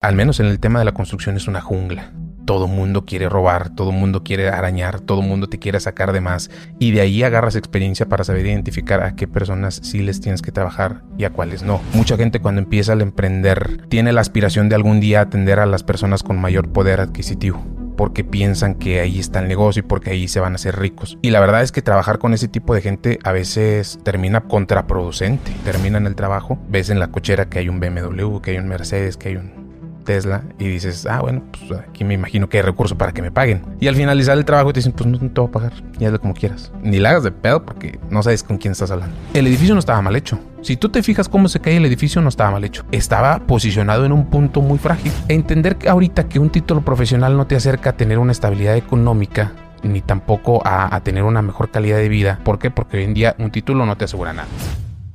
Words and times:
Al 0.00 0.14
menos 0.14 0.38
en 0.38 0.46
el 0.46 0.60
tema 0.60 0.78
de 0.78 0.84
la 0.84 0.92
construcción 0.92 1.36
es 1.36 1.48
una 1.48 1.60
jungla. 1.60 2.12
Todo 2.46 2.68
mundo 2.68 3.04
quiere 3.04 3.28
robar, 3.28 3.74
todo 3.74 3.90
mundo 3.90 4.22
quiere 4.22 4.48
arañar, 4.48 5.00
todo 5.00 5.22
mundo 5.22 5.48
te 5.48 5.58
quiere 5.58 5.80
sacar 5.80 6.12
de 6.12 6.20
más. 6.20 6.52
Y 6.78 6.92
de 6.92 7.00
ahí 7.00 7.24
agarras 7.24 7.56
experiencia 7.56 8.08
para 8.08 8.22
saber 8.22 8.46
identificar 8.46 9.02
a 9.02 9.16
qué 9.16 9.26
personas 9.26 9.80
sí 9.82 10.00
les 10.02 10.20
tienes 10.20 10.40
que 10.40 10.52
trabajar 10.52 11.02
y 11.18 11.24
a 11.24 11.30
cuáles 11.30 11.64
no. 11.64 11.80
Mucha 11.94 12.16
gente 12.16 12.38
cuando 12.38 12.60
empieza 12.60 12.92
al 12.92 13.00
emprender 13.00 13.88
tiene 13.88 14.12
la 14.12 14.20
aspiración 14.20 14.68
de 14.68 14.76
algún 14.76 15.00
día 15.00 15.20
atender 15.20 15.58
a 15.58 15.66
las 15.66 15.82
personas 15.82 16.22
con 16.22 16.40
mayor 16.40 16.68
poder 16.68 17.00
adquisitivo 17.00 17.60
porque 17.96 18.22
piensan 18.22 18.76
que 18.76 19.00
ahí 19.00 19.18
está 19.18 19.40
el 19.40 19.48
negocio 19.48 19.80
y 19.80 19.82
porque 19.82 20.10
ahí 20.10 20.28
se 20.28 20.38
van 20.38 20.52
a 20.52 20.54
hacer 20.54 20.78
ricos. 20.78 21.18
Y 21.22 21.30
la 21.30 21.40
verdad 21.40 21.62
es 21.62 21.72
que 21.72 21.82
trabajar 21.82 22.20
con 22.20 22.34
ese 22.34 22.46
tipo 22.46 22.72
de 22.72 22.82
gente 22.82 23.18
a 23.24 23.32
veces 23.32 23.98
termina 24.04 24.42
contraproducente. 24.42 25.50
Termina 25.64 25.98
en 25.98 26.06
el 26.06 26.14
trabajo, 26.14 26.56
ves 26.68 26.88
en 26.88 27.00
la 27.00 27.08
cochera 27.08 27.48
que 27.48 27.58
hay 27.58 27.68
un 27.68 27.80
BMW, 27.80 28.38
que 28.38 28.52
hay 28.52 28.58
un 28.58 28.68
Mercedes, 28.68 29.16
que 29.16 29.30
hay 29.30 29.36
un 29.36 29.67
Tesla 30.08 30.42
y 30.58 30.66
dices, 30.68 31.04
ah, 31.04 31.20
bueno, 31.20 31.42
pues 31.50 31.80
aquí 31.80 32.02
me 32.02 32.14
imagino 32.14 32.48
que 32.48 32.56
hay 32.56 32.62
recursos 32.62 32.96
para 32.96 33.12
que 33.12 33.20
me 33.20 33.30
paguen. 33.30 33.60
Y 33.78 33.88
al 33.88 33.94
finalizar 33.94 34.38
el 34.38 34.46
trabajo 34.46 34.72
te 34.72 34.78
dicen, 34.78 34.92
pues 34.92 35.06
no, 35.06 35.18
te 35.18 35.38
voy 35.38 35.50
a 35.50 35.52
pagar, 35.52 35.72
y 35.98 36.06
hazlo 36.06 36.18
como 36.18 36.32
quieras. 36.32 36.72
Ni 36.82 36.98
la 36.98 37.10
hagas 37.10 37.24
de 37.24 37.30
pedo 37.30 37.62
porque 37.62 38.00
no 38.08 38.22
sabes 38.22 38.42
con 38.42 38.56
quién 38.56 38.72
estás 38.72 38.90
hablando. 38.90 39.14
El 39.34 39.46
edificio 39.46 39.74
no 39.74 39.80
estaba 39.80 40.00
mal 40.00 40.16
hecho. 40.16 40.38
Si 40.62 40.78
tú 40.78 40.88
te 40.88 41.02
fijas 41.02 41.28
cómo 41.28 41.48
se 41.48 41.60
cae 41.60 41.76
el 41.76 41.84
edificio, 41.84 42.22
no 42.22 42.30
estaba 42.30 42.52
mal 42.52 42.64
hecho. 42.64 42.86
Estaba 42.90 43.40
posicionado 43.40 44.06
en 44.06 44.12
un 44.12 44.30
punto 44.30 44.62
muy 44.62 44.78
frágil. 44.78 45.12
Entender 45.28 45.76
que 45.76 45.90
ahorita 45.90 46.26
que 46.26 46.38
un 46.38 46.48
título 46.48 46.80
profesional 46.80 47.36
no 47.36 47.46
te 47.46 47.54
acerca 47.54 47.90
a 47.90 47.96
tener 47.98 48.18
una 48.18 48.32
estabilidad 48.32 48.76
económica 48.76 49.52
ni 49.82 50.00
tampoco 50.00 50.66
a, 50.66 50.96
a 50.96 51.02
tener 51.02 51.22
una 51.22 51.42
mejor 51.42 51.70
calidad 51.70 51.98
de 51.98 52.08
vida. 52.08 52.40
¿Por 52.44 52.58
qué? 52.58 52.70
Porque 52.70 52.96
hoy 52.96 53.04
en 53.04 53.12
día 53.12 53.36
un 53.38 53.50
título 53.50 53.84
no 53.84 53.96
te 53.96 54.06
asegura 54.06 54.32
nada. 54.32 54.48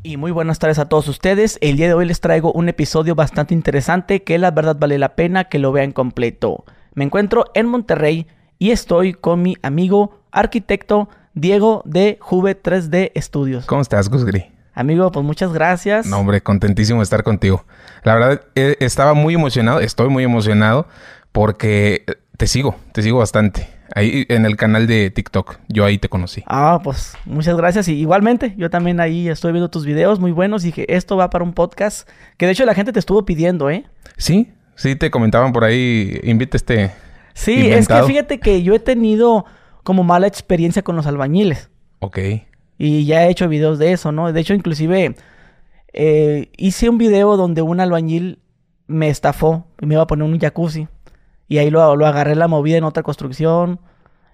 Y 0.06 0.18
muy 0.18 0.32
buenas 0.32 0.60
tardes 0.60 0.80
a 0.80 0.90
todos 0.90 1.08
ustedes. 1.08 1.58
El 1.62 1.78
día 1.78 1.88
de 1.88 1.94
hoy 1.94 2.06
les 2.06 2.20
traigo 2.20 2.52
un 2.52 2.68
episodio 2.68 3.16
bastante 3.16 3.54
interesante 3.54 4.22
que 4.22 4.38
la 4.38 4.52
verdad 4.52 4.76
vale 4.78 4.98
la 4.98 5.16
pena 5.16 5.46
que 5.46 5.60
lo 5.60 5.72
vean 5.72 5.94
completo. 5.94 6.66
Me 6.94 7.06
encuentro 7.06 7.46
en 7.54 7.68
Monterrey 7.68 8.28
y 8.60 8.72
estoy 8.72 9.14
con 9.14 9.42
mi 9.42 9.56
amigo 9.62 10.20
arquitecto 10.30 11.08
Diego 11.36 11.84
de 11.86 12.18
Juve 12.20 12.62
3D 12.62 13.14
Studios. 13.18 13.66
¿Cómo 13.66 13.82
estás, 13.82 14.10
Gusgri? 14.10 14.52
Amigo, 14.74 15.10
pues 15.10 15.26
muchas 15.26 15.54
gracias. 15.54 16.06
No, 16.06 16.20
hombre, 16.20 16.42
contentísimo 16.42 17.00
de 17.00 17.04
estar 17.04 17.24
contigo. 17.24 17.64
La 18.04 18.16
verdad, 18.16 18.42
eh, 18.56 18.76
estaba 18.82 19.14
muy 19.14 19.36
emocionado, 19.36 19.80
estoy 19.80 20.10
muy 20.10 20.26
emocionado 20.26 20.86
porque 21.32 22.04
te 22.36 22.48
sigo, 22.48 22.76
te 22.92 23.04
sigo 23.04 23.20
bastante. 23.20 23.70
Ahí 23.96 24.26
en 24.30 24.46
el 24.46 24.56
canal 24.56 24.88
de 24.88 25.10
TikTok, 25.12 25.58
yo 25.68 25.86
ahí 25.86 25.98
te 25.98 26.10
conocí. 26.10 26.44
Ah, 26.48 26.80
pues 26.84 27.16
muchas 27.26 27.56
gracias. 27.58 27.88
Y 27.88 27.94
igualmente, 27.94 28.54
yo 28.58 28.70
también 28.70 29.00
ahí 29.00 29.28
estoy 29.30 29.52
viendo 29.52 29.70
tus 29.70 29.86
videos 29.86 30.20
muy 30.20 30.32
buenos 30.32 30.64
y 30.64 30.68
dije, 30.68 30.96
esto 30.96 31.18
va 31.18 31.30
para 31.30 31.44
un 31.44 31.54
podcast 31.54 32.10
que 32.38 32.46
de 32.46 32.54
hecho 32.54 32.66
la 32.66 32.74
gente 32.74 32.92
te 32.92 33.00
estuvo 33.00 33.26
pidiendo, 33.26 33.70
¿eh? 33.70 33.86
Sí, 34.18 34.52
sí, 34.76 34.96
te 34.96 35.12
comentaban 35.12 35.52
por 35.54 35.64
ahí, 35.64 36.20
invite 36.24 36.58
este. 36.58 36.92
Sí, 37.34 37.70
es 37.72 37.88
que 37.88 38.04
fíjate 38.04 38.40
que 38.40 38.64
yo 38.64 38.74
he 38.74 38.80
tenido 38.80 39.46
como 39.84 40.04
mala 40.04 40.28
experiencia 40.28 40.82
con 40.82 40.96
los 40.96 41.06
albañiles. 41.06 41.70
Ok. 42.00 42.20
Y 42.78 43.06
ya 43.06 43.26
he 43.26 43.30
hecho 43.30 43.48
videos 43.48 43.80
de 43.80 43.92
eso, 43.92 44.12
¿no? 44.12 44.32
De 44.32 44.40
hecho, 44.40 44.54
inclusive 44.54 45.16
eh, 45.94 46.50
hice 46.58 46.90
un 46.90 46.98
video 46.98 47.38
donde 47.38 47.62
un 47.62 47.80
albañil 47.80 48.40
me 48.88 49.10
estafó 49.10 49.68
y 49.80 49.86
me 49.86 49.96
iba 49.96 50.04
a 50.04 50.08
poner 50.08 50.28
un 50.28 50.40
jacuzzi. 50.40 50.88
Y 51.54 51.60
ahí 51.60 51.70
lo, 51.70 51.96
lo 51.96 52.08
agarré 52.08 52.34
la 52.34 52.48
movida 52.48 52.78
en 52.78 52.84
otra 52.84 53.04
construcción. 53.04 53.80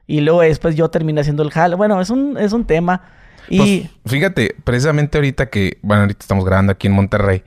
Y 0.08 0.22
luego 0.22 0.40
después 0.40 0.78
yo 0.78 0.88
terminé 0.88 1.20
haciendo 1.20 1.44
el 1.44 1.52
jale. 1.52 1.76
Bueno, 1.76 2.00
es 2.00 2.10
un, 2.10 2.38
es 2.38 2.54
un 2.54 2.64
tema. 2.64 3.02
Y... 3.50 3.58
Pues, 3.58 3.92
fíjate, 4.06 4.56
precisamente 4.64 5.18
ahorita 5.18 5.50
que, 5.50 5.80
bueno, 5.82 6.04
ahorita 6.04 6.20
estamos 6.22 6.46
grabando 6.46 6.72
aquí 6.72 6.88
en 6.88 6.94
Monterrey. 6.94 7.44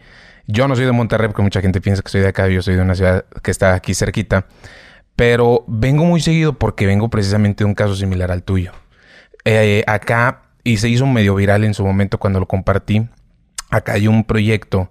Yo 0.47 0.69
no 0.69 0.77
soy 0.77 0.84
de 0.84 0.92
Monterrey 0.92 1.29
porque 1.29 1.41
mucha 1.41 1.62
gente 1.62 1.81
piensa 1.81 2.03
que 2.03 2.11
soy 2.11 2.20
de 2.20 2.29
acá. 2.29 2.48
Yo 2.48 2.61
soy 2.61 2.75
de 2.75 2.83
una 2.83 2.95
ciudad 2.95 3.25
que 3.42 3.51
está 3.51 3.73
aquí 3.73 3.95
cerquita. 3.95 4.45
Pero 5.17 5.64
vengo 5.67 6.05
muy 6.05 6.20
seguido 6.20 6.53
porque 6.53 6.84
vengo 6.84 7.09
precisamente 7.09 7.64
de 7.64 7.69
un 7.69 7.75
caso 7.75 7.97
similar 7.97 8.31
al 8.31 8.42
tuyo. 8.42 8.73
Eh, 9.47 9.84
acá, 9.86 10.42
y 10.64 10.77
se 10.77 10.91
hizo 10.91 11.07
medio 11.07 11.35
viral 11.35 11.64
en 11.64 11.73
su 11.73 11.83
momento 11.83 12.19
cuando 12.19 12.41
lo 12.41 12.46
compartí. 12.46 13.08
Acá 13.70 13.95
hay 13.95 14.07
un 14.07 14.25
proyecto 14.25 14.91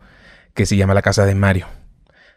que 0.56 0.66
se 0.66 0.76
llama 0.76 0.96
La 0.96 1.04
Casa 1.04 1.24
de 1.24 1.36
Mario. 1.36 1.68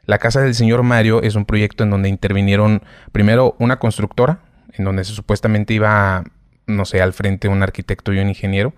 La 0.07 0.19
casa 0.19 0.41
del 0.41 0.55
señor 0.55 0.83
Mario 0.83 1.23
es 1.23 1.35
un 1.35 1.47
proyecto 1.47 1.85
en 1.85 1.91
donde 1.91 2.09
intervinieron 2.09 2.83
primero 3.13 3.57
una 3.59 3.79
constructora, 3.79 4.41
en 4.73 4.85
donde 4.85 5.05
se 5.05 5.13
supuestamente 5.13 5.73
iba, 5.73 6.25
no 6.67 6.85
sé, 6.85 7.01
al 7.01 7.13
frente 7.13 7.49
un 7.49 7.63
arquitecto 7.63 8.13
y 8.13 8.19
un 8.19 8.29
ingeniero. 8.29 8.75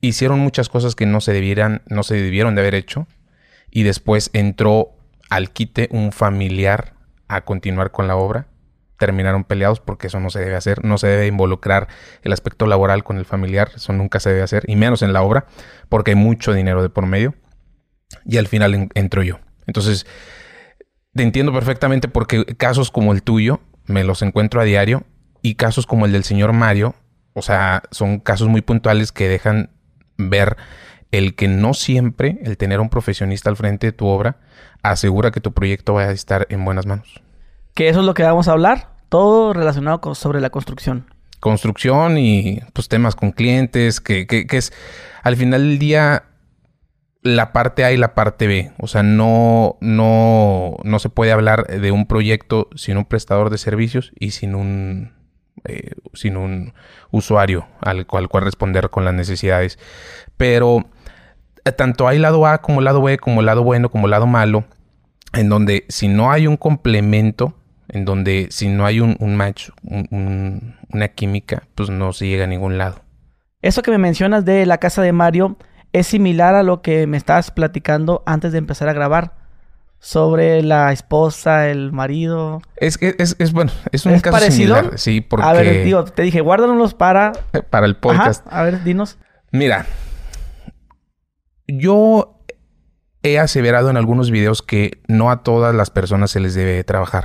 Hicieron 0.00 0.38
muchas 0.38 0.68
cosas 0.68 0.94
que 0.94 1.06
no 1.06 1.20
se 1.20 1.32
debieran, 1.32 1.82
no 1.88 2.02
se 2.02 2.14
debieron 2.14 2.54
de 2.54 2.60
haber 2.60 2.74
hecho. 2.74 3.06
Y 3.70 3.82
después 3.82 4.30
entró 4.32 4.90
al 5.30 5.50
quite 5.50 5.88
un 5.90 6.12
familiar 6.12 6.94
a 7.26 7.42
continuar 7.42 7.90
con 7.90 8.06
la 8.06 8.16
obra. 8.16 8.46
Terminaron 8.98 9.44
peleados 9.44 9.80
porque 9.80 10.08
eso 10.08 10.20
no 10.20 10.30
se 10.30 10.40
debe 10.40 10.56
hacer. 10.56 10.84
No 10.84 10.98
se 10.98 11.06
debe 11.06 11.26
involucrar 11.26 11.88
el 12.22 12.32
aspecto 12.32 12.66
laboral 12.66 13.04
con 13.04 13.18
el 13.18 13.24
familiar. 13.24 13.70
Eso 13.76 13.92
nunca 13.92 14.20
se 14.20 14.30
debe 14.30 14.42
hacer. 14.42 14.64
Y 14.66 14.76
menos 14.76 15.02
en 15.02 15.12
la 15.12 15.22
obra 15.22 15.46
porque 15.88 16.12
hay 16.12 16.16
mucho 16.16 16.52
dinero 16.52 16.82
de 16.82 16.90
por 16.90 17.06
medio. 17.06 17.34
Y 18.24 18.38
al 18.38 18.46
final 18.46 18.88
entro 18.94 19.22
yo. 19.22 19.40
Entonces, 19.68 20.06
te 21.14 21.22
entiendo 21.22 21.52
perfectamente 21.52 22.08
porque 22.08 22.44
casos 22.56 22.90
como 22.90 23.12
el 23.12 23.22
tuyo 23.22 23.60
me 23.86 24.02
los 24.02 24.22
encuentro 24.22 24.60
a 24.60 24.64
diario 24.64 25.04
y 25.42 25.54
casos 25.54 25.86
como 25.86 26.06
el 26.06 26.12
del 26.12 26.24
señor 26.24 26.52
Mario, 26.52 26.96
o 27.34 27.42
sea, 27.42 27.84
son 27.92 28.18
casos 28.18 28.48
muy 28.48 28.62
puntuales 28.62 29.12
que 29.12 29.28
dejan 29.28 29.70
ver 30.16 30.56
el 31.10 31.36
que 31.36 31.48
no 31.48 31.74
siempre 31.74 32.40
el 32.42 32.56
tener 32.56 32.78
a 32.78 32.82
un 32.82 32.88
profesionista 32.88 33.50
al 33.50 33.56
frente 33.56 33.86
de 33.86 33.92
tu 33.92 34.06
obra 34.06 34.38
asegura 34.82 35.30
que 35.30 35.40
tu 35.40 35.52
proyecto 35.52 35.94
vaya 35.94 36.08
a 36.08 36.12
estar 36.12 36.46
en 36.50 36.64
buenas 36.64 36.86
manos. 36.86 37.22
Que 37.74 37.88
eso 37.88 38.00
es 38.00 38.06
lo 38.06 38.14
que 38.14 38.22
vamos 38.22 38.48
a 38.48 38.52
hablar, 38.52 38.96
todo 39.08 39.52
relacionado 39.52 40.00
con, 40.00 40.14
sobre 40.14 40.40
la 40.40 40.50
construcción. 40.50 41.06
Construcción 41.40 42.18
y 42.18 42.60
pues 42.72 42.88
temas 42.88 43.14
con 43.14 43.32
clientes, 43.32 44.00
que, 44.00 44.26
que, 44.26 44.46
que 44.46 44.56
es 44.56 44.72
al 45.22 45.36
final 45.36 45.60
del 45.62 45.78
día 45.78 46.24
la 47.22 47.52
parte 47.52 47.84
A 47.84 47.92
y 47.92 47.96
la 47.96 48.14
parte 48.14 48.46
B. 48.46 48.72
O 48.78 48.86
sea, 48.86 49.02
no, 49.02 49.76
no, 49.80 50.76
no 50.84 50.98
se 50.98 51.08
puede 51.08 51.32
hablar 51.32 51.66
de 51.66 51.90
un 51.90 52.06
proyecto 52.06 52.68
sin 52.74 52.96
un 52.96 53.04
prestador 53.04 53.50
de 53.50 53.58
servicios 53.58 54.12
y 54.18 54.30
sin 54.30 54.54
un, 54.54 55.12
eh, 55.64 55.92
sin 56.14 56.36
un 56.36 56.74
usuario 57.10 57.66
al 57.80 58.06
cual, 58.06 58.28
responder 58.32 58.90
con 58.90 59.04
las 59.04 59.14
necesidades. 59.14 59.78
Pero 60.36 60.88
eh, 61.64 61.72
tanto 61.72 62.08
hay 62.08 62.18
lado 62.18 62.46
A 62.46 62.58
como 62.58 62.80
lado 62.80 63.02
B, 63.02 63.18
como 63.18 63.42
lado 63.42 63.62
bueno, 63.62 63.90
como 63.90 64.08
lado 64.08 64.26
malo, 64.26 64.64
en 65.32 65.48
donde 65.48 65.84
si 65.88 66.08
no 66.08 66.30
hay 66.30 66.46
un 66.46 66.56
complemento, 66.56 67.54
en 67.88 68.04
donde 68.04 68.48
si 68.50 68.68
no 68.68 68.86
hay 68.86 69.00
un, 69.00 69.16
match, 69.36 69.70
una 69.82 71.08
química, 71.08 71.64
pues 71.74 71.90
no 71.90 72.12
se 72.12 72.28
llega 72.28 72.44
a 72.44 72.48
ningún 72.48 72.78
lado. 72.78 73.02
Eso 73.60 73.82
que 73.82 73.90
me 73.90 73.98
mencionas 73.98 74.44
de 74.44 74.66
la 74.66 74.78
casa 74.78 75.02
de 75.02 75.12
Mario 75.12 75.56
es 75.92 76.06
similar 76.06 76.54
a 76.54 76.62
lo 76.62 76.82
que 76.82 77.06
me 77.06 77.16
estabas 77.16 77.50
platicando 77.50 78.22
antes 78.26 78.52
de 78.52 78.58
empezar 78.58 78.88
a 78.88 78.92
grabar. 78.92 79.34
Sobre 80.00 80.62
la 80.62 80.92
esposa, 80.92 81.68
el 81.68 81.90
marido. 81.90 82.62
Es 82.76 82.98
que 82.98 83.16
es, 83.18 83.34
bueno, 83.52 83.72
es 83.90 84.06
un 84.06 84.20
caso 84.20 84.30
parecido? 84.30 84.76
similar. 84.76 84.98
Sí, 84.98 85.20
porque... 85.20 85.44
A 85.44 85.52
ver, 85.52 85.84
digo, 85.84 86.04
te 86.04 86.22
dije, 86.22 86.40
guárdanos 86.40 86.94
para... 86.94 87.32
Para 87.68 87.86
el 87.86 87.96
podcast. 87.96 88.46
A 88.48 88.62
ver, 88.62 88.84
dinos. 88.84 89.18
Mira, 89.50 89.86
yo 91.66 92.38
he 93.24 93.40
aseverado 93.40 93.90
en 93.90 93.96
algunos 93.96 94.30
videos 94.30 94.62
que 94.62 95.02
no 95.08 95.32
a 95.32 95.42
todas 95.42 95.74
las 95.74 95.90
personas 95.90 96.30
se 96.30 96.38
les 96.38 96.54
debe 96.54 96.84
trabajar. 96.84 97.24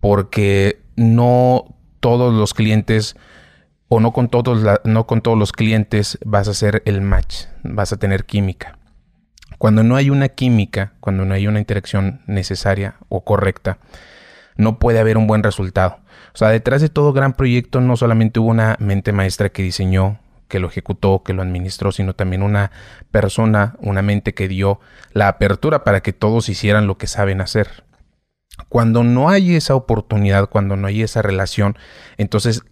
Porque 0.00 0.82
no 0.96 1.64
todos 2.00 2.34
los 2.34 2.52
clientes 2.52 3.16
o 3.92 3.98
no 3.98 4.12
con 4.12 4.28
todos, 4.28 4.64
no 4.84 5.06
con 5.06 5.20
todos 5.20 5.36
los 5.36 5.52
clientes 5.52 6.16
vas 6.24 6.46
a 6.46 6.52
hacer 6.52 6.82
el 6.86 7.02
match, 7.02 7.46
vas 7.64 7.92
a 7.92 7.98
tener 7.98 8.24
química. 8.24 8.78
Cuando 9.58 9.82
no 9.82 9.96
hay 9.96 10.10
una 10.10 10.28
química, 10.28 10.94
cuando 11.00 11.24
no 11.24 11.34
hay 11.34 11.48
una 11.48 11.58
interacción 11.58 12.22
necesaria 12.28 12.94
o 13.08 13.24
correcta, 13.24 13.78
no 14.56 14.78
puede 14.78 15.00
haber 15.00 15.18
un 15.18 15.26
buen 15.26 15.42
resultado. 15.42 15.98
O 16.32 16.38
sea, 16.38 16.50
detrás 16.50 16.80
de 16.80 16.88
todo 16.88 17.12
gran 17.12 17.32
proyecto 17.32 17.80
no 17.80 17.96
solamente 17.96 18.38
hubo 18.38 18.50
una 18.50 18.76
mente 18.78 19.12
maestra 19.12 19.48
que 19.48 19.64
diseñó, 19.64 20.20
que 20.46 20.60
lo 20.60 20.68
ejecutó, 20.68 21.24
que 21.24 21.32
lo 21.32 21.42
administró, 21.42 21.90
sino 21.90 22.14
también 22.14 22.44
una 22.44 22.70
persona, 23.10 23.74
una 23.80 24.02
mente 24.02 24.34
que 24.34 24.46
dio 24.46 24.78
la 25.12 25.26
apertura 25.26 25.82
para 25.82 26.00
que 26.00 26.12
todos 26.12 26.48
hicieran 26.48 26.86
lo 26.86 26.96
que 26.96 27.08
saben 27.08 27.40
hacer. 27.40 27.84
Cuando 28.68 29.02
no 29.02 29.30
hay 29.30 29.56
esa 29.56 29.74
oportunidad, 29.74 30.48
cuando 30.48 30.76
no 30.76 30.86
hay 30.86 31.02
esa 31.02 31.22
relación, 31.22 31.76
entonces 32.18 32.62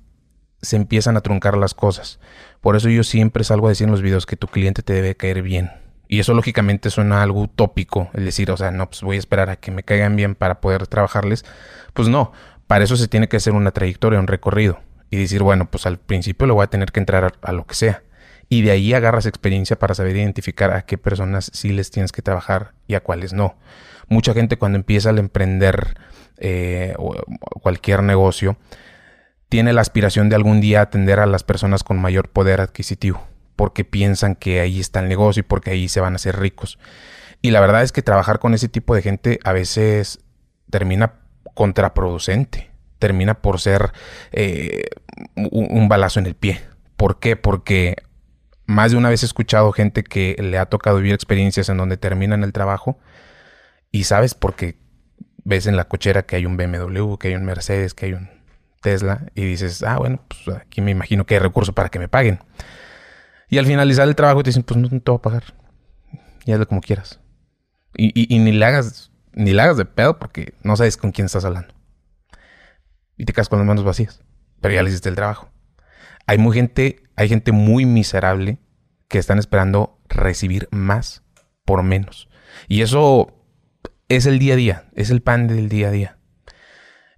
se 0.63 0.77
empiezan 0.77 1.17
a 1.17 1.21
truncar 1.21 1.57
las 1.57 1.75
cosas. 1.75 2.19
Por 2.61 2.77
eso 2.77 2.89
yo 2.89 3.05
siempre 3.05 3.45
salgo 3.45 3.67
a 3.67 3.71
decir 3.71 3.87
en 3.87 3.93
los 3.93 4.03
videos 4.03 4.27
que 4.27 4.37
tu 4.37 4.49
cliente 4.49 4.83
te 4.83 4.93
debe 4.93 5.15
caer 5.15 5.43
bien. 5.43 5.71
Y 6.09 6.21
eso 6.21 6.33
lógicamente 6.33 6.91
suena 6.91 7.23
algo 7.23 7.43
utópico, 7.43 8.09
el 8.15 8.25
decir, 8.25 8.51
o 8.51 8.57
sea, 8.57 8.71
no, 8.71 8.89
pues 8.89 9.03
voy 9.03 9.17
a 9.17 9.19
esperar 9.19 9.51
a 9.51 9.57
que 9.57 9.71
me 9.71 9.83
caigan 9.83 10.17
bien 10.17 10.35
para 10.35 10.61
poder 10.61 10.87
trabajarles. 10.87 11.45
Pues 11.93 12.09
no, 12.09 12.33
para 12.67 12.85
eso 12.85 12.97
se 12.97 13.09
tiene 13.09 13.29
que 13.29 13.37
hacer 13.37 13.53
una 13.53 13.73
trayectoria, 13.73 14.19
un 14.19 14.27
recorrido. 14.27 14.81
Y 15.11 15.19
decir, 15.19 15.43
bueno, 15.43 15.71
pues 15.71 15.87
al 15.87 15.99
principio 15.99 16.47
le 16.47 16.55
voy 16.55 16.65
a 16.65 16.69
tener 16.69 16.93
que 16.93 17.01
entrar 17.01 17.35
a, 17.41 17.53
lo 17.53 17.67
que 17.67 17.75
sea. 17.75 18.03
Y 18.49 18.63
de 18.63 18.71
ahí 18.71 18.95
agarras 18.95 19.27
experiencia 19.27 19.79
para 19.79 19.95
saber 19.95 20.17
identificar 20.17 20.71
a 20.73 20.83
qué 20.83 20.97
personas 20.97 21.51
sí 21.55 21.73
les 21.73 21.91
tienes 21.91 22.13
que 22.13 22.23
trabajar 22.23 22.73
y 22.87 22.95
a 22.95 23.01
cuáles 23.01 23.35
no. 23.35 23.57
Mucha 24.09 24.33
gente 24.33 24.57
cuando 24.57 24.77
empieza 24.77 25.11
a 25.11 25.17
emprender 25.17 25.99
eh, 26.39 26.95
cualquier 27.61 28.03
negocio, 28.03 28.57
tiene 29.49 29.73
la 29.73 29.81
aspiración 29.81 30.29
de 30.29 30.37
algún 30.37 30.61
día 30.61 30.81
atender 30.81 31.21
a 31.21 31.27
las 31.27 31.43
personas 31.43 31.83
con 31.83 32.01
mayor 32.01 32.29
poder 32.29 32.61
adquisitivo, 32.61 33.27
porque 33.57 33.85
piensan 33.85 34.35
que 34.35 34.61
ahí 34.61 34.81
está 34.81 35.01
el 35.01 35.09
negocio 35.09 35.41
y 35.41 35.45
porque 35.45 35.71
ahí 35.71 35.89
se 35.89 36.01
van 36.01 36.15
a 36.15 36.17
hacer 36.17 36.39
ricos. 36.39 36.79
Y 37.41 37.51
la 37.51 37.61
verdad 37.61 37.83
es 37.83 37.93
que 37.93 38.03
trabajar 38.03 38.39
con 38.39 38.55
ese 38.55 38.69
tipo 38.69 38.95
de 38.95 39.03
gente 39.03 39.39
a 39.45 39.53
veces 39.53 40.21
termina 40.71 41.15
contraproducente, 41.55 42.71
termina 42.99 43.41
por 43.41 43.61
ser 43.61 43.93
eh, 44.33 44.85
un, 45.35 45.89
balazo 45.89 46.21
en 46.21 46.27
el 46.27 46.35
pie. 46.35 46.61
¿Por 46.97 47.21
qué? 47.21 47.37
Porque 47.37 47.97
más 48.67 48.91
de 48.91 48.99
una 48.99 49.09
vez 49.09 49.23
he 49.23 49.27
escuchado 49.27 49.73
gente 49.73 50.03
que 50.03 50.37
le 50.41 50.59
ha 50.59 50.67
tocado 50.67 50.99
vivir 50.99 51.15
experiencias 51.15 51.69
en 51.69 51.79
donde 51.79 51.97
terminan 51.97 52.45
el 52.45 52.53
trabajo 52.53 52.99
y 53.91 54.05
sabes 54.05 54.35
porque 54.35 54.77
ves 55.45 55.67
en 55.67 55.77
la 55.77 55.85
cochera 55.85 56.27
que 56.27 56.37
hay 56.37 56.45
un 56.45 56.57
BMW, 56.57 57.17
que 57.17 57.29
hay 57.29 57.35
un 57.35 57.45
Mercedes, 57.45 57.95
que 57.95 58.07
hay 58.07 58.13
un 58.13 58.38
Tesla 58.81 59.27
y 59.35 59.45
dices, 59.45 59.83
ah, 59.83 59.99
bueno, 59.99 60.23
pues 60.29 60.57
aquí 60.57 60.81
me 60.81 60.91
imagino 60.91 61.27
que 61.27 61.35
hay 61.35 61.41
recursos 61.41 61.75
para 61.75 61.89
que 61.89 61.99
me 61.99 62.09
paguen. 62.09 62.41
Y 63.49 63.59
al 63.59 63.67
finalizar 63.67 64.07
el 64.07 64.15
trabajo 64.15 64.43
te 64.43 64.51
dicen, 64.51 64.63
pues 64.63 64.79
no, 64.79 64.89
te 64.89 65.11
voy 65.11 65.19
a 65.19 65.23
pagar. 65.23 65.45
Y 66.45 66.53
hazlo 66.53 66.69
como 66.69 66.81
quieras. 66.81 67.21
Y, 67.95 68.35
y, 68.35 68.39
ni 68.39 68.53
le 68.53 68.65
hagas, 68.65 69.11
ni 69.33 69.53
le 69.53 69.63
hagas 69.63 69.77
de 69.77 69.85
pedo 69.85 70.19
porque 70.19 70.55
no 70.63 70.77
sabes 70.77 70.97
con 70.97 71.13
quién 71.13 71.27
estás 71.27 71.45
hablando. 71.45 71.75
Y 73.17 73.25
te 73.25 73.33
quedas 73.33 73.49
con 73.49 73.59
las 73.59 73.67
manos 73.67 73.85
vacías. 73.85 74.23
Pero 74.61 74.75
ya 74.75 74.83
le 74.83 74.91
hiciste 74.91 75.09
el 75.09 75.15
trabajo. 75.15 75.51
Hay 76.27 76.39
muy 76.39 76.55
gente, 76.55 77.03
hay 77.17 77.29
gente 77.29 77.53
muy 77.53 77.87
miserable 77.87 78.59
que 79.09 79.19
están 79.19 79.39
esperando 79.39 79.99
recibir 80.09 80.69
más 80.71 81.25
por 81.65 81.83
menos. 81.83 82.29
Y 82.69 82.83
eso 82.83 83.45
es 84.09 84.27
el 84.27 84.39
día 84.39 84.55
a 84.55 84.57
día, 84.57 84.89
es 84.95 85.11
el 85.11 85.23
pan 85.23 85.49
del 85.49 85.69
día 85.69 85.89
a 85.89 85.91
día. 85.91 86.19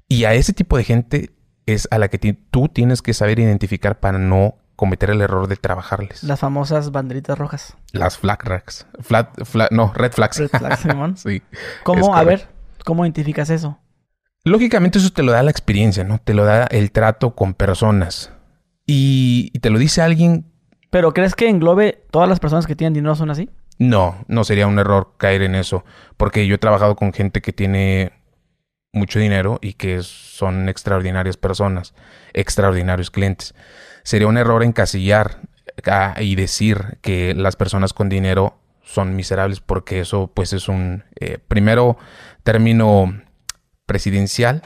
Y 0.09 0.25
a 0.25 0.35
ese 0.35 0.53
tipo 0.53 0.77
de 0.77 0.85
gente 0.85 1.31
es 1.67 1.89
a 1.91 1.99
la 1.99 2.09
que 2.09 2.19
tú 2.19 2.69
tienes 2.69 3.03
que 3.03 3.15
saber 3.15 3.39
identificar 3.39 4.01
para 4.01 4.19
no 4.19 4.57
cometer 4.77 5.11
el 5.11 5.21
error 5.21 5.47
de 5.47 5.57
trabajarles. 5.57 6.23
Las 6.23 6.41
famosas 6.41 6.91
banderitas 6.91 7.39
rojas. 7.39 7.77
Las 7.93 8.17
flag 8.17 8.43
racks. 8.45 8.87
Flat, 9.01 9.39
no, 9.71 9.93
red 9.95 10.13
flags. 10.13 10.39
Red 10.39 10.49
flags, 10.49 10.81
Simón. 10.81 11.17
sí. 11.19 11.43
¿Cómo, 11.85 12.17
a 12.17 12.25
ver, 12.25 12.49
cómo 12.85 13.05
identificas 13.05 13.51
eso? 13.51 13.79
Lógicamente 14.43 14.99
eso 14.99 15.11
te 15.11 15.23
lo 15.23 15.33
da 15.33 15.43
la 15.43 15.51
experiencia, 15.51 16.03
¿no? 16.03 16.19
Te 16.19 16.33
lo 16.33 16.45
da 16.45 16.65
el 16.65 16.93
trato 16.93 17.35
con 17.35 17.53
personas. 17.53 18.33
Y, 18.87 19.51
te 19.61 19.71
lo 19.71 19.79
dice 19.79 20.01
alguien... 20.01 20.47
¿Pero 20.89 21.13
crees 21.13 21.35
que 21.35 21.49
englobe 21.49 22.03
todas 22.11 22.29
las 22.29 22.41
personas 22.41 22.67
que 22.67 22.75
tienen 22.75 22.95
dinero 22.95 23.15
son 23.15 23.31
así? 23.31 23.51
No, 23.79 24.25
no 24.29 24.45
sería 24.45 24.67
un 24.67 24.79
error 24.79 25.13
caer 25.19 25.43
en 25.43 25.55
eso. 25.55 25.85
Porque 26.17 26.47
yo 26.47 26.55
he 26.55 26.59
trabajado 26.59 26.97
con 26.97 27.13
gente 27.13 27.43
que 27.43 27.53
tiene 27.53 28.13
mucho 28.93 29.19
dinero 29.19 29.59
y 29.63 29.75
que 29.75 30.03
son 30.03 30.69
extraordinarias 30.69 31.37
personas, 31.37 31.95
extraordinarios 32.33 33.11
clientes. 33.11 33.55
Sería 34.03 34.27
un 34.27 34.39
error 34.39 34.63
encasillar 34.63 35.39
ah, 35.87 36.17
y 36.21 36.35
decir 36.35 36.99
que 37.01 37.35
las 37.35 37.57
personas 37.57 37.93
con 37.93 38.09
dinero 38.09 38.59
son 38.83 39.15
miserables 39.15 39.61
porque 39.61 40.01
eso 40.01 40.31
pues 40.35 40.53
es 40.53 40.69
un 40.69 41.05
eh, 41.21 41.39
primero 41.39 41.97
término 42.43 43.23
presidencial 43.87 44.63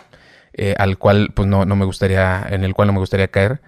eh, 0.54 0.74
al 0.78 0.96
cual 0.98 1.32
pues 1.34 1.46
no, 1.46 1.66
no, 1.66 1.76
me 1.76 1.84
gustaría 1.84 2.46
en 2.48 2.64
el 2.64 2.74
cual 2.74 2.86
no 2.86 2.94
me 2.94 3.00
gustaría 3.00 3.28
caer 3.28 3.60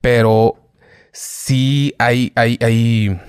pero 0.00 0.70
sí 1.12 1.94
hay 1.98 2.32
hay 2.36 2.58
hay 2.60 3.20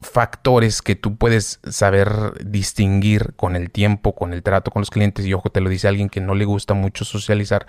factores 0.00 0.82
que 0.82 0.94
tú 0.94 1.16
puedes 1.16 1.60
saber 1.68 2.10
distinguir 2.44 3.34
con 3.36 3.56
el 3.56 3.70
tiempo, 3.70 4.14
con 4.14 4.32
el 4.32 4.42
trato 4.42 4.70
con 4.70 4.80
los 4.80 4.90
clientes. 4.90 5.26
Y 5.26 5.34
ojo, 5.34 5.50
te 5.50 5.60
lo 5.60 5.70
dice 5.70 5.88
alguien 5.88 6.08
que 6.08 6.20
no 6.20 6.34
le 6.34 6.44
gusta 6.44 6.74
mucho 6.74 7.04
socializar, 7.04 7.66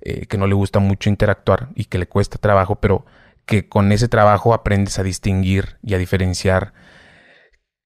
eh, 0.00 0.26
que 0.26 0.38
no 0.38 0.46
le 0.46 0.54
gusta 0.54 0.80
mucho 0.80 1.10
interactuar 1.10 1.68
y 1.74 1.84
que 1.84 1.98
le 1.98 2.06
cuesta 2.06 2.38
trabajo, 2.38 2.76
pero 2.76 3.04
que 3.46 3.68
con 3.68 3.92
ese 3.92 4.08
trabajo 4.08 4.54
aprendes 4.54 4.98
a 4.98 5.02
distinguir 5.02 5.76
y 5.82 5.94
a 5.94 5.98
diferenciar 5.98 6.72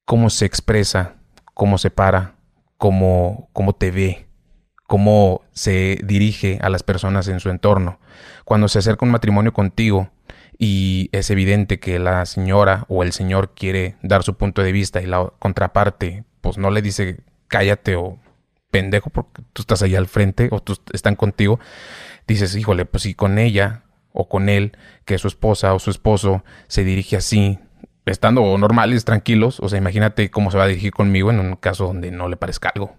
cómo 0.04 0.30
se 0.30 0.46
expresa, 0.46 1.16
cómo 1.54 1.78
se 1.78 1.90
para, 1.90 2.36
cómo, 2.76 3.50
cómo 3.52 3.74
te 3.74 3.90
ve, 3.90 4.28
cómo 4.86 5.42
se 5.52 5.98
dirige 6.04 6.58
a 6.62 6.70
las 6.70 6.82
personas 6.82 7.28
en 7.28 7.40
su 7.40 7.50
entorno. 7.50 7.98
Cuando 8.44 8.68
se 8.68 8.78
acerca 8.78 9.04
un 9.04 9.12
matrimonio 9.12 9.52
contigo, 9.52 10.10
y 10.58 11.08
es 11.12 11.30
evidente 11.30 11.78
que 11.78 11.98
la 11.98 12.26
señora 12.26 12.84
o 12.88 13.02
el 13.02 13.12
señor 13.12 13.54
quiere 13.54 13.96
dar 14.02 14.24
su 14.24 14.36
punto 14.36 14.62
de 14.62 14.72
vista 14.72 15.00
y 15.00 15.06
la 15.06 15.32
contraparte 15.38 16.24
pues 16.40 16.58
no 16.58 16.70
le 16.70 16.82
dice 16.82 17.20
cállate 17.46 17.96
o 17.96 18.18
pendejo 18.70 19.10
porque 19.10 19.42
tú 19.52 19.62
estás 19.62 19.82
ahí 19.82 19.94
al 19.94 20.06
frente 20.06 20.48
o 20.50 20.60
tú 20.60 20.76
están 20.92 21.16
contigo, 21.16 21.58
dices, 22.26 22.54
híjole, 22.54 22.84
pues 22.84 23.04
si 23.04 23.14
con 23.14 23.38
ella 23.38 23.84
o 24.12 24.28
con 24.28 24.48
él, 24.48 24.76
que 25.04 25.18
su 25.18 25.28
esposa 25.28 25.74
o 25.74 25.78
su 25.78 25.90
esposo, 25.90 26.44
se 26.66 26.84
dirige 26.84 27.16
así, 27.16 27.58
estando 28.04 28.56
normales, 28.58 29.04
tranquilos, 29.04 29.60
o 29.60 29.68
sea, 29.68 29.78
imagínate 29.78 30.30
cómo 30.30 30.50
se 30.50 30.58
va 30.58 30.64
a 30.64 30.68
dirigir 30.68 30.92
conmigo 30.92 31.30
en 31.30 31.40
un 31.40 31.56
caso 31.56 31.86
donde 31.86 32.10
no 32.10 32.28
le 32.28 32.36
parezca 32.36 32.72
algo. 32.74 32.96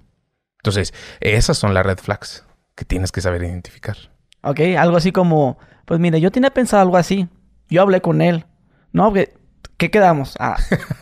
Entonces, 0.59 0.93
esas 1.19 1.57
son 1.57 1.73
las 1.73 1.85
red 1.85 1.97
flags 1.97 2.45
que 2.75 2.85
tienes 2.85 3.11
que 3.11 3.21
saber 3.21 3.43
identificar. 3.43 3.97
Ok, 4.41 4.59
algo 4.77 4.97
así 4.97 5.11
como, 5.11 5.57
pues 5.85 5.99
mire, 5.99 6.21
yo 6.21 6.31
tenía 6.31 6.51
pensado 6.51 6.81
algo 6.81 6.97
así. 6.97 7.27
Yo 7.69 7.81
hablé 7.81 8.01
con 8.01 8.21
él. 8.21 8.45
No, 8.91 9.13
¿qué 9.13 9.91
quedamos? 9.91 10.35
Ah, 10.39 10.57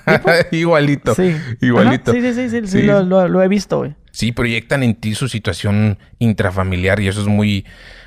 igualito. 0.51 1.15
Sí. 1.15 1.35
Igualito. 1.61 2.11
Sí, 2.11 2.21
sí, 2.21 2.49
sí, 2.49 2.67
sí, 2.67 2.81
lo, 2.83 3.41
he 3.41 3.47
visto, 3.47 3.79
güey. 3.79 3.95
Sí, 4.11 4.31
proyectan 4.31 4.83
en 4.83 4.95
ti 4.95 5.15
su 5.15 5.27
situación 5.27 5.99
intrafamiliar 6.19 6.99
y 6.99 7.07
eso 7.07 7.21
es 7.21 7.27
muy, 7.27 7.65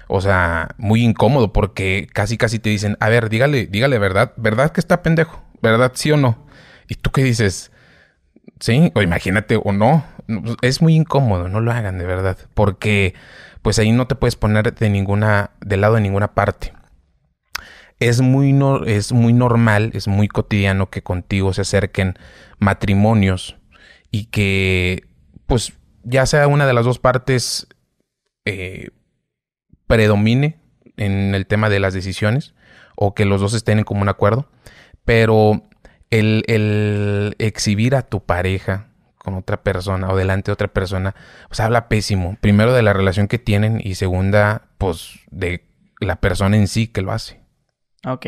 o 0.09 0.21
sea, 0.21 0.69
muy 0.77 1.05
incómodo 1.05 1.53
porque 1.53 2.09
casi, 2.13 2.37
casi 2.37 2.59
te 2.59 2.69
dicen, 2.69 2.97
a 3.01 3.09
ver, 3.09 3.29
dígale, 3.29 3.67
dígale 3.67 3.99
verdad, 3.99 4.33
¿verdad 4.37 4.73
que 4.73 4.81
está 4.81 5.03
pendejo? 5.03 5.43
¿Verdad 5.63 5.93
sí 5.95 6.11
o 6.11 6.17
no? 6.17 6.47
Y 6.89 6.97
tú 6.97 7.11
qué 7.11 7.23
dices, 7.23 7.71
sí, 8.59 8.91
o 8.95 9.03
imagínate 9.03 9.59
o 9.63 9.73
no. 9.73 10.05
Es 10.63 10.83
muy 10.83 10.95
incómodo, 10.95 11.49
no 11.49 11.61
lo 11.61 11.73
hagan 11.73 11.99
de 11.99 12.07
verdad, 12.07 12.37
porque 12.55 13.15
pues 13.63 13.79
ahí 13.79 13.93
no 13.93 14.07
te 14.07 14.15
puedes 14.15 14.37
poner 14.37 14.75
de 14.75 14.91
ninguna, 14.91 15.51
del 15.61 15.81
lado 15.81 15.95
de 15.97 16.01
ninguna 16.01 16.35
parte 16.35 16.73
es 18.01 18.23
muy, 18.23 18.59
es 18.87 19.13
muy 19.13 19.33
normal, 19.35 19.91
es 19.95 20.09
muy 20.09 20.27
cotidiano 20.27 20.91
que 20.91 21.03
contigo 21.03 21.53
se 21.53 21.61
acerquen 21.61 22.19
matrimonios 22.59 23.57
y 24.11 24.27
que, 24.27 25.07
pues, 25.47 25.75
ya 26.03 26.25
sea 26.25 26.49
una 26.49 26.67
de 26.67 26.73
las 26.73 26.87
dos 26.87 26.99
partes 26.99 27.69
eh, 28.47 28.89
predomine 29.87 30.59
en 30.97 31.35
el 31.35 31.47
tema 31.47 31.69
de 31.69 31.79
las 31.79 31.93
decisiones 31.93 32.55
o 32.97 33.15
que 33.15 33.27
los 33.27 33.41
dos 33.41 33.53
estén 33.53 33.79
en 33.79 33.85
común 33.85 34.09
acuerdo, 34.09 34.49
pero 35.05 35.63
el, 36.09 36.43
el 36.49 37.37
exhibir 37.39 37.95
a 37.95 38.03
tu 38.03 38.25
pareja 38.25 38.89
con 39.19 39.35
otra 39.35 39.63
persona 39.63 40.09
o 40.09 40.17
delante 40.17 40.47
de 40.47 40.55
otra 40.55 40.69
persona, 40.69 41.15
pues 41.49 41.61
habla 41.61 41.89
pésimo. 41.89 42.39
Primero 42.41 42.73
de 42.73 42.83
la 42.83 42.95
relación 42.95 43.29
que 43.29 43.39
tienen 43.39 43.79
y 43.85 43.95
segunda, 43.95 44.69
pues 44.79 45.21
de 45.31 45.67
la 46.01 46.17
persona 46.17 46.57
en 46.57 46.67
sí 46.67 46.87
que 46.87 47.03
lo 47.03 47.13
hace. 47.13 47.40
Ok. 48.07 48.27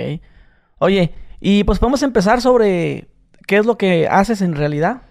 Oye, 0.78 1.14
y 1.40 1.64
pues 1.64 1.78
podemos 1.78 2.02
empezar 2.02 2.40
sobre 2.40 3.08
qué 3.46 3.56
es 3.58 3.66
lo 3.66 3.78
que 3.78 4.08
haces 4.08 4.42
en 4.42 4.54
realidad. 4.54 5.02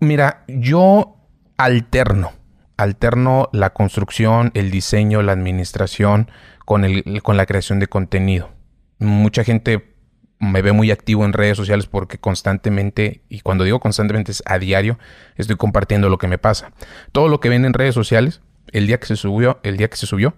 Mira, 0.00 0.44
yo 0.48 1.16
alterno, 1.56 2.32
alterno 2.76 3.48
la 3.52 3.70
construcción, 3.70 4.50
el 4.54 4.70
diseño, 4.70 5.22
la 5.22 5.32
administración 5.32 6.30
con, 6.64 6.84
el, 6.84 7.22
con 7.22 7.36
la 7.36 7.46
creación 7.46 7.80
de 7.80 7.86
contenido. 7.86 8.50
Mucha 8.98 9.44
gente 9.44 9.94
me 10.38 10.62
ve 10.62 10.72
muy 10.72 10.90
activo 10.90 11.24
en 11.24 11.32
redes 11.32 11.56
sociales 11.56 11.86
porque 11.86 12.18
constantemente, 12.18 13.22
y 13.28 13.40
cuando 13.40 13.64
digo 13.64 13.80
constantemente 13.80 14.32
es 14.32 14.42
a 14.46 14.58
diario, 14.58 14.98
estoy 15.36 15.56
compartiendo 15.56 16.08
lo 16.08 16.18
que 16.18 16.28
me 16.28 16.38
pasa. 16.38 16.72
Todo 17.12 17.28
lo 17.28 17.40
que 17.40 17.48
ven 17.48 17.64
en 17.64 17.72
redes 17.72 17.94
sociales, 17.94 18.40
el 18.72 18.86
día 18.86 18.98
que 18.98 19.06
se 19.06 19.16
subió, 19.16 19.60
el 19.62 19.76
día 19.76 19.88
que 19.88 19.96
se 19.96 20.06
subió, 20.06 20.34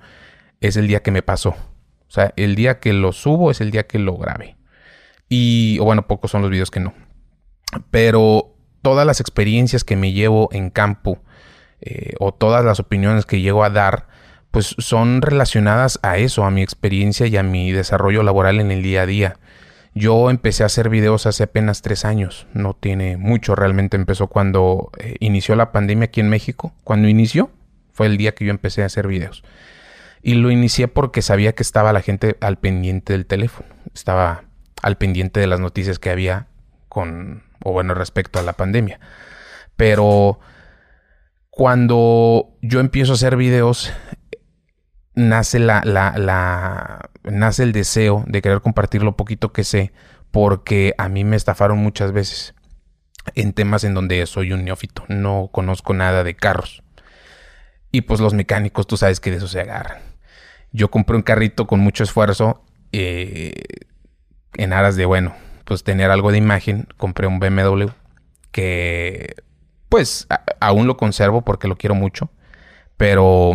es 0.60 0.76
el 0.76 0.86
día 0.86 1.02
que 1.02 1.10
me 1.10 1.22
pasó. 1.22 1.56
O 2.08 2.10
sea, 2.10 2.32
el 2.36 2.54
día 2.54 2.78
que 2.78 2.92
lo 2.92 3.12
subo 3.12 3.50
es 3.50 3.60
el 3.60 3.70
día 3.70 3.86
que 3.86 3.98
lo 3.98 4.16
grabe. 4.16 4.56
Y, 5.28 5.78
o 5.80 5.84
bueno, 5.84 6.06
pocos 6.06 6.30
son 6.30 6.42
los 6.42 6.50
videos 6.50 6.70
que 6.70 6.80
no. 6.80 6.94
Pero 7.90 8.54
todas 8.82 9.06
las 9.06 9.20
experiencias 9.20 9.84
que 9.84 9.96
me 9.96 10.12
llevo 10.12 10.48
en 10.52 10.70
campo 10.70 11.18
eh, 11.80 12.14
o 12.20 12.32
todas 12.32 12.64
las 12.64 12.80
opiniones 12.80 13.26
que 13.26 13.40
llego 13.40 13.64
a 13.64 13.70
dar, 13.70 14.06
pues 14.50 14.74
son 14.78 15.22
relacionadas 15.22 15.98
a 16.02 16.18
eso, 16.18 16.44
a 16.44 16.50
mi 16.50 16.62
experiencia 16.62 17.26
y 17.26 17.36
a 17.36 17.42
mi 17.42 17.72
desarrollo 17.72 18.22
laboral 18.22 18.60
en 18.60 18.70
el 18.70 18.82
día 18.82 19.02
a 19.02 19.06
día. 19.06 19.36
Yo 19.94 20.30
empecé 20.30 20.62
a 20.62 20.66
hacer 20.66 20.88
videos 20.88 21.26
hace 21.26 21.44
apenas 21.44 21.82
tres 21.82 22.04
años, 22.04 22.46
no 22.52 22.74
tiene 22.74 23.16
mucho, 23.16 23.54
realmente 23.54 23.96
empezó 23.96 24.26
cuando 24.26 24.90
eh, 24.98 25.16
inició 25.20 25.56
la 25.56 25.72
pandemia 25.72 26.04
aquí 26.04 26.20
en 26.20 26.28
México. 26.28 26.74
Cuando 26.84 27.08
inició, 27.08 27.50
fue 27.92 28.06
el 28.06 28.18
día 28.18 28.34
que 28.34 28.44
yo 28.44 28.50
empecé 28.50 28.82
a 28.82 28.86
hacer 28.86 29.06
videos. 29.06 29.42
Y 30.26 30.34
lo 30.34 30.50
inicié 30.50 30.88
porque 30.88 31.22
sabía 31.22 31.54
que 31.54 31.62
estaba 31.62 31.92
la 31.92 32.02
gente 32.02 32.36
al 32.40 32.58
pendiente 32.58 33.12
del 33.12 33.26
teléfono. 33.26 33.68
estaba 33.94 34.42
al 34.82 34.98
pendiente 34.98 35.38
de 35.38 35.46
las 35.46 35.60
noticias 35.60 36.00
que 36.00 36.10
había 36.10 36.48
con, 36.88 37.44
o 37.62 37.70
bueno, 37.70 37.94
respecto 37.94 38.40
a 38.40 38.42
la 38.42 38.54
pandemia. 38.54 38.98
Pero 39.76 40.40
cuando 41.48 42.56
yo 42.60 42.80
empiezo 42.80 43.12
a 43.12 43.14
hacer 43.14 43.36
videos, 43.36 43.92
nace 45.14 45.60
la, 45.60 45.82
la, 45.84 47.08
nace 47.22 47.62
el 47.62 47.70
deseo 47.70 48.24
de 48.26 48.42
querer 48.42 48.62
compartir 48.62 49.04
lo 49.04 49.16
poquito 49.16 49.52
que 49.52 49.62
sé, 49.62 49.92
porque 50.32 50.92
a 50.98 51.08
mí 51.08 51.22
me 51.22 51.36
estafaron 51.36 51.78
muchas 51.78 52.10
veces 52.10 52.56
en 53.36 53.52
temas 53.52 53.84
en 53.84 53.94
donde 53.94 54.26
soy 54.26 54.52
un 54.52 54.64
neófito, 54.64 55.04
no 55.06 55.50
conozco 55.52 55.94
nada 55.94 56.24
de 56.24 56.34
carros. 56.34 56.82
Y 57.92 58.00
pues 58.00 58.18
los 58.18 58.34
mecánicos, 58.34 58.88
tú 58.88 58.96
sabes 58.96 59.20
que 59.20 59.30
de 59.30 59.36
eso 59.36 59.46
se 59.46 59.60
agarran. 59.60 60.15
Yo 60.76 60.90
compré 60.90 61.16
un 61.16 61.22
carrito 61.22 61.66
con 61.66 61.80
mucho 61.80 62.04
esfuerzo 62.04 62.62
eh, 62.92 63.54
en 64.54 64.74
aras 64.74 64.94
de, 64.96 65.06
bueno, 65.06 65.34
pues 65.64 65.82
tener 65.84 66.10
algo 66.10 66.32
de 66.32 66.38
imagen. 66.38 66.86
Compré 66.98 67.26
un 67.26 67.40
BMW 67.40 67.86
que 68.50 69.36
pues 69.88 70.26
aún 70.60 70.86
lo 70.86 70.98
conservo 70.98 71.42
porque 71.42 71.66
lo 71.66 71.76
quiero 71.76 71.94
mucho. 71.94 72.30
Pero 72.98 73.52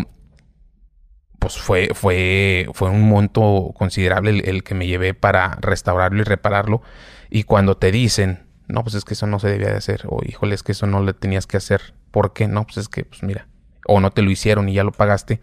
pues 1.38 1.60
fue, 1.60 1.90
fue, 1.94 2.68
fue 2.74 2.90
un 2.90 3.08
monto 3.08 3.72
considerable 3.76 4.42
el, 4.46 4.64
que 4.64 4.74
me 4.74 4.88
llevé 4.88 5.14
para 5.14 5.60
restaurarlo 5.62 6.22
y 6.22 6.24
repararlo. 6.24 6.82
Y 7.30 7.44
cuando 7.44 7.78
te 7.78 7.92
dicen, 7.92 8.48
no, 8.68 8.82
pues 8.82 8.96
es 8.96 9.06
que 9.06 9.14
eso 9.14 9.28
no 9.28 9.38
se 9.38 9.50
debía 9.50 9.70
de 9.70 9.78
hacer, 9.78 10.04
o 10.08 10.22
híjole, 10.26 10.56
es 10.56 10.64
que 10.64 10.72
eso 10.72 10.88
no 10.88 11.04
le 11.04 11.14
tenías 11.14 11.46
que 11.46 11.58
hacer, 11.58 11.94
¿por 12.10 12.34
qué? 12.34 12.48
No, 12.48 12.64
pues 12.66 12.78
es 12.78 12.90
que, 12.90 13.06
pues 13.06 13.24
mira, 13.24 13.48
o 13.88 14.00
no 14.00 14.12
te 14.12 14.22
lo 14.22 14.32
hicieron 14.32 14.70
y 14.70 14.74
ya 14.74 14.84
lo 14.84 14.92
pagaste, 14.92 15.42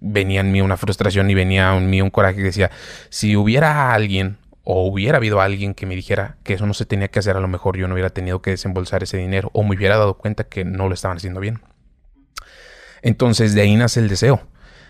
venía 0.00 0.40
en 0.40 0.52
mí 0.52 0.60
una 0.60 0.76
frustración 0.76 1.30
y 1.30 1.34
venía 1.34 1.76
en 1.76 1.88
mí 1.90 2.00
un 2.02 2.10
coraje 2.10 2.36
que 2.36 2.42
decía, 2.44 2.70
si 3.08 3.36
hubiera 3.36 3.92
alguien 3.92 4.38
o 4.64 4.86
hubiera 4.86 5.18
habido 5.18 5.40
alguien 5.40 5.74
que 5.74 5.86
me 5.86 5.94
dijera 5.94 6.38
que 6.42 6.54
eso 6.54 6.66
no 6.66 6.74
se 6.74 6.86
tenía 6.86 7.08
que 7.08 7.20
hacer, 7.20 7.36
a 7.36 7.40
lo 7.40 7.48
mejor 7.48 7.76
yo 7.76 7.86
no 7.88 7.94
hubiera 7.94 8.10
tenido 8.10 8.42
que 8.42 8.50
desembolsar 8.50 9.02
ese 9.02 9.16
dinero 9.16 9.50
o 9.52 9.62
me 9.62 9.76
hubiera 9.76 9.96
dado 9.96 10.18
cuenta 10.18 10.44
que 10.44 10.64
no 10.64 10.88
lo 10.88 10.94
estaban 10.94 11.18
haciendo 11.18 11.40
bien. 11.40 11.60
Entonces 13.02 13.54
de 13.54 13.62
ahí 13.62 13.76
nace 13.76 14.00
el 14.00 14.08
deseo. 14.08 14.46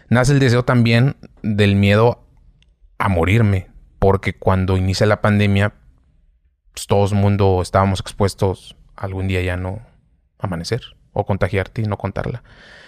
Nace 0.09 0.33
el 0.33 0.39
deseo 0.39 0.65
también 0.65 1.17
del 1.43 1.77
miedo 1.77 2.25
a 2.99 3.09
morirme, 3.09 3.69
porque 3.99 4.35
cuando 4.35 4.77
inicia 4.77 5.07
la 5.07 5.21
pandemia, 5.21 5.75
pues, 6.73 6.87
todo 6.87 7.07
el 7.07 7.15
mundo 7.15 7.61
estábamos 7.61 8.01
expuestos 8.01 8.77
a 8.95 9.07
algún 9.07 9.29
día 9.29 9.43
ya 9.43 9.57
no 9.57 9.81
amanecer 10.39 10.83
o 11.13 11.25
contagiarte 11.25 11.83
y 11.83 11.87
no 11.87 11.97
contarla. 11.97 12.43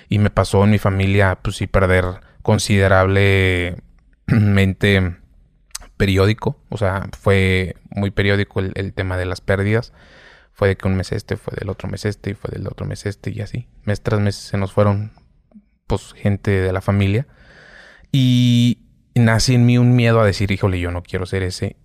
Y 0.08 0.18
me 0.18 0.30
pasó 0.30 0.64
en 0.64 0.70
mi 0.70 0.78
familia, 0.78 1.38
pues 1.42 1.56
sí, 1.56 1.66
perder 1.66 2.20
considerablemente 2.42 5.18
periódico, 5.98 6.56
o 6.70 6.78
sea, 6.78 7.10
fue 7.20 7.76
muy 7.90 8.10
periódico 8.10 8.60
el, 8.60 8.94
tema 8.94 9.18
de 9.18 9.26
las 9.26 9.42
pérdidas. 9.42 9.92
Fue 10.52 10.68
de 10.68 10.76
que 10.76 10.88
un 10.88 10.96
mes 10.96 11.12
este, 11.12 11.36
fue 11.36 11.54
del 11.58 11.68
otro 11.68 11.88
mes 11.88 12.04
este, 12.04 12.30
y 12.30 12.34
fue 12.34 12.50
del 12.50 12.66
otro 12.66 12.86
mes 12.86 13.06
este, 13.06 13.30
y 13.30 13.42
así. 13.42 13.68
Mes 13.84 14.00
tras 14.00 14.20
mes 14.20 14.34
se 14.34 14.56
nos 14.56 14.72
fueron, 14.72 15.12
pues, 15.86 16.14
gente 16.14 16.50
de 16.50 16.72
la 16.72 16.80
familia. 16.80 17.26
Y 18.10 18.86
nace 19.14 19.54
en 19.54 19.66
mí 19.66 19.78
un 19.78 19.94
miedo 19.94 20.20
a 20.20 20.26
decir, 20.26 20.50
híjole, 20.50 20.80
yo 20.80 20.90
no 20.90 21.02
quiero 21.02 21.26
ser 21.26 21.42
ese, 21.42 21.76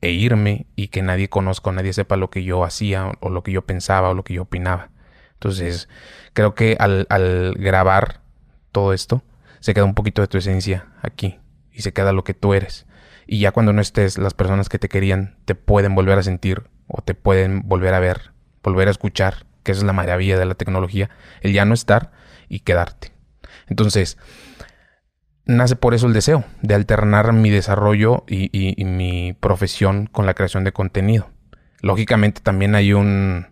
e 0.00 0.10
irme 0.10 0.66
y 0.76 0.88
que 0.88 1.02
nadie 1.02 1.28
conozca, 1.28 1.72
nadie 1.72 1.92
sepa 1.92 2.16
lo 2.16 2.30
que 2.30 2.44
yo 2.44 2.64
hacía, 2.64 3.12
o 3.20 3.30
lo 3.30 3.42
que 3.42 3.52
yo 3.52 3.66
pensaba, 3.66 4.10
o 4.10 4.14
lo 4.14 4.24
que 4.24 4.34
yo 4.34 4.42
opinaba. 4.42 4.90
Entonces, 5.44 5.88
creo 6.32 6.54
que 6.54 6.76
al, 6.78 7.54
grabar 7.58 8.20
todo 8.72 8.94
esto, 8.94 9.22
se 9.60 9.74
queda 9.74 9.84
un 9.84 9.94
poquito 9.94 10.22
de 10.22 10.28
tu 10.28 10.38
esencia 10.38 10.86
aquí, 11.02 11.38
y 11.70 11.82
se 11.82 11.92
queda 11.92 12.12
lo 12.12 12.24
que 12.24 12.34
tú 12.34 12.54
eres 12.54 12.86
y 13.26 13.38
ya 13.38 13.52
cuando 13.52 13.72
no 13.72 13.80
estés, 13.80 14.18
las 14.18 14.34
personas 14.34 14.68
que 14.68 14.78
te 14.78 14.88
querían 14.88 15.36
te 15.44 15.54
pueden 15.54 15.94
volver 15.94 16.18
a 16.18 16.22
sentir 16.22 16.64
o 16.86 17.02
te 17.02 17.14
pueden 17.14 17.62
volver 17.66 17.94
a 17.94 18.00
ver, 18.00 18.32
volver 18.62 18.88
a 18.88 18.90
escuchar, 18.90 19.46
que 19.62 19.72
es 19.72 19.82
la 19.82 19.92
maravilla 19.92 20.38
de 20.38 20.44
la 20.44 20.54
tecnología, 20.54 21.10
el 21.40 21.52
ya 21.52 21.64
no 21.64 21.74
estar 21.74 22.12
y 22.48 22.60
quedarte. 22.60 23.12
Entonces, 23.66 24.18
nace 25.46 25.76
por 25.76 25.94
eso 25.94 26.06
el 26.06 26.12
deseo 26.12 26.44
de 26.60 26.74
alternar 26.74 27.32
mi 27.32 27.50
desarrollo 27.50 28.24
y 28.26 28.84
mi 28.84 29.34
profesión 29.40 30.06
con 30.06 30.26
la 30.26 30.34
creación 30.34 30.64
de 30.64 30.72
contenido. 30.72 31.30
Lógicamente 31.80 32.42
también 32.42 32.74
hay 32.74 32.92
un, 32.92 33.46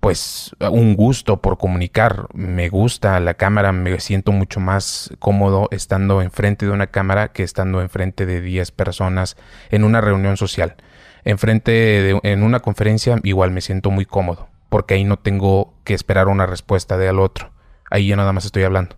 pues 0.00 0.54
un 0.60 0.94
gusto 0.94 1.40
por 1.40 1.58
comunicar. 1.58 2.28
Me 2.32 2.68
gusta 2.68 3.18
la 3.20 3.34
cámara, 3.34 3.72
me 3.72 3.98
siento 4.00 4.32
mucho 4.32 4.60
más 4.60 5.10
cómodo 5.18 5.68
estando 5.70 6.22
enfrente 6.22 6.66
de 6.66 6.72
una 6.72 6.88
cámara 6.88 7.32
que 7.32 7.42
estando 7.42 7.80
enfrente 7.80 8.26
de 8.26 8.40
10 8.40 8.70
personas 8.72 9.36
en 9.70 9.84
una 9.84 10.00
reunión 10.00 10.36
social. 10.36 10.76
Enfrente 11.24 11.72
de 11.72 12.20
en 12.22 12.42
una 12.42 12.60
conferencia 12.60 13.18
igual 13.24 13.50
me 13.50 13.60
siento 13.60 13.90
muy 13.90 14.04
cómodo, 14.04 14.48
porque 14.68 14.94
ahí 14.94 15.04
no 15.04 15.18
tengo 15.18 15.74
que 15.84 15.94
esperar 15.94 16.28
una 16.28 16.46
respuesta 16.46 16.96
de 16.96 17.08
al 17.08 17.18
otro. 17.18 17.52
Ahí 17.90 18.06
yo 18.06 18.16
nada 18.16 18.32
más 18.32 18.44
estoy 18.44 18.62
hablando. 18.62 18.96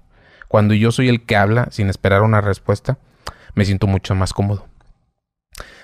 Cuando 0.49 0.75
yo 0.75 0.92
soy 0.92 1.09
el 1.09 1.25
que 1.25 1.37
habla 1.37 1.69
sin 1.71 1.88
esperar 1.88 2.23
una 2.23 2.40
respuesta, 2.40 2.99
me 3.54 3.64
siento 3.64 3.87
mucho 3.87 4.14
más 4.14 4.33
cómodo. 4.33 4.66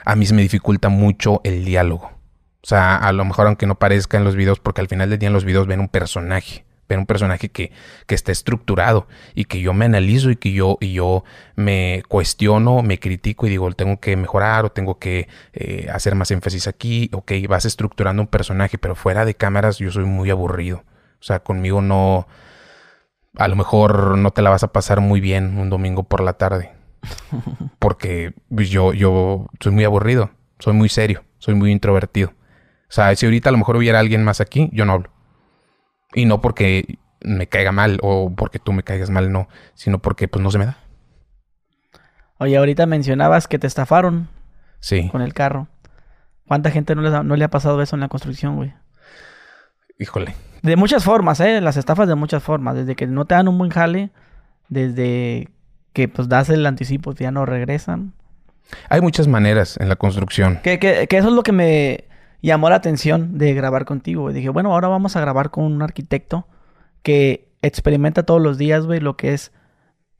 A 0.05 0.15
mí 0.15 0.27
se 0.27 0.35
me 0.35 0.43
dificulta 0.43 0.89
mucho 0.89 1.41
el 1.45 1.65
diálogo 1.65 2.16
o 2.67 2.69
sea, 2.69 2.97
a 2.97 3.13
lo 3.13 3.25
mejor 3.25 3.47
aunque 3.47 3.65
no 3.65 3.77
parezca 3.77 4.17
en 4.17 4.25
los 4.25 4.35
videos, 4.35 4.59
porque 4.59 4.81
al 4.81 4.89
final 4.89 5.09
del 5.09 5.21
día 5.21 5.29
en 5.29 5.33
los 5.33 5.45
videos 5.45 5.69
ven 5.69 5.79
un 5.79 5.87
personaje, 5.87 6.65
ven 6.89 6.99
un 6.99 7.07
personaje 7.07 7.49
que, 7.49 7.71
que 8.09 8.17
está 8.17 8.33
estructurado 8.33 9.07
y 9.37 9.45
que 9.45 9.61
yo 9.61 9.73
me 9.73 9.85
analizo 9.85 10.33
y 10.33 10.37
que 10.37 10.51
yo, 10.51 10.77
y 10.81 10.93
yo 10.93 11.23
me 11.55 12.03
cuestiono, 12.09 12.83
me 12.83 12.99
critico 12.99 13.47
y 13.47 13.51
digo, 13.51 13.71
tengo 13.71 14.01
que 14.01 14.17
mejorar 14.17 14.65
o 14.65 14.73
tengo 14.73 14.99
que 14.99 15.29
eh, 15.53 15.87
hacer 15.93 16.17
más 16.17 16.33
énfasis 16.33 16.67
aquí. 16.67 17.09
Ok, 17.13 17.31
vas 17.49 17.67
estructurando 17.67 18.21
un 18.21 18.27
personaje, 18.27 18.79
pero 18.79 18.97
fuera 18.97 19.25
de 19.25 19.37
cámaras 19.37 19.79
yo 19.79 19.93
soy 19.93 20.05
muy 20.05 20.31
aburrido. 20.31 20.83
O 21.21 21.23
sea, 21.23 21.39
conmigo 21.45 21.83
no... 21.83 22.27
A 23.37 23.47
lo 23.47 23.55
mejor 23.55 24.19
no 24.19 24.33
te 24.33 24.43
la 24.43 24.51
vas 24.51 24.65
a 24.65 24.73
pasar 24.73 25.01
muy 25.01 25.21
bien 25.21 25.57
un 25.57 25.71
domingo 25.71 26.03
por 26.03 26.21
la 26.21 26.33
tarde. 26.33 26.73
Porque 27.79 28.35
yo, 28.51 28.93
yo 28.93 29.47
soy 29.61 29.71
muy 29.71 29.85
aburrido, 29.85 30.33
soy 30.59 30.73
muy 30.73 30.89
serio, 30.89 31.23
soy 31.39 31.55
muy 31.55 31.71
introvertido. 31.71 32.33
O 32.89 32.93
sea, 32.93 33.15
si 33.15 33.27
ahorita 33.27 33.49
a 33.49 33.53
lo 33.53 33.59
mejor 33.59 33.77
hubiera 33.77 33.99
alguien 33.99 34.25
más 34.25 34.41
aquí, 34.41 34.71
yo 34.73 34.85
no 34.85 34.93
hablo. 34.93 35.11
Y 36.15 36.25
no 36.25 36.41
porque 36.41 36.99
me 37.21 37.49
caiga 37.49 37.73
mal 37.73 37.99
o 38.03 38.33
porque 38.35 38.59
tú 38.59 38.73
me 38.73 38.83
caigas 38.83 39.11
mal, 39.11 39.33
no, 39.33 39.49
sino 39.75 39.99
porque 39.99 40.29
pues 40.29 40.43
no 40.43 40.51
se 40.51 40.59
me 40.59 40.67
da. 40.67 40.79
Oye, 42.39 42.57
ahorita 42.57 42.87
mencionabas 42.87 43.49
que 43.49 43.59
te 43.59 43.67
estafaron. 43.67 44.29
Sí. 44.81 45.09
Con 45.11 45.23
el 45.23 45.35
carro. 45.35 45.69
¿Cuánta 46.47 46.71
gente 46.71 46.95
no, 46.95 47.37
le 47.37 47.45
ha 47.45 47.51
pasado 47.51 47.83
eso 47.83 47.97
en 47.97 48.01
la 48.01 48.09
construcción, 48.09 48.57
güey? 48.57 48.73
Híjole. 49.99 50.37
De 50.63 50.77
muchas 50.77 51.03
formas, 51.03 51.41
¿eh? 51.41 51.61
Las 51.61 51.77
estafas 51.77 52.07
de 52.07 52.15
muchas 52.15 52.43
formas. 52.43 52.77
Desde 52.77 52.95
que 52.95 53.07
no 53.07 53.25
te 53.25 53.35
dan 53.35 53.49
un 53.49 53.59
buen 53.59 53.71
jale, 53.71 54.11
desde 54.69 55.49
que 55.93 56.09
pues 56.09 56.29
das 56.29 56.51
el 56.51 56.65
anticipo 56.67 57.13
y 57.13 57.15
ya 57.17 57.31
no 57.31 57.47
regresan. 57.47 58.13
Hay 58.91 59.01
muchas 59.01 59.27
maneras 59.27 59.77
en 59.81 59.89
la 59.89 59.97
construcción. 59.97 60.61
Que, 60.63 60.79
que, 60.79 61.07
que 61.09 61.19
eso 61.19 61.29
es 61.29 61.35
lo 61.35 61.43
que 61.43 61.53
me 61.53 62.05
llamó 62.43 62.71
la 62.71 62.77
atención 62.77 63.39
de 63.39 63.55
grabar 63.55 63.85
contigo. 63.85 64.31
Y 64.31 64.35
dije, 64.35 64.49
bueno, 64.49 64.73
ahora 64.73 64.89
vamos 64.89 65.17
a 65.17 65.21
grabar 65.21 65.51
con 65.51 65.65
un 65.65 65.83
arquitecto 65.83 66.47
que 67.03 67.49
experimenta 67.63 68.25
todos 68.25 68.41
los 68.41 68.59
días, 68.59 68.87
güey, 68.87 69.01
lo 69.01 69.17
que 69.17 69.33
es, 69.33 69.53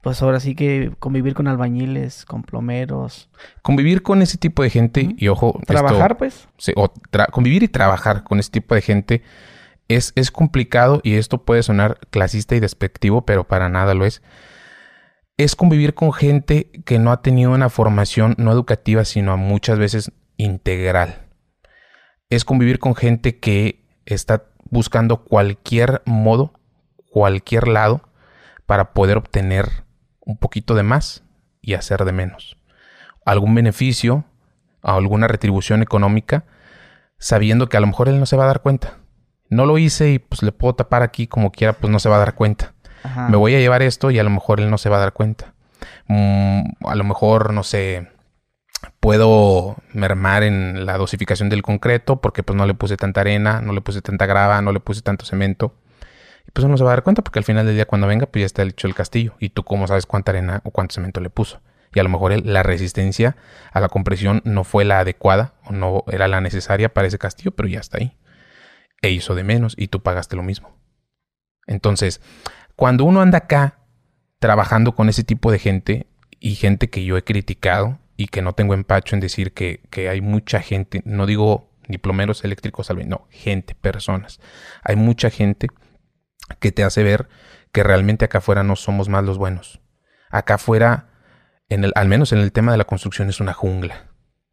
pues 0.01 0.21
ahora 0.21 0.39
sí 0.39 0.55
que 0.55 0.91
convivir 0.99 1.33
con 1.33 1.47
albañiles, 1.47 2.25
con 2.25 2.43
plomeros. 2.43 3.29
Convivir 3.61 4.03
con 4.03 4.21
ese 4.21 4.37
tipo 4.37 4.63
de 4.63 4.69
gente 4.69 5.15
y 5.17 5.27
ojo. 5.27 5.59
Trabajar, 5.65 6.17
pues. 6.17 6.47
Sí, 6.57 6.73
o 6.75 6.91
convivir 7.31 7.63
y 7.63 7.67
trabajar 7.67 8.23
con 8.23 8.39
ese 8.39 8.51
tipo 8.51 8.75
de 8.75 8.81
gente 8.81 9.23
es, 9.87 10.13
es 10.15 10.31
complicado 10.31 11.01
y 11.03 11.15
esto 11.15 11.43
puede 11.43 11.63
sonar 11.63 11.99
clasista 12.09 12.55
y 12.55 12.59
despectivo, 12.59 13.25
pero 13.25 13.45
para 13.45 13.69
nada 13.69 13.93
lo 13.93 14.05
es. 14.05 14.21
Es 15.37 15.55
convivir 15.55 15.93
con 15.93 16.13
gente 16.13 16.71
que 16.85 16.97
no 16.99 17.11
ha 17.11 17.21
tenido 17.21 17.51
una 17.51 17.69
formación 17.69 18.33
no 18.37 18.51
educativa, 18.51 19.05
sino 19.05 19.37
muchas 19.37 19.77
veces 19.77 20.11
integral 20.37 21.26
es 22.29 22.45
convivir 22.45 22.79
con 22.79 22.95
gente 22.95 23.39
que 23.39 23.83
está 24.05 24.43
buscando 24.69 25.23
cualquier 25.23 26.01
modo, 26.05 26.53
cualquier 27.09 27.67
lado, 27.67 28.01
para 28.65 28.93
poder 28.93 29.17
obtener 29.17 29.85
un 30.19 30.37
poquito 30.37 30.75
de 30.75 30.83
más 30.83 31.23
y 31.61 31.73
hacer 31.73 32.03
de 32.05 32.11
menos. 32.11 32.57
Algún 33.25 33.55
beneficio, 33.55 34.25
alguna 34.81 35.27
retribución 35.27 35.81
económica, 35.81 36.45
sabiendo 37.17 37.69
que 37.69 37.77
a 37.77 37.79
lo 37.79 37.87
mejor 37.87 38.09
él 38.09 38.19
no 38.19 38.25
se 38.25 38.35
va 38.35 38.43
a 38.43 38.47
dar 38.47 38.61
cuenta. 38.61 38.97
No 39.49 39.65
lo 39.65 39.77
hice 39.77 40.11
y 40.11 40.19
pues 40.19 40.43
le 40.43 40.51
puedo 40.51 40.75
tapar 40.75 41.03
aquí 41.03 41.27
como 41.27 41.51
quiera, 41.51 41.73
pues 41.73 41.91
no 41.91 41.99
se 41.99 42.09
va 42.09 42.17
a 42.17 42.19
dar 42.19 42.35
cuenta. 42.35 42.73
Me 43.29 43.37
voy 43.37 43.55
a 43.55 43.59
llevar 43.59 43.81
esto 43.83 44.11
y 44.11 44.19
a 44.19 44.23
lo 44.23 44.29
mejor 44.29 44.59
él 44.59 44.69
no 44.69 44.77
se 44.77 44.89
va 44.89 44.97
a 44.97 44.99
dar 44.99 45.13
cuenta. 45.13 45.53
Mm, 46.07 46.85
a 46.85 46.95
lo 46.95 47.03
mejor, 47.05 47.53
no 47.53 47.63
sé, 47.63 48.09
puedo 48.99 49.77
mermar 49.93 50.43
en 50.43 50.85
la 50.85 50.97
dosificación 50.97 51.49
del 51.49 51.61
concreto 51.61 52.21
porque 52.21 52.43
pues 52.43 52.57
no 52.57 52.65
le 52.65 52.73
puse 52.73 52.97
tanta 52.97 53.21
arena, 53.21 53.61
no 53.61 53.73
le 53.73 53.81
puse 53.81 54.01
tanta 54.01 54.25
grava, 54.25 54.61
no 54.61 54.71
le 54.71 54.79
puse 54.79 55.01
tanto 55.01 55.25
cemento. 55.25 55.75
Y 56.47 56.51
pues 56.51 56.65
uno 56.65 56.77
se 56.77 56.83
va 56.83 56.91
a 56.91 56.93
dar 56.93 57.03
cuenta 57.03 57.21
porque 57.21 57.39
al 57.39 57.45
final 57.45 57.65
del 57.65 57.75
día 57.75 57.85
cuando 57.85 58.07
venga 58.07 58.25
pues 58.25 58.41
ya 58.41 58.45
está 58.45 58.63
hecho 58.63 58.87
el 58.87 58.95
castillo 58.95 59.35
y 59.39 59.49
tú 59.49 59.63
cómo 59.63 59.87
sabes 59.87 60.05
cuánta 60.05 60.31
arena 60.31 60.61
o 60.63 60.71
cuánto 60.71 60.95
cemento 60.95 61.19
le 61.19 61.29
puso. 61.29 61.61
Y 61.93 61.99
a 61.99 62.03
lo 62.03 62.09
mejor 62.09 62.45
la 62.45 62.63
resistencia 62.63 63.37
a 63.71 63.79
la 63.79 63.89
compresión 63.89 64.41
no 64.43 64.63
fue 64.63 64.85
la 64.85 64.99
adecuada 64.99 65.53
o 65.65 65.73
no 65.73 66.03
era 66.07 66.27
la 66.27 66.41
necesaria 66.41 66.93
para 66.93 67.07
ese 67.07 67.17
castillo, 67.17 67.51
pero 67.51 67.67
ya 67.67 67.79
está 67.79 67.97
ahí. 67.97 68.17
E 69.01 69.09
hizo 69.09 69.35
de 69.35 69.43
menos 69.43 69.73
y 69.77 69.87
tú 69.87 70.01
pagaste 70.01 70.35
lo 70.35 70.43
mismo. 70.43 70.75
Entonces, 71.65 72.21
cuando 72.75 73.03
uno 73.03 73.21
anda 73.21 73.39
acá 73.39 73.79
trabajando 74.39 74.95
con 74.95 75.09
ese 75.09 75.23
tipo 75.23 75.51
de 75.51 75.59
gente 75.59 76.07
y 76.39 76.55
gente 76.55 76.89
que 76.89 77.03
yo 77.03 77.17
he 77.17 77.23
criticado 77.23 77.99
y 78.17 78.27
que 78.27 78.41
no 78.41 78.53
tengo 78.53 78.73
empacho 78.73 79.15
en 79.15 79.21
decir 79.21 79.53
que, 79.53 79.81
que 79.89 80.09
hay 80.09 80.21
mucha 80.21 80.59
gente, 80.59 81.01
no 81.05 81.25
digo 81.25 81.71
diplomeros 81.87 82.43
eléctricos, 82.43 82.89
no, 83.05 83.27
gente, 83.29 83.75
personas. 83.75 84.41
Hay 84.83 84.97
mucha 84.97 85.29
gente 85.29 85.69
que 86.59 86.71
te 86.71 86.83
hace 86.83 87.03
ver 87.03 87.29
que 87.71 87.83
realmente 87.83 88.25
acá 88.25 88.39
afuera 88.39 88.63
no 88.63 88.75
somos 88.75 89.07
más 89.07 89.23
los 89.23 89.37
buenos. 89.37 89.79
Acá 90.29 90.55
afuera, 90.55 91.09
en 91.69 91.85
el, 91.85 91.93
al 91.95 92.07
menos 92.07 92.33
en 92.33 92.39
el 92.39 92.51
tema 92.51 92.73
de 92.73 92.77
la 92.77 92.85
construcción, 92.85 93.29
es 93.29 93.39
una 93.39 93.53
jungla 93.53 94.07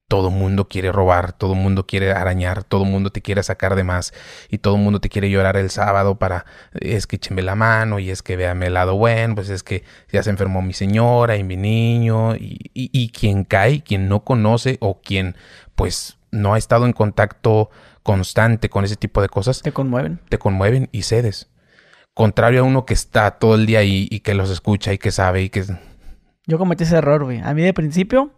todo 0.09 0.31
mundo 0.31 0.69
quiere 0.69 0.93
robar, 0.93 1.33
todo 1.33 1.55
mundo 1.55 1.87
quiere 1.87 2.13
arañar, 2.13 2.63
todo 2.63 2.85
mundo 2.85 3.11
te 3.11 3.23
quiere 3.23 3.43
sacar 3.43 3.75
de 3.75 3.85
más 3.85 4.13
y 4.51 4.59
todo 4.59 4.77
mundo 4.77 5.01
te 5.01 5.09
quiere 5.09 5.31
llorar 5.31 5.57
el 5.57 5.71
sábado 5.71 6.19
para 6.19 6.45
es 6.75 7.07
que 7.07 7.17
écheme 7.17 7.43
la 7.43 7.55
mano 7.55 7.99
y 7.99 8.11
es 8.11 8.23
que 8.23 8.37
véame 8.37 8.67
el 8.67 8.75
lado 8.75 8.97
bueno, 8.97 9.35
pues 9.35 9.49
es 9.49 9.63
que 9.63 9.83
ya 10.13 10.23
se 10.23 10.31
enfermó 10.31 10.63
mi 10.63 10.75
señora 10.75 11.37
y 11.37 11.45
mi 11.45 11.57
niño 11.57 12.37
y, 12.37 12.71
y 12.75 13.09
quien 13.11 13.45
cae, 13.45 13.83
quien 13.83 14.09
no 14.09 14.25
conoce 14.25 14.77
o 14.81 15.01
quien 15.01 15.37
pues 15.75 16.19
no 16.31 16.55
ha 16.55 16.59
estado 16.59 16.85
en 16.85 16.93
contacto 16.93 17.71
constante 18.03 18.69
con 18.69 18.85
ese 18.85 18.97
tipo 18.97 19.23
de 19.23 19.29
cosas. 19.29 19.63
Te 19.63 19.73
conmueven. 19.73 20.21
Te 20.29 20.39
conmueven 20.39 20.89
y 20.93 21.03
cedes. 21.03 21.49
Contrario 22.13 22.61
a 22.61 22.65
uno 22.65 22.85
que 22.85 22.95
está 22.95 23.33
todo 23.33 23.55
el 23.55 23.67
día 23.67 23.81
ahí 23.81 24.07
y 24.11 24.21
que 24.21 24.35
los 24.35 24.51
escucha 24.51 24.93
y 24.93 24.99
que 24.99 25.11
sabe 25.11 25.43
y 25.43 25.49
que... 25.49 25.65
Yo 26.47 26.59
cometí 26.59 26.85
ese 26.85 26.97
error, 26.97 27.25
güey. 27.25 27.41
A 27.41 27.55
mí 27.55 27.63
de 27.63 27.73
principio 27.73 28.31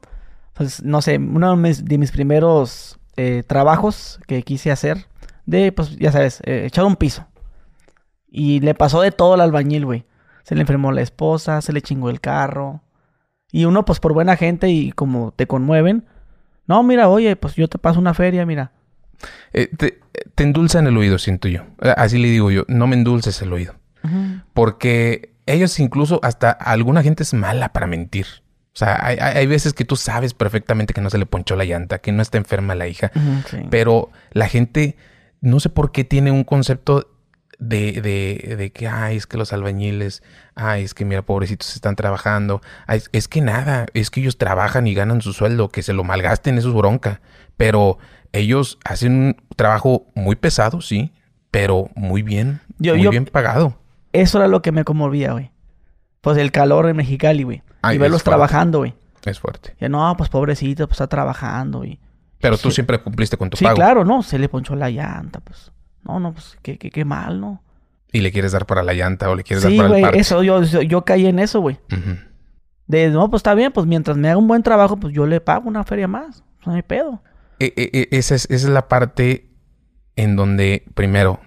pues 0.57 0.83
no 0.83 1.03
sé, 1.03 1.19
uno 1.19 1.55
de 1.55 1.99
mis, 1.99 2.11
primeros 2.13 2.99
eh, 3.17 3.43
trabajos 3.47 4.19
que 4.27 4.43
quise 4.43 4.71
hacer, 4.71 5.07
de, 5.45 5.71
pues 5.71 5.97
ya 5.99 6.11
sabes, 6.13 6.41
eh, 6.45 6.65
echar 6.65 6.87
un 6.87 6.97
piso. 6.97 7.27
Y 8.27 8.61
le 8.61 8.75
pasó 8.75 9.03
de 9.03 9.13
todo 9.13 9.35
al 9.35 9.43
albañil, 9.43 9.85
güey. 9.85 10.07
Se 10.45 10.55
le 10.55 10.63
enfermó 10.63 10.93
la 10.93 11.03
esposa, 11.03 11.61
se 11.61 11.75
le 11.75 11.83
chingó 11.83 12.09
el 12.09 12.23
carro. 12.23 12.83
Y 13.53 13.67
uno, 13.67 13.85
pues 13.85 14.01
por 14.01 14.15
buena 14.15 14.37
gente 14.37 14.71
y 14.71 14.93
como 14.93 15.33
te 15.33 15.47
conmueven, 15.47 16.07
no, 16.67 16.83
mira, 16.83 17.09
oye, 17.09 17.37
pues 17.37 17.55
yo 17.55 17.69
te 17.69 17.79
paso 17.79 18.01
una 18.01 18.15
feria, 18.15 18.47
mira. 18.47 18.73
Eh, 19.53 19.69
te, 19.77 20.01
te 20.35 20.43
endulzan 20.43 20.87
el 20.87 20.97
oído, 20.97 21.19
siento 21.19 21.49
yo. 21.49 21.65
Así 21.97 22.19
le 22.19 22.29
digo 22.29 22.51
yo, 22.51 22.65
no 22.69 22.87
me 22.87 22.97
endulces 22.97 23.43
el 23.43 23.53
oído. 23.53 23.75
Porque 24.55 25.35
ellos 25.47 25.79
incluso, 25.81 26.21
hasta 26.23 26.51
alguna 26.51 27.03
gente 27.03 27.25
es 27.25 27.35
mala 27.35 27.73
para 27.73 27.87
mentir. 27.87 28.27
O 28.77 28.79
sea, 28.79 29.03
hay, 29.03 29.47
veces 29.47 29.73
que 29.73 29.87
tú 29.87 29.97
sabes 29.97 30.35
perfectamente 30.35 30.93
que 30.93 31.01
no 31.01 31.09
se 31.09 31.17
le 31.17 31.25
ponchó 31.25 31.57
la 31.57 31.65
llanta, 31.65 31.99
que 31.99 32.13
no 32.13 32.21
está 32.21 32.37
enferma 32.37 32.75
la 32.75 32.87
hija, 32.87 33.11
pero 33.71 34.11
la 34.33 34.49
gente 34.49 34.97
no 35.41 35.61
sé 35.61 35.71
por 35.71 35.93
qué 35.93 36.05
tiene 36.05 36.31
un 36.31 36.45
concepto 36.45 37.09
de, 37.59 38.03
de, 38.03 38.55
de, 38.57 38.73
que, 38.73 38.87
ay, 38.87 39.17
es 39.17 39.27
que 39.27 39.39
los 39.39 39.55
albañiles, 39.55 40.23
ay, 40.55 40.83
es 40.83 40.93
que 40.93 41.07
mira, 41.07 41.23
pobrecitos 41.23 41.75
están 41.75 41.97
trabajando. 41.97 42.61
es 43.13 43.29
que 43.29 43.41
nada, 43.41 43.87
es 43.95 44.11
que 44.11 44.21
ellos 44.21 44.37
trabajan 44.37 44.87
y 44.87 44.93
ganan 44.93 45.23
su 45.23 45.33
sueldo, 45.33 45.71
que 45.71 45.83
se 45.83 45.95
lo 45.95 46.05
malgasten, 46.05 46.59
eso 46.59 46.69
es 46.69 46.75
bronca. 46.75 47.23
Pero 47.57 47.97
ellos 48.33 48.79
hacen 48.85 49.13
un 49.13 49.37
trabajo 49.57 50.07
muy 50.15 50.37
pesado, 50.37 50.83
sí, 50.83 51.15
pero 51.51 51.89
muy 51.95 52.21
bien, 52.21 52.61
muy 52.79 53.09
bien 53.09 53.25
pagado. 53.25 53.79
Eso 54.13 54.37
era 54.37 54.49
lo 54.49 54.61
que 54.61 54.71
me 54.71 54.85
conmovía, 54.85 55.33
güey. 55.33 55.51
Pues 56.21 56.37
el 56.37 56.53
calor 56.53 56.91
en 56.91 56.97
Mexicali, 56.97 57.43
güey 57.43 57.63
y 57.93 57.99
verlos 57.99 58.23
trabajando, 58.23 58.79
güey. 58.79 58.95
Es 59.25 59.41
fuerte. 59.41 59.75
Ya 59.81 59.89
no, 59.89 60.15
pues 60.17 60.31
pobrecito, 60.31 60.87
pues 60.87 60.97
está 60.97 61.09
trabajando, 61.09 61.85
y... 61.85 61.99
Pero 62.39 62.59
tú 62.59 62.71
siempre 62.71 63.01
cumpliste 63.01 63.37
con 63.37 63.51
tu 63.51 63.57
sí, 63.57 63.65
pago. 63.65 63.77
Sí, 63.77 63.81
claro, 63.81 64.05
no, 64.05 64.23
se 64.23 64.39
le 64.39 64.49
ponchó 64.49 64.77
la 64.77 64.91
llanta, 64.91 65.41
pues. 65.41 65.73
No, 66.05 66.21
no, 66.21 66.33
pues 66.33 66.57
qué, 66.63 66.79
qué, 66.79 66.91
qué 66.91 67.05
mal, 67.05 67.41
¿no? 67.41 67.63
¿Y 68.13 68.21
le 68.21 68.31
quieres 68.31 68.53
dar 68.53 68.67
para 68.67 68.83
la 68.83 68.93
llanta 68.93 69.29
o 69.29 69.35
le 69.35 69.43
quieres 69.43 69.65
dar 69.65 69.75
para 69.75 69.97
el 69.97 70.03
parche? 70.03 70.21
eso, 70.21 70.43
yo, 70.43 70.63
yo, 70.63 71.05
caí 71.05 71.27
en 71.27 71.39
eso, 71.39 71.61
güey. 71.61 71.79
De, 72.87 73.11
no, 73.11 73.29
pues 73.31 73.41
está 73.41 73.55
bien, 73.55 73.73
pues 73.73 73.87
mientras 73.87 74.17
me 74.17 74.29
haga 74.29 74.37
un 74.37 74.47
buen 74.47 74.63
trabajo, 74.63 74.97
pues 74.97 75.13
yo 75.13 75.27
le 75.27 75.41
pago 75.41 75.69
una 75.69 75.83
feria 75.83 76.07
más. 76.07 76.45
No 76.65 76.75
hay 76.75 76.83
pedo. 76.83 77.23
E, 77.59 77.73
e, 77.77 77.91
e, 77.93 78.17
esa, 78.17 78.35
es, 78.35 78.45
esa 78.45 78.67
es 78.67 78.73
la 78.73 78.87
parte 78.87 79.51
en 80.15 80.37
donde, 80.37 80.85
primero, 80.95 81.41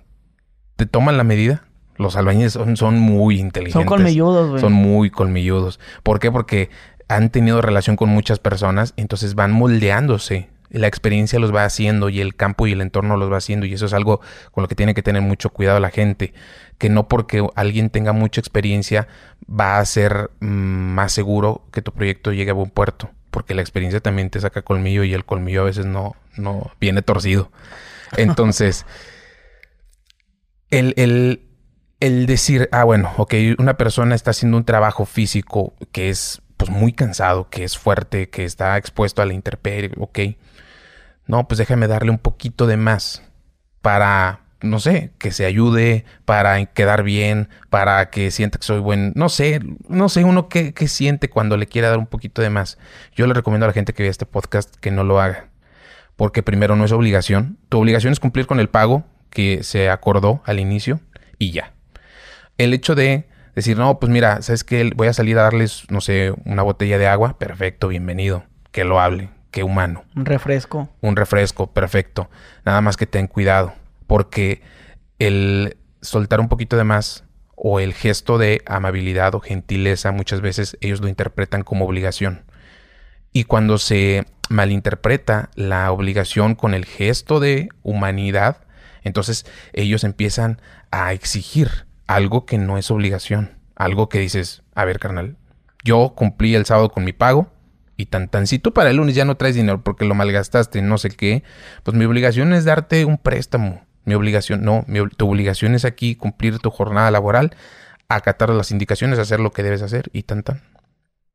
te 0.75 0.85
toman 0.85 1.17
la 1.17 1.23
medida 1.23 1.68
los 1.99 2.15
albañiles 2.15 2.53
son, 2.53 2.97
muy 2.97 3.39
inteligentes. 3.39 3.73
Son 3.73 3.85
colmilludos, 3.85 4.49
güey. 4.51 4.61
Son 4.61 4.71
muy 4.71 5.09
colmilludos. 5.09 5.81
¿Por 6.01 6.19
qué? 6.19 6.31
Porque 6.31 6.69
han 7.09 7.29
tenido 7.29 7.61
relación 7.61 7.97
con 7.97 8.07
muchas 8.07 8.39
personas, 8.39 8.93
entonces 8.95 9.35
van 9.35 9.51
moldeándose. 9.51 10.49
La 10.69 10.87
experiencia 10.87 11.39
los 11.39 11.53
va 11.53 11.65
haciendo 11.65 12.07
y 12.07 12.21
el 12.21 12.35
campo 12.35 12.67
y 12.67 12.71
el 12.71 12.79
entorno 12.79 13.17
los 13.17 13.29
va 13.29 13.37
haciendo. 13.37 13.65
Y 13.65 13.73
eso 13.73 13.85
es 13.85 13.93
algo 13.93 14.21
con 14.51 14.61
lo 14.61 14.69
que 14.69 14.75
tiene 14.75 14.93
que 14.93 15.03
tener 15.03 15.21
mucho 15.21 15.49
cuidado 15.49 15.79
la 15.81 15.89
gente. 15.89 16.33
Que 16.77 16.89
no 16.89 17.09
porque 17.09 17.45
alguien 17.55 17.89
tenga 17.89 18.13
mucha 18.13 18.39
experiencia 18.39 19.07
va 19.49 19.79
a 19.79 19.85
ser 19.85 20.31
mm, 20.39 20.45
más 20.45 21.11
seguro 21.11 21.65
que 21.73 21.81
tu 21.81 21.91
proyecto 21.91 22.31
llegue 22.31 22.51
a 22.51 22.53
buen 22.53 22.69
puerto. 22.69 23.09
Porque 23.29 23.55
la 23.55 23.61
experiencia 23.61 23.99
también 23.99 24.29
te 24.29 24.39
saca 24.39 24.61
colmillo 24.61 25.03
y 25.03 25.13
el 25.13 25.25
colmillo 25.25 25.61
a 25.61 25.65
veces 25.65 25.85
no, 25.85 26.15
no 26.37 26.71
viene 26.79 27.01
torcido. 27.01 27.51
Entonces, 28.15 28.85
el, 30.69 30.93
el, 30.97 31.48
el 31.99 32.25
decir, 32.25 32.69
ah, 32.71 32.83
bueno, 32.83 33.11
ok, 33.17 33.33
una 33.57 33.75
persona 33.75 34.15
está 34.15 34.31
haciendo 34.31 34.57
un 34.57 34.63
trabajo 34.65 35.05
físico 35.05 35.73
que 35.91 36.09
es 36.09 36.41
pues 36.57 36.69
muy 36.71 36.93
cansado, 36.93 37.49
que 37.49 37.63
es 37.63 37.77
fuerte, 37.77 38.29
que 38.29 38.45
está 38.45 38.77
expuesto 38.77 39.21
a 39.21 39.25
la 39.25 39.33
intemperie, 39.33 39.91
ok. 39.97 40.19
No, 41.27 41.47
pues 41.47 41.57
déjame 41.57 41.87
darle 41.87 42.11
un 42.11 42.17
poquito 42.17 42.67
de 42.67 42.77
más 42.77 43.23
para, 43.81 44.41
no 44.61 44.79
sé, 44.79 45.11
que 45.19 45.31
se 45.31 45.45
ayude, 45.45 46.05
para 46.25 46.65
quedar 46.65 47.03
bien, 47.03 47.49
para 47.69 48.09
que 48.09 48.31
sienta 48.31 48.59
que 48.59 48.65
soy 48.65 48.79
buen, 48.79 49.13
no 49.15 49.29
sé, 49.29 49.61
no 49.87 50.09
sé 50.09 50.23
uno 50.23 50.49
qué, 50.49 50.73
qué 50.73 50.87
siente 50.87 51.29
cuando 51.29 51.55
le 51.55 51.67
quiere 51.67 51.87
dar 51.87 51.97
un 51.97 52.07
poquito 52.07 52.41
de 52.41 52.49
más. 52.49 52.77
Yo 53.15 53.27
le 53.27 53.33
recomiendo 53.33 53.65
a 53.65 53.67
la 53.67 53.73
gente 53.73 53.93
que 53.93 54.03
vea 54.03 54.11
este 54.11 54.25
podcast 54.25 54.75
que 54.77 54.91
no 54.91 55.03
lo 55.03 55.21
haga, 55.21 55.49
porque 56.15 56.43
primero 56.43 56.75
no 56.75 56.85
es 56.85 56.91
obligación, 56.91 57.57
tu 57.69 57.79
obligación 57.79 58.13
es 58.13 58.19
cumplir 58.19 58.47
con 58.47 58.59
el 58.59 58.69
pago 58.69 59.05
que 59.29 59.63
se 59.63 59.89
acordó 59.89 60.41
al 60.45 60.59
inicio 60.59 60.99
y 61.37 61.51
ya 61.51 61.73
el 62.59 62.73
hecho 62.73 62.93
de 62.93 63.25
decir, 63.55 63.77
no, 63.77 63.99
pues 63.99 64.11
mira, 64.11 64.41
¿sabes 64.41 64.63
qué? 64.63 64.91
Voy 64.95 65.07
a 65.07 65.13
salir 65.13 65.39
a 65.39 65.43
darles, 65.43 65.85
no 65.89 66.01
sé, 66.01 66.33
una 66.45 66.61
botella 66.61 66.97
de 66.97 67.07
agua. 67.07 67.39
Perfecto, 67.39 67.87
bienvenido. 67.87 68.43
Que 68.71 68.83
lo 68.83 68.99
hable. 68.99 69.29
Qué 69.49 69.63
humano. 69.63 70.03
Un 70.15 70.25
refresco. 70.25 70.89
Un 71.01 71.15
refresco, 71.15 71.71
perfecto. 71.71 72.29
Nada 72.65 72.81
más 72.81 72.97
que 72.97 73.07
ten 73.07 73.27
cuidado. 73.27 73.73
Porque 74.05 74.61
el 75.17 75.77
soltar 76.01 76.41
un 76.41 76.49
poquito 76.49 76.75
de 76.75 76.83
más 76.83 77.23
o 77.55 77.79
el 77.79 77.93
gesto 77.93 78.37
de 78.37 78.61
amabilidad 78.65 79.33
o 79.35 79.39
gentileza, 79.39 80.11
muchas 80.11 80.41
veces 80.41 80.77
ellos 80.81 80.99
lo 80.99 81.07
interpretan 81.07 81.63
como 81.63 81.85
obligación. 81.85 82.43
Y 83.31 83.45
cuando 83.45 83.77
se 83.77 84.25
malinterpreta 84.49 85.49
la 85.55 85.91
obligación 85.91 86.55
con 86.55 86.73
el 86.73 86.85
gesto 86.85 87.39
de 87.39 87.69
humanidad, 87.83 88.57
entonces 89.03 89.45
ellos 89.71 90.03
empiezan 90.03 90.61
a 90.91 91.13
exigir 91.13 91.88
algo 92.09 92.47
que 92.47 92.57
no 92.57 92.79
es 92.79 92.89
obligación, 92.89 93.51
algo 93.75 94.09
que 94.09 94.17
dices, 94.17 94.63
a 94.73 94.83
ver, 94.83 94.97
carnal, 94.97 95.37
yo 95.83 96.13
cumplí 96.15 96.55
el 96.55 96.65
sábado 96.65 96.89
con 96.89 97.03
mi 97.03 97.13
pago 97.13 97.51
y 97.97 98.07
tan 98.07 98.29
tan 98.29 98.47
si 98.47 98.57
tú 98.57 98.73
para 98.73 98.89
el 98.89 98.97
lunes 98.97 99.13
ya 99.13 99.25
no 99.25 99.37
traes 99.37 99.53
dinero 99.53 99.83
porque 99.83 100.05
lo 100.05 100.15
malgastaste, 100.15 100.81
no 100.81 100.97
sé 100.97 101.11
qué, 101.11 101.43
pues 101.83 101.95
mi 101.95 102.05
obligación 102.05 102.51
es 102.53 102.65
darte 102.65 103.05
un 103.05 103.19
préstamo. 103.19 103.85
Mi 104.05 104.15
obligación, 104.15 104.63
no, 104.63 104.85
tu 105.17 105.29
obligación 105.29 105.75
es 105.75 105.85
aquí 105.85 106.15
cumplir 106.15 106.57
tu 106.57 106.71
jornada 106.71 107.11
laboral, 107.11 107.55
acatar 108.07 108.49
las 108.49 108.71
indicaciones, 108.71 109.19
hacer 109.19 109.39
lo 109.39 109.51
que 109.51 109.61
debes 109.61 109.83
hacer 109.83 110.09
y 110.11 110.23
tan 110.23 110.41
tan. 110.41 110.63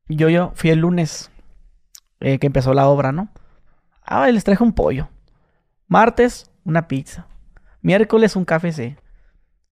Yo, 0.09 0.27
yo 0.27 0.51
fui 0.55 0.71
el 0.71 0.79
lunes 0.79 1.31
eh, 2.19 2.37
que 2.37 2.47
empezó 2.47 2.73
la 2.73 2.87
obra, 2.87 3.13
¿no? 3.13 3.29
Ah, 4.03 4.29
les 4.29 4.43
traje 4.43 4.61
un 4.61 4.73
pollo. 4.73 5.07
Martes, 5.87 6.51
una 6.65 6.89
pizza. 6.89 7.27
Miércoles, 7.81 8.35
un 8.35 8.43
café 8.43 8.97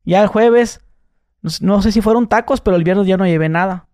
Ya 0.06 0.22
el 0.22 0.28
jueves, 0.28 0.80
no 1.62 1.82
sé 1.82 1.92
si 1.92 2.02
fueron 2.02 2.28
tacos, 2.28 2.62
pero 2.62 2.78
el 2.78 2.84
viernes 2.84 3.08
ya 3.08 3.18
no 3.18 3.26
llevé 3.26 3.50
nada. 3.50 3.88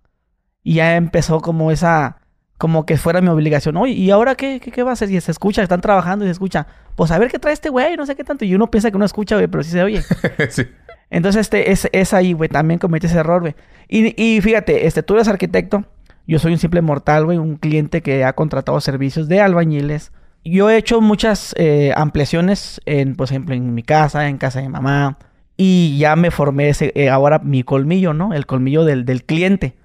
Y 0.63 0.75
ya 0.75 0.95
empezó 0.95 1.41
como 1.41 1.71
esa, 1.71 2.17
como 2.57 2.85
que 2.85 2.97
fuera 2.97 3.21
mi 3.21 3.29
obligación. 3.29 3.77
Oye, 3.77 3.93
¿y 3.93 4.11
ahora 4.11 4.35
qué, 4.35 4.59
qué, 4.59 4.83
va 4.83 4.91
a 4.91 4.93
hacer? 4.93 5.09
Y 5.09 5.19
se 5.21 5.31
escucha, 5.31 5.63
están 5.63 5.81
trabajando 5.81 6.25
y 6.25 6.27
se 6.27 6.33
escucha. 6.33 6.67
Pues 6.95 7.11
a 7.11 7.17
ver 7.17 7.31
qué 7.31 7.39
trae 7.39 7.53
este 7.53 7.69
güey, 7.69 7.95
no 7.97 8.05
sé 8.05 8.15
qué 8.15 8.23
tanto. 8.23 8.45
Y 8.45 8.53
uno 8.53 8.69
piensa 8.69 8.91
que 8.91 8.97
no 8.97 9.05
escucha, 9.05 9.35
güey, 9.35 9.47
pero 9.47 9.63
sí 9.63 9.71
se 9.71 9.81
oye. 9.81 10.03
sí. 10.49 10.63
Entonces, 11.09 11.41
este, 11.41 11.71
es, 11.71 11.87
es 11.91 12.13
ahí, 12.13 12.33
güey, 12.33 12.49
también 12.49 12.79
cometí 12.79 13.07
ese 13.07 13.17
error, 13.17 13.41
güey. 13.41 13.55
Y, 13.87 14.21
y 14.21 14.41
fíjate, 14.41 14.85
este, 14.85 15.01
tú 15.01 15.15
eres 15.15 15.27
arquitecto, 15.27 15.85
yo 16.27 16.37
soy 16.37 16.51
un 16.51 16.59
simple 16.59 16.81
mortal, 16.81 17.25
güey, 17.25 17.39
un 17.39 17.55
cliente 17.55 18.01
que 18.01 18.23
ha 18.23 18.33
contratado 18.33 18.79
servicios 18.81 19.27
de 19.27 19.41
albañiles. 19.41 20.11
Yo 20.43 20.69
he 20.69 20.77
hecho 20.77 21.01
muchas 21.01 21.55
eh, 21.57 21.91
ampliaciones, 21.95 22.81
en, 22.85 23.15
por 23.15 23.27
ejemplo, 23.27 23.55
en 23.55 23.73
mi 23.73 23.81
casa, 23.81 24.27
en 24.27 24.37
casa 24.37 24.59
de 24.59 24.67
mi 24.67 24.71
mamá, 24.71 25.17
y 25.61 25.97
ya 25.97 26.15
me 26.15 26.31
formé 26.31 26.69
ese, 26.69 26.93
eh, 26.95 27.09
ahora 27.09 27.39
mi 27.39 27.63
colmillo, 27.63 28.13
¿no? 28.13 28.33
El 28.33 28.45
colmillo 28.45 28.85
del, 28.85 29.03
del, 29.03 29.25
cliente. 29.25 29.75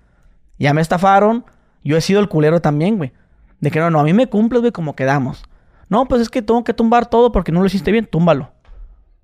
Ya 0.57 0.73
me 0.73 0.81
estafaron, 0.81 1.45
Yo 1.83 1.97
he 1.97 2.01
sido 2.01 2.21
el 2.21 2.29
culero 2.29 2.61
también, 2.61 2.97
güey. 2.97 3.11
De 3.59 3.73
que 3.73 3.81
no, 3.81 3.91
no, 3.91 3.99
a 3.99 4.05
mí 4.05 4.13
me 4.13 4.29
cumples, 4.29 4.61
güey, 4.61 4.71
como 4.71 4.95
quedamos. 4.95 5.43
No, 5.89 6.07
pues 6.07 6.23
es 6.23 6.29
que 6.29 6.43
tengo 6.43 6.63
que 6.63 6.75
tumbar 6.75 7.07
todo 7.07 7.33
porque 7.33 7.51
no 7.51 7.59
lo 7.59 7.67
hiciste 7.67 7.91
bien, 7.91 8.07
túmbalo. 8.07 8.53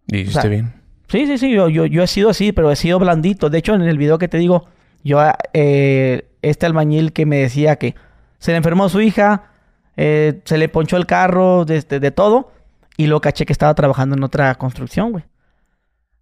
¿Y 0.09 0.23
hiciste 0.23 0.49
bien? 0.49 0.75
Sí, 1.07 1.25
sí, 1.29 1.39
sí, 1.39 1.53
yo, 1.53 1.69
yo, 1.69 1.87
yo 1.87 2.03
he 2.03 2.09
sido 2.09 2.31
así, 2.31 2.51
pero 2.51 2.73
he 2.73 2.77
sido 2.77 2.99
blandito. 2.99 3.49
De 3.49 3.59
hecho, 3.59 3.77
en 3.77 3.83
el 3.83 3.97
video 3.97 4.19
que 4.19 4.27
te 4.27 4.39
digo, 4.39 4.67
yo, 5.05 5.21
eh, 5.53 6.29
este 6.43 6.67
albañil 6.67 7.13
que 7.13 7.27
me 7.27 7.37
decía 7.37 7.77
que 7.77 7.95
se 8.41 8.51
le 8.51 8.57
enfermó 8.57 8.89
su 8.89 9.01
hija, 9.01 9.53
eh, 9.97 10.41
se 10.45 10.59
le 10.59 10.69
ponchó 10.69 10.97
el 10.97 11.07
carro, 11.07 11.65
de, 11.65 11.81
de, 11.81 12.11
todo, 12.11 12.51
y 12.97 13.07
lo 13.07 13.21
caché 13.21 13.47
que 13.47 13.53
estaba 13.53 13.73
trabajando 13.75 14.17
en 14.17 14.25
otra 14.25 14.53
construcción, 14.57 15.13
güey. 15.13 15.23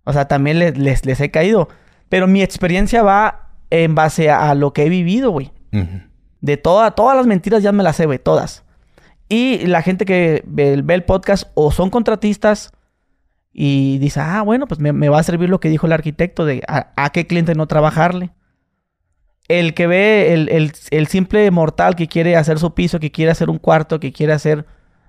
O 0.08 0.12
sea, 0.14 0.26
también 0.26 0.58
les, 0.58 1.04
les, 1.04 1.20
he 1.20 1.30
caído. 1.30 1.68
Pero 2.08 2.26
mi 2.26 2.40
experiencia 2.42 3.02
va 3.02 3.50
en 3.68 3.94
base 3.94 4.30
a, 4.30 4.54
lo 4.54 4.72
que 4.72 4.84
he 4.84 4.88
vivido, 4.88 5.30
güey. 5.30 5.52
De 6.40 6.56
toda, 6.56 6.92
todas 6.92 7.14
las 7.14 7.26
mentiras 7.26 7.62
ya 7.62 7.72
me 7.72 7.82
las 7.82 7.96
sé, 7.96 8.06
güey, 8.06 8.18
todas. 8.18 8.64
Y 9.28 9.66
la 9.66 9.82
gente 9.82 10.06
que 10.06 10.42
ve, 10.46 10.72
el 10.72 11.04
podcast 11.04 11.50
o 11.52 11.70
son 11.72 11.90
contratistas 11.90 12.72
y 13.52 13.98
dice, 13.98 14.20
ah, 14.20 14.40
bueno, 14.40 14.66
pues 14.66 14.80
me, 14.80 15.08
va 15.10 15.18
a 15.18 15.22
servir 15.22 15.50
lo 15.50 15.60
que 15.60 15.68
dijo 15.68 15.86
el 15.86 15.92
arquitecto 15.92 16.46
de 16.46 16.62
a, 16.66 17.10
qué 17.10 17.26
cliente 17.26 17.54
no 17.54 17.66
trabajarle. 17.66 18.30
El 19.46 19.74
que 19.74 19.86
ve 19.86 20.32
el, 20.32 21.06
simple 21.06 21.50
mortal 21.50 21.96
que 21.96 22.08
quiere 22.08 22.34
hacer 22.34 22.58
su 22.58 22.72
piso, 22.72 22.98
que 22.98 23.12
quiere 23.12 23.30
hacer 23.30 23.50
un 23.50 23.58
cuarto, 23.58 24.00
que 24.00 24.10
quiere 24.10 24.32
hacer, 24.32 24.64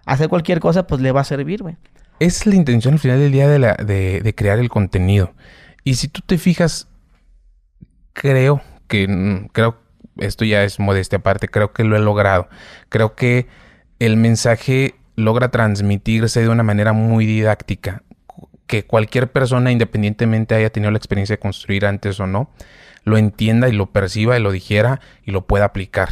hacer 0.05 0.27
cualquier 0.27 0.59
cosa, 0.59 0.88
pues 0.88 0.99
le 0.99 1.13
va 1.13 1.21
a 1.21 1.23
servir, 1.23 1.62
güey. 1.63 1.77
Es 2.19 2.45
la 2.45 2.55
intención 2.55 2.95
al 2.95 2.99
final 2.99 3.19
del 3.19 3.32
día 3.32 3.47
de, 3.47 3.60
la, 3.60 3.73
de, 3.75 4.21
de 4.21 4.36
crear 4.36 4.60
el 4.60 4.69
contenido. 4.69 5.34
Y 5.84 5.95
si 5.95 6.08
tú 6.08 6.21
te 6.25 6.38
fijas, 6.38 6.88
creo 8.13 8.62
que, 8.88 9.08
mm, 9.08 9.47
creo, 9.53 9.77
esto 10.17 10.43
ya 10.43 10.63
es 10.63 10.79
modestia 10.79 11.19
aparte, 11.19 11.47
creo 11.47 11.71
que 11.71 11.84
lo 11.84 11.95
he 11.95 11.99
logrado. 11.99 12.49
Creo 12.89 13.15
que 13.15 13.47
el 13.99 14.17
mensaje 14.17 14.95
logra 15.15 15.49
transmitirse 15.49 16.41
de 16.41 16.49
una 16.49 16.63
manera 16.63 16.93
muy 16.93 17.25
didáctica, 17.25 18.03
que 18.67 18.86
cualquier 18.86 19.32
persona, 19.32 19.71
independientemente 19.71 20.55
haya 20.55 20.69
tenido 20.69 20.91
la 20.91 20.97
experiencia 20.97 21.36
de 21.36 21.39
construir 21.39 21.86
antes 21.86 22.19
o 22.19 22.27
no, 22.27 22.51
lo 23.03 23.17
entienda 23.17 23.69
y 23.69 23.71
lo 23.71 23.91
perciba 23.91 24.38
y 24.38 24.41
lo 24.41 24.51
dijera 24.51 24.99
y 25.25 25.32
lo 25.32 25.47
pueda 25.47 25.65
aplicar. 25.65 26.10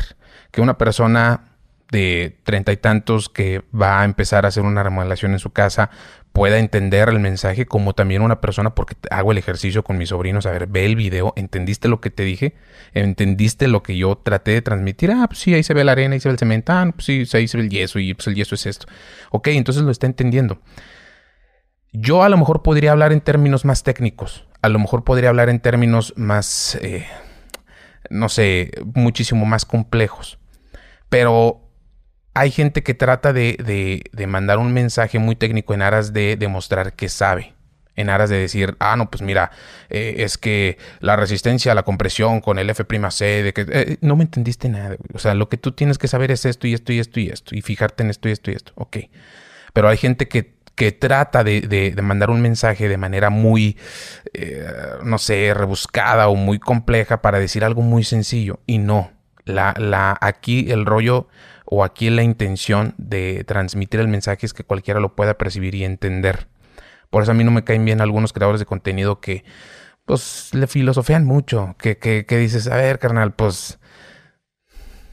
Que 0.52 0.62
una 0.62 0.78
persona 0.78 1.57
de 1.92 2.38
treinta 2.44 2.72
y 2.72 2.78
tantos 2.78 3.30
que 3.30 3.64
va 3.74 4.02
a 4.02 4.06
empezar 4.06 4.46
a 4.46 4.50
hacer 4.50 4.64
una 4.64 4.84
remodelación 4.84 5.32
en 5.32 5.40
su 5.40 5.52
casa 5.52 5.90
pueda 6.38 6.60
entender 6.60 7.10
el 7.10 7.20
mensaje 7.20 7.66
como 7.66 7.94
también 7.96 8.22
una 8.22 8.42
persona 8.42 8.76
porque 8.76 8.96
hago 9.10 9.32
el 9.32 9.40
ejercicio 9.40 9.84
con 9.84 9.98
mis 9.98 10.10
sobrinos, 10.10 10.46
a 10.46 10.52
ver, 10.52 10.68
ve 10.68 10.86
el 10.86 10.96
video, 10.96 11.34
entendiste 11.36 11.88
lo 11.88 12.00
que 12.00 12.12
te 12.12 12.22
dije, 12.22 12.54
entendiste 12.94 13.68
lo 13.68 13.82
que 13.82 13.98
yo 13.98 14.20
traté 14.20 14.52
de 14.52 14.62
transmitir, 14.62 15.10
ah, 15.12 15.26
pues 15.28 15.40
sí, 15.40 15.56
ahí 15.56 15.64
se 15.64 15.74
ve 15.74 15.84
la 15.84 15.94
arena, 15.94 16.14
ahí 16.14 16.20
se 16.20 16.30
ve 16.30 16.34
el 16.34 16.38
cemento, 16.38 16.74
ah, 16.74 16.92
pues 16.94 17.06
sí, 17.06 17.26
ahí 17.34 17.48
se 17.48 17.58
ve 17.58 17.64
el 17.64 17.70
yeso 17.72 17.98
y 17.98 18.14
pues 18.14 18.28
el 18.28 18.36
yeso 18.36 18.54
es 18.54 18.68
esto. 18.68 18.86
Ok, 19.32 19.48
entonces 19.48 19.82
lo 19.82 19.90
está 19.90 20.06
entendiendo. 20.06 20.62
Yo 21.92 22.22
a 22.22 22.30
lo 22.30 22.38
mejor 22.38 22.62
podría 22.62 22.92
hablar 22.92 23.14
en 23.14 23.22
términos 23.22 23.66
más 23.66 23.82
técnicos, 23.82 24.46
a 24.62 24.70
lo 24.70 24.78
mejor 24.78 25.04
podría 25.04 25.30
hablar 25.30 25.50
en 25.50 25.60
términos 25.60 26.14
más, 26.18 26.78
eh, 26.84 27.08
no 28.12 28.30
sé, 28.30 28.70
muchísimo 28.94 29.48
más 29.48 29.66
complejos, 29.66 30.38
pero 31.10 31.67
hay 32.38 32.52
gente 32.52 32.84
que 32.84 32.94
trata 32.94 33.34
de, 33.34 34.04
de, 34.14 34.28
mandar 34.28 34.60
un 34.60 34.72
mensaje 34.72 35.18
muy 35.18 35.36
técnico 35.36 35.74
en 35.74 35.82
aras 35.82 36.14
de 36.14 36.38
demostrar 36.38 36.94
que 36.94 37.10
sabe. 37.10 37.56
En 37.96 38.12
aras 38.12 38.30
de 38.30 38.38
decir, 38.38 38.76
ah, 38.78 38.96
no, 38.96 39.10
pues 39.10 39.24
mira, 39.24 39.50
eh, 39.90 40.18
es 40.20 40.38
que 40.38 40.78
la 41.00 41.16
resistencia 41.16 41.72
a 41.72 41.76
la 41.76 41.82
compresión 41.82 42.42
con 42.42 42.60
el 42.60 42.70
F'C, 42.70 43.44
de 43.44 43.54
que 43.56 43.66
eh, 43.72 43.98
no 44.02 44.16
me 44.16 44.24
entendiste 44.24 44.70
nada. 44.70 44.98
O 45.16 45.18
sea, 45.18 45.34
lo 45.34 45.50
que 45.50 45.58
tú 45.58 45.72
tienes 45.72 45.98
que 45.98 46.08
saber 46.08 46.30
es 46.30 46.46
esto 46.46 46.68
y 46.68 46.76
esto 46.76 46.94
y 46.94 47.00
esto 47.00 47.20
y 47.20 47.30
esto. 47.30 47.56
Y 47.56 47.64
fijarte 47.64 48.04
en 48.04 48.12
esto 48.12 48.30
y 48.30 48.34
esto 48.34 48.52
y 48.52 48.54
esto. 48.54 48.72
Ok. 48.76 48.98
Pero 49.74 49.90
hay 49.90 49.98
gente 49.98 50.28
que, 50.28 50.54
que 50.76 50.92
trata 50.92 51.44
de, 51.44 51.62
de, 51.62 52.00
mandar 52.04 52.30
un 52.30 52.42
mensaje 52.42 52.88
de 52.88 52.98
manera 52.98 53.32
muy, 53.32 53.78
eh, 54.36 54.64
no 55.04 55.18
sé, 55.18 55.56
rebuscada 55.56 56.28
o 56.28 56.36
muy 56.36 56.60
compleja 56.60 57.24
para 57.24 57.40
decir 57.40 57.64
algo 57.64 57.82
muy 57.82 58.04
sencillo. 58.04 58.60
Y 58.68 58.78
no. 58.78 59.12
La, 59.44 59.74
la, 59.80 60.16
aquí 60.22 60.70
el 60.70 60.86
rollo 60.86 61.30
o 61.70 61.84
aquí 61.84 62.10
la 62.10 62.24
intención 62.24 62.96
de 62.98 63.44
transmitir 63.46 64.00
el 64.00 64.08
mensaje 64.08 64.46
es 64.46 64.54
que 64.54 64.64
cualquiera 64.64 65.02
lo 65.02 65.16
pueda 65.16 65.38
percibir 65.38 65.76
y 65.76 65.84
entender. 65.84 66.48
Por 67.10 67.24
eso 67.24 67.32
a 67.32 67.36
mí 67.36 67.44
no 67.44 67.52
me 67.52 67.64
caen 67.64 67.84
bien 67.84 68.00
algunos 68.00 68.32
creadores 68.32 68.60
de 68.60 68.66
contenido 68.66 69.20
que 69.20 69.44
pues 70.06 70.54
le 70.54 70.68
filosofean 70.68 71.26
mucho, 71.26 71.76
que, 71.78 71.98
que, 71.98 72.26
que 72.26 72.38
dices, 72.38 72.68
a 72.68 72.78
ver, 72.78 73.00
carnal, 73.00 73.34
pues... 73.34 73.80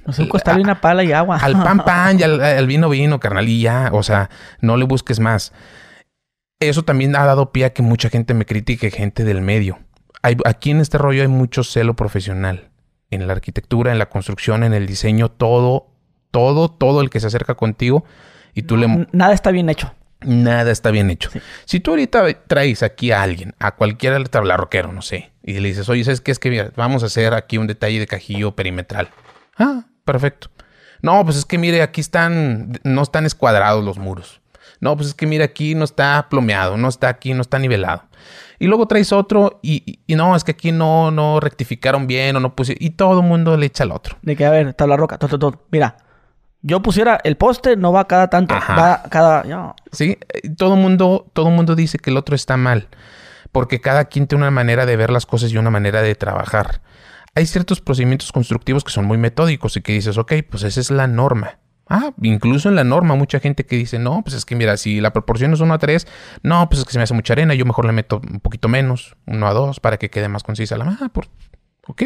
No 0.06 0.14
un 0.16 0.28
costal 0.28 0.58
y 0.58 0.62
una 0.62 0.80
pala 0.80 1.02
y 1.02 1.10
agua. 1.10 1.38
Al 1.38 1.54
pan 1.54 1.78
pan 1.84 2.20
y 2.20 2.22
al, 2.22 2.66
vino 2.68 2.88
vino, 2.88 3.18
carnal, 3.18 3.48
y 3.48 3.62
ya, 3.62 3.90
o 3.92 4.04
sea, 4.04 4.30
no 4.60 4.76
le 4.76 4.84
busques 4.84 5.18
más. 5.18 5.52
Eso 6.60 6.84
también 6.84 7.16
ha 7.16 7.24
dado 7.24 7.50
pie 7.50 7.64
a 7.64 7.72
que 7.72 7.82
mucha 7.82 8.10
gente 8.10 8.34
me 8.34 8.46
critique, 8.46 8.92
gente 8.92 9.24
del 9.24 9.40
medio. 9.40 9.80
Hay, 10.22 10.36
aquí 10.44 10.70
en 10.70 10.80
este 10.80 10.98
rollo 10.98 11.22
hay 11.22 11.28
mucho 11.28 11.64
celo 11.64 11.96
profesional. 11.96 12.70
En 13.10 13.26
la 13.26 13.32
arquitectura, 13.32 13.90
en 13.90 13.98
la 13.98 14.08
construcción, 14.08 14.62
en 14.62 14.74
el 14.74 14.86
diseño, 14.86 15.30
todo 15.30 15.93
todo, 16.34 16.68
todo 16.68 17.00
el 17.00 17.10
que 17.10 17.20
se 17.20 17.28
acerca 17.28 17.54
contigo 17.54 18.04
y 18.54 18.62
tú 18.62 18.76
le... 18.76 19.06
Nada 19.12 19.32
está 19.32 19.52
bien 19.52 19.70
hecho. 19.70 19.94
Nada 20.20 20.72
está 20.72 20.90
bien 20.90 21.08
hecho. 21.08 21.30
Si 21.64 21.78
tú 21.78 21.92
ahorita 21.92 22.26
traes 22.48 22.82
aquí 22.82 23.12
a 23.12 23.22
alguien, 23.22 23.54
a 23.60 23.76
cualquier 23.76 24.20
rockero, 24.32 24.92
no 24.92 25.00
sé, 25.00 25.30
y 25.44 25.60
le 25.60 25.68
dices, 25.68 25.88
oye, 25.88 26.02
¿sabes 26.02 26.20
qué? 26.20 26.32
Es 26.32 26.40
que 26.40 26.72
vamos 26.74 27.04
a 27.04 27.06
hacer 27.06 27.34
aquí 27.34 27.56
un 27.56 27.68
detalle 27.68 28.00
de 28.00 28.08
cajillo 28.08 28.56
perimetral. 28.56 29.10
Ah, 29.56 29.84
perfecto. 30.04 30.50
No, 31.02 31.24
pues 31.24 31.36
es 31.36 31.44
que 31.44 31.56
mire, 31.56 31.82
aquí 31.82 32.00
están, 32.00 32.80
no 32.82 33.02
están 33.02 33.26
escuadrados 33.26 33.84
los 33.84 33.98
muros. 33.98 34.40
No, 34.80 34.96
pues 34.96 35.10
es 35.10 35.14
que 35.14 35.28
mire, 35.28 35.44
aquí 35.44 35.76
no 35.76 35.84
está 35.84 36.26
plomeado, 36.28 36.76
no 36.76 36.88
está 36.88 37.10
aquí, 37.10 37.32
no 37.32 37.42
está 37.42 37.60
nivelado. 37.60 38.02
Y 38.58 38.66
luego 38.66 38.88
traes 38.88 39.12
otro 39.12 39.60
y, 39.62 40.00
no, 40.08 40.34
es 40.34 40.42
que 40.42 40.52
aquí 40.52 40.72
no, 40.72 41.12
no 41.12 41.38
rectificaron 41.38 42.08
bien 42.08 42.34
o 42.34 42.40
no 42.40 42.56
pusieron. 42.56 42.82
Y 42.82 42.90
todo 42.90 43.20
el 43.20 43.26
mundo 43.26 43.56
le 43.56 43.66
echa 43.66 43.84
al 43.84 43.92
otro. 43.92 44.16
De 44.22 44.34
que, 44.34 44.44
a 44.46 44.50
ver, 44.50 44.74
tabla 44.74 44.96
roca, 44.96 45.16
todo, 45.16 45.38
todo. 45.38 45.66
Mira, 45.70 45.98
yo 46.66 46.80
pusiera 46.80 47.20
el 47.24 47.36
poste, 47.36 47.76
no 47.76 47.92
va 47.92 48.08
cada 48.08 48.28
tanto, 48.28 48.54
va 48.54 49.02
cada... 49.10 49.74
Sí, 49.92 50.18
todo 50.56 50.76
mundo, 50.76 51.30
todo 51.34 51.50
mundo 51.50 51.76
dice 51.76 51.98
que 51.98 52.08
el 52.08 52.16
otro 52.16 52.34
está 52.34 52.56
mal, 52.56 52.88
porque 53.52 53.82
cada 53.82 54.06
quien 54.06 54.26
tiene 54.26 54.44
una 54.44 54.50
manera 54.50 54.86
de 54.86 54.96
ver 54.96 55.10
las 55.10 55.26
cosas 55.26 55.52
y 55.52 55.58
una 55.58 55.70
manera 55.70 56.00
de 56.00 56.14
trabajar. 56.14 56.80
Hay 57.34 57.44
ciertos 57.44 57.82
procedimientos 57.82 58.32
constructivos 58.32 58.82
que 58.82 58.92
son 58.92 59.04
muy 59.04 59.18
metódicos 59.18 59.76
y 59.76 59.82
que 59.82 59.92
dices, 59.92 60.16
ok, 60.16 60.32
pues 60.48 60.62
esa 60.62 60.80
es 60.80 60.90
la 60.90 61.06
norma. 61.06 61.58
Ah, 61.86 62.12
incluso 62.22 62.70
en 62.70 62.76
la 62.76 62.84
norma 62.84 63.14
mucha 63.14 63.40
gente 63.40 63.66
que 63.66 63.76
dice, 63.76 63.98
no, 63.98 64.22
pues 64.22 64.34
es 64.34 64.46
que 64.46 64.56
mira, 64.56 64.78
si 64.78 65.02
la 65.02 65.12
proporción 65.12 65.52
es 65.52 65.60
1 65.60 65.74
a 65.74 65.78
3, 65.78 66.06
no, 66.42 66.66
pues 66.70 66.80
es 66.80 66.86
que 66.86 66.92
se 66.92 66.98
me 66.98 67.04
hace 67.04 67.12
mucha 67.12 67.34
arena, 67.34 67.52
yo 67.52 67.66
mejor 67.66 67.84
le 67.84 67.92
meto 67.92 68.22
un 68.26 68.40
poquito 68.40 68.68
menos, 68.68 69.16
1 69.26 69.46
a 69.46 69.52
2, 69.52 69.80
para 69.80 69.98
que 69.98 70.08
quede 70.08 70.28
más 70.28 70.42
concisa 70.42 70.78
la... 70.78 70.96
Ah, 70.98 71.10
por... 71.12 71.26
ok, 71.86 72.02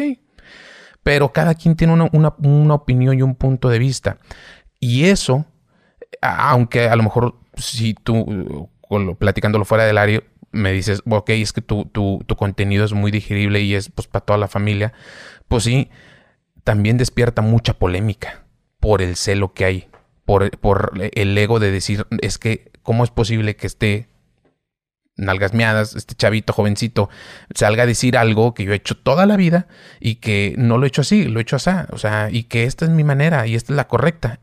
pero 1.09 1.33
cada 1.33 1.55
quien 1.55 1.75
tiene 1.75 2.07
una, 2.11 2.75
opinión 2.75 3.17
y 3.17 3.23
un 3.23 3.33
punto 3.33 3.67
de 3.69 3.79
vista. 3.79 4.19
Y 4.79 5.05
eso, 5.05 5.43
aunque 6.21 6.87
a 6.87 6.95
lo 6.95 7.01
mejor 7.01 7.39
si 7.55 7.95
tú, 7.95 8.69
platicándolo 9.17 9.65
fuera 9.65 9.85
del 9.85 9.97
área, 9.97 10.21
me 10.51 10.71
dices, 10.71 11.01
ok, 11.09 11.31
es 11.31 11.51
que 11.51 11.61
tu, 11.61 11.85
tu, 11.85 12.23
tu, 12.27 12.35
contenido 12.35 12.85
es 12.85 12.93
muy 12.93 13.09
digerible 13.09 13.59
y 13.61 13.73
es 13.73 13.89
pues 13.89 14.07
para 14.07 14.23
toda 14.23 14.37
la 14.37 14.47
familia, 14.47 14.93
pues 15.47 15.63
sí, 15.63 15.89
también 16.63 16.99
despierta 16.99 17.41
mucha 17.41 17.73
polémica 17.73 18.43
por 18.79 19.01
el 19.01 19.15
celo 19.15 19.55
que 19.55 19.65
hay, 19.65 19.87
por, 20.25 20.51
por 20.59 20.91
el 21.11 21.35
ego 21.39 21.59
de 21.59 21.71
decir, 21.71 22.05
es 22.21 22.37
que, 22.37 22.71
¿cómo 22.83 23.03
es 23.03 23.09
posible 23.09 23.55
que 23.55 23.65
esté 23.65 24.08
nalgas 25.19 25.53
miadas, 25.53 25.95
este 25.95 26.15
chavito 26.15 26.53
jovencito, 26.53 27.09
salga 27.53 27.83
a 27.83 27.85
decir 27.85 28.17
algo 28.17 28.53
que 28.53 28.63
yo 28.63 28.73
he 28.73 28.75
hecho 28.75 28.97
toda 28.97 29.25
la 29.25 29.35
vida 29.37 29.67
y 29.99 30.15
que 30.15 30.55
no 30.57 30.77
lo 30.77 30.85
he 30.85 30.87
hecho 30.87 31.01
así, 31.01 31.25
lo 31.25 31.39
he 31.39 31.43
hecho 31.43 31.57
así, 31.57 31.69
o 31.91 31.97
sea, 31.97 32.29
y 32.31 32.43
que 32.43 32.63
esta 32.63 32.85
es 32.85 32.91
mi 32.91 33.03
manera 33.03 33.45
y 33.47 33.55
esta 33.55 33.73
es 33.73 33.77
la 33.77 33.87
correcta. 33.87 34.39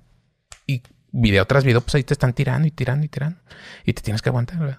Y 0.67 0.83
video 1.13 1.47
tras 1.47 1.65
video, 1.65 1.81
pues 1.81 1.95
ahí 1.95 2.05
te 2.05 2.15
están 2.15 2.33
tirando 2.33 2.69
y 2.69 2.71
tirando 2.71 3.05
y 3.05 3.09
tirando. 3.09 3.39
Y 3.85 3.93
te 3.93 4.03
tienes 4.03 4.23
que 4.23 4.29
aguantar, 4.29 4.59
¿verdad? 4.59 4.79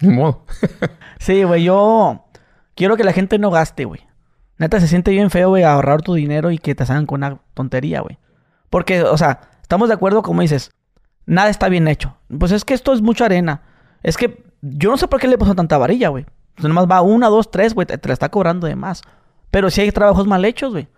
Ni 0.00 0.10
modo. 0.10 0.44
sí, 1.18 1.42
güey, 1.42 1.64
yo 1.64 2.26
quiero 2.74 2.96
que 2.96 3.04
la 3.04 3.12
gente 3.12 3.38
no 3.38 3.50
gaste, 3.50 3.84
güey. 3.84 4.06
Neta, 4.58 4.80
se 4.80 4.88
siente 4.88 5.12
bien 5.12 5.30
feo, 5.30 5.50
güey, 5.50 5.62
ahorrar 5.62 6.02
tu 6.02 6.14
dinero 6.14 6.50
y 6.50 6.58
que 6.58 6.74
te 6.74 6.84
salgan 6.84 7.06
con 7.06 7.22
una 7.22 7.40
tontería, 7.54 8.00
güey. 8.00 8.18
Porque, 8.70 9.02
o 9.02 9.16
sea, 9.16 9.40
estamos 9.62 9.88
de 9.88 9.94
acuerdo, 9.94 10.22
como 10.22 10.42
dices, 10.42 10.72
nada 11.26 11.48
está 11.48 11.68
bien 11.68 11.86
hecho. 11.88 12.16
Pues 12.38 12.52
es 12.52 12.64
que 12.64 12.74
esto 12.74 12.92
es 12.92 13.00
mucha 13.00 13.26
arena. 13.26 13.62
Es 14.02 14.16
que 14.16 14.47
yo 14.62 14.90
no 14.90 14.96
sé 14.96 15.08
por 15.08 15.20
qué 15.20 15.28
le 15.28 15.38
puso 15.38 15.54
tanta 15.54 15.78
varilla, 15.78 16.08
güey. 16.08 16.26
Nomás 16.58 16.86
va 16.90 17.00
una, 17.02 17.28
dos, 17.28 17.50
tres, 17.50 17.74
güey. 17.74 17.86
Te, 17.86 17.98
la 18.06 18.12
está 18.12 18.28
cobrando 18.30 18.66
de 18.66 18.74
más. 18.76 19.02
Pero 19.50 19.70
sí 19.70 19.80
hay 19.80 19.92
trabajos 19.92 20.26
mal 20.26 20.44
hechos, 20.44 20.72
güey. 20.72 20.88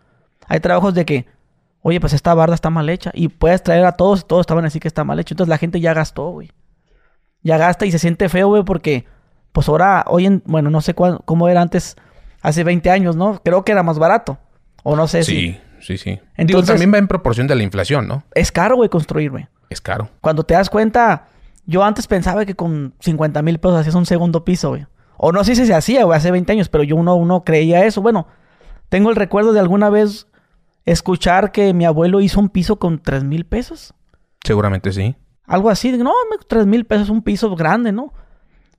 Hay 0.49 0.61
trabajos 0.61 0.95
de 0.95 1.05
que, 1.05 1.27
oye, 1.83 2.01
pues 2.01 2.13
esta 2.13 2.33
barda 2.35 2.55
está 2.55 2.71
mal 2.71 2.89
hecha. 2.89 3.11
Y 3.15 3.29
puedes 3.29 3.63
traer 3.63 3.85
a 3.85 3.93
todos 3.93 4.21
y 4.21 4.25
todos 4.25 4.41
estaban 4.41 4.65
así 4.65 4.81
que 4.81 4.89
está 4.89 5.05
mal 5.05 5.21
hecho. 5.21 5.35
Entonces 5.35 5.51
la 5.51 5.59
gente 5.59 5.81
ya 5.81 5.93
gastó, 5.95 6.31
güey. 6.31 6.51
Ya 7.43 7.59
gasta 7.59 7.87
y 7.87 7.93
se 7.93 7.99
siente 7.99 8.29
feo, 8.29 8.49
güey, 8.49 8.65
porque, 8.65 9.05
pues 9.53 9.69
ahora, 9.69 10.05
hoy 10.09 10.27
en, 10.27 10.43
bueno, 10.47 10.71
no 10.71 10.81
sé 10.81 10.95
cómo 10.95 11.49
era 11.49 11.63
antes, 11.63 11.97
hace 12.43 12.65
20 12.65 12.91
años, 12.91 13.17
¿no? 13.17 13.41
Creo 13.43 13.65
que 13.65 13.73
era 13.73 13.83
más 13.83 13.99
barato. 13.99 14.39
O 14.83 14.97
no 14.97 15.07
sé 15.09 15.23
sí, 15.25 15.59
sí, 15.81 15.99
sí. 15.99 16.11
Digo, 16.11 16.21
Entonces- 16.37 16.69
también 16.69 16.93
va 16.93 16.99
en 16.99 17.09
proporción 17.09 17.47
de 17.47 17.55
la 17.55 17.63
inflación, 17.63 18.09
¿no? 18.09 18.25
Es 18.35 18.51
caro, 18.53 18.77
güey, 18.77 18.89
construir, 18.89 19.31
güey. 19.31 19.47
Es 19.69 19.81
caro. 19.81 20.09
Cuando 20.21 20.43
te 20.45 20.55
das 20.55 20.69
cuenta, 20.69 21.27
yo 21.71 21.85
antes 21.85 22.09
pensaba 22.09 22.45
que 22.45 22.57
con 22.57 22.95
50 22.99 23.43
mil 23.43 23.61
pesos 23.61 23.79
hacías 23.79 23.95
un 23.95 24.05
segundo 24.05 24.45
piso, 24.45 24.71
güey. 24.71 24.87
O 25.17 25.31
no 25.31 25.45
sé 25.45 25.55
si 25.55 25.67
se 25.67 25.75
hacía, 25.75 26.05
güey, 26.05 26.17
hace 26.17 26.33
20 26.33 26.51
años, 26.51 26.69
pero 26.69 26.83
yo 26.83 26.97
uno, 26.97 27.15
uno 27.15 27.45
creía 27.45 27.85
eso. 27.85 28.03
Bueno, 28.03 28.27
tengo 28.89 29.11
el 29.11 29.17
recuerdo 29.17 29.53
de 29.53 29.61
alguna 29.61 29.89
vez 29.89 30.27
escuchar 30.85 31.53
que 31.53 31.73
mi 31.73 31.85
abuelo 31.85 32.21
hizo 32.21 32.41
un 32.41 32.49
piso 32.49 32.81
con 32.81 33.01
3 33.01 33.23
mil 33.23 33.47
pesos. 33.47 33.95
Seguramente 34.43 34.91
sí. 34.93 35.15
Algo 35.47 35.71
así, 35.71 35.93
no, 35.93 36.13
3 36.49 36.67
mil 36.67 36.87
pesos 36.87 37.05
es 37.05 37.11
un 37.11 37.23
piso 37.23 37.55
grande, 37.55 37.93
¿no? 37.93 38.13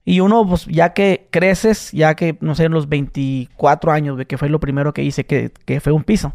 Y 0.03 0.19
uno, 0.19 0.45
pues, 0.45 0.65
ya 0.65 0.93
que 0.93 1.29
creces, 1.31 1.91
ya 1.93 2.15
que, 2.15 2.37
no 2.41 2.55
sé, 2.55 2.65
en 2.65 2.73
los 2.73 2.89
24 2.89 3.91
años, 3.91 4.15
güey, 4.15 4.25
que 4.25 4.37
fue 4.37 4.49
lo 4.49 4.59
primero 4.59 4.93
que 4.93 5.03
hice, 5.03 5.25
que, 5.25 5.53
que 5.65 5.79
fue 5.79 5.93
un 5.93 6.03
piso. 6.03 6.33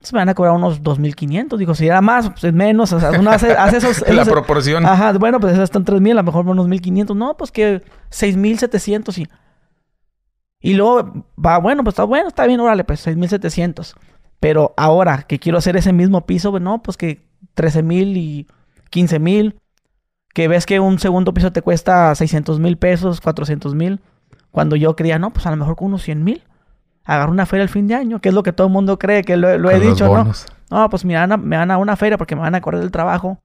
Pues 0.00 0.12
me 0.12 0.20
van 0.20 0.28
a 0.28 0.34
cobrar 0.34 0.54
unos 0.54 0.82
2.500. 0.82 1.56
Digo, 1.56 1.74
si 1.74 1.86
era 1.86 2.00
más, 2.00 2.30
pues 2.30 2.44
es 2.44 2.52
menos. 2.52 2.92
O 2.92 3.00
sea, 3.00 3.10
uno 3.18 3.30
hace, 3.30 3.52
hace 3.52 3.78
esos... 3.78 4.00
la 4.08 4.22
esos- 4.22 4.28
proporción. 4.32 4.86
Ajá, 4.86 5.12
bueno, 5.14 5.40
pues 5.40 5.58
están 5.58 5.84
3.000, 5.84 6.12
a 6.12 6.14
lo 6.14 6.22
mejor 6.22 6.46
unos 6.46 6.68
1.500. 6.68 7.16
No, 7.16 7.36
pues 7.36 7.50
que 7.50 7.82
6.700 8.10 9.18
y... 9.18 9.28
Y 10.60 10.74
luego, 10.74 11.24
va, 11.44 11.58
bueno, 11.58 11.84
pues 11.84 11.92
está 11.94 12.04
bueno, 12.04 12.28
está 12.28 12.44
bien, 12.46 12.58
órale, 12.60 12.82
pues 12.84 13.06
6.700. 13.06 13.94
Pero 14.40 14.74
ahora 14.76 15.22
que 15.22 15.38
quiero 15.38 15.58
hacer 15.58 15.76
ese 15.76 15.92
mismo 15.92 16.26
piso, 16.26 16.50
pues 16.50 16.62
no, 16.62 16.82
pues 16.82 16.96
que 16.96 17.24
13.000 17.56 18.16
y 18.16 18.46
15.000. 18.90 19.54
Que 20.34 20.46
ves 20.46 20.66
que 20.66 20.78
un 20.78 20.98
segundo 21.00 21.32
piso 21.34 21.52
te 21.52 21.62
cuesta 21.62 22.14
600 22.14 22.60
mil 22.60 22.76
pesos, 22.76 23.20
400 23.20 23.74
mil. 23.74 24.00
Cuando 24.52 24.76
yo 24.76 24.94
creía, 24.94 25.18
no, 25.18 25.32
pues 25.32 25.46
a 25.46 25.50
lo 25.50 25.56
mejor 25.56 25.74
con 25.76 25.88
unos 25.88 26.02
100 26.02 26.22
mil. 26.22 26.44
Agarro 27.08 27.32
una 27.32 27.46
feria 27.46 27.62
el 27.62 27.68
fin 27.70 27.86
de 27.88 27.94
año, 27.94 28.20
que 28.20 28.28
es 28.28 28.34
lo 28.34 28.42
que 28.42 28.52
todo 28.52 28.66
el 28.66 28.72
mundo 28.72 28.98
cree, 28.98 29.24
que 29.24 29.36
lo, 29.36 29.56
lo 29.58 29.70
he 29.70 29.80
dicho, 29.80 30.04
¿no? 30.04 30.24
No, 30.70 30.90
pues 30.90 31.04
me 31.06 31.14
van, 31.14 31.32
a, 31.32 31.36
me 31.38 31.56
van 31.56 31.70
a 31.70 31.78
una 31.78 31.96
feria 31.96 32.18
porque 32.18 32.36
me 32.36 32.42
van 32.42 32.54
a 32.54 32.60
correr 32.60 32.80
del 32.80 32.90
trabajo. 32.90 33.38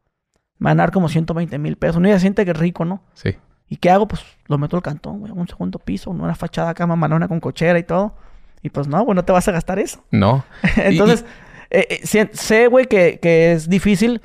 Me 0.59 0.69
van 0.69 0.79
a 0.79 0.83
dar 0.83 0.91
como 0.91 1.07
120 1.07 1.57
mil 1.59 1.77
pesos. 1.77 1.95
Uno 1.95 2.09
ya 2.09 2.19
siente 2.19 2.43
que 2.45 2.51
es 2.51 2.57
rico, 2.57 2.83
¿no? 2.85 3.01
Sí. 3.13 3.37
¿Y 3.69 3.77
qué 3.77 3.89
hago? 3.89 4.07
Pues 4.07 4.21
lo 4.47 4.57
meto 4.57 4.75
al 4.75 4.83
cantón, 4.83 5.19
güey. 5.21 5.31
Un 5.31 5.47
segundo 5.47 5.79
piso, 5.79 6.11
una 6.11 6.35
fachada 6.35 6.71
acá 6.71 6.85
mamalona 6.85 7.27
con 7.29 7.39
cochera 7.39 7.79
y 7.79 7.83
todo. 7.83 8.15
Y 8.61 8.69
pues 8.69 8.87
no, 8.87 9.01
güey, 9.03 9.15
no 9.15 9.23
te 9.23 9.31
vas 9.31 9.47
a 9.47 9.51
gastar 9.53 9.79
eso. 9.79 10.03
No. 10.11 10.43
Entonces, 10.75 11.23
eh, 11.69 11.87
eh, 11.89 11.99
sé- 12.05 12.29
sé, 12.33 12.67
güey, 12.67 12.85
que, 12.85 13.19
que 13.21 13.53
es 13.53 13.69
difícil 13.69 14.21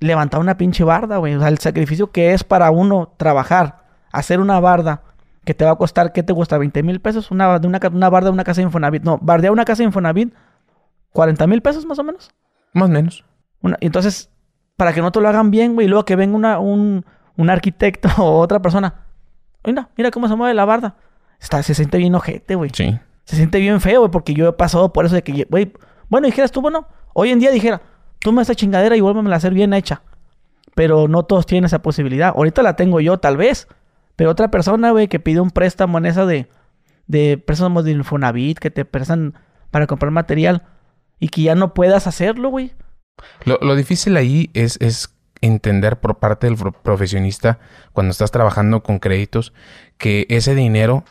levantar 0.00 0.40
una 0.40 0.56
pinche 0.56 0.82
barda, 0.82 1.18
güey. 1.18 1.34
O 1.36 1.38
sea, 1.38 1.48
el 1.48 1.58
sacrificio 1.58 2.10
que 2.10 2.32
es 2.34 2.42
para 2.42 2.70
uno 2.72 3.14
trabajar, 3.16 3.84
hacer 4.10 4.40
una 4.40 4.58
barda 4.58 5.02
que 5.44 5.54
te 5.54 5.64
va 5.64 5.72
a 5.72 5.76
costar, 5.76 6.12
¿qué 6.12 6.22
te 6.22 6.32
cuesta? 6.34 6.58
¿20 6.58 6.82
mil 6.82 7.00
pesos? 7.00 7.30
Una, 7.30 7.58
de 7.58 7.66
una, 7.66 7.80
una 7.92 8.10
barda 8.10 8.28
de 8.28 8.32
una 8.34 8.44
casa 8.44 8.60
de 8.60 8.66
Infonavit. 8.66 9.02
No, 9.02 9.18
bardear 9.20 9.52
una 9.52 9.64
casa 9.64 9.82
de 9.82 9.86
Infonavit, 9.86 10.32
40 11.12 11.46
mil 11.46 11.62
pesos 11.62 11.84
más 11.86 11.98
o 11.98 12.04
menos. 12.04 12.30
Más 12.72 12.88
o 12.88 12.92
menos. 12.92 13.24
Una- 13.60 13.76
y 13.80 13.86
entonces, 13.86 14.30
para 14.76 14.92
que 14.92 15.00
no 15.02 15.10
te 15.12 15.20
lo 15.20 15.28
hagan 15.28 15.50
bien, 15.50 15.74
güey, 15.74 15.86
y 15.86 15.90
luego 15.90 16.04
que 16.04 16.16
venga 16.16 16.36
una, 16.36 16.58
un, 16.58 17.04
un 17.36 17.50
arquitecto 17.50 18.08
o 18.18 18.38
otra 18.38 18.60
persona. 18.62 18.94
Mira, 19.64 19.88
mira 19.96 20.10
cómo 20.10 20.28
se 20.28 20.36
mueve 20.36 20.54
la 20.54 20.64
barda. 20.64 20.96
Está, 21.40 21.62
se 21.62 21.74
siente 21.74 21.98
bien 21.98 22.14
ojete, 22.14 22.54
güey. 22.54 22.70
Sí. 22.72 22.98
Se 23.24 23.36
siente 23.36 23.58
bien 23.58 23.80
feo, 23.80 24.00
güey, 24.00 24.10
porque 24.10 24.34
yo 24.34 24.48
he 24.48 24.52
pasado 24.52 24.92
por 24.92 25.04
eso 25.06 25.14
de 25.14 25.22
que, 25.22 25.46
güey, 25.50 25.72
bueno, 26.08 26.26
dijeras 26.26 26.50
tú, 26.52 26.60
bueno, 26.60 26.86
hoy 27.14 27.30
en 27.30 27.38
día 27.38 27.50
dijera, 27.50 27.80
tú 28.20 28.32
me 28.32 28.42
esta 28.42 28.54
chingadera 28.54 28.96
y 28.96 29.00
vuélveme 29.00 29.32
a 29.32 29.36
hacer 29.36 29.54
bien 29.54 29.72
hecha. 29.72 30.02
Pero 30.74 31.06
no 31.08 31.24
todos 31.24 31.46
tienen 31.46 31.64
esa 31.66 31.80
posibilidad. 31.82 32.32
Ahorita 32.34 32.62
la 32.62 32.76
tengo 32.76 33.00
yo, 33.00 33.18
tal 33.18 33.36
vez. 33.36 33.68
Pero 34.16 34.30
otra 34.30 34.50
persona, 34.50 34.90
güey, 34.90 35.08
que 35.08 35.20
pide 35.20 35.40
un 35.40 35.50
préstamo 35.50 35.98
en 35.98 36.06
esa 36.06 36.26
de, 36.26 36.48
de 37.06 37.38
préstamos 37.38 37.84
de 37.84 37.92
Infonavit, 37.92 38.58
que 38.58 38.70
te 38.70 38.84
prestan 38.84 39.34
para 39.70 39.86
comprar 39.86 40.12
material 40.12 40.64
y 41.18 41.28
que 41.28 41.42
ya 41.42 41.54
no 41.54 41.74
puedas 41.74 42.06
hacerlo, 42.06 42.50
güey. 42.50 42.72
Lo, 43.44 43.58
lo 43.60 43.74
difícil 43.76 44.16
ahí 44.16 44.50
es, 44.54 44.78
es 44.80 45.14
entender 45.40 46.00
por 46.00 46.18
parte 46.18 46.46
del 46.46 46.56
pro- 46.56 46.72
profesionista 46.72 47.58
cuando 47.92 48.10
estás 48.10 48.30
trabajando 48.30 48.82
con 48.82 48.98
créditos 48.98 49.52
que 49.98 50.26
ese 50.30 50.54
dinero 50.54 51.04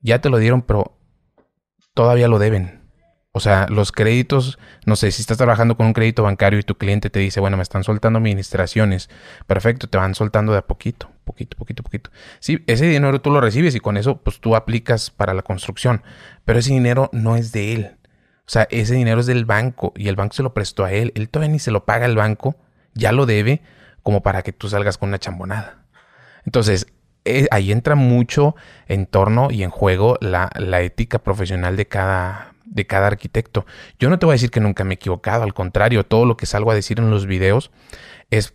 ya 0.00 0.20
te 0.20 0.30
lo 0.30 0.38
dieron, 0.38 0.62
pero 0.62 0.98
todavía 1.94 2.28
lo 2.28 2.38
deben. 2.38 2.82
O 3.32 3.40
sea, 3.40 3.66
los 3.68 3.92
créditos, 3.92 4.58
no 4.84 4.96
sé, 4.96 5.10
si 5.10 5.22
estás 5.22 5.38
trabajando 5.38 5.76
con 5.76 5.86
un 5.86 5.92
crédito 5.94 6.22
bancario 6.22 6.58
y 6.58 6.64
tu 6.64 6.76
cliente 6.76 7.08
te 7.08 7.20
dice, 7.20 7.40
bueno, 7.40 7.56
me 7.56 7.62
están 7.62 7.84
soltando 7.84 8.18
administraciones, 8.18 9.08
perfecto, 9.46 9.86
te 9.88 9.96
van 9.96 10.14
soltando 10.14 10.52
de 10.52 10.58
a 10.58 10.66
poquito, 10.66 11.10
poquito, 11.24 11.56
poquito, 11.56 11.82
poquito. 11.82 12.10
Sí, 12.40 12.62
ese 12.66 12.86
dinero 12.86 13.20
tú 13.20 13.30
lo 13.30 13.40
recibes 13.40 13.74
y 13.74 13.80
con 13.80 13.96
eso, 13.96 14.18
pues 14.18 14.40
tú 14.40 14.56
aplicas 14.56 15.10
para 15.10 15.34
la 15.34 15.42
construcción, 15.42 16.02
pero 16.44 16.58
ese 16.58 16.72
dinero 16.72 17.10
no 17.12 17.36
es 17.36 17.52
de 17.52 17.72
él. 17.72 17.96
O 18.46 18.50
sea, 18.52 18.66
ese 18.70 18.94
dinero 18.94 19.20
es 19.20 19.26
del 19.26 19.44
banco 19.44 19.92
y 19.96 20.08
el 20.08 20.16
banco 20.16 20.34
se 20.34 20.42
lo 20.42 20.52
prestó 20.52 20.84
a 20.84 20.92
él. 20.92 21.12
Él 21.14 21.28
todavía 21.28 21.52
ni 21.52 21.58
se 21.58 21.70
lo 21.70 21.84
paga 21.84 22.06
al 22.06 22.16
banco, 22.16 22.56
ya 22.94 23.12
lo 23.12 23.26
debe 23.26 23.62
como 24.02 24.22
para 24.22 24.42
que 24.42 24.52
tú 24.52 24.68
salgas 24.68 24.98
con 24.98 25.10
una 25.10 25.18
chambonada. 25.18 25.84
Entonces, 26.44 26.86
eh, 27.24 27.46
ahí 27.52 27.70
entra 27.70 27.94
mucho 27.94 28.56
en 28.88 29.06
torno 29.06 29.50
y 29.50 29.62
en 29.62 29.70
juego 29.70 30.18
la, 30.20 30.50
la 30.56 30.80
ética 30.80 31.20
profesional 31.20 31.76
de 31.76 31.86
cada, 31.86 32.54
de 32.64 32.86
cada 32.86 33.06
arquitecto. 33.06 33.64
Yo 33.98 34.10
no 34.10 34.18
te 34.18 34.26
voy 34.26 34.32
a 34.32 34.34
decir 34.34 34.50
que 34.50 34.60
nunca 34.60 34.82
me 34.82 34.94
he 34.94 34.96
equivocado, 34.96 35.44
al 35.44 35.54
contrario, 35.54 36.04
todo 36.04 36.24
lo 36.24 36.36
que 36.36 36.46
salgo 36.46 36.72
a 36.72 36.74
decir 36.74 36.98
en 36.98 37.10
los 37.10 37.26
videos 37.26 37.70
es 38.30 38.54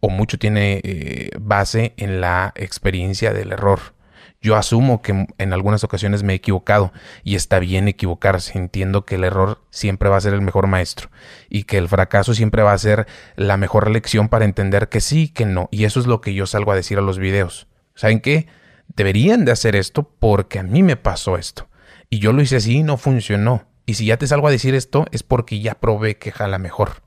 o 0.00 0.08
mucho 0.08 0.38
tiene 0.38 0.80
eh, 0.82 1.30
base 1.38 1.94
en 1.96 2.20
la 2.20 2.52
experiencia 2.56 3.32
del 3.32 3.52
error. 3.52 3.94
Yo 4.42 4.56
asumo 4.56 5.02
que 5.02 5.26
en 5.36 5.52
algunas 5.52 5.84
ocasiones 5.84 6.22
me 6.22 6.32
he 6.32 6.36
equivocado 6.36 6.94
y 7.22 7.34
está 7.34 7.58
bien 7.58 7.88
equivocarse. 7.88 8.56
Entiendo 8.56 9.04
que 9.04 9.16
el 9.16 9.24
error 9.24 9.62
siempre 9.68 10.08
va 10.08 10.16
a 10.16 10.20
ser 10.22 10.32
el 10.32 10.40
mejor 10.40 10.66
maestro 10.66 11.10
y 11.50 11.64
que 11.64 11.76
el 11.76 11.88
fracaso 11.88 12.32
siempre 12.32 12.62
va 12.62 12.72
a 12.72 12.78
ser 12.78 13.06
la 13.36 13.58
mejor 13.58 13.90
lección 13.90 14.30
para 14.30 14.46
entender 14.46 14.88
que 14.88 15.02
sí, 15.02 15.28
que 15.28 15.44
no. 15.44 15.68
Y 15.70 15.84
eso 15.84 16.00
es 16.00 16.06
lo 16.06 16.22
que 16.22 16.32
yo 16.32 16.46
salgo 16.46 16.72
a 16.72 16.76
decir 16.76 16.96
a 16.96 17.02
los 17.02 17.18
videos. 17.18 17.66
¿Saben 17.94 18.20
qué? 18.20 18.46
Deberían 18.88 19.44
de 19.44 19.52
hacer 19.52 19.76
esto 19.76 20.10
porque 20.18 20.58
a 20.58 20.62
mí 20.62 20.82
me 20.82 20.96
pasó 20.96 21.36
esto. 21.36 21.68
Y 22.08 22.18
yo 22.18 22.32
lo 22.32 22.40
hice 22.40 22.56
así 22.56 22.78
y 22.78 22.82
no 22.82 22.96
funcionó. 22.96 23.66
Y 23.84 23.94
si 23.94 24.06
ya 24.06 24.16
te 24.16 24.26
salgo 24.26 24.48
a 24.48 24.52
decir 24.52 24.74
esto 24.74 25.04
es 25.12 25.22
porque 25.22 25.60
ya 25.60 25.74
probé 25.74 26.16
que 26.16 26.32
jala 26.32 26.58
mejor. 26.58 27.02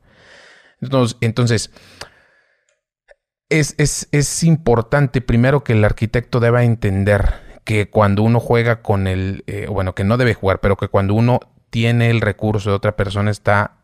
Entonces, 0.82 1.18
entonces 1.22 1.72
es, 3.60 3.76
es, 3.78 4.08
es 4.12 4.44
importante 4.44 5.22
primero 5.22 5.64
que 5.64 5.74
el 5.74 5.86
arquitecto 5.86 6.40
deba 6.40 6.64
entender 6.64 7.36
que 7.64 7.90
cuando 7.90 8.24
uno 8.24 8.40
juega 8.40 8.82
con 8.82 9.08
el, 9.08 9.44
eh, 9.48 9.68
bueno, 9.70 9.96
que 9.96 10.04
no 10.04 10.18
debe 10.18 10.34
jugar, 10.34 10.60
pero 10.60 10.76
que 10.76 10.88
cuando 10.88 11.14
uno 11.14 11.40
tiene 11.70 12.10
el 12.10 12.22
recurso 12.22 12.72
de 12.72 12.76
otra 12.76 12.96
persona 12.96 13.32
está 13.32 13.76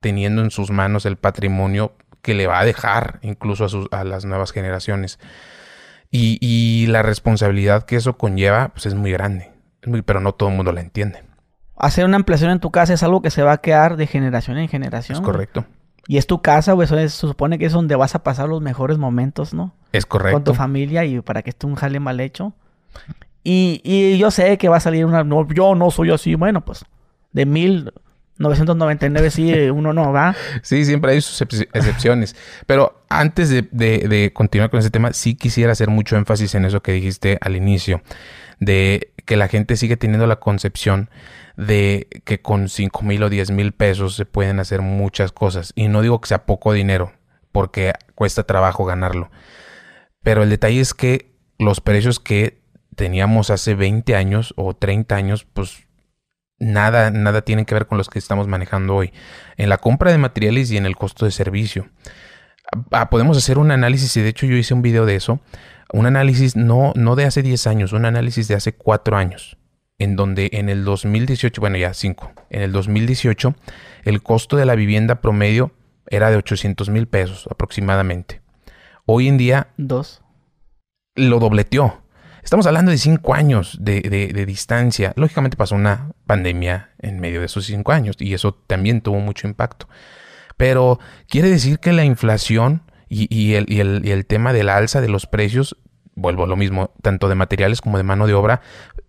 teniendo 0.00 0.42
en 0.42 0.50
sus 0.50 0.70
manos 0.70 1.06
el 1.06 1.16
patrimonio 1.16 1.92
que 2.22 2.34
le 2.34 2.46
va 2.46 2.60
a 2.60 2.64
dejar 2.64 3.18
incluso 3.22 3.64
a, 3.64 3.68
sus, 3.68 3.88
a 3.92 4.04
las 4.04 4.24
nuevas 4.24 4.52
generaciones. 4.52 5.18
Y, 6.10 6.38
y, 6.40 6.86
la 6.88 7.02
responsabilidad 7.02 7.84
que 7.84 7.96
eso 7.96 8.18
conlleva 8.18 8.70
pues 8.70 8.86
es 8.86 8.94
muy 8.94 9.12
grande, 9.12 9.52
es 9.80 9.88
muy, 9.88 10.02
pero 10.02 10.20
no 10.20 10.32
todo 10.32 10.48
el 10.48 10.56
mundo 10.56 10.72
la 10.72 10.80
entiende. 10.80 11.22
Hacer 11.76 12.04
una 12.04 12.16
ampliación 12.16 12.50
en 12.50 12.58
tu 12.58 12.72
casa 12.72 12.94
es 12.94 13.02
algo 13.04 13.22
que 13.22 13.30
se 13.30 13.42
va 13.42 13.52
a 13.52 13.58
quedar 13.58 13.96
de 13.96 14.08
generación 14.08 14.58
en 14.58 14.68
generación. 14.68 15.18
Es 15.18 15.22
correcto. 15.22 15.64
güey. 15.66 15.79
Y 16.08 16.16
es 16.18 16.26
tu 16.26 16.42
casa, 16.42 16.72
güey. 16.72 16.88
Se 16.88 17.08
supone 17.08 17.58
que 17.58 17.66
es 17.66 17.72
donde 17.72 17.94
vas 17.96 18.14
a 18.14 18.22
pasar 18.22 18.48
los 18.48 18.60
mejores 18.60 18.98
momentos, 18.98 19.54
¿no? 19.54 19.74
Es 19.92 20.06
correcto. 20.06 20.34
Con 20.36 20.44
tu 20.44 20.54
familia 20.54 21.04
y 21.04 21.20
para 21.20 21.42
que 21.42 21.50
esté 21.50 21.66
un 21.66 21.74
jale 21.76 22.00
mal 22.00 22.20
hecho. 22.20 22.52
Y, 23.44 23.80
y 23.84 24.18
yo 24.18 24.30
sé 24.30 24.58
que 24.58 24.68
va 24.68 24.78
a 24.78 24.80
salir 24.80 25.04
una... 25.06 25.24
No, 25.24 25.46
yo 25.48 25.74
no 25.74 25.90
soy 25.90 26.10
así. 26.10 26.34
Bueno, 26.34 26.64
pues 26.64 26.84
de 27.32 27.46
1999 27.46 29.30
sí, 29.30 29.52
eh, 29.52 29.70
uno 29.70 29.92
no 29.92 30.12
va. 30.12 30.34
Sí, 30.62 30.84
siempre 30.84 31.12
hay 31.12 31.20
sus 31.20 31.40
excep- 31.42 31.68
excepciones. 31.72 32.34
Pero 32.66 33.02
antes 33.08 33.48
de, 33.50 33.68
de- 33.70 34.08
de 34.08 34.32
continuar 34.32 34.70
con 34.70 34.80
ese 34.80 34.90
tema, 34.90 35.12
sí 35.12 35.34
quisiera 35.34 35.72
hacer 35.72 35.88
mucho 35.90 36.16
énfasis 36.16 36.54
en 36.54 36.64
eso 36.64 36.82
que 36.82 36.92
dijiste 36.92 37.38
al 37.40 37.56
inicio, 37.56 38.02
de 38.58 39.09
que 39.24 39.36
la 39.36 39.48
gente 39.48 39.76
sigue 39.76 39.96
teniendo 39.96 40.26
la 40.26 40.36
concepción 40.36 41.10
de 41.56 42.08
que 42.24 42.40
con 42.40 42.68
5 42.68 43.02
mil 43.02 43.22
o 43.22 43.30
10 43.30 43.50
mil 43.50 43.72
pesos 43.72 44.16
se 44.16 44.26
pueden 44.26 44.60
hacer 44.60 44.82
muchas 44.82 45.32
cosas. 45.32 45.72
Y 45.74 45.88
no 45.88 46.02
digo 46.02 46.20
que 46.20 46.28
sea 46.28 46.46
poco 46.46 46.72
dinero, 46.72 47.12
porque 47.52 47.92
cuesta 48.14 48.44
trabajo 48.44 48.84
ganarlo. 48.84 49.30
Pero 50.22 50.42
el 50.42 50.50
detalle 50.50 50.80
es 50.80 50.94
que 50.94 51.34
los 51.58 51.80
precios 51.80 52.20
que 52.20 52.62
teníamos 52.96 53.50
hace 53.50 53.74
20 53.74 54.14
años 54.14 54.54
o 54.56 54.74
30 54.74 55.14
años, 55.14 55.46
pues 55.52 55.86
nada, 56.58 57.10
nada 57.10 57.42
tienen 57.42 57.64
que 57.64 57.74
ver 57.74 57.86
con 57.86 57.98
los 57.98 58.08
que 58.08 58.18
estamos 58.18 58.46
manejando 58.46 58.94
hoy. 58.94 59.12
En 59.56 59.68
la 59.68 59.78
compra 59.78 60.12
de 60.12 60.18
materiales 60.18 60.70
y 60.70 60.76
en 60.76 60.86
el 60.86 60.96
costo 60.96 61.24
de 61.24 61.30
servicio. 61.30 61.88
Ah, 62.92 63.10
podemos 63.10 63.36
hacer 63.36 63.58
un 63.58 63.70
análisis, 63.72 64.16
y 64.16 64.22
de 64.22 64.28
hecho 64.28 64.46
yo 64.46 64.54
hice 64.54 64.74
un 64.74 64.82
video 64.82 65.06
de 65.06 65.16
eso. 65.16 65.40
Un 65.92 66.06
análisis 66.06 66.56
no, 66.56 66.92
no 66.94 67.16
de 67.16 67.24
hace 67.24 67.42
10 67.42 67.66
años, 67.66 67.92
un 67.92 68.04
análisis 68.04 68.48
de 68.48 68.54
hace 68.54 68.74
4 68.74 69.16
años. 69.16 69.56
En 69.98 70.16
donde 70.16 70.48
en 70.52 70.68
el 70.70 70.84
2018, 70.84 71.60
bueno 71.60 71.76
ya 71.76 71.92
5, 71.92 72.32
en 72.48 72.62
el 72.62 72.72
2018 72.72 73.54
el 74.04 74.22
costo 74.22 74.56
de 74.56 74.64
la 74.64 74.74
vivienda 74.74 75.20
promedio 75.20 75.72
era 76.06 76.30
de 76.30 76.36
800 76.36 76.88
mil 76.88 77.06
pesos 77.06 77.46
aproximadamente. 77.50 78.40
Hoy 79.04 79.28
en 79.28 79.36
día 79.36 79.68
Dos. 79.76 80.22
lo 81.14 81.38
dobleteó. 81.38 82.02
Estamos 82.42 82.66
hablando 82.66 82.90
de 82.90 82.98
cinco 82.98 83.34
años 83.34 83.76
de, 83.80 84.00
de, 84.00 84.46
distancia. 84.46 85.12
Lógicamente 85.16 85.56
pasó 85.56 85.74
una 85.74 86.12
pandemia 86.26 86.90
en 86.98 87.20
medio 87.20 87.40
de 87.40 87.46
esos 87.46 87.66
cinco 87.66 87.92
años 87.92 88.16
y 88.18 88.32
eso 88.32 88.54
también 88.54 89.02
tuvo 89.02 89.20
mucho 89.20 89.46
impacto. 89.46 89.88
Pero 90.56 90.98
quiere 91.28 91.50
decir 91.50 91.78
que 91.78 91.92
la 91.92 92.04
inflación 92.04 92.82
y, 93.10 93.54
el, 93.54 93.66
y, 93.68 93.80
el, 93.80 94.02
y 94.04 94.12
el 94.12 94.24
tema 94.24 94.52
de 94.52 94.62
la 94.62 94.76
alza 94.76 95.00
de 95.00 95.08
los 95.08 95.26
precios, 95.26 95.76
vuelvo 96.14 96.44
a 96.44 96.46
lo 96.46 96.56
mismo, 96.56 96.92
tanto 97.02 97.28
de 97.28 97.34
materiales 97.34 97.80
como 97.80 97.98
de 97.98 98.04
mano 98.04 98.26
de 98.26 98.34
obra, 98.34 98.62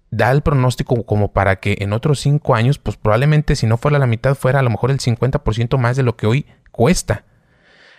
da 0.10 0.32
el 0.32 0.42
pronóstico 0.42 1.06
como 1.06 1.32
para 1.32 1.58
que 1.58 1.78
en 1.80 1.94
otros 1.94 2.20
cinco 2.20 2.56
años, 2.56 2.80
pues 2.80 2.98
probablemente 2.98 3.56
si 3.56 3.68
no 3.68 3.78
fuera 3.78 4.00
la 4.00 4.08
mitad, 4.08 4.36
fuera 4.36 4.60
a 4.60 4.64
lo 4.64 4.72
mejor 4.72 4.92
el 4.92 5.00
50% 5.00 5.78
más 5.78 5.96
de 5.96 6.04
lo 6.04 6.18
que 6.18 6.28
hoy 6.28 6.46
cuesta. 6.72 7.26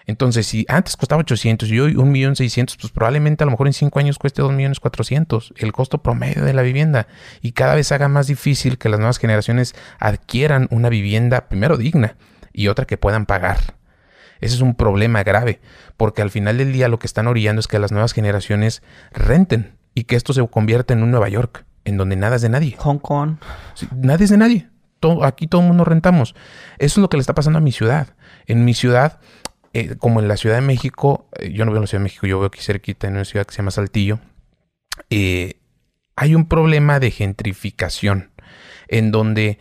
Entonces, 0.04 0.48
si 0.48 0.66
antes 0.68 0.96
costaba 0.96 1.20
800 1.20 1.68
y 1.68 1.78
hoy 1.78 1.94
1.600.000, 1.94 2.76
pues 2.80 2.92
probablemente 2.92 3.44
a 3.44 3.46
lo 3.46 3.52
mejor 3.52 3.68
en 3.68 3.72
5 3.72 3.98
años 4.00 4.18
cueste 4.18 4.42
2.400.000, 4.42 5.52
el 5.56 5.72
costo 5.72 5.98
promedio 6.02 6.44
de 6.44 6.52
la 6.52 6.62
vivienda. 6.62 7.06
Y 7.40 7.52
cada 7.52 7.76
vez 7.76 7.92
haga 7.92 8.08
más 8.08 8.26
difícil 8.26 8.78
que 8.78 8.88
las 8.88 8.98
nuevas 8.98 9.18
generaciones 9.18 9.76
adquieran 10.00 10.66
una 10.70 10.88
vivienda, 10.88 11.48
primero 11.48 11.76
digna, 11.76 12.16
y 12.52 12.66
otra 12.66 12.84
que 12.84 12.96
puedan 12.96 13.26
pagar. 13.26 13.58
Ese 14.42 14.56
es 14.56 14.60
un 14.60 14.74
problema 14.74 15.22
grave, 15.22 15.60
porque 15.96 16.20
al 16.20 16.30
final 16.30 16.58
del 16.58 16.72
día 16.74 16.88
lo 16.88 16.98
que 16.98 17.06
están 17.06 17.26
orillando 17.26 17.60
es 17.60 17.66
que 17.66 17.78
las 17.78 17.92
nuevas 17.92 18.12
generaciones 18.12 18.82
renten 19.12 19.78
y 19.94 20.04
que 20.04 20.16
esto 20.16 20.34
se 20.34 20.46
convierta 20.46 20.92
en 20.92 21.02
un 21.02 21.10
Nueva 21.10 21.30
York, 21.30 21.64
en 21.86 21.96
donde 21.96 22.16
nada 22.16 22.36
es 22.36 22.42
de 22.42 22.50
nadie. 22.50 22.76
Hong 22.78 22.98
Kong. 22.98 23.36
nadie 23.96 24.24
es 24.24 24.30
de 24.30 24.36
nadie. 24.36 24.68
aquí 25.22 25.46
todo 25.46 25.62
el 25.62 25.68
mundo 25.68 25.84
rentamos. 25.84 26.34
Eso 26.78 27.00
es 27.00 27.02
lo 27.02 27.08
que 27.08 27.16
le 27.16 27.22
está 27.22 27.34
pasando 27.34 27.58
a 27.58 27.62
mi 27.62 27.72
ciudad. 27.72 28.08
En 28.46 28.66
mi 28.66 28.74
ciudad 28.74 29.18
eh, 29.74 29.96
como 29.96 30.20
en 30.20 30.28
la 30.28 30.36
Ciudad 30.36 30.56
de 30.56 30.60
México, 30.60 31.28
eh, 31.38 31.50
yo 31.50 31.64
no 31.64 31.70
veo 31.70 31.78
en 31.78 31.84
la 31.84 31.86
Ciudad 31.86 32.00
de 32.00 32.04
México, 32.04 32.26
yo 32.26 32.38
veo 32.38 32.48
aquí 32.48 32.60
cerquita 32.60 33.06
en 33.06 33.14
una 33.14 33.24
ciudad 33.24 33.46
que 33.46 33.52
se 33.52 33.58
llama 33.58 33.70
Saltillo, 33.70 34.18
eh, 35.08 35.54
hay 36.14 36.34
un 36.34 36.46
problema 36.46 37.00
de 37.00 37.10
gentrificación 37.10 38.30
en 38.88 39.10
donde 39.10 39.58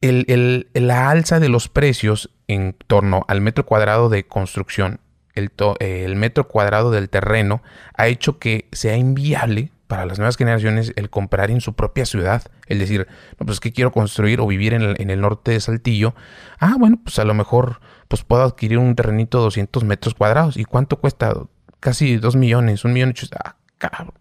la 0.00 1.10
alza 1.10 1.40
de 1.40 1.48
los 1.48 1.68
precios 1.68 2.30
en 2.52 2.76
torno 2.86 3.24
al 3.28 3.40
metro 3.40 3.66
cuadrado 3.66 4.08
de 4.08 4.24
construcción, 4.24 5.00
el, 5.34 5.50
el 5.80 6.16
metro 6.16 6.46
cuadrado 6.48 6.90
del 6.90 7.08
terreno, 7.08 7.62
ha 7.94 8.08
hecho 8.08 8.38
que 8.38 8.68
sea 8.72 8.96
inviable 8.96 9.72
para 9.92 10.06
las 10.06 10.18
nuevas 10.18 10.38
generaciones 10.38 10.94
el 10.96 11.10
comprar 11.10 11.50
en 11.50 11.60
su 11.60 11.74
propia 11.74 12.06
ciudad. 12.06 12.42
El 12.66 12.78
decir, 12.78 13.06
no, 13.38 13.44
pues 13.44 13.60
que 13.60 13.72
quiero 13.72 13.92
construir 13.92 14.40
o 14.40 14.46
vivir 14.46 14.72
en 14.72 15.10
el, 15.10 15.20
norte 15.20 15.50
de 15.50 15.60
Saltillo. 15.60 16.14
Ah, 16.58 16.76
bueno, 16.78 16.98
pues 17.04 17.18
a 17.18 17.24
lo 17.24 17.34
mejor 17.34 17.80
pues 18.08 18.22
puedo 18.22 18.42
adquirir 18.42 18.78
un 18.78 18.94
terrenito 18.94 19.36
de 19.36 19.44
200 19.44 19.84
metros 19.84 20.14
cuadrados. 20.14 20.56
¿Y 20.56 20.64
cuánto 20.64 20.98
cuesta? 20.98 21.34
Casi 21.78 22.16
2 22.16 22.36
millones, 22.36 22.86
un 22.86 22.94
millón 22.94 23.10
ochocientos. 23.10 23.38
Ah, 23.44 23.56
cabrón. 23.76 24.14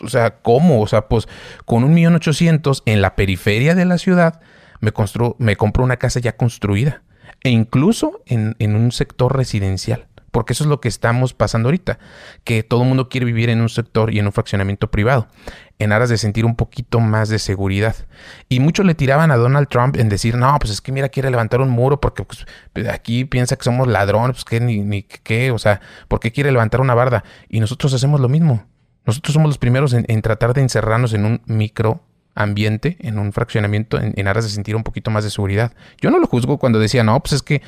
O 0.00 0.08
sea, 0.08 0.42
¿cómo? 0.42 0.80
O 0.80 0.86
sea, 0.86 1.08
pues 1.08 1.26
con 1.64 1.82
un 1.82 1.92
millón 1.92 2.14
ochocientos 2.14 2.84
en 2.86 3.02
la 3.02 3.16
periferia 3.16 3.74
de 3.74 3.84
la 3.84 3.98
ciudad 3.98 4.40
me, 4.78 4.92
me 5.38 5.56
compro 5.56 5.82
una 5.82 5.96
casa 5.96 6.20
ya 6.20 6.36
construida. 6.36 7.02
E 7.42 7.50
incluso 7.50 8.22
en, 8.26 8.56
en 8.58 8.74
un 8.74 8.92
sector 8.92 9.36
residencial 9.36 10.08
porque 10.36 10.52
eso 10.52 10.64
es 10.64 10.68
lo 10.68 10.82
que 10.82 10.88
estamos 10.88 11.32
pasando 11.32 11.68
ahorita, 11.68 11.98
que 12.44 12.62
todo 12.62 12.82
el 12.82 12.88
mundo 12.88 13.08
quiere 13.08 13.24
vivir 13.24 13.48
en 13.48 13.62
un 13.62 13.70
sector 13.70 14.12
y 14.12 14.18
en 14.18 14.26
un 14.26 14.32
fraccionamiento 14.32 14.90
privado, 14.90 15.28
en 15.78 15.92
aras 15.92 16.10
de 16.10 16.18
sentir 16.18 16.44
un 16.44 16.56
poquito 16.56 17.00
más 17.00 17.30
de 17.30 17.38
seguridad. 17.38 17.96
Y 18.50 18.60
muchos 18.60 18.84
le 18.84 18.94
tiraban 18.94 19.30
a 19.30 19.36
Donald 19.36 19.68
Trump 19.68 19.96
en 19.96 20.10
decir, 20.10 20.36
no, 20.36 20.54
pues 20.58 20.70
es 20.72 20.82
que 20.82 20.92
mira, 20.92 21.08
quiere 21.08 21.30
levantar 21.30 21.62
un 21.62 21.70
muro 21.70 22.02
porque 22.02 22.22
pues, 22.22 22.44
aquí 22.86 23.24
piensa 23.24 23.56
que 23.56 23.64
somos 23.64 23.88
ladrones, 23.88 24.32
pues 24.32 24.44
que 24.44 24.60
ni, 24.60 24.80
ni 24.80 25.04
qué, 25.04 25.52
o 25.52 25.58
sea, 25.58 25.80
¿por 26.06 26.20
qué 26.20 26.32
quiere 26.32 26.52
levantar 26.52 26.82
una 26.82 26.92
barda? 26.92 27.24
Y 27.48 27.60
nosotros 27.60 27.94
hacemos 27.94 28.20
lo 28.20 28.28
mismo. 28.28 28.66
Nosotros 29.06 29.32
somos 29.32 29.48
los 29.48 29.56
primeros 29.56 29.94
en, 29.94 30.20
tratar 30.20 30.52
de 30.52 30.60
encerrarnos 30.60 31.14
en 31.14 31.24
un 31.24 31.42
micro 31.46 32.02
ambiente, 32.36 32.96
en 33.00 33.18
un 33.18 33.32
fraccionamiento, 33.32 33.98
en, 33.98 34.14
en, 34.16 34.28
aras 34.28 34.44
de 34.44 34.50
sentir 34.50 34.76
un 34.76 34.84
poquito 34.84 35.10
más 35.10 35.24
de 35.24 35.30
seguridad. 35.30 35.72
Yo 36.00 36.10
no 36.10 36.20
lo 36.20 36.26
juzgo 36.28 36.58
cuando 36.58 36.78
decía, 36.78 37.02
no, 37.02 37.18
pues 37.20 37.32
es 37.32 37.42
que 37.42 37.62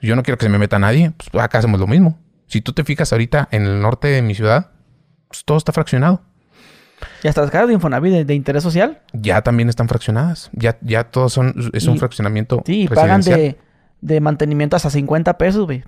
yo 0.00 0.14
no 0.16 0.22
quiero 0.22 0.38
que 0.38 0.46
se 0.46 0.50
me 0.50 0.58
meta 0.58 0.78
nadie, 0.78 1.12
pues 1.16 1.42
acá 1.42 1.58
hacemos 1.58 1.80
lo 1.80 1.86
mismo. 1.86 2.18
Si 2.46 2.60
tú 2.60 2.72
te 2.72 2.84
fijas 2.84 3.12
ahorita 3.12 3.48
en 3.50 3.64
el 3.64 3.80
norte 3.80 4.08
de 4.08 4.22
mi 4.22 4.34
ciudad, 4.34 4.70
pues 5.28 5.44
todo 5.44 5.58
está 5.58 5.72
fraccionado. 5.72 6.22
¿Y 7.22 7.28
hasta 7.28 7.42
las 7.42 7.50
casas 7.50 7.68
de 7.68 7.74
Infonavit 7.74 8.26
de, 8.26 8.34
interés 8.34 8.62
social? 8.62 9.00
Ya 9.12 9.42
también 9.42 9.68
están 9.68 9.88
fraccionadas. 9.88 10.50
Ya, 10.52 10.78
ya 10.80 11.04
todos 11.04 11.32
son, 11.32 11.54
es 11.72 11.86
un 11.86 11.98
fraccionamiento. 11.98 12.62
Sí, 12.66 12.88
pagan 12.92 13.22
de, 13.22 13.56
de, 14.00 14.20
mantenimiento 14.20 14.76
hasta 14.76 14.90
50 14.90 15.38
pesos, 15.38 15.66
güey. 15.66 15.84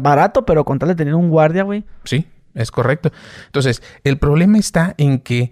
barato, 0.00 0.44
pero 0.44 0.64
con 0.64 0.78
tal 0.78 0.88
de 0.90 0.94
tener 0.94 1.14
un 1.14 1.30
guardia, 1.30 1.62
güey. 1.62 1.84
Sí, 2.04 2.26
es 2.54 2.70
correcto. 2.70 3.12
Entonces, 3.46 3.82
el 4.02 4.18
problema 4.18 4.58
está 4.58 4.94
en 4.98 5.20
que 5.20 5.50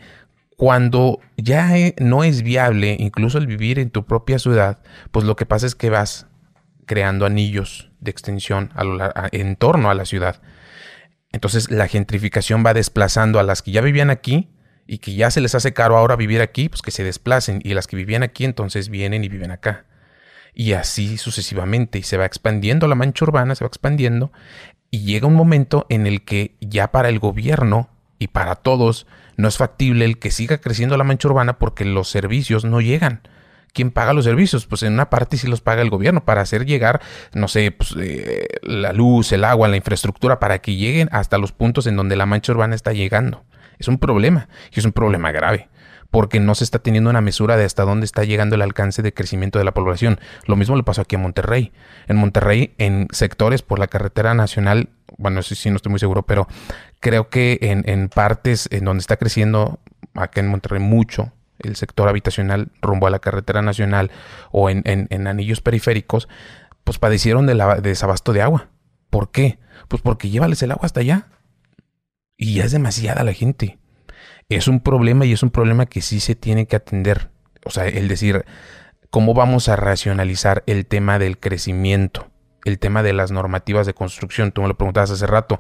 cuando 0.57 1.21
ya 1.37 1.77
eh, 1.77 1.95
no 1.99 2.25
es 2.25 2.43
viable 2.43 2.97
incluso 2.99 3.39
el 3.39 3.47
vivir 3.47 3.79
en 3.79 3.91
tu 3.91 4.05
propia 4.05 4.39
ciudad, 4.39 4.79
pues 5.11 5.25
lo 5.25 5.37
que 5.37 5.47
pasa 5.47 5.67
es 5.67 5.75
que 5.75 5.91
vas 5.91 6.27
creando 6.87 7.27
anillos 7.27 7.91
de 8.01 8.11
extensión 8.11 8.71
en 9.33 9.57
torno 9.57 9.91
a 9.91 9.95
la 9.95 10.05
ciudad. 10.05 10.43
Entonces 11.33 11.71
la 11.71 11.89
gentrificación 11.89 12.63
va 12.65 12.75
desplazando 12.75 13.39
a 13.39 13.43
las 13.43 13.63
que 13.63 13.71
ya 13.71 13.81
vivían 13.81 14.11
aquí 14.11 14.51
y 14.87 14.99
que 14.99 15.15
ya 15.15 15.31
se 15.31 15.41
les 15.41 15.55
hace 15.55 15.73
caro 15.73 15.97
ahora 15.97 16.17
vivir 16.17 16.43
aquí, 16.43 16.69
pues 16.69 16.83
que 16.83 16.91
se 16.91 17.05
desplacen 17.05 17.61
y 17.65 17.75
las 17.75 17.87
que 17.87 17.97
vivían 17.97 18.23
aquí 18.23 18.45
entonces 18.45 18.89
vienen 18.89 19.25
y 19.25 19.29
viven 19.29 19.51
acá. 19.51 19.87
Y 20.55 20.75
así 20.75 21.17
sucesivamente 21.17 21.99
y 21.99 22.03
se 22.03 22.19
va 22.19 22.27
expandiendo 22.27 22.87
la 22.87 22.95
mancha 22.95 23.25
urbana, 23.25 23.55
se 23.55 23.65
va 23.65 23.69
expandiendo 23.69 24.33
y 24.91 25.05
llega 25.05 25.27
un 25.27 25.35
momento 25.35 25.87
en 25.89 26.07
el 26.07 26.25
que 26.25 26.57
ya 26.61 26.93
para 26.93 27.09
el 27.09 27.19
gobierno 27.19 27.89
y 28.23 28.29
para 28.29 28.55
todos 28.55 29.07
no 29.37 29.49
es 29.49 29.57
factible 29.57 30.05
el 30.05 30.19
que 30.19 30.31
siga 30.31 30.59
creciendo 30.59 30.97
la 30.97 31.05
mancha 31.05 31.29
urbana 31.29 31.59
porque 31.59 31.85
los 31.85 32.09
servicios 32.09 32.65
no 32.65 32.81
llegan. 32.81 33.23
¿quién 33.73 33.91
paga 33.91 34.13
los 34.13 34.25
servicios? 34.25 34.67
Pues 34.67 34.83
en 34.83 34.93
una 34.93 35.11
parte 35.11 35.37
sí 35.37 35.49
los 35.49 35.61
paga 35.61 35.83
el 35.83 35.91
gobierno 35.91 36.25
para 36.25 36.43
hacer 36.43 36.67
llegar, 36.67 37.01
no 37.33 37.49
sé, 37.49 37.71
pues, 37.73 37.95
eh, 37.99 38.47
la 38.63 38.93
luz, 38.93 39.33
el 39.33 39.45
agua, 39.45 39.67
la 39.69 39.77
infraestructura, 39.77 40.39
para 40.39 40.61
que 40.61 40.77
lleguen 40.77 41.09
hasta 41.11 41.39
los 41.39 41.53
puntos 41.53 41.87
en 41.87 41.97
donde 41.97 42.15
la 42.15 42.27
mancha 42.27 42.53
urbana 42.53 42.75
está 42.75 42.93
llegando. 42.93 43.45
Es 43.79 43.89
un 43.89 43.99
problema 43.99 44.49
y 44.71 44.79
es 44.79 44.85
un 44.85 44.93
problema 44.93 45.33
grave 45.33 45.69
porque 46.11 46.41
no 46.41 46.55
se 46.55 46.63
está 46.63 46.79
teniendo 46.79 47.09
una 47.09 47.23
mesura 47.23 47.57
de 47.57 47.65
hasta 47.65 47.85
dónde 47.85 48.05
está 48.05 48.23
llegando 48.23 48.55
el 48.55 48.61
alcance 48.61 49.01
de 49.01 49.15
crecimiento 49.15 49.59
de 49.59 49.65
la 49.65 49.73
población. 49.73 50.21
Lo 50.47 50.57
mismo 50.57 50.77
le 50.77 50.83
pasó 50.83 51.01
aquí 51.01 51.17
a 51.17 51.19
Monterrey. 51.19 51.73
En 52.07 52.19
Monterrey, 52.19 52.75
en 52.77 53.09
sectores 53.13 53.63
por 53.63 53.79
la 53.79 53.87
carretera 53.87 54.35
nacional, 54.35 54.91
bueno, 55.17 55.43
sí, 55.43 55.55
sí, 55.55 55.71
no 55.71 55.77
estoy 55.77 55.89
muy 55.89 55.99
seguro, 55.99 56.23
pero 56.23 56.49
creo 57.03 57.29
que 57.29 57.59
en, 57.61 57.83
en 57.87 58.09
partes 58.09 58.69
en 58.71 58.85
donde 58.85 59.01
está 59.01 59.17
creciendo, 59.17 59.81
acá 60.15 60.41
en 60.41 60.49
Monterrey, 60.49 60.81
mucho, 60.81 61.33
el 61.59 61.75
sector 61.75 62.09
habitacional 62.09 62.71
rumbo 62.81 63.09
a 63.09 63.11
la 63.11 63.19
carretera 63.19 63.61
nacional 63.61 64.13
o 64.53 64.71
en, 64.71 64.83
en, 64.85 65.27
anillos 65.27 65.61
periféricos, 65.61 66.29
pues 66.85 66.99
padecieron 66.99 67.47
de, 67.47 67.55
la, 67.55 67.81
desabasto 67.81 68.33
de 68.33 68.43
agua. 68.43 68.69
¿Por 69.11 69.33
qué? 69.33 69.59
Pues 69.89 70.01
porque 70.01 70.31
llévales 70.31 70.63
el 70.63 70.71
agua 70.71 70.87
hasta 70.87 71.01
allá. 71.01 71.27
Y 72.37 72.55
ya 72.55 72.65
es 72.65 72.73
demasiada 72.73 73.25
la 73.25 73.33
gente. 73.33 73.79
Es 74.49 74.69
un 74.69 74.81
problema 74.81 75.27
y 75.27 75.33
es 75.33 75.43
un 75.43 75.51
problema 75.51 75.87
que 75.87 76.03
sí 76.03 76.21
se 76.21 76.37
tiene 76.37 76.67
que 76.67 76.77
atender. 76.77 77.31
O 77.65 77.71
sea, 77.71 77.87
el 77.89 78.07
decir, 78.07 78.45
¿cómo 79.11 79.35
vamos 79.35 79.69
a 79.69 79.75
racionalizar 79.75 80.63
el 80.67 80.87
tema 80.87 81.19
del 81.19 81.39
crecimiento? 81.39 82.29
El 82.65 82.79
tema 82.79 83.03
de 83.03 83.13
las 83.13 83.33
normativas 83.33 83.87
de 83.87 83.95
construcción. 83.95 84.53
Tú 84.53 84.63
me 84.63 84.69
lo 84.69 84.77
preguntabas 84.77 85.11
hace 85.11 85.27
rato. 85.27 85.59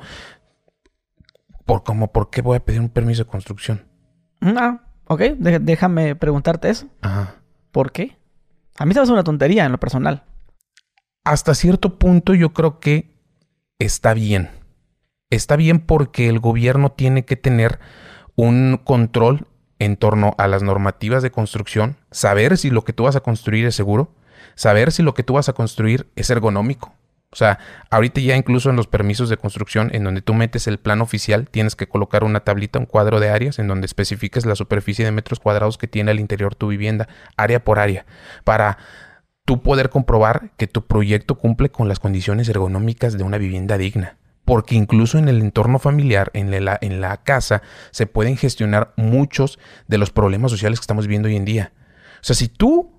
¿Por, 1.64 1.82
cómo, 1.82 2.12
¿por 2.12 2.30
qué 2.30 2.42
voy 2.42 2.56
a 2.56 2.64
pedir 2.64 2.80
un 2.80 2.88
permiso 2.88 3.24
de 3.24 3.30
construcción? 3.30 3.86
No, 4.40 4.80
Ok, 5.12 5.20
déjame 5.40 6.16
preguntarte 6.16 6.70
eso. 6.70 6.86
Ajá. 7.02 7.36
¿Por 7.70 7.92
qué? 7.92 8.16
A 8.78 8.86
mí 8.86 8.94
se 8.94 9.00
me 9.00 9.02
hace 9.02 9.12
una 9.12 9.24
tontería 9.24 9.66
en 9.66 9.72
lo 9.72 9.78
personal. 9.78 10.24
Hasta 11.22 11.54
cierto 11.54 11.98
punto 11.98 12.34
yo 12.34 12.54
creo 12.54 12.80
que 12.80 13.14
está 13.78 14.14
bien. 14.14 14.48
Está 15.28 15.56
bien 15.56 15.80
porque 15.80 16.28
el 16.28 16.38
gobierno 16.38 16.92
tiene 16.92 17.26
que 17.26 17.36
tener 17.36 17.78
un 18.36 18.80
control 18.82 19.46
en 19.78 19.96
torno 19.96 20.34
a 20.38 20.46
las 20.46 20.62
normativas 20.62 21.22
de 21.22 21.30
construcción, 21.30 21.96
saber 22.10 22.56
si 22.56 22.70
lo 22.70 22.82
que 22.84 22.94
tú 22.94 23.02
vas 23.02 23.16
a 23.16 23.20
construir 23.20 23.66
es 23.66 23.74
seguro, 23.74 24.14
saber 24.54 24.92
si 24.92 25.02
lo 25.02 25.12
que 25.12 25.24
tú 25.24 25.34
vas 25.34 25.50
a 25.50 25.52
construir 25.52 26.10
es 26.16 26.30
ergonómico, 26.30 26.94
o 27.32 27.36
sea, 27.36 27.58
ahorita 27.88 28.20
ya 28.20 28.36
incluso 28.36 28.68
en 28.68 28.76
los 28.76 28.86
permisos 28.86 29.30
de 29.30 29.38
construcción, 29.38 29.88
en 29.94 30.04
donde 30.04 30.20
tú 30.20 30.34
metes 30.34 30.66
el 30.66 30.78
plan 30.78 31.00
oficial, 31.00 31.48
tienes 31.50 31.76
que 31.76 31.88
colocar 31.88 32.24
una 32.24 32.40
tablita, 32.40 32.78
un 32.78 32.84
cuadro 32.84 33.20
de 33.20 33.30
áreas, 33.30 33.58
en 33.58 33.68
donde 33.68 33.86
especifiques 33.86 34.44
la 34.44 34.54
superficie 34.54 35.02
de 35.02 35.12
metros 35.12 35.40
cuadrados 35.40 35.78
que 35.78 35.88
tiene 35.88 36.10
al 36.10 36.20
interior 36.20 36.54
tu 36.54 36.68
vivienda, 36.68 37.08
área 37.38 37.64
por 37.64 37.78
área, 37.78 38.04
para 38.44 38.76
tú 39.46 39.62
poder 39.62 39.88
comprobar 39.88 40.50
que 40.58 40.66
tu 40.66 40.86
proyecto 40.86 41.38
cumple 41.38 41.70
con 41.70 41.88
las 41.88 42.00
condiciones 42.00 42.50
ergonómicas 42.50 43.16
de 43.16 43.24
una 43.24 43.38
vivienda 43.38 43.78
digna. 43.78 44.18
Porque 44.44 44.74
incluso 44.74 45.16
en 45.16 45.28
el 45.28 45.40
entorno 45.40 45.78
familiar, 45.78 46.30
en 46.34 46.50
la, 46.64 46.78
en 46.82 47.00
la 47.00 47.16
casa, 47.22 47.62
se 47.92 48.06
pueden 48.06 48.36
gestionar 48.36 48.92
muchos 48.96 49.58
de 49.88 49.96
los 49.96 50.10
problemas 50.10 50.50
sociales 50.50 50.80
que 50.80 50.84
estamos 50.84 51.06
viendo 51.06 51.28
hoy 51.28 51.36
en 51.36 51.46
día. 51.46 51.72
O 52.16 52.24
sea, 52.24 52.36
si 52.36 52.48
tú 52.48 52.92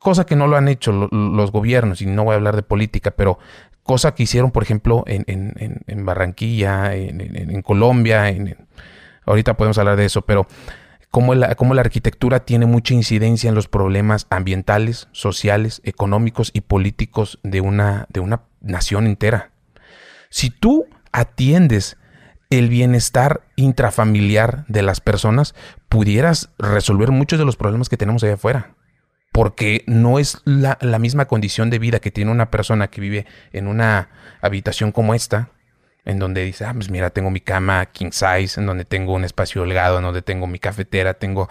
cosa 0.00 0.24
que 0.24 0.34
no 0.34 0.46
lo 0.46 0.56
han 0.56 0.66
hecho 0.66 0.92
los 0.92 1.52
gobiernos, 1.52 2.00
y 2.00 2.06
no 2.06 2.24
voy 2.24 2.32
a 2.32 2.36
hablar 2.36 2.56
de 2.56 2.62
política, 2.62 3.12
pero 3.12 3.38
cosa 3.82 4.14
que 4.14 4.22
hicieron, 4.24 4.50
por 4.50 4.62
ejemplo, 4.62 5.04
en, 5.06 6.04
Barranquilla, 6.04 6.94
en, 6.94 7.62
Colombia, 7.62 8.32
ahorita 9.26 9.56
podemos 9.56 9.78
hablar 9.78 9.96
de 9.96 10.04
eso, 10.04 10.22
pero 10.22 10.46
cómo 11.10 11.34
la, 11.34 11.54
cómo 11.54 11.74
la 11.74 11.80
arquitectura 11.80 12.40
tiene 12.40 12.66
mucha 12.66 12.94
incidencia 12.94 13.48
en 13.48 13.54
los 13.54 13.68
problemas 13.68 14.26
ambientales, 14.30 15.08
sociales, 15.12 15.80
económicos 15.84 16.50
y 16.54 16.62
políticos 16.62 17.38
de 17.42 17.60
una, 17.60 18.06
de 18.10 18.20
una 18.20 18.42
nación 18.60 19.06
entera. 19.06 19.50
Si 20.28 20.50
tú 20.50 20.86
atiendes 21.12 21.96
el 22.50 22.68
bienestar 22.68 23.42
intrafamiliar 23.56 24.64
de 24.66 24.82
las 24.82 25.00
personas, 25.00 25.54
pudieras 25.88 26.50
resolver 26.58 27.10
muchos 27.10 27.38
de 27.38 27.44
los 27.44 27.56
problemas 27.56 27.88
que 27.88 27.96
tenemos 27.96 28.22
allá 28.22 28.34
afuera. 28.34 28.74
Porque 29.32 29.84
no 29.86 30.18
es 30.18 30.38
la, 30.44 30.76
la, 30.80 30.98
misma 30.98 31.26
condición 31.26 31.70
de 31.70 31.78
vida 31.78 32.00
que 32.00 32.10
tiene 32.10 32.30
una 32.30 32.50
persona 32.50 32.88
que 32.88 33.00
vive 33.00 33.26
en 33.52 33.68
una 33.68 34.08
habitación 34.40 34.90
como 34.90 35.14
esta, 35.14 35.50
en 36.04 36.18
donde 36.18 36.44
dice, 36.44 36.64
ah, 36.64 36.72
pues 36.74 36.90
mira, 36.90 37.10
tengo 37.10 37.30
mi 37.30 37.40
cama 37.40 37.86
king 37.86 38.10
size, 38.10 38.58
en 38.58 38.66
donde 38.66 38.84
tengo 38.84 39.14
un 39.14 39.24
espacio 39.24 39.62
holgado, 39.62 39.98
en 39.98 40.04
donde 40.04 40.22
tengo 40.22 40.46
mi 40.46 40.58
cafetera, 40.58 41.14
tengo... 41.14 41.48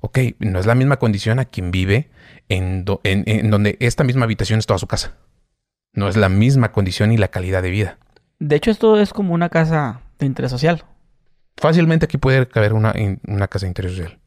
Ok, 0.00 0.18
no 0.38 0.58
es 0.58 0.66
la 0.66 0.74
misma 0.74 0.98
condición 0.98 1.38
a 1.38 1.46
quien 1.46 1.70
vive 1.70 2.10
en, 2.50 2.84
en 3.04 3.50
donde 3.50 3.78
esta 3.80 4.04
misma 4.04 4.24
habitación 4.24 4.58
es 4.58 4.66
toda 4.66 4.78
su 4.78 4.86
casa. 4.86 5.16
No 5.94 6.08
es 6.08 6.16
la 6.18 6.28
misma 6.28 6.72
condición 6.72 7.10
y 7.10 7.16
la 7.16 7.28
calidad 7.28 7.62
de 7.62 7.70
vida. 7.70 7.98
De 8.38 8.56
hecho, 8.56 8.70
esto 8.70 9.00
es 9.00 9.14
como 9.14 9.32
una 9.32 9.48
casa 9.48 10.02
de 10.18 10.26
interés 10.26 10.50
social. 10.50 10.84
Fácilmente 11.56 12.04
aquí 12.04 12.18
puede 12.18 12.46
caber 12.46 12.74
una, 12.74 12.94
una 13.26 13.48
casa 13.48 13.64
de 13.64 13.70
interés 13.70 13.92
social. 13.92 14.18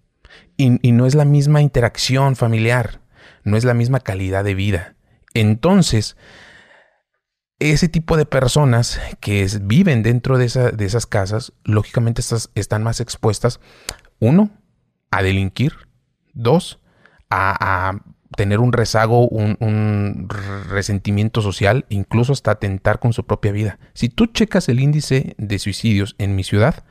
Y, 0.57 0.91
no 0.91 1.05
es 1.05 1.13
la 1.13 1.25
misma 1.25 1.61
interacción 1.61 2.35
familiar, 2.35 3.01
no 3.43 3.57
es 3.57 3.63
la 3.63 3.75
misma 3.75 3.99
calidad 3.99 4.43
de 4.43 4.55
vida. 4.55 4.95
Entonces, 5.35 6.17
ese 7.59 7.87
tipo 7.87 8.17
de 8.17 8.25
personas 8.25 8.99
que 9.19 9.47
viven 9.61 10.01
dentro 10.01 10.39
de, 10.39 10.45
esas 10.45 11.05
casas, 11.05 11.53
lógicamente 11.63 12.23
están 12.55 12.83
más 12.83 12.99
expuestas, 13.01 13.59
uno, 14.19 14.49
a 15.11 15.21
delinquir, 15.21 15.73
dos, 16.33 16.79
a, 17.29 17.89
a 17.89 18.01
tener 18.35 18.59
un 18.59 18.73
rezago, 18.73 19.27
un, 19.27 20.27
resentimiento 20.69 21.41
social, 21.41 21.85
incluso 21.89 22.33
hasta 22.33 22.51
atentar 22.51 22.99
con 22.99 23.13
su 23.13 23.25
propia 23.25 23.51
vida. 23.51 23.79
Si 23.93 24.09
tú 24.09 24.27
checas 24.27 24.69
el 24.69 24.79
índice 24.79 25.35
de 25.37 25.59
suicidios 25.59 26.15
en 26.17 26.35
mi 26.35 26.43
ciudad, 26.43 26.83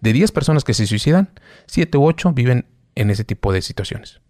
de 0.00 0.12
10 0.12 0.32
personas 0.32 0.64
que 0.64 0.74
se 0.74 0.86
suicidan, 0.86 1.30
7 1.66 1.96
u 1.96 2.04
8 2.04 2.32
viven 2.32 2.66
en 2.96 3.10
ese 3.10 3.24
tipo 3.24 3.52
de 3.52 3.62
situaciones. 3.62 4.20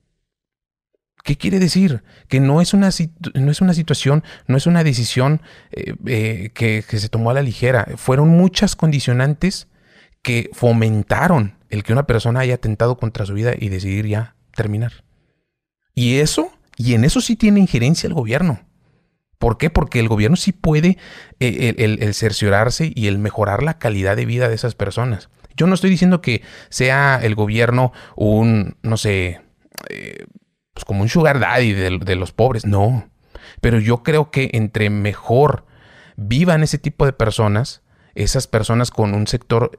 ¿Qué 1.25 1.37
quiere 1.37 1.59
decir? 1.59 2.05
Que 2.29 2.39
no 2.39 2.61
es 2.61 2.73
una, 2.73 2.91
no 3.35 3.51
es 3.51 3.61
una 3.61 3.75
situación, 3.75 4.23
no 4.47 4.57
es 4.57 4.67
una 4.67 4.85
decisión 4.85 5.41
eh, 5.73 5.95
eh, 6.07 6.51
que, 6.55 6.85
que 6.89 6.99
se 6.99 7.09
tomó 7.09 7.31
a 7.31 7.35
la 7.35 7.43
ligera. 7.43 7.89
Fueron 7.97 8.29
muchas 8.29 8.77
condicionantes 8.77 9.67
que 10.23 10.51
fomentaron 10.53 11.57
el 11.69 11.83
que 11.83 11.93
una 11.93 12.07
persona 12.07 12.41
haya 12.41 12.55
atentado 12.55 12.97
contra 12.97 13.27
su 13.27 13.35
vida 13.35 13.55
y 13.59 13.71
decidir 13.71 14.07
ya 14.07 14.37
terminar. 14.55 15.05
Y 15.95 16.19
eso, 16.19 16.53
y 16.77 16.95
en 16.95 17.05
eso 17.05 17.21
sí 17.21 17.37
tiene 17.37 17.61
injerencia 17.61 18.07
el 18.07 18.15
gobierno. 18.15 18.61
¿Por 19.39 19.59
qué? 19.59 19.71
Porque 19.71 20.01
el 20.01 20.09
gobierno 20.09 20.37
sí 20.37 20.53
puede 20.53 20.99
eh, 21.41 21.75
el, 21.79 22.15
cerciorarse 22.15 22.93
y 22.95 23.07
el 23.07 23.19
mejorar 23.19 23.63
la 23.63 23.79
calidad 23.79 24.17
de 24.17 24.27
vida 24.27 24.49
de 24.49 24.55
esas 24.55 24.75
personas. 24.75 25.29
Yo 25.57 25.67
no 25.67 25.75
estoy 25.75 25.91
diciendo 25.91 26.21
que 26.21 26.43
sea 26.69 27.19
el 27.23 27.35
gobierno 27.35 27.93
un, 28.15 28.77
no 28.83 28.97
sé, 28.97 29.41
eh, 29.89 30.27
pues 30.75 30.85
como 30.85 31.03
un 31.03 31.09
sugar 31.09 31.41
daddy 31.41 31.73
de, 31.73 31.99
de 31.99 32.17
los 32.17 32.33
pobres. 32.33 32.67
No. 32.67 33.09
Pero 33.61 33.79
yo 33.79 34.03
creo 34.03 34.31
que 34.31 34.51
entre 34.53 34.91
mejor 34.91 35.65
vivan 36.17 36.63
ese 36.63 36.79
tipo 36.79 37.07
de 37.07 37.13
personas, 37.13 37.83
esas 38.15 38.47
personas 38.47 38.91
con 38.91 39.15
un 39.15 39.27
sector 39.27 39.79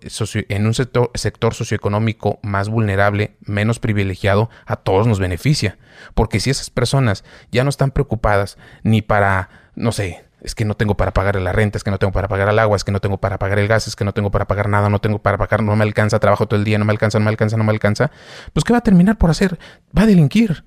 en 0.49 0.67
un 0.67 0.73
sector, 0.75 1.11
sector 1.15 1.55
socioeconómico 1.55 2.39
más 2.43 2.69
vulnerable, 2.69 3.35
menos 3.41 3.79
privilegiado, 3.79 4.49
a 4.65 4.75
todos 4.75 5.07
nos 5.07 5.19
beneficia. 5.19 5.77
Porque 6.13 6.39
si 6.39 6.51
esas 6.51 6.69
personas 6.69 7.23
ya 7.51 7.63
no 7.63 7.69
están 7.69 7.91
preocupadas 7.91 8.57
ni 8.83 9.01
para, 9.01 9.49
no 9.75 9.91
sé, 9.91 10.26
es 10.41 10.53
que 10.53 10.65
no 10.65 10.75
tengo 10.75 10.95
para 10.95 11.13
pagar 11.13 11.35
la 11.37 11.51
renta, 11.51 11.77
es 11.77 11.83
que 11.83 11.91
no 11.91 11.97
tengo 11.97 12.13
para 12.13 12.27
pagar 12.27 12.49
el 12.49 12.59
agua, 12.59 12.77
es 12.77 12.83
que 12.83 12.91
no 12.91 12.99
tengo 12.99 13.17
para 13.17 13.39
pagar 13.39 13.59
el 13.59 13.67
gas, 13.67 13.87
es 13.87 13.95
que 13.95 14.05
no 14.05 14.13
tengo 14.13 14.29
para 14.31 14.45
pagar 14.45 14.69
nada, 14.69 14.89
no 14.89 14.99
tengo 14.99 15.19
para 15.19 15.37
pagar, 15.37 15.63
no 15.63 15.75
me 15.75 15.83
alcanza, 15.83 16.19
trabajo 16.19 16.47
todo 16.47 16.59
el 16.59 16.65
día, 16.65 16.77
no 16.77 16.85
me 16.85 16.91
alcanza, 16.91 17.19
no 17.19 17.25
me 17.25 17.29
alcanza, 17.29 17.57
no 17.57 17.63
me 17.63 17.71
alcanza, 17.71 18.11
pues 18.53 18.63
¿qué 18.63 18.73
va 18.73 18.79
a 18.79 18.83
terminar 18.83 19.17
por 19.17 19.29
hacer? 19.29 19.57
Va 19.97 20.03
a 20.03 20.05
delinquir, 20.05 20.63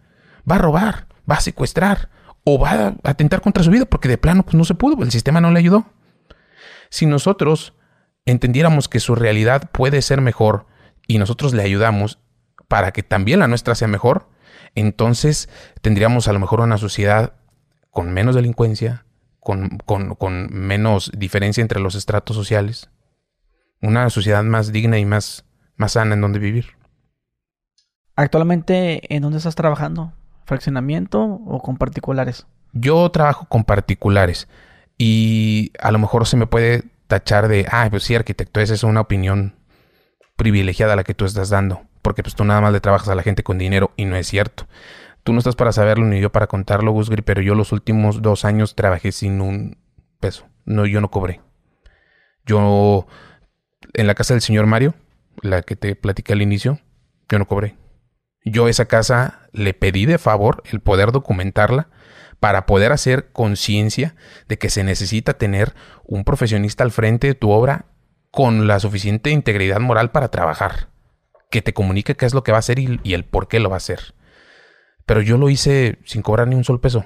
va 0.51 0.57
a 0.57 0.59
robar, 0.59 1.07
va 1.31 1.37
a 1.37 1.41
secuestrar 1.41 2.09
o 2.45 2.59
va 2.59 2.71
a 2.71 2.95
atentar 3.05 3.41
contra 3.41 3.63
su 3.63 3.71
vida 3.71 3.85
porque 3.85 4.09
de 4.09 4.19
plano 4.19 4.43
pues 4.43 4.55
no 4.55 4.65
se 4.65 4.75
pudo, 4.75 5.03
el 5.05 5.11
sistema 5.11 5.41
no 5.41 5.51
le 5.51 5.61
ayudó. 5.61 5.87
Si 6.89 7.07
nosotros 7.07 7.75
entendiéramos 8.27 8.89
que 8.89 9.01
su 9.01 9.15
realidad 9.15 9.71
puede 9.71 10.03
ser 10.03 10.21
mejor 10.21 10.67
y 11.07 11.19
nosotros 11.19 11.55
le 11.55 11.63
ayudamos 11.63 12.19
para 12.67 12.93
que 12.93 13.03
también 13.03 13.39
la 13.41 13.49
nuestra 13.49 13.75
sea 13.75 13.89
mejor, 13.89 14.29
entonces 14.75 15.49
tendríamos 15.81 16.29
a 16.29 16.33
lo 16.33 16.41
mejor 16.41 16.61
una 16.61 16.79
sociedad 16.79 17.35
con 17.91 18.13
menos 18.13 18.35
delincuencia, 18.35 19.05
con, 19.41 20.49
menos 20.51 21.11
diferencia 21.17 21.63
entre 21.63 21.81
los 21.81 21.95
estratos 21.95 22.37
sociales, 22.37 22.91
una 23.81 24.11
sociedad 24.11 24.45
más 24.45 24.73
digna 24.73 24.99
y 24.99 25.05
más, 25.05 25.45
más 25.77 25.93
sana 25.93 26.15
en 26.15 26.21
donde 26.21 26.39
vivir. 26.39 26.67
Actualmente, 28.17 29.15
¿en 29.15 29.23
dónde 29.23 29.39
estás 29.39 29.55
trabajando? 29.55 30.13
¿Fraccionamiento 30.45 31.23
o 31.23 31.63
con 31.63 31.77
particulares? 31.77 32.47
Yo 32.73 33.11
trabajo 33.11 33.47
con 33.47 33.65
particulares 33.65 34.47
y 34.99 35.73
a 35.81 35.91
lo 35.91 35.99
mejor 35.99 36.27
se 36.27 36.37
me 36.37 36.47
puede 36.47 36.85
tachar 37.07 37.49
de, 37.49 37.67
ah, 37.71 37.89
pues 37.91 38.05
sí, 38.05 38.15
arquitecto, 38.15 38.61
esa 38.61 38.75
es 38.75 38.85
una 38.85 39.01
opinión 39.01 39.55
privilegiada 40.37 40.97
la 40.97 41.05
que 41.05 41.15
tú 41.15 41.25
estás 41.25 41.51
dando, 41.51 41.83
porque 42.03 42.23
pues 42.23 42.35
tú 42.35 42.45
nada 42.45 42.61
más 42.61 42.73
le 42.73 42.81
trabajas 42.81 43.09
a 43.09 43.15
la 43.15 43.23
gente 43.23 43.43
con 43.43 43.59
dinero 43.59 43.93
y 43.97 44.05
no 44.05 44.17
es 44.17 44.27
cierto. 44.27 44.67
Tú 45.23 45.33
no 45.33 45.39
estás 45.39 45.57
para 45.57 45.73
saberlo 45.73 46.07
ni 46.07 46.21
yo 46.21 46.33
para 46.33 46.47
contarlo, 46.47 46.93
Gusgri, 46.93 47.23
pero 47.23 47.43
yo 47.43 47.55
los 47.55 47.73
últimos 47.73 48.23
dos 48.23 48.45
años 48.45 48.75
trabajé 48.75 49.13
sin 49.13 49.41
un 49.41 49.79
peso. 50.19 50.47
No, 50.65 50.87
yo 50.87 51.01
no 51.01 51.11
cobré. 51.11 51.41
Yo, 52.47 53.07
en 53.95 54.07
la 54.07 54.15
casa 54.15 54.35
del 54.35 54.41
señor 54.41 54.67
Mario, 54.67 54.95
la 55.43 55.63
que 55.63 55.77
te 55.77 55.95
platiqué 55.95 56.33
al 56.33 56.43
inicio, 56.43 56.81
yo 57.29 57.39
no 57.39 57.47
cobré. 57.47 57.77
Yo 58.45 58.69
esa 58.69 58.87
casa 58.87 59.49
le 59.53 59.75
pedí 59.75 60.07
de 60.07 60.19
favor 60.19 60.63
el 60.71 60.81
poder 60.81 61.13
documentarla 61.13 61.89
para 62.41 62.65
poder 62.65 62.91
hacer 62.93 63.31
conciencia 63.33 64.15
de 64.49 64.59
que 64.59 64.71
se 64.71 64.83
necesita 64.83 65.35
tener 65.35 65.75
un 66.05 66.25
profesionista 66.25 66.83
al 66.83 66.91
frente 66.91 67.27
de 67.27 67.35
tu 67.35 67.51
obra 67.51 67.85
con 68.31 68.67
la 68.67 68.81
suficiente 68.81 69.31
integridad 69.31 69.81
moral 69.81 70.11
para 70.11 70.31
trabajar, 70.31 70.89
que 71.51 71.63
te 71.63 71.75
comunique 71.75 72.17
qué 72.17 72.27
es 72.27 72.33
lo 72.33 72.43
que 72.43 72.53
va 72.53 72.59
a 72.59 72.61
hacer 72.61 72.79
y, 72.79 73.01
el 73.13 73.25
por 73.25 73.49
qué 73.49 73.61
lo 73.61 73.69
va 73.69 73.77
a 73.77 73.79
hacer. 73.79 74.15
Pero 75.11 75.23
yo 75.23 75.39
lo 75.39 75.51
hice 75.51 75.99
sin 76.05 76.23
cobrar 76.23 76.47
ni 76.47 76.55
un 76.55 76.63
solo 76.63 76.81
peso. 76.81 77.05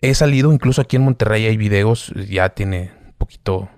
He 0.00 0.14
salido, 0.14 0.54
incluso 0.54 0.80
aquí 0.80 0.96
en 0.96 1.02
Monterrey 1.02 1.44
hay 1.44 1.58
videos, 1.58 2.14
ya 2.30 2.48
tiene 2.48 2.92
un 3.04 3.12
poquito 3.12 3.68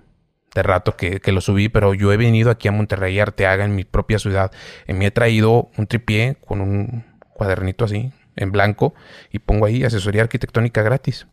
de 0.55 0.63
rato 0.63 0.95
que, 0.95 1.19
que, 1.19 1.33
lo 1.33 1.41
subí, 1.41 1.67
pero 1.67 1.93
yo 1.93 2.13
he 2.13 2.15
venido 2.15 2.49
aquí 2.49 2.69
a 2.69 2.71
Monterrey 2.71 3.19
Arteaga 3.19 3.65
en 3.65 3.75
mi 3.75 3.83
propia 3.83 4.17
ciudad. 4.17 4.53
Y 4.87 4.93
me 4.93 5.07
he 5.07 5.11
traído 5.11 5.69
un 5.75 5.87
tripié 5.87 6.37
con 6.39 6.61
un 6.61 7.03
cuadernito 7.33 7.83
así, 7.83 8.13
en 8.37 8.53
blanco 8.53 8.93
y 9.29 9.39
pongo 9.39 9.65
ahí 9.65 9.83
asesoría 9.83 10.21
arquitectónica 10.21 10.81
gratis. 10.81 11.27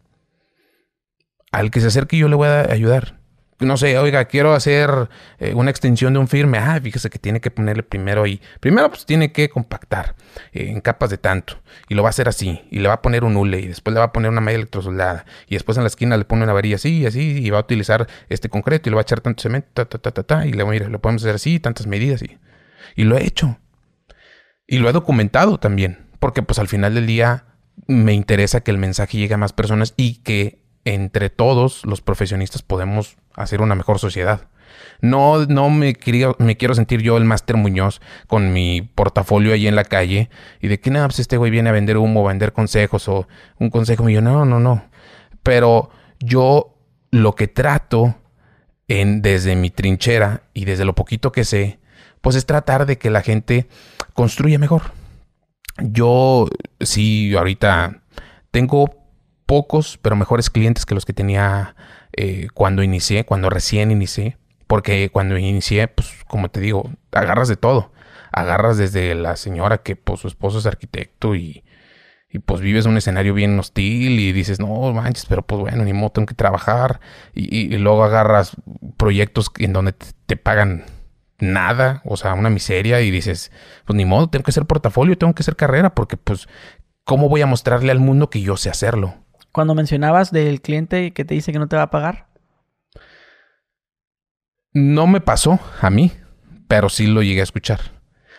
Al 1.53 1.71
que 1.71 1.81
se 1.81 1.87
acerque 1.87 2.19
yo 2.19 2.27
le 2.27 2.35
voy 2.35 2.49
a 2.49 2.73
ayudar. 2.73 3.16
No 3.59 3.77
sé, 3.77 3.99
oiga, 3.99 4.27
quiero 4.27 4.53
hacer 4.53 5.09
eh, 5.39 5.55
una 5.55 5.71
extensión 5.71 6.13
de 6.13 6.19
un 6.19 6.29
firme. 6.29 6.59
Ah, 6.59 6.79
fíjese 6.83 7.09
que 7.09 7.19
tiene 7.19 7.41
que 7.41 7.51
ponerle 7.51 7.83
primero 7.83 8.25
ahí. 8.25 8.41
Primero, 8.61 8.91
pues 8.91 9.07
tiene 9.07 9.33
que 9.33 9.49
compactar 9.49 10.15
eh, 10.53 10.69
en 10.69 10.81
capas 10.81 11.11
de 11.11 11.19
tanto. 11.19 11.61
Y 11.89 11.95
lo 11.95 12.03
va 12.03 12.09
a 12.09 12.11
hacer 12.11 12.29
así. 12.29 12.63
Y 12.71 12.81
le 12.81 12.89
va 12.89 12.95
a 12.95 13.03
poner 13.03 13.25
un 13.25 13.37
hule. 13.37 13.61
Y 13.61 13.69
después 13.69 13.95
le 13.95 14.01
va 14.01 14.07
a 14.07 14.13
poner 14.13 14.31
una 14.31 14.41
malla 14.41 14.57
electrosoldada. 14.57 15.25
Y 15.49 15.55
después 15.55 15.79
en 15.79 15.85
la 15.85 15.89
esquina 15.89 16.17
le 16.17 16.25
pone 16.25 16.45
una 16.45 16.53
varilla 16.53 16.77
así 16.77 16.99
y 16.99 17.07
así. 17.07 17.45
Y 17.45 17.51
va 17.51 17.59
a 17.59 17.63
utilizar 17.63 18.07
este 18.29 18.49
concreto. 18.49 18.89
Y 18.89 18.91
le 18.91 18.97
va 18.97 19.01
a 19.01 19.05
echar 19.05 19.21
tanto 19.21 19.43
cemento. 19.43 19.69
Ta, 19.73 19.87
ta, 19.87 19.99
ta, 19.99 20.11
ta, 20.11 20.23
ta 20.23 20.47
y 20.47 20.53
le 20.53 20.63
voy 20.63 20.75
a 20.75 20.81
ir, 20.81 20.91
lo 20.91 21.01
podemos 21.01 21.23
hacer 21.23 21.37
así, 21.37 21.59
tantas 21.59 21.87
medidas. 21.87 22.23
Y, 22.23 22.39
y 22.95 23.05
lo 23.05 23.17
he 23.17 23.25
hecho. 23.25 23.59
Y 24.67 24.79
lo 24.79 24.91
he 24.91 24.93
documentado 24.93 25.59
también 25.59 26.07
porque 26.19 26.43
pues 26.43 26.59
al 26.59 26.69
final 26.69 26.95
del 26.95 27.07
día 27.07 27.45
me 27.87 28.13
interesa 28.13 28.63
que 28.63 28.71
el 28.71 28.79
mensaje 28.79 29.19
llegue 29.19 29.35
a 29.35 29.39
más 29.39 29.53
personas 29.53 29.95
y 29.97 30.23
que 30.23 30.63
entre 30.85 31.31
todos 31.31 31.85
los 31.85 32.01
profesionistas 32.01 32.63
podemos 32.63 33.17
hacer 33.37 33.61
una 33.61 33.75
mejor 33.75 33.99
sociedad. 33.99 34.49
No, 35.01 35.47
no 35.47 35.71
me, 35.71 35.95
quiero, 35.95 36.37
me 36.39 36.57
quiero 36.57 36.75
sentir 36.75 37.03
yo 37.03 37.17
el 37.17 37.25
Máster 37.25 37.57
Muñoz 37.57 38.01
con 38.27 38.53
mi 38.53 38.83
portafolio 38.83 39.53
ahí 39.53 39.67
en 39.67 39.77
la 39.77 39.85
calle 39.85 40.31
y 40.61 40.69
de 40.69 40.81
que 40.81 40.91
nada, 40.91 41.07
pues 41.07 41.21
este 41.21 41.37
güey 41.37 41.51
viene 41.51 41.69
a 41.69 41.73
vender 41.73 41.99
humo, 41.99 42.25
a 42.25 42.29
vender 42.29 42.53
consejos 42.53 43.09
o 43.09 43.29
un 43.59 43.71
consejo 43.71 44.05
mío. 44.05 44.21
No, 44.21 44.45
no, 44.45 44.59
no. 44.59 44.85
Pero 45.43 45.91
yo 46.19 46.75
lo 47.11 47.35
que 47.35 47.47
trato 47.47 48.17
en, 48.89 49.23
desde 49.23 49.55
mi 49.55 49.71
trinchera 49.71 50.43
y 50.55 50.65
desde 50.65 50.85
lo 50.85 50.95
poquito 50.95 51.31
que 51.31 51.45
sé, 51.45 51.79
pues 52.21 52.37
es 52.37 52.47
tratar 52.47 52.87
de 52.87 52.99
que 52.99 53.11
la 53.11 53.23
gente 53.23 53.69
construya 54.15 54.59
mejor 54.59 54.93
yo 55.79 56.49
sí, 56.81 57.35
ahorita 57.35 58.03
tengo 58.51 58.95
pocos, 59.47 59.99
pero 60.01 60.17
mejores 60.17 60.51
clientes 60.51 60.87
que 60.87 60.95
los 60.95 61.05
que 61.05 61.13
tenía 61.13 61.77
eh, 62.17 62.49
cuando 62.55 62.83
inicié, 62.83 63.25
cuando 63.25 63.51
recién 63.51 63.91
inicié. 63.91 64.37
Porque 64.67 65.11
cuando 65.11 65.39
inicié, 65.39 65.89
pues 65.89 66.25
como 66.27 66.51
te 66.51 66.61
digo, 66.61 66.91
agarras 67.13 67.49
de 67.49 67.57
todo. 67.57 67.93
Agarras 68.33 68.77
desde 68.77 69.15
la 69.15 69.37
señora 69.37 69.79
que 69.79 69.97
pues 69.97 70.21
su 70.21 70.29
esposo 70.29 70.59
es 70.59 70.67
arquitecto 70.67 71.35
y, 71.37 71.63
y 72.29 72.41
pues 72.41 72.61
vives 72.61 72.87
un 72.87 72.97
escenario 72.97 73.33
bien 73.35 73.59
hostil 73.59 74.19
y 74.19 74.33
dices, 74.33 74.59
no 74.59 74.93
manches, 74.93 75.27
pero 75.27 75.43
pues 75.43 75.61
bueno, 75.61 75.85
ni 75.85 75.93
modo, 75.93 76.11
tengo 76.11 76.27
que 76.27 76.35
trabajar. 76.35 77.01
Y, 77.35 77.69
luego 77.79 78.05
agarras 78.05 78.57
proyectos 78.97 79.51
en 79.59 79.73
donde 79.73 79.93
te, 79.93 80.07
te 80.27 80.37
pagan 80.37 80.85
nada, 81.39 82.03
o 82.05 82.17
sea, 82.17 82.35
una 82.35 82.51
miseria 82.51 83.01
y 83.01 83.11
dices, 83.11 83.53
pues 83.85 83.97
ni 83.97 84.05
modo, 84.05 84.29
tengo 84.29 84.43
que 84.43 84.51
hacer 84.51 84.67
portafolio, 84.67 85.19
tengo 85.19 85.35
que 85.35 85.43
hacer 85.43 85.57
carrera, 85.57 85.95
porque 85.95 86.17
pues, 86.17 86.49
¿cómo 87.05 87.29
voy 87.29 87.43
a 87.43 87.47
mostrarle 87.47 87.93
al 87.93 88.01
mundo 88.01 88.31
que 88.31 88.41
yo 88.41 88.57
sé 88.57 88.71
hacerlo? 88.71 89.15
Cuando 89.57 89.75
mencionabas 89.75 90.33
del 90.33 90.61
cliente 90.61 91.13
que 91.15 91.25
te 91.25 91.33
dice 91.33 91.51
que 91.51 91.59
no 91.59 91.67
te 91.67 91.77
va 91.77 91.85
a 91.85 91.91
pagar. 91.91 92.27
No 94.75 95.07
me 95.07 95.23
pasó 95.23 95.59
a 95.81 95.89
mí, 95.89 96.13
pero 96.69 96.91
sí 96.91 97.07
lo 97.07 97.23
llegué 97.23 97.41
a 97.41 97.45
escuchar. 97.45 97.81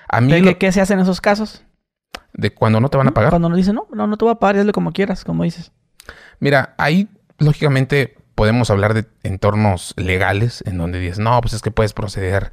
A 0.07 0.21
mí 0.21 0.31
¿Qué, 0.31 0.41
lo- 0.41 0.59
qué 0.59 0.71
se 0.71 0.79
hace 0.79 0.93
en 0.93 0.99
esos 0.99 1.19
casos? 1.19 1.63
de 2.33 2.53
cuando 2.53 2.79
no 2.79 2.89
te 2.89 2.97
van 2.97 3.07
a 3.07 3.15
pagar. 3.15 3.31
Cuando 3.31 3.49
nos 3.49 3.57
dicen, 3.57 3.73
no, 3.73 3.87
no, 3.91 4.05
no 4.05 4.15
te 4.15 4.25
voy 4.25 4.31
a 4.31 4.35
pagar, 4.35 4.57
hazle 4.57 4.71
como 4.73 4.91
quieras, 4.91 5.23
como 5.23 5.43
dices. 5.43 5.71
Mira, 6.39 6.75
ahí 6.77 7.09
lógicamente 7.39 8.15
podemos 8.35 8.69
hablar 8.69 8.93
de 8.93 9.07
entornos 9.23 9.95
legales 9.97 10.63
en 10.67 10.77
donde 10.77 10.99
dices, 10.99 11.17
no, 11.17 11.41
pues 11.41 11.53
es 11.53 11.63
que 11.63 11.71
puedes 11.71 11.93
proceder. 11.93 12.51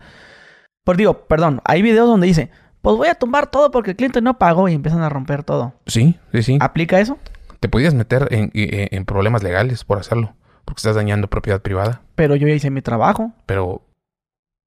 Por 0.84 0.96
digo, 0.96 1.26
perdón, 1.26 1.60
hay 1.66 1.82
videos 1.82 2.08
donde 2.08 2.26
dice, 2.26 2.50
pues 2.80 2.96
voy 2.96 3.08
a 3.08 3.14
tumbar 3.14 3.50
todo 3.50 3.70
porque 3.70 3.90
el 3.90 3.96
cliente 3.98 4.22
no 4.22 4.38
pagó 4.38 4.70
y 4.70 4.72
empiezan 4.72 5.02
a 5.02 5.10
romper 5.10 5.44
todo. 5.44 5.74
Sí, 5.86 6.18
sí, 6.32 6.42
sí. 6.42 6.58
¿Aplica 6.62 6.98
eso? 6.98 7.18
Te 7.64 7.70
podías 7.70 7.94
meter 7.94 8.28
en, 8.30 8.50
en- 8.52 8.88
en 8.90 9.04
problemas 9.06 9.42
legales 9.42 9.84
por 9.84 9.96
hacerlo, 9.98 10.34
porque 10.66 10.80
estás 10.80 10.96
dañando 10.96 11.30
propiedad 11.30 11.62
privada. 11.62 12.02
Pero 12.14 12.36
yo 12.36 12.46
ya 12.46 12.52
hice 12.52 12.68
mi 12.68 12.82
trabajo. 12.82 13.32
Pero 13.46 13.80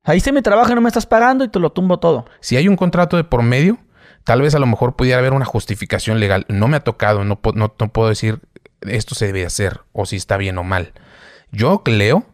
sea, 0.03 0.15
hice 0.15 0.31
mi 0.31 0.41
trabajo 0.41 0.71
y 0.71 0.73
no 0.73 0.81
me 0.81 0.87
estás 0.87 1.05
pagando 1.05 1.43
y 1.43 1.47
te 1.47 1.59
lo 1.59 1.71
tumbo 1.71 1.99
todo. 1.99 2.25
si 2.39 2.57
hay 2.57 2.67
un 2.67 2.75
contrato 2.75 3.15
de 3.15 3.23
por 3.23 3.43
medio, 3.43 3.77
tal 4.23 4.41
vez 4.41 4.55
a 4.55 4.59
lo 4.59 4.65
mejor 4.65 4.95
pudiera 4.95 5.19
haber 5.19 5.33
una 5.33 5.45
justificación 5.45 6.19
legal. 6.19 6.47
No 6.49 6.67
me 6.67 6.75
ha 6.77 6.83
tocado, 6.83 7.23
no, 7.23 7.39
no 7.53 7.93
puedo 7.93 8.09
decir 8.09 8.39
esto 8.81 9.13
se 9.13 9.27
debe 9.27 9.45
hacer 9.45 9.81
o 9.91 10.07
si 10.07 10.15
está 10.15 10.37
bien 10.37 10.57
o 10.57 10.63
mal. 10.63 10.93
Yo 11.51 11.83
creo 11.83 12.25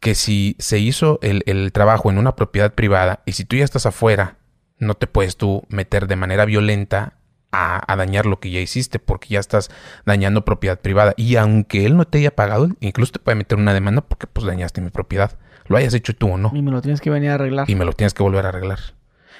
que 0.00 0.16
si 0.16 0.56
se 0.58 0.80
hizo 0.80 1.20
el, 1.22 1.44
el 1.46 1.70
trabajo 1.70 2.10
en 2.10 2.18
una 2.18 2.34
propiedad 2.34 2.74
privada 2.74 3.20
y 3.24 3.34
si 3.34 3.44
tú 3.44 3.54
ya 3.54 3.64
estás 3.64 3.86
afuera, 3.86 4.38
no 4.78 4.94
te 4.94 5.06
puedes 5.06 5.36
tú 5.36 5.62
meter 5.68 6.08
de 6.08 6.16
manera 6.16 6.44
violenta 6.44 7.17
a, 7.52 7.80
a 7.92 7.96
dañar 7.96 8.26
lo 8.26 8.40
que 8.40 8.50
ya 8.50 8.60
hiciste 8.60 8.98
porque 8.98 9.28
ya 9.30 9.40
estás 9.40 9.70
dañando 10.04 10.44
propiedad 10.44 10.78
privada. 10.80 11.14
Y 11.16 11.36
aunque 11.36 11.86
él 11.86 11.96
no 11.96 12.04
te 12.06 12.18
haya 12.18 12.34
pagado, 12.34 12.68
incluso 12.80 13.12
te 13.12 13.18
puede 13.18 13.36
meter 13.36 13.58
una 13.58 13.72
demanda 13.74 14.02
porque 14.02 14.26
pues 14.26 14.46
dañaste 14.46 14.80
mi 14.80 14.90
propiedad. 14.90 15.32
Lo 15.66 15.76
hayas 15.76 15.92
hecho 15.94 16.14
tú 16.16 16.32
o 16.32 16.38
no 16.38 16.50
Y 16.54 16.62
me 16.62 16.70
lo 16.70 16.80
tienes 16.82 17.00
que 17.00 17.10
venir 17.10 17.30
a 17.30 17.34
arreglar. 17.34 17.68
y 17.68 17.74
me 17.74 17.84
lo 17.84 17.92
tienes 17.92 18.14
que 18.14 18.22
volver 18.22 18.46
a 18.46 18.48
arreglar. 18.50 18.78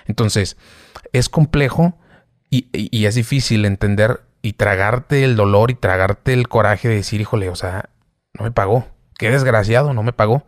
Entonces, 0.07 0.57
es 1.13 1.29
complejo 1.29 1.99
y, 2.51 2.69
y- 2.73 2.89
y 2.97 3.07
es 3.07 3.15
difícil 3.15 3.65
entender 3.65 4.23
y 4.43 4.55
tragarte 4.55 5.25
el 5.25 5.37
dolor 5.37 5.71
y 5.71 5.75
tragarte 5.75 6.33
el 6.33 6.49
coraje 6.49 6.89
de 6.89 6.95
decir, 6.97 7.21
híjole, 7.21 7.49
o 7.51 7.57
sea, 7.57 7.91
no 8.39 8.45
me 8.45 8.51
pagó. 8.53 8.87
Qué 9.19 9.31
desgraciado, 9.31 9.93
no 9.95 10.03
me 10.03 10.13
pagó. 10.13 10.45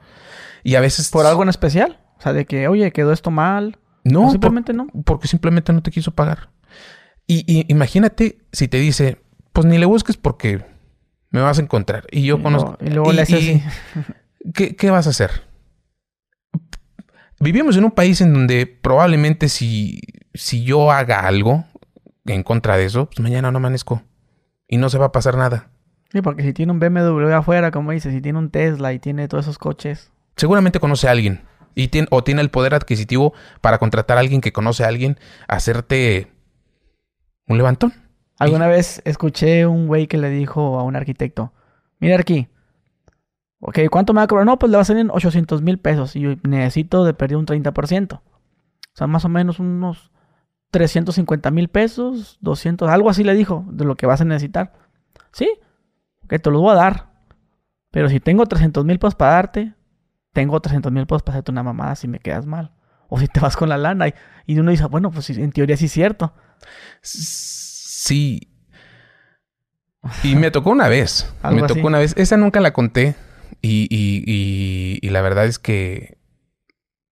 Y 0.62 0.76
a 0.76 0.80
veces... 0.80 1.10
¿Por 1.10 1.26
algo 1.26 1.42
en 1.42 1.48
especial? 1.48 1.98
O 2.18 2.22
sea, 2.22 2.32
de 2.32 2.44
que, 2.46 2.68
oye, 2.68 2.92
quedó 2.92 3.12
esto 3.12 3.30
mal. 3.30 3.78
No, 4.04 4.20
o 4.20 4.22
por- 4.24 4.32
simplemente 4.32 4.72
no. 4.72 4.86
porque 5.04 5.28
simplemente 5.28 5.72
no 5.72 5.82
te 5.82 5.90
quiso 5.90 6.12
pagar. 6.12 6.48
Y, 7.30 7.44
y 7.46 7.64
imagínate 7.68 8.38
si 8.50 8.66
te 8.66 8.78
dice, 8.78 9.18
pues 9.52 9.64
ni 9.64 9.78
le 9.78 9.86
busques 9.86 10.16
porque 10.16 10.64
me 11.30 11.40
vas 11.40 11.60
a 11.60 11.62
encontrar. 11.62 12.04
Y 12.10 12.24
yo 12.24 12.42
conozco... 12.42 12.76
y 12.80 12.90
luego 12.90 13.12
le 13.12 13.22
haces 13.22 13.36
así. 13.36 13.62
¿qué, 14.52 14.74
qué 14.74 14.90
vas 14.90 15.06
a 15.06 15.10
hacer? 15.10 15.44
Vivimos 17.38 17.76
en 17.76 17.84
un 17.84 17.92
país 17.92 18.20
en 18.20 18.34
donde 18.34 18.66
probablemente 18.66 19.48
si, 19.48 20.00
si 20.34 20.64
yo 20.64 20.90
haga 20.90 21.20
algo 21.20 21.66
en 22.26 22.42
contra 22.42 22.76
de 22.76 22.86
eso, 22.86 23.06
pues 23.06 23.20
mañana 23.20 23.52
no 23.52 23.58
amanezco. 23.58 24.02
Y 24.66 24.78
no 24.78 24.88
se 24.90 24.98
va 24.98 25.06
a 25.06 25.12
pasar 25.12 25.36
nada. 25.36 25.70
Sí, 26.10 26.22
porque 26.22 26.42
si 26.42 26.52
tiene 26.52 26.72
un 26.72 26.80
BMW 26.80 27.32
afuera, 27.32 27.70
como 27.70 27.92
dices, 27.92 28.12
si 28.12 28.20
tiene 28.20 28.40
un 28.40 28.50
Tesla 28.50 28.92
y 28.92 28.98
tiene 28.98 29.28
todos 29.28 29.44
esos 29.44 29.58
coches. 29.58 30.10
Seguramente 30.34 30.80
conoce 30.80 31.06
a 31.06 31.12
alguien. 31.12 31.42
Y 31.76 31.86
tiene, 31.88 32.08
o 32.10 32.24
tiene 32.24 32.40
el 32.40 32.50
poder 32.50 32.74
adquisitivo 32.74 33.34
para 33.60 33.78
contratar 33.78 34.16
a 34.16 34.20
alguien 34.20 34.40
que 34.40 34.52
conoce 34.52 34.82
a 34.82 34.88
alguien, 34.88 35.16
hacerte 35.46 36.32
un 37.50 37.58
levantón. 37.58 37.92
Alguna 38.38 38.68
vez 38.68 39.02
escuché 39.04 39.66
un 39.66 39.86
güey 39.86 40.06
que 40.06 40.16
le 40.16 40.30
dijo 40.30 40.78
a 40.78 40.82
un 40.84 40.96
arquitecto, 40.96 41.52
mira 41.98 42.16
aquí, 42.16 42.48
ok, 43.58 43.80
¿cuánto 43.90 44.14
me 44.14 44.18
va 44.18 44.24
a 44.24 44.26
cobrar? 44.28 44.46
No, 44.46 44.58
pues 44.58 44.70
le 44.70 44.76
va 44.76 44.82
a 44.82 44.86
salir 44.86 45.02
en 45.02 45.10
800 45.10 45.60
mil 45.60 45.78
pesos 45.78 46.16
y 46.16 46.20
yo 46.20 46.30
necesito 46.44 47.04
de 47.04 47.12
perder 47.12 47.36
un 47.36 47.44
30%. 47.44 48.14
O 48.14 48.22
sea, 48.94 49.06
más 49.06 49.24
o 49.24 49.28
menos 49.28 49.58
unos 49.58 50.10
350 50.70 51.50
mil 51.50 51.68
pesos, 51.68 52.38
200, 52.40 52.88
algo 52.88 53.10
así 53.10 53.24
le 53.24 53.34
dijo, 53.34 53.66
de 53.68 53.84
lo 53.84 53.96
que 53.96 54.06
vas 54.06 54.20
a 54.20 54.24
necesitar. 54.24 54.72
Sí, 55.32 55.50
que 56.28 56.38
te 56.38 56.50
los 56.50 56.62
voy 56.62 56.72
a 56.72 56.76
dar. 56.76 57.10
Pero 57.90 58.08
si 58.08 58.20
tengo 58.20 58.46
300 58.46 58.84
mil 58.84 58.98
pesos 58.98 59.16
para 59.16 59.32
darte, 59.32 59.74
tengo 60.32 60.58
300 60.60 60.90
mil 60.92 61.06
pesos 61.06 61.22
para 61.22 61.34
hacerte 61.34 61.50
una 61.50 61.64
mamada 61.64 61.96
si 61.96 62.08
me 62.08 62.20
quedas 62.20 62.46
mal. 62.46 62.72
O 63.08 63.18
si 63.18 63.26
te 63.26 63.40
vas 63.40 63.56
con 63.56 63.68
la 63.68 63.76
lana 63.76 64.08
y, 64.08 64.14
y 64.46 64.58
uno 64.58 64.70
dice, 64.70 64.86
bueno, 64.86 65.10
pues 65.10 65.28
en 65.30 65.50
teoría 65.50 65.76
sí 65.76 65.86
es 65.86 65.92
cierto. 65.92 66.32
Sí. 67.02 68.48
Y 70.22 70.34
me 70.36 70.50
tocó 70.50 70.70
una 70.70 70.88
vez. 70.88 71.32
Me 71.50 71.60
tocó 71.62 71.72
así. 71.72 71.80
una 71.80 71.98
vez. 71.98 72.14
Esa 72.16 72.36
nunca 72.36 72.60
la 72.60 72.72
conté. 72.72 73.14
Y, 73.62 73.86
y- 73.90 74.22
y- 74.26 74.98
y 75.02 75.10
la 75.10 75.20
verdad 75.20 75.44
es 75.46 75.58
que 75.58 76.16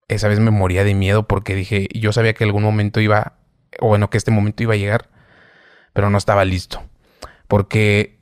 esa 0.08 0.28
vez 0.28 0.40
me 0.40 0.50
moría 0.50 0.84
de 0.84 0.94
miedo 0.94 1.26
porque 1.28 1.54
dije, 1.54 1.88
yo 1.94 2.12
sabía 2.12 2.32
que 2.32 2.44
algún 2.44 2.62
momento 2.62 3.00
iba, 3.00 3.38
o 3.80 3.88
bueno, 3.88 4.08
que 4.08 4.16
este 4.16 4.30
momento 4.30 4.62
iba 4.62 4.72
a 4.72 4.78
llegar, 4.78 5.10
pero 5.92 6.08
no 6.08 6.16
estaba 6.16 6.46
listo. 6.46 6.82
Porque 7.46 8.18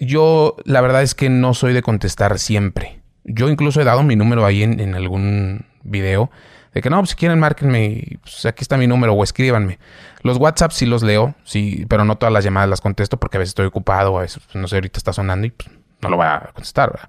yo, 0.00 0.56
la 0.64 0.80
verdad 0.80 1.02
es 1.04 1.14
que 1.14 1.28
no 1.28 1.54
soy 1.54 1.72
de 1.72 1.82
contestar 1.82 2.40
siempre. 2.40 3.02
Yo 3.22 3.48
incluso 3.48 3.80
he 3.80 3.84
dado 3.84 4.02
mi 4.02 4.16
número 4.16 4.44
ahí 4.44 4.64
en, 4.64 4.80
en 4.80 4.96
algún 4.96 5.66
video. 5.84 6.30
De 6.74 6.82
que 6.82 6.90
no, 6.90 6.98
pues 6.98 7.10
si 7.10 7.16
quieren, 7.16 7.38
márquenme 7.38 7.86
y 7.86 8.16
pues, 8.18 8.44
aquí 8.46 8.62
está 8.62 8.76
mi 8.76 8.86
número 8.86 9.14
o 9.14 9.24
escríbanme. 9.24 9.78
Los 10.22 10.38
WhatsApp 10.38 10.72
sí 10.72 10.86
los 10.86 11.02
leo, 11.02 11.34
sí, 11.44 11.86
pero 11.88 12.04
no 12.04 12.16
todas 12.16 12.32
las 12.32 12.44
llamadas 12.44 12.68
las 12.68 12.80
contesto 12.80 13.18
porque 13.18 13.36
a 13.36 13.40
veces 13.40 13.50
estoy 13.50 13.66
ocupado, 13.66 14.18
a 14.18 14.22
veces, 14.22 14.42
no 14.54 14.68
sé, 14.68 14.76
ahorita 14.76 14.98
está 14.98 15.12
sonando 15.12 15.46
y 15.46 15.50
pues, 15.50 15.70
no 16.00 16.10
lo 16.10 16.16
voy 16.16 16.26
a 16.26 16.50
contestar. 16.54 16.92
¿verdad? 16.92 17.08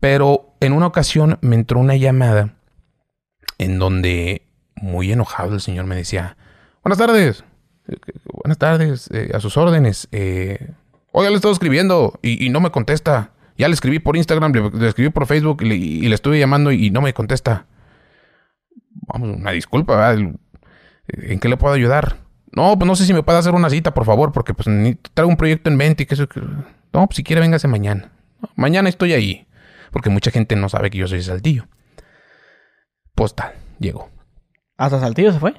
Pero 0.00 0.56
en 0.60 0.72
una 0.72 0.86
ocasión 0.86 1.38
me 1.40 1.56
entró 1.56 1.80
una 1.80 1.96
llamada 1.96 2.54
en 3.58 3.78
donde, 3.78 4.46
muy 4.76 5.10
enojado, 5.10 5.54
el 5.54 5.60
señor 5.60 5.86
me 5.86 5.96
decía: 5.96 6.36
Buenas 6.82 6.98
tardes, 6.98 7.44
buenas 8.32 8.58
tardes, 8.58 9.10
eh, 9.12 9.30
a 9.34 9.40
sus 9.40 9.56
órdenes. 9.56 10.08
Eh, 10.12 10.74
Oiga, 11.16 11.30
le 11.30 11.36
estado 11.36 11.52
escribiendo 11.52 12.18
y, 12.22 12.50
no 12.50 12.58
me 12.60 12.72
contesta. 12.72 13.30
Ya 13.56 13.68
le 13.68 13.74
escribí 13.74 14.00
por 14.00 14.16
Instagram, 14.16 14.52
le, 14.52 14.88
escribí 14.88 15.10
por 15.10 15.26
Facebook 15.26 15.62
y 15.62 15.66
le, 15.66 15.76
y 15.76 16.12
estuve 16.12 16.40
llamando 16.40 16.72
y 16.72 16.90
no 16.90 17.02
me 17.02 17.14
contesta. 17.14 17.66
Vamos, 18.94 19.36
una 19.36 19.50
disculpa, 19.50 19.96
¿verdad? 19.96 20.32
¿En 21.08 21.38
qué 21.40 21.48
le 21.48 21.56
puedo 21.56 21.74
ayudar? 21.74 22.16
No, 22.52 22.78
pues 22.78 22.86
no 22.86 22.96
sé 22.96 23.04
si 23.04 23.12
me 23.12 23.22
puede 23.22 23.38
hacer 23.38 23.52
una 23.54 23.68
cita, 23.70 23.92
por 23.94 24.04
favor, 24.04 24.32
porque 24.32 24.54
pues 24.54 24.68
ni- 24.68 24.94
traigo 24.94 25.28
un 25.30 25.36
proyecto 25.36 25.68
en 25.70 25.76
mente 25.76 26.04
y 26.04 26.06
que 26.06 26.14
eso... 26.14 26.28
que- 26.28 26.40
No, 26.40 27.06
pues 27.06 27.16
si 27.16 27.24
quiere, 27.24 27.40
véngase 27.40 27.66
mañana. 27.68 28.12
Mañana 28.56 28.88
estoy 28.88 29.12
ahí. 29.12 29.46
Porque 29.90 30.10
mucha 30.10 30.30
gente 30.30 30.56
no 30.56 30.68
sabe 30.68 30.90
que 30.90 30.98
yo 30.98 31.06
soy 31.08 31.18
de 31.18 31.24
Saltillo. 31.24 31.66
Postal, 33.14 33.52
llegó. 33.78 34.10
Hasta 34.76 35.00
Saltillo 35.00 35.32
se 35.32 35.38
fue. 35.38 35.54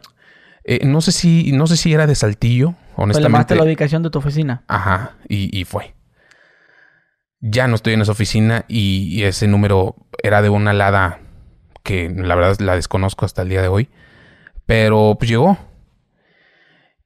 Eh, 0.64 0.86
no 0.86 1.00
sé 1.02 1.12
si, 1.12 1.52
no 1.52 1.68
sé 1.68 1.78
si 1.78 1.94
era 1.94 2.08
de 2.08 2.16
Saltillo, 2.16 2.72
Pues 2.72 2.98
le 2.98 3.04
honestamente. 3.04 3.30
mandaste 3.32 3.56
la 3.56 3.64
ubicación 3.64 4.04
de 4.04 4.10
tu 4.10 4.20
oficina. 4.20 4.64
Ajá, 4.68 5.14
y, 5.30 5.58
y 5.58 5.64
fue. 5.64 5.96
Ya 7.40 7.68
no 7.68 7.76
estoy 7.76 7.94
en 7.94 8.02
esa 8.02 8.12
oficina 8.14 8.66
y, 8.68 9.08
y 9.20 9.24
ese 9.24 9.48
número 9.48 9.96
era 10.24 10.42
de 10.42 10.50
una 10.50 10.72
alada 10.72 11.20
que 11.86 12.10
la 12.10 12.36
verdad 12.36 12.58
la 12.60 12.76
desconozco 12.76 13.24
hasta 13.24 13.44
el 13.44 13.50
día 13.50 13.62
de 13.62 13.70
hoy. 13.70 13.90
Pero 14.66 15.16
pues 15.18 15.30
llegó. 15.30 15.58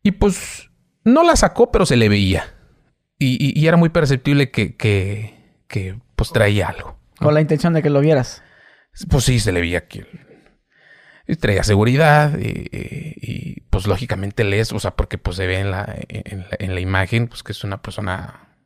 Y 0.01 0.11
pues 0.11 0.71
no 1.03 1.23
la 1.23 1.35
sacó, 1.35 1.71
pero 1.71 1.85
se 1.85 1.97
le 1.97 2.09
veía. 2.09 2.55
Y, 3.19 3.33
y- 3.45 3.59
y 3.59 3.67
era 3.67 3.75
muy 3.77 3.89
perceptible 3.89 4.49
que, 4.49 4.75
que, 4.77 5.61
que 5.67 5.99
pues 6.15 6.31
traía 6.31 6.67
algo. 6.69 6.97
Con 7.17 7.33
la 7.33 7.41
intención 7.41 7.73
de 7.73 7.83
que 7.83 7.89
lo 7.89 7.99
vieras. 7.99 8.41
Pues 9.09 9.25
sí, 9.25 9.39
se 9.39 9.51
le 9.51 9.59
veía 9.61 9.87
que 9.87 10.07
traía 11.39 11.63
seguridad 11.63 12.39
y, 12.39 12.69
y- 12.71 13.13
y, 13.21 13.61
pues 13.69 13.85
lógicamente 13.85 14.43
lees, 14.43 14.71
o 14.71 14.79
sea, 14.79 14.95
porque 14.95 15.17
pues 15.19 15.37
se 15.37 15.45
ve 15.45 15.59
en 15.59 15.69
la, 15.69 15.95
en 16.07 16.39
la, 16.39 16.47
en 16.57 16.73
la 16.73 16.79
imagen, 16.79 17.27
pues 17.27 17.43
que 17.43 17.51
es 17.51 17.63
una 17.63 17.81
persona 17.83 18.57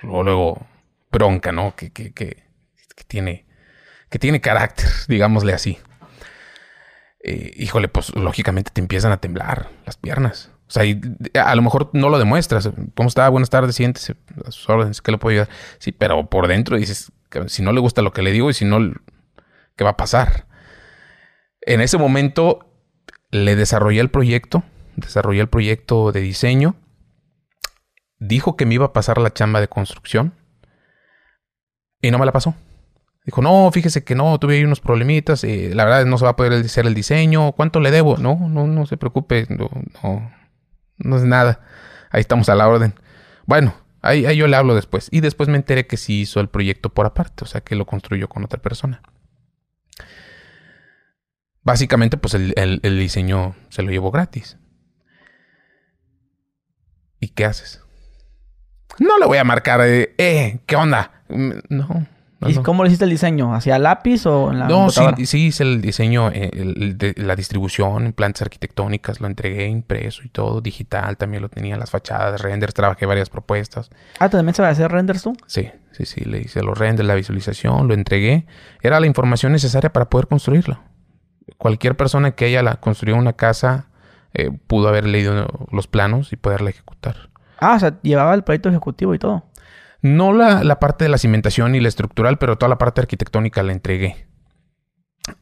luego, 0.00 0.22
luego 0.22 0.66
bronca, 1.12 1.52
¿no? 1.52 1.74
Que, 1.76 1.90
que, 1.92 2.14
que, 2.14 2.44
que 2.96 3.04
tiene, 3.06 3.44
que 4.10 4.18
tiene 4.18 4.40
carácter, 4.40 4.88
digámosle 5.08 5.52
así. 5.52 5.78
Híjole, 7.22 7.88
pues 7.88 8.14
lógicamente 8.14 8.70
te 8.72 8.80
empiezan 8.80 9.12
a 9.12 9.18
temblar 9.18 9.70
las 9.84 9.96
piernas. 9.96 10.50
O 10.66 10.70
sea, 10.70 10.84
y 10.84 11.00
a 11.34 11.54
lo 11.54 11.62
mejor 11.62 11.90
no 11.92 12.08
lo 12.08 12.18
demuestras. 12.18 12.70
¿Cómo 12.94 13.08
está? 13.08 13.28
Buenas 13.28 13.50
tardes, 13.50 13.74
siéntese. 13.74 14.16
A 14.46 14.50
sus 14.50 14.68
órdenes, 14.68 15.02
¿qué 15.02 15.10
le 15.12 15.18
puedo 15.18 15.32
ayudar? 15.32 15.48
Sí, 15.78 15.92
pero 15.92 16.28
por 16.28 16.46
dentro 16.46 16.76
dices, 16.76 17.12
si 17.46 17.62
no 17.62 17.72
le 17.72 17.80
gusta 17.80 18.02
lo 18.02 18.12
que 18.12 18.22
le 18.22 18.32
digo 18.32 18.50
y 18.50 18.54
si 18.54 18.64
no, 18.64 18.78
¿Qué 19.76 19.84
va 19.84 19.90
a 19.90 19.96
pasar? 19.96 20.46
En 21.60 21.80
ese 21.80 21.98
momento 21.98 22.66
le 23.30 23.54
desarrollé 23.54 24.00
el 24.00 24.10
proyecto, 24.10 24.64
desarrollé 24.96 25.40
el 25.40 25.48
proyecto 25.48 26.10
de 26.10 26.20
diseño, 26.20 26.74
dijo 28.18 28.56
que 28.56 28.66
me 28.66 28.74
iba 28.74 28.86
a 28.86 28.92
pasar 28.92 29.18
la 29.18 29.32
chamba 29.32 29.60
de 29.60 29.68
construcción 29.68 30.34
y 32.02 32.10
no 32.10 32.18
me 32.18 32.26
la 32.26 32.32
pasó. 32.32 32.56
Dijo, 33.28 33.42
no, 33.42 33.70
fíjese 33.70 34.04
que 34.04 34.14
no, 34.14 34.38
tuve 34.38 34.54
ahí 34.54 34.64
unos 34.64 34.80
problemitas, 34.80 35.44
la 35.44 35.84
verdad 35.84 36.06
no 36.06 36.16
se 36.16 36.24
va 36.24 36.30
a 36.30 36.36
poder 36.36 36.64
hacer 36.64 36.86
el 36.86 36.94
diseño, 36.94 37.52
¿cuánto 37.52 37.78
le 37.78 37.90
debo? 37.90 38.16
No, 38.16 38.48
no, 38.48 38.66
no 38.66 38.86
se 38.86 38.96
preocupe, 38.96 39.44
no, 39.50 39.68
no, 40.02 40.32
no 40.96 41.16
es 41.18 41.24
nada. 41.24 41.60
Ahí 42.08 42.22
estamos 42.22 42.48
a 42.48 42.54
la 42.54 42.66
orden. 42.66 42.94
Bueno, 43.44 43.74
ahí, 44.00 44.34
yo 44.34 44.46
le 44.46 44.56
hablo 44.56 44.74
después. 44.74 45.08
Y 45.10 45.20
después 45.20 45.50
me 45.50 45.58
enteré 45.58 45.86
que 45.86 45.98
sí 45.98 46.22
hizo 46.22 46.40
el 46.40 46.48
proyecto 46.48 46.88
por 46.88 47.04
aparte, 47.04 47.44
o 47.44 47.46
sea 47.46 47.60
que 47.60 47.76
lo 47.76 47.84
construyó 47.84 48.30
con 48.30 48.44
otra 48.44 48.62
persona. 48.62 49.02
Básicamente, 51.62 52.16
pues 52.16 52.32
el, 52.32 52.54
el 52.56 52.98
diseño 52.98 53.56
se 53.68 53.82
lo 53.82 53.90
llevó 53.90 54.10
gratis. 54.10 54.56
¿Y 57.20 57.28
qué 57.28 57.44
haces? 57.44 57.82
No 58.98 59.18
le 59.18 59.26
voy 59.26 59.36
a 59.36 59.44
marcar, 59.44 59.82
eh, 59.82 60.14
eh 60.16 60.60
¿qué 60.64 60.76
onda? 60.76 61.22
Mm, 61.28 61.50
no. 61.68 62.06
¿Y 62.46 62.54
cómo 62.58 62.84
le 62.84 62.88
hiciste 62.88 63.04
el 63.04 63.10
diseño? 63.10 63.52
¿Hacia 63.54 63.78
lápiz 63.78 64.24
o 64.26 64.52
en 64.52 64.60
la 64.60 64.68
No, 64.68 64.90
sí, 64.90 65.02
sí 65.26 65.46
hice 65.46 65.64
el 65.64 65.80
diseño, 65.80 66.30
eh, 66.32 66.50
de, 66.94 67.14
la 67.16 67.34
distribución, 67.34 68.12
plantas 68.12 68.42
arquitectónicas, 68.42 69.20
lo 69.20 69.26
entregué 69.26 69.66
impreso 69.66 70.22
y 70.24 70.28
todo, 70.28 70.60
digital 70.60 71.16
también 71.16 71.42
lo 71.42 71.48
tenía, 71.48 71.76
las 71.76 71.90
fachadas, 71.90 72.40
renders, 72.40 72.74
trabajé 72.74 73.06
varias 73.06 73.28
propuestas. 73.28 73.90
Ah, 74.20 74.28
¿también 74.28 74.54
se 74.54 74.62
va 74.62 74.68
a 74.68 74.70
hacer 74.70 74.90
renders 74.90 75.22
tú? 75.22 75.36
Sí, 75.46 75.70
sí, 75.90 76.04
sí, 76.04 76.24
le 76.24 76.40
hice 76.40 76.62
los 76.62 76.78
renders, 76.78 77.06
la 77.06 77.16
visualización, 77.16 77.88
lo 77.88 77.94
entregué. 77.94 78.46
Era 78.82 79.00
la 79.00 79.06
información 79.06 79.52
necesaria 79.52 79.92
para 79.92 80.08
poder 80.08 80.28
construirlo. 80.28 80.78
Cualquier 81.56 81.96
persona 81.96 82.32
que 82.32 82.44
haya 82.44 82.76
construido 82.76 83.18
una 83.18 83.32
casa 83.32 83.88
eh, 84.34 84.50
pudo 84.68 84.88
haber 84.88 85.06
leído 85.06 85.48
los 85.72 85.88
planos 85.88 86.32
y 86.32 86.36
poderla 86.36 86.70
ejecutar. 86.70 87.30
Ah, 87.58 87.74
o 87.74 87.80
sea, 87.80 87.98
llevaba 88.02 88.34
el 88.34 88.44
proyecto 88.44 88.68
ejecutivo 88.68 89.14
y 89.14 89.18
todo. 89.18 89.44
No 90.00 90.32
la, 90.32 90.78
parte 90.78 91.04
de 91.04 91.08
la 91.08 91.18
cimentación 91.18 91.74
y 91.74 91.80
la 91.80 91.88
estructural, 91.88 92.38
pero 92.38 92.56
toda 92.56 92.68
la 92.68 92.78
parte 92.78 93.00
arquitectónica 93.00 93.62
la 93.62 93.72
entregué. 93.72 94.26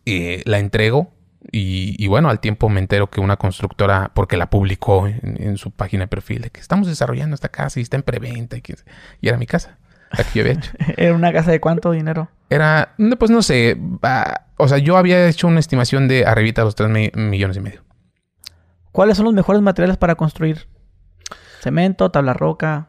Eh, 0.05 0.43
la 0.47 0.59
entrego 0.59 1.13
y, 1.53 2.07
bueno, 2.09 2.29
al 2.29 2.41
tiempo 2.41 2.69
me 2.69 2.81
entero 2.81 3.09
que 3.09 3.21
una 3.21 3.37
constructora, 3.37 4.11
porque 4.15 4.37
la 4.37 4.51
publicó 4.51 5.07
en, 5.07 5.57
su 5.59 5.71
página 5.71 6.05
de 6.05 6.09
perfil, 6.09 6.43
de 6.43 6.51
que 6.51 6.61
estamos 6.61 6.89
desarrollando 6.89 7.35
esta 7.35 7.49
casa 7.49 7.79
y 7.79 7.83
está 7.83 7.97
en 7.97 8.03
preventa. 8.03 8.57
Y, 8.57 8.63
era 9.23 9.37
mi 9.37 9.47
casa. 9.47 9.79
Aquí 10.11 10.41
había 10.41 10.53
hecho. 10.53 10.71
¿Era 10.97 11.15
una 11.15 11.33
casa 11.33 11.51
de 11.51 11.61
cuánto 11.61 11.91
dinero? 11.93 12.29
Era, 12.51 12.95
pues 13.19 13.31
no 13.31 13.43
sé. 13.43 13.79
o 14.57 14.69
sea, 14.69 14.79
yo 14.79 14.97
había 14.97 15.29
hecho 15.29 15.47
una 15.47 15.61
estimación 15.61 16.09
de 16.09 16.25
arribita 16.27 16.65
los 16.65 16.75
3 16.75 17.15
millones 17.15 17.57
y 17.57 17.61
medio. 17.61 17.85
¿Cuáles 18.93 19.17
son 19.17 19.27
los 19.27 19.35
mejores 19.35 19.61
materiales 19.61 19.99
para 19.99 20.15
construir? 20.15 20.69
¿Cemento, 21.61 22.11
tabla 22.11 22.33
roca? 22.33 22.89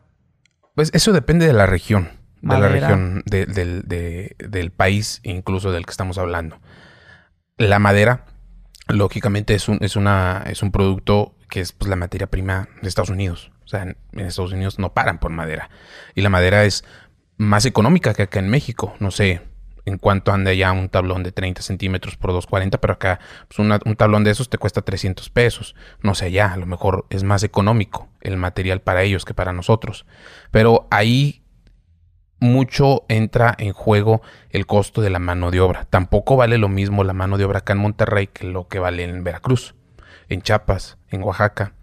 Pues 0.77 0.91
eso 0.93 1.11
depende 1.11 1.47
de 1.47 1.53
la 1.53 1.65
región, 1.65 2.11
de 2.43 2.59
la 2.59 2.69
región 2.69 3.23
del 3.25 4.71
país, 4.71 5.21
incluso 5.23 5.71
del 5.71 5.87
que 5.87 5.89
estamos 5.89 6.19
hablando. 6.19 6.59
La 7.57 7.79
madera, 7.79 8.25
lógicamente, 8.87 9.55
es 9.55 9.69
un, 9.69 9.79
es 9.81 9.95
una, 9.95 10.43
es 10.45 10.61
un 10.61 10.71
producto 10.71 11.33
que 11.49 11.61
es 11.61 11.71
pues, 11.71 11.89
la 11.89 11.95
materia 11.95 12.27
prima 12.27 12.69
de 12.83 12.89
Estados 12.89 13.09
Unidos. 13.09 13.51
O 13.65 13.67
sea, 13.67 13.81
en, 13.81 13.97
Estados 14.19 14.51
Unidos 14.51 14.77
no 14.77 14.93
paran 14.93 15.19
por 15.19 15.31
madera. 15.31 15.71
Y 16.13 16.21
la 16.21 16.29
madera 16.29 16.63
es 16.63 16.85
más 17.37 17.65
económica 17.65 18.13
que 18.13 18.21
acá 18.21 18.37
en 18.37 18.49
México. 18.49 18.95
No 18.99 19.09
sé 19.09 19.41
en 19.87 19.97
cuánto 19.97 20.33
anda 20.33 20.51
ya 20.51 20.73
un 20.73 20.89
tablón 20.89 21.23
de 21.23 21.31
30 21.31 21.61
centímetros 21.61 22.17
por 22.17 22.31
240, 22.31 22.77
pero 22.79 22.93
acá 22.93 23.21
pues, 23.47 23.57
un 23.59 23.95
tablón 23.95 24.25
de 24.25 24.31
esos 24.31 24.49
te 24.49 24.57
cuesta 24.57 24.81
300 24.81 25.29
pesos. 25.29 25.75
No 26.01 26.13
sé, 26.13 26.29
ya 26.29 26.51
a 26.51 26.57
lo 26.57 26.65
mejor 26.65 27.05
es 27.09 27.23
más 27.23 27.41
económico 27.43 28.09
el 28.19 28.35
material 28.35 28.81
para 28.81 29.03
ellos 29.03 29.23
que 29.23 29.33
para 29.33 29.53
nosotros. 29.53 30.05
Pero 30.51 30.89
ahí 30.91 31.41
mucho 32.41 33.05
entra 33.07 33.55
en 33.57 33.71
juego 33.71 34.21
el 34.49 34.65
costo 34.65 34.99
de 35.01 35.09
la 35.09 35.19
mano 35.19 35.51
de 35.51 35.61
obra. 35.61 35.85
Tampoco 35.85 36.35
vale 36.35 36.57
lo 36.57 36.67
mismo 36.67 37.05
la 37.05 37.13
mano 37.13 37.37
de 37.37 37.45
obra 37.45 37.59
acá 37.59 37.71
en 37.71 37.79
Monterrey 37.79 38.27
que 38.27 38.45
lo 38.45 38.67
que 38.67 38.79
vale 38.79 39.05
en 39.05 39.23
Veracruz, 39.23 39.73
en 40.27 40.41
Chiapas, 40.41 40.97
en 41.07 41.23
Oaxaca. 41.23 41.75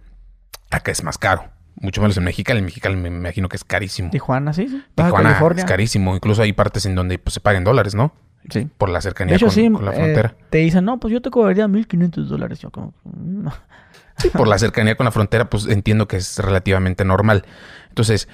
Acá 0.71 0.93
es 0.93 1.03
más 1.03 1.17
caro. 1.17 1.49
Mucho 1.77 2.01
menos 2.01 2.17
en 2.17 2.25
México. 2.25 2.53
En 2.53 2.65
México 2.65 2.89
me 2.91 3.09
imagino 3.09 3.49
que 3.49 3.57
es 3.57 3.65
carísimo. 3.65 4.11
Tijuana, 4.11 4.53
sí. 4.53 4.83
Tijuana 4.95 5.39
es 5.57 5.65
carísimo. 5.65 6.15
Incluso 6.15 6.43
hay 6.43 6.53
partes 6.53 6.87
en 6.87 6.95
donde 6.95 7.19
pues, 7.19 7.35
se 7.35 7.41
pagan 7.41 7.65
dólares, 7.65 7.95
¿no? 7.95 8.13
Sí. 8.51 8.69
Por 8.77 8.91
la 8.91 9.01
cercanía 9.01 9.39
con, 9.39 9.85
la 9.85 9.93
eh, 9.93 9.95
frontera. 9.95 10.37
te 10.51 10.59
dicen, 10.59 10.85
no, 10.85 11.01
pues 11.01 11.13
yo 11.13 11.23
te 11.23 11.31
cobraría 11.31 11.67
1500 11.67 12.29
dólares. 12.29 12.61
Yo 12.61 12.71
como... 12.71 12.95
No. 13.05 13.53
Sí, 14.17 14.31
por 14.31 14.47
la 14.47 14.59
cercanía 14.59 14.97
con 14.97 15.07
la 15.07 15.11
frontera, 15.11 15.51
pues 15.51 15.67
entiendo 15.67 16.07
que 16.07 16.17
es 16.19 16.39
relativamente 16.39 17.05
normal. 17.05 17.45
Entonces, 17.89 18.29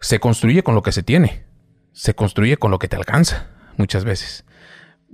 se 0.00 0.20
construye 0.20 0.62
con 0.62 0.74
lo 0.74 0.82
que 0.82 0.90
se 0.90 1.02
tiene. 1.02 1.44
Se 1.92 2.14
construye 2.14 2.56
con 2.56 2.70
lo 2.70 2.78
que 2.78 2.88
te 2.88 2.96
alcanza, 2.96 3.48
muchas 3.76 4.06
veces. 4.06 4.46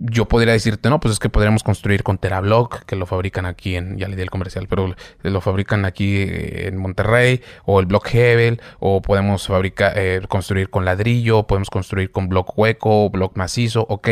Yo 0.03 0.27
podría 0.27 0.55
decirte, 0.55 0.89
no, 0.89 0.99
pues 0.99 1.13
es 1.13 1.19
que 1.19 1.29
podríamos 1.29 1.63
construir 1.63 2.03
con 2.03 2.17
Terablock, 2.17 2.85
que 2.87 2.97
lo 2.97 3.05
fabrican 3.05 3.45
aquí 3.45 3.77
en, 3.77 3.99
ya 3.99 4.09
le 4.09 4.17
di 4.17 4.23
el 4.23 4.31
comercial, 4.31 4.67
pero 4.67 4.95
lo 5.23 5.41
fabrican 5.43 5.85
aquí 5.85 6.23
eh, 6.23 6.69
en 6.69 6.79
Monterrey, 6.79 7.43
o 7.67 7.81
el 7.81 7.87
Block 7.87 8.09
Hebel, 8.15 8.63
o 8.79 9.03
podemos 9.03 9.47
fabricar, 9.47 9.93
eh, 9.97 10.23
construir 10.27 10.71
con 10.71 10.87
ladrillo, 10.87 11.47
podemos 11.47 11.69
construir 11.69 12.11
con 12.11 12.31
block 12.31 12.57
hueco, 12.57 13.11
block 13.11 13.37
macizo, 13.37 13.85
ok. 13.91 14.09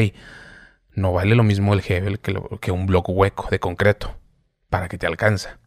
No 0.93 1.14
vale 1.14 1.34
lo 1.34 1.43
mismo 1.43 1.72
el 1.72 1.82
Hebel 1.86 2.20
que, 2.20 2.39
que 2.61 2.70
un 2.70 2.86
block 2.86 3.09
hueco 3.09 3.49
de 3.51 3.59
concreto 3.59 4.14
para 4.68 4.89
que 4.89 4.99
te 4.99 5.07
alcanza. 5.07 5.59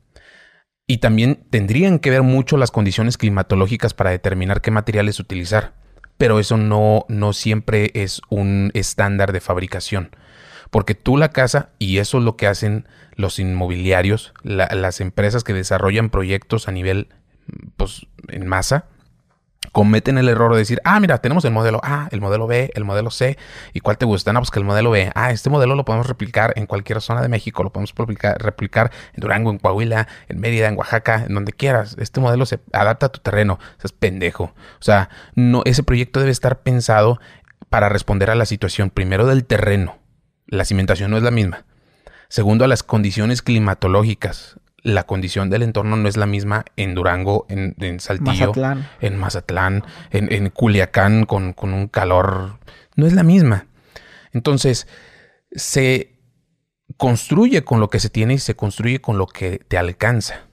Y 0.85 0.99
también 0.99 1.47
tendrían 1.49 1.97
que 1.97 2.11
ver 2.11 2.21
mucho 2.21 2.57
las 2.57 2.69
condiciones 2.69 3.17
climatológicas 3.17 3.95
para 3.95 4.11
determinar 4.11 4.61
qué 4.61 4.69
materiales 4.69 5.19
utilizar. 5.19 5.80
Pero 6.21 6.39
eso 6.39 6.55
no, 6.55 7.07
no 7.07 7.33
siempre 7.33 7.89
es 7.95 8.21
un 8.29 8.69
estándar 8.75 9.31
de 9.31 9.41
fabricación. 9.41 10.15
Porque 10.69 10.93
tú 10.93 11.17
la 11.17 11.29
casa, 11.29 11.69
y 11.79 11.97
eso 11.97 12.19
es 12.19 12.23
lo 12.23 12.37
que 12.37 12.45
hacen 12.45 12.87
los 13.15 13.39
inmobiliarios, 13.39 14.31
las 14.43 15.01
empresas 15.01 15.43
que 15.43 15.53
desarrollan 15.53 16.11
proyectos 16.11 16.67
a 16.67 16.73
nivel, 16.73 17.07
pues, 17.75 18.05
en 18.27 18.45
masa, 18.45 18.85
cometen 19.71 20.17
el 20.17 20.29
error 20.29 20.51
de 20.51 20.59
decir, 20.59 20.81
ah, 20.83 20.99
mira, 20.99 21.19
tenemos 21.19 21.45
el 21.45 21.51
modelo 21.51 21.79
A, 21.83 22.09
el 22.11 22.21
modelo 22.21 22.47
B, 22.47 22.71
el 22.73 22.83
modelo 22.83 23.09
C, 23.11 23.37
¿y 23.73 23.79
cuál 23.79 23.97
te 23.97 24.05
gusta? 24.05 24.33
No, 24.33 24.39
pues 24.39 24.51
que 24.51 24.59
el 24.59 24.65
modelo 24.65 24.91
B, 24.91 25.11
ah, 25.15 25.31
este 25.31 25.49
modelo 25.49 25.75
lo 25.75 25.85
podemos 25.85 26.07
replicar 26.07 26.53
en 26.55 26.65
cualquier 26.65 27.01
zona 27.01 27.21
de 27.21 27.29
México, 27.29 27.63
lo 27.63 27.71
podemos 27.71 27.93
replicar, 27.95 28.91
en 29.13 29.21
Durango, 29.21 29.51
en 29.51 29.59
Coahuila, 29.59 30.07
en 30.27 30.39
Mérida, 30.39 30.67
en 30.67 30.77
Oaxaca, 30.77 31.25
en 31.27 31.33
donde 31.33 31.53
quieras. 31.53 31.95
Este 31.99 32.19
modelo 32.19 32.45
se 32.45 32.59
adapta 32.73 33.07
a 33.07 33.09
tu 33.09 33.19
terreno, 33.19 33.53
o 33.53 33.81
es 33.83 33.91
pendejo. 33.91 34.45
O 34.45 34.83
sea, 34.83 35.09
no, 35.35 35.61
ese 35.65 35.83
proyecto 35.83 36.19
debe 36.19 36.31
estar 36.31 36.61
pensado 36.61 37.19
para 37.69 37.89
responder 37.89 38.29
a 38.29 38.35
la 38.35 38.45
situación, 38.45 38.89
primero 38.89 39.25
del 39.25 39.45
terreno. 39.45 39.97
La 40.47 40.65
cimentación 40.65 41.11
no 41.11 41.17
es 41.17 41.23
la 41.23 41.31
misma. 41.31 41.65
Segundo, 42.27 42.65
a 42.65 42.67
las 42.67 42.83
condiciones 42.83 43.41
climatológicas 43.41 44.57
la 44.83 45.03
condición 45.03 45.49
del 45.49 45.63
entorno 45.63 45.95
no 45.95 46.07
es 46.07 46.17
la 46.17 46.25
misma 46.25 46.65
en 46.75 46.95
Durango, 46.95 47.45
en, 47.49 47.99
Saltillo, 47.99 48.51
en 48.99 49.17
Mazatlán, 49.17 49.83
en, 50.11 50.49
Culiacán 50.49 51.25
con, 51.25 51.53
con, 51.53 51.73
un 51.73 51.87
calor. 51.87 52.57
No 52.95 53.05
es 53.05 53.13
la 53.13 53.23
misma. 53.23 53.67
Entonces, 54.33 54.87
se 55.51 56.19
construye 56.97 57.63
con 57.63 57.79
lo 57.79 57.89
que 57.89 57.99
se 57.99 58.09
tiene 58.09 58.35
y 58.35 58.39
se 58.39 58.55
construye 58.55 59.01
con 59.01 59.17
lo 59.17 59.27
que 59.27 59.59
te 59.59 59.77
alcanza. 59.77 60.47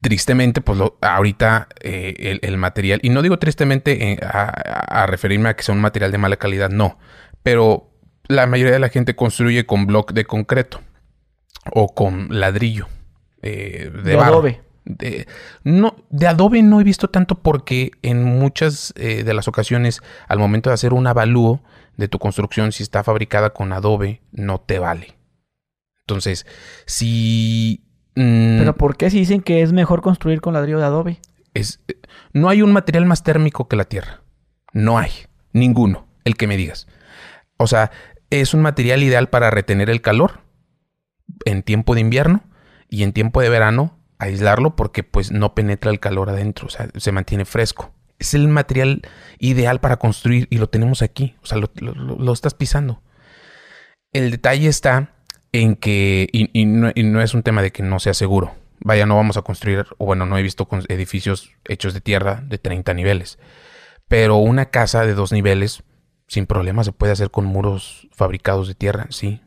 Tristemente, 0.00 0.60
pues 0.60 0.78
ahorita 1.00 1.68
eh, 1.80 2.38
el, 2.42 2.58
material, 2.58 3.00
y 3.02 3.08
no 3.08 3.22
digo 3.22 3.38
tristemente 3.38 4.12
eh, 4.12 4.18
a, 4.22 5.06
referirme 5.06 5.48
a 5.48 5.56
que 5.56 5.62
sea 5.62 5.74
un 5.74 5.80
material 5.80 6.12
de 6.12 6.18
mala 6.18 6.36
calidad, 6.36 6.68
no, 6.68 6.98
pero 7.42 7.90
la 8.28 8.46
mayoría 8.46 8.74
de 8.74 8.80
la 8.80 8.90
gente 8.90 9.16
construye 9.16 9.64
con 9.64 9.86
bloque 9.86 10.12
de 10.12 10.26
concreto 10.26 10.82
o 11.72 11.94
con 11.94 12.28
ladrillo. 12.30 12.88
Eh, 13.42 13.90
de, 14.04 14.18
adobe. 14.18 14.62
De, 14.84 15.26
no, 15.64 15.96
de 16.10 16.26
adobe 16.26 16.62
no 16.62 16.80
he 16.80 16.84
visto 16.84 17.08
tanto 17.08 17.36
porque 17.36 17.90
en 18.02 18.24
muchas 18.24 18.92
eh, 18.96 19.22
de 19.24 19.34
las 19.34 19.48
ocasiones, 19.48 20.00
al 20.28 20.38
momento 20.38 20.70
de 20.70 20.74
hacer 20.74 20.92
un 20.92 21.06
avalúo 21.06 21.62
de 21.96 22.08
tu 22.08 22.18
construcción, 22.18 22.72
si 22.72 22.82
está 22.82 23.04
fabricada 23.04 23.50
con 23.50 23.72
adobe, 23.72 24.22
no 24.32 24.60
te 24.60 24.78
vale. 24.78 25.16
Entonces, 26.06 26.46
si. 26.86 27.84
Mm, 28.14 28.58
Pero 28.58 28.76
¿por 28.76 28.96
qué 28.96 29.10
si 29.10 29.18
dicen 29.18 29.40
que 29.40 29.62
es 29.62 29.72
mejor 29.72 30.02
construir 30.02 30.40
con 30.40 30.54
ladrillo 30.54 30.78
de 30.78 30.84
adobe? 30.84 31.18
Es, 31.54 31.80
no 32.32 32.48
hay 32.48 32.62
un 32.62 32.72
material 32.72 33.06
más 33.06 33.22
térmico 33.22 33.68
que 33.68 33.76
la 33.76 33.84
tierra. 33.84 34.22
No 34.72 34.98
hay. 34.98 35.10
Ninguno. 35.52 36.08
El 36.24 36.36
que 36.36 36.46
me 36.46 36.56
digas. 36.56 36.88
O 37.56 37.66
sea, 37.66 37.90
es 38.30 38.54
un 38.54 38.62
material 38.62 39.02
ideal 39.02 39.28
para 39.28 39.50
retener 39.50 39.88
el 39.88 40.00
calor 40.00 40.43
en 41.44 41.62
tiempo 41.62 41.94
de 41.94 42.00
invierno 42.00 42.42
y 42.88 43.02
en 43.02 43.12
tiempo 43.12 43.40
de 43.40 43.48
verano 43.48 43.98
aislarlo 44.18 44.76
porque 44.76 45.02
pues 45.02 45.32
no 45.32 45.54
penetra 45.54 45.90
el 45.90 46.00
calor 46.00 46.30
adentro, 46.30 46.66
o 46.68 46.70
sea, 46.70 46.88
se 46.96 47.12
mantiene 47.12 47.44
fresco. 47.44 47.92
es 48.18 48.32
el 48.34 48.48
material 48.48 49.02
ideal 49.38 49.80
para 49.80 49.96
construir 49.98 50.46
y 50.50 50.58
lo 50.58 50.68
tenemos 50.68 51.02
aquí. 51.02 51.34
O 51.42 51.46
sea, 51.46 51.58
lo, 51.58 51.70
lo- 51.80 52.32
estás 52.32 52.54
pisando. 52.54 53.02
El 54.12 54.30
detalle 54.30 54.68
está 54.68 55.14
en 55.52 55.76
que, 55.76 56.28
y, 56.32 56.66
no, 56.66 56.90
y 56.94 57.02
no 57.02 57.20
es 57.20 57.34
un 57.34 57.42
tema 57.42 57.62
de 57.62 57.72
que 57.72 57.82
no 57.82 57.98
sea 57.98 58.14
seguro. 58.14 58.54
Vaya, 58.80 59.06
no 59.06 59.16
vamos 59.16 59.36
a 59.36 59.42
construir, 59.42 59.86
o 59.98 60.06
bueno, 60.06 60.26
no 60.26 60.36
he 60.38 60.42
visto 60.42 60.68
edificios 60.88 61.50
hechos 61.64 61.94
de 61.94 62.00
tierra 62.00 62.42
de 62.46 62.58
30 62.58 62.94
niveles. 62.94 63.38
Pero 64.08 64.36
una 64.36 64.66
casa 64.66 65.04
de 65.06 65.14
dos 65.14 65.32
niveles, 65.32 65.82
sin 66.28 66.46
problema, 66.46 66.84
se 66.84 66.92
puede 66.92 67.12
hacer 67.12 67.30
con 67.30 67.46
muros 67.46 68.08
fabricados 68.12 68.68
de 68.68 68.74
tierra, 68.74 69.06
sí. 69.10 69.40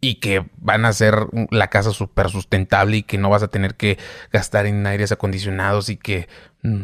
Y 0.00 0.16
que 0.20 0.48
van 0.58 0.84
a 0.84 0.92
ser 0.92 1.26
la 1.50 1.68
casa 1.70 1.90
súper 1.90 2.28
sustentable 2.30 2.98
y 2.98 3.02
que 3.02 3.18
no 3.18 3.30
vas 3.30 3.42
a 3.42 3.48
tener 3.48 3.74
que 3.74 3.98
gastar 4.32 4.66
en 4.66 4.86
aires 4.86 5.10
acondicionados 5.12 5.88
y 5.88 5.96
que... 5.96 6.28
mm, 6.62 6.82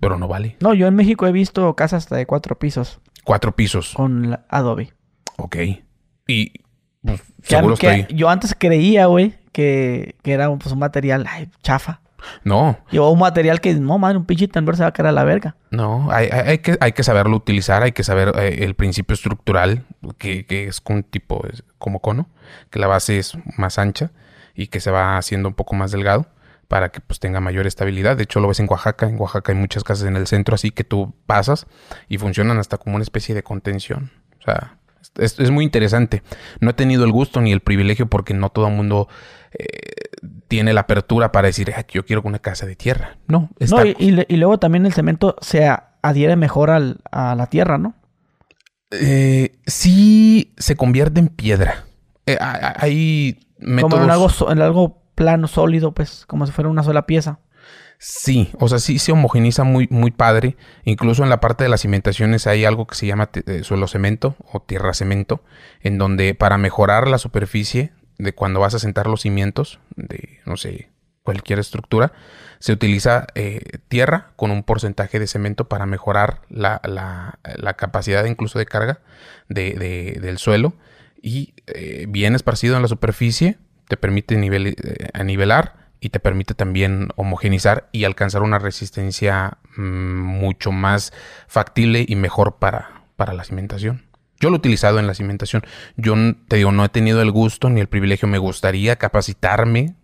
pero 0.00 0.18
no 0.18 0.28
vale. 0.28 0.56
No, 0.60 0.74
yo 0.74 0.86
en 0.86 0.94
México 0.96 1.26
he 1.26 1.32
visto 1.32 1.74
casas 1.76 2.04
hasta 2.04 2.16
de 2.16 2.26
cuatro 2.26 2.58
pisos 2.58 3.00
Cuatro 3.24 3.56
pisos. 3.56 3.94
con 3.94 4.30
la 4.30 4.44
Adobe. 4.50 4.92
Ok. 5.38 5.56
Y 6.26 6.52
pues, 7.02 7.22
Que, 7.42 7.56
seguro 7.56 7.76
que 7.76 8.00
estoy... 8.00 8.16
yo 8.16 8.28
antes 8.28 8.54
creía, 8.58 9.06
güey, 9.06 9.34
que, 9.52 10.16
que 10.22 10.32
era 10.32 10.50
un, 10.50 10.58
pues, 10.58 10.72
un 10.72 10.78
material 10.80 11.24
ay, 11.28 11.48
chafa. 11.62 12.00
No, 12.42 12.78
Y 12.90 12.96
o 12.96 13.10
un 13.10 13.18
material 13.18 13.60
que, 13.60 13.74
no, 13.74 13.98
madre, 13.98 14.16
un 14.16 14.24
pinche 14.24 14.48
timber 14.48 14.76
se 14.76 14.82
va 14.82 14.88
a 14.88 14.92
caer 14.92 15.08
a 15.08 15.12
la 15.12 15.24
verga. 15.24 15.56
No, 15.70 16.10
hay, 16.10 16.28
hay- 16.32 16.48
hay 16.48 16.58
que, 16.58 16.76
hay 16.80 16.92
que 16.92 17.02
saberlo 17.02 17.36
utilizar, 17.36 17.82
hay 17.82 17.92
que 17.92 18.02
saber 18.02 18.32
eh, 18.38 18.64
el 18.64 18.74
principio 18.74 19.12
estructural, 19.12 19.84
que, 20.16 20.46
que 20.46 20.64
es 20.68 20.80
un 20.88 21.02
tipo 21.02 21.46
es 21.46 21.62
como 21.84 22.00
cono, 22.00 22.30
que 22.70 22.78
la 22.78 22.86
base 22.86 23.18
es 23.18 23.36
más 23.58 23.78
ancha 23.78 24.10
y 24.54 24.68
que 24.68 24.80
se 24.80 24.90
va 24.90 25.18
haciendo 25.18 25.48
un 25.48 25.54
poco 25.54 25.74
más 25.76 25.90
delgado 25.92 26.26
para 26.68 26.88
que 26.88 27.00
pues 27.00 27.20
tenga 27.20 27.40
mayor 27.40 27.66
estabilidad. 27.66 28.16
De 28.16 28.22
hecho, 28.22 28.40
lo 28.40 28.48
ves 28.48 28.58
en 28.58 28.66
Oaxaca. 28.70 29.06
En 29.06 29.20
Oaxaca 29.20 29.52
hay 29.52 29.58
muchas 29.58 29.84
casas 29.84 30.08
en 30.08 30.16
el 30.16 30.26
centro, 30.26 30.54
así 30.54 30.70
que 30.70 30.82
tú 30.82 31.14
pasas 31.26 31.66
y 32.08 32.16
funcionan 32.16 32.58
hasta 32.58 32.78
como 32.78 32.96
una 32.96 33.02
especie 33.02 33.34
de 33.34 33.42
contención. 33.42 34.10
O 34.40 34.42
sea, 34.44 34.78
es, 35.18 35.38
es 35.38 35.50
muy 35.50 35.62
interesante. 35.64 36.22
No 36.60 36.70
he 36.70 36.72
tenido 36.72 37.04
el 37.04 37.12
gusto 37.12 37.42
ni 37.42 37.52
el 37.52 37.60
privilegio 37.60 38.06
porque 38.06 38.32
no 38.32 38.48
todo 38.48 38.66
el 38.68 38.74
mundo 38.74 39.08
eh, 39.52 39.66
tiene 40.48 40.72
la 40.72 40.80
apertura 40.82 41.32
para 41.32 41.48
decir, 41.48 41.72
"Ah, 41.76 41.84
yo 41.88 42.04
quiero 42.06 42.22
una 42.24 42.38
casa 42.38 42.64
de 42.66 42.76
tierra. 42.76 43.18
No, 43.28 43.50
No, 43.60 43.84
y, 43.84 43.94
y 43.98 44.10
le- 44.12 44.26
y 44.28 44.36
luego 44.38 44.58
también 44.58 44.86
el 44.86 44.92
cemento 44.94 45.36
se 45.42 45.68
adhiere 46.02 46.36
mejor 46.36 46.70
al- 46.70 46.98
a 47.10 47.34
la 47.34 47.46
tierra, 47.48 47.76
¿no? 47.78 47.94
Eh, 48.90 49.56
sí 49.66 50.52
se 50.56 50.76
convierte 50.76 51.20
en 51.20 51.28
piedra. 51.28 51.84
Eh, 52.26 52.38
ha- 52.40 52.52
ha- 52.68 52.74
hay 52.78 53.40
métodos... 53.58 53.92
Como 53.94 54.04
en 54.04 54.10
algo, 54.10 54.52
en 54.52 54.62
algo 54.62 55.02
plano, 55.14 55.46
sólido, 55.48 55.92
pues, 55.92 56.24
como 56.26 56.46
si 56.46 56.52
fuera 56.52 56.70
una 56.70 56.82
sola 56.82 57.06
pieza. 57.06 57.38
Sí, 57.98 58.50
o 58.58 58.68
sea, 58.68 58.78
sí 58.80 58.98
se 58.98 59.12
homogeniza 59.12 59.64
muy, 59.64 59.86
muy 59.90 60.10
padre. 60.10 60.56
Incluso 60.84 61.22
en 61.22 61.30
la 61.30 61.40
parte 61.40 61.64
de 61.64 61.70
las 61.70 61.80
cimentaciones 61.82 62.46
hay 62.46 62.64
algo 62.64 62.86
que 62.86 62.96
se 62.96 63.06
llama 63.06 63.30
eh, 63.46 63.62
suelo 63.62 63.86
cemento 63.86 64.36
o 64.52 64.60
tierra 64.60 64.92
cemento, 64.94 65.42
en 65.80 65.96
donde 65.98 66.34
para 66.34 66.58
mejorar 66.58 67.08
la 67.08 67.18
superficie 67.18 67.92
de 68.18 68.34
cuando 68.34 68.60
vas 68.60 68.74
a 68.74 68.78
sentar 68.78 69.06
los 69.06 69.22
cimientos 69.22 69.80
de, 69.96 70.40
no 70.44 70.56
sé, 70.56 70.90
cualquier 71.24 71.58
estructura, 71.58 72.12
se 72.60 72.72
utiliza 72.72 73.26
eh, 73.34 73.60
tierra 73.88 74.30
con 74.36 74.50
un 74.50 74.62
porcentaje 74.62 75.18
de 75.18 75.26
cemento 75.26 75.68
para 75.68 75.86
mejorar 75.86 76.42
la, 76.48 76.80
la- 76.84 77.38
la 77.56 77.74
capacidad 77.74 78.24
incluso 78.26 78.58
de 78.58 78.66
carga 78.66 79.00
de- 79.48 79.72
de- 79.74 80.20
del 80.20 80.38
suelo 80.38 80.74
y 81.20 81.54
eh, 81.66 82.04
bien 82.08 82.34
esparcido 82.34 82.76
en 82.76 82.82
la 82.82 82.88
superficie 82.88 83.58
te 83.88 83.96
permite 83.96 84.36
nivel, 84.36 84.66
eh, 84.68 85.24
nivelar 85.24 85.90
y 86.00 86.10
te 86.10 86.20
permite 86.20 86.54
también 86.54 87.08
homogenizar 87.16 87.88
y 87.90 88.04
alcanzar 88.04 88.42
una 88.42 88.58
resistencia 88.58 89.56
mm, 89.76 89.82
mucho 90.20 90.70
más 90.72 91.12
factible 91.48 92.04
y 92.06 92.16
mejor 92.16 92.56
para, 92.58 93.02
para 93.16 93.32
la 93.32 93.44
cimentación. 93.44 94.04
Yo 94.40 94.50
lo 94.50 94.56
he 94.56 94.58
utilizado 94.58 94.98
en 94.98 95.06
la 95.06 95.14
cimentación. 95.14 95.62
Yo 95.96 96.14
te 96.48 96.56
digo, 96.56 96.72
no 96.72 96.84
he 96.84 96.88
tenido 96.90 97.22
el 97.22 97.30
gusto 97.30 97.70
ni 97.70 97.80
el 97.80 97.86
privilegio. 97.88 98.28
Me 98.28 98.36
gustaría 98.36 98.96
capacitarme 98.96 99.94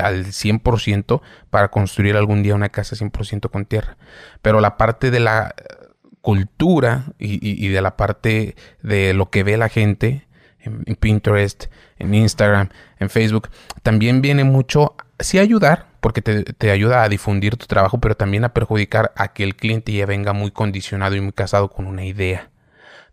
al 0.00 0.26
100% 0.26 1.20
para 1.50 1.70
construir 1.70 2.16
algún 2.16 2.42
día 2.42 2.54
una 2.54 2.68
casa 2.68 2.96
100% 2.96 3.50
con 3.50 3.64
tierra. 3.64 3.96
Pero 4.42 4.60
la 4.60 4.76
parte 4.76 5.10
de 5.10 5.20
la 5.20 5.54
eh, 5.56 5.74
cultura 6.20 7.04
y, 7.18 7.68
de 7.68 7.80
la 7.80 7.96
parte 7.96 8.56
de 8.82 9.14
lo 9.14 9.30
que 9.30 9.42
ve 9.42 9.56
la 9.56 9.68
gente 9.68 10.26
en, 10.60 10.82
en 10.86 10.96
Pinterest, 10.96 11.66
en 11.98 12.14
Instagram, 12.14 12.68
en 12.98 13.10
Facebook, 13.10 13.48
también 13.82 14.22
viene 14.22 14.44
mucho, 14.44 14.94
sí 15.18 15.38
ayudar, 15.38 15.86
porque 16.00 16.22
te, 16.22 16.44
te 16.44 16.70
ayuda 16.70 17.02
a 17.02 17.08
difundir 17.08 17.56
tu 17.56 17.66
trabajo, 17.66 17.98
pero 17.98 18.16
también 18.16 18.44
a 18.44 18.52
perjudicar 18.52 19.12
a 19.16 19.32
que 19.32 19.44
el 19.44 19.56
cliente 19.56 19.92
ya 19.92 20.06
venga 20.06 20.32
muy 20.32 20.50
condicionado 20.50 21.16
y 21.16 21.20
muy 21.20 21.32
casado 21.32 21.70
con 21.70 21.86
una 21.86 22.04
idea 22.04 22.50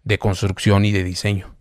de 0.04 0.18
construcción 0.18 0.86
y 0.86 0.92
de 0.92 1.04
diseño. 1.04 1.56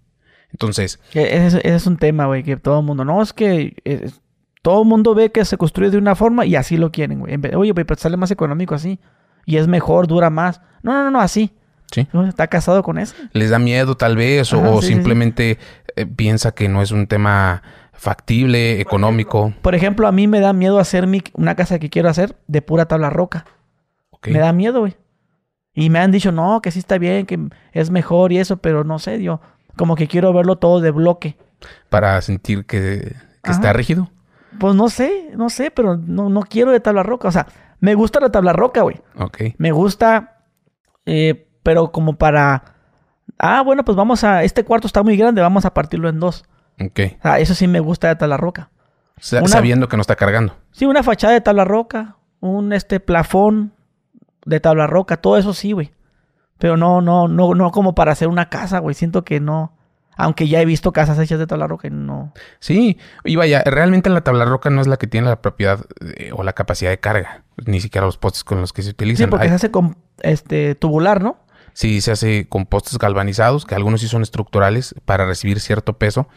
Entonces, 0.51 0.99
Que 1.11 1.37
Ese, 1.37 1.59
ese 1.59 1.75
es 1.75 1.87
un 1.87 1.99
tema, 1.99 2.27
güey, 2.27 2.43
que 2.43 2.57
todo 2.57 2.81
el 2.81 2.87
mundo, 2.87 3.05
no, 3.05 3.23
es 3.23 3.33
que 3.33 3.77
eh, 3.85 4.11
todo 4.69 4.83
el 4.83 4.89
mundo 4.89 5.15
ve 5.15 5.33
que 5.33 5.47
se 5.47 5.57
construye 5.57 5.91
de 5.91 5.97
una 5.97 6.15
forma 6.15 6.45
y 6.45 6.55
así 6.55 6.77
lo 6.77 6.93
quieren, 6.93 7.21
güey. 7.21 7.37
Oye, 7.55 7.73
güey, 7.73 7.85
pero 7.87 7.99
sale 7.99 8.19
más 8.19 8.31
económico 8.31 8.75
así. 8.75 9.01
Y 9.47 9.57
es 9.57 9.67
mejor, 9.67 10.07
dura 10.07 10.29
más. 10.29 10.61
No, 10.83 10.93
no, 10.93 11.05
no, 11.05 11.11
no, 11.11 11.21
así. 11.23 11.55
sí, 11.91 12.07
¿Está 12.29 12.49
casado 12.49 12.83
con 12.83 12.99
eso? 12.99 13.15
les 13.33 13.49
da 13.49 13.59
miedo 13.59 13.97
tal 13.97 14.15
vez, 14.15 14.53
o, 14.53 14.59
Ajá, 14.59 14.69
o 14.69 14.75
sí, 14.75 14.81
sí, 14.81 14.87
sí. 14.89 14.93
simplemente 14.93 15.59
eh, 15.97 16.05
piensa 16.05 16.53
que 16.53 16.69
no 16.69 16.83
es 16.83 16.91
un 16.91 17.07
tema 17.07 17.63
factible, 17.95 18.79
económico. 18.79 19.55
Por 19.63 19.75
ejemplo, 19.75 20.07
a 20.07 20.13
mí 20.13 20.27
me 20.27 20.41
da 20.41 20.53
miedo 20.53 20.79
hacer 20.81 21.07
mi, 21.07 21.23
una 21.33 21.55
casa 21.55 21.79
que 21.79 21.89
quiero 21.89 22.11
hacer 22.11 22.37
de 22.47 22.61
pura 22.61 22.85
tabla 22.85 23.09
roca. 23.09 23.47
Ok. 24.11 24.29
Me 24.29 24.39
da 24.39 24.53
miedo, 24.53 24.81
güey. 24.81 24.99
Y 25.73 25.89
me 25.89 25.99
han 25.99 26.13
dicho, 26.13 26.31
no, 26.31 26.61
que 26.61 26.73
sí 26.73 26.79
está 26.79 26.99
bien, 26.99 27.25
que 27.25 27.41
es 27.73 27.91
mejor 27.91 28.33
y 28.33 28.39
eso, 28.39 28.59
pero 28.59 28.85
no 28.85 28.99
sé, 28.99 29.23
yo 29.23 29.41
como 29.77 29.95
que 29.95 30.09
quiero 30.09 30.35
verlo 30.35 30.57
todo 30.57 30.83
de 30.83 30.91
bloque. 30.91 31.39
Para 31.89 32.21
sentir 32.21 32.67
que, 32.67 33.17
está 33.45 33.73
rígido. 33.73 34.11
Pues 34.59 34.75
no 34.75 34.89
sé, 34.89 35.31
no 35.37 35.51
sé, 35.51 35.71
pero 35.71 35.97
no, 35.97 36.29
no 36.29 36.43
quiero 36.43 36.71
de 36.71 36.81
tabla 36.81 37.03
roca. 37.03 37.29
O 37.29 37.33
sea, 37.33 37.47
me 37.81 37.95
gusta 37.95 38.21
la 38.21 38.31
tabla 38.31 38.53
roca, 38.53 38.83
güey. 38.83 39.01
Ok. 39.17 39.39
Me 39.59 39.73
gusta, 39.73 40.43
eh, 41.07 41.49
pero 41.63 41.93
como 41.93 42.17
para... 42.17 42.63
Ah, 43.39 43.63
bueno, 43.63 43.85
pues 43.85 43.97
vamos 43.97 44.25
a... 44.25 44.43
Este 44.45 44.65
cuarto 44.65 44.87
está 44.87 45.03
muy 45.03 45.17
grande, 45.17 45.43
vamos 45.43 45.65
a 45.65 45.75
partirlo 45.75 46.09
en 46.09 46.19
dos. 46.19 46.45
Ok. 46.81 47.01
O 47.19 47.23
sea, 47.23 47.39
eso 47.39 47.55
sí 47.55 47.69
me 47.69 47.81
gusta 47.81 48.09
de 48.09 48.17
tabla 48.17 48.37
roca. 48.37 48.71
Sa- 49.19 49.39
Una- 49.39 49.49
Sabiendo 49.49 49.89
que 49.89 49.97
no 49.97 50.01
está 50.01 50.17
cargando. 50.17 50.57
Sí, 50.73 50.87
una 50.87 51.03
fachada 51.03 51.35
de 51.35 51.41
tabla 51.41 51.65
roca, 51.65 52.17
un 52.41 52.73
este 52.73 53.01
plafón 53.01 53.73
de 54.47 54.61
tabla 54.61 54.87
roca, 54.87 55.19
todo 55.19 55.37
eso 55.37 55.53
sí, 55.55 55.73
güey. 55.73 55.93
Pero 56.59 56.77
no, 56.77 57.01
no, 57.01 57.29
no, 57.29 57.55
no 57.55 57.71
como 57.71 57.95
para 57.95 58.13
hacer 58.13 58.29
una 58.29 58.49
casa, 58.49 58.79
güey. 58.81 58.95
Siento 58.95 59.25
que 59.25 59.39
no. 59.41 59.73
Aunque 60.21 60.49
ya 60.49 60.61
he 60.61 60.65
visto 60.67 60.93
casas 60.93 61.19
hechas 61.19 61.39
de 61.39 61.47
tabla 61.47 61.67
roca 61.69 61.87
y 61.89 61.91
no. 61.91 62.35
Sí, 62.59 62.99
y 63.25 63.37
vaya, 63.37 63.63
realmente 63.65 64.11
la 64.11 64.21
tabla 64.23 64.45
roca 64.45 64.69
no 64.69 64.81
es 64.83 64.87
la 64.89 64.97
que 64.99 65.07
tiene 65.07 65.29
la 65.29 65.41
propiedad 65.41 65.87
eh, 66.17 66.33
o 66.35 66.43
la 66.43 66.53
capacidad 66.53 66.91
de 66.91 66.99
carga, 67.01 67.45
ni 67.65 67.81
siquiera 67.81 68.05
los 68.07 68.19
postes 68.19 68.43
con 68.45 68.61
los 68.61 68.73
que 68.73 68.83
se 68.83 68.89
Sí, 68.89 68.93
utilizan. 68.95 69.31
porque 69.31 69.45
Hay- 69.45 69.49
se 69.51 69.55
hace 69.55 69.71
con 69.71 69.97
este 70.21 70.75
tubular, 70.75 71.23
¿no? 71.23 71.39
Sí, 71.73 72.01
se 72.01 72.11
hace 72.11 72.49
con 72.49 72.67
postes 72.67 72.99
galvanizados, 72.99 73.65
que 73.65 73.77
algunos 73.77 74.01
sí 74.01 74.09
son 74.09 74.23
estructurales 74.23 74.97
para 75.05 75.25
recibir 75.27 75.61
cierto 75.61 75.97
peso, 75.99 76.29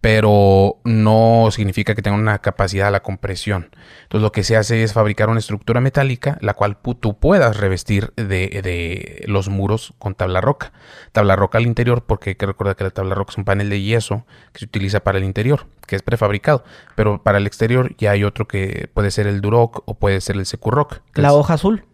pero 0.00 0.76
no 0.84 1.48
significa 1.50 1.94
que 1.94 2.02
tengan 2.02 2.20
una 2.20 2.38
capacidad 2.38 2.88
a 2.88 2.90
la 2.92 3.00
compresión. 3.02 3.70
Entonces 4.04 4.22
lo 4.22 4.30
que 4.32 4.44
se 4.44 4.56
hace 4.56 4.82
es 4.84 4.92
fabricar 4.92 5.28
una 5.28 5.40
estructura 5.40 5.80
metálica, 5.80 6.38
la 6.40 6.54
cual 6.54 6.76
tú 7.00 7.18
puedas 7.18 7.56
revestir 7.56 8.12
de, 8.14 8.24
de 8.62 9.24
los 9.26 9.48
muros 9.48 9.94
con 9.98 10.14
tabla 10.14 10.40
roca. 10.40 10.72
Tabla 11.12 11.34
roca 11.34 11.58
al 11.58 11.66
interior, 11.66 12.04
porque 12.06 12.30
hay 12.30 12.36
que 12.36 12.46
recordar 12.46 12.76
que 12.76 12.84
la 12.84 12.90
tabla 12.90 13.14
roca 13.16 13.32
es 13.32 13.38
un 13.38 13.44
panel 13.44 13.70
de 13.70 13.82
yeso 13.82 14.24
que 14.52 14.60
se 14.60 14.64
utiliza 14.66 15.00
para 15.00 15.18
el 15.18 15.24
interior, 15.24 15.66
que 15.86 15.96
es 15.96 16.02
prefabricado, 16.02 16.62
pero 16.94 17.22
para 17.24 17.38
el 17.38 17.46
exterior 17.46 17.94
ya 17.98 18.12
hay 18.12 18.22
otro 18.22 18.46
que 18.46 18.88
puede 18.94 19.10
ser 19.10 19.26
el 19.26 19.40
Duroc 19.40 19.82
o 19.86 19.94
puede 19.98 20.20
ser 20.20 20.36
el 20.36 20.46
Securroc. 20.46 21.00
que 21.12 21.22
La 21.22 21.28
es- 21.28 21.34
hoja 21.34 21.54
azul 21.54 21.84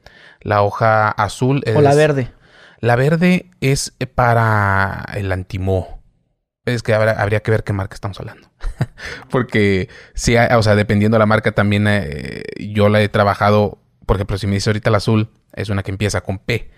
la 0.40 0.62
hoja 0.62 1.08
azul 1.08 1.62
o 1.74 1.80
la 1.80 1.90
es- 1.92 1.96
verde. 1.96 2.28
la 2.80 2.96
verde 2.96 3.46
es 3.62 3.94
para 4.14 5.06
el 5.14 5.32
antimo. 5.32 6.02
Es 6.66 6.82
que 6.82 6.94
habrá- 6.94 7.12
habría 7.20 7.40
que 7.40 7.50
ver 7.50 7.62
qué 7.64 7.72
marca 7.72 7.94
estamos 7.94 8.18
hablando. 8.20 8.48
porque 9.30 9.88
sí, 10.14 10.36
hay- 10.36 10.54
o 10.56 10.62
sea, 10.62 10.74
dependiendo 10.74 11.16
de 11.16 11.18
la 11.20 11.26
marca 11.26 11.52
también 11.52 11.86
eh, 11.88 12.42
yo 12.58 12.88
la 12.88 13.00
he 13.02 13.08
trabajado, 13.08 13.78
por 14.06 14.16
ejemplo, 14.16 14.38
si 14.38 14.46
me 14.46 14.54
dice 14.54 14.70
ahorita 14.70 14.90
la 14.90 14.98
azul, 14.98 15.30
es 15.52 15.68
una 15.68 15.82
que 15.82 15.90
empieza 15.90 16.20
con 16.22 16.38
P. 16.38 16.70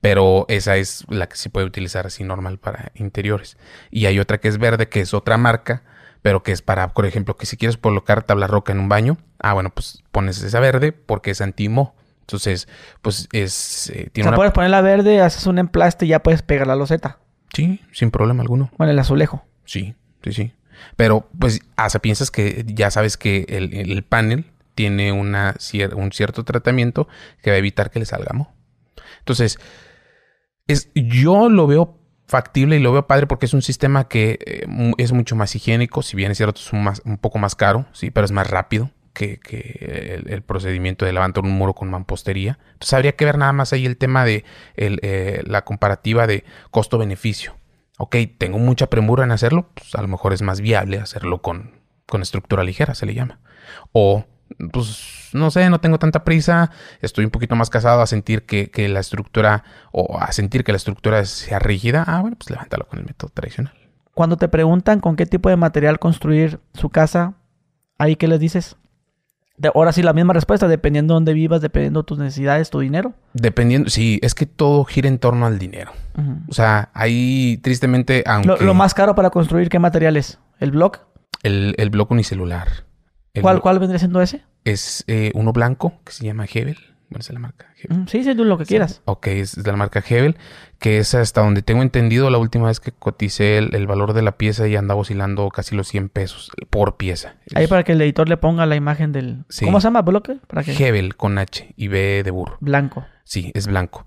Pero 0.00 0.44
esa 0.48 0.76
es 0.76 1.04
la 1.08 1.28
que 1.28 1.36
se 1.36 1.50
puede 1.50 1.66
utilizar 1.66 2.06
así 2.06 2.22
normal 2.22 2.58
para 2.58 2.92
interiores. 2.94 3.56
Y 3.90 4.06
hay 4.06 4.20
otra 4.20 4.38
que 4.38 4.46
es 4.46 4.58
verde, 4.58 4.88
que 4.88 5.00
es 5.00 5.12
otra 5.12 5.36
marca, 5.38 5.82
pero 6.22 6.44
que 6.44 6.52
es 6.52 6.62
para, 6.62 6.88
por 6.94 7.04
ejemplo, 7.04 7.36
que 7.36 7.46
si 7.46 7.56
quieres 7.56 7.76
colocar 7.78 8.22
tabla 8.22 8.46
roca 8.46 8.72
en 8.72 8.78
un 8.78 8.88
baño, 8.88 9.18
ah, 9.40 9.54
bueno, 9.54 9.70
pues 9.70 10.04
pones 10.12 10.40
esa 10.42 10.60
verde 10.60 10.92
porque 10.92 11.32
es 11.32 11.40
antimo. 11.40 11.96
Entonces, 12.20 12.68
pues 13.02 13.28
es... 13.32 13.90
eh, 13.90 14.08
O 14.12 14.14
sea, 14.14 14.28
una... 14.28 14.36
puedes 14.36 14.52
poner 14.52 14.70
la 14.70 14.82
verde, 14.82 15.20
haces 15.20 15.46
un 15.46 15.58
emplaste 15.58 16.06
y 16.06 16.10
ya 16.10 16.22
puedes 16.22 16.42
pegar 16.42 16.68
la 16.68 16.76
loseta. 16.76 17.18
Sí, 17.52 17.80
sin 17.92 18.10
problema 18.10 18.42
alguno. 18.42 18.70
Bueno, 18.78 18.92
el 18.92 18.98
azulejo. 18.98 19.44
Sí, 19.64 19.94
sí, 20.22 20.32
sí. 20.32 20.52
Pero, 20.96 21.28
pues, 21.38 21.60
hasta 21.76 21.98
piensas 21.98 22.30
que 22.30 22.64
ya 22.66 22.90
sabes 22.90 23.16
que 23.16 23.46
el, 23.48 23.74
el 23.74 24.02
panel 24.04 24.46
tiene 24.74 25.10
una 25.10 25.56
un 25.96 26.12
cierto 26.12 26.44
tratamiento 26.44 27.08
que 27.42 27.50
va 27.50 27.56
a 27.56 27.58
evitar 27.58 27.90
que 27.90 27.98
le 27.98 28.04
salga 28.04 28.32
moho. 28.32 28.52
Entonces, 29.18 29.58
es, 30.68 30.90
yo 30.94 31.48
lo 31.48 31.66
veo 31.66 31.98
factible 32.28 32.76
y 32.76 32.78
lo 32.80 32.92
veo 32.92 33.06
padre 33.06 33.26
porque 33.26 33.46
es 33.46 33.54
un 33.54 33.62
sistema 33.62 34.06
que 34.06 34.38
eh, 34.46 34.92
es 34.98 35.12
mucho 35.12 35.34
más 35.34 35.54
higiénico, 35.56 36.02
si 36.02 36.16
bien 36.16 36.30
es 36.30 36.36
cierto, 36.36 36.60
es 36.60 36.72
un, 36.72 36.84
más, 36.84 37.02
un 37.04 37.18
poco 37.18 37.38
más 37.38 37.56
caro, 37.56 37.86
sí, 37.92 38.10
pero 38.10 38.24
es 38.24 38.30
más 38.30 38.48
rápido 38.48 38.92
que, 39.18 39.40
que 39.40 40.22
el, 40.24 40.42
procedimiento 40.42 41.04
de 41.04 41.12
levantar 41.12 41.42
un 41.42 41.50
muro 41.50 41.74
con 41.74 41.90
mampostería. 41.90 42.60
Entonces 42.74 42.94
habría 42.94 43.16
que 43.16 43.24
ver 43.24 43.36
nada 43.36 43.52
más 43.52 43.72
ahí 43.72 43.84
el 43.84 43.96
tema 43.96 44.24
de 44.24 44.44
el, 44.76 45.00
eh, 45.02 45.42
la 45.44 45.64
comparativa 45.64 46.28
de 46.28 46.44
costo-beneficio. 46.70 47.56
Ok, 47.98 48.14
tengo 48.38 48.58
mucha 48.58 48.86
premura 48.86 49.24
en 49.24 49.32
hacerlo, 49.32 49.70
pues 49.74 49.96
a 49.96 50.02
lo 50.02 50.06
mejor 50.06 50.32
es 50.32 50.42
más 50.42 50.60
viable 50.60 50.98
hacerlo 50.98 51.42
con, 51.42 51.72
con 52.06 52.22
estructura 52.22 52.62
ligera, 52.62 52.94
se 52.94 53.06
le 53.06 53.14
llama. 53.14 53.40
O 53.90 54.24
pues 54.72 55.30
no 55.32 55.50
sé, 55.50 55.68
no 55.68 55.80
tengo 55.80 55.98
tanta 55.98 56.22
prisa, 56.22 56.70
estoy 57.02 57.24
un 57.24 57.32
poquito 57.32 57.56
más 57.56 57.70
casado 57.70 58.00
a 58.00 58.06
sentir 58.06 58.46
que, 58.46 58.88
la 58.88 59.00
estructura 59.00 59.64
o 59.90 60.16
a 60.18 60.30
sentir 60.30 60.62
que 60.62 60.72
la 60.72 60.76
estructura 60.76 61.24
sea 61.24 61.58
rígida, 61.58 62.04
ah, 62.06 62.20
bueno, 62.20 62.36
pues 62.36 62.50
levántalo 62.50 62.86
con 62.86 63.00
el 63.00 63.04
método 63.04 63.30
tradicional. 63.34 63.74
Cuando 64.14 64.36
te 64.36 64.48
preguntan 64.48 65.00
con 65.00 65.16
qué 65.16 65.26
tipo 65.26 65.48
de 65.48 65.56
material 65.56 65.98
construir 65.98 66.60
su 66.72 66.88
casa, 66.88 67.34
¿ahí 67.98 68.14
qué 68.14 68.28
les 68.28 68.40
dices? 68.40 68.76
Ahora 69.74 69.92
sí, 69.92 70.02
la 70.02 70.12
misma 70.12 70.32
respuesta, 70.32 70.68
dependiendo 70.68 71.14
de 71.14 71.16
dónde 71.16 71.34
vivas, 71.34 71.60
dependiendo 71.60 72.02
de 72.02 72.06
tus 72.06 72.18
necesidades, 72.18 72.70
tu 72.70 72.80
dinero. 72.80 73.14
Dependiendo, 73.32 73.90
sí, 73.90 74.18
es 74.22 74.34
que 74.34 74.46
todo 74.46 74.84
gira 74.84 75.08
en 75.08 75.18
torno 75.18 75.46
al 75.46 75.58
dinero. 75.58 75.92
O 76.48 76.52
sea, 76.52 76.90
ahí 76.94 77.60
tristemente, 77.62 78.24
aunque... 78.26 78.64
Lo, 78.64 78.74
más 78.74 78.92
caro 78.92 79.14
para 79.14 79.30
construir, 79.30 79.68
¿qué 79.68 79.78
material 79.78 80.16
es? 80.16 80.40
¿El 80.58 80.72
block? 80.72 81.00
El, 81.44 81.76
el 81.78 81.90
block 81.90 82.10
unicelular. 82.10 82.68
¿Cuál, 83.40 83.60
¿Cuál 83.60 83.78
vendría 83.78 83.98
siendo 83.98 84.20
ese? 84.20 84.42
Es 84.64 85.04
eh, 85.06 85.30
uno 85.34 85.52
blanco 85.52 85.94
que 86.04 86.12
se 86.12 86.24
llama 86.24 86.46
Hebel. 86.52 86.78
Bueno, 87.10 87.20
es 87.20 87.30
la 87.30 87.38
marca 87.38 87.72
Hebel. 87.82 88.06
sí, 88.08 88.22
sí, 88.22 88.34
tú 88.34 88.44
lo 88.44 88.58
que 88.58 88.66
quieras. 88.66 89.00
Ok, 89.06 89.28
es 89.28 89.62
de 89.62 89.70
la 89.70 89.76
marca 89.76 90.04
Hebel, 90.06 90.36
que 90.78 90.98
es 90.98 91.14
hasta 91.14 91.40
donde 91.40 91.62
tengo 91.62 91.82
entendido 91.82 92.28
la 92.28 92.38
última 92.38 92.68
vez 92.68 92.80
que 92.80 92.92
coticé 92.92 93.56
el, 93.58 93.86
valor 93.86 94.12
de 94.12 94.22
la 94.22 94.32
pieza 94.32 94.68
y 94.68 94.76
andaba 94.76 95.00
oscilando 95.00 95.48
casi 95.48 95.74
los 95.74 95.88
100 95.88 96.10
pesos 96.10 96.50
por 96.68 96.96
pieza. 96.96 97.36
Ahí 97.54 97.66
para 97.66 97.82
que 97.82 97.92
el 97.92 98.02
editor 98.02 98.28
le 98.28 98.36
ponga 98.36 98.66
la 98.66 98.76
imagen 98.76 99.12
del... 99.12 99.44
¿Cómo 99.64 99.80
se 99.80 99.86
llama? 99.86 100.02
¿Bloque? 100.02 100.38
¿Para 100.46 100.62
Hebel 100.62 101.16
con 101.16 101.38
H 101.38 101.72
y 101.76 101.88
B 101.88 102.22
de 102.22 102.30
burro. 102.30 102.58
Blanco. 102.60 103.06
Sí, 103.24 103.52
es 103.54 103.66
blanco. 103.66 104.04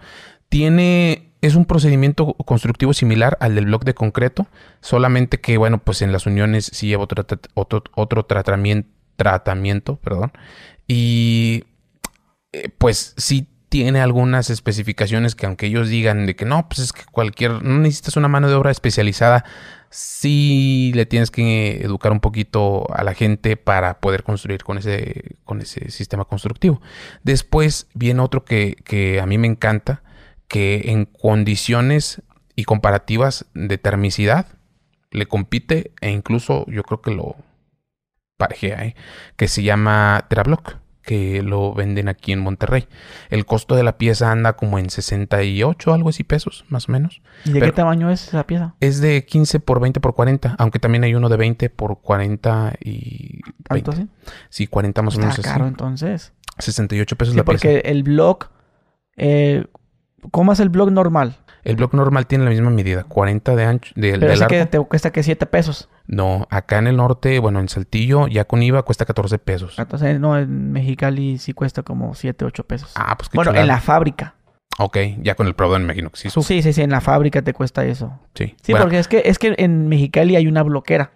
Tiene 0.50 1.32
es 1.42 1.56
un 1.56 1.66
procedimiento 1.66 2.36
constructivo 2.46 2.94
similar 2.94 3.38
al 3.40 3.56
del 3.56 3.66
bloque 3.66 3.86
de 3.86 3.94
concreto, 3.96 4.46
solamente 4.80 5.40
que, 5.42 5.58
bueno, 5.58 5.80
pues 5.80 6.04
en 6.04 6.12
las 6.12 6.28
uniones 6.28 6.70
sí 6.72 6.88
lleva 6.88 7.04
otro, 7.04 7.26
otro, 7.56 7.84
otro 7.96 8.26
tratamiento, 8.26 8.90
tratamiento, 9.16 9.96
perdón. 9.98 10.32
Y 10.88 11.64
eh, 12.52 12.70
pues 12.78 13.14
sí 13.18 13.48
tiene 13.70 14.02
algunas 14.02 14.50
especificaciones 14.50 15.34
que 15.36 15.46
aunque 15.46 15.68
ellos 15.68 15.88
digan 15.88 16.26
de 16.26 16.36
que 16.36 16.44
no, 16.44 16.68
pues 16.68 16.80
es 16.80 16.92
que 16.92 17.04
cualquier, 17.06 17.64
no 17.64 17.80
necesitas 17.80 18.18
una 18.18 18.28
mano 18.28 18.50
de 18.50 18.56
obra 18.56 18.70
especializada, 18.70 19.46
sí 19.90 20.92
le 20.94 21.06
tienes 21.06 21.32
que 21.32 21.82
educar 21.82 22.12
un 22.12 22.20
poquito 22.20 22.86
a 22.94 23.04
la 23.04 23.14
gente 23.14 23.56
para 23.56 24.02
poder 24.02 24.24
construir 24.24 24.64
con 24.66 24.78
ese, 24.78 25.38
con 25.46 25.62
ese 25.62 25.90
sistema 25.90 26.26
constructivo. 26.26 26.82
Después 27.24 27.88
viene 27.94 28.22
otro 28.22 28.44
que, 28.44 28.76
que 28.84 29.22
a 29.22 29.26
mí 29.26 29.38
me 29.38 29.48
encanta, 29.48 30.04
que 30.50 30.92
en 30.92 31.06
condiciones 31.06 32.22
y 32.58 32.66
comparativas 32.66 33.46
de 33.54 33.78
termicidad 33.78 34.48
le 35.12 35.28
compite 35.28 35.94
e 36.02 36.10
incluso 36.10 36.66
yo 36.68 36.84
creo 36.84 37.02
que 37.02 37.12
lo, 37.12 37.38
parejea, 38.42 38.86
¿eh? 38.86 38.96
que 39.38 39.48
se 39.48 39.62
llama 39.62 40.26
Terablock, 40.28 40.81
que 41.04 41.42
lo 41.42 41.74
venden 41.74 42.08
aquí 42.08 42.32
en 42.32 42.40
Monterrey. 42.40 42.88
El 43.30 43.46
costo 43.46 43.76
de 43.76 43.84
la 43.84 43.98
pieza 43.98 44.32
anda 44.32 44.54
como 44.54 44.80
en 44.80 44.90
68, 44.90 45.94
algo 45.94 46.10
así 46.10 46.24
pesos, 46.24 46.66
más 46.70 46.90
o 46.90 46.92
menos. 46.92 47.22
¿Y 47.46 47.52
de 47.52 47.62
qué 47.62 47.72
tamaño 47.72 48.10
es 48.10 48.28
esa 48.28 48.46
pieza? 48.46 48.76
Es 48.80 49.02
de 49.02 49.26
15 49.26 49.60
por 49.60 49.80
20 49.80 50.00
por 50.00 50.14
40, 50.14 50.56
aunque 50.58 50.80
también 50.80 51.04
hay 51.04 51.16
uno 51.16 51.30
de 51.30 51.38
20 51.38 51.70
por 51.70 52.00
40 52.02 52.74
y... 52.84 53.42
¿Tanto 53.64 53.92
sí? 53.94 54.08
Sí, 54.50 54.68
40 54.68 55.02
más 55.02 55.16
o 55.16 55.20
menos. 55.20 55.38
Está 55.38 55.54
caro 55.54 55.68
entonces. 55.68 56.34
68 56.60 57.16
pesos 57.16 57.36
la 57.36 57.44
pieza. 57.44 57.62
Porque 57.62 57.82
el 57.86 58.04
blog... 58.04 58.50
Eh, 59.18 59.66
¿Cómo 60.30 60.54
es 60.54 60.60
el 60.60 60.70
blog 60.70 60.92
normal? 60.92 61.36
El 61.64 61.76
blog 61.76 61.94
normal 61.94 62.28
tiene 62.28 62.44
la 62.44 62.50
misma 62.50 62.70
medida, 62.72 63.04
40 63.04 63.56
de 63.56 63.66
ancho. 63.66 63.94
De, 63.96 64.18
Pero 64.18 64.32
ese 64.32 64.48
que 64.48 64.66
te 64.66 64.80
cuesta 64.80 65.12
que 65.12 65.24
7 65.24 65.46
pesos. 65.46 65.90
No, 66.08 66.48
acá 66.50 66.80
en 66.80 66.88
el 66.88 66.98
norte, 66.98 67.40
bueno, 67.40 67.60
en 67.60 67.70
Saltillo, 67.70 68.28
ya 68.28 68.46
con 68.46 68.64
IVA 68.64 68.84
cuesta 68.84 69.06
14 69.06 69.38
pesos. 69.40 69.78
Entonces, 69.78 70.20
no, 70.20 70.38
en 70.38 70.72
Mexicali 70.72 71.38
sí 71.38 71.54
cuesta 71.54 71.84
como 71.84 72.16
7, 72.16 72.46
8 72.46 72.64
pesos. 72.66 72.92
Ah, 72.96 73.16
pues 73.18 73.30
qué 73.30 73.38
Bueno, 73.38 73.54
en 73.54 73.68
la 73.68 73.80
fábrica. 73.80 74.36
Ok, 74.80 74.98
ya 75.22 75.36
con 75.36 75.48
el 75.48 75.54
proveedor 75.54 75.82
me 75.82 75.86
imagino 75.86 76.10
que 76.10 76.18
sí 76.18 76.30
Sí, 76.30 76.62
sí, 76.62 76.74
sí, 76.74 76.82
en 76.82 76.90
la 76.90 77.02
fábrica 77.02 77.42
te 77.42 77.54
cuesta 77.54 77.86
eso. 77.86 78.20
Sí. 78.34 78.56
Sí, 78.64 78.74
porque 78.74 78.98
es 78.98 79.08
que, 79.08 79.22
es 79.26 79.38
que 79.38 79.54
en 79.58 79.88
Mexicali 79.88 80.36
hay 80.36 80.48
una 80.48 80.64
bloquera. 80.64 81.12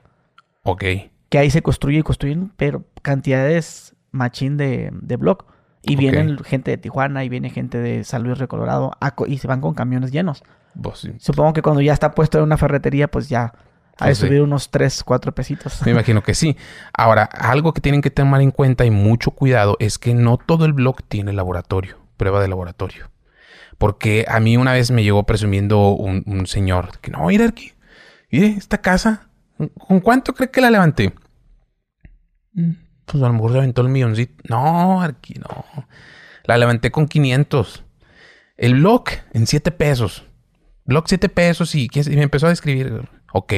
Ok. 0.63 0.83
Que 1.29 1.37
ahí 1.37 1.49
se 1.49 1.61
construye 1.61 1.99
y 1.99 2.03
construyen, 2.03 2.51
pero 2.57 2.83
cantidades 3.01 3.95
machín 4.11 4.57
de, 4.57 4.91
de 4.93 5.15
block. 5.15 5.45
Y 5.85 5.95
vienen 5.95 6.37
gente 6.39 6.71
de 6.71 6.77
Tijuana 6.77 7.23
y 7.23 7.29
viene 7.29 7.49
gente 7.49 7.77
de 7.77 8.03
San 8.03 8.23
Luis 8.23 8.39
de 8.39 8.47
Colorado 8.47 8.91
y 9.27 9.37
se 9.37 9.47
van 9.47 9.61
con 9.61 9.73
camiones 9.73 10.11
llenos. 10.11 10.43
Pues 10.81 11.07
Supongo 11.19 11.53
que 11.53 11.61
cuando 11.61 11.81
ya 11.81 11.93
está 11.93 12.11
puesto 12.11 12.37
en 12.37 12.43
una 12.43 12.57
ferretería, 12.57 13.07
pues 13.07 13.29
ya 13.29 13.53
ha 13.97 14.05
de 14.05 14.11
pues 14.11 14.17
subir 14.17 14.41
unos 14.41 14.71
3, 14.71 15.03
4 15.03 15.33
pesitos. 15.33 15.81
Me 15.85 15.91
imagino 15.91 16.21
que 16.21 16.33
sí. 16.33 16.57
Ahora, 16.93 17.23
algo 17.23 17.73
que 17.73 17.81
tienen 17.81 18.01
que 18.01 18.11
tomar 18.11 18.41
en 18.41 18.51
cuenta 18.51 18.85
y 18.85 18.91
mucho 18.91 19.31
cuidado 19.31 19.77
es 19.79 19.97
que 19.97 20.13
no 20.13 20.37
todo 20.37 20.65
el 20.65 20.73
blog 20.73 21.03
tiene 21.03 21.31
laboratorio, 21.33 21.97
prueba 22.17 22.41
de 22.41 22.47
laboratorio. 22.49 23.09
Porque 23.77 24.25
a 24.27 24.39
mí 24.39 24.57
una 24.57 24.73
vez 24.73 24.91
me 24.91 25.03
llegó 25.03 25.23
presumiendo 25.23 25.89
un, 25.89 26.45
señor 26.47 26.99
que 26.99 27.11
no, 27.11 27.25
mira 27.27 27.45
aquí, 27.45 27.73
mire, 28.31 28.47
esta 28.47 28.79
casa, 28.79 29.29
¿con 29.77 29.99
cuánto 29.99 30.33
cree 30.33 30.49
que 30.49 30.61
la 30.61 30.71
levanté? 30.71 31.13
Pues 33.05 33.23
a 33.23 33.27
lo 33.27 33.33
mejor 33.33 33.51
se 33.51 33.57
aventó 33.59 33.81
el 33.81 33.89
milloncito. 33.89 34.33
No, 34.49 35.01
aquí 35.01 35.35
no. 35.35 35.65
La 36.43 36.57
levanté 36.57 36.91
con 36.91 37.07
500. 37.07 37.83
El 38.57 38.75
blog 38.75 39.05
en 39.33 39.47
7 39.47 39.71
pesos. 39.71 40.23
Blog 40.85 41.05
7 41.07 41.29
pesos 41.29 41.75
y, 41.75 41.89
y 41.93 42.15
me 42.15 42.23
empezó 42.23 42.47
a 42.47 42.49
describir. 42.49 43.09
Ok. 43.33 43.53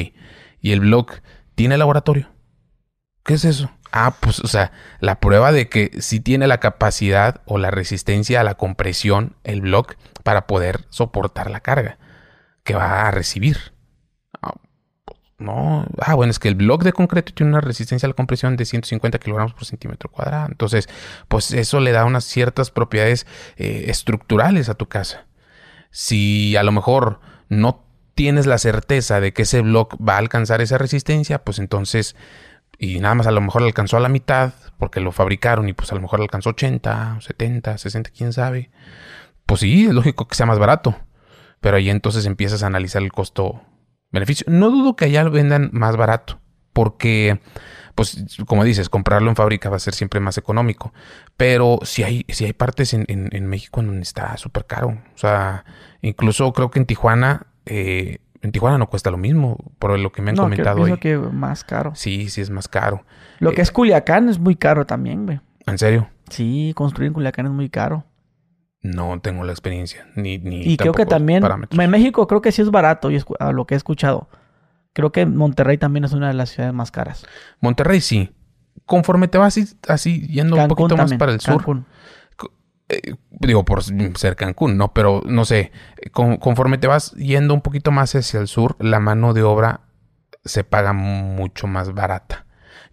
Y 0.62 0.72
el 0.72 0.82
blog 0.82 1.08
tiene 1.56 1.78
laboratorio. 1.78 2.30
¿Qué 3.24 3.34
es 3.34 3.46
eso? 3.46 3.70
Ah, 3.92 4.16
pues, 4.20 4.40
o 4.40 4.48
sea, 4.48 4.72
la 5.00 5.20
prueba 5.20 5.52
de 5.52 5.70
que 5.70 5.92
sí 6.00 6.20
tiene 6.20 6.48
la 6.48 6.60
capacidad 6.60 7.42
o 7.46 7.58
la 7.58 7.72
resistencia 7.72 8.42
a 8.42 8.44
la 8.44 8.56
compresión, 8.56 9.36
el 9.44 9.62
blog, 9.62 9.96
para 10.24 10.48
poder 10.48 10.86
soportar 10.90 11.50
la 11.50 11.62
carga 11.62 11.98
que 12.64 12.76
va 12.76 13.08
a 13.08 13.12
recibir. 13.12 13.58
No, 15.40 15.86
ah, 16.00 16.16
bueno, 16.16 16.32
es 16.32 16.40
que 16.40 16.48
el 16.48 16.56
blog 16.56 16.84
de 16.84 16.94
concreto 16.94 17.32
tiene 17.34 17.52
una 17.52 17.62
resistencia 17.62 18.08
a 18.08 18.10
la 18.10 18.16
compresión 18.16 18.56
de 18.58 18.66
150 18.66 19.20
kilogramos 19.20 19.54
por 19.54 19.66
centímetro 19.66 20.10
cuadrado. 20.10 20.48
Entonces, 20.48 20.90
pues 21.28 21.52
eso 21.52 21.80
le 21.80 21.92
da 21.92 22.06
unas 22.06 22.24
ciertas 22.24 22.72
propiedades 22.72 23.28
eh, 23.58 23.86
estructurales 23.88 24.68
a 24.70 24.74
tu 24.74 24.88
casa 24.88 25.28
si 25.92 26.56
a 26.56 26.64
lo 26.64 26.72
mejor 26.72 27.20
no 27.50 27.84
tienes 28.16 28.46
la 28.46 28.58
certeza 28.58 29.20
de 29.20 29.34
que 29.34 29.44
ese 29.44 29.62
block 29.62 29.96
va 29.96 30.16
a 30.16 30.18
alcanzar 30.20 30.62
esa 30.62 30.78
resistencia, 30.78 31.44
pues 31.44 31.60
entonces, 31.60 32.16
y 32.78 33.00
nada 33.00 33.16
más 33.16 33.28
a 33.28 33.32
lo 33.32 33.42
mejor 33.42 33.64
alcanzó 33.64 33.98
a 33.98 34.00
la 34.00 34.10
mitad, 34.10 34.54
porque 34.78 35.00
lo 35.00 35.12
fabricaron 35.12 35.70
y 35.70 35.74
pues 35.74 35.92
a 35.92 35.96
lo 35.96 36.02
mejor 36.02 36.22
alcanzó 36.22 36.52
80, 36.52 37.20
70, 37.22 37.78
60, 37.78 38.10
quién 38.12 38.34
sabe. 38.34 38.70
Pues 39.46 39.62
sí, 39.62 39.86
es 39.86 39.94
lógico 39.94 40.28
que 40.28 40.36
sea 40.36 40.46
más 40.46 40.60
barato. 40.60 40.96
Pero 41.62 41.78
ahí 41.78 41.90
entonces 41.90 42.26
empiezas 42.26 42.62
a 42.62 42.68
analizar 42.68 43.02
el 43.02 43.12
costo-beneficio. 44.08 44.46
No 44.50 44.70
dudo 44.70 44.96
que 44.96 45.06
allá 45.06 45.24
lo 45.24 45.32
vendan 45.32 45.70
más 45.74 45.96
barato, 45.98 46.40
porque 46.74 47.40
pues 47.98 48.24
como 48.46 48.64
dices, 48.64 48.90
comprarlo 48.90 49.30
en 49.32 49.36
fábrica 49.36 49.72
va 49.72 49.78
a 49.78 49.80
ser 49.80 49.96
siempre 49.96 50.20
más 50.20 50.38
económico. 50.38 50.94
Pero 51.36 51.80
si 51.82 52.04
hay, 52.04 52.26
si 52.30 52.46
hay 52.46 52.54
partes 52.54 52.94
en, 52.94 53.06
en, 53.08 53.48
México 53.48 53.82
donde 53.82 54.04
está 54.04 54.38
súper 54.38 54.66
caro. 54.66 54.90
O 54.90 55.18
sea, 55.18 55.66
incluso 56.02 56.54
creo 56.54 56.70
que 56.70 56.78
en 56.78 56.86
Tijuana, 56.86 57.48
eh, 57.66 58.20
en 58.44 58.52
Tijuana 58.52 58.78
no 58.78 58.88
cuesta 58.88 59.10
lo 59.10 59.18
mismo, 59.18 59.58
por 59.80 59.98
lo 59.98 60.12
que 60.12 60.22
me 60.22 60.30
han 60.30 60.38
comentado. 60.38 60.86
No, 60.88 61.00
que 61.00 61.18
más 61.18 61.64
caro. 61.64 61.94
Sí, 61.96 62.30
sí 62.30 62.40
es 62.40 62.52
más 62.52 62.68
caro. 62.68 63.04
Lo 63.40 63.52
que 63.54 63.62
eh, 63.62 63.64
es 63.64 63.72
Culiacán 63.72 64.30
es 64.30 64.38
muy 64.38 64.56
caro 64.56 64.86
también, 64.86 65.26
güey. 65.26 65.40
¿En 65.66 65.80
serio? 65.80 66.08
Sí, 66.30 66.74
construir 66.76 67.08
en 67.08 67.14
Culiacán 67.14 67.48
es 67.48 67.52
muy 67.52 67.70
caro. 67.70 68.06
No 68.88 69.20
tengo 69.20 69.44
la 69.44 69.52
experiencia, 69.52 70.08
ni, 70.16 70.38
ni 70.38 70.62
Y 70.62 70.78
creo 70.78 70.94
que 70.94 71.06
también, 71.06 71.44
en 71.44 71.90
México 71.90 72.26
creo 72.28 72.42
que 72.42 72.52
sí 72.52 72.62
es 72.62 72.72
barato, 72.72 73.12
y 73.12 73.22
a 73.40 73.52
lo 73.52 73.66
que 73.66 73.76
he 73.76 73.78
escuchado. 73.78 74.30
Creo 74.94 75.12
que 75.12 75.26
Monterrey 75.26 75.78
también 75.78 76.06
es 76.06 76.14
una 76.14 76.28
de 76.28 76.34
las 76.34 76.50
ciudades 76.50 76.74
más 76.74 76.92
caras. 76.92 77.26
Monterrey 77.60 78.02
sí. 78.02 78.32
Conforme 78.86 79.28
te 79.28 79.38
vas 79.38 79.60
así, 79.88 80.28
yendo 80.28 80.56
un 80.56 80.68
poquito 80.68 80.96
más 80.96 81.14
para 81.16 81.34
el 81.34 81.42
sur. 81.42 81.84
Eh, 82.90 83.16
digo, 83.32 83.66
por 83.66 83.84
ser 83.84 84.36
Cancún, 84.38 84.78
¿no? 84.78 84.94
Pero 84.94 85.22
no 85.26 85.44
sé, 85.44 85.72
conforme 86.14 86.78
te 86.78 86.88
vas 86.88 87.12
yendo 87.12 87.54
un 87.54 87.62
poquito 87.62 87.92
más 87.92 88.16
hacia 88.16 88.40
el 88.40 88.48
sur, 88.48 88.78
la 88.80 89.00
mano 89.00 89.34
de 89.34 89.44
obra 89.44 89.82
se 90.46 90.64
paga 90.64 90.94
mucho 90.94 91.68
más 91.68 91.94
barata. 91.94 92.46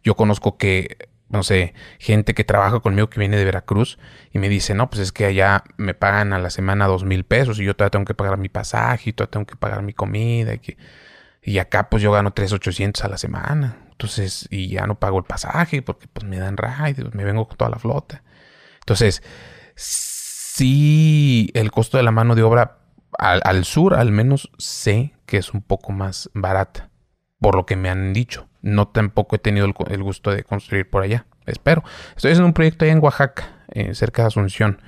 Yo 0.03 0.17
conozco 0.17 0.57
que 0.59 1.09
no 1.35 1.43
sé, 1.43 1.75
gente 1.99 2.33
que 2.33 2.45
trabaja 2.45 2.79
conmigo 2.79 3.11
que 3.11 3.19
viene 3.19 3.37
de 3.37 3.45
Veracruz 3.45 3.99
y 4.31 4.39
me 4.39 4.49
dice, 4.49 4.73
no, 4.75 4.89
pues 4.89 5.03
es 5.03 5.13
que 5.13 5.27
allá 5.27 5.65
me 5.77 5.93
pagan 5.93 6.33
a 6.33 6.39
la 6.39 6.49
semana 6.49 6.87
dos 6.87 7.05
mil 7.05 7.25
pesos 7.25 7.59
y 7.59 7.65
yo 7.65 7.75
todavía 7.75 7.91
tengo 7.91 8.05
que 8.05 8.15
pagar 8.15 8.39
mi 8.39 8.49
pasaje 8.49 9.11
y 9.11 9.13
todavía 9.13 9.33
tengo 9.33 9.47
que 9.47 9.57
pagar 9.57 9.83
mi 9.83 9.93
comida 9.93 10.55
y, 10.55 10.61
que, 10.61 10.79
y 11.43 11.59
acá 11.59 11.91
pues 11.91 12.03
yo 12.03 12.13
gano 12.13 12.33
tres 12.33 12.53
ochocientos 12.53 13.05
a 13.05 13.09
la 13.09 13.19
semana. 13.19 13.79
Entonces, 13.91 14.47
y 14.51 14.69
ya 14.69 14.87
no 14.87 14.99
pago 14.99 15.19
el 15.19 15.25
pasaje 15.25 15.83
porque 15.83 16.07
pues 16.07 16.25
me 16.25 16.39
dan 16.39 16.57
ride, 16.57 17.11
me 17.13 17.25
vengo 17.25 17.49
con 17.49 17.57
toda 17.57 17.71
la 17.71 17.79
flota. 17.79 18.23
Entonces, 18.81 19.23
sí, 19.75 21.51
el 21.55 21.73
costo 21.73 21.97
de 21.97 22.05
la 22.05 22.13
mano 22.13 22.37
de 22.37 22.45
obra 22.45 22.79
al, 23.19 23.41
al 23.45 23.65
sur 23.65 23.95
al 23.95 24.13
menos 24.13 24.51
sé 24.57 25.15
que 25.27 25.39
es 25.39 25.53
un 25.53 25.63
poco 25.63 25.91
más 25.91 26.31
barata, 26.33 26.91
por 27.41 27.57
lo 27.57 27.67
que 27.67 27.77
me 27.77 27.91
han 27.91 28.13
dicho 28.13 28.49
no 28.65 28.89
tampoco 28.89 29.37
he 29.37 29.39
tenido 29.39 29.67
el, 29.67 30.03
gusto 30.03 30.31
de 30.31 30.43
construir 30.43 30.89
por 30.89 31.03
allá. 31.03 31.27
Espero. 31.47 31.85
Estoy 32.17 32.33
haciendo 32.33 32.47
un 32.47 32.55
proyecto 32.55 32.85
ahí 32.85 32.91
en 32.91 33.03
Oaxaca, 33.03 33.45
eh, 33.69 33.95
cerca 33.95 34.23
de 34.23 34.29
Asunción. 34.29 34.81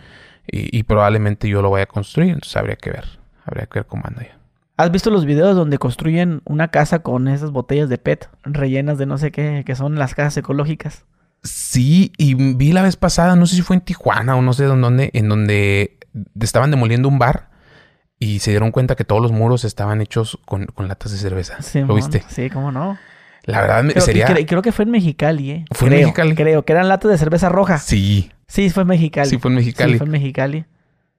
Y, 0.48 0.84
probablemente 0.84 1.48
yo 1.48 1.60
lo 1.60 1.70
vaya 1.70 1.84
a 1.84 1.86
construir. 1.88 2.30
Entonces 2.30 2.56
habría 2.56 2.76
que 2.76 2.90
ver. 2.90 3.04
Habría 3.44 3.66
que 3.66 3.80
ver 3.80 3.86
cómo 3.86 4.04
anda 4.06 4.22
ya. 4.22 4.38
¿Has 4.76 4.92
visto 4.92 5.10
los 5.10 5.24
videos 5.24 5.56
donde 5.56 5.78
construyen 5.78 6.40
una 6.44 6.68
casa 6.68 7.00
con 7.00 7.28
esas 7.28 7.50
botellas 7.50 7.88
de 7.88 7.98
PET 7.98 8.28
rellenas 8.44 8.96
de 8.96 9.06
no 9.06 9.18
sé 9.18 9.32
qué, 9.32 9.64
que 9.66 9.74
son 9.74 9.96
las 9.96 10.14
casas 10.14 10.36
ecológicas? 10.36 11.04
Sí, 11.42 12.12
y 12.16 12.34
vi 12.34 12.72
la 12.72 12.82
vez 12.82 12.96
pasada, 12.96 13.36
no 13.36 13.46
sé 13.46 13.56
si 13.56 13.62
fue 13.62 13.76
en 13.76 13.82
Tijuana 13.82 14.36
o 14.36 14.42
no 14.42 14.52
sé 14.52 14.64
dónde, 14.64 15.10
en 15.14 15.28
donde 15.28 15.98
estaban 16.40 16.70
demoliendo 16.70 17.08
un 17.08 17.18
bar 17.18 17.48
y 18.18 18.38
se 18.38 18.50
dieron 18.50 18.70
cuenta 18.70 18.96
que 18.96 19.04
todos 19.04 19.20
los 19.20 19.32
muros 19.32 19.64
estaban 19.64 20.00
hechos 20.00 20.38
con, 20.44 20.66
latas 20.76 21.12
de 21.12 21.18
cerveza. 21.18 21.58
¿Lo 21.86 21.94
viste? 21.94 22.24
Sí, 22.28 22.50
cómo 22.50 22.70
no. 22.70 22.98
La 23.47 23.61
verdad 23.61 24.01
sería... 24.01 24.26
creo 24.26 24.61
que 24.61 24.72
fue 24.72 24.84
en 24.84 24.90
Mexicali, 24.90 25.51
¿eh? 25.51 25.64
Fue 25.70 25.88
en 25.88 26.01
Mexicali. 26.01 26.34
Creo, 26.34 26.64
que 26.64 26.72
eran 26.72 26.88
latas 26.88 27.11
de 27.11 27.18
cerveza 27.18 27.49
roja. 27.49 27.78
Sí. 27.78 28.30
Sí, 28.49 28.70
fue 28.70 28.82
en 28.82 28.88
Mexicali. 28.88 29.30
Sí, 29.30 29.38
fue 29.38 29.51
en 29.51 29.57
Mexicali. 29.57 29.92
Sí, 29.92 29.99
fue 29.99 30.07
en 30.07 30.12
Mexicali. 30.12 30.64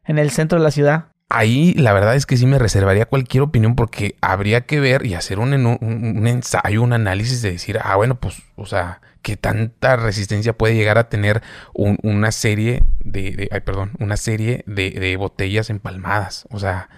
En 0.06 0.18
el 0.20 0.30
centro 0.32 0.58
de 0.60 0.64
la 0.64 0.72
ciudad. 0.72 1.06
Ahí 1.30 1.74
la 1.74 1.92
verdad 1.92 2.16
es 2.16 2.26
que 2.26 2.38
sí 2.38 2.46
me 2.46 2.58
reservaría 2.58 3.06
cualquier 3.06 3.44
opinión 3.44 3.76
porque 3.76 4.16
habría 4.22 4.62
que 4.62 4.80
ver 4.80 5.06
y 5.06 5.14
hacer 5.14 5.40
un, 5.40 5.54
un, 5.54 6.28
ensayo, 6.28 6.82
un 6.82 6.94
análisis 6.94 7.42
de 7.42 7.52
decir, 7.52 7.80
ah, 7.84 7.98
bueno, 7.98 8.16
pues, 8.16 8.42
o 8.56 8.66
sea, 8.66 9.02
qué 9.22 9.36
tanta 9.36 9.98
resistencia 9.98 10.54
puede 10.54 10.76
llegar 10.76 10.98
a 10.98 11.10
tener 11.10 11.42
una 11.74 12.32
serie 12.32 12.82
de, 13.00 13.50
ay, 13.52 13.60
perdón, 13.60 13.92
una 14.00 14.16
serie 14.16 14.64
de, 14.68 14.92
de 14.92 15.18
botellas 15.18 15.70
empalmadas. 15.70 16.48
O 16.50 16.60
sea, 16.60 16.90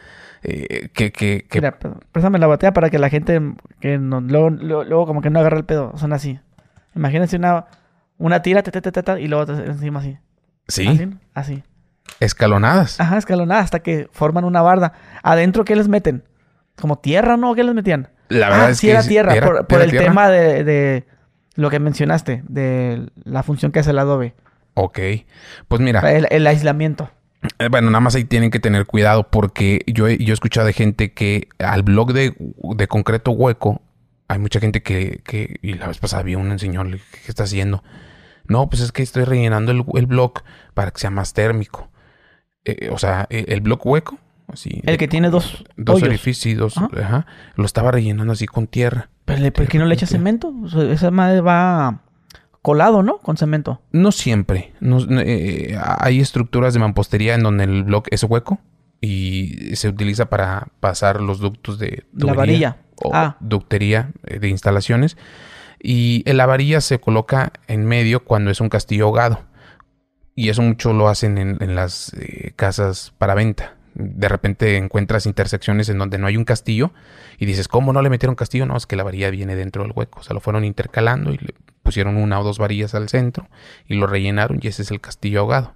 eh, 0.44 0.90
que, 0.94 1.12
que, 1.12 1.46
Mira, 1.54 1.78
préstame 2.12 2.40
la 2.40 2.48
batea 2.48 2.74
para 2.74 2.90
que 2.90 3.00
la 3.00 3.10
gente 3.10 3.42
que 3.80 3.98
no, 3.98 4.22
luego, 4.22 4.50
luego, 4.50 5.06
como 5.06 5.22
que 5.22 5.30
no 5.30 5.40
agarre 5.40 5.58
el 5.58 5.66
pedo. 5.66 5.94
Son 5.98 6.14
así. 6.14 6.40
Imagínense 6.96 7.36
una, 7.36 7.66
una 8.18 8.42
tira 8.42 8.64
y 9.20 9.28
luego 9.28 9.52
encima 9.54 10.00
así. 10.00 10.18
Sí. 10.68 11.10
Así, 11.34 11.64
Escalonadas. 12.20 13.00
Ajá, 13.00 13.18
escalonadas 13.18 13.66
hasta 13.66 13.80
que 13.80 14.10
forman 14.12 14.44
una 14.44 14.62
barda. 14.62 14.94
¿Adentro 15.24 15.66
qué 15.66 15.76
les 15.76 15.88
meten? 15.88 16.24
¿Como 16.80 16.98
tierra 16.98 17.38
no? 17.38 17.54
¿Qué 17.56 17.64
les 17.64 17.76
metían? 17.76 18.10
La 18.30 18.50
verdad 18.50 18.68
ah, 18.68 18.72
es 18.72 18.82
que 18.82 18.92
era 18.92 19.04
tierra. 19.04 19.66
por, 19.68 19.82
el 19.82 19.92
tema 19.92 20.30
de, 20.30 20.64
de, 20.64 21.06
lo 21.56 21.70
que 21.70 21.80
mencionaste, 21.80 22.44
de 22.48 23.10
la 23.24 23.44
función 23.44 23.72
que 23.72 23.80
hace 23.80 23.92
el 23.92 24.00
adobe. 24.00 24.36
Ok. 24.76 25.00
Pues 25.68 25.82
mira. 25.82 26.00
el 26.12 26.48
aislamiento. 26.48 27.10
Eh, 27.60 27.70
bueno, 27.70 27.90
nada 27.90 28.02
más 28.02 28.16
ahí 28.16 28.26
tienen 28.26 28.52
que 28.52 28.60
tener 28.60 28.86
cuidado 28.86 29.30
porque 29.30 29.82
yo, 29.88 30.08
he, 30.08 30.18
yo 30.18 30.32
he 30.32 30.34
escuchado 30.34 30.68
de 30.68 30.74
gente 30.74 31.14
que 31.14 31.48
al 31.60 31.84
blog 31.84 32.14
de, 32.14 32.36
concreto 32.88 33.32
hueco, 33.32 33.82
hay 34.28 34.40
mucha 34.40 34.60
gente 34.60 34.84
que, 34.84 35.22
que, 35.24 35.58
y 35.62 35.74
la 35.74 35.88
vez 35.88 35.98
pasada 36.00 36.24
vi 36.24 36.36
un 36.36 36.60
señor, 36.60 36.90
¿qué 36.90 37.28
está 37.28 37.44
haciendo? 37.44 37.84
No, 38.46 38.70
pues 38.70 38.82
es 38.82 38.92
que 38.92 39.04
estoy 39.04 39.24
rellenando 39.24 39.72
el, 39.72 39.84
el 39.96 40.06
blog 40.06 40.42
para 40.74 40.92
que 40.92 41.00
sea 41.00 41.12
más 41.12 41.34
térmico. 41.34 41.90
Eh, 42.66 42.90
o 42.92 42.98
sea, 42.98 43.26
e, 43.30 43.46
el, 43.48 43.62
blog 43.62 43.86
hueco, 43.86 44.20
así. 44.48 44.82
El 44.86 44.98
que 44.98 45.08
tiene 45.08 45.30
dos 45.30 45.64
Dos 45.78 46.04
orificios, 46.04 46.76
ajá. 46.78 47.26
lo 47.56 47.66
estaba 47.66 47.92
rellenando 47.92 48.34
así 48.34 48.48
con 48.48 48.68
tierra. 48.68 49.10
Pero, 49.26 49.54
¿por 49.54 49.68
qué 49.68 49.78
no 49.78 49.86
le 49.86 49.94
echa 49.94 50.08
cemento? 50.08 50.54
esa 50.92 51.12
madre 51.12 51.42
va 51.42 52.02
colado, 52.62 53.04
¿no? 53.04 53.18
Con 53.20 53.38
cemento. 53.38 53.82
No 53.92 54.12
siempre. 54.12 54.74
Eh, 54.82 55.78
hay 56.00 56.20
estructuras 56.20 56.74
de 56.74 56.80
mampostería 56.80 57.36
en 57.36 57.44
donde 57.44 57.64
el 57.64 57.84
bloque 57.84 58.10
es 58.14 58.24
hueco 58.24 58.60
y 59.02 59.76
se 59.76 59.88
utiliza 59.88 60.30
para 60.30 60.68
pasar 60.80 61.22
los 61.22 61.40
ductos 61.40 61.80
de 61.80 62.04
la 62.14 62.34
varilla 62.34 62.78
o 62.98 63.12
ah. 63.14 63.38
ductería 63.40 64.12
eh, 64.26 64.40
de 64.40 64.50
instalaciones. 64.50 65.18
Y 65.82 66.24
la 66.32 66.46
varilla 66.46 66.82
se 66.82 67.00
coloca 67.00 67.54
en 67.68 67.86
medio 67.86 68.26
cuando 68.26 68.52
es 68.52 68.60
un 68.60 68.70
castillo 68.70 69.06
ahogado. 69.06 69.42
Y 70.36 70.50
eso 70.50 70.62
mucho 70.62 70.94
lo 70.94 71.08
hacen 71.08 71.38
en, 71.38 71.76
las 71.76 72.14
eh, 72.14 72.54
casas 72.56 73.14
para 73.18 73.34
venta 73.34 73.79
de 74.00 74.30
repente 74.30 74.78
encuentras 74.78 75.26
intersecciones 75.26 75.90
en 75.90 75.98
donde 75.98 76.18
no 76.18 76.28
hay 76.28 76.38
un 76.38 76.46
castillo 76.46 76.92
y 77.38 77.46
dices, 77.46 77.68
¿cómo 77.68 77.92
no 77.92 78.02
le 78.02 78.10
metieron 78.10 78.36
castillo? 78.36 78.66
No, 78.66 78.78
es 78.78 78.86
que 78.86 78.96
la 78.96 79.04
varilla 79.04 79.30
viene 79.30 79.56
dentro 79.56 79.84
del 79.84 79.92
hueco. 79.94 80.22
O 80.22 80.24
sea, 80.24 80.34
lo 80.34 80.40
fueron 80.40 80.64
intercalando 80.64 81.32
y 81.32 81.38
le 81.38 81.54
pusieron 81.84 82.16
una 82.16 82.40
o 82.40 82.44
dos 82.44 82.60
varillas 82.60 82.96
al 82.96 83.10
centro 83.10 83.50
y 83.88 83.96
lo 83.96 84.08
rellenaron 84.08 84.60
y 84.62 84.68
ese 84.68 84.84
es 84.84 84.92
el 84.92 85.02
castillo 85.02 85.42
ahogado. 85.42 85.76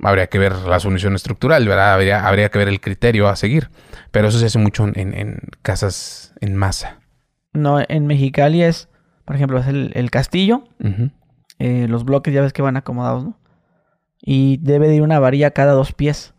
Habría 0.00 0.28
que 0.28 0.38
ver 0.38 0.54
la 0.54 0.80
solución 0.80 1.14
estructural, 1.14 1.66
¿verdad? 1.66 1.94
Habría, 1.94 2.26
habría 2.26 2.48
que 2.48 2.58
ver 2.58 2.68
el 2.68 2.80
criterio 2.80 3.28
a 3.28 3.36
seguir. 3.36 3.70
Pero 4.10 4.28
eso 4.28 4.38
se 4.38 4.46
hace 4.46 4.58
mucho 4.58 4.86
en, 4.86 5.38
casas 5.62 6.34
en 6.40 6.56
masa. 6.56 7.00
No, 7.52 7.80
en 7.86 8.06
Mexicali 8.06 8.62
es, 8.62 8.88
por 9.24 9.36
ejemplo, 9.36 9.58
es 9.58 9.66
el, 9.66 10.10
castillo. 10.10 10.64
Eh, 11.58 11.86
los 11.88 12.04
bloques 12.04 12.32
ya 12.32 12.40
ves 12.40 12.52
que 12.52 12.62
van 12.62 12.76
acomodados, 12.76 13.24
¿no? 13.24 13.38
Y 14.20 14.58
debe 14.58 14.88
de 14.88 14.96
ir 14.96 15.02
una 15.02 15.18
varilla 15.18 15.50
cada 15.50 15.72
dos 15.72 15.92
pies. 15.92 16.34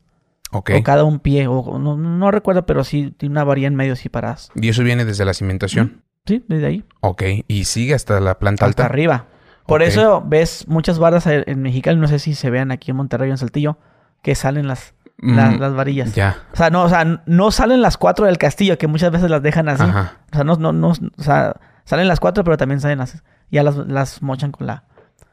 O 0.54 0.64
cada 0.84 1.04
un 1.04 1.20
pie, 1.20 1.48
o 1.48 1.80
no, 1.80 2.32
recuerdo, 2.32 2.66
pero 2.66 2.84
sí 2.84 3.14
tiene 3.18 3.34
una 3.34 3.44
varilla 3.44 3.68
en 3.68 3.76
medio, 3.76 3.96
sí 3.96 4.10
paradas. 4.10 4.52
¿Y 4.56 4.70
eso 4.70 4.84
viene 4.84 5.04
desde 5.04 5.26
la 5.26 5.34
cimentación? 5.34 6.04
Sí, 6.26 6.44
desde 6.48 6.68
ahí. 6.68 6.86
Ok, 7.02 7.24
y 7.48 7.66
sigue 7.66 7.96
hasta 7.96 8.20
la 8.20 8.38
planta 8.38 8.66
alta. 8.66 8.84
Hasta 8.84 8.94
arriba. 8.94 9.26
Por 9.66 9.82
eso 9.82 10.24
ves 10.26 10.68
muchas 10.68 11.00
barras 11.00 11.26
en 11.26 11.62
Mexicali, 11.62 11.98
no 12.00 12.08
sé 12.08 12.20
si 12.20 12.36
se 12.36 12.50
vean 12.50 12.72
aquí 12.72 12.92
en 12.92 12.98
Monterrey 12.98 13.30
o 13.30 13.34
en 13.34 13.38
Saltillo, 13.38 13.78
que 14.22 14.36
salen 14.36 14.68
las, 14.68 14.94
mm, 15.18 15.60
las, 15.60 15.74
varillas. 15.74 16.14
Ya. 16.14 16.38
O 16.54 16.56
sea, 16.56 16.70
no, 16.70 16.84
o 16.84 16.90
sea, 16.90 17.22
no 17.26 17.52
salen 17.52 17.82
las 17.82 17.98
cuatro 17.98 18.26
del 18.26 18.38
castillo, 18.38 18.78
que 18.78 18.88
muchas 18.88 19.12
veces 19.12 19.30
las 19.30 19.42
dejan 19.42 19.70
así. 19.70 19.84
Ajá. 19.84 20.20
O 20.32 20.36
sea, 20.36 20.44
no, 20.44 20.56
no, 20.58 20.74
no, 20.74 20.90
o 20.90 21.24
sea, 21.24 21.56
salen 21.86 22.08
las 22.08 22.20
cuatro, 22.20 22.44
pero 22.44 22.58
también 22.58 22.80
salen 22.80 23.02
así. 23.02 23.18
Ya 23.50 23.64
las, 23.64 23.78
las 23.78 24.22
mochan 24.22 24.52
con 24.52 24.68
la. 24.68 24.84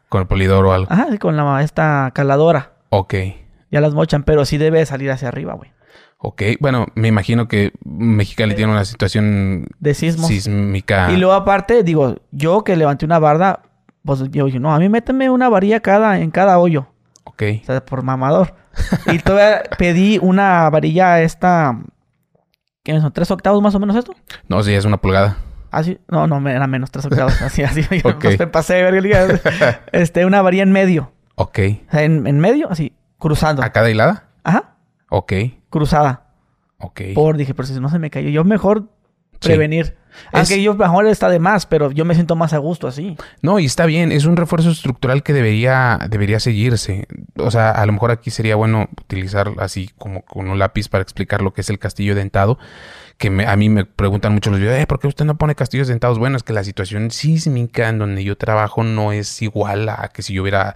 Con 0.09 0.23
el 0.23 0.27
polidor 0.29 0.65
o 0.65 0.73
algo. 0.73 0.91
Ajá, 0.91 1.07
con 1.19 1.37
la 1.37 1.63
esta 1.63 2.11
caladora. 2.15 2.73
Ok 2.91 3.15
ya 3.71 3.81
las 3.81 3.95
mochan, 3.95 4.25
pero 4.25 4.45
sí 4.45 4.59
debe 4.59 4.85
salir 4.87 5.11
hacia 5.11 5.29
arriba, 5.29 5.55
güey. 5.55 5.71
Ok, 6.23 6.43
bueno, 6.61 6.87
me 6.95 7.09
imagino 7.09 7.49
que 7.49 7.73
Mexicali 7.83 8.55
tiene 8.55 8.73
una 8.73 8.85
situación 8.85 9.69
de 9.79 9.95
sismos. 9.95 10.27
sísmica. 10.27 11.11
Y 11.11 11.17
luego 11.17 11.33
aparte, 11.33 11.83
digo, 11.83 12.17
yo 12.31 12.63
que 12.63 12.77
levanté 12.77 13.07
una 13.07 13.19
barda, 13.19 13.63
pues 14.05 14.23
yo 14.31 14.45
dije, 14.45 14.61
no, 14.61 14.75
a 14.75 14.79
mí 14.79 14.91
méteme 14.91 15.31
una 15.31 15.49
varilla 15.49 15.81
cada, 15.81 16.21
en 16.21 16.31
cada 16.31 16.59
hoyo. 16.59 16.89
Ok. 17.25 17.43
O 17.63 17.65
sea, 17.65 17.85
por 17.85 18.03
mamador. 18.03 18.55
y 19.11 19.19
todavía 19.19 19.63
pedí 19.79 20.19
una 20.21 20.69
varilla 20.69 21.23
esta, 21.23 21.81
¿qué 22.83 23.01
son? 23.01 23.13
¿Tres 23.13 23.31
octavos 23.31 23.63
más 23.63 23.75
o 23.75 23.81
menos 23.81 23.97
esto? 23.97 24.15
No, 24.47 24.63
sí, 24.63 24.75
es 24.75 24.85
una 24.85 24.99
pulgada. 24.99 25.39
Así, 25.71 25.99
ah, 26.09 26.27
no, 26.27 26.41
no, 26.41 26.49
era 26.51 26.67
menos, 26.67 26.91
tres 26.91 27.07
octavos. 27.07 27.41
Así, 27.43 27.63
así. 27.63 27.83
okay. 28.05 28.37
me 28.37 28.47
pasé 28.47 28.75
de 28.75 28.91
ver, 28.91 29.41
este, 29.93 30.27
una 30.27 30.43
varilla 30.43 30.65
en 30.65 30.73
medio. 30.73 31.13
Ok. 31.37 31.59
O 31.89 31.91
sea, 31.93 32.03
en, 32.03 32.27
en 32.27 32.41
medio, 32.41 32.71
así. 32.71 32.93
Cruzando. 33.21 33.63
¿A 33.63 33.71
cada 33.71 33.89
hilada? 33.91 34.31
Ajá. 34.43 34.75
Ok. 35.11 35.33
Cruzada. 35.69 36.27
Ok. 36.79 37.03
Por, 37.15 37.37
dije, 37.37 37.55
pero 37.55 37.69
si 37.69 37.79
no 37.79 37.89
se 37.89 38.01
me 38.01 38.11
cayó. 38.11 38.31
Yo 38.31 38.43
mejor 38.43 38.89
prevenir. 39.39 39.97
Aunque 40.33 40.63
yo 40.63 40.75
mejor 40.75 41.07
está 41.07 41.29
de 41.29 41.39
más, 41.39 41.67
pero 41.67 41.93
yo 41.93 42.05
me 42.05 42.15
siento 42.15 42.35
más 42.35 42.53
a 42.53 42.59
gusto 42.59 42.89
así. 42.89 43.17
No, 43.43 43.59
y 43.59 43.67
está 43.67 43.87
bien, 43.87 44.11
es 44.11 44.25
un 44.25 44.37
refuerzo 44.37 44.71
estructural 44.71 45.23
que 45.23 45.33
debería, 45.33 45.99
debería 46.09 46.41
seguirse. 46.41 47.07
O 47.37 47.51
sea, 47.51 47.71
a 47.71 47.87
lo 47.87 47.93
mejor 47.93 48.11
aquí 48.11 48.31
sería 48.31 48.57
bueno 48.57 48.89
utilizar 49.01 49.53
así 49.59 49.91
como 49.99 50.23
con 50.23 50.49
un 50.49 50.59
lápiz 50.59 50.89
para 50.89 51.03
explicar 51.03 51.43
lo 51.43 51.53
que 51.53 51.61
es 51.61 51.71
el 51.71 51.79
castillo 51.79 52.15
dentado 52.15 52.59
que 53.21 53.29
a 53.47 53.57
mí 53.57 53.69
me 53.69 53.85
preguntan 53.85 54.33
mucho 54.33 54.49
los 54.51 54.59
videos, 54.59 54.81
eh, 54.81 54.87
¿por 54.87 54.99
qué 54.99 55.07
usted 55.07 55.27
no 55.27 55.37
pone 55.37 55.55
castillos 55.55 55.89
dentados? 55.89 56.19
Bueno, 56.19 56.39
es 56.39 56.43
que 56.43 56.55
la 56.55 56.65
situación 56.65 57.11
sísmica 57.11 57.91
en 57.91 57.99
donde 57.99 58.25
yo 58.25 58.39
trabajo 58.39 58.83
no 58.83 59.13
es 59.13 59.43
igual 59.43 59.91
a 59.91 60.09
que 60.09 60.23
si 60.23 60.33
yo 60.33 60.41
hubiera 60.41 60.75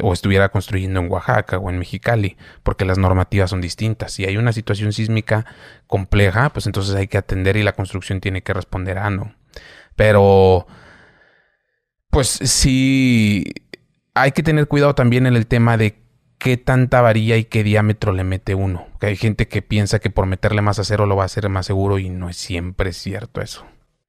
o 0.00 0.14
estuviera 0.14 0.48
construyendo 0.48 1.00
en 1.00 1.12
Oaxaca 1.12 1.58
o 1.58 1.68
en 1.68 1.78
Mexicali, 1.78 2.38
porque 2.62 2.86
las 2.86 2.96
normativas 2.96 3.50
son 3.50 3.60
distintas. 3.60 4.12
Si 4.14 4.24
hay 4.24 4.38
una 4.38 4.54
situación 4.54 4.94
sísmica 4.94 5.44
compleja, 5.86 6.48
pues 6.54 6.64
entonces 6.64 6.94
hay 6.94 7.06
que 7.06 7.18
atender 7.18 7.58
y 7.58 7.62
la 7.62 7.74
construcción 7.74 8.22
tiene 8.22 8.42
que 8.42 8.54
responder 8.54 8.96
a 8.96 9.10
no. 9.10 9.34
Pero, 9.94 10.66
pues 12.08 12.28
sí, 12.28 13.44
hay 14.14 14.32
que 14.32 14.42
tener 14.42 14.68
cuidado 14.68 14.94
también 14.94 15.26
en 15.26 15.36
el 15.36 15.46
tema 15.46 15.76
de 15.76 16.03
qué 16.38 16.56
tanta 16.56 17.00
varilla 17.00 17.36
y 17.36 17.44
qué 17.44 17.62
diámetro 17.64 18.12
le 18.12 18.24
mete 18.24 18.54
uno. 18.54 18.86
hay 19.00 19.16
gente 19.16 19.48
que 19.48 19.62
piensa 19.62 19.98
que 19.98 20.10
por 20.10 20.26
meterle 20.26 20.62
más 20.62 20.78
acero 20.78 21.06
lo 21.06 21.16
va 21.16 21.22
a 21.24 21.26
hacer 21.26 21.48
más 21.48 21.66
seguro 21.66 21.98
y 21.98 22.08
no 22.10 22.28
es 22.28 22.36
siempre 22.36 22.92
cierto 22.92 23.40
eso. 23.40 23.64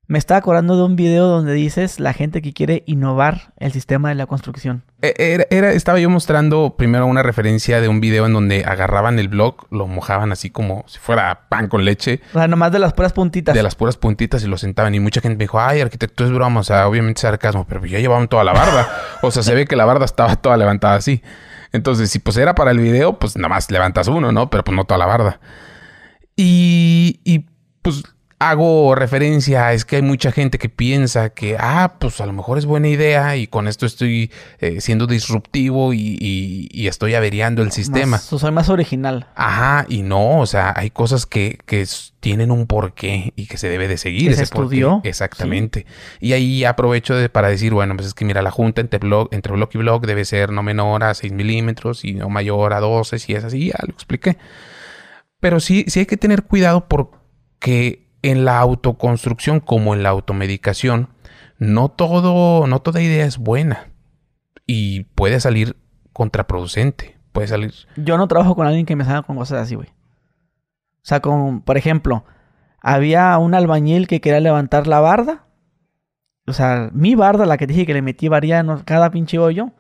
Me 0.08 0.20
estaba 0.20 0.38
acordando 0.38 0.78
de 0.78 0.84
un 0.84 0.96
video 0.96 1.26
donde 1.26 1.54
dices 1.54 2.00
la 2.00 2.14
gente 2.14 2.44
que 2.44 2.54
quiere 2.54 2.84
innovar 2.86 3.54
el 3.58 3.72
sistema 3.72 4.10
de 4.10 4.14
la 4.16 4.28
construcción. 4.28 4.84
E, 5.02 5.16
Era, 5.18 5.46
era- 5.50 5.72
estaba 5.72 6.00
yo 6.00 6.12
mostrando 6.12 6.76
primero 6.78 7.08
una 7.08 7.24
referencia 7.24 7.82
de 7.82 7.88
un 7.88 8.00
video 8.02 8.28
en 8.28 8.34
donde 8.34 8.66
agarraban 8.66 9.18
el 9.18 9.30
blog, 9.30 9.66
lo 9.72 9.88
mojaban 9.88 10.32
así 10.32 10.52
como 10.52 10.84
si 10.88 11.00
fuera 11.00 11.48
pan 11.50 11.68
con 11.70 11.86
leche, 11.86 12.22
O 12.36 12.38
sea, 12.38 12.48
nomás 12.48 12.72
de 12.72 12.78
las 12.78 12.94
puras 12.94 13.14
puntitas. 13.14 13.56
de 13.56 13.64
las 13.64 13.74
puras 13.74 13.98
puntitas 13.98 14.44
y 14.44 14.48
lo 14.48 14.60
sentaban. 14.60 14.94
Y 14.94 15.00
mucha 15.00 15.22
gente 15.22 15.38
me 15.38 15.44
dijo, 15.46 15.60
ay, 15.60 15.82
arquitecto, 15.82 16.24
es 16.24 16.32
broma, 16.32 16.60
o 16.60 16.64
sea, 16.64 16.88
obviamente 16.88 17.18
es 17.18 17.22
sarcasmo, 17.24 17.66
pero 17.68 17.84
ya 17.88 17.98
llevaban 18.00 18.28
toda 18.28 18.44
la 18.44 18.54
barda. 18.54 18.88
o 19.24 19.32
sea, 19.32 19.42
se 19.42 19.56
ve 19.56 19.66
que 19.66 19.76
la 19.76 19.86
barda 19.86 20.06
estaba 20.06 20.36
toda 20.36 20.56
levantada 20.56 20.94
así. 20.98 21.24
Entonces, 21.76 22.10
si 22.10 22.20
pues 22.20 22.38
era 22.38 22.56
para 22.56 22.72
el 22.72 22.80
video, 22.80 23.20
pues 23.20 23.36
nada 23.38 23.50
más 23.50 23.70
levantas 23.70 24.08
uno, 24.08 24.32
¿no? 24.32 24.50
Pero 24.50 24.64
pues 24.64 24.76
no 24.76 24.86
toda 24.86 24.98
la 24.98 25.06
barda. 25.06 25.40
Y, 26.36 27.22
y 27.24 27.46
pues 27.82 28.04
hago 28.38 28.96
referencia, 28.96 29.72
es 29.72 29.86
que 29.86 29.96
hay 29.96 30.02
mucha 30.02 30.32
gente 30.32 30.58
que 30.58 30.68
piensa 30.68 31.30
que, 31.30 31.56
ah, 31.58 31.96
pues 32.00 32.20
a 32.20 32.26
lo 32.26 32.34
mejor 32.34 32.58
es 32.58 32.66
buena 32.66 32.90
idea 32.90 33.38
y 33.38 33.48
con 33.48 33.68
esto 33.68 33.86
estoy 33.86 34.30
eh, 34.60 34.82
siendo 34.82 35.08
disruptivo 35.08 35.94
y, 35.94 36.18
y- 36.20 36.68
y 36.72 36.88
estoy 36.88 37.16
averiando 37.16 37.64
el 37.64 37.72
sistema. 37.72 38.18
Más- 38.18 38.24
soy 38.26 38.52
más 38.52 38.68
original. 38.70 39.28
Ajá, 39.36 39.86
y 39.88 40.02
no, 40.04 40.40
o 40.42 40.46
sea, 40.46 40.74
hay 40.76 40.90
cosas 40.90 41.26
que, 41.26 41.58
tienen 42.20 42.50
un 42.52 42.66
porqué 42.68 43.32
y 43.36 43.46
que 43.46 43.58
se 43.58 43.70
debe 43.70 43.88
de 43.88 43.98
seguir. 43.98 44.30
Que 44.30 44.36
se 44.36 44.44
ese 44.44 44.52
porqué. 44.54 44.66
estudió, 44.78 45.02
Exactamente. 45.04 45.86
Y 46.20 46.34
ahí 46.34 46.66
aprovecho 46.66 47.16
de- 47.16 47.30
para 47.30 47.48
decir, 47.50 47.74
bueno, 47.74 47.96
pues 47.96 48.08
es 48.08 48.14
que 48.16 48.26
mira, 48.26 48.42
la 48.42 48.52
junta 48.52 48.82
entre 48.82 49.00
blog, 49.00 49.30
entre 49.32 49.54
blog 49.54 49.70
y 49.74 49.78
blog 49.78 50.06
debe 50.06 50.26
ser 50.26 50.52
no 50.52 50.62
menor 50.64 51.04
a 51.04 51.14
6 51.14 51.32
milímetros 51.32 52.04
y 52.04 52.14
no 52.16 52.30
mayor 52.30 52.74
a 52.74 52.80
12, 52.80 53.20
si 53.20 53.34
es 53.34 53.44
así, 53.44 53.68
ya 53.68 53.76
lo 53.88 53.94
expliqué. 53.94 54.38
Pero 55.40 55.60
sí, 55.60 55.86
sí 55.88 56.00
hay 56.00 56.06
que 56.06 56.18
tener 56.18 56.44
cuidado 56.44 56.88
porque 56.88 58.05
en 58.26 58.44
la 58.44 58.58
autoconstrucción 58.58 59.60
como 59.60 59.94
en 59.94 60.02
la 60.02 60.10
automedicación, 60.10 61.10
no 61.60 61.90
todo, 61.90 62.66
no 62.66 62.80
toda 62.80 63.00
idea 63.00 63.24
es 63.24 63.38
buena 63.38 63.92
y 64.66 65.04
puede 65.14 65.40
salir 65.40 65.78
contraproducente. 66.12 67.20
Puede 67.32 67.48
salir 67.48 67.74
Yo 67.98 68.18
no 68.18 68.28
trabajo 68.28 68.56
con 68.56 68.66
alguien 68.66 68.88
que 68.88 68.96
me 68.96 69.06
salga 69.06 69.22
con 69.22 69.36
cosas 69.36 69.62
así, 69.62 69.76
güey. 69.76 69.90
O 69.90 71.04
sea, 71.04 71.20
con, 71.20 71.62
por 71.62 71.78
ejemplo, 71.78 72.26
había 72.82 73.38
un 73.38 73.54
albañil 73.54 74.08
que 74.08 74.22
quería 74.22 74.40
levantar 74.40 74.88
la 74.88 75.02
barda. 75.02 75.46
O 76.48 76.54
sea, 76.54 76.90
mi 76.94 77.14
barda, 77.14 77.46
la 77.46 77.58
que 77.58 77.68
dije 77.68 77.86
que 77.86 77.94
le 77.94 78.02
metí 78.02 78.28
variano 78.28 78.82
cada 78.86 79.12
pinche 79.12 79.38
hoyo. 79.38 79.72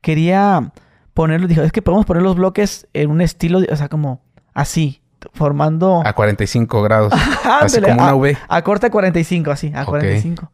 Quería 0.00 0.72
ponerlo, 1.12 1.48
dijo, 1.48 1.62
es 1.62 1.72
que 1.72 1.82
podemos 1.82 2.06
poner 2.06 2.22
los 2.22 2.36
bloques 2.36 2.86
en 2.92 3.10
un 3.10 3.20
estilo, 3.20 3.62
o 3.68 3.76
sea, 3.76 3.88
como 3.88 4.22
así, 4.52 5.02
formando... 5.32 6.02
a 6.04 6.12
45 6.12 6.82
grados. 6.82 7.12
así 7.44 7.80
como 7.80 7.94
una 7.94 8.08
a, 8.10 8.14
V. 8.14 8.36
a 8.48 8.62
corte 8.62 8.90
45, 8.90 9.50
así, 9.50 9.72
a 9.74 9.82
Ok. 9.82 9.88
45. 9.88 10.50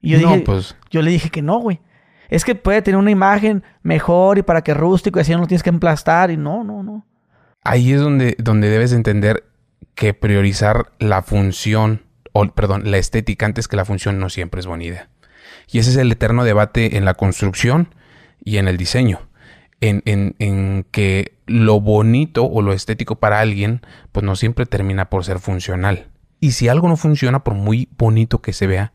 Y 0.00 0.10
yo 0.10 0.20
no, 0.20 0.28
dije, 0.28 0.40
pues 0.40 0.76
yo 0.90 1.02
le 1.02 1.10
dije 1.10 1.30
que 1.30 1.42
no, 1.42 1.58
güey. 1.58 1.80
Es 2.28 2.44
que 2.44 2.54
puede 2.54 2.82
tener 2.82 2.98
una 2.98 3.10
imagen 3.10 3.62
mejor 3.82 4.38
y 4.38 4.42
para 4.42 4.62
que 4.62 4.74
rústico 4.74 5.18
y 5.18 5.22
así 5.22 5.32
no 5.32 5.38
lo 5.38 5.46
tienes 5.46 5.62
que 5.62 5.70
emplastar 5.70 6.30
y 6.30 6.36
no, 6.36 6.64
no, 6.64 6.82
no. 6.82 7.06
ahí 7.62 7.92
es 7.92 8.00
donde, 8.00 8.36
donde 8.38 8.68
debes 8.68 8.92
entender 8.92 9.44
que 9.94 10.12
priorizar 10.12 10.92
la 10.98 11.22
función, 11.22 12.02
o 12.32 12.46
perdón, 12.46 12.90
la 12.90 12.98
estética 12.98 13.46
antes 13.46 13.68
que 13.68 13.76
la 13.76 13.84
función 13.84 14.18
no 14.18 14.28
siempre 14.28 14.60
es 14.60 14.66
buena 14.66 14.84
idea. 14.84 15.08
Y 15.70 15.78
ese 15.78 15.90
es 15.90 15.96
el 15.96 16.12
eterno 16.12 16.44
debate 16.44 16.96
en 16.96 17.04
la 17.04 17.14
construcción 17.14 17.94
y 18.44 18.58
en 18.58 18.68
el 18.68 18.76
diseño. 18.76 19.25
En, 19.80 20.02
en- 20.06 20.34
en 20.38 20.86
que 20.90 21.36
lo 21.46 21.80
bonito 21.80 22.44
o 22.46 22.62
lo 22.62 22.72
estético 22.72 23.16
para 23.16 23.40
alguien, 23.40 23.82
pues 24.12 24.24
no 24.24 24.34
siempre 24.36 24.64
termina 24.66 25.10
por 25.10 25.24
ser 25.24 25.38
funcional. 25.38 26.08
Y 26.40 26.52
si 26.52 26.68
algo 26.68 26.88
no 26.88 26.96
funciona, 26.96 27.44
por 27.44 27.54
muy 27.54 27.88
bonito 27.98 28.40
que 28.40 28.52
se 28.52 28.66
vea, 28.66 28.92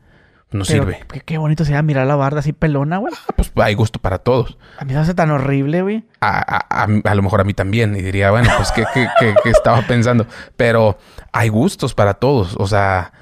no 0.50 0.64
Pero 0.66 0.84
sirve. 0.84 1.00
Qué, 1.12 1.20
qué 1.20 1.38
bonito 1.38 1.64
sería 1.64 1.82
mirar 1.82 2.06
la 2.06 2.16
barda 2.16 2.40
así 2.40 2.52
pelona, 2.52 2.98
güey. 2.98 3.12
Pues 3.36 3.52
hay 3.56 3.74
gusto 3.74 4.00
para 4.00 4.18
todos. 4.18 4.58
A 4.78 4.84
mí 4.84 4.90
se 4.90 4.96
me 4.96 5.00
hace 5.02 5.14
tan 5.14 5.30
horrible, 5.30 5.82
güey. 5.82 6.04
a, 6.20 6.38
a- 6.38 6.82
a- 6.84 7.10
a 7.10 7.14
lo 7.14 7.22
mejor 7.22 7.40
a 7.40 7.44
mí 7.44 7.54
también. 7.54 7.96
Y 7.96 8.02
diría, 8.02 8.30
bueno, 8.32 8.50
pues 8.56 8.70
¿qué, 8.72 8.84
qué- 8.92 9.08
qué- 9.42 9.50
estaba 9.50 9.82
pensando? 9.86 10.26
Pero 10.56 10.98
hay 11.32 11.48
gustos 11.48 11.94
para 11.94 12.14
todos. 12.14 12.54
O 12.58 12.66
sea, 12.66 13.12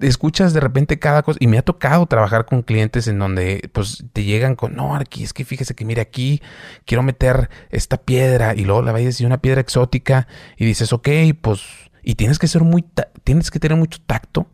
escuchas 0.00 0.52
de 0.52 0.60
repente 0.60 0.98
cada 0.98 1.22
cosa. 1.22 1.38
Y 1.40 1.46
me 1.46 1.58
ha 1.58 1.62
tocado 1.62 2.06
trabajar 2.06 2.46
con 2.46 2.62
clientes 2.62 3.06
en 3.08 3.18
donde 3.18 3.68
pues 3.72 4.04
te 4.12 4.24
llegan 4.24 4.54
con, 4.56 4.74
no, 4.74 4.94
aquí 4.96 5.22
es 5.24 5.32
que 5.32 5.44
fíjese 5.44 5.74
que 5.74 5.84
mire 5.84 6.00
aquí, 6.00 6.40
quiero 6.86 7.02
meter 7.02 7.50
esta 7.70 7.96
piedra. 7.98 8.54
Y 8.54 8.64
luego 8.64 8.82
la 8.82 8.92
vayas 8.92 9.20
y 9.20 9.24
una 9.26 9.38
piedra 9.40 9.60
exótica. 9.60 10.26
Y 10.56 10.64
dices, 10.64 10.92
ok, 10.92 11.08
pues... 11.40 11.62
Y 12.02 12.14
tienes 12.14 12.38
que 12.38 12.48
ser 12.48 12.62
muy... 12.62 12.82
ta- 12.82 13.08
tienes 13.24 13.50
que 13.50 13.60
tener 13.60 13.76
mucho 13.76 13.98
tacto 14.06 14.46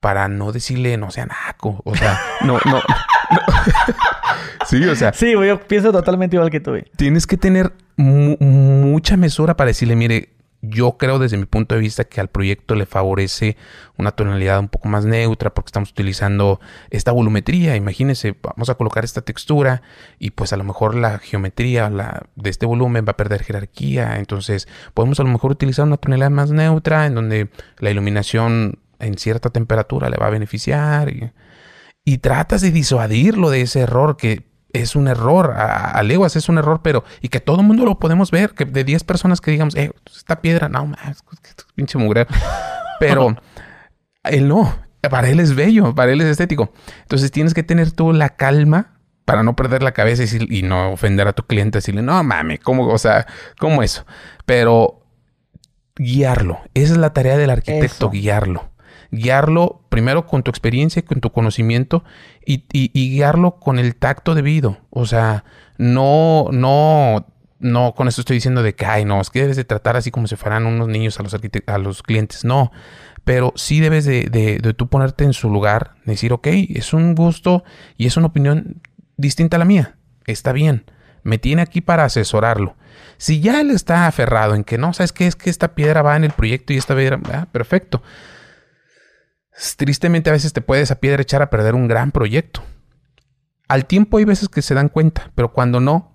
para 0.00 0.28
no 0.28 0.52
decirle 0.52 0.96
no 0.98 1.10
sea 1.10 1.26
naco. 1.26 1.80
O 1.84 1.94
sea, 1.96 2.18
no, 2.42 2.58
no. 2.64 2.72
no. 2.72 2.82
sí, 4.66 4.84
o 4.84 4.94
sea, 4.96 5.12
Sí, 5.12 5.32
yo 5.32 5.60
pienso 5.66 5.92
totalmente 5.92 6.36
igual 6.36 6.50
que 6.50 6.60
tú, 6.60 6.70
güey. 6.72 6.84
tienes 6.96 7.26
que 7.26 7.36
tener 7.36 7.72
mu- 7.96 8.36
mucha 8.40 9.16
mesura 9.16 9.56
para 9.56 9.68
decirle, 9.68 9.96
mire, 9.96 10.33
yo 10.68 10.96
creo 10.96 11.18
desde 11.18 11.36
mi 11.36 11.46
punto 11.46 11.74
de 11.74 11.80
vista 11.80 12.04
que 12.04 12.20
al 12.20 12.28
proyecto 12.28 12.74
le 12.74 12.86
favorece 12.86 13.56
una 13.96 14.12
tonalidad 14.12 14.58
un 14.58 14.68
poco 14.68 14.88
más 14.88 15.04
neutra 15.04 15.52
porque 15.52 15.68
estamos 15.68 15.90
utilizando 15.90 16.60
esta 16.90 17.12
volumetría. 17.12 17.76
Imagínense, 17.76 18.36
vamos 18.42 18.68
a 18.68 18.74
colocar 18.74 19.04
esta 19.04 19.22
textura 19.22 19.82
y 20.18 20.30
pues 20.30 20.52
a 20.52 20.56
lo 20.56 20.64
mejor 20.64 20.94
la 20.94 21.18
geometría 21.18 21.90
de 22.34 22.50
este 22.50 22.66
volumen 22.66 23.04
va 23.06 23.12
a 23.12 23.16
perder 23.16 23.42
jerarquía. 23.42 24.18
Entonces 24.18 24.68
podemos 24.94 25.20
a 25.20 25.22
lo 25.22 25.30
mejor 25.30 25.52
utilizar 25.52 25.86
una 25.86 25.96
tonalidad 25.96 26.30
más 26.30 26.50
neutra 26.50 27.06
en 27.06 27.14
donde 27.14 27.50
la 27.78 27.90
iluminación 27.90 28.78
en 28.98 29.18
cierta 29.18 29.50
temperatura 29.50 30.08
le 30.08 30.16
va 30.16 30.26
a 30.26 30.30
beneficiar. 30.30 31.12
Y 32.04 32.18
tratas 32.18 32.60
de 32.60 32.70
disuadirlo 32.70 33.50
de 33.50 33.62
ese 33.62 33.80
error 33.80 34.16
que 34.16 34.53
es 34.74 34.94
un 34.96 35.08
error, 35.08 35.52
a, 35.56 35.92
a 35.92 36.02
leguas 36.02 36.36
es 36.36 36.50
un 36.50 36.58
error, 36.58 36.80
pero 36.82 37.04
y 37.22 37.28
que 37.30 37.40
todo 37.40 37.60
el 37.60 37.66
mundo 37.66 37.86
lo 37.86 37.98
podemos 37.98 38.30
ver, 38.30 38.50
que 38.50 38.66
de 38.66 38.84
10 38.84 39.04
personas 39.04 39.40
que 39.40 39.50
digamos, 39.50 39.74
eh, 39.76 39.92
esta 40.14 40.42
piedra, 40.42 40.68
no, 40.68 40.86
más, 40.86 41.24
pinche 41.74 41.96
mugre. 41.96 42.26
Pero 43.00 43.36
él 44.24 44.46
no, 44.48 44.76
para 45.10 45.28
él 45.28 45.40
es 45.40 45.54
bello, 45.54 45.94
para 45.94 46.12
él 46.12 46.20
es 46.20 46.28
estético. 46.28 46.72
Entonces 47.02 47.30
tienes 47.32 47.54
que 47.54 47.62
tener 47.62 47.90
tú 47.92 48.12
la 48.12 48.30
calma 48.30 48.98
para 49.24 49.42
no 49.42 49.56
perder 49.56 49.82
la 49.82 49.92
cabeza 49.92 50.22
y, 50.22 50.26
decir- 50.26 50.46
y 50.52 50.62
no 50.62 50.90
ofender 50.92 51.26
a 51.28 51.32
tu 51.32 51.44
cliente, 51.44 51.78
decirle, 51.78 52.02
no 52.02 52.22
mames, 52.22 52.60
¿cómo, 52.60 52.86
o 52.88 52.98
sea, 52.98 53.26
cómo 53.58 53.82
eso? 53.82 54.04
Pero 54.46 55.00
guiarlo, 55.96 56.58
esa 56.74 56.92
es 56.92 56.98
la 56.98 57.12
tarea 57.12 57.36
del 57.36 57.50
arquitecto, 57.50 57.86
Eso. 58.06 58.10
guiarlo 58.10 58.70
guiarlo 59.10 59.82
primero 59.88 60.26
con 60.26 60.42
tu 60.42 60.50
experiencia 60.50 61.00
y 61.00 61.02
con 61.02 61.20
tu 61.20 61.30
conocimiento 61.30 62.04
y, 62.44 62.64
guiarlo 62.92 63.56
con 63.56 63.78
el 63.78 63.96
tacto 63.96 64.34
debido. 64.34 64.78
O 64.90 65.06
sea, 65.06 65.44
no, 65.78 66.48
no, 66.52 67.26
no 67.58 67.94
con 67.94 68.08
esto 68.08 68.20
estoy 68.20 68.36
diciendo 68.36 68.62
de 68.62 68.74
que, 68.74 68.86
ay, 68.86 69.04
no, 69.04 69.20
es 69.20 69.30
que 69.30 69.42
debes 69.42 69.56
de 69.56 69.64
tratar 69.64 69.96
así 69.96 70.10
como 70.10 70.26
si 70.26 70.36
fueran 70.36 70.66
unos 70.66 70.88
niños 70.88 71.18
a 71.20 71.22
los, 71.22 71.34
a 71.66 71.78
los 71.78 72.02
clientes. 72.02 72.44
No, 72.44 72.72
pero 73.24 73.52
sí 73.56 73.80
debes 73.80 74.04
de, 74.04 74.24
de, 74.24 74.58
de 74.58 74.74
tú 74.74 74.88
ponerte 74.88 75.24
en 75.24 75.32
su 75.32 75.50
lugar, 75.50 75.94
decir, 76.04 76.32
ok, 76.32 76.48
es 76.50 76.92
un 76.92 77.14
gusto 77.14 77.64
y 77.96 78.06
es 78.06 78.16
una 78.16 78.26
opinión 78.26 78.82
distinta 79.16 79.56
a 79.56 79.58
la 79.58 79.64
mía. 79.64 79.96
Está 80.26 80.52
bien. 80.52 80.84
Me 81.22 81.38
tiene 81.38 81.62
aquí 81.62 81.80
para 81.80 82.04
asesorarlo. 82.04 82.76
Si 83.16 83.40
ya 83.40 83.60
él 83.60 83.70
está 83.70 84.06
aferrado 84.06 84.54
en 84.54 84.64
que 84.64 84.78
no, 84.78 84.92
¿sabes 84.92 85.12
qué? 85.12 85.26
Es 85.26 85.36
que 85.36 85.50
esta 85.50 85.74
piedra 85.74 86.02
va 86.02 86.16
en 86.16 86.24
el 86.24 86.32
proyecto 86.32 86.72
y 86.72 86.76
esta 86.76 86.94
piedra, 86.94 87.18
ah, 87.32 87.46
perfecto. 87.50 88.02
Tristemente 89.76 90.30
a 90.30 90.32
veces 90.32 90.52
te 90.52 90.60
puede 90.60 90.82
esa 90.82 91.00
piedra 91.00 91.22
echar 91.22 91.42
a 91.42 91.50
perder 91.50 91.74
un 91.74 91.88
gran 91.88 92.10
proyecto. 92.10 92.62
Al 93.68 93.86
tiempo 93.86 94.18
hay 94.18 94.24
veces 94.24 94.48
que 94.48 94.62
se 94.62 94.74
dan 94.74 94.88
cuenta, 94.88 95.30
pero 95.34 95.52
cuando 95.52 95.80
no, 95.80 96.12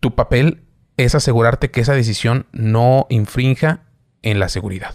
tu 0.00 0.14
papel 0.14 0.64
es 0.96 1.14
asegurarte 1.14 1.70
que 1.70 1.80
esa 1.80 1.94
decisión 1.94 2.46
no 2.52 3.06
infrinja 3.08 3.84
en 4.22 4.38
la 4.38 4.48
seguridad. 4.48 4.94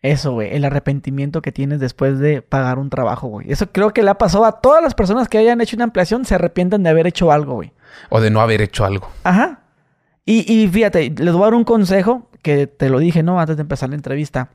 Eso, 0.00 0.32
güey, 0.32 0.54
el 0.54 0.64
arrepentimiento 0.64 1.42
que 1.42 1.52
tienes 1.52 1.78
después 1.78 2.18
de 2.18 2.42
pagar 2.42 2.78
un 2.78 2.90
trabajo, 2.90 3.28
güey. 3.28 3.50
Eso 3.52 3.70
creo 3.70 3.92
que 3.92 4.02
le 4.02 4.10
ha 4.10 4.18
pasado 4.18 4.44
a 4.44 4.60
todas 4.60 4.82
las 4.82 4.94
personas 4.94 5.28
que 5.28 5.38
hayan 5.38 5.60
hecho 5.60 5.76
una 5.76 5.84
ampliación, 5.84 6.24
se 6.24 6.34
arrepienten 6.34 6.82
de 6.82 6.90
haber 6.90 7.06
hecho 7.06 7.30
algo, 7.30 7.54
güey. 7.54 7.72
O 8.08 8.20
de 8.20 8.30
no 8.30 8.40
haber 8.40 8.62
hecho 8.62 8.84
algo. 8.84 9.08
Ajá. 9.22 9.60
Y, 10.24 10.52
y 10.52 10.66
fíjate, 10.68 11.10
les 11.10 11.32
voy 11.32 11.42
a 11.42 11.46
dar 11.46 11.54
un 11.54 11.64
consejo 11.64 12.28
que 12.42 12.66
te 12.66 12.88
lo 12.88 12.98
dije, 12.98 13.22
¿no? 13.22 13.40
Antes 13.40 13.56
de 13.56 13.62
empezar 13.62 13.90
la 13.90 13.94
entrevista. 13.94 14.50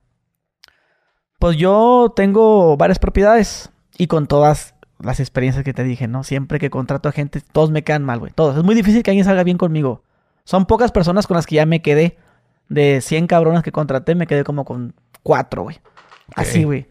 Pues 1.39 1.55
yo 1.57 2.13
tengo 2.15 2.77
varias 2.77 2.97
propiedades 2.99 3.69
y 3.97 4.07
con 4.07 4.27
todas 4.27 4.73
las 4.99 5.19
experiencias 5.19 5.63
que 5.63 5.73
te 5.73 5.83
dije, 5.83 6.07
¿no? 6.07 6.23
Siempre 6.23 6.59
que 6.59 6.69
contrato 6.69 7.09
a 7.09 7.11
gente, 7.11 7.41
todos 7.51 7.69
me 7.69 7.83
quedan 7.83 8.03
mal, 8.03 8.19
güey. 8.19 8.31
Todos. 8.33 8.57
Es 8.57 8.63
muy 8.63 8.73
difícil 8.73 9.03
que 9.03 9.11
alguien 9.11 9.25
salga 9.25 9.43
bien 9.43 9.57
conmigo. 9.57 10.03
Son 10.43 10.65
pocas 10.65 10.91
personas 10.91 11.27
con 11.27 11.35
las 11.35 11.45
que 11.45 11.55
ya 11.55 11.65
me 11.65 11.81
quedé. 11.81 12.17
De 12.69 12.99
100 12.99 13.27
cabronas 13.27 13.63
que 13.63 13.71
contraté, 13.71 14.13
me 14.13 14.27
quedé 14.27 14.43
como 14.43 14.65
con 14.65 14.93
4, 15.23 15.63
güey. 15.63 15.79
Así, 16.35 16.65
güey. 16.65 16.87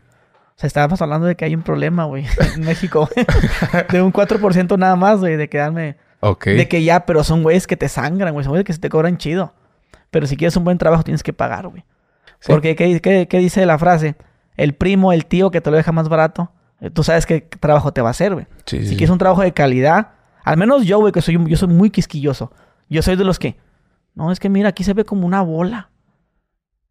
O 0.57 0.59
sea, 0.59 0.69
estábamos 0.69 1.03
hablando 1.03 1.27
de 1.27 1.37
que 1.37 1.45
hay 1.45 1.55
un 1.55 1.63
problema, 1.63 2.05
güey, 2.05 2.25
en 2.55 2.63
México. 2.63 3.11
de 3.91 4.01
un 4.01 4.11
4% 4.13 4.79
nada 4.79 4.97
más, 4.97 5.21
güey, 5.21 5.37
de 5.37 5.51
quedarme... 5.51 5.97
Ok. 6.21 6.47
De 6.47 6.67
que 6.67 6.83
ya, 6.83 7.05
pero 7.05 7.25
son 7.25 7.43
güeyes 7.43 7.67
que 7.67 7.77
te 7.77 7.91
sangran, 7.91 8.33
güey. 8.33 8.43
Son 8.43 8.53
güeyes 8.53 8.65
que 8.65 8.73
se 8.73 8.79
te 8.79 8.89
cobran 8.89 9.19
chido. 9.19 9.53
Pero 10.11 10.27
si 10.27 10.39
quieres 10.39 10.57
un 10.57 10.65
buen 10.65 10.79
trabajo, 10.79 11.03
tienes 11.03 11.23
que 11.23 11.35
pagar, 11.35 11.69
güey. 11.69 11.85
Sí. 12.41 12.53
Porque, 12.53 12.75
¿qué, 12.75 13.01
qué, 13.03 13.29
qué 13.29 13.39
dice 13.39 13.67
la 13.67 13.79
frase? 13.79 14.17
El 14.57 14.75
primo, 14.75 15.13
el 15.13 15.27
tío 15.27 15.51
que 15.51 15.61
te 15.61 15.71
lo 15.71 15.77
deja 15.77 15.93
más 15.93 16.09
barato, 16.09 16.53
eh, 16.81 16.91
tú 16.91 17.03
sabes 17.03 17.27
qué 17.27 17.41
trabajo 17.41 17.93
te 17.93 18.01
va 18.03 18.09
a 18.09 18.11
hacer, 18.11 18.35
güey. 18.35 18.47
Sí, 18.67 18.81
Si 18.81 18.89
sí. 18.89 18.97
quieres 18.97 19.11
un 19.11 19.19
trabajo 19.19 19.43
de 19.43 19.53
calidad, 19.53 20.13
al 20.45 20.57
menos 20.57 20.85
yo, 20.87 20.99
güey, 20.99 21.13
que 21.13 21.23
soy, 21.23 21.37
un- 21.37 21.47
yo 21.47 21.57
soy 21.57 21.69
muy 21.69 21.91
quisquilloso. 21.91 22.53
Yo 22.89 23.03
soy 23.03 23.17
de 23.17 23.25
los 23.25 23.39
que, 23.39 23.57
no, 24.15 24.31
es 24.33 24.39
que 24.41 24.49
mira, 24.49 24.69
aquí 24.71 24.85
se 24.85 24.95
ve 24.95 25.05
como 25.05 25.27
una 25.27 25.43
bola. 25.43 25.91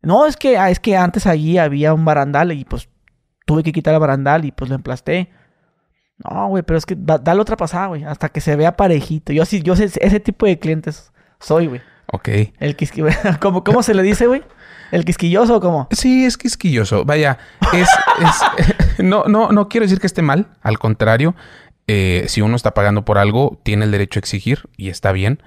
No, 0.01 0.25
es 0.25 0.37
que, 0.37 0.57
ah, 0.57 0.69
es 0.69 0.79
que 0.79 0.95
antes 0.97 1.25
allí 1.25 1.57
había 1.57 1.93
un 1.93 2.05
barandal 2.05 2.51
y 2.51 2.63
pues 2.65 2.89
tuve 3.45 3.63
que 3.63 3.71
quitar 3.71 3.93
el 3.93 3.99
barandal 3.99 4.45
y 4.45 4.51
pues 4.51 4.69
lo 4.69 4.75
emplasté. 4.75 5.29
No, 6.17 6.47
güey, 6.47 6.63
pero 6.63 6.77
es 6.77 6.85
que 6.85 6.95
da- 6.97 7.17
dale 7.17 7.41
otra 7.41 7.57
pasada, 7.57 7.87
güey, 7.87 8.03
hasta 8.03 8.29
que 8.29 8.39
se 8.41 8.55
vea 8.55 8.75
parejito. 8.77 9.33
Yo 9.33 9.45
sí, 9.45 9.61
yo 9.63 9.75
sé, 9.75 9.85
ese 9.85 10.19
tipo 10.19 10.45
de 10.45 10.59
clientes 10.59 11.11
soy, 11.39 11.67
güey. 11.67 11.81
Ok. 12.11 12.29
El 12.59 12.75
quisquilloso. 12.75 13.17
¿Cómo, 13.41 13.63
¿Cómo 13.63 13.81
se 13.83 13.93
le 13.95 14.03
dice, 14.03 14.27
güey? 14.27 14.43
¿El 14.91 15.05
quisquilloso 15.05 15.57
o 15.57 15.61
cómo? 15.61 15.87
Sí, 15.91 16.25
es 16.25 16.37
quisquilloso. 16.37 17.05
Vaya, 17.05 17.37
es, 17.73 17.89
no, 18.99 19.25
no, 19.25 19.51
no 19.51 19.67
quiero 19.67 19.85
decir 19.85 19.99
que 19.99 20.07
esté 20.07 20.21
mal. 20.21 20.47
Al 20.61 20.79
contrario, 20.79 21.35
eh, 21.87 22.25
si 22.27 22.41
uno 22.41 22.55
está 22.55 22.73
pagando 22.73 23.05
por 23.05 23.17
algo, 23.17 23.59
tiene 23.63 23.85
el 23.85 23.91
derecho 23.91 24.19
a 24.19 24.21
exigir 24.21 24.69
y 24.77 24.89
está 24.89 25.11
bien. 25.11 25.41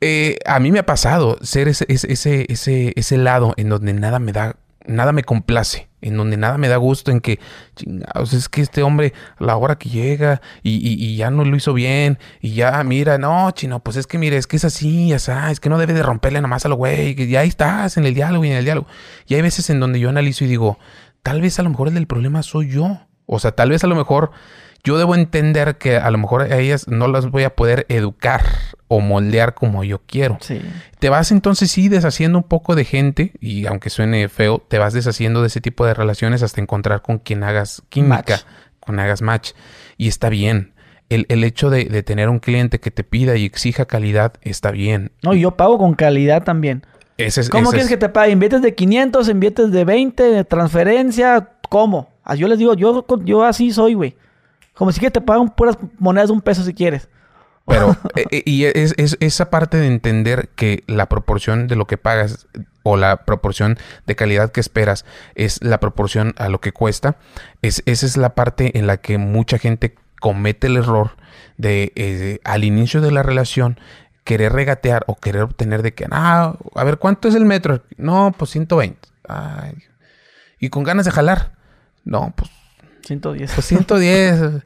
Eh, 0.00 0.38
a 0.46 0.58
mí 0.58 0.72
me 0.72 0.80
ha 0.80 0.86
pasado 0.86 1.38
ser 1.42 1.68
ese, 1.68 1.86
ese, 1.88 2.46
ese, 2.48 2.92
ese 2.96 3.16
lado 3.18 3.54
en 3.56 3.68
donde 3.68 3.92
nada 3.92 4.18
me 4.18 4.32
da, 4.32 4.56
nada 4.84 5.12
me 5.12 5.22
complace, 5.22 5.88
en 6.02 6.16
donde 6.16 6.36
nada 6.36 6.58
me 6.58 6.68
da 6.68 6.76
gusto, 6.76 7.10
en 7.10 7.20
que, 7.20 7.38
chingados, 7.76 8.34
es 8.34 8.48
que 8.48 8.60
este 8.60 8.82
hombre, 8.82 9.14
a 9.38 9.44
la 9.44 9.56
hora 9.56 9.76
que 9.76 9.88
llega 9.88 10.42
y, 10.62 10.72
y- 10.86 11.16
ya 11.16 11.30
no 11.30 11.44
lo 11.44 11.56
hizo 11.56 11.72
bien, 11.72 12.18
y 12.40 12.52
ya, 12.54 12.82
mira, 12.84 13.16
no, 13.18 13.50
chino, 13.52 13.80
pues 13.80 13.96
es 13.96 14.06
que, 14.06 14.18
mire, 14.18 14.36
es 14.36 14.46
que 14.46 14.56
es 14.56 14.64
así, 14.64 15.08
ya 15.08 15.18
sabes, 15.18 15.52
es 15.52 15.60
que 15.60 15.68
no 15.70 15.78
debe 15.78 15.94
de 15.94 16.02
romperle 16.02 16.40
nomás 16.40 16.66
a 16.66 16.68
lo 16.68 16.76
güey, 16.76 17.14
que 17.14 17.26
ya 17.28 17.40
ahí 17.40 17.48
estás 17.48 17.96
en 17.96 18.04
el 18.04 18.12
diálogo 18.14 18.44
y 18.44 18.50
en 18.50 18.56
el 18.56 18.64
diálogo. 18.64 18.86
Y 19.26 19.34
hay 19.34 19.42
veces 19.42 19.70
en 19.70 19.80
donde 19.80 19.98
yo 20.00 20.08
analizo 20.08 20.44
y 20.44 20.48
digo, 20.48 20.78
tal 21.22 21.40
vez 21.40 21.58
a 21.58 21.62
lo 21.62 21.70
mejor 21.70 21.88
el 21.88 21.94
del 21.94 22.06
problema 22.06 22.42
soy 22.42 22.68
yo. 22.68 23.00
O 23.26 23.38
sea, 23.38 23.52
tal 23.52 23.70
vez 23.70 23.84
a 23.84 23.86
lo 23.86 23.94
mejor 23.94 24.32
yo 24.84 24.98
debo 24.98 25.14
entender 25.14 25.76
que 25.78 25.96
a 25.96 26.10
lo 26.10 26.18
mejor 26.18 26.42
a 26.42 26.58
ellas 26.58 26.88
no 26.88 27.06
las 27.08 27.30
voy 27.30 27.44
a 27.44 27.54
poder 27.54 27.86
educar 27.88 28.42
o 28.88 29.00
moldear 29.00 29.54
como 29.54 29.84
yo 29.84 30.00
quiero. 30.06 30.38
Sí. 30.40 30.60
Te 30.98 31.08
vas 31.08 31.30
entonces 31.32 31.70
sí 31.70 31.88
deshaciendo 31.88 32.38
un 32.38 32.44
poco 32.44 32.74
de 32.74 32.84
gente 32.84 33.32
y 33.40 33.66
aunque 33.66 33.90
suene 33.90 34.28
feo, 34.28 34.58
te 34.66 34.78
vas 34.78 34.92
deshaciendo 34.92 35.40
de 35.40 35.46
ese 35.46 35.60
tipo 35.60 35.86
de 35.86 35.94
relaciones 35.94 36.42
hasta 36.42 36.60
encontrar 36.60 37.02
con 37.02 37.18
quien 37.18 37.44
hagas 37.44 37.82
química, 37.90 38.14
Match. 38.16 38.40
con 38.80 38.98
hagas 38.98 39.22
match. 39.22 39.52
Y 39.96 40.08
está 40.08 40.28
bien. 40.28 40.72
El, 41.08 41.26
el 41.28 41.44
hecho 41.44 41.68
de, 41.70 41.84
de 41.84 42.02
tener 42.02 42.28
un 42.28 42.38
cliente 42.38 42.80
que 42.80 42.90
te 42.90 43.04
pida 43.04 43.36
y 43.36 43.44
exija 43.44 43.84
calidad 43.84 44.32
está 44.40 44.70
bien. 44.70 45.12
No, 45.22 45.34
y 45.34 45.40
yo 45.40 45.52
pago 45.56 45.78
con 45.78 45.94
calidad 45.94 46.42
también. 46.42 46.84
Ese 47.18 47.42
es, 47.42 47.50
¿Cómo 47.50 47.64
ese 47.64 47.70
quieres 47.72 47.84
es- 47.86 47.90
que 47.90 47.96
te 47.98 48.08
pague? 48.08 48.32
¿Inviertes 48.32 48.62
de 48.62 48.74
500, 48.74 49.28
inviertes 49.28 49.70
de 49.70 49.84
20, 49.84 50.22
de 50.22 50.44
transferencia? 50.44 51.50
¿Cómo? 51.68 52.08
Ah, 52.24 52.34
Yo 52.34 52.48
les 52.48 52.58
digo, 52.58 52.74
yo, 52.74 53.04
yo 53.24 53.44
así 53.44 53.70
soy, 53.72 53.94
güey. 53.94 54.16
Como 54.74 54.92
si 54.92 55.00
que 55.00 55.10
te 55.10 55.20
pagan 55.20 55.50
puras 55.50 55.76
monedas 55.98 56.28
de 56.28 56.34
un 56.34 56.40
peso 56.40 56.62
si 56.64 56.74
quieres. 56.74 57.08
Pero, 57.66 57.90
eh, 58.16 58.24
eh, 58.30 58.42
y 58.44 58.64
es, 58.64 58.94
es- 58.96 59.16
esa 59.20 59.50
parte 59.50 59.76
de 59.76 59.86
entender 59.86 60.48
que 60.56 60.82
la 60.86 61.08
proporción 61.08 61.68
de 61.68 61.76
lo 61.76 61.86
que 61.86 61.98
pagas 61.98 62.46
o 62.82 62.96
la 62.96 63.24
proporción 63.24 63.78
de 64.06 64.16
calidad 64.16 64.50
que 64.50 64.60
esperas 64.60 65.04
es 65.36 65.62
la 65.62 65.78
proporción 65.78 66.34
a 66.38 66.48
lo 66.48 66.60
que 66.60 66.72
cuesta, 66.72 67.16
es, 67.62 67.82
esa 67.86 68.06
es 68.06 68.16
la 68.16 68.34
parte 68.34 68.76
en 68.78 68.86
la 68.88 68.96
que 68.96 69.18
mucha 69.18 69.58
gente 69.58 69.94
comete 70.20 70.66
el 70.66 70.76
error 70.78 71.12
de 71.58 71.92
eh, 71.94 72.40
al 72.44 72.64
inicio 72.64 73.00
de 73.00 73.12
la 73.12 73.22
relación 73.22 73.78
querer 74.24 74.52
regatear 74.52 75.04
o 75.06 75.16
querer 75.16 75.42
obtener 75.42 75.82
de 75.82 75.94
que, 75.94 76.06
ah, 76.10 76.54
a 76.74 76.84
ver, 76.84 76.98
¿cuánto 76.98 77.28
es 77.28 77.34
el 77.36 77.44
metro? 77.44 77.82
No, 77.96 78.32
pues 78.36 78.50
120. 78.52 78.98
Ay. 79.28 79.74
Y 80.58 80.68
con 80.70 80.82
ganas 80.84 81.04
de 81.04 81.10
jalar. 81.12 81.52
No, 82.04 82.32
pues 82.36 82.50
110. 83.04 83.52
pues 83.54 83.66
110. 83.66 84.62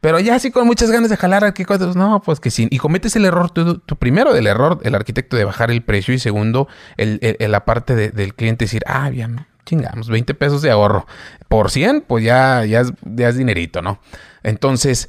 Pero 0.00 0.20
ya 0.20 0.34
así 0.36 0.50
con 0.50 0.66
muchas 0.66 0.90
ganas 0.90 1.10
de 1.10 1.16
jalar 1.16 1.44
aquí 1.44 1.64
cosas. 1.64 1.96
No, 1.96 2.20
pues 2.22 2.38
que 2.38 2.50
sí. 2.50 2.68
Y 2.70 2.78
cometes 2.78 3.16
el 3.16 3.24
error, 3.24 3.50
tú, 3.50 3.78
tú 3.78 3.96
primero, 3.96 4.34
el 4.36 4.46
error, 4.46 4.78
el 4.84 4.94
arquitecto 4.94 5.36
de 5.36 5.44
bajar 5.44 5.70
el 5.70 5.82
precio. 5.82 6.12
Y 6.14 6.18
segundo, 6.18 6.68
el, 6.96 7.18
la 7.38 7.64
parte 7.64 7.94
de- 7.94 8.10
del 8.10 8.34
cliente 8.34 8.66
decir, 8.66 8.82
ah, 8.86 9.08
bien, 9.10 9.46
chingamos, 9.64 10.08
20 10.08 10.34
pesos 10.34 10.62
de 10.62 10.70
ahorro. 10.70 11.06
Por 11.48 11.70
100, 11.70 12.02
pues 12.06 12.22
ya, 12.24 12.64
ya, 12.66 12.82
es, 12.82 12.92
ya 13.04 13.28
es 13.30 13.36
dinerito, 13.36 13.82
¿no? 13.82 13.98
Entonces, 14.42 15.08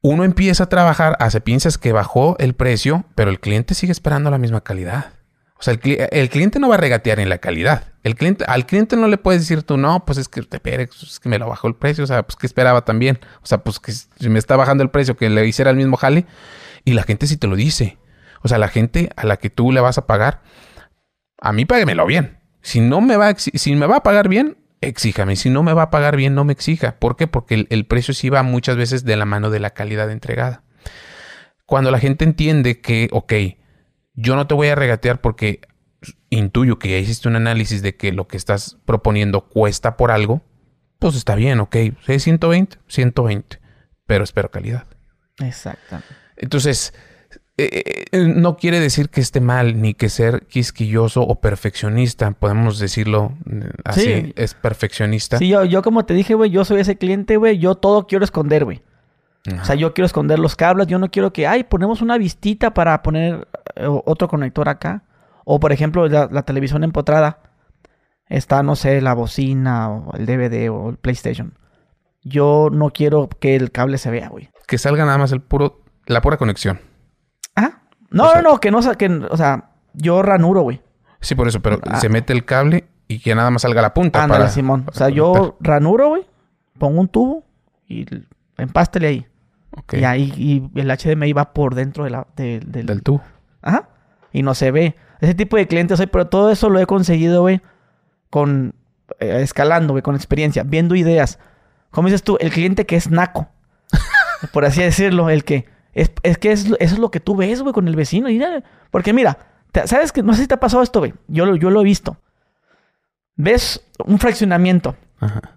uno 0.00 0.24
empieza 0.24 0.64
a 0.64 0.68
trabajar, 0.68 1.16
hace 1.20 1.40
piensas 1.40 1.76
que 1.76 1.92
bajó 1.92 2.36
el 2.38 2.54
precio, 2.54 3.04
pero 3.14 3.30
el 3.30 3.40
cliente 3.40 3.74
sigue 3.74 3.92
esperando 3.92 4.30
la 4.30 4.38
misma 4.38 4.60
calidad. 4.62 5.06
O 5.58 5.62
sea, 5.62 5.72
el, 5.72 5.80
cli- 5.80 6.08
el 6.10 6.28
cliente 6.28 6.58
no 6.58 6.68
va 6.68 6.74
a 6.74 6.78
regatear 6.78 7.18
en 7.18 7.28
la 7.28 7.38
calidad. 7.38 7.92
El 8.02 8.14
cliente, 8.14 8.44
al 8.46 8.66
cliente 8.66 8.96
no 8.96 9.08
le 9.08 9.16
puedes 9.16 9.40
decir 9.40 9.62
tú, 9.62 9.78
no, 9.78 10.04
pues 10.04 10.18
es 10.18 10.28
que 10.28 10.42
te 10.42 10.82
es 10.82 11.18
que 11.18 11.28
me 11.28 11.38
lo 11.38 11.48
bajó 11.48 11.66
el 11.66 11.74
precio. 11.74 12.04
O 12.04 12.06
sea, 12.06 12.22
pues 12.24 12.36
que 12.36 12.46
esperaba 12.46 12.84
también. 12.84 13.18
O 13.42 13.46
sea, 13.46 13.58
pues 13.58 13.80
que 13.80 13.92
si 13.92 14.28
me 14.28 14.38
está 14.38 14.56
bajando 14.56 14.82
el 14.84 14.90
precio, 14.90 15.16
que 15.16 15.30
le 15.30 15.46
hiciera 15.46 15.70
el 15.70 15.76
mismo 15.76 15.96
jale. 15.96 16.26
Y 16.84 16.92
la 16.92 17.02
gente 17.04 17.26
sí 17.26 17.36
te 17.36 17.46
lo 17.46 17.56
dice. 17.56 17.96
O 18.42 18.48
sea, 18.48 18.58
la 18.58 18.68
gente 18.68 19.08
a 19.16 19.24
la 19.24 19.38
que 19.38 19.48
tú 19.50 19.72
le 19.72 19.80
vas 19.80 19.98
a 19.98 20.06
pagar, 20.06 20.42
a 21.40 21.52
mí 21.52 21.64
páguemelo 21.64 22.06
bien. 22.06 22.38
Si 22.60 22.80
no 22.80 23.00
me 23.00 23.16
va 23.16 23.28
a, 23.28 23.34
si 23.36 23.74
me 23.76 23.86
va 23.86 23.96
a 23.96 24.02
pagar 24.02 24.28
bien, 24.28 24.58
exíjame. 24.82 25.36
Si 25.36 25.48
no 25.50 25.62
me 25.62 25.72
va 25.72 25.82
a 25.84 25.90
pagar 25.90 26.16
bien, 26.16 26.34
no 26.34 26.44
me 26.44 26.52
exija. 26.52 26.96
¿Por 26.98 27.16
qué? 27.16 27.26
Porque 27.26 27.54
el, 27.54 27.66
el 27.70 27.86
precio 27.86 28.12
sí 28.12 28.28
va 28.28 28.42
muchas 28.42 28.76
veces 28.76 29.04
de 29.04 29.16
la 29.16 29.24
mano 29.24 29.50
de 29.50 29.60
la 29.60 29.70
calidad 29.70 30.10
entregada. 30.10 30.62
Cuando 31.64 31.90
la 31.90 31.98
gente 31.98 32.24
entiende 32.24 32.80
que, 32.80 33.08
ok, 33.10 33.32
yo 34.16 34.34
no 34.36 34.46
te 34.46 34.54
voy 34.54 34.68
a 34.68 34.74
regatear 34.74 35.20
porque 35.20 35.60
intuyo 36.30 36.78
que 36.78 36.90
ya 36.90 36.98
hiciste 36.98 37.28
un 37.28 37.36
análisis 37.36 37.82
de 37.82 37.96
que 37.96 38.12
lo 38.12 38.26
que 38.26 38.36
estás 38.36 38.78
proponiendo 38.84 39.42
cuesta 39.48 39.96
por 39.96 40.10
algo, 40.10 40.42
pues 40.98 41.14
está 41.14 41.34
bien, 41.34 41.60
ok. 41.60 41.76
Si 42.04 42.12
es 42.12 42.22
120, 42.22 42.78
120. 42.88 43.58
Pero 44.06 44.24
espero 44.24 44.50
calidad. 44.50 44.86
Exactamente. 45.38 46.08
Entonces, 46.36 46.94
eh, 47.58 48.04
eh, 48.12 48.18
no 48.34 48.56
quiere 48.56 48.80
decir 48.80 49.08
que 49.08 49.20
esté 49.20 49.40
mal 49.40 49.80
ni 49.80 49.94
que 49.94 50.08
ser 50.08 50.46
quisquilloso 50.46 51.22
o 51.22 51.40
perfeccionista. 51.40 52.30
Podemos 52.32 52.78
decirlo 52.78 53.32
eh, 53.50 53.70
así, 53.84 54.02
Sí. 54.02 54.32
es 54.36 54.54
perfeccionista. 54.54 55.38
Sí, 55.38 55.48
yo, 55.48 55.64
yo 55.64 55.82
como 55.82 56.04
te 56.04 56.14
dije, 56.14 56.34
güey, 56.34 56.50
yo 56.50 56.64
soy 56.64 56.80
ese 56.80 56.96
cliente, 56.96 57.36
güey. 57.36 57.58
Yo 57.58 57.74
todo 57.74 58.06
quiero 58.06 58.24
esconder, 58.24 58.64
güey. 58.64 58.82
Ajá. 59.52 59.62
O 59.62 59.64
sea, 59.64 59.74
yo 59.76 59.94
quiero 59.94 60.06
esconder 60.06 60.38
los 60.38 60.56
cables. 60.56 60.86
Yo 60.86 60.98
no 60.98 61.10
quiero 61.10 61.32
que, 61.32 61.46
ay, 61.46 61.64
ponemos 61.64 62.02
una 62.02 62.18
vistita 62.18 62.72
para 62.74 63.02
poner 63.02 63.46
eh, 63.74 63.86
otro 63.86 64.28
conector 64.28 64.68
acá. 64.68 65.02
O, 65.44 65.60
por 65.60 65.72
ejemplo, 65.72 66.08
la, 66.08 66.28
la 66.30 66.42
televisión 66.42 66.82
empotrada. 66.84 67.38
Está, 68.28 68.62
no 68.64 68.74
sé, 68.74 69.00
la 69.00 69.14
bocina 69.14 69.88
o 69.90 70.12
el 70.16 70.26
DVD 70.26 70.68
o 70.70 70.90
el 70.90 70.96
PlayStation. 70.96 71.54
Yo 72.22 72.68
no 72.72 72.90
quiero 72.90 73.28
que 73.28 73.54
el 73.54 73.70
cable 73.70 73.98
se 73.98 74.10
vea, 74.10 74.28
güey. 74.28 74.50
Que 74.66 74.78
salga 74.78 75.04
nada 75.04 75.18
más 75.18 75.30
el 75.30 75.40
puro, 75.40 75.82
la 76.06 76.20
pura 76.20 76.36
conexión. 76.36 76.80
Ah, 77.54 77.82
no, 78.10 78.24
O 78.24 78.30
sea- 78.32 78.42
no, 78.42 78.50
no, 78.52 78.60
que 78.60 78.72
no, 78.72 78.80
que, 78.96 79.06
o 79.30 79.36
sea, 79.36 79.70
yo 79.92 80.22
ranuro, 80.22 80.62
güey. 80.62 80.82
Sí, 81.20 81.36
por 81.36 81.46
eso, 81.46 81.60
pero 81.60 81.78
Ah. 81.86 82.00
se 82.00 82.08
mete 82.08 82.32
el 82.32 82.44
cable 82.44 82.88
y 83.06 83.20
que 83.20 83.32
nada 83.36 83.50
más 83.52 83.62
salga 83.62 83.80
la 83.80 83.94
punta. 83.94 84.24
Ándale, 84.24 84.40
para- 84.44 84.50
Simón. 84.52 84.86
O 84.88 84.92
sea, 84.92 85.06
conectar. 85.06 85.16
yo 85.16 85.56
ranuro, 85.60 86.08
güey. 86.08 86.26
Pongo 86.80 87.00
un 87.00 87.06
tubo 87.08 87.44
y 87.86 88.04
empástele 88.58 89.06
ahí. 89.06 89.26
Ok. 89.78 89.94
Y 89.94 90.04
ahí 90.04 90.32
y 90.74 90.80
el 90.80 90.88
HDMI 90.90 91.32
va 91.32 91.52
por 91.52 91.74
dentro 91.74 92.04
de 92.04 92.10
la, 92.10 92.26
de- 92.36 92.60
del, 92.66 92.86
Del 92.86 93.02
tubo. 93.02 93.22
Ajá. 93.62 93.88
Y 94.32 94.42
no 94.42 94.54
se 94.54 94.70
ve. 94.70 94.96
Ese 95.20 95.34
tipo 95.34 95.56
de 95.56 95.66
clientes 95.66 95.96
soy, 95.98 96.06
pero 96.06 96.26
todo 96.28 96.50
eso 96.50 96.68
lo 96.70 96.78
he 96.78 96.86
conseguido, 96.86 97.40
güey, 97.42 97.60
con 98.30 98.74
eh, 99.20 99.40
escalando, 99.42 99.92
güey, 99.94 100.02
con 100.02 100.14
experiencia, 100.14 100.62
viendo 100.62 100.94
ideas. 100.94 101.38
Como 101.90 102.08
dices 102.08 102.22
tú, 102.22 102.36
el 102.40 102.50
cliente 102.50 102.84
que 102.84 102.96
es 102.96 103.10
naco, 103.10 103.48
por 104.52 104.64
así 104.64 104.82
decirlo, 104.82 105.30
el 105.30 105.44
que 105.44 105.66
es, 105.94 106.12
es 106.22 106.36
que 106.36 106.52
es, 106.52 106.66
eso 106.66 106.74
es 106.78 106.98
lo 106.98 107.10
que 107.10 107.20
tú 107.20 107.36
ves, 107.36 107.62
güey, 107.62 107.72
con 107.72 107.88
el 107.88 107.96
vecino. 107.96 108.28
Mira, 108.28 108.62
porque 108.90 109.12
mira, 109.14 109.38
te- 109.72 109.86
¿sabes 109.86 110.12
que 110.12 110.22
No 110.22 110.34
sé 110.34 110.42
si 110.42 110.48
te 110.48 110.54
ha 110.54 110.60
pasado 110.60 110.82
esto, 110.82 110.98
güey. 110.98 111.14
Yo, 111.28 111.56
yo 111.56 111.70
lo 111.70 111.80
he 111.80 111.84
visto. 111.84 112.18
Ves 113.36 113.84
un 114.04 114.18
fraccionamiento 114.18 114.96
Ajá. 115.20 115.55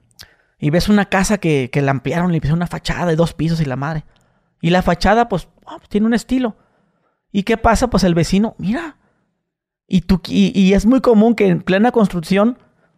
Y 0.59 0.69
ves 0.69 0.89
una 0.89 1.05
casa 1.05 1.37
que, 1.37 1.69
que 1.71 1.81
la 1.81 1.91
ampliaron, 1.91 2.31
le 2.31 2.39
pusieron 2.39 2.59
una 2.59 2.67
fachada 2.67 3.05
de 3.05 3.15
dos 3.15 3.33
pisos 3.33 3.61
y 3.61 3.65
la 3.65 3.75
madre. 3.75 4.03
Y 4.61 4.71
la 4.71 4.81
fachada, 4.81 5.29
pues, 5.29 5.47
pues, 5.63 5.89
tiene 5.89 6.05
un 6.07 6.13
estilo. 6.13 6.55
¿Y 7.31 7.43
qué 7.43 7.57
pasa? 7.57 7.89
Pues 7.89 8.03
el 8.03 8.13
vecino, 8.13 8.55
mira. 8.57 8.97
Y, 9.87 10.01
tú, 10.01 10.21
y, 10.27 10.51
y 10.59 10.73
es 10.73 10.85
muy 10.85 11.01
común 11.01 11.33
que 11.35 11.47
en 11.47 11.61
plena 11.61 11.91
construcción 11.91 12.57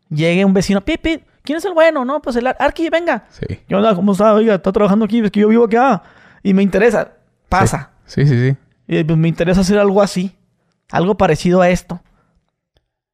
llegue 0.09 0.43
un 0.43 0.53
vecino, 0.53 0.81
Pipi, 0.81 1.23
¿quién 1.43 1.57
es 1.57 1.65
el 1.65 1.73
bueno? 1.73 2.03
No, 2.03 2.21
pues 2.21 2.35
el 2.35 2.47
Ar- 2.47 2.57
Arqui, 2.59 2.89
venga. 2.89 3.25
Sí. 3.29 3.59
¿Qué 3.67 3.75
onda? 3.75 3.93
¿Cómo 3.95 4.11
está? 4.13 4.33
Oiga, 4.33 4.55
está 4.55 4.71
trabajando 4.71 5.05
aquí, 5.05 5.19
es 5.19 5.31
que 5.31 5.39
yo 5.41 5.47
vivo 5.47 5.65
acá. 5.65 6.03
Y 6.43 6.53
me 6.53 6.63
interesa. 6.63 7.13
Pasa. 7.47 7.91
Sí, 8.05 8.25
sí, 8.25 8.49
sí. 8.49 8.57
Y 8.88 9.03
pues 9.03 9.17
me 9.17 9.27
interesa 9.27 9.61
hacer 9.61 9.77
algo 9.77 10.01
así. 10.01 10.35
Algo 10.91 11.15
parecido 11.15 11.61
a 11.61 11.69
esto. 11.69 12.01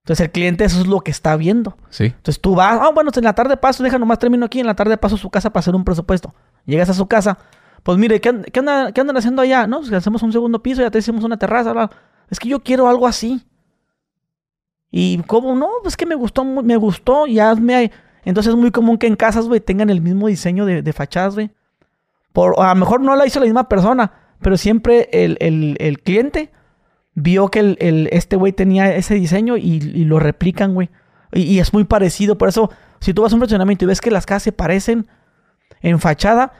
Entonces 0.07 0.25
el 0.25 0.31
cliente 0.31 0.63
eso 0.63 0.79
es 0.79 0.87
lo 0.87 1.01
que 1.01 1.11
está 1.11 1.35
viendo. 1.35 1.75
Sí. 1.89 2.05
Entonces 2.05 2.39
tú 2.39 2.55
vas, 2.55 2.79
ah, 2.81 2.91
bueno, 2.93 3.11
en 3.13 3.23
la 3.25 3.33
tarde 3.33 3.57
paso, 3.57 3.83
deja 3.83 3.99
nomás 3.99 4.19
termino 4.19 4.45
aquí, 4.45 4.61
en 4.61 4.65
la 4.65 4.73
tarde 4.73 4.95
paso 4.95 5.15
a 5.15 5.17
su 5.17 5.29
casa 5.29 5.49
para 5.49 5.59
hacer 5.59 5.75
un 5.75 5.83
presupuesto. 5.83 6.33
Llegas 6.65 6.89
a 6.89 6.93
su 6.93 7.07
casa, 7.07 7.37
pues 7.83 7.97
mire, 7.97 8.21
¿qué, 8.21 8.41
qué 8.53 8.59
anda- 8.61 8.93
qué 8.93 9.01
andan 9.01 9.17
haciendo 9.17 9.41
allá? 9.41 9.67
No, 9.67 9.79
pues 9.81 9.91
hacemos 9.91 10.23
un 10.23 10.31
segundo 10.31 10.63
piso, 10.63 10.81
ya 10.81 10.89
te 10.89 10.99
hicimos 10.99 11.25
una 11.25 11.35
terraza, 11.35 11.73
bla. 11.73 11.91
Es 12.29 12.39
que 12.39 12.47
yo 12.47 12.63
quiero 12.63 12.87
algo 12.87 13.05
así. 13.05 13.43
Y 14.89 15.17
cómo 15.23 15.55
no, 15.55 15.69
pues 15.83 15.97
que 15.97 16.05
me 16.05 16.15
gustó, 16.15 16.45
me 16.45 16.77
gustó, 16.77 17.27
y 17.27 17.39
hazme 17.39 17.91
Entonces 18.23 18.53
es 18.53 18.57
muy 18.57 18.71
común 18.71 18.97
que 18.97 19.07
en 19.07 19.17
casas, 19.17 19.45
güey, 19.47 19.59
tengan 19.59 19.89
el 19.89 19.99
mismo 20.01 20.27
diseño 20.27 20.65
de, 20.65 20.81
de 20.81 20.93
fachadas, 20.93 21.35
güey. 21.35 21.51
Por, 22.31 22.55
a 22.59 22.69
lo 22.73 22.75
mejor 22.79 23.01
no 23.01 23.13
la 23.17 23.25
hizo 23.27 23.39
la 23.41 23.45
misma 23.45 23.67
persona, 23.67 24.11
pero 24.41 24.55
siempre 24.55 25.09
el, 25.11 25.35
el- 25.41 25.75
el 25.79 25.99
cliente 26.01 26.51
vio 27.19 27.49
que 27.49 27.59
el, 27.59 27.77
el- 27.81 28.09
este 28.11 28.35
güey 28.35 28.53
tenía 28.53 28.95
ese 28.95 29.15
diseño 29.15 29.57
y, 29.57 29.63
y 29.93 30.05
lo 30.05 30.19
replican, 30.19 30.75
güey. 30.75 30.91
Y, 31.33 31.41
y 31.41 31.59
es 31.59 31.73
muy 31.73 31.83
parecido. 31.83 32.37
Por 32.37 32.47
eso, 32.47 32.69
si 32.99 33.11
tú 33.13 33.23
vas 33.23 33.31
a 33.31 33.35
un 33.35 33.41
fraccionamiento 33.41 33.85
y 33.85 33.87
ves 33.87 34.01
que 34.01 34.11
las 34.11 34.27
casas 34.27 34.43
se 34.43 34.51
parecen 34.51 35.07
en 35.81 35.99
fachada, 35.99 36.53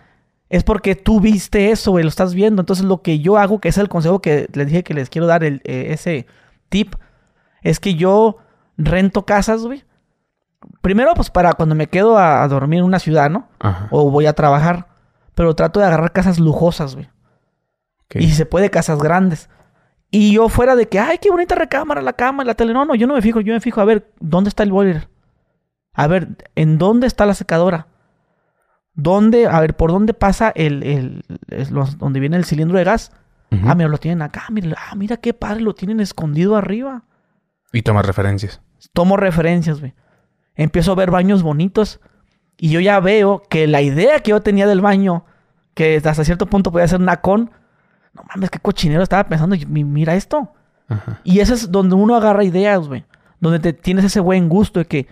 es 0.50 0.64
porque 0.64 0.96
tú 0.96 1.20
viste 1.22 1.70
eso, 1.70 1.92
güey, 1.92 2.04
lo 2.04 2.10
estás 2.10 2.34
viendo. 2.34 2.62
Entonces, 2.64 2.86
lo 2.86 3.04
que 3.04 3.20
yo 3.20 3.38
hago, 3.38 3.60
que 3.60 3.70
es 3.70 3.78
el 3.78 3.88
consejo 3.88 4.20
que 4.20 4.48
les 4.54 4.66
dije 4.68 4.84
que 4.84 4.94
les 4.96 5.10
quiero 5.10 5.28
dar, 5.28 5.44
el, 5.44 5.62
eh, 5.64 5.88
ese 5.92 6.26
tip, 6.70 6.96
es 7.62 7.80
que 7.80 7.94
yo 7.96 8.38
rento 8.78 9.26
casas, 9.26 9.62
güey. 9.64 9.84
Primero, 10.82 11.14
pues 11.14 11.30
para 11.30 11.54
cuando 11.54 11.76
me 11.76 11.88
quedo 11.88 12.18
a, 12.18 12.42
a 12.42 12.48
dormir 12.48 12.80
en 12.80 12.86
una 12.86 13.00
ciudad, 13.00 13.30
¿no? 13.30 13.48
Ajá. 13.60 13.88
O 13.92 14.10
voy 14.10 14.26
a 14.26 14.34
trabajar. 14.34 14.88
Pero 15.36 15.54
trato 15.56 15.80
de 15.80 15.86
agarrar 15.86 16.14
casas 16.14 16.40
lujosas, 16.40 16.96
güey. 16.96 17.08
Y 18.16 18.28
si 18.30 18.34
se 18.36 18.46
puede, 18.48 18.72
casas 18.72 19.00
grandes. 19.00 19.50
Y 20.10 20.34
yo 20.34 20.48
fuera 20.50 20.76
de 20.76 20.88
que, 20.88 21.00
ay, 21.00 21.18
qué 21.22 21.30
bonita 21.30 21.56
recámara, 21.56 22.02
la 22.02 22.14
cama, 22.14 22.44
la 22.44 22.56
tele. 22.56 22.74
No, 22.74 22.86
no, 22.86 22.96
yo 22.96 23.08
no 23.08 23.14
me 23.14 23.22
fijo. 23.22 23.42
Yo 23.42 23.54
me 23.54 23.60
fijo 23.60 23.82
a 23.82 23.86
ver, 23.86 24.10
¿dónde 24.20 24.48
está 24.50 24.64
el 24.64 24.72
boiler? 24.72 25.10
A 25.94 26.08
ver, 26.08 26.30
¿en 26.56 26.78
dónde 26.78 27.08
está 27.08 27.26
la 27.26 27.34
secadora? 27.34 27.88
¿Dónde, 28.94 29.48
a 29.48 29.60
ver, 29.60 29.76
por 29.76 29.92
dónde 29.92 30.14
pasa 30.14 30.52
el, 30.56 30.84
el, 30.84 31.24
los- 31.72 31.98
donde 31.98 32.20
viene 32.20 32.38
el 32.38 32.46
cilindro 32.46 32.78
de 32.78 32.84
gas? 32.84 33.12
Ah, 33.66 33.76
mira, 33.76 33.88
lo 33.90 33.98
tienen 33.98 34.22
acá. 34.22 34.46
Mira, 34.50 34.76
ah, 34.78 34.96
mira 34.96 35.18
qué 35.18 35.34
padre, 35.34 35.62
lo 35.62 35.74
tienen 35.74 36.00
escondido 36.00 36.56
arriba. 36.58 37.04
Y 37.72 37.82
tomas 37.82 38.06
referencias. 38.06 38.62
Tomo 38.94 39.16
referencias, 39.18 39.80
güey. 39.80 39.94
Empiezo 40.56 40.92
a 40.92 40.96
ver 40.96 41.12
baños 41.12 41.44
bonitos. 41.44 42.00
Y 42.58 42.70
yo 42.72 42.80
ya 42.80 43.00
veo 43.00 43.44
que 43.50 43.68
la 43.68 43.82
idea 43.82 44.20
que 44.20 44.32
yo 44.32 44.42
tenía 44.42 44.68
del 44.68 44.82
baño, 44.82 45.26
que 45.76 46.02
hasta 46.04 46.24
cierto 46.26 46.48
punto 46.48 46.72
podía 46.72 46.88
ser 46.88 47.00
una 47.00 47.22
con. 47.22 47.52
No 48.18 48.24
mames, 48.36 48.50
qué 48.50 48.60
cochinero 48.60 49.04
estaba 49.04 49.24
pensando. 49.28 49.56
Mira 49.68 50.16
esto. 50.16 50.52
Ajá. 50.90 51.20
Y 51.24 51.40
eso 51.40 51.54
es 51.54 51.72
donde 51.72 51.96
uno 51.96 52.16
agarra 52.16 52.44
ideas, 52.44 52.88
güey. 52.88 53.06
Donde 53.40 53.60
te 53.60 53.74
tienes 53.74 54.04
ese 54.06 54.20
buen 54.20 54.50
gusto 54.50 54.80
de 54.80 54.86
que 54.86 55.08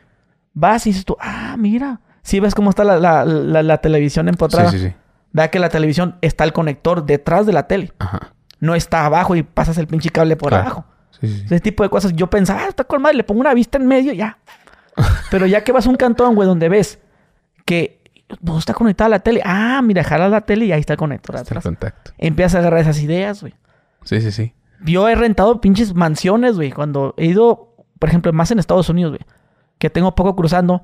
vas 0.53 0.85
y 0.87 0.89
dices 0.89 1.05
tú, 1.05 1.15
ah, 1.19 1.55
mira. 1.57 2.01
Si 2.21 2.39
ves 2.39 2.55
cómo 2.55 2.71
está 2.71 2.83
la, 2.83 2.97
la- 2.99 3.23
la- 3.25 3.61
la 3.63 3.77
televisión 3.79 4.27
empotrada. 4.27 4.71
Sí, 4.71 4.79
sí, 4.79 4.87
sí. 4.89 4.93
Vea 5.31 5.51
que 5.51 5.59
la 5.59 5.69
televisión 5.69 6.15
está 6.21 6.43
el 6.43 6.53
conector 6.53 7.05
detrás 7.05 7.45
de 7.45 7.53
la 7.53 7.67
tele. 7.67 7.93
Ajá. 7.99 8.31
No 8.59 8.73
está 8.73 9.05
abajo 9.05 9.35
y 9.35 9.43
pasas 9.43 9.77
el 9.77 9.85
pinche 9.87 10.09
cable 10.09 10.35
por 10.37 10.49
Claro. 10.49 10.63
abajo. 10.65 10.85
Sí, 11.19 11.27
sí, 11.27 11.37
sí. 11.39 11.45
Ese 11.45 11.59
tipo 11.59 11.83
de 11.83 11.89
cosas. 11.89 12.13
Yo 12.13 12.29
pensaba, 12.29 12.61
ah, 12.63 12.67
está 12.69 12.83
con 12.85 13.01
madre, 13.01 13.17
le 13.17 13.23
pongo 13.23 13.41
una 13.41 13.53
vista 13.53 13.77
en 13.77 13.85
medio 13.85 14.13
y 14.13 14.17
ya. 14.17 14.39
Pero 15.29 15.45
ya 15.45 15.63
que 15.63 15.71
vas 15.71 15.85
a 15.85 15.89
un 15.89 15.97
cantón, 15.97 16.35
güey, 16.35 16.47
donde 16.47 16.69
ves 16.69 16.99
que 17.65 18.01
no 18.41 18.57
está 18.57 18.73
conectada 18.73 19.09
la 19.09 19.19
tele. 19.19 19.41
Ah, 19.45 19.81
mira, 19.83 20.03
jalas 20.03 20.31
la 20.31 20.41
tele 20.41 20.65
y 20.65 20.71
ahí 20.71 20.79
está 20.79 20.93
el 20.93 20.99
conector 20.99 21.35
Está 21.35 21.43
el 21.43 21.47
atrás. 21.57 21.63
contacto. 21.63 22.11
Empiezas 22.17 22.55
a 22.55 22.59
agarrar 22.59 22.79
esas 22.81 23.01
ideas, 23.01 23.41
güey. 23.41 23.53
Sí, 24.03 24.21
sí, 24.21 24.31
sí. 24.31 24.53
Yo 24.83 25.07
he 25.07 25.15
rentado 25.15 25.61
pinches 25.61 25.93
mansiones, 25.95 26.55
güey. 26.55 26.71
Cuando 26.71 27.13
he 27.17 27.25
ido, 27.25 27.75
por 27.99 28.09
ejemplo, 28.09 28.31
más 28.33 28.51
en 28.51 28.59
Estados 28.59 28.89
Unidos, 28.89 29.11
güey. 29.13 29.21
Que 29.77 29.89
tengo 29.89 30.15
poco 30.15 30.35
cruzando. 30.35 30.81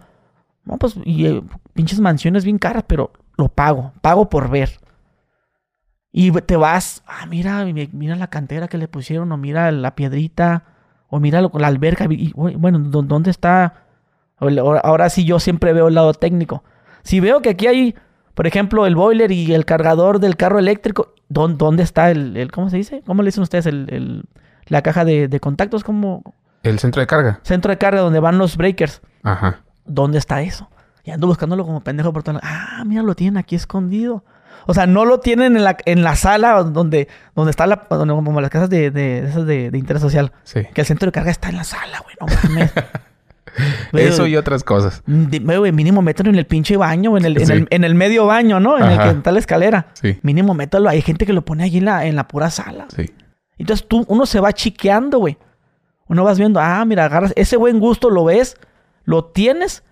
No, 0.66 0.78
pues, 0.78 0.96
y 1.06 1.26
eh, 1.26 1.42
pinches 1.74 2.00
mansiones 2.00 2.44
bien 2.46 2.58
caras, 2.60 2.84
pero 2.88 3.12
lo 3.38 3.50
pago. 3.50 3.94
Pago 4.02 4.30
por 4.30 4.50
ver. 4.50 4.80
Y 6.12 6.32
te 6.32 6.58
vas, 6.58 7.04
ah, 7.08 7.26
mira, 7.26 7.64
mi- 7.66 7.90
mira 7.94 8.16
la 8.16 8.28
cantera 8.28 8.68
que 8.68 8.78
le 8.78 8.88
pusieron, 8.88 9.32
o 9.32 9.38
mira 9.38 9.72
la 9.72 9.96
piedrita, 9.96 10.66
o 11.08 11.20
mira 11.20 11.42
lo- 11.42 11.52
la 11.56 11.68
alberca. 11.68 12.06
Y, 12.10 12.34
bueno, 12.36 12.80
¿dó- 12.80 13.02
¿dónde 13.02 13.32
está? 13.32 13.86
Ahora 14.38 15.10
sí 15.10 15.24
yo 15.24 15.40
siempre 15.40 15.72
veo 15.74 15.88
el 15.88 15.96
lado 15.96 16.14
técnico. 16.14 16.64
Si 17.04 17.20
veo 17.20 17.42
que 17.42 17.50
aquí 17.50 17.68
hay, 17.68 17.96
por 18.34 18.48
ejemplo, 18.48 18.86
el 18.86 18.96
boiler 18.96 19.32
y 19.32 19.54
el 19.54 19.66
cargador 19.66 20.20
del 20.20 20.36
carro 20.38 20.60
eléctrico, 20.60 21.14
¿dó- 21.30 21.48
¿dónde 21.48 21.84
está 21.84 22.12
el, 22.12 22.38
el- 22.38 22.52
¿cómo 22.52 22.70
se 22.70 22.78
dice? 22.78 23.02
¿Cómo 23.06 23.22
le 23.24 23.28
dicen 23.28 23.44
ustedes? 23.44 23.66
El, 23.66 23.88
el- 23.90 24.24
la 24.68 24.82
caja 24.82 25.04
de, 25.06 25.28
de 25.28 25.40
contactos 25.40 25.84
como 25.84 26.22
El 26.64 26.80
centro 26.80 27.00
de 27.02 27.08
carga. 27.08 27.40
centro 27.44 27.72
de 27.72 27.78
carga 27.78 28.02
donde 28.02 28.20
van 28.20 28.38
los 28.38 28.56
breakers. 28.58 29.02
Ajá. 29.24 29.62
¿Dónde 29.86 30.18
está 30.18 30.42
eso? 30.42 30.70
Y 31.04 31.12
ando 31.12 31.28
buscándolo 31.28 31.66
como 31.66 31.82
pendejo 31.82 32.14
por 32.14 32.24
todo 32.24 32.34
lado. 32.36 32.46
Ah, 32.48 32.84
mira, 32.86 33.02
lo 33.04 33.16
tienen 33.16 33.38
aquí 33.38 33.56
escondido. 33.56 34.24
O 34.68 34.74
sea, 34.76 34.86
no 34.86 35.06
lo 35.06 35.20
tienen 35.20 35.58
en 35.58 35.64
la, 35.64 35.76
en 35.86 36.04
la 36.04 36.16
sala 36.16 36.62
donde, 36.62 37.08
donde 37.36 37.50
está 37.50 37.66
la, 37.66 37.88
donde, 37.90 38.14
como 38.14 38.40
las 38.40 38.52
casas 38.52 38.70
de, 38.70 38.92
de, 38.92 39.22
de 39.24 39.28
esas 39.30 39.48
de, 39.48 39.72
de 39.72 39.78
interés 39.80 40.02
social. 40.04 40.32
Sí. 40.44 40.62
Que 40.74 40.82
el 40.82 40.88
centro 40.88 41.08
de 41.08 41.12
carga 41.12 41.32
está 41.32 41.50
en 41.50 41.56
la 41.58 41.64
sala, 41.64 42.00
güey. 42.04 42.16
No 42.22 42.28
mames. 42.50 42.72
Eso 43.94 44.28
y 44.28 44.36
otras 44.36 44.64
cosas. 44.64 45.04
güey, 45.08 45.72
mínimo 45.72 46.02
mételo 46.02 46.30
en 46.30 46.38
el 46.38 46.46
pinche 46.46 46.78
baño, 46.78 47.18
en 47.18 47.26
el, 47.26 47.42
en 47.42 47.52
el, 47.52 47.68
en 47.70 47.84
el 47.84 47.96
medio 47.96 48.26
baño, 48.26 48.60
¿no? 48.60 48.78
En 48.78 48.86
el 48.86 49.00
Ajá. 49.00 49.12
que 49.12 49.18
está 49.18 49.32
la 49.32 49.40
escalera. 49.40 49.88
Sí. 49.94 50.20
Mínimo 50.22 50.54
mételo. 50.54 50.90
Hay 50.90 51.02
gente 51.02 51.26
que 51.26 51.34
lo 51.34 51.44
pone 51.44 51.64
allí 51.64 51.80
en 51.80 51.86
la, 51.86 52.06
en 52.06 52.16
la 52.16 52.28
pura 52.28 52.50
sala. 52.50 52.88
Sí. 52.96 53.12
Entonces 53.58 53.88
tú, 53.88 54.06
uno 54.08 54.26
se 54.26 54.40
va 54.40 54.54
chiqueando, 54.54 55.20
güey. 55.20 55.38
Uno 56.08 56.24
vas 56.24 56.38
viendo, 56.38 56.60
ah, 56.60 56.84
mira, 56.86 57.06
agarras 57.06 57.34
ese 57.36 57.56
buen 57.58 57.80
gusto, 57.80 58.10
lo 58.10 58.26
ves, 58.26 58.58
lo 59.04 59.26
tienes. 59.26 59.84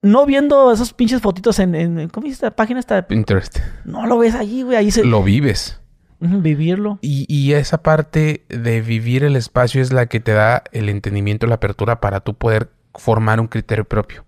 No 0.00 0.26
viendo 0.26 0.70
esos 0.72 0.92
pinches 0.92 1.20
fotitos 1.20 1.58
en, 1.58 1.74
en 1.74 2.08
¿cómo 2.08 2.24
dice 2.24 2.34
esta 2.34 2.50
página? 2.54 2.78
Esta? 2.78 3.06
Pinterest. 3.06 3.58
No 3.84 4.06
lo 4.06 4.18
ves 4.18 4.34
allí, 4.36 4.62
güey. 4.62 4.76
Ahí 4.76 4.92
se... 4.92 5.04
Lo 5.04 5.24
vives. 5.24 5.80
Vivirlo. 6.20 6.98
Y, 7.00 7.26
y 7.28 7.52
esa 7.52 7.82
parte 7.82 8.44
de 8.48 8.80
vivir 8.80 9.24
el 9.24 9.36
espacio 9.36 9.80
es 9.80 9.92
la 9.92 10.06
que 10.06 10.20
te 10.20 10.32
da 10.32 10.64
el 10.72 10.88
entendimiento, 10.88 11.46
la 11.46 11.56
apertura 11.56 12.00
para 12.00 12.20
tú 12.20 12.34
poder 12.34 12.70
formar 12.94 13.40
un 13.40 13.46
criterio 13.46 13.84
propio. 13.84 14.24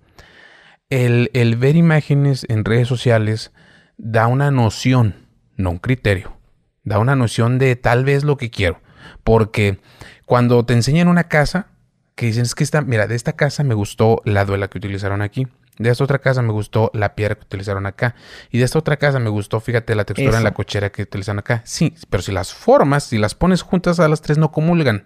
El, 0.88 1.30
el 1.34 1.56
ver 1.56 1.76
imágenes 1.76 2.46
en 2.48 2.64
redes 2.64 2.88
sociales 2.88 3.52
da 3.96 4.26
una 4.26 4.50
noción, 4.50 5.26
no 5.56 5.70
un 5.70 5.78
criterio, 5.78 6.36
da 6.84 6.98
una 6.98 7.16
noción 7.16 7.58
de 7.58 7.76
tal 7.76 8.04
vez 8.04 8.24
lo 8.24 8.36
que 8.36 8.50
quiero. 8.50 8.80
Porque 9.24 9.80
cuando 10.26 10.64
te 10.64 10.74
enseñan 10.74 11.08
una 11.08 11.24
casa, 11.24 11.68
que 12.14 12.26
dicen 12.26 12.42
es 12.42 12.54
que 12.54 12.64
esta, 12.64 12.82
mira, 12.82 13.06
de 13.06 13.14
esta 13.14 13.32
casa 13.32 13.64
me 13.64 13.74
gustó 13.74 14.20
la 14.24 14.44
duela 14.44 14.68
que 14.68 14.78
utilizaron 14.78 15.22
aquí. 15.22 15.48
De 15.80 15.88
esta 15.90 16.04
otra 16.04 16.18
casa 16.18 16.42
me 16.42 16.52
gustó 16.52 16.90
la 16.92 17.14
piedra 17.14 17.36
que 17.36 17.42
utilizaron 17.44 17.86
acá. 17.86 18.14
Y 18.50 18.58
de 18.58 18.64
esta 18.64 18.78
otra 18.78 18.98
casa 18.98 19.18
me 19.18 19.30
gustó, 19.30 19.60
fíjate, 19.60 19.94
la 19.94 20.04
textura 20.04 20.36
en 20.36 20.44
la 20.44 20.52
cochera 20.54 20.90
que 20.92 21.02
utilizan 21.02 21.38
acá. 21.38 21.62
Sí, 21.64 21.94
pero 22.10 22.22
si 22.22 22.32
las 22.32 22.52
formas, 22.52 23.04
si 23.04 23.16
las 23.16 23.34
pones 23.34 23.62
juntas 23.62 23.98
a 23.98 24.06
las 24.08 24.20
tres, 24.20 24.36
no 24.36 24.52
comulgan. 24.52 25.04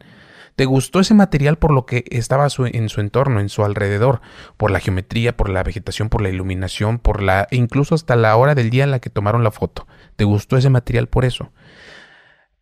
¿Te 0.56 0.64
gustó 0.64 0.98
ese 1.00 1.14
material 1.14 1.58
por 1.58 1.72
lo 1.72 1.86
que 1.86 2.04
estaba 2.10 2.48
su- 2.50 2.66
en 2.66 2.88
su 2.88 3.00
entorno, 3.00 3.38
en 3.40 3.48
su 3.48 3.64
alrededor? 3.64 4.20
Por 4.56 4.70
la 4.72 4.80
geometría, 4.80 5.36
por 5.36 5.48
la 5.48 5.62
vegetación, 5.62 6.08
por 6.08 6.22
la 6.22 6.28
iluminación, 6.28 6.98
por 6.98 7.22
la... 7.22 7.46
e 7.50 7.56
incluso 7.56 7.94
hasta 7.94 8.16
la 8.16 8.34
hora 8.36 8.54
del 8.56 8.70
día 8.70 8.82
en 8.84 8.90
la 8.90 8.98
que 9.00 9.10
tomaron 9.10 9.44
la 9.44 9.50
foto. 9.52 9.86
¿Te 10.16 10.24
gustó 10.24 10.56
ese 10.56 10.70
material 10.70 11.06
por 11.08 11.24
eso? 11.24 11.52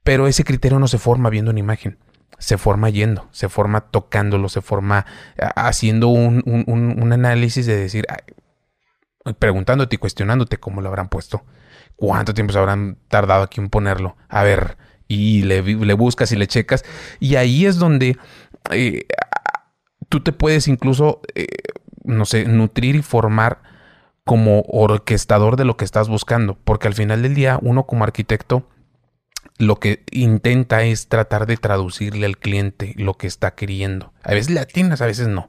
Pero 0.05 0.26
ese 0.26 0.44
criterio 0.44 0.78
no 0.78 0.89
se 0.89 0.98
forma 0.98 1.30
viendo 1.30 1.51
una 1.51 1.60
imagen. 1.60 1.98
Se 2.43 2.59
forma 2.59 2.90
yendo, 2.90 3.28
se 3.31 3.48
forma 3.48 3.82
tocándolo, 3.82 4.48
se 4.48 4.62
forma 4.62 5.06
haciendo 5.55 6.09
un, 6.09 6.43
un- 6.44 7.01
un- 7.01 7.12
análisis 7.12 7.66
de 7.66 7.77
decir, 7.77 8.05
preguntándote 9.39 9.94
y 9.97 9.98
cuestionándote 9.98 10.59
cómo 10.59 10.81
lo 10.81 10.89
habrán 10.89 11.09
puesto. 11.09 11.44
¿Cuánto 11.94 12.35
tiempo 12.35 12.52
se 12.52 12.59
habrán 12.59 12.98
tardado 13.09 13.44
aquí 13.44 13.60
en 13.60 13.70
ponerlo? 13.70 14.16
A 14.28 14.43
ver, 14.43 14.77
y 15.06 15.43
le 15.43 15.94
buscas 15.94 16.32
y 16.32 16.36
le 16.36 16.48
checas. 16.48 16.85
Y 17.20 17.36
ahí 17.36 17.64
es 17.66 17.77
donde 17.77 18.16
eh, 18.70 19.06
tú 20.09 20.20
te 20.20 20.32
puedes 20.32 20.66
incluso, 20.66 21.20
eh, 21.36 21.47
no 22.02 22.24
sé, 22.24 22.44
nutrir 22.47 22.97
y 22.97 23.02
formar 23.02 23.62
como 24.24 24.62
orquestador 24.62 25.56
de 25.56 25.64
lo 25.64 25.77
que 25.77 25.85
estás 25.85 26.09
buscando. 26.09 26.59
Porque 26.64 26.89
al 26.89 26.94
final 26.94 27.23
del 27.23 27.35
día, 27.35 27.59
uno 27.62 27.86
como 27.86 28.02
arquitecto, 28.02 28.66
lo 29.58 29.76
que 29.76 30.02
intenta 30.10 30.82
es 30.82 31.08
tratar 31.08 31.46
de 31.46 31.56
traducirle 31.56 32.26
al 32.26 32.38
cliente 32.38 32.94
lo 32.96 33.14
que 33.14 33.26
está 33.26 33.54
queriendo. 33.54 34.12
A 34.22 34.32
veces 34.32 34.50
le 34.50 34.60
atinas, 34.60 35.00
a 35.00 35.06
veces 35.06 35.28
no. 35.28 35.48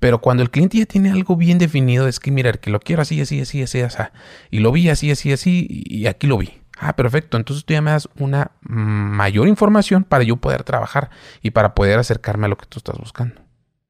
Pero 0.00 0.20
cuando 0.20 0.42
el 0.42 0.50
cliente 0.50 0.78
ya 0.78 0.86
tiene 0.86 1.10
algo 1.10 1.36
bien 1.36 1.58
definido, 1.58 2.08
es 2.08 2.20
que 2.20 2.30
mira, 2.30 2.52
que 2.52 2.70
lo 2.70 2.80
quiero 2.80 3.02
así, 3.02 3.20
así, 3.20 3.40
así, 3.40 3.62
así, 3.62 3.80
así. 3.80 4.02
Y 4.50 4.58
lo 4.58 4.72
vi 4.72 4.88
así, 4.88 5.10
así, 5.10 5.32
así, 5.32 5.66
y 5.68 6.06
aquí 6.06 6.26
lo 6.26 6.38
vi. 6.38 6.60
Ah, 6.78 6.96
perfecto. 6.96 7.36
Entonces 7.36 7.64
tú 7.64 7.72
ya 7.72 7.80
me 7.80 7.92
das 7.92 8.08
una 8.18 8.50
mayor 8.60 9.48
información 9.48 10.04
para 10.04 10.24
yo 10.24 10.36
poder 10.36 10.64
trabajar 10.64 11.10
y 11.42 11.50
para 11.50 11.74
poder 11.74 11.98
acercarme 11.98 12.46
a 12.46 12.48
lo 12.48 12.56
que 12.56 12.66
tú 12.66 12.78
estás 12.78 12.98
buscando. 12.98 13.40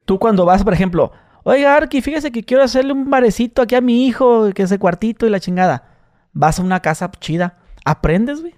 Tú 0.04 0.18
cuando 0.18 0.44
vas, 0.44 0.62
por 0.62 0.74
ejemplo, 0.74 1.12
oiga, 1.44 1.76
Arki, 1.76 2.02
fíjese 2.02 2.30
que 2.30 2.44
quiero 2.44 2.62
hacerle 2.62 2.92
un 2.92 3.08
barecito 3.08 3.62
aquí 3.62 3.74
a 3.74 3.80
mi 3.80 4.06
hijo, 4.06 4.50
que 4.52 4.64
ese 4.64 4.78
cuartito 4.78 5.26
y 5.26 5.30
la 5.30 5.40
chingada. 5.40 5.94
Vas 6.32 6.58
a 6.58 6.62
una 6.62 6.80
casa 6.80 7.10
chida. 7.10 7.58
¿Aprendes, 7.84 8.40
güey? 8.40 8.54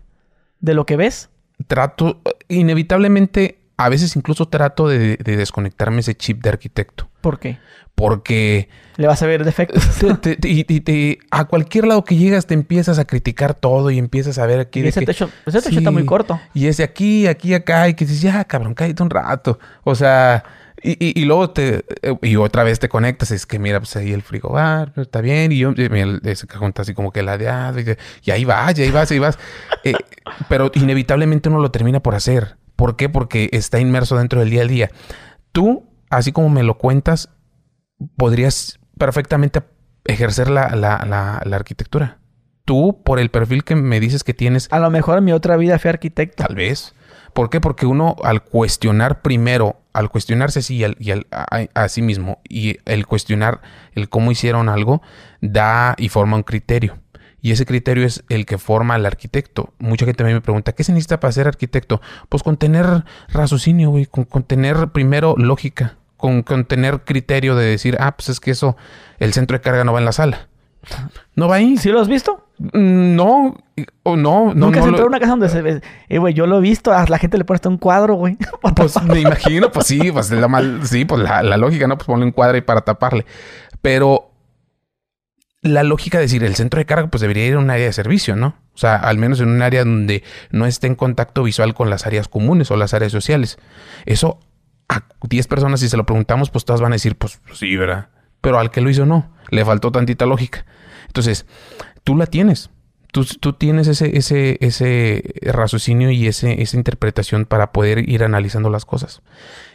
De 0.60 0.74
lo 0.74 0.86
que 0.86 0.96
ves. 0.96 1.30
Trato, 1.68 2.20
inevitablemente, 2.48 3.58
a 3.76 3.88
veces 3.88 4.16
incluso 4.16 4.46
trato 4.48 4.88
de, 4.88 5.16
de 5.16 5.36
desconectarme 5.36 6.00
ese 6.00 6.14
chip 6.14 6.42
de 6.42 6.50
arquitecto. 6.50 7.08
¿Por 7.20 7.38
qué? 7.38 7.58
Porque 7.94 8.68
Le 8.98 9.06
vas 9.06 9.22
a 9.22 9.26
ver 9.26 9.42
defectos. 9.44 9.82
te- 10.00 10.14
te- 10.14 10.36
te- 10.36 10.48
y- 10.48 10.66
y 10.68 10.80
te- 10.80 11.18
a 11.30 11.46
cualquier 11.46 11.86
lado 11.86 12.04
que 12.04 12.16
llegas 12.16 12.46
te 12.46 12.52
empiezas 12.54 12.98
a 12.98 13.06
criticar 13.06 13.54
todo 13.54 13.90
y 13.90 13.98
empiezas 13.98 14.38
a 14.38 14.44
ver 14.46 14.60
aquí 14.60 14.80
Y 14.80 14.82
de 14.82 14.88
ese 14.90 15.00
que- 15.00 15.06
techo, 15.06 15.30
ese 15.46 15.58
techo 15.60 15.70
Sí. 15.70 15.78
está 15.78 15.90
muy 15.90 16.04
corto. 16.04 16.38
Y 16.52 16.66
es 16.66 16.76
de 16.76 16.84
aquí, 16.84 17.26
aquí, 17.26 17.54
acá, 17.54 17.88
y 17.88 17.94
que 17.94 18.04
dices, 18.04 18.20
ya, 18.20 18.44
cabrón, 18.44 18.74
cállate 18.74 19.02
un 19.02 19.10
rato. 19.10 19.58
O 19.82 19.94
sea, 19.94 20.44
Y, 20.82 20.92
y, 21.04 21.20
y 21.20 21.24
luego 21.24 21.50
te... 21.50 21.84
eh, 22.02 22.16
Y 22.22 22.36
otra 22.36 22.62
vez 22.64 22.78
te 22.78 22.88
conectas. 22.88 23.30
Es 23.30 23.46
que 23.46 23.58
mira, 23.58 23.80
pues 23.80 23.96
ahí 23.96 24.12
el 24.12 24.22
frigobar, 24.22 24.92
está 24.96 25.20
bien. 25.20 25.52
Y 25.52 25.58
yo... 25.58 25.72
y 25.76 25.88
mira, 25.88 26.18
ese 26.24 26.46
cajón 26.46 26.68
está 26.68 26.82
así 26.82 26.94
como 26.94 27.12
que 27.12 27.22
ladeado. 27.22 27.78
Y, 27.80 27.82
de- 27.84 27.98
y 28.22 28.30
ahí 28.30 28.44
vas, 28.44 28.78
y 28.78 28.82
ahí 28.82 28.90
vas, 28.90 29.10
y 29.10 29.14
ahí 29.14 29.20
vas. 29.20 29.38
Eh, 29.84 29.94
pero 30.48 30.70
inevitablemente 30.74 31.48
uno 31.48 31.60
lo 31.60 31.70
termina 31.70 32.00
por 32.00 32.14
hacer. 32.14 32.56
¿Por 32.76 32.96
qué? 32.96 33.08
Porque 33.08 33.48
está 33.52 33.80
inmerso 33.80 34.16
dentro 34.18 34.40
del 34.40 34.50
día 34.50 34.62
a 34.62 34.66
día. 34.66 34.90
Tú, 35.52 35.88
así 36.10 36.32
como 36.32 36.50
me 36.50 36.62
lo 36.62 36.76
cuentas, 36.76 37.30
podrías 38.16 38.78
perfectamente 38.98 39.62
ejercer 40.04 40.50
la, 40.50 40.68
la, 40.76 41.04
la, 41.08 41.42
la 41.44 41.56
arquitectura. 41.56 42.18
Tú, 42.64 43.02
por 43.04 43.18
el 43.18 43.30
perfil 43.30 43.64
que 43.64 43.76
me 43.76 44.00
dices 44.00 44.24
que 44.24 44.34
tienes, 44.34 44.68
A 44.72 44.78
lo 44.78 44.90
mejor 44.90 45.18
en 45.18 45.24
mi 45.24 45.32
otra 45.32 45.56
vida 45.56 45.78
fui 45.78 45.88
arquitecto. 45.88 46.44
Tal 46.44 46.56
vez. 46.56 46.94
¿Por 47.32 47.48
qué? 47.50 47.60
Porque 47.60 47.86
uno 47.86 48.16
al 48.24 48.42
cuestionar 48.42 49.22
primero, 49.22 49.76
al 49.96 50.10
cuestionarse 50.10 50.62
sí 50.62 50.76
y, 50.76 50.84
al- 50.84 51.26
a, 51.30 51.88
sí 51.88 52.02
mismo, 52.02 52.40
y 52.48 52.78
el 52.84 53.06
cuestionar 53.06 53.60
el 53.94 54.08
cómo 54.08 54.30
hicieron 54.30 54.68
algo, 54.68 55.02
da 55.40 55.94
y 55.98 56.08
forma 56.08 56.36
un 56.36 56.42
criterio. 56.42 56.98
Y 57.42 57.52
ese 57.52 57.64
criterio 57.66 58.04
es 58.04 58.24
el 58.28 58.44
que 58.44 58.58
forma 58.58 58.94
al 58.94 59.06
arquitecto. 59.06 59.72
Mucha 59.78 60.04
gente 60.04 60.24
mí 60.24 60.32
me 60.32 60.40
pregunta, 60.40 60.72
¿qué 60.72 60.82
se 60.84 60.92
necesita 60.92 61.20
para 61.20 61.30
ser 61.32 61.46
arquitecto? 61.46 62.00
Pues 62.28 62.42
con 62.42 62.56
tener 62.56 63.04
raciocinio, 63.28 63.90
güey, 63.90 64.06
con, 64.06 64.24
con 64.24 64.42
tener 64.42 64.88
primero 64.88 65.34
lógica, 65.36 65.96
con, 66.16 66.42
con 66.42 66.64
tener 66.64 67.02
criterio 67.04 67.54
de 67.54 67.66
decir, 67.66 67.96
ah, 68.00 68.16
pues 68.16 68.30
es 68.30 68.40
que 68.40 68.50
eso, 68.50 68.76
el 69.18 69.32
centro 69.32 69.56
de 69.56 69.62
carga 69.62 69.84
no 69.84 69.92
va 69.92 69.98
en 70.00 70.04
la 70.06 70.12
sala. 70.12 70.48
No 71.34 71.46
va 71.48 71.56
ahí. 71.56 71.76
¿Sí 71.76 71.90
lo 71.90 72.00
has 72.00 72.08
visto? 72.08 72.45
Mm, 72.58 73.14
No, 73.16 73.54
o 74.02 74.16
no, 74.16 74.46
no, 74.46 74.54
Nunca 74.54 74.80
no 74.80 74.86
has 74.86 74.92
lo- 75.00 75.06
una 75.06 75.18
casa 75.18 75.30
donde 75.32 75.48
se 75.48 75.60
ve. 75.62 75.82
Eh, 76.08 76.18
güey, 76.18 76.32
yo 76.34 76.46
lo 76.46 76.58
he 76.58 76.60
visto. 76.60 76.92
A 76.92 77.04
la 77.06 77.18
gente 77.18 77.36
le 77.38 77.44
pone 77.44 77.56
hasta 77.56 77.68
un 77.68 77.78
cuadro, 77.78 78.14
güey. 78.14 78.36
Pues 78.76 79.00
me 79.02 79.20
imagino, 79.20 79.70
pues 79.70 79.86
sí, 79.86 80.10
pues 80.12 80.30
la 80.30 80.48
mal, 80.48 80.80
sí, 80.86 81.04
pues 81.04 81.20
la, 81.22 81.42
la 81.42 81.56
lógica, 81.56 81.86
¿no? 81.86 81.96
Pues 81.96 82.06
ponle 82.06 82.24
un 82.24 82.32
cuadro 82.32 82.54
ahí 82.54 82.62
para 82.62 82.80
taparle. 82.82 83.26
Pero 83.82 84.30
la 85.62 85.82
lógica 85.82 86.18
de 86.18 86.22
decir, 86.24 86.44
el 86.44 86.54
centro 86.54 86.78
de 86.78 86.86
carga, 86.86 87.08
pues 87.08 87.20
debería 87.20 87.46
ir 87.46 87.54
a 87.54 87.58
un 87.58 87.70
área 87.70 87.86
de 87.86 87.92
servicio, 87.92 88.36
¿no? 88.36 88.56
O 88.74 88.78
sea, 88.78 88.96
al 88.96 89.18
menos 89.18 89.40
en 89.40 89.48
un 89.48 89.62
área 89.62 89.84
donde 89.84 90.22
no 90.50 90.66
esté 90.66 90.86
en 90.86 90.94
contacto 90.94 91.42
visual 91.42 91.74
con 91.74 91.90
las 91.90 92.06
áreas 92.06 92.28
comunes 92.28 92.70
o 92.70 92.76
las 92.76 92.94
áreas 92.94 93.10
sociales. 93.12 93.58
Eso 94.04 94.38
a 94.88 95.02
10 95.28 95.46
personas, 95.48 95.80
si 95.80 95.88
se 95.88 95.96
lo 95.96 96.06
preguntamos, 96.06 96.50
pues 96.50 96.64
todas 96.64 96.80
van 96.80 96.92
a 96.92 96.96
decir, 96.96 97.16
pues 97.16 97.40
sí, 97.54 97.76
¿verdad? 97.76 98.08
Pero 98.40 98.58
al 98.58 98.70
que 98.70 98.80
lo 98.80 98.90
hizo, 98.90 99.06
no. 99.06 99.32
Le 99.50 99.64
faltó 99.64 99.90
tantita 99.90 100.26
lógica. 100.26 100.64
Entonces, 101.08 101.46
tú 102.06 102.14
la 102.16 102.26
tienes. 102.26 102.70
Tú, 103.12 103.24
tú 103.24 103.52
tienes 103.54 103.88
ese, 103.88 104.16
ese, 104.16 104.58
ese 104.60 105.24
raciocinio 105.42 106.10
y 106.12 106.28
ese, 106.28 106.62
esa 106.62 106.76
interpretación 106.76 107.44
para 107.46 107.72
poder 107.72 108.08
ir 108.08 108.22
analizando 108.22 108.70
las 108.70 108.84
cosas. 108.84 109.22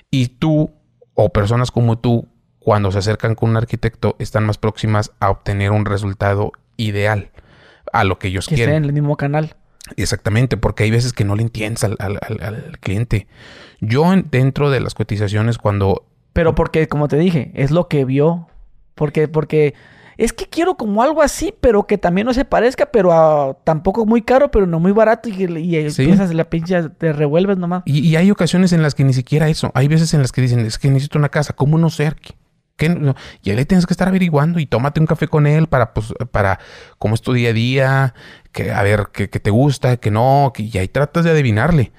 Y 0.10 0.28
tú, 0.28 0.72
o 1.14 1.30
personas 1.34 1.72
como 1.72 1.98
tú, 2.00 2.28
cuando 2.60 2.90
se 2.92 3.00
acercan 3.00 3.36
con 3.36 3.50
un 3.50 3.58
arquitecto, 3.58 4.16
están 4.20 4.46
más 4.46 4.58
próximas 4.58 5.12
a 5.20 5.30
obtener 5.30 5.72
un 5.72 5.84
resultado 5.86 6.54
ideal 6.78 7.32
a 7.92 8.06
lo 8.06 8.18
que 8.18 8.30
ellos 8.30 8.48
Que 8.48 8.56
quieren. 8.56 8.76
en 8.76 8.86
el 8.86 8.94
mismo 8.94 9.18
canal. 9.18 9.56
Exactamente, 9.98 10.56
porque 10.56 10.84
hay 10.84 10.92
veces 10.92 11.12
que 11.12 11.26
no 11.26 11.36
le 11.36 11.42
entiendes 11.42 11.84
al, 11.84 11.98
al- 12.00 12.20
al- 12.22 12.42
al 12.44 12.80
cliente. 12.80 13.28
Yo 13.82 14.14
en- 14.14 14.28
dentro 14.32 14.70
de 14.70 14.80
las 14.80 14.94
cotizaciones, 14.94 15.58
cuando 15.58 16.06
Pero 16.32 16.56
porque, 16.56 16.88
como 16.88 17.08
te 17.10 17.18
dije, 17.18 17.52
es 17.56 17.72
lo 17.72 17.88
que 17.90 18.06
vio. 18.06 18.48
Porque, 18.96 19.28
porque 19.28 19.74
es 20.24 20.34
que 20.34 20.46
quiero 20.46 20.76
como 20.76 21.02
algo 21.02 21.24
así, 21.24 21.52
pero 21.62 21.88
que 21.88 21.98
también 21.98 22.28
no 22.28 22.34
se 22.36 22.46
parezca, 22.46 22.86
pero 22.86 23.12
ah, 23.12 23.58
tampoco 23.64 24.06
muy 24.06 24.22
caro, 24.22 24.52
pero 24.52 24.68
no 24.68 24.80
muy 24.80 24.92
barato. 24.92 25.30
Y, 25.30 25.34
y 25.34 25.90
Sí. 25.90 26.04
empiezas 26.04 26.32
la 26.36 26.48
pinche, 26.48 26.90
te 26.90 27.12
revuelves 27.12 27.58
nomás. 27.58 27.82
Y, 27.86 28.08
y 28.08 28.16
hay 28.18 28.30
ocasiones 28.30 28.72
en 28.72 28.84
las 28.84 28.94
que 28.94 29.04
ni 29.04 29.14
siquiera 29.14 29.50
eso. 29.50 29.72
Hay 29.74 29.88
veces 29.88 30.14
en 30.14 30.22
las 30.22 30.32
que 30.32 30.42
dicen, 30.42 30.60
es 30.60 30.78
que 30.78 30.90
necesito 30.90 31.18
una 31.18 31.30
casa. 31.30 31.54
¿Cómo 31.54 31.80
no 31.80 31.90
sé? 31.90 32.06
Arqui? 32.06 32.36
¿Qué 32.78 32.90
no? 32.90 33.16
Y 33.42 33.50
ahí 33.50 33.56
le 33.56 33.66
tienes 33.66 33.88
que 33.88 33.94
estar 33.94 34.08
averiguando 34.08 34.60
y 34.60 34.68
tómate 34.68 35.00
un 35.00 35.08
café 35.08 35.28
con 35.28 35.48
él 35.48 35.66
para, 35.68 35.94
pues, 35.96 36.14
para 36.32 36.60
cómo 37.00 37.16
es 37.16 37.22
tu 37.22 37.34
día 37.34 37.50
a 37.50 37.54
día, 37.54 38.14
que 38.52 38.72
a 38.72 38.84
ver 38.84 39.08
qué, 39.12 39.28
qué 39.30 39.40
te 39.40 39.50
gusta, 39.50 39.98
que 39.98 40.12
no, 40.12 40.52
que, 40.54 40.64
y 40.64 40.78
ahí 40.78 40.88
tratas 40.88 41.24
de 41.26 41.32
adivinarle. 41.32 41.92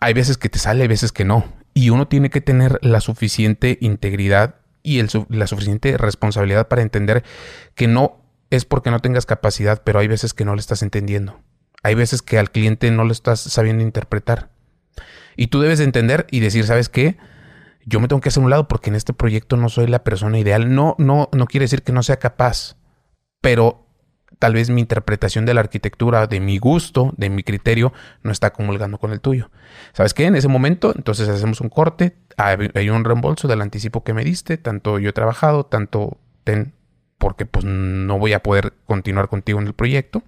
Hay 0.00 0.14
veces 0.14 0.36
que 0.36 0.48
te 0.48 0.58
sale, 0.58 0.82
hay 0.82 0.88
veces 0.88 1.12
que 1.12 1.24
no. 1.24 1.44
Y 1.74 1.90
uno 1.90 2.08
tiene 2.08 2.30
que 2.30 2.40
tener 2.40 2.78
la 2.82 3.00
suficiente 3.00 3.78
integridad 3.80 4.56
y 4.82 5.02
la 5.28 5.46
suficiente 5.46 5.96
responsabilidad 5.96 6.68
para 6.68 6.82
entender 6.82 7.22
que 7.74 7.88
no 7.88 8.20
es 8.50 8.64
porque 8.64 8.90
no 8.90 9.00
tengas 9.00 9.26
capacidad, 9.26 9.82
pero 9.84 9.98
hay 9.98 10.08
veces 10.08 10.34
que 10.34 10.44
no 10.44 10.54
le 10.54 10.60
estás 10.60 10.82
entendiendo. 10.82 11.40
Hay 11.82 11.94
veces 11.94 12.22
que 12.22 12.38
al 12.38 12.50
cliente 12.50 12.90
no 12.90 13.04
lo 13.04 13.12
estás 13.12 13.40
sabiendo 13.40 13.82
interpretar. 13.82 14.50
Y 15.36 15.46
tú 15.46 15.60
debes 15.60 15.78
de 15.78 15.84
entender 15.84 16.26
y 16.30 16.40
decir, 16.40 16.66
¿sabes 16.66 16.88
qué? 16.88 17.16
Yo 17.86 18.00
me 18.00 18.08
tengo 18.08 18.20
que 18.20 18.28
hacer 18.28 18.42
un 18.42 18.50
lado 18.50 18.68
porque 18.68 18.90
en 18.90 18.96
este 18.96 19.12
proyecto 19.12 19.56
no 19.56 19.68
soy 19.68 19.86
la 19.86 20.04
persona 20.04 20.38
ideal. 20.38 20.74
No, 20.74 20.96
no, 20.98 21.30
no 21.32 21.46
quiere 21.46 21.64
decir 21.64 21.82
que 21.82 21.92
no 21.92 22.02
sea 22.02 22.18
capaz, 22.18 22.76
pero 23.40 23.86
tal 24.40 24.54
vez 24.54 24.68
mi 24.70 24.80
interpretación 24.80 25.46
de 25.46 25.54
la 25.54 25.60
arquitectura, 25.60 26.26
de 26.26 26.40
mi 26.40 26.58
gusto, 26.58 27.14
de 27.16 27.30
mi 27.30 27.44
criterio, 27.44 27.92
no 28.24 28.32
está 28.32 28.52
comulgando 28.52 28.98
con 28.98 29.12
el 29.12 29.20
tuyo. 29.20 29.50
¿Sabes 29.92 30.12
qué? 30.14 30.24
En 30.24 30.34
ese 30.34 30.48
momento, 30.48 30.92
entonces 30.96 31.28
hacemos 31.28 31.60
un 31.60 31.68
corte, 31.68 32.16
hay 32.36 32.90
un 32.90 33.04
reembolso 33.04 33.46
del 33.46 33.60
anticipo 33.60 34.02
que 34.02 34.14
me 34.14 34.24
diste, 34.24 34.56
tanto 34.56 34.98
yo 34.98 35.10
he 35.10 35.12
trabajado, 35.12 35.64
tanto 35.64 36.16
ten, 36.42 36.72
porque 37.18 37.44
pues 37.46 37.64
no 37.66 38.18
voy 38.18 38.32
a 38.32 38.42
poder 38.42 38.72
continuar 38.86 39.28
contigo 39.28 39.60
en 39.60 39.66
el 39.68 39.74
proyecto. 39.74 40.22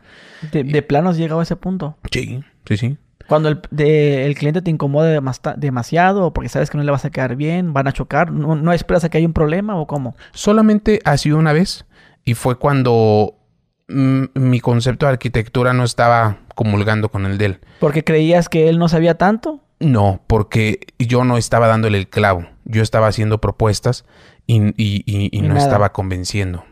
De, 0.53 0.63
de 0.63 0.83
plano 0.83 1.09
has 1.11 1.17
llegado 1.17 1.41
a 1.41 1.43
ese 1.43 1.57
punto. 1.57 1.97
Sí, 2.13 2.45
sí, 2.69 2.77
sí. 2.77 2.99
Cuando 3.29 3.49
el, 3.49 3.63
de- 3.71 4.27
el 4.27 4.35
cliente 4.35 4.61
te 4.61 4.71
incomode 4.71 5.19
demasta- 5.19 5.55
demasiado 5.57 6.35
porque 6.35 6.51
sabes 6.51 6.69
que 6.69 6.77
no 6.77 6.85
le 6.85 6.91
vas 6.91 7.05
a 7.07 7.11
quedar 7.11 7.35
bien, 7.37 7.73
van 7.73 7.87
a 7.89 7.93
chocar, 7.93 8.31
¿no, 8.31 8.57
no 8.57 8.73
esperas 8.75 9.05
a 9.05 9.09
que 9.09 9.17
haya 9.17 9.27
un 9.27 9.33
problema 9.33 9.77
o 9.77 9.87
cómo? 9.87 10.15
Solamente 10.33 11.01
ha 11.05 11.17
sido 11.17 11.39
una 11.39 11.53
vez 11.55 11.87
y 12.25 12.35
fue 12.35 12.57
cuando 12.59 13.39
mi 13.89 14.61
concepto 14.61 15.07
de 15.07 15.13
arquitectura 15.13 15.73
no 15.73 15.85
estaba 15.85 16.39
comulgando 16.55 17.11
con 17.11 17.27
el 17.27 17.39
de 17.39 17.45
él. 17.47 17.61
Porque 17.81 18.05
creías 18.05 18.49
que 18.49 18.69
él 18.69 18.79
no 18.79 18.89
sabía 18.89 19.17
tanto. 19.19 19.61
No, 19.81 20.23
porque 20.27 20.81
yo 20.99 21.25
no 21.25 21.37
estaba 21.37 21.67
dándole 21.67 21.99
el 21.99 22.09
clavo. 22.09 22.47
Yo 22.65 22.83
estaba 22.83 23.09
haciendo 23.09 23.41
propuestas 23.41 24.05
y, 24.47 24.61
y- 24.81 25.03
y- 25.07 25.29
y 25.33 25.39
Y 25.39 25.43
no 25.43 25.49
nada. 25.55 25.61
estaba 25.61 25.93
convenciendo. 25.93 26.65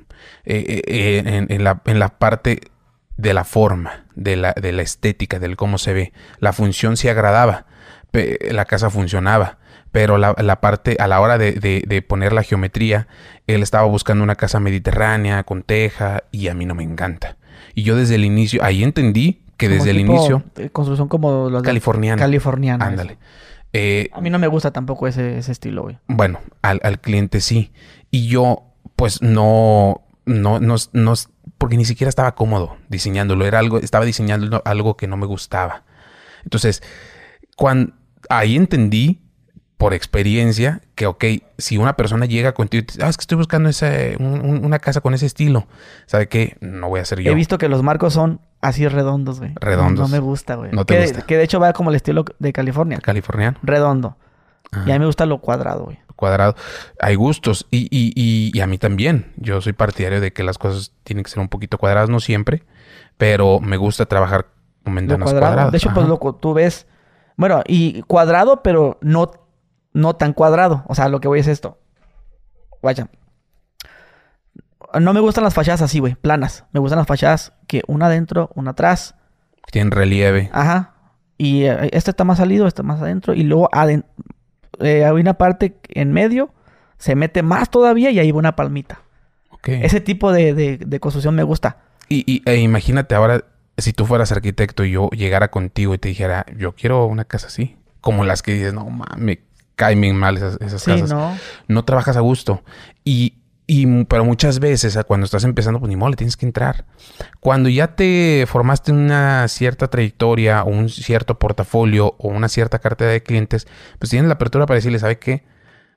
Eh, 0.44 0.64
eh, 0.68 0.82
eh, 0.86 1.22
en, 1.26 1.46
en 1.52 1.64
la, 1.64 1.82
en 1.86 1.98
la 1.98 2.08
parte 2.18 2.60
de 3.16 3.34
la 3.34 3.44
forma, 3.44 4.04
de 4.14 4.36
la, 4.36 4.52
de 4.52 4.72
la 4.72 4.82
estética, 4.82 5.38
del 5.38 5.56
cómo 5.56 5.78
se 5.78 5.92
ve. 5.92 6.12
La 6.38 6.52
función 6.52 6.96
sí 6.96 7.08
agradaba. 7.08 7.66
La 8.50 8.64
casa 8.64 8.90
funcionaba. 8.90 9.58
Pero 9.92 10.18
la, 10.18 10.34
la 10.38 10.60
parte, 10.60 10.96
a 11.00 11.06
la 11.08 11.20
hora 11.20 11.36
de, 11.38 11.52
de- 11.52 11.82
de 11.86 12.02
poner 12.02 12.32
la 12.32 12.42
geometría, 12.42 13.08
él 13.46 13.62
estaba 13.62 13.86
buscando 13.86 14.22
una 14.22 14.36
casa 14.36 14.60
mediterránea, 14.60 15.42
con 15.44 15.62
teja, 15.62 16.22
y 16.30 16.48
a 16.48 16.54
mí 16.54 16.64
no 16.66 16.74
me 16.74 16.84
encanta. 16.84 17.36
Y 17.74 17.82
yo 17.82 17.96
desde 17.96 18.14
el 18.14 18.24
inicio, 18.24 18.62
ahí 18.62 18.82
entendí 18.84 19.42
que 19.56 19.66
Como 19.66 19.76
desde 19.78 19.90
el 19.90 20.00
inicio, 20.00 20.42
construcción 20.72 21.08
como 21.08 21.50
los 21.50 21.62
californiana. 21.62 22.20
californiana. 22.20 22.84
Ándale. 22.86 23.18
Eh, 23.72 24.08
A 24.12 24.20
mí 24.20 24.30
no 24.30 24.38
me 24.38 24.46
gusta 24.48 24.72
tampoco 24.72 25.06
ese, 25.06 25.38
ese 25.38 25.52
estilo, 25.52 25.82
güey. 25.82 25.98
bueno, 26.08 26.40
al, 26.62 26.80
al 26.82 27.00
cliente 27.00 27.40
sí. 27.40 27.72
Y 28.10 28.26
yo, 28.28 28.62
pues 28.96 29.22
no, 29.22 30.02
no, 30.24 30.58
no, 30.60 30.76
no, 30.92 31.14
porque 31.58 31.76
ni 31.76 31.84
siquiera 31.84 32.08
estaba 32.08 32.34
cómodo 32.34 32.76
diseñándolo. 32.88 33.44
Era 33.44 33.58
algo, 33.58 33.78
estaba 33.78 34.04
diseñando 34.04 34.62
algo 34.64 34.96
que 34.96 35.06
no 35.06 35.16
me 35.16 35.26
gustaba. 35.26 35.84
Entonces, 36.44 36.82
cuando 37.56 37.92
ahí 38.28 38.56
entendí 38.56 39.20
por 39.80 39.94
experiencia 39.94 40.82
que, 40.94 41.06
ok, 41.06 41.24
si 41.56 41.78
una 41.78 41.96
persona 41.96 42.26
llega 42.26 42.52
contigo 42.52 42.82
y 42.82 42.84
te 42.86 42.92
dice, 42.92 43.02
ah, 43.04 43.08
es 43.08 43.16
que 43.16 43.22
estoy 43.22 43.38
buscando 43.38 43.70
ese, 43.70 44.14
un- 44.20 44.40
un- 44.44 44.62
una 44.64 44.78
casa 44.78 45.00
con 45.00 45.14
ese 45.14 45.24
estilo, 45.24 45.66
¿sabe 46.04 46.28
qué? 46.28 46.58
No 46.60 46.90
voy 46.90 47.00
a 47.00 47.04
ser 47.06 47.20
yo. 47.20 47.32
He 47.32 47.34
visto 47.34 47.56
que 47.56 47.66
los 47.70 47.82
marcos 47.82 48.12
son 48.12 48.40
así 48.60 48.86
redondos, 48.86 49.38
güey. 49.40 49.52
Redondos. 49.58 50.10
No, 50.10 50.14
me 50.14 50.20
gusta, 50.20 50.56
güey. 50.56 50.70
No 50.72 50.84
te 50.84 50.96
que, 50.96 51.02
gusta. 51.04 51.22
que 51.22 51.36
de 51.38 51.44
hecho 51.44 51.58
va 51.60 51.72
como 51.72 51.88
el 51.88 51.96
estilo 51.96 52.26
de 52.38 52.52
California. 52.52 52.98
Californiano. 52.98 53.58
Redondo. 53.62 54.18
Ajá. 54.70 54.84
Y 54.86 54.90
a 54.90 54.94
mí 54.96 54.98
me 55.00 55.06
gusta 55.06 55.24
lo 55.24 55.38
cuadrado, 55.38 55.84
güey. 55.86 55.98
cuadrado. 56.14 56.54
Hay 57.00 57.14
gustos 57.14 57.66
y, 57.70 57.84
y, 57.90 58.12
y, 58.14 58.50
y 58.54 58.60
a 58.60 58.66
mí 58.66 58.76
también. 58.76 59.32
Yo 59.38 59.62
soy 59.62 59.72
partidario 59.72 60.20
de 60.20 60.34
que 60.34 60.42
las 60.44 60.58
cosas 60.58 60.92
tienen 61.04 61.24
que 61.24 61.30
ser 61.30 61.40
un 61.40 61.48
poquito 61.48 61.78
cuadradas, 61.78 62.10
no 62.10 62.20
siempre, 62.20 62.64
pero 63.16 63.60
me 63.60 63.78
gusta 63.78 64.04
trabajar 64.04 64.46
con 64.84 64.94
ventanas 64.94 65.24
cuadrado. 65.30 65.46
cuadradas. 65.46 65.72
De 65.72 65.78
hecho, 65.78 65.88
pues 65.88 66.00
Ajá. 66.00 66.08
lo, 66.08 66.18
cu- 66.18 66.34
tú 66.34 66.52
ves. 66.52 66.86
Bueno, 67.36 67.62
y 67.66 68.02
cuadrado, 68.02 68.62
pero 68.62 68.98
no, 69.00 69.30
no 69.92 70.14
tan 70.14 70.32
cuadrado. 70.32 70.84
O 70.88 70.94
sea, 70.94 71.08
lo 71.08 71.20
que 71.20 71.28
voy 71.28 71.40
es 71.40 71.46
esto. 71.46 71.78
Vaya. 72.82 73.08
No 75.00 75.12
me 75.12 75.20
gustan 75.20 75.44
las 75.44 75.54
fachadas 75.54 75.82
así, 75.82 76.00
güey, 76.00 76.14
planas. 76.16 76.64
Me 76.72 76.80
gustan 76.80 76.98
las 76.98 77.06
fachadas 77.06 77.52
que 77.68 77.82
una 77.86 78.06
adentro, 78.06 78.50
una 78.54 78.72
atrás. 78.72 79.14
Tienen 79.70 79.92
relieve. 79.92 80.50
Ajá. 80.52 80.94
Y 81.38 81.64
eh, 81.64 81.90
este 81.92 82.10
está 82.10 82.24
más 82.24 82.38
salido, 82.38 82.66
este 82.66 82.82
más 82.82 83.00
adentro. 83.00 83.34
Y 83.34 83.44
luego 83.44 83.68
aden- 83.72 84.04
eh, 84.80 85.04
hay 85.04 85.12
una 85.12 85.34
parte 85.34 85.78
en 85.90 86.12
medio, 86.12 86.52
se 86.98 87.14
mete 87.14 87.42
más 87.42 87.70
todavía 87.70 88.10
y 88.10 88.18
ahí 88.18 88.32
va 88.32 88.38
una 88.38 88.56
palmita. 88.56 89.00
Ok. 89.50 89.68
Ese 89.68 90.00
tipo 90.00 90.32
de, 90.32 90.54
de- 90.54 90.78
de 90.78 91.00
construcción 91.00 91.34
me 91.36 91.44
gusta. 91.44 91.78
Y, 92.08 92.24
y- 92.26 92.42
e 92.50 92.56
imagínate 92.56 93.14
ahora, 93.14 93.44
si 93.78 93.92
tú 93.92 94.06
fueras 94.06 94.32
arquitecto 94.32 94.84
y 94.84 94.90
yo 94.92 95.08
llegara 95.10 95.50
contigo 95.52 95.94
y 95.94 95.98
te 95.98 96.08
dijera, 96.08 96.44
yo 96.56 96.74
quiero 96.74 97.06
una 97.06 97.24
casa 97.24 97.46
así, 97.46 97.76
como 98.00 98.24
las 98.24 98.42
que 98.42 98.54
dices, 98.54 98.74
no 98.74 98.84
mames, 98.86 99.38
caen 99.80 99.98
bien 100.02 100.14
mal 100.16 100.36
esas, 100.36 100.58
esas 100.60 100.82
Sí, 100.82 100.90
casas. 100.90 101.08
no. 101.10 101.34
No 101.68 101.84
trabajas 101.86 102.18
a 102.18 102.20
gusto. 102.20 102.62
Y, 103.02 103.38
y, 103.66 104.04
pero 104.04 104.26
muchas 104.26 104.58
veces, 104.60 104.98
ah, 104.98 105.04
cuando 105.04 105.24
estás 105.24 105.44
empezando, 105.44 105.80
pues 105.80 105.88
ni 105.88 105.96
modo, 105.96 106.10
le 106.10 106.16
tienes 106.16 106.36
que 106.36 106.44
entrar. 106.44 106.84
Cuando 107.40 107.70
ya 107.70 107.94
te 107.96 108.44
formaste 108.46 108.92
una 108.92 109.48
cierta 109.48 109.88
trayectoria 109.88 110.62
o 110.64 110.68
un 110.68 110.90
cierto 110.90 111.38
portafolio 111.38 112.14
o 112.18 112.28
una 112.28 112.48
cierta 112.50 112.78
cartera 112.80 113.10
de 113.12 113.22
clientes, 113.22 113.66
pues 113.98 114.10
tienes 114.10 114.28
la 114.28 114.34
apertura 114.34 114.66
para 114.66 114.76
decirle, 114.76 114.98
¿sabe 114.98 115.18
qué? 115.18 115.44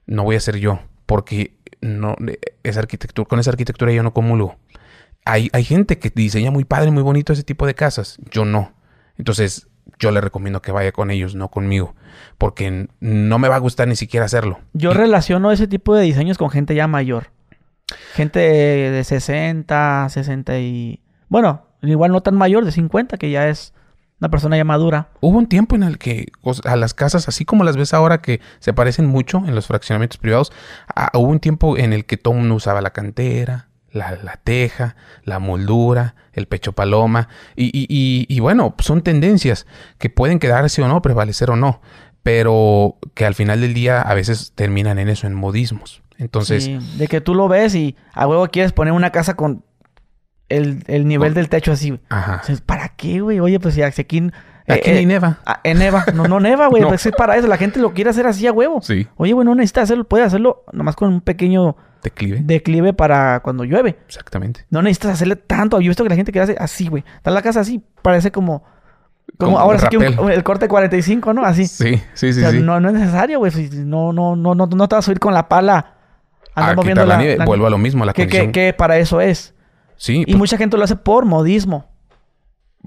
No 0.06 0.24
voy 0.24 0.38
a 0.38 0.40
ser 0.40 0.58
yo, 0.58 0.80
porque 1.06 1.58
no, 1.82 2.16
esa 2.64 2.80
arquitectura, 2.80 3.28
con 3.28 3.40
esa 3.40 3.50
arquitectura 3.52 3.92
yo 3.92 4.04
no 4.04 4.14
comulgo. 4.14 4.56
Hay, 5.26 5.50
hay 5.52 5.64
gente 5.66 6.00
que 6.00 6.10
diseña 6.10 6.52
muy 6.52 6.64
padre, 6.66 6.92
muy 6.92 7.04
bonito 7.04 7.34
ese 7.34 7.44
tipo 7.44 7.66
de 7.66 7.76
casas. 7.76 8.18
Yo 8.32 8.46
no. 8.46 8.74
Entonces, 9.18 9.68
yo 10.04 10.12
le 10.12 10.22
recomiendo 10.22 10.62
que 10.62 10.72
vaya 10.72 10.92
con 10.92 11.10
ellos, 11.10 11.34
no 11.34 11.48
conmigo. 11.48 11.96
Porque 12.38 12.88
no 13.00 13.40
me 13.40 13.48
va 13.48 13.56
a 13.56 13.60
gustar 13.60 13.88
ni 13.88 13.96
siquiera 13.96 14.26
hacerlo. 14.26 14.60
Yo 14.74 14.94
relaciono 14.94 15.52
ese 15.52 15.68
tipo 15.68 15.96
de 15.96 16.04
diseños 16.04 16.38
con 16.38 16.50
gente 16.50 16.76
ya 16.76 16.88
mayor. 16.88 17.28
Gente 18.14 18.40
de 18.40 19.04
60, 19.04 20.08
60 20.10 20.60
y... 20.60 21.02
Bueno, 21.30 21.66
igual 21.82 22.12
no 22.12 22.22
tan 22.22 22.36
mayor, 22.36 22.66
de 22.66 22.72
50, 22.72 23.18
que 23.18 23.32
ya 23.32 23.48
es 23.48 23.74
una 24.20 24.30
persona 24.30 24.58
ya 24.58 24.66
madura. 24.66 25.10
Hubo 25.22 25.38
un 25.38 25.48
tiempo 25.48 25.76
en 25.76 25.84
el 25.84 25.98
que 25.98 26.28
a 26.66 26.76
las 26.76 26.94
casas, 26.94 27.28
así 27.28 27.46
como 27.46 27.64
las 27.64 27.78
ves 27.78 27.94
ahora 27.94 28.22
que 28.22 28.42
se 28.60 28.74
parecen 28.74 29.06
mucho 29.06 29.44
en 29.46 29.56
los 29.56 29.68
fraccionamientos 29.68 30.18
privados, 30.18 30.52
hubo 31.14 31.28
un 31.30 31.40
tiempo 31.40 31.78
en 31.78 31.94
el 31.94 32.06
que 32.06 32.18
todo 32.18 32.34
mundo 32.34 32.56
usaba 32.56 32.82
la 32.82 32.92
cantera, 32.92 33.68
la, 33.94 34.18
la 34.22 34.38
teja, 34.44 34.96
la 35.24 35.40
moldura, 35.40 36.16
el 36.34 36.48
pecho 36.48 36.74
paloma. 36.74 37.30
Y, 37.56 37.66
y- 37.68 37.86
y- 37.90 38.26
y 38.28 38.40
bueno, 38.42 38.76
son 38.80 39.02
tendencias 39.04 39.66
que 40.00 40.10
pueden 40.10 40.40
quedarse 40.40 40.82
o 40.82 40.88
no, 40.90 41.02
prevalecer 41.02 41.50
o 41.52 41.56
no, 41.56 41.82
pero 42.24 42.98
que 43.14 43.26
al 43.26 43.36
final 43.36 43.62
del 43.62 43.74
día 43.74 44.02
a 44.02 44.14
veces 44.14 44.52
terminan 44.56 44.98
en 45.00 45.10
eso, 45.10 45.28
en 45.28 45.34
modismos. 45.36 46.02
Entonces, 46.18 46.64
Sí, 46.66 46.80
de 46.98 47.08
que 47.08 47.22
tú 47.22 47.36
lo 47.36 47.48
ves 47.48 47.76
y 47.76 47.96
a 48.14 48.28
huevo 48.28 48.48
quieres 48.48 48.72
poner 48.74 48.94
una 48.94 49.12
casa 49.12 49.36
con 49.36 49.64
el, 50.50 50.84
el 50.88 51.08
nivel 51.08 51.30
Con- 51.30 51.36
del 51.36 51.50
techo 51.50 51.72
así. 51.72 52.00
ajá. 52.10 52.38
Dices, 52.40 52.62
¿Para 52.62 52.90
qué, 52.90 53.22
güey? 53.22 53.40
Oye, 53.40 53.60
pues 53.60 53.76
si 53.76 53.82
aquí... 53.82 54.30
eh, 54.68 54.74
Aquí 54.74 54.90
eh, 54.92 54.96
ni 55.00 55.06
neva. 55.06 55.40
ah, 55.46 55.60
en 55.64 55.80
neva. 55.80 56.06
No, 56.14 56.24
no 56.28 56.40
neva, 56.40 56.68
güey. 56.68 56.82
No. 56.84 56.88
Pues 56.90 57.06
es 57.06 57.12
para 57.14 57.36
eso. 57.38 57.48
La 57.48 57.58
gente 57.58 57.80
lo 57.80 57.94
quiere 57.94 58.10
hacer 58.10 58.26
así 58.28 58.48
a 58.48 58.52
huevo. 58.52 58.82
Sí, 58.82 59.08
Oye, 59.18 59.34
güey, 59.34 59.46
no 59.46 59.56
necesitas 59.56 59.84
hacerlo. 59.86 60.04
Puedes 60.06 60.28
hacerlo 60.28 60.64
nomás 60.72 60.96
con 60.96 61.10
un 61.10 61.22
pequeño 61.22 61.76
declive. 62.04 62.40
declive 62.44 62.94
para 62.94 63.42
cuando 63.42 63.64
llueve. 63.64 63.98
Exactamente. 64.08 64.66
No 64.70 64.82
necesitas 64.82 65.12
hacerle 65.14 65.36
tanto. 65.36 65.80
Yo 65.80 65.86
he 65.86 65.90
visto 65.90 66.04
que 66.04 66.10
la 66.10 66.16
gente 66.16 66.32
que 66.32 66.40
hace 66.40 66.56
así, 66.60 66.88
güey. 66.88 67.04
Está 67.18 67.32
la 67.32 67.42
casa 67.42 67.60
así. 67.62 67.82
Parece 68.02 68.32
como... 68.32 68.64
Como, 69.38 69.54
Como 69.54 69.60
ahora 69.60 69.80
sí 69.80 69.88
que 69.90 69.98
un- 69.98 70.04
rapel. 70.18 70.32
el 70.32 70.44
corte 70.44 70.68
45, 70.68 71.34
¿no? 71.34 71.46
Así. 71.46 71.66
Sí, 71.66 71.96
sí, 72.14 72.34
sí, 72.34 72.40
O 72.40 72.42
sea, 72.44 72.52
sí. 72.52 72.60
no, 72.62 72.80
no 72.82 72.90
es 72.90 72.96
necesario, 72.96 73.40
güey. 73.40 73.52
No, 73.72 74.12
no, 74.12 74.36
no, 74.36 74.54
no, 74.54 74.68
no 74.68 74.88
te 74.90 74.96
vas 74.96 75.04
a 75.04 75.06
subir 75.06 75.20
con 75.20 75.34
la 75.34 75.48
pala. 75.48 75.96
a 76.54 76.70
Andar 76.70 76.86
quitar 76.86 77.08
la, 77.08 77.18
nieve. 77.18 77.46
Vuelvo 77.46 77.66
a 77.66 77.70
lo 77.70 77.78
mismo, 77.78 78.04
la 78.06 78.12
que, 78.14 78.28
que, 78.28 78.52
que 78.52 78.74
para 78.74 78.98
eso 78.98 79.22
es. 79.22 79.56
Sí, 79.96 80.22
Y 80.22 80.26
pues, 80.26 80.38
mucha 80.38 80.58
gente 80.58 80.78
lo 80.78 80.84
hace 80.84 80.98
por 80.98 81.26
modismo. 81.26 81.86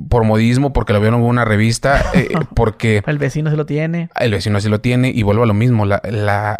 Por 0.09 0.24
modismo, 0.24 0.73
porque 0.73 0.93
lo 0.93 1.01
vieron 1.01 1.20
en 1.20 1.27
una 1.27 1.44
revista, 1.44 2.05
eh, 2.14 2.28
porque 2.55 3.02
El 3.06 3.18
vecino 3.18 3.51
se 3.51 3.56
lo 3.56 3.66
tiene. 3.66 4.09
el 4.20 4.31
vecino 4.32 4.59
así 4.59 4.68
lo 4.68 4.81
tiene 4.81 5.10
y 5.14 5.23
vuelvo 5.23 5.43
a 5.44 5.47
lo 5.47 5.55
mismo. 5.55 5.86
La, 5.86 6.01
la, 6.10 6.56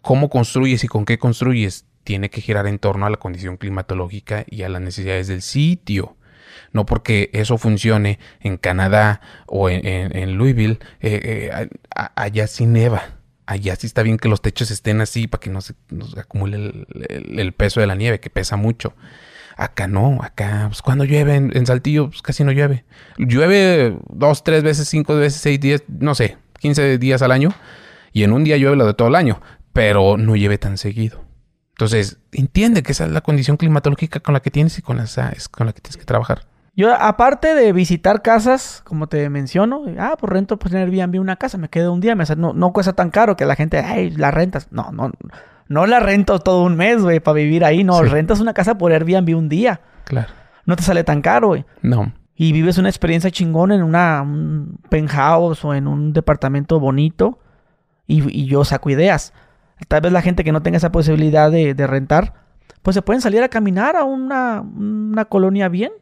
cómo 0.00 0.30
construyes 0.30 0.84
y 0.84 0.88
con 0.88 1.04
qué 1.04 1.18
construyes 1.18 1.86
tiene 2.04 2.30
que 2.30 2.40
girar 2.40 2.66
en 2.66 2.78
torno 2.78 3.06
a 3.06 3.10
la 3.10 3.16
condición 3.16 3.56
climatológica 3.56 4.44
y 4.48 4.62
a 4.62 4.68
las 4.68 4.80
necesidades 4.80 5.28
del 5.28 5.42
sitio. 5.42 6.16
No 6.72 6.86
porque 6.86 7.30
eso 7.32 7.58
funcione 7.58 8.18
en 8.40 8.56
Canadá 8.56 9.20
o 9.46 9.68
en, 9.68 9.86
en- 9.86 10.16
en 10.16 10.38
Louisville, 10.38 10.78
eh, 11.00 11.50
eh, 11.52 11.68
a- 11.94 12.12
allá 12.16 12.46
sí 12.46 12.66
neva. 12.66 13.02
Allá 13.46 13.74
sí 13.76 13.86
está 13.86 14.02
bien 14.02 14.16
que 14.18 14.28
los 14.28 14.40
techos 14.40 14.70
estén 14.70 15.00
así 15.00 15.26
para 15.26 15.40
que 15.40 15.50
no 15.50 15.60
se 15.60 15.74
nos 15.90 16.16
acumule 16.16 16.56
el, 16.56 16.86
el- 17.08 17.38
el 17.40 17.52
peso 17.52 17.80
de 17.80 17.86
la 17.86 17.94
nieve, 17.94 18.20
que 18.20 18.30
pesa 18.30 18.56
mucho. 18.56 18.94
Acá 19.56 19.86
no, 19.86 20.18
acá, 20.22 20.64
pues 20.68 20.82
cuando 20.82 21.04
llueve 21.04 21.36
en, 21.36 21.66
Saltillo, 21.66 22.08
pues 22.08 22.22
casi 22.22 22.44
no 22.44 22.52
llueve. 22.52 22.84
Llueve 23.18 23.98
dos, 24.08 24.44
tres 24.44 24.62
veces, 24.62 24.88
cinco 24.88 25.14
veces, 25.14 25.40
seis 25.40 25.60
días, 25.60 25.82
no 25.88 26.14
sé, 26.14 26.36
15 26.60 26.98
días 26.98 27.22
al 27.22 27.32
año. 27.32 27.50
Y 28.12 28.24
en 28.24 28.32
un 28.32 28.44
día 28.44 28.56
llueve 28.56 28.76
lo 28.76 28.86
de 28.86 28.94
todo 28.94 29.08
el 29.08 29.14
año, 29.14 29.40
pero 29.72 30.16
no 30.16 30.36
llueve 30.36 30.58
tan 30.58 30.78
seguido. 30.78 31.24
Entonces, 31.70 32.18
entiende 32.32 32.82
que 32.82 32.92
esa 32.92 33.04
es 33.06 33.10
la 33.10 33.22
condición 33.22 33.56
climatológica 33.56 34.20
con 34.20 34.34
la 34.34 34.40
que 34.40 34.50
tienes 34.50 34.78
y 34.78 34.82
con 34.82 34.98
con 35.50 35.66
la 35.66 35.72
que 35.72 35.80
tienes 35.80 35.96
que 35.96 36.04
trabajar. 36.04 36.46
Yo, 36.74 36.94
aparte 36.94 37.54
de 37.54 37.72
visitar 37.74 38.22
casas, 38.22 38.80
como 38.84 39.06
te 39.06 39.28
menciono, 39.28 39.84
ah, 39.98 40.16
pues 40.18 40.32
rento 40.32 40.58
pues 40.58 40.72
en 40.72 40.80
Airbnb 40.80 41.20
una 41.20 41.36
casa, 41.36 41.58
me 41.58 41.68
quedo 41.68 41.92
un 41.92 42.00
día, 42.00 42.14
me 42.14 42.24
no, 42.36 42.54
no 42.54 42.72
cuesta 42.72 42.94
tan 42.94 43.10
caro 43.10 43.36
que 43.36 43.44
la 43.44 43.56
gente, 43.56 43.78
ay, 43.78 44.10
la 44.10 44.30
rentas. 44.30 44.68
No, 44.70 44.90
no, 44.90 45.12
no 45.72 45.86
la 45.86 46.00
rento 46.00 46.38
todo 46.38 46.62
un 46.64 46.76
mes, 46.76 47.02
güey, 47.02 47.20
para 47.20 47.34
vivir 47.36 47.64
ahí. 47.64 47.82
No, 47.84 47.98
Sí. 48.00 48.04
rentas 48.06 48.40
una 48.40 48.52
casa 48.54 48.78
por 48.78 48.92
Airbnb 48.92 49.36
un 49.36 49.48
día. 49.48 49.80
Claro. 50.04 50.28
No 50.66 50.76
te 50.76 50.82
sale 50.82 51.02
tan 51.04 51.22
caro, 51.22 51.48
güey. 51.48 51.64
No. 51.82 52.12
Y 52.34 52.52
vives 52.52 52.78
una 52.78 52.88
experiencia 52.88 53.30
chingón 53.30 53.72
en 53.72 53.82
una, 53.82 54.22
un 54.22 54.78
penthouse 54.88 55.64
o 55.64 55.74
en 55.74 55.86
un 55.86 56.12
departamento 56.12 56.78
bonito. 56.80 57.38
Y, 58.06 58.22
y 58.42 58.46
yo 58.46 58.64
saco 58.64 58.90
ideas. 58.90 59.32
Tal 59.88 60.00
vez 60.00 60.12
la 60.12 60.22
gente 60.22 60.44
que 60.44 60.52
no 60.52 60.62
tenga 60.62 60.76
esa 60.76 60.92
posibilidad 60.92 61.50
de, 61.50 61.74
de 61.74 61.86
rentar, 61.86 62.34
pues 62.82 62.94
se 62.94 63.02
pueden 63.02 63.20
salir 63.22 63.42
a 63.42 63.48
caminar 63.48 63.96
a 63.96 64.04
una, 64.04 64.60
una 64.60 65.24
colonia 65.24 65.68
bien. 65.68 65.92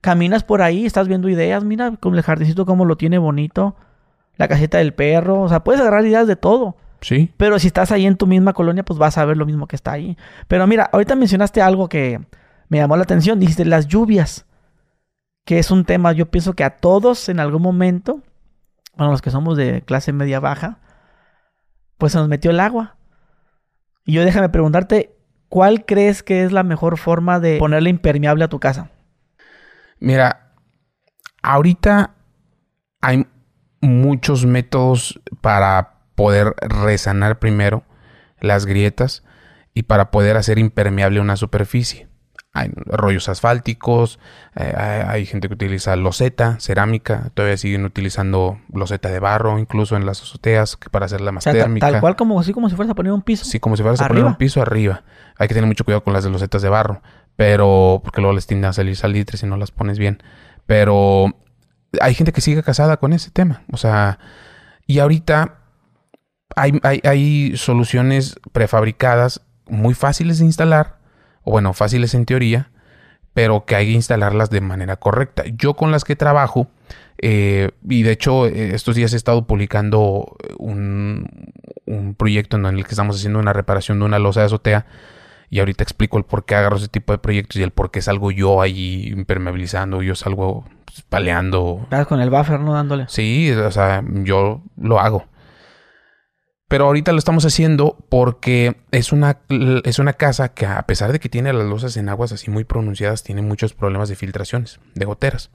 Caminas 0.00 0.42
por 0.44 0.62
ahí, 0.62 0.84
estás 0.84 1.06
viendo 1.08 1.28
ideas, 1.28 1.62
mira 1.64 1.92
con 2.00 2.14
el 2.16 2.22
jardincito 2.22 2.66
cómo 2.66 2.84
lo 2.84 2.96
tiene 2.96 3.18
bonito, 3.18 3.76
la 4.36 4.48
caseta 4.48 4.78
del 4.78 4.94
perro, 4.94 5.42
o 5.42 5.48
sea, 5.48 5.62
puedes 5.62 5.80
agarrar 5.80 6.04
ideas 6.04 6.26
de 6.26 6.34
todo. 6.34 6.76
Sí. 7.02 7.32
Pero 7.36 7.58
si 7.58 7.66
estás 7.66 7.92
ahí 7.92 8.06
en 8.06 8.16
tu 8.16 8.26
misma 8.26 8.54
colonia, 8.54 8.84
pues 8.84 8.98
vas 8.98 9.18
a 9.18 9.24
ver 9.24 9.36
lo 9.36 9.44
mismo 9.44 9.66
que 9.66 9.76
está 9.76 9.92
ahí. 9.92 10.16
Pero 10.48 10.66
mira, 10.66 10.88
ahorita 10.92 11.14
mencionaste 11.16 11.60
algo 11.60 11.88
que 11.88 12.20
me 12.68 12.78
llamó 12.78 12.96
la 12.96 13.02
atención. 13.02 13.38
Dijiste 13.40 13.64
las 13.64 13.88
lluvias, 13.88 14.46
que 15.44 15.58
es 15.58 15.70
un 15.70 15.84
tema, 15.84 16.12
yo 16.12 16.30
pienso 16.30 16.54
que 16.54 16.64
a 16.64 16.76
todos 16.76 17.28
en 17.28 17.40
algún 17.40 17.60
momento, 17.60 18.22
bueno, 18.96 19.10
los 19.10 19.20
que 19.20 19.30
somos 19.30 19.56
de 19.56 19.82
clase 19.82 20.12
media 20.12 20.40
baja, 20.40 20.78
pues 21.98 22.12
se 22.12 22.18
nos 22.18 22.28
metió 22.28 22.50
el 22.50 22.60
agua. 22.60 22.96
Y 24.04 24.12
yo 24.14 24.24
déjame 24.24 24.48
preguntarte, 24.48 25.14
¿cuál 25.48 25.84
crees 25.84 26.22
que 26.22 26.44
es 26.44 26.52
la 26.52 26.62
mejor 26.62 26.98
forma 26.98 27.40
de 27.40 27.58
ponerle 27.58 27.90
impermeable 27.90 28.44
a 28.44 28.48
tu 28.48 28.60
casa? 28.60 28.90
Mira, 29.98 30.52
ahorita 31.42 32.14
hay 33.00 33.26
muchos 33.80 34.46
métodos 34.46 35.20
para 35.40 35.91
poder 36.14 36.54
resanar 36.60 37.38
primero 37.38 37.84
las 38.40 38.66
grietas 38.66 39.22
y 39.74 39.84
para 39.84 40.10
poder 40.10 40.36
hacer 40.36 40.58
impermeable 40.58 41.20
una 41.20 41.36
superficie. 41.36 42.08
Hay 42.54 42.70
rollos 42.74 43.30
asfálticos, 43.30 44.18
eh, 44.56 44.74
hay, 44.76 45.00
hay 45.08 45.26
gente 45.26 45.48
que 45.48 45.54
utiliza 45.54 45.96
loseta, 45.96 46.60
cerámica, 46.60 47.30
todavía 47.32 47.56
siguen 47.56 47.86
utilizando 47.86 48.60
loseta 48.70 49.08
de 49.08 49.20
barro, 49.20 49.58
incluso 49.58 49.96
en 49.96 50.04
las 50.04 50.20
azoteas, 50.20 50.76
para 50.90 51.06
hacerla 51.06 51.30
O 51.30 51.32
más 51.32 51.44
sea, 51.44 51.54
térmica. 51.54 51.90
tal 51.90 52.00
cual 52.00 52.14
como 52.14 52.38
así 52.38 52.52
como 52.52 52.68
si 52.68 52.76
fueras 52.76 52.90
a 52.90 52.94
poner 52.94 53.12
un 53.12 53.22
piso. 53.22 53.46
Sí, 53.46 53.58
como 53.58 53.76
si 53.78 53.82
fueras 53.82 54.02
a 54.02 54.08
poner 54.08 54.24
un 54.24 54.36
piso 54.36 54.60
arriba. 54.60 55.02
Hay 55.38 55.48
que 55.48 55.54
tener 55.54 55.66
mucho 55.66 55.84
cuidado 55.84 56.04
con 56.04 56.12
las 56.12 56.24
de 56.24 56.30
losetas 56.30 56.60
de 56.60 56.68
barro. 56.68 57.00
Pero, 57.36 58.02
porque 58.04 58.20
luego 58.20 58.34
les 58.34 58.46
tiende 58.46 58.66
a 58.66 58.74
salir 58.74 58.96
salitre 58.96 59.38
si 59.38 59.46
no 59.46 59.56
las 59.56 59.70
pones 59.70 59.98
bien. 59.98 60.22
Pero 60.66 61.34
hay 62.00 62.14
gente 62.14 62.32
que 62.32 62.42
sigue 62.42 62.62
casada 62.62 62.98
con 62.98 63.14
ese 63.14 63.30
tema. 63.30 63.62
O 63.72 63.78
sea, 63.78 64.18
y 64.86 64.98
ahorita 64.98 65.61
hay, 66.56 66.78
hay, 66.82 67.00
hay 67.04 67.56
soluciones 67.56 68.36
prefabricadas 68.52 69.42
muy 69.68 69.94
fáciles 69.94 70.38
de 70.38 70.44
instalar. 70.46 70.98
O 71.44 71.50
bueno, 71.50 71.72
fáciles 71.72 72.14
en 72.14 72.26
teoría. 72.26 72.70
Pero 73.34 73.64
que 73.64 73.76
hay 73.76 73.86
que 73.86 73.92
instalarlas 73.92 74.50
de 74.50 74.60
manera 74.60 74.96
correcta. 74.96 75.44
Yo 75.56 75.74
con 75.74 75.90
las 75.90 76.04
que 76.04 76.16
trabajo, 76.16 76.68
eh, 77.18 77.70
y 77.88 78.02
de 78.02 78.12
hecho 78.12 78.46
eh, 78.46 78.74
estos 78.74 78.94
días 78.94 79.14
he 79.14 79.16
estado 79.16 79.46
publicando 79.46 80.36
un, 80.58 81.30
un 81.86 82.14
proyecto 82.14 82.58
en 82.58 82.66
el 82.66 82.84
que 82.84 82.90
estamos 82.90 83.16
haciendo 83.16 83.38
una 83.38 83.54
reparación 83.54 83.98
de 84.00 84.04
una 84.04 84.18
losa 84.18 84.40
de 84.40 84.46
azotea. 84.46 84.86
Y 85.48 85.60
ahorita 85.60 85.82
explico 85.82 86.16
el 86.16 86.24
por 86.24 86.44
qué 86.44 86.54
agarro 86.54 86.76
ese 86.76 86.88
tipo 86.88 87.12
de 87.12 87.18
proyectos 87.18 87.56
y 87.56 87.62
el 87.62 87.72
por 87.72 87.90
qué 87.90 88.00
salgo 88.00 88.30
yo 88.30 88.62
ahí 88.62 89.08
impermeabilizando, 89.08 90.02
yo 90.02 90.14
salgo 90.14 90.64
pues, 90.86 91.02
paleando. 91.02 91.80
Estás 91.84 92.06
con 92.06 92.20
el 92.20 92.30
buffer, 92.30 92.60
¿no? 92.60 92.72
Dándole. 92.72 93.04
Sí, 93.08 93.50
o 93.50 93.70
sea, 93.70 94.02
yo 94.06 94.62
lo 94.78 94.98
hago. 94.98 95.26
Pero 96.72 96.86
ahorita 96.86 97.12
lo 97.12 97.18
estamos 97.18 97.44
haciendo 97.44 97.98
porque 98.08 98.76
es 98.92 99.12
una, 99.12 99.40
es 99.84 99.98
una 99.98 100.14
casa 100.14 100.54
que 100.54 100.64
a 100.64 100.80
pesar 100.86 101.12
de 101.12 101.20
que 101.20 101.28
tiene 101.28 101.52
las 101.52 101.66
losas 101.66 101.98
en 101.98 102.08
aguas 102.08 102.32
así 102.32 102.50
muy 102.50 102.64
pronunciadas, 102.64 103.22
tiene 103.22 103.42
muchos 103.42 103.74
problemas 103.74 104.08
de 104.08 104.16
filtraciones, 104.16 104.80
de 104.94 105.04
goteras. 105.04 105.50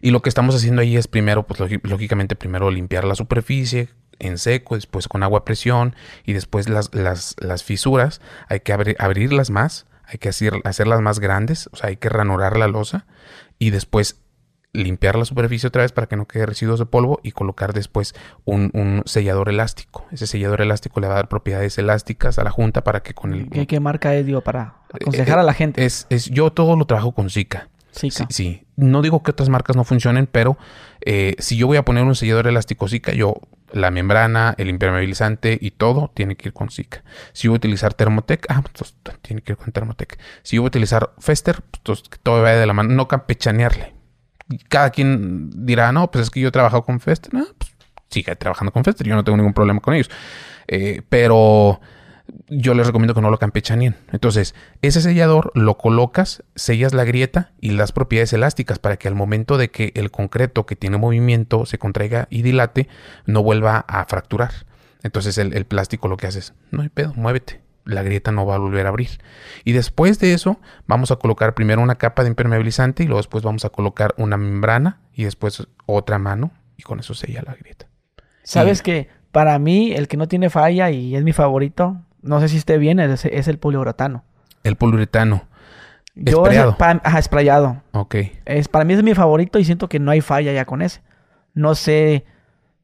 Y 0.00 0.10
lo 0.10 0.20
que 0.20 0.28
estamos 0.30 0.56
haciendo 0.56 0.82
ahí 0.82 0.96
es 0.96 1.06
primero, 1.06 1.46
pues 1.46 1.60
lógi- 1.60 1.80
lógicamente 1.84 2.34
primero 2.34 2.72
limpiar 2.72 3.04
la 3.04 3.14
superficie 3.14 3.88
en 4.18 4.38
seco, 4.38 4.74
después 4.74 5.06
con 5.06 5.22
agua 5.22 5.38
a 5.38 5.44
presión 5.44 5.94
y 6.24 6.32
después 6.32 6.68
las, 6.68 6.92
las, 6.92 7.36
las 7.38 7.62
fisuras 7.62 8.20
hay 8.48 8.58
que 8.60 8.74
abri- 8.74 8.96
abrirlas 8.98 9.50
más, 9.50 9.86
hay 10.06 10.18
que 10.18 10.28
hacer, 10.28 10.54
hacerlas 10.64 11.02
más 11.02 11.20
grandes, 11.20 11.68
o 11.72 11.76
sea, 11.76 11.90
hay 11.90 11.98
que 11.98 12.08
ranurar 12.08 12.56
la 12.56 12.66
losa 12.66 13.06
y 13.60 13.70
después 13.70 14.16
limpiar 14.74 15.16
la 15.16 15.24
superficie 15.24 15.68
otra 15.68 15.82
vez 15.82 15.92
para 15.92 16.06
que 16.08 16.16
no 16.16 16.26
quede 16.26 16.44
residuos 16.44 16.78
de 16.78 16.86
polvo 16.86 17.20
y 17.22 17.30
colocar 17.30 17.72
después 17.72 18.14
un, 18.44 18.70
un 18.74 19.02
sellador 19.06 19.48
elástico. 19.48 20.06
Ese 20.10 20.26
sellador 20.26 20.60
elástico 20.60 21.00
le 21.00 21.06
va 21.06 21.14
a 21.14 21.16
dar 21.16 21.28
propiedades 21.28 21.78
elásticas 21.78 22.38
a 22.38 22.44
la 22.44 22.50
junta 22.50 22.84
para 22.84 23.02
que 23.02 23.14
con 23.14 23.32
el... 23.32 23.48
¿Qué, 23.48 23.66
qué 23.66 23.80
marca 23.80 24.14
es, 24.14 24.26
digo, 24.26 24.42
para 24.42 24.74
aconsejar 24.92 25.38
a 25.38 25.42
la 25.42 25.54
gente? 25.54 25.84
Es, 25.84 26.06
es, 26.10 26.26
yo 26.26 26.52
todo 26.52 26.76
lo 26.76 26.84
trabajo 26.84 27.12
con 27.12 27.30
Zika. 27.30 27.68
Zika. 27.94 28.16
Sí, 28.16 28.24
sí. 28.30 28.66
No 28.76 29.02
digo 29.02 29.22
que 29.22 29.30
otras 29.30 29.48
marcas 29.48 29.76
no 29.76 29.84
funcionen, 29.84 30.26
pero 30.26 30.58
eh, 31.00 31.36
si 31.38 31.56
yo 31.56 31.68
voy 31.68 31.76
a 31.76 31.84
poner 31.84 32.02
un 32.02 32.16
sellador 32.16 32.48
elástico 32.48 32.88
Zika, 32.88 33.12
yo 33.12 33.36
la 33.70 33.92
membrana, 33.92 34.54
el 34.58 34.68
impermeabilizante 34.68 35.56
y 35.60 35.70
todo 35.72 36.10
tiene 36.14 36.36
que 36.36 36.48
ir 36.48 36.52
con 36.52 36.70
Zika. 36.70 37.04
Si 37.32 37.44
yo 37.44 37.52
voy 37.52 37.56
a 37.56 37.58
utilizar 37.58 37.94
Thermotec, 37.94 38.46
ah, 38.48 38.62
pues 38.62 38.96
tiene 39.22 39.42
que 39.42 39.52
ir 39.52 39.58
con 39.58 39.72
Thermotec. 39.72 40.18
Si 40.42 40.56
yo 40.56 40.62
voy 40.62 40.66
a 40.66 40.68
utilizar 40.68 41.12
Fester, 41.18 41.62
pues 41.84 42.02
todo 42.22 42.42
va 42.42 42.50
de 42.50 42.66
la 42.66 42.72
mano, 42.72 42.92
no 42.94 43.06
campechanearle. 43.06 43.94
Cada 44.68 44.90
quien 44.90 45.66
dirá, 45.66 45.92
no, 45.92 46.10
pues 46.10 46.24
es 46.24 46.30
que 46.30 46.40
yo 46.40 46.48
he 46.48 46.52
trabajado 46.52 46.84
con 46.84 47.00
Fester. 47.00 47.32
No, 47.32 47.46
pues 47.58 47.74
sigue 48.10 48.36
trabajando 48.36 48.72
con 48.72 48.84
Fester, 48.84 49.06
yo 49.06 49.14
no 49.14 49.24
tengo 49.24 49.36
ningún 49.36 49.54
problema 49.54 49.80
con 49.80 49.94
ellos. 49.94 50.10
Eh, 50.68 51.02
pero 51.08 51.80
yo 52.48 52.74
les 52.74 52.86
recomiendo 52.86 53.14
que 53.14 53.20
no 53.20 53.30
lo 53.30 53.38
campechanien. 53.38 53.96
Entonces, 54.12 54.54
ese 54.82 55.00
sellador 55.00 55.50
lo 55.54 55.76
colocas, 55.76 56.42
sellas 56.54 56.94
la 56.94 57.04
grieta 57.04 57.52
y 57.60 57.70
le 57.70 57.78
das 57.78 57.92
propiedades 57.92 58.32
elásticas 58.32 58.78
para 58.78 58.96
que 58.96 59.08
al 59.08 59.14
momento 59.14 59.58
de 59.58 59.70
que 59.70 59.92
el 59.94 60.10
concreto 60.10 60.66
que 60.66 60.76
tiene 60.76 60.96
movimiento 60.96 61.66
se 61.66 61.78
contraiga 61.78 62.26
y 62.30 62.42
dilate, 62.42 62.88
no 63.26 63.42
vuelva 63.42 63.78
a 63.88 64.04
fracturar. 64.06 64.52
Entonces 65.02 65.36
el, 65.36 65.54
el 65.54 65.66
plástico 65.66 66.08
lo 66.08 66.16
que 66.16 66.26
hace 66.26 66.38
es, 66.38 66.54
no 66.70 66.82
hay 66.82 66.88
pedo, 66.88 67.12
muévete. 67.14 67.63
La 67.84 68.02
grieta 68.02 68.32
no 68.32 68.46
va 68.46 68.54
a 68.54 68.58
volver 68.58 68.86
a 68.86 68.88
abrir. 68.90 69.10
Y 69.64 69.72
después 69.72 70.18
de 70.18 70.32
eso, 70.32 70.58
vamos 70.86 71.10
a 71.10 71.16
colocar 71.16 71.54
primero 71.54 71.82
una 71.82 71.96
capa 71.96 72.22
de 72.22 72.28
impermeabilizante 72.30 73.02
y 73.02 73.06
luego 73.06 73.18
después 73.18 73.44
vamos 73.44 73.64
a 73.64 73.70
colocar 73.70 74.14
una 74.16 74.36
membrana 74.36 75.00
y 75.14 75.24
después 75.24 75.66
otra 75.86 76.18
mano 76.18 76.50
y 76.76 76.82
con 76.82 76.98
eso 77.00 77.14
sella 77.14 77.42
la 77.46 77.54
grieta. 77.54 77.86
¿Sabes 78.42 78.82
que 78.82 79.08
Para 79.32 79.58
mí, 79.58 79.92
el 79.92 80.06
que 80.08 80.16
no 80.16 80.28
tiene 80.28 80.48
falla 80.48 80.90
y 80.90 81.16
es 81.16 81.24
mi 81.24 81.32
favorito, 81.32 82.00
no 82.22 82.40
sé 82.40 82.48
si 82.48 82.56
esté 82.56 82.78
bien, 82.78 83.00
es, 83.00 83.24
es 83.24 83.48
el 83.48 83.58
poliuretano. 83.58 84.22
El 84.62 84.76
poliuretano. 84.76 85.48
Yo 86.14 86.22
ese 86.22 86.30
Esprayado. 86.60 86.78
pa- 86.78 87.00
ajá, 87.02 87.18
esprayado. 87.18 87.82
Ok. 87.92 88.14
Es, 88.44 88.68
para 88.68 88.84
mí 88.84 88.94
es 88.94 89.02
mi 89.02 89.14
favorito 89.14 89.58
y 89.58 89.64
siento 89.64 89.88
que 89.88 89.98
no 89.98 90.10
hay 90.12 90.20
falla 90.20 90.52
ya 90.52 90.64
con 90.64 90.80
ese. 90.82 91.02
No 91.52 91.74
sé 91.74 92.24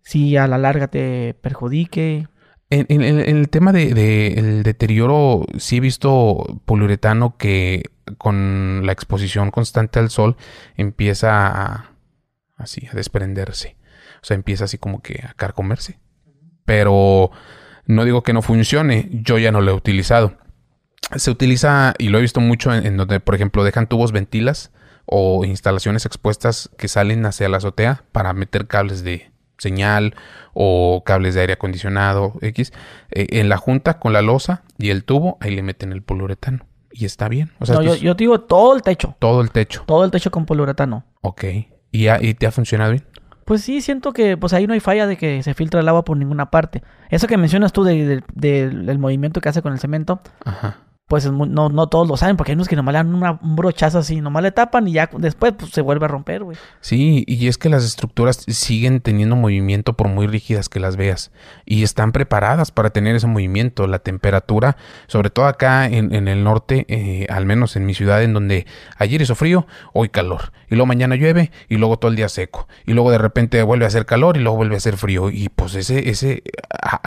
si 0.03 0.37
a 0.37 0.47
la 0.49 0.59
larga 0.59 0.89
te 0.89 1.35
perjudique. 1.41 2.27
En, 2.71 2.87
en- 2.89 3.03
en 3.03 3.37
el 3.37 3.49
tema 3.49 3.73
de, 3.73 3.95
de 3.95 4.29
el 4.35 4.63
deterioro, 4.63 5.45
sí 5.59 5.79
he 5.79 5.81
visto 5.81 6.61
poliuretano 6.67 7.37
que 7.37 7.83
con 8.19 8.83
la 8.87 8.93
exposición 8.93 9.51
constante 9.51 9.99
al 9.99 10.11
sol 10.11 10.37
empieza 10.77 11.47
a, 11.49 11.91
así, 12.57 12.87
a 12.91 12.95
desprenderse. 12.95 13.77
O 14.23 14.25
sea, 14.25 14.35
empieza 14.37 14.65
así 14.65 14.79
como 14.79 15.03
que 15.03 15.25
a 15.29 15.35
carcomerse. 15.35 15.99
Pero 16.65 17.31
no 17.87 18.05
digo 18.05 18.23
que 18.23 18.33
no 18.33 18.43
funcione, 18.43 19.09
yo 19.13 19.39
ya 19.39 19.51
no 19.51 19.61
lo 19.61 19.73
he 19.73 19.75
utilizado. 19.75 20.37
Se 21.17 21.31
utiliza, 21.33 21.95
y 21.99 22.11
lo 22.11 22.19
he 22.19 22.23
visto 22.23 22.41
mucho 22.41 22.73
en, 22.73 22.87
en 22.87 22.97
donde, 22.97 23.19
por 23.19 23.35
ejemplo, 23.35 23.65
dejan 23.65 23.89
tubos 23.89 24.13
ventilas 24.13 24.71
o 25.07 25.45
instalaciones 25.45 26.07
expuestas 26.07 26.71
que 26.79 26.87
salen 26.87 27.27
hacia 27.27 27.49
la 27.49 27.57
azotea 27.57 28.05
para 28.13 28.33
meter 28.33 28.69
cables 28.69 29.03
de 29.03 29.30
señal 29.61 30.15
o 30.53 31.05
cables 31.07 31.37
de 31.37 31.43
aire 31.43 31.53
acondicionado 31.53 32.35
X. 32.41 32.73
Eh, 33.13 33.27
en 33.39 33.49
la 33.49 33.57
junta 33.57 34.01
con 34.01 34.13
la 34.13 34.23
losa 34.23 34.63
y 34.79 34.91
el 34.91 35.05
tubo, 35.05 35.39
ahí 35.41 35.55
le 35.55 35.63
meten 35.63 35.93
el 35.93 36.03
poliuretano. 36.03 36.67
Y 36.93 37.05
está 37.05 37.29
bien. 37.29 37.53
O 37.61 37.67
sea, 37.67 37.77
no, 37.77 37.83
yo, 37.83 37.95
es 37.95 38.01
yo 38.01 38.17
te 38.17 38.25
digo 38.25 38.41
todo 38.41 38.75
el 38.75 38.83
techo. 38.83 39.15
todo 39.21 39.41
el 39.43 39.53
techo. 39.53 39.85
Todo 39.87 40.05
el 40.05 40.11
techo 40.11 40.33
con 40.33 40.45
poliuretano. 40.47 41.05
Ok. 41.21 41.45
¿Y, 41.93 42.09
ha- 42.09 42.21
y 42.21 42.35
te 42.35 42.47
ha 42.49 42.51
funcionado 42.51 42.91
bien? 42.91 43.05
Pues 43.45 43.63
sí, 43.63 43.81
siento 43.81 44.13
que 44.13 44.37
pues 44.37 44.53
ahí 44.53 44.67
no 44.67 44.75
hay 44.75 44.81
falla 44.81 45.07
de 45.07 45.17
que 45.17 45.43
se 45.43 45.55
filtra 45.55 45.81
el 45.81 45.89
agua 45.89 46.05
por 46.05 46.17
ninguna 46.17 46.51
parte. 46.51 46.83
Eso 47.11 47.27
que 47.27 47.37
mencionas 47.37 47.73
tú 47.73 47.85
de- 47.85 48.07
de- 48.07 48.23
del 48.35 48.87
del 48.87 48.99
movimiento 48.99 49.41
que 49.41 49.49
hace 49.49 49.63
con 49.63 49.73
el 49.73 49.79
cemento, 49.81 50.21
Ajá. 50.45 50.79
Pues 51.11 51.29
no, 51.29 51.69
no 51.69 51.89
todos 51.89 52.07
lo 52.07 52.17
saben, 52.17 52.37
porque 52.37 52.53
hay 52.53 52.55
unos 52.55 52.69
que 52.69 52.77
nomás 52.77 52.93
le 52.93 52.99
dan 52.99 53.13
una- 53.13 53.41
un 53.43 53.57
brochazo 53.57 53.99
así, 53.99 54.21
nomás 54.21 54.45
le 54.45 54.53
tapan 54.53 54.87
y 54.87 54.93
ya 54.93 55.11
después 55.19 55.55
pues, 55.59 55.73
se 55.73 55.81
vuelve 55.81 56.05
a 56.05 56.09
romper, 56.09 56.45
güey. 56.45 56.57
Sí, 56.81 57.25
y 57.27 57.49
es 57.49 57.59
que 57.59 57.69
las 57.69 57.85
estructuras 57.85 58.45
siguen 58.47 59.01
teniendo 59.01 59.35
movimiento 59.35 59.95
por 59.95 60.07
muy 60.07 60.29
rígidas 60.29 60.69
que 60.69 60.79
las 60.79 60.95
veas. 60.95 61.33
Y 61.67 61.83
están 61.83 62.13
preparadas 62.13 62.71
para 62.71 62.91
tener 62.91 63.17
ese 63.17 63.27
movimiento. 63.27 63.89
La 63.89 63.99
temperatura, 63.99 64.77
sobre 65.09 65.31
todo 65.31 65.47
acá 65.47 65.87
en, 65.87 66.15
en 66.15 66.29
el 66.29 66.45
norte, 66.45 66.87
eh, 66.89 67.27
al 67.29 67.45
menos 67.45 67.75
en 67.75 67.87
mi 67.87 67.95
ciudad, 67.95 68.23
en 68.23 68.33
donde 68.33 68.67
ayer 68.97 69.21
hizo 69.21 69.35
frío, 69.35 69.67
hoy 69.93 70.11
calor. 70.11 70.53
Y 70.71 70.77
luego 70.77 70.87
mañana 70.87 71.17
llueve 71.17 71.51
y 71.69 71.77
luego 71.79 71.99
todo 71.99 72.13
el 72.13 72.17
día 72.17 72.29
seco. 72.29 72.69
Y 72.87 72.93
luego 72.93 73.11
de 73.11 73.19
repente 73.19 73.61
vuelve 73.65 73.85
a 73.85 73.89
hacer 73.89 74.07
calor 74.07 74.37
y 74.37 74.41
luego 74.41 74.57
vuelve 74.59 74.77
a 74.77 74.79
hacer 74.79 74.97
frío. 74.97 75.29
Y 75.29 75.49
pues 75.49 75.75
ese, 75.75 76.09
ese, 76.09 76.45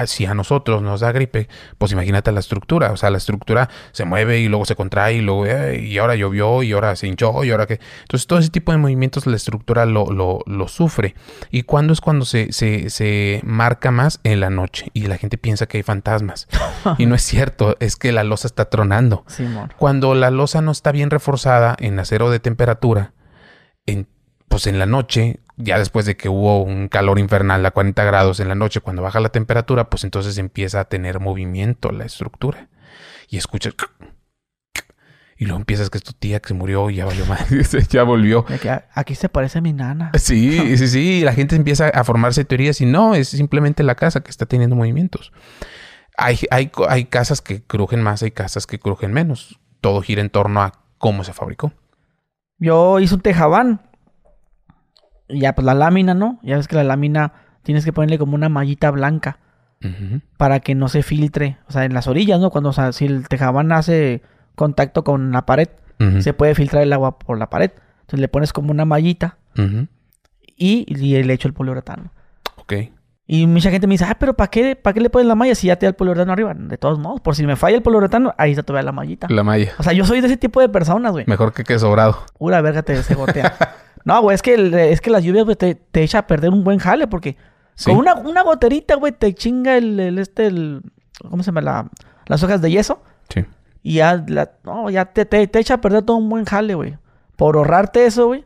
si 0.08 0.26
a 0.26 0.34
nosotros 0.34 0.82
nos 0.82 1.00
da 1.00 1.14
gripe, 1.14 1.48
pues 1.78 1.94
imagínate 1.94 2.34
la 2.34 2.42
estructura. 2.42 2.92
O 2.92 2.98
sea, 2.98 3.10
la 3.10 3.18
estructura 3.18 3.70
se 3.94 4.06
mueve 4.06 4.40
y 4.40 4.50
luego 4.50 4.66
se 4.66 4.76
contrae 4.76 5.14
y 5.14 5.22
luego, 5.22 5.46
eh, 5.46 5.80
y 5.80 5.98
ahora 6.00 6.16
llovió 6.16 6.64
y 6.64 6.72
ahora 6.74 6.96
se 6.96 7.08
hinchó 7.08 7.44
y 7.44 7.52
ahora 7.52 7.68
que... 7.68 7.80
Entonces 8.02 8.26
todo 8.28 8.40
ese 8.40 8.50
tipo 8.50 8.72
de 8.72 8.80
movimientos 8.80 9.28
la 9.28 9.36
estructura 9.36 9.86
lo, 9.86 10.12
lo, 10.12 10.40
lo 10.48 10.68
sufre. 10.68 11.14
¿Y 11.52 11.64
cuándo 11.64 11.94
es 11.94 12.02
cuando 12.02 12.26
se, 12.26 12.52
se, 12.52 12.90
se 12.90 13.40
marca 13.44 13.92
más? 13.92 14.20
En 14.24 14.40
la 14.40 14.50
noche. 14.50 14.88
Y 14.94 15.06
la 15.06 15.18
gente 15.18 15.38
piensa 15.38 15.68
que 15.68 15.78
hay 15.78 15.84
fantasmas. 15.84 16.48
y 16.98 17.06
no 17.06 17.14
es 17.14 17.22
cierto, 17.22 17.78
es 17.80 17.96
que 17.96 18.12
la 18.12 18.24
losa 18.24 18.48
está 18.48 18.66
tronando. 18.66 19.26
Cuando 19.78 20.16
la 20.16 20.32
losa 20.32 20.62
no 20.62 20.72
está 20.72 20.92
bien 20.92 21.12
reforzada 21.12 21.76
en 21.78 22.00
acero 22.00 22.32
de 22.32 22.40
temperatura, 22.40 23.14
en, 23.86 24.08
pues 24.48 24.66
en 24.66 24.80
la 24.80 24.88
noche, 24.88 25.40
ya 25.56 25.78
después 25.78 26.08
de 26.08 26.18
que 26.18 26.30
hubo 26.30 26.64
un 26.64 26.88
calor 26.88 27.20
infernal 27.20 27.64
a 27.64 27.72
40 27.72 28.04
grados 28.06 28.40
en 28.40 28.48
la 28.48 28.56
noche, 28.56 28.82
cuando 28.82 29.04
baja 29.04 29.20
la 29.20 29.30
temperatura, 29.30 29.90
pues 29.92 30.04
entonces 30.04 30.40
empieza 30.40 30.80
a 30.80 30.86
tener 30.86 31.20
movimiento 31.20 31.92
la 31.92 32.06
estructura. 32.06 32.70
Y 33.34 33.38
escuchas... 33.38 33.74
Y 35.36 35.46
luego 35.46 35.60
empiezas 35.60 35.90
que 35.90 35.98
es 35.98 36.04
tu 36.04 36.14
tía 36.14 36.40
que 36.40 36.50
se 36.50 36.54
murió 36.54 36.92
y 36.92 36.98
ya 36.98 37.06
valió 37.06 37.26
más. 37.26 37.50
ya 37.90 38.04
volvió. 38.04 38.46
"Ah, 38.70 38.84
aquí 38.94 39.16
se 39.16 39.28
parece 39.28 39.58
a 39.58 39.62
mi 39.62 39.74
nana. 39.74 40.12
Sí, 40.18 40.78
sí, 40.78 40.88
sí. 40.88 41.22
La 41.22 41.34
gente 41.34 41.56
empieza 41.56 41.90
a 41.90 42.04
formarse 42.04 42.46
teorías 42.46 42.80
y 42.82 42.86
no, 42.86 43.16
es 43.16 43.30
simplemente 43.30 43.82
la 43.82 43.96
casa 43.96 44.22
que 44.22 44.30
está 44.30 44.46
teniendo 44.46 44.76
movimientos. 44.76 45.34
Hay, 46.18 46.38
hay, 46.52 46.72
hay 46.88 47.06
casas 47.06 47.42
que 47.42 47.64
crujen 47.64 48.04
más, 48.04 48.22
hay 48.22 48.30
casas 48.32 48.68
que 48.68 48.80
crujen 48.80 49.12
menos. 49.12 49.60
Todo 49.82 50.02
gira 50.04 50.22
en 50.22 50.30
torno 50.30 50.62
a 50.62 50.72
cómo 51.00 51.24
se 51.24 51.34
fabricó. 51.34 51.74
Yo 52.60 53.00
hice 53.00 53.16
un 53.16 53.22
tejabán. 53.22 53.82
Y 55.28 55.40
ya, 55.42 55.56
pues 55.56 55.66
la 55.66 55.74
lámina, 55.74 56.14
¿no? 56.14 56.40
Ya 56.44 56.58
ves 56.58 56.68
que 56.68 56.76
la 56.76 56.84
lámina 56.84 57.34
tienes 57.64 57.84
que 57.84 57.92
ponerle 57.92 58.20
como 58.20 58.36
una 58.36 58.50
mallita 58.50 58.92
blanca 58.92 59.40
Para 60.38 60.60
que 60.60 60.76
no 60.76 60.88
se 60.88 61.04
filtre. 61.04 61.58
O 61.68 61.72
sea, 61.72 61.86
en 61.86 61.94
las 61.94 62.08
orillas, 62.08 62.40
¿no? 62.40 62.50
Cuando, 62.50 62.70
o 62.70 62.74
sea, 62.74 62.92
si 62.92 63.06
el 63.06 63.28
tejabán 63.28 63.72
hace 63.72 64.22
contacto 64.56 65.04
con 65.04 65.32
la 65.32 65.46
pared, 65.46 65.68
se 66.20 66.34
puede 66.34 66.54
filtrar 66.56 66.84
el 66.84 66.92
agua 66.94 67.18
por 67.20 67.38
la 67.38 67.50
pared. 67.50 67.72
Entonces 68.02 68.20
le 68.20 68.28
pones 68.28 68.52
como 68.54 68.72
una 68.72 68.86
mallita 68.86 69.38
y, 70.58 70.86
y 70.88 71.24
le 71.24 71.34
echo 71.34 71.48
el 71.48 71.54
poliuretano. 71.54 72.12
Ok. 72.58 72.74
Y 73.26 73.48
mucha 73.48 73.72
gente 73.72 73.88
me 73.88 73.94
dice, 73.94 74.04
ah, 74.06 74.18
pero 74.20 74.34
¿para 74.34 74.50
qué, 74.50 74.76
¿para 74.76 74.94
qué 74.94 75.00
le 75.00 75.10
pones 75.10 75.28
la 75.28 75.36
malla 75.36 75.56
si 75.56 75.68
ya 75.68 75.78
te 75.78 75.86
da 75.86 75.92
el 75.92 75.96
poliuretano 75.96 76.34
arriba? 76.34 76.54
De 76.54 76.78
todos 76.78 77.00
modos, 77.00 77.22
por 77.22 77.36
si 77.36 77.46
me 77.46 77.56
falla 77.56 77.78
el 77.78 77.82
poliuretano, 77.82 78.34
ahí 78.38 78.52
está 78.52 78.64
todavía 78.64 78.86
la 78.86 78.92
mallita. 78.92 79.28
La 79.30 79.44
malla. 79.44 79.72
O 79.80 79.84
sea, 79.84 79.94
yo 79.94 80.04
soy 80.06 80.20
de 80.20 80.28
ese 80.28 80.36
tipo 80.38 80.60
de 80.60 80.68
personas, 80.68 81.14
güey. 81.14 81.24
Mejor 81.28 81.54
que 81.54 81.64
que 81.64 81.80
sobrado. 81.80 82.18
Pura 82.38 82.60
verga 82.62 82.84
te 82.84 83.02
se 83.02 83.16
gotea. 83.16 83.56
no, 84.06 84.22
güey, 84.22 84.36
es 84.36 84.42
que, 84.42 84.56
el- 84.56 84.74
es 84.74 85.00
que 85.00 85.10
las 85.10 85.24
lluvias, 85.24 85.46
te, 85.58 85.76
te 85.76 86.04
echa 86.04 86.20
a 86.20 86.28
perder 86.28 86.50
un 86.52 86.66
buen 86.66 86.80
jale 86.80 87.08
porque 87.08 87.38
Sí. 87.76 87.90
con 87.92 88.00
una, 88.00 88.16
una 88.16 88.42
goterita, 88.44 88.96
güey, 88.96 89.12
te 89.14 89.34
chinga 89.34 89.78
el, 89.78 90.00
el 90.00 90.20
este, 90.20 90.48
el, 90.48 90.82
¿cómo 91.30 91.44
se 91.44 91.48
llama? 91.48 91.62
La, 91.62 91.90
las 92.28 92.44
hojas 92.44 92.62
de 92.62 92.72
yeso 92.72 93.02
Sí. 93.30 93.46
y 93.82 93.96
ya, 93.96 94.24
la- 94.28 94.52
no, 94.64 94.90
ya 94.90 95.06
te, 95.06 95.26
te, 95.26 95.46
te 95.48 95.60
echa 95.60 95.76
a 95.76 95.82
perder 95.82 96.04
todo 96.04 96.18
un 96.18 96.30
buen 96.30 96.46
jale, 96.46 96.76
güey. 96.76 96.98
Por 97.36 97.56
ahorrarte 97.58 98.06
eso, 98.06 98.28
güey, 98.28 98.46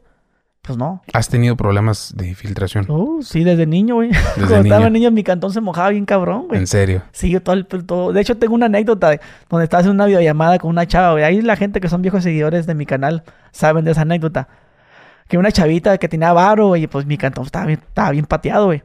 pues 0.61 0.77
no. 0.77 1.01
¿Has 1.13 1.29
tenido 1.29 1.55
problemas 1.57 2.13
de 2.15 2.33
filtración? 2.35 2.85
Uh, 2.89 3.21
sí, 3.21 3.43
desde 3.43 3.65
niño, 3.65 3.95
güey. 3.95 4.11
Cuando 4.35 4.55
niño. 4.63 4.73
estaba 4.75 4.89
niño, 4.89 5.11
mi 5.11 5.23
cantón 5.23 5.51
se 5.51 5.61
mojaba 5.61 5.89
bien 5.89 6.05
cabrón, 6.05 6.47
güey. 6.47 6.59
En 6.61 6.67
serio. 6.67 7.01
Sí, 7.11 7.29
yo 7.29 7.41
todo 7.43 7.55
el, 7.55 7.65
todo. 7.67 8.13
De 8.13 8.21
hecho, 8.21 8.37
tengo 8.37 8.55
una 8.55 8.65
anécdota 8.67 9.09
de- 9.09 9.19
donde 9.49 9.65
estaba 9.65 9.79
haciendo 9.81 9.95
una 9.95 10.05
videollamada 10.07 10.57
con 10.59 10.69
una 10.69 10.85
chava, 10.87 11.11
güey. 11.11 11.23
Ahí 11.25 11.41
la 11.41 11.55
gente 11.57 11.79
que 11.81 11.89
son 11.89 12.01
viejos 12.01 12.23
seguidores 12.23 12.65
de 12.65 12.75
mi 12.75 12.85
canal 12.85 13.23
saben 13.51 13.83
de 13.85 13.91
esa 13.91 14.01
anécdota. 14.01 14.47
Que 15.27 15.37
una 15.37 15.51
chavita 15.51 15.97
que 15.97 16.07
tenía 16.07 16.31
varo, 16.31 16.67
güey, 16.67 16.87
pues 16.87 17.05
mi 17.05 17.17
cantón 17.17 17.45
estaba 17.45 17.65
bien, 17.65 17.79
estaba 17.85 18.11
bien 18.11 18.25
pateado, 18.25 18.67
güey. 18.67 18.83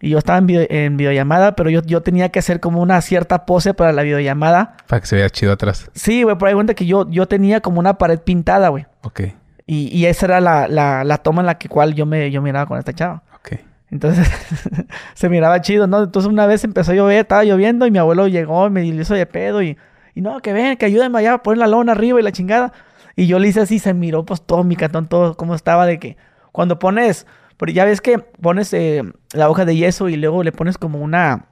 Y 0.00 0.10
yo 0.10 0.18
estaba 0.18 0.38
en, 0.38 0.46
video- 0.46 0.66
en 0.70 0.96
videollamada, 0.96 1.56
pero 1.56 1.70
yo, 1.70 1.82
yo 1.82 2.02
tenía 2.02 2.28
que 2.28 2.38
hacer 2.38 2.60
como 2.60 2.80
una 2.80 3.00
cierta 3.00 3.44
pose 3.46 3.74
para 3.74 3.92
la 3.92 4.02
videollamada. 4.02 4.76
Para 4.86 5.00
que 5.00 5.06
se 5.06 5.16
vea 5.16 5.28
chido 5.30 5.52
atrás. 5.52 5.90
Sí, 5.94 6.22
güey, 6.22 6.38
por 6.38 6.48
ahí 6.48 6.54
cuenta 6.54 6.74
que 6.74 6.86
yo, 6.86 7.08
yo 7.10 7.26
tenía 7.26 7.60
como 7.60 7.80
una 7.80 7.98
pared 7.98 8.20
pintada, 8.20 8.68
güey. 8.68 8.86
Ok. 9.02 9.20
Y, 9.66 9.88
y 9.96 10.06
esa 10.06 10.26
era 10.26 10.40
la, 10.40 10.68
la, 10.68 11.02
la 11.04 11.18
toma 11.18 11.42
en 11.42 11.46
la 11.46 11.58
que 11.58 11.68
cual 11.68 11.94
yo 11.94 12.06
me 12.06 12.30
yo 12.30 12.40
miraba 12.40 12.66
con 12.66 12.78
esta 12.78 12.92
chava. 12.92 13.22
Ok. 13.34 13.58
Entonces 13.90 14.28
se 15.14 15.28
miraba 15.28 15.60
chido, 15.60 15.86
¿no? 15.86 16.02
Entonces 16.04 16.30
una 16.30 16.46
vez 16.46 16.62
empezó 16.64 16.92
a 16.92 16.94
llover, 16.94 17.18
estaba 17.18 17.44
lloviendo 17.44 17.86
y 17.86 17.90
mi 17.90 17.98
abuelo 17.98 18.28
llegó 18.28 18.66
y 18.66 18.70
me 18.70 18.84
hizo 18.86 19.14
de 19.14 19.26
pedo 19.26 19.62
y, 19.62 19.76
y 20.14 20.20
no, 20.20 20.40
que 20.40 20.52
ven, 20.52 20.76
que 20.76 20.86
ayúdenme 20.86 21.18
allá 21.18 21.34
a 21.34 21.42
poner 21.42 21.58
la 21.58 21.66
lona 21.66 21.92
arriba 21.92 22.20
y 22.20 22.22
la 22.22 22.32
chingada. 22.32 22.72
Y 23.16 23.26
yo 23.26 23.38
le 23.40 23.48
hice 23.48 23.60
así, 23.62 23.78
se 23.78 23.94
miró 23.94 24.24
pues 24.24 24.42
todo 24.42 24.62
mi 24.62 24.76
cantón, 24.76 25.08
todo 25.08 25.36
como 25.36 25.54
estaba 25.56 25.86
de 25.86 25.98
que 25.98 26.16
Cuando 26.52 26.78
pones, 26.78 27.26
porque 27.58 27.74
ya 27.74 27.84
ves 27.84 28.00
que 28.00 28.18
pones 28.18 28.72
eh, 28.72 29.02
la 29.34 29.50
hoja 29.50 29.66
de 29.66 29.76
yeso 29.76 30.08
y 30.08 30.16
luego 30.16 30.42
le 30.42 30.52
pones 30.52 30.78
como 30.78 30.98
una, 31.00 31.46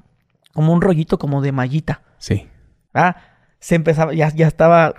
como 0.55 0.73
un 0.73 0.81
rollito 0.81 1.19
como 1.19 1.43
de 1.43 1.53
mallita. 1.53 2.01
Sí. 2.19 2.49
Ah, 2.95 3.16
se 3.59 3.74
empezaba, 3.74 4.15
ya, 4.15 4.28
ya 4.35 4.47
estaba 4.47 4.95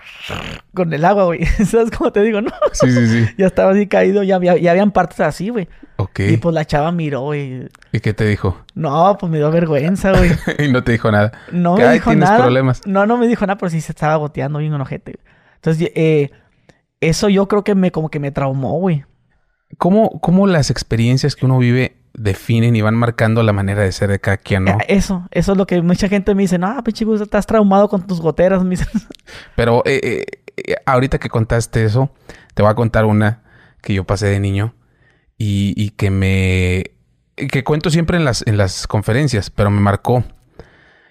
con 0.73 0.93
el 0.93 1.03
agua, 1.05 1.25
güey. 1.25 1.45
¿Sabes 1.65 1.89
cómo 1.91 2.11
te 2.11 2.21
digo, 2.21 2.41
no? 2.41 2.51
Sí, 2.73 2.91
sí, 2.91 3.07
sí. 3.07 3.25
ya 3.37 3.47
estaba 3.47 3.71
así 3.71 3.87
caído, 3.87 4.21
ya, 4.23 4.35
había, 4.35 4.57
ya 4.57 4.71
habían 4.71 4.91
partes 4.91 5.19
así, 5.21 5.49
güey. 5.49 5.67
Ok. 5.95 6.19
Y 6.19 6.37
pues 6.37 6.53
la 6.53 6.65
chava 6.65 6.91
miró, 6.91 7.21
güey. 7.21 7.67
¿Y 7.91 7.99
qué 8.01 8.13
te 8.13 8.25
dijo? 8.25 8.57
No, 8.75 9.17
pues 9.19 9.31
me 9.31 9.37
dio 9.37 9.49
vergüenza, 9.49 10.11
güey. 10.11 10.31
y 10.59 10.71
no 10.71 10.83
te 10.83 10.91
dijo 10.91 11.11
nada. 11.11 11.31
No 11.51 11.75
me 11.77 11.85
"Ay, 11.85 11.93
dijo 11.95 12.11
tienes 12.11 12.29
nada. 12.29 12.41
problemas. 12.43 12.85
No, 12.85 13.05
no 13.07 13.17
me 13.17 13.27
dijo 13.27 13.45
nada, 13.47 13.57
pero 13.57 13.69
sí 13.69 13.81
se 13.81 13.93
estaba 13.93 14.15
goteando 14.17 14.59
bien 14.59 14.73
enojete. 14.73 15.13
güey. 15.13 15.35
Entonces, 15.55 15.91
eh, 15.95 16.29
eso 16.99 17.29
yo 17.29 17.47
creo 17.47 17.63
que 17.63 17.73
me 17.73 17.91
como 17.91 18.09
que 18.09 18.19
me 18.19 18.31
traumó, 18.31 18.73
güey. 18.79 19.05
¿Cómo, 19.77 20.19
¿Cómo 20.21 20.47
las 20.47 20.69
experiencias 20.69 21.35
que 21.35 21.45
uno 21.45 21.57
vive 21.57 21.97
definen 22.13 22.75
y 22.75 22.81
van 22.81 22.95
marcando 22.95 23.43
la 23.43 23.53
manera 23.53 23.83
de 23.83 23.91
ser 23.91 24.09
de 24.09 24.19
cada 24.19 24.37
quien, 24.37 24.63
no? 24.63 24.71
Eh, 24.71 24.85
Eso, 24.87 25.27
eso 25.31 25.51
es 25.51 25.57
lo 25.57 25.67
que 25.67 25.81
mucha 25.81 26.07
gente 26.09 26.33
me 26.33 26.43
dice, 26.43 26.57
no, 26.57 26.83
pinche 26.83 27.05
güey, 27.05 27.21
estás 27.21 27.45
traumado 27.45 27.89
con 27.89 28.07
tus 28.07 28.21
goteras, 28.21 28.63
me 28.63 28.71
dicen. 28.71 28.87
Pero 29.55 29.83
eh, 29.85 29.99
eh, 30.03 30.25
eh, 30.57 30.75
ahorita 30.85 31.19
que 31.19 31.29
contaste 31.29 31.83
eso, 31.83 32.09
te 32.55 32.63
voy 32.63 32.71
a 32.71 32.75
contar 32.75 33.05
una 33.05 33.43
que 33.81 33.93
yo 33.93 34.03
pasé 34.03 34.27
de 34.27 34.39
niño 34.39 34.73
y, 35.37 35.73
y 35.75 35.91
que 35.91 36.09
me... 36.09 36.91
que 37.35 37.63
cuento 37.63 37.89
siempre 37.91 38.17
en 38.17 38.25
las, 38.25 38.43
en 38.47 38.57
las 38.57 38.87
conferencias, 38.87 39.51
pero 39.51 39.69
me 39.69 39.79
marcó. 39.79 40.23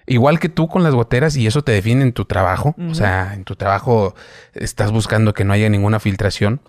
Igual 0.05 0.39
que 0.39 0.49
tú 0.49 0.67
con 0.67 0.83
las 0.83 0.93
goteras 0.93 1.35
y 1.37 1.47
eso 1.47 1.63
te 1.63 1.73
define 1.73 2.01
en 2.01 2.13
tu 2.13 2.23
trabajo. 2.25 2.75
O 2.89 2.95
sea, 2.95 3.33
en 3.33 3.43
tu 3.43 3.57
trabajo 3.57 4.15
estás 4.53 4.91
buscando 4.91 5.33
que 5.33 5.43
no 5.43 5.51
haya 5.51 5.69
ninguna 5.69 5.99
filtración. 5.99 6.61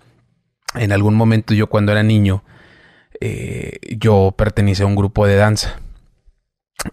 En 0.75 0.91
algún 0.91 1.15
momento 1.15 1.53
yo 1.53 1.67
cuando 1.67 1.91
era 1.91 2.03
niño, 2.03 2.43
eh, 3.21 3.79
yo 3.97 4.33
pertenecía 4.37 4.85
a 4.85 4.87
un 4.87 4.95
grupo 4.95 5.25
de 5.25 5.35
danza. 5.35 5.79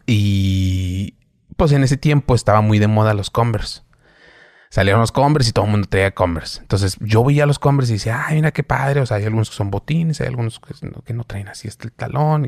Y 0.06 1.14
pues 1.56 1.72
en 1.72 1.84
ese 1.84 1.96
tiempo 1.96 2.34
estaba 2.34 2.60
muy 2.60 2.78
de 2.78 2.88
moda 2.88 3.14
los 3.14 3.30
Converse. 3.30 3.82
Salieron 4.70 5.00
los 5.00 5.12
Converse 5.12 5.50
y 5.50 5.52
todo 5.52 5.66
el 5.66 5.70
mundo 5.70 5.88
traía 5.88 6.12
Converse. 6.12 6.60
Entonces 6.60 6.96
yo 7.00 7.24
veía 7.24 7.46
los 7.46 7.58
Converse 7.58 7.92
y 7.92 7.96
decía, 7.96 8.24
ay, 8.26 8.36
mira 8.36 8.52
qué 8.52 8.62
padre. 8.62 9.00
O 9.00 9.06
sea, 9.06 9.18
hay 9.18 9.24
algunos 9.24 9.50
que 9.50 9.56
son 9.56 9.70
botines, 9.70 10.20
hay 10.20 10.26
algunos 10.28 10.58
que 10.58 10.74
no, 10.86 11.02
que 11.02 11.14
no 11.14 11.24
traen 11.24 11.48
así 11.48 11.68
este 11.68 11.86
el 11.86 11.92
talón. 11.92 12.46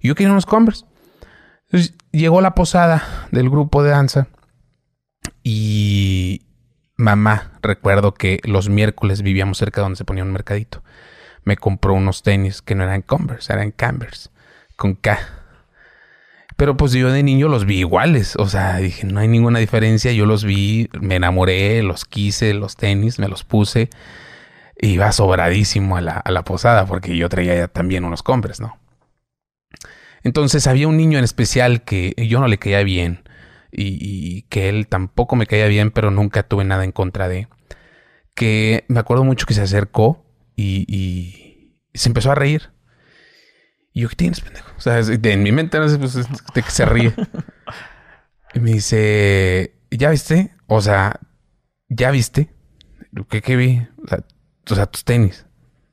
Y 0.00 0.08
yo 0.08 0.14
quería 0.14 0.32
unos 0.32 0.46
Converse. 0.46 0.84
Entonces 1.66 1.94
llegó 2.10 2.40
la 2.40 2.54
posada 2.54 3.28
del 3.30 3.50
grupo 3.50 3.82
de 3.82 3.90
danza 3.90 4.28
y 5.42 6.42
mamá, 6.96 7.52
recuerdo 7.62 8.14
que 8.14 8.40
los 8.44 8.68
miércoles 8.68 9.22
vivíamos 9.22 9.58
cerca 9.58 9.80
de 9.80 9.84
donde 9.84 9.96
se 9.96 10.04
ponía 10.04 10.24
un 10.24 10.32
mercadito. 10.32 10.82
Me 11.44 11.56
compró 11.56 11.94
unos 11.94 12.22
tenis 12.22 12.62
que 12.62 12.74
no 12.74 12.84
eran 12.84 13.02
Converse, 13.02 13.52
eran 13.52 13.70
Converse, 13.70 14.30
con 14.76 14.94
K. 14.94 15.18
Pero 16.56 16.76
pues 16.76 16.92
yo 16.92 17.10
de 17.10 17.22
niño 17.22 17.48
los 17.48 17.64
vi 17.64 17.80
iguales. 17.80 18.36
O 18.36 18.46
sea, 18.46 18.76
dije, 18.76 19.06
no 19.06 19.20
hay 19.20 19.28
ninguna 19.28 19.58
diferencia. 19.58 20.12
Yo 20.12 20.24
los 20.24 20.44
vi, 20.44 20.88
me 21.00 21.16
enamoré, 21.16 21.82
los 21.82 22.04
quise, 22.04 22.54
los 22.54 22.76
tenis, 22.76 23.18
me 23.18 23.28
los 23.28 23.44
puse. 23.44 23.90
E 24.76 24.86
iba 24.88 25.10
sobradísimo 25.12 25.96
a 25.96 26.00
la, 26.00 26.12
a 26.12 26.30
la 26.30 26.44
posada 26.44 26.86
porque 26.86 27.16
yo 27.16 27.28
traía 27.28 27.54
ya 27.56 27.68
también 27.68 28.04
unos 28.04 28.22
Converse, 28.22 28.62
¿no? 28.62 28.78
Entonces 30.22 30.66
había 30.66 30.88
un 30.88 30.96
niño 30.96 31.18
en 31.18 31.24
especial 31.24 31.82
que 31.82 32.14
yo 32.16 32.40
no 32.40 32.48
le 32.48 32.58
caía 32.58 32.82
bien 32.82 33.23
y, 33.76 33.98
y 34.00 34.42
que 34.42 34.68
él 34.68 34.86
tampoco 34.88 35.36
me 35.36 35.46
caía 35.46 35.66
bien, 35.66 35.90
pero 35.90 36.10
nunca 36.10 36.42
tuve 36.44 36.64
nada 36.64 36.84
en 36.84 36.92
contra 36.92 37.28
de. 37.28 37.48
Que 38.34 38.84
me 38.88 39.00
acuerdo 39.00 39.24
mucho 39.24 39.46
que 39.46 39.54
se 39.54 39.62
acercó 39.62 40.26
y, 40.56 40.84
y 40.88 41.78
se 41.94 42.08
empezó 42.08 42.32
a 42.32 42.34
reír. 42.34 42.70
Y 43.92 44.02
yo, 44.02 44.08
¿qué 44.08 44.16
tienes, 44.16 44.40
pendejo? 44.40 44.72
O 44.76 44.80
sea, 44.80 44.98
en 44.98 45.42
mi 45.42 45.52
mente 45.52 45.78
no 45.78 45.88
sé, 45.88 45.98
pues, 45.98 46.16
es 46.16 46.26
de 46.54 46.62
que 46.62 46.70
se 46.70 46.84
ríe. 46.84 47.14
Y 48.54 48.60
me 48.60 48.70
dice, 48.70 49.74
¿ya 49.90 50.10
viste? 50.10 50.54
O 50.68 50.80
sea, 50.80 51.18
¿ya 51.88 52.12
viste? 52.12 52.54
¿Qué, 53.28 53.42
qué 53.42 53.56
vi? 53.56 53.84
O 54.04 54.06
sea, 54.06 54.24
o 54.70 54.74
sea, 54.76 54.86
tus 54.86 55.04
tenis. 55.04 55.44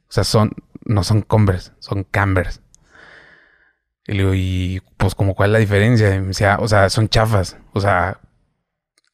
O 0.07 0.11
sea, 0.11 0.23
son, 0.23 0.51
no 0.85 1.03
son 1.03 1.23
Converse, 1.23 1.71
son 1.79 2.03
Cambers. 2.03 2.60
Y 4.11 4.15
le 4.15 4.23
digo, 4.23 4.33
¿y 4.35 4.81
pues 4.97 5.15
como 5.15 5.35
cuál 5.35 5.49
es 5.49 5.53
la 5.53 5.59
diferencia? 5.59 6.13
Y 6.13 6.19
me 6.19 6.27
decía, 6.27 6.57
o 6.59 6.67
sea, 6.67 6.89
son 6.89 7.07
chafas. 7.07 7.57
O 7.73 7.79
sea, 7.79 8.19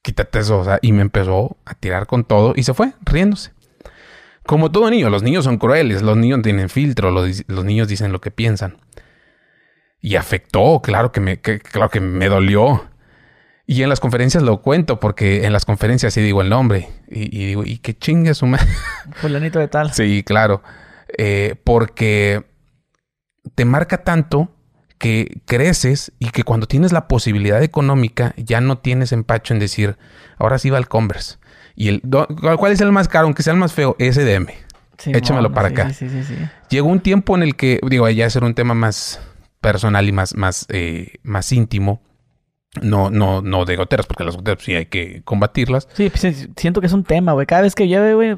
quítate 0.02 0.40
eso. 0.40 0.60
O 0.60 0.64
sea, 0.66 0.80
y 0.82 0.92
me 0.92 1.02
empezó 1.02 1.58
a 1.66 1.76
tirar 1.76 2.08
con 2.08 2.24
todo 2.24 2.54
y 2.56 2.64
se 2.64 2.74
fue 2.74 2.94
riéndose. 3.06 3.52
Como 4.46 4.72
todo 4.72 4.90
niño, 4.90 5.10
los 5.10 5.24
niños 5.24 5.44
son 5.44 5.58
crueles, 5.58 6.02
los 6.02 6.18
niños 6.18 6.42
tienen 6.42 6.70
filtro, 6.70 7.12
los, 7.12 7.44
los 7.48 7.64
niños 7.66 7.88
dicen 7.88 8.12
lo 8.12 8.22
que 8.22 8.32
piensan. 8.32 8.78
Y 10.02 10.16
afectó, 10.16 10.82
claro 10.82 11.12
que 11.12 11.20
me, 11.20 11.42
que- 11.42 11.60
claro 11.60 11.90
que 11.90 12.00
me 12.00 12.28
dolió. 12.30 12.90
Y 13.68 13.84
en 13.84 13.90
las 13.90 14.00
conferencias 14.00 14.42
lo 14.44 14.62
cuento 14.62 15.00
porque 15.00 15.46
en 15.46 15.52
las 15.54 15.66
conferencias 15.66 16.14
sí 16.14 16.22
digo 16.22 16.42
el 16.42 16.50
nombre. 16.50 16.90
Y, 17.10 17.24
y 17.40 17.46
digo, 17.46 17.64
¿y 17.66 17.78
qué 17.80 17.96
chingue 17.96 18.34
su 18.34 18.48
madre? 18.48 18.68
Fulanito 19.16 19.60
de 19.60 19.68
tal. 19.68 19.94
Sí, 19.94 20.24
claro. 20.26 20.64
Eh, 21.18 21.56
porque 21.64 22.46
te 23.54 23.66
marca 23.66 24.04
tanto 24.04 24.50
que 24.98 25.42
creces 25.46 26.12
y 26.20 26.30
que 26.30 26.44
cuando 26.44 26.68
tienes 26.68 26.92
la 26.92 27.08
posibilidad 27.08 27.62
económica 27.62 28.34
ya 28.38 28.62
no 28.62 28.80
tienes 28.80 29.12
empacho 29.12 29.54
en 29.54 29.60
decir, 29.60 29.98
ahora 30.38 30.60
sí 30.60 30.70
va 30.70 30.78
el 30.78 30.88
Converse. 30.88 31.38
Y 31.76 31.90
el, 31.90 32.02
¿Cuál 32.58 32.72
es 32.72 32.82
el 32.82 32.92
más 32.92 33.08
caro? 33.08 33.26
Aunque 33.26 33.44
sea 33.44 33.54
el 33.54 33.60
más 33.60 33.74
feo, 33.74 33.96
SDM. 34.00 34.48
Sí, 34.98 35.12
Échamelo 35.14 35.54
para 35.54 35.70
sí, 35.70 35.74
acá. 35.74 35.94
Sí. 35.94 36.08
Llegó 36.70 36.88
un 36.88 37.02
tiempo 37.02 37.36
en 37.36 37.44
el 37.44 37.56
que, 37.56 37.80
digo, 37.88 38.10
ya 38.10 38.28
ser 38.32 38.44
un 38.44 38.56
tema 38.56 38.74
más 38.74 39.20
personal 39.62 40.08
y 40.08 40.12
más, 40.12 40.36
más, 40.36 40.66
eh, 40.70 41.20
más 41.22 41.52
íntimo. 41.52 42.02
No, 42.82 43.10
no, 43.12 43.42
no 43.42 43.66
de 43.66 43.76
goteras, 43.76 44.08
porque 44.08 44.24
las 44.24 44.36
goteras 44.36 44.64
sí 44.64 44.74
hay 44.74 44.88
que 44.88 45.22
combatirlas. 45.24 45.88
Sí, 45.94 46.10
pues, 46.10 46.48
siento 46.56 46.82
que 46.82 46.88
es 46.88 46.94
un 46.94 47.04
tema, 47.04 47.34
güey. 47.34 47.46
Cada 47.46 47.62
vez 47.62 47.76
que 47.76 47.88
llueve, 47.88 48.14
güey, 48.16 48.38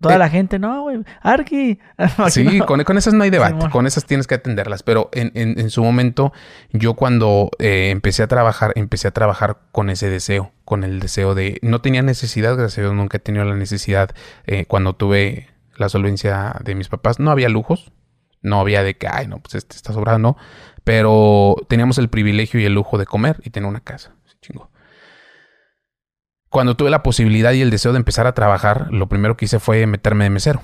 toda 0.00 0.18
la 0.18 0.28
gente, 0.28 0.58
no, 0.58 0.82
güey, 0.82 0.98
Arki. 1.22 1.78
Sí, 2.30 2.44
no. 2.44 2.66
con, 2.66 2.82
con 2.84 2.98
esas 2.98 3.14
no 3.14 3.24
hay 3.24 3.30
debate, 3.30 3.68
con 3.70 3.86
esas 3.86 4.04
tienes 4.04 4.26
que 4.26 4.34
atenderlas, 4.34 4.82
pero 4.82 5.08
en, 5.12 5.32
en- 5.34 5.58
en 5.58 5.70
su 5.70 5.82
momento 5.82 6.32
yo 6.72 6.94
cuando 6.94 7.50
eh, 7.58 7.90
empecé 7.90 8.22
a 8.22 8.26
trabajar, 8.28 8.72
empecé 8.76 9.08
a 9.08 9.10
trabajar 9.12 9.58
con 9.72 9.88
ese 9.90 10.08
deseo, 10.10 10.52
con 10.64 10.84
el 10.84 11.00
deseo 11.00 11.34
de, 11.34 11.58
no 11.62 11.80
tenía 11.80 12.02
necesidad, 12.02 12.56
gracias 12.56 12.78
a 12.78 12.80
Dios 12.82 12.94
nunca 12.94 13.16
he 13.16 13.20
tenido 13.20 13.44
la 13.44 13.54
necesidad 13.56 14.10
eh, 14.46 14.66
cuando 14.66 14.94
tuve 14.94 15.48
la 15.76 15.88
solvencia 15.88 16.56
de 16.64 16.74
mis 16.74 16.88
papás, 16.88 17.18
no 17.20 17.30
había 17.30 17.48
lujos, 17.48 17.92
no 18.42 18.60
había 18.60 18.82
de 18.82 18.96
que, 18.96 19.08
ay, 19.10 19.26
no, 19.26 19.38
pues 19.40 19.54
este 19.56 19.76
está 19.76 19.92
sobrado, 19.92 20.18
no, 20.18 20.36
pero 20.84 21.56
teníamos 21.68 21.98
el 21.98 22.08
privilegio 22.08 22.60
y 22.60 22.64
el 22.64 22.74
lujo 22.74 22.96
de 22.98 23.06
comer 23.06 23.40
y 23.44 23.50
tener 23.50 23.68
una 23.68 23.80
casa, 23.80 24.14
se 24.24 24.36
chingó. 24.40 24.70
Cuando 26.56 26.74
tuve 26.74 26.88
la 26.88 27.02
posibilidad 27.02 27.52
y 27.52 27.60
el 27.60 27.68
deseo 27.68 27.92
de 27.92 27.98
empezar 27.98 28.26
a 28.26 28.32
trabajar, 28.32 28.88
lo 28.90 29.08
primero 29.10 29.36
que 29.36 29.44
hice 29.44 29.58
fue 29.60 29.86
meterme 29.86 30.24
de 30.24 30.30
mesero. 30.30 30.62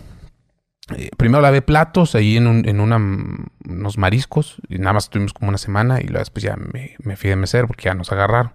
Eh, 0.97 1.11
primero 1.19 1.43
lavé 1.43 1.61
platos 1.61 2.15
ahí 2.15 2.39
en, 2.39 2.47
un- 2.47 2.67
en 2.67 2.81
una, 2.81 2.97
unos 2.97 3.99
mariscos. 3.99 4.57
Y 4.71 4.79
nada 4.79 4.95
más 4.95 5.05
estuvimos 5.05 5.35
como 5.35 5.51
una 5.51 5.59
semana 5.59 6.01
y 6.01 6.05
luego 6.05 6.21
después 6.21 6.43
ya 6.43 6.57
me, 6.57 6.97
me 7.03 7.17
fui 7.17 7.29
de 7.29 7.37
mesero 7.37 7.67
porque 7.67 7.85
ya 7.85 7.95
nos 7.95 8.11
agarraron. 8.11 8.53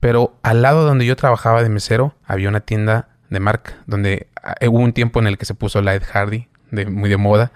Pero 0.00 0.38
al 0.42 0.62
lado 0.62 0.84
donde 0.86 1.04
yo 1.04 1.16
trabajaba 1.16 1.62
de 1.62 1.68
mesero 1.68 2.14
había 2.24 2.48
una 2.48 2.60
tienda 2.60 3.08
de 3.28 3.40
marca 3.40 3.74
donde 3.86 4.28
ah, 4.42 4.54
hubo 4.68 4.78
un 4.78 4.94
tiempo 4.94 5.20
en 5.20 5.26
el 5.26 5.36
que 5.36 5.44
se 5.44 5.52
puso 5.54 5.82
Light 5.82 6.02
Hardy, 6.02 6.48
de, 6.70 6.86
muy 6.86 7.10
de 7.10 7.18
moda, 7.18 7.52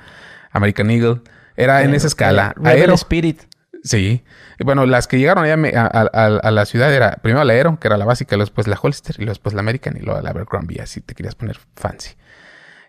American 0.51 0.90
Eagle. 0.90 1.23
Era 1.56 1.82
en 1.82 1.94
esa 1.94 2.09
escala. 2.09 2.52
Rebel 2.56 2.82
Aero, 2.82 2.94
Spirit. 2.94 3.43
Sí. 3.82 4.22
Bueno, 4.64 4.86
las 4.86 5.09
que 5.09 5.18
llegaron 5.18 5.44
allá 5.44 5.54
a, 5.90 6.50
la 6.50 6.66
ciudad 6.66 6.92
era 6.94 7.16
primero 7.22 7.44
la 7.44 7.52
Aero, 7.52 7.78
que 7.80 7.88
era 7.88 7.96
la 7.96 8.04
básica, 8.04 8.36
luego 8.36 8.46
después 8.48 8.66
la 8.68 8.78
Hollister, 8.80 9.16
y 9.16 9.22
luego 9.22 9.30
después 9.32 9.54
la 9.54 9.60
American, 9.60 9.96
y 9.96 10.00
luego 10.00 10.20
la 10.20 10.30
Abercrombie, 10.30 10.80
así 10.80 11.00
te 11.00 11.14
querías 11.14 11.34
poner 11.34 11.59
fancy. 11.76 12.14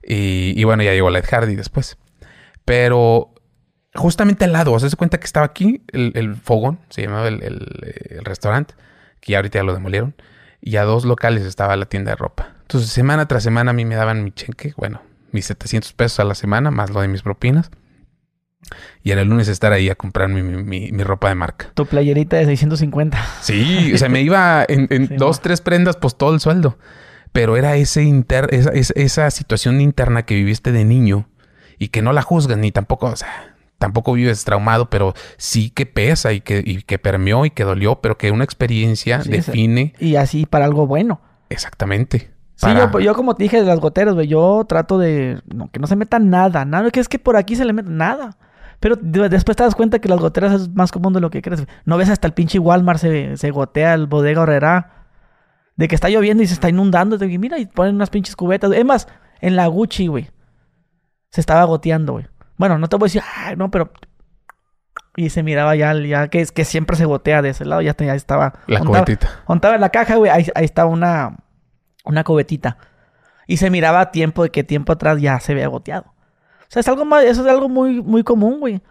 Y, 0.04 0.54
y 0.56 0.64
bueno, 0.66 0.84
ya 0.84 0.92
llegó 0.94 1.10
la 1.10 1.20
Ed 1.20 1.26
Hardy 1.30 1.56
después. 1.56 1.98
Pero 2.66 3.34
justamente 3.96 4.46
al 4.46 4.54
lado, 4.54 4.72
o 4.74 4.80
sea, 4.80 4.90
se 4.90 4.96
cuenta 4.96 5.20
que 5.20 5.26
estaba 5.26 5.46
aquí 5.46 5.84
el, 5.92 6.36
fogón, 6.36 6.80
se 6.90 7.02
llamaba 7.04 7.28
el, 7.28 7.44
el- 7.44 7.96
el 8.10 8.26
restaurante, 8.26 8.76
que 9.20 9.32
ya 9.34 9.40
ahorita 9.40 9.60
ya 9.60 9.64
lo 9.64 9.74
demolieron, 9.74 10.16
y 10.62 10.78
a 10.78 10.84
dos 10.84 11.06
locales 11.06 11.44
estaba 11.46 11.76
la 11.76 11.86
tienda 11.86 12.12
de 12.12 12.16
ropa. 12.16 12.54
Entonces, 12.62 12.90
semana 12.92 13.28
tras 13.28 13.44
semana 13.44 13.72
a 13.72 13.74
mí 13.74 13.86
me 13.86 13.96
daban 13.96 14.24
mi 14.24 14.32
cheque, 14.32 14.74
bueno, 14.78 15.02
mis 15.32 15.46
700 15.46 15.92
pesos 15.94 16.20
a 16.20 16.24
la 16.24 16.36
semana, 16.36 16.72
más 16.72 16.90
lo 16.92 17.02
de 17.02 17.08
mis 17.08 17.22
propinas. 17.24 17.70
Y 19.04 19.12
era 19.12 19.22
el 19.22 19.28
lunes 19.28 19.48
estar 19.48 19.74
ahí 19.74 19.90
a 19.90 19.96
comprar 19.96 20.30
mi, 20.30 20.42
mi- 20.42 20.92
mi- 20.92 21.04
ropa 21.04 21.30
de 21.30 21.36
marca. 21.36 21.72
Tu 21.74 21.86
playerita 21.86 22.38
de 22.38 22.46
650. 22.46 23.18
Sí, 23.42 23.92
o 23.94 23.98
sea, 23.98 24.10
me 24.10 24.22
iba 24.22 24.66
en, 24.68 24.88
en 24.90 25.08
Sí, 25.10 25.16
dos, 25.18 25.42
tres 25.42 25.62
prendas, 25.62 25.98
pues 25.98 26.16
todo 26.16 26.34
el 26.34 26.40
sueldo. 26.40 26.78
Pero 27.32 27.58
era 27.58 27.76
ese 27.76 28.04
inter, 28.04 28.48
esa, 28.52 28.72
esa, 28.72 29.32
situación 29.32 29.82
interna 29.82 30.24
que 30.24 30.36
viviste 30.36 30.72
de 30.72 30.86
niño 30.86 31.28
y 31.80 31.88
que 31.90 32.02
no 32.02 32.14
la 32.14 32.22
juzgas 32.22 32.58
ni 32.58 32.72
tampoco, 32.72 33.08
o 33.08 33.16
sea, 33.16 33.56
tampoco 33.80 34.14
vives 34.14 34.46
traumado, 34.46 34.90
pero 34.90 35.14
sí 35.38 35.72
que 35.72 35.86
pesa 35.88 36.32
y 36.32 36.42
que, 36.42 36.62
y 36.64 36.84
que 36.84 37.00
permeó 37.00 37.46
y 37.46 37.50
que 37.50 37.64
dolió, 37.64 38.02
pero 38.02 38.18
que 38.18 38.30
una 38.32 38.44
experiencia 38.44 39.22
Sí, 39.24 39.30
define 39.32 39.94
Y 40.00 40.16
así 40.16 40.46
para 40.46 40.66
algo 40.66 40.86
bueno. 40.88 41.22
exactamente. 41.50 42.32
Sí, 42.56 42.68
yo, 42.74 43.00
yo, 43.00 43.16
como 43.16 43.36
te 43.36 43.44
dije 43.44 43.60
de 43.60 43.66
las 43.66 43.80
goteras, 43.80 44.14
güey, 44.14 44.28
yo 44.28 44.64
trato 44.70 44.98
de 45.00 45.42
no, 45.54 45.70
que 45.72 45.80
no 45.80 45.88
se 45.88 45.96
meta 45.96 46.20
nada, 46.20 46.64
nada, 46.66 46.92
que 46.92 47.00
es 47.00 47.10
que 47.10 47.20
por 47.20 47.36
aquí 47.36 47.56
se 47.56 47.66
le 47.66 47.74
mete 47.74 47.90
nada. 47.90 48.38
Pero 48.84 48.98
después 48.98 49.56
te 49.56 49.64
das 49.64 49.76
cuenta 49.76 50.00
que 50.00 50.10
las 50.10 50.20
goteras 50.20 50.52
es 50.52 50.70
más 50.76 50.92
común 50.92 51.14
de 51.14 51.22
lo 51.22 51.30
que 51.30 51.42
crees. 51.42 51.66
No 51.86 51.96
ves 51.96 52.10
hasta 52.10 52.28
el 52.28 52.34
pinche 52.34 52.60
Walmart 52.60 53.00
se, 53.00 53.38
se 53.38 53.50
gotea 53.50 53.94
el 53.94 54.08
bodega 54.08 54.42
horrera. 54.42 55.06
De 55.78 55.88
que 55.88 55.96
está 55.96 56.10
lloviendo 56.10 56.44
y 56.44 56.48
se 56.48 56.54
está 56.54 56.68
inundando. 56.68 57.18
De 57.18 57.26
mira, 57.40 57.58
y 57.60 57.66
ponen 57.66 57.96
unas 57.96 58.10
pinches 58.10 58.36
cubetas. 58.36 58.74
Es 58.74 58.84
más, 58.84 59.08
en 59.40 59.56
la 59.56 59.68
Gucci, 59.68 60.08
güey. 60.08 60.32
Se 61.30 61.40
estaba 61.40 61.64
goteando, 61.64 62.12
güey. 62.12 62.28
Bueno, 62.58 62.78
no 62.78 62.90
te 62.90 62.98
voy 62.98 63.06
a 63.06 63.08
decir, 63.08 63.22
ay, 63.34 63.56
no, 63.56 63.72
pero. 63.72 63.90
Y 65.16 65.30
se 65.30 65.44
miraba 65.44 65.78
ya, 65.78 65.94
ya 65.94 66.28
que, 66.28 66.46
que 66.46 66.66
siempre 66.66 66.98
se 66.98 67.06
gotea 67.06 67.42
de 67.42 67.52
ese 67.52 67.64
lado. 67.64 67.82
Ya, 67.82 67.96
estaba. 68.14 68.52
La 68.68 68.82
cubetita. 68.82 69.30
Montaba 69.48 69.76
en 69.76 69.82
la 69.82 69.92
caja, 69.92 70.18
güey. 70.18 70.30
Ahí, 70.30 70.46
ahí 70.56 70.66
estaba 70.66 70.90
una, 70.90 71.38
una 72.04 72.26
cubetita. 72.26 72.80
Y 73.48 73.56
se 73.56 73.70
miraba 73.70 74.02
a 74.02 74.12
tiempo 74.12 74.44
de 74.44 74.50
que 74.50 74.66
tiempo 74.66 74.92
atrás 74.92 75.22
ya 75.22 75.40
se 75.40 75.54
había 75.54 75.70
goteado. 75.70 76.13
O 76.74 76.76
sea, 76.76 76.80
es 76.80 76.88
algo 76.88 77.06
más, 77.06 77.24
eso 77.24 77.44
es 77.44 77.48
algo 77.48 77.70
muy, 77.70 78.02
muy 78.02 78.24
común, 78.24 78.60
güey. 78.60 78.82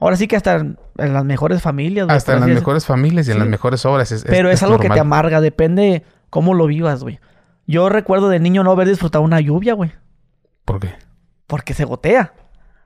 Ahora 0.00 0.16
sí 0.16 0.26
que 0.26 0.34
hasta 0.34 0.56
en, 0.56 0.76
las 0.96 1.24
mejores 1.24 1.62
familias. 1.62 2.06
Güey, 2.06 2.16
hasta 2.16 2.34
en 2.34 2.40
las 2.40 2.48
mejores 2.48 2.84
familias 2.84 3.28
y 3.28 3.30
en 3.30 3.38
las 3.38 3.46
mejores 3.46 3.86
obras. 3.86 4.10
Es, 4.10 4.24
Pero 4.24 4.50
es, 4.50 4.60
algo 4.64 4.80
que 4.80 4.90
te 4.90 4.98
amarga, 4.98 5.40
depende 5.40 6.02
cómo 6.30 6.52
lo 6.52 6.66
vivas, 6.66 7.04
güey. 7.04 7.20
Yo 7.64 7.88
recuerdo 7.88 8.28
de 8.28 8.40
niño 8.40 8.64
no 8.64 8.72
haber 8.72 8.88
disfrutado 8.88 9.22
una 9.22 9.40
lluvia, 9.40 9.74
güey. 9.74 9.92
¿Por 10.64 10.80
qué? 10.80 10.94
Porque 11.46 11.74
se 11.74 11.84
gotea. 11.84 12.32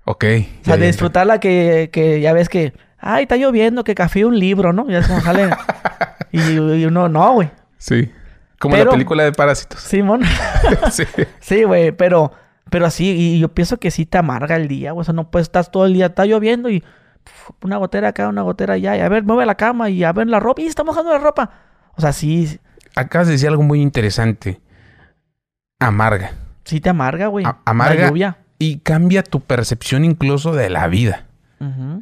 Ok. 0.05 0.25
O 0.61 0.65
sea, 0.67 0.77
de 0.77 0.87
disfrutarla 0.87 1.41
que, 1.41 1.89
que 1.91 2.21
ya 2.21 2.35
ves 2.35 2.51
que, 2.51 2.75
ay, 2.99 3.23
está 3.23 3.37
lloviendo, 3.37 3.85
que 3.85 3.95
café 3.95 4.27
un 4.27 4.39
libro, 4.39 4.75
¿no? 4.75 4.87
Ya 4.91 4.99
es 4.99 5.09
como 5.09 5.23
sale. 5.23 5.49
y, 6.31 6.85
uno, 6.85 7.09
no, 7.09 7.33
güey. 7.33 7.51
Sí. 7.79 8.13
Como 8.59 8.77
la 8.77 8.91
película 8.91 9.25
de 9.25 9.33
Parásitos. 9.33 9.81
Simón. 9.81 10.23
sí. 10.93 11.05
Sí, 11.41 11.65
güey, 11.65 11.93
pero, 11.93 12.33
pero 12.73 12.87
así, 12.87 13.11
y 13.11 13.39
yo 13.39 13.51
pienso 13.51 13.77
que 13.77 13.91
sí 13.91 14.07
te 14.07 14.17
amarga 14.17 14.57
el 14.57 14.67
día, 14.67 14.93
güey. 14.93 15.03
O 15.03 15.05
sea, 15.05 15.13
no 15.13 15.31
puedes 15.31 15.49
estar 15.49 15.67
todo 15.67 15.85
el 15.85 15.93
día, 15.93 16.07
está 16.07 16.25
lloviendo 16.25 16.71
y 16.71 16.83
una 17.61 17.77
gotera 17.77 18.09
acá, 18.09 18.29
una 18.29 18.41
gotera 18.41 18.75
allá, 18.75 18.97
y 18.97 19.01
a 19.01 19.09
ver, 19.11 19.25
mueve 19.25 19.45
la 19.45 19.57
cama 19.57 19.91
y 19.91 20.03
a 20.03 20.13
ver 20.15 20.27
la 20.27 20.41
ropa, 20.41 20.63
y 20.63 20.67
está 20.69 20.83
mojando 20.83 21.13
la 21.13 21.19
ropa. 21.19 21.51
O 21.97 22.01
sea, 22.01 22.15
sí. 22.15 22.59
Acabas 22.97 23.27
de 23.27 23.35
decir 23.35 23.51
algo 23.51 23.63
muy 23.63 23.83
interesante. 23.83 24.63
Amarga. 25.81 26.33
Sí 26.65 26.81
te 26.81 26.89
amarga, 26.89 27.27
güey. 27.27 27.45
amarga. 27.67 28.09
lluvia. 28.09 28.39
Y 28.59 28.79
cambia 28.79 29.23
tu 29.23 29.41
percepción 29.41 30.07
incluso 30.07 30.55
de 30.55 30.71
la 30.71 30.89
vida. 30.89 31.27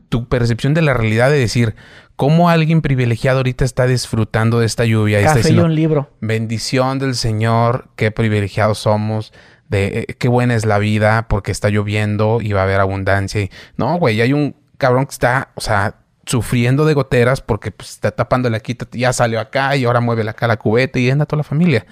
Tu 0.08 0.26
percepción 0.26 0.72
de 0.72 0.82
la 0.82 0.94
realidad 0.94 1.30
de 1.30 1.38
decir, 1.38 1.74
cómo 2.16 2.48
alguien 2.48 2.80
privilegiado 2.80 3.38
ahorita 3.38 3.64
está 3.64 3.86
disfrutando 3.86 4.60
de 4.60 4.66
esta 4.66 4.84
lluvia. 4.84 5.18
Café 5.18 5.26
está 5.26 5.36
diciendo, 5.38 5.62
y 5.62 5.64
un 5.64 5.74
libro. 5.74 6.10
Bendición 6.20 6.98
del 7.00 7.14
Señor, 7.14 7.88
qué 7.96 8.10
privilegiados 8.10 8.78
somos, 8.78 9.34
de 9.70 10.00
eh, 10.00 10.14
qué 10.18 10.28
buena 10.28 10.54
es 10.54 10.66
la 10.66 10.78
vida 10.78 11.26
porque 11.28 11.52
está 11.52 11.70
lloviendo 11.70 12.40
y 12.42 12.52
va 12.52 12.60
a 12.60 12.64
haber 12.64 12.80
abundancia. 12.80 13.48
No, 13.76 13.96
güey, 13.98 14.20
hay 14.20 14.34
un 14.34 14.54
cabrón 14.76 15.06
que 15.06 15.12
está, 15.12 15.52
o 15.54 15.60
sea, 15.62 15.94
sufriendo 16.26 16.84
de 16.84 16.94
goteras 16.94 17.40
porque 17.40 17.70
pues, 17.70 17.90
está 17.90 18.10
tapando 18.10 18.50
la 18.50 18.60
quita, 18.60 18.86
ya 18.92 19.12
salió 19.12 19.40
acá 19.40 19.76
y 19.76 19.84
ahora 19.84 20.00
mueve 20.00 20.28
acá 20.28 20.46
la 20.46 20.58
cubeta 20.58 20.98
y 20.98 21.08
anda 21.08 21.24
toda 21.24 21.38
la 21.38 21.44
familia. 21.44 21.86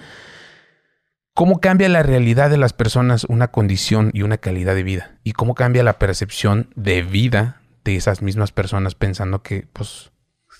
¿Cómo 1.33 1.61
cambia 1.61 1.87
la 1.87 2.03
realidad 2.03 2.49
de 2.49 2.57
las 2.57 2.73
personas 2.73 3.23
una 3.23 3.47
condición 3.47 4.11
y 4.13 4.23
una 4.23 4.37
calidad 4.37 4.75
de 4.75 4.83
vida? 4.83 5.11
¿Y 5.23 5.31
cómo 5.31 5.55
cambia 5.55 5.83
la 5.83 5.97
percepción 5.97 6.69
de 6.75 7.01
vida 7.01 7.61
de 7.85 7.95
esas 7.95 8.21
mismas 8.21 8.51
personas 8.51 8.93
pensando 8.93 9.41
que 9.41 9.65
pues 9.71 10.11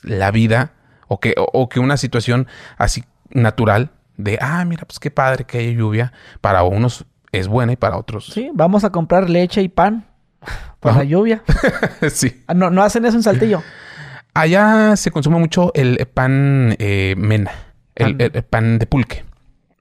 la 0.03 0.31
vida 0.31 0.73
o 1.09 1.19
que, 1.19 1.35
o, 1.37 1.67
que 1.67 1.81
una 1.81 1.97
situación 1.97 2.47
así 2.77 3.03
natural 3.31 3.91
de, 4.19 4.37
ah, 4.41 4.63
mira, 4.65 4.85
pues 4.85 4.99
qué 4.99 5.09
padre 5.09 5.45
que 5.45 5.59
haya 5.59 5.71
lluvia, 5.71 6.11
para 6.41 6.63
unos 6.63 7.05
es 7.31 7.47
buena 7.47 7.71
y 7.71 7.75
para 7.77 7.97
otros. 7.97 8.25
Sí, 8.25 8.51
vamos 8.53 8.83
a 8.83 8.91
comprar 8.91 9.29
leche 9.29 9.61
y 9.61 9.69
pan 9.69 10.05
por 10.79 10.95
la 10.95 11.03
lluvia. 11.05 11.41
sí. 12.11 12.43
Ah, 12.47 12.53
¿No, 12.53 12.69
¿No 12.69 12.83
hacen 12.83 13.05
eso 13.05 13.15
en 13.15 13.23
Saltillo? 13.23 13.63
Allá 14.33 14.95
se 14.97 15.09
consume 15.09 15.39
mucho 15.39 15.71
el 15.73 15.97
pan 16.13 16.75
eh, 16.79 17.15
mena, 17.17 17.51
el, 17.95 18.15
pan 18.43 18.77
de 18.77 18.85
pulque. 18.85 19.23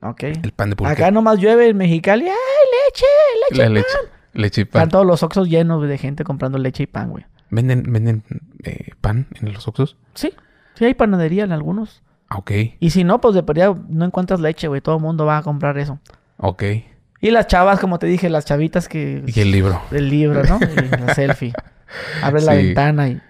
Ok. 0.03 0.23
El 0.23 0.53
pan 0.53 0.71
de 0.71 0.77
pulque. 0.77 0.93
Acá 0.93 1.11
nomás 1.11 1.39
llueve 1.39 1.69
en 1.69 1.77
Mexicali. 1.77 2.27
¡Ay, 2.27 2.33
leche! 2.33 3.07
¡Leche! 3.51 3.63
La 3.63 3.69
leche. 3.69 3.99
Leche 4.35 4.61
y 4.63 4.65
pan. 4.65 4.83
Están 4.83 4.91
todos 4.91 5.07
los 5.07 5.23
oxos 5.23 5.49
llenos 5.49 5.87
de 5.87 5.99
gente 5.99 6.25
comprando 6.25 6.59
leche 6.59 6.85
y 6.85 6.87
pan, 6.87 7.11
güey. 7.11 7.27
¿Venden, 7.51 7.83
venden 7.93 8.23
eh, 8.63 8.91
pan 9.01 9.27
en 9.41 9.53
los 9.53 9.67
oxos? 9.67 9.97
Sí. 10.15 10.33
Sí, 10.75 10.85
hay 10.85 10.95
panadería 10.95 11.45
en 11.45 11.53
algunos. 11.53 12.03
Ah, 12.29 12.39
ok. 12.39 12.53
Y 12.79 12.91
si 12.91 13.05
no, 13.05 13.21
pues 13.21 13.35
de 13.35 13.43
pérdida 13.43 13.75
no 13.89 14.05
encuentras 14.05 14.41
leche, 14.41 14.69
güey. 14.69 14.81
Todo 14.81 14.97
el 14.97 15.03
mundo 15.03 15.25
va 15.25 15.39
a 15.39 15.43
comprar 15.43 15.79
eso. 15.79 15.99
Ok. 16.37 16.63
Y 17.21 17.31
las 17.31 17.47
chavas, 17.47 17.81
como 17.81 17.99
te 17.99 18.07
dije, 18.07 18.29
las 18.29 18.45
chavitas 18.45 18.89
que... 18.89 19.25
Y 19.27 19.41
el 19.41 19.51
libro. 19.51 19.81
El 19.91 20.09
libro, 20.09 20.43
¿no? 20.45 20.59
y 20.73 20.89
la 21.01 21.15
selfie. 21.15 21.53
Abre 22.23 22.43
la 22.43 22.55
ventana 22.55 23.09
y... 23.09 23.21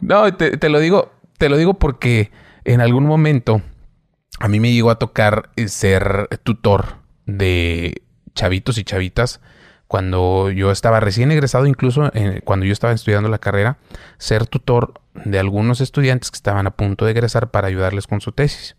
No, 0.00 0.32
te, 0.34 0.56
te, 0.56 0.68
lo 0.68 0.78
digo... 0.78 1.12
Te 1.38 1.48
lo 1.50 1.58
digo 1.58 1.74
porque 1.74 2.30
en 2.64 2.80
algún 2.80 3.04
momento 3.04 3.60
a 4.40 4.48
mí 4.48 4.58
me 4.60 4.72
llegó 4.72 4.90
a 4.90 4.98
tocar 4.98 5.50
eh, 5.56 5.68
ser 5.68 6.28
tutor 6.44 6.96
de 7.26 8.02
chavitos 8.34 8.78
y 8.78 8.84
chavitas 8.84 9.40
cuando 9.88 10.50
yo 10.50 10.70
estaba 10.70 11.00
recién 11.00 11.30
egresado, 11.30 11.66
incluso 11.66 12.10
eh, 12.14 12.40
cuando 12.44 12.66
yo 12.66 12.72
estaba 12.72 12.92
estudiando 12.92 13.28
la 13.28 13.38
carrera, 13.38 13.78
ser 14.18 14.46
tutor 14.46 15.00
de 15.14 15.38
algunos 15.38 15.80
estudiantes 15.80 16.30
que 16.30 16.36
estaban 16.36 16.66
a 16.66 16.72
punto 16.72 17.04
de 17.04 17.12
egresar 17.12 17.50
para 17.50 17.68
ayudarles 17.68 18.06
con 18.06 18.20
su 18.20 18.32
tesis. 18.32 18.76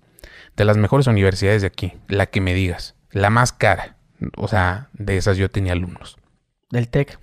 De 0.55 0.65
las 0.65 0.77
mejores 0.77 1.07
universidades 1.07 1.61
de 1.61 1.67
aquí, 1.67 1.93
la 2.07 2.25
que 2.25 2.41
me 2.41 2.53
digas, 2.53 2.95
la 3.11 3.29
más 3.29 3.51
cara. 3.51 3.95
O 4.35 4.47
sea, 4.47 4.89
de 4.93 5.17
esas 5.17 5.37
yo 5.37 5.49
tenía 5.49 5.73
alumnos. 5.73 6.17
Del 6.71 6.89
TEC. 6.89 7.19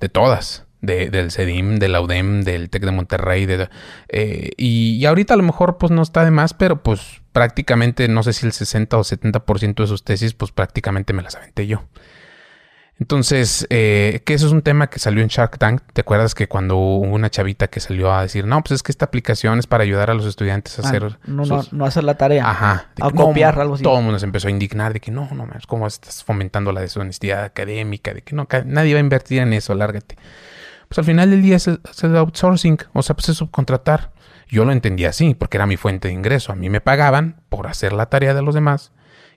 De 0.00 0.08
todas 0.08 0.66
de, 0.82 1.10
del 1.10 1.30
CEDIM, 1.30 1.78
de 1.78 1.88
la 1.88 2.00
UDEM, 2.02 2.42
del 2.42 2.68
TEC 2.68 2.84
de 2.84 2.90
Monterrey. 2.90 3.46
De, 3.46 3.70
eh, 4.08 4.50
y, 4.58 5.02
ahorita 5.06 5.34
a 5.34 5.36
lo 5.38 5.44
mejor 5.44 5.78
pues 5.78 5.90
no 5.90 6.02
está 6.02 6.24
de 6.24 6.30
más, 6.30 6.52
pero 6.52 6.82
pues 6.82 7.22
prácticamente 7.32 8.08
no 8.08 8.22
sé 8.22 8.34
si 8.34 8.44
el 8.44 8.52
60 8.52 8.98
o 8.98 9.04
70% 9.04 9.74
de 9.74 9.86
sus 9.86 10.04
tesis 10.04 10.34
pues 10.34 10.52
prácticamente 10.52 11.14
me 11.14 11.22
las 11.22 11.36
aventé 11.36 11.66
yo. 11.66 11.84
Entonces, 12.98 13.66
eh, 13.70 14.22
que 14.24 14.34
eso 14.34 14.46
es 14.46 14.52
un 14.52 14.62
tema 14.62 14.88
que 14.88 15.00
salió 15.00 15.22
en 15.22 15.28
Shark 15.28 15.58
Tank. 15.58 15.82
¿Te 15.92 16.02
acuerdas 16.02 16.34
que 16.36 16.46
cuando 16.46 16.76
hubo 16.76 17.00
una 17.00 17.30
chavita 17.30 17.66
que 17.66 17.80
salió 17.80 18.12
a 18.12 18.22
decir, 18.22 18.46
no, 18.46 18.62
pues 18.62 18.72
es 18.72 18.82
que 18.84 18.92
esta 18.92 19.06
aplicación 19.06 19.58
es 19.58 19.66
para 19.66 19.82
ayudar 19.82 20.10
a 20.10 20.14
los 20.14 20.24
estudiantes 20.24 20.78
a 20.78 20.82
ah, 20.82 20.88
hacer... 20.88 21.18
No, 21.26 21.44
no, 21.44 21.62
no, 21.72 21.84
hacer 21.84 22.04
la 22.04 22.16
tarea. 22.16 22.48
Ajá. 22.48 22.90
A 23.00 23.10
copiar 23.10 23.58
algo 23.58 23.74
así. 23.74 23.82
Todo 23.82 23.98
el 23.98 24.04
mundo 24.04 24.20
se 24.20 24.26
empezó 24.26 24.46
a 24.46 24.50
indignar 24.52 24.92
de 24.92 25.00
que 25.00 25.10
no, 25.10 25.28
no, 25.32 25.48
es 25.58 25.66
como 25.66 25.88
estás 25.88 26.22
fomentando 26.22 26.70
la 26.70 26.80
deshonestidad 26.80 27.42
académica, 27.42 28.14
de 28.14 28.22
que 28.22 28.36
no, 28.36 28.46
nadie 28.66 28.94
va 28.94 28.98
a 28.98 29.02
invertir 29.02 29.40
en 29.40 29.52
eso, 29.52 29.74
lárgate 29.74 30.16
pues 30.92 30.98
al 30.98 31.04
final 31.06 31.30
del 31.30 31.40
día 31.40 31.56
es, 31.56 31.68
el 31.68 32.16
outsourcing, 32.16 32.76
o 32.92 33.02
sea, 33.02 33.16
pues 33.16 33.30
es 33.30 33.38
subcontratar. 33.38 34.10
Yo 34.46 34.66
lo 34.66 34.72
entendía 34.72 35.08
así, 35.08 35.34
porque 35.34 35.56
era 35.56 35.66
mi 35.66 35.78
fuente 35.78 36.08
de 36.08 36.14
ingreso. 36.14 36.52
A 36.52 36.54
mí 36.54 36.68
me 36.68 36.82
pagaban 36.82 37.40
por 37.48 37.66
hacer 37.66 37.94
la 37.94 38.10
tarea 38.10 38.34
de 38.34 38.42
los 38.42 38.54
demás. 38.54 38.92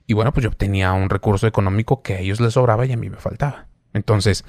Y 0.06 0.14
bueno, 0.14 0.32
pues 0.32 0.44
yo 0.44 0.50
obtenía 0.50 0.92
un 0.92 1.10
recurso 1.10 1.46
económico 1.46 2.02
que 2.02 2.14
a 2.14 2.20
ellos 2.20 2.40
les 2.40 2.54
sobraba 2.54 2.86
y 2.86 2.92
a 2.92 2.96
mí 2.96 3.10
me 3.10 3.16
faltaba. 3.16 3.66
Entonces, 3.92 4.44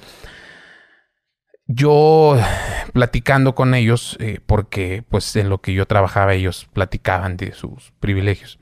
yo 1.66 2.36
platicando 2.92 3.54
con 3.54 3.74
ellos, 3.74 4.16
eh, 4.20 4.40
porque 4.44 5.04
pues 5.08 5.34
en 5.36 5.48
lo 5.48 5.60
que 5.60 5.74
yo 5.74 5.86
trabajaba 5.86 6.34
ellos 6.34 6.68
platicaban 6.72 7.36
de 7.36 7.52
sus 7.52 7.92
privilegios, 8.00 8.58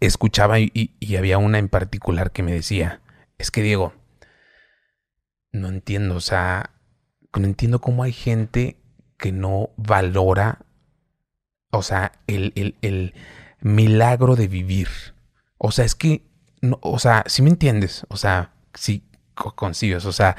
escuchaba 0.00 0.58
y 0.60 1.16
había 1.16 1.38
una 1.38 1.58
en 1.58 1.68
particular 1.68 2.32
que 2.32 2.42
me 2.42 2.52
decía, 2.52 3.00
es 3.38 3.50
que 3.50 3.62
Diego, 3.62 3.94
no 5.52 5.68
entiendo, 5.68 6.16
o 6.16 6.20
sea, 6.20 6.70
no 7.34 7.44
entiendo 7.44 7.80
cómo 7.80 8.02
hay 8.02 8.12
gente 8.12 8.76
que 9.16 9.32
no 9.32 9.70
valora, 9.76 10.60
o 11.70 11.82
sea, 11.82 12.12
el, 12.26 12.52
el, 12.80 13.14
milagro 13.62 14.36
de 14.36 14.48
vivir. 14.48 14.88
O 15.62 15.72
sea, 15.72 15.84
es 15.84 15.94
que, 15.94 16.24
no, 16.62 16.78
o 16.80 16.98
sea, 16.98 17.22
si 17.26 17.42
me 17.42 17.50
entiendes, 17.50 18.06
o 18.08 18.16
sea, 18.16 18.54
si 18.72 19.04
consigues, 19.34 20.06
o 20.06 20.12
sea, 20.12 20.34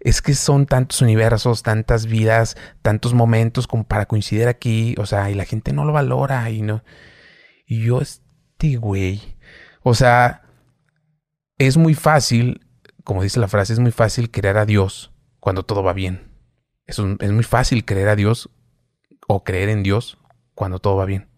es 0.00 0.20
que 0.20 0.34
son 0.34 0.66
tantos 0.66 1.00
universos, 1.00 1.62
tantas 1.62 2.06
vidas, 2.06 2.56
tantos 2.82 3.14
momentos 3.14 3.68
como 3.68 3.84
para 3.84 4.06
coincidir 4.06 4.48
aquí, 4.48 4.96
o 4.98 5.06
sea, 5.06 5.30
y 5.30 5.34
la 5.34 5.44
gente 5.44 5.72
no 5.72 5.84
lo 5.84 5.92
valora 5.92 6.50
y 6.50 6.62
no. 6.62 6.82
Y 7.66 7.84
yo, 7.84 8.00
este 8.00 8.74
güey, 8.74 9.36
o 9.84 9.94
sea, 9.94 10.42
es 11.56 11.76
muy 11.76 11.94
fácil, 11.94 12.66
como 13.04 13.22
dice 13.22 13.38
la 13.38 13.46
frase, 13.46 13.72
es 13.72 13.78
muy 13.78 13.92
fácil 13.92 14.28
creer 14.32 14.58
a 14.58 14.66
Dios 14.66 15.12
cuando 15.38 15.62
todo 15.62 15.84
va 15.84 15.92
bien. 15.92 16.32
Es 16.84 16.98
muy 16.98 17.44
fácil 17.44 17.84
creer 17.84 18.08
a 18.08 18.16
Dios 18.16 18.50
o 19.28 19.44
creer 19.44 19.68
en 19.68 19.84
Dios 19.84 20.18
cuando 20.56 20.80
todo 20.80 20.96
va 20.96 21.04
bien. 21.04 21.28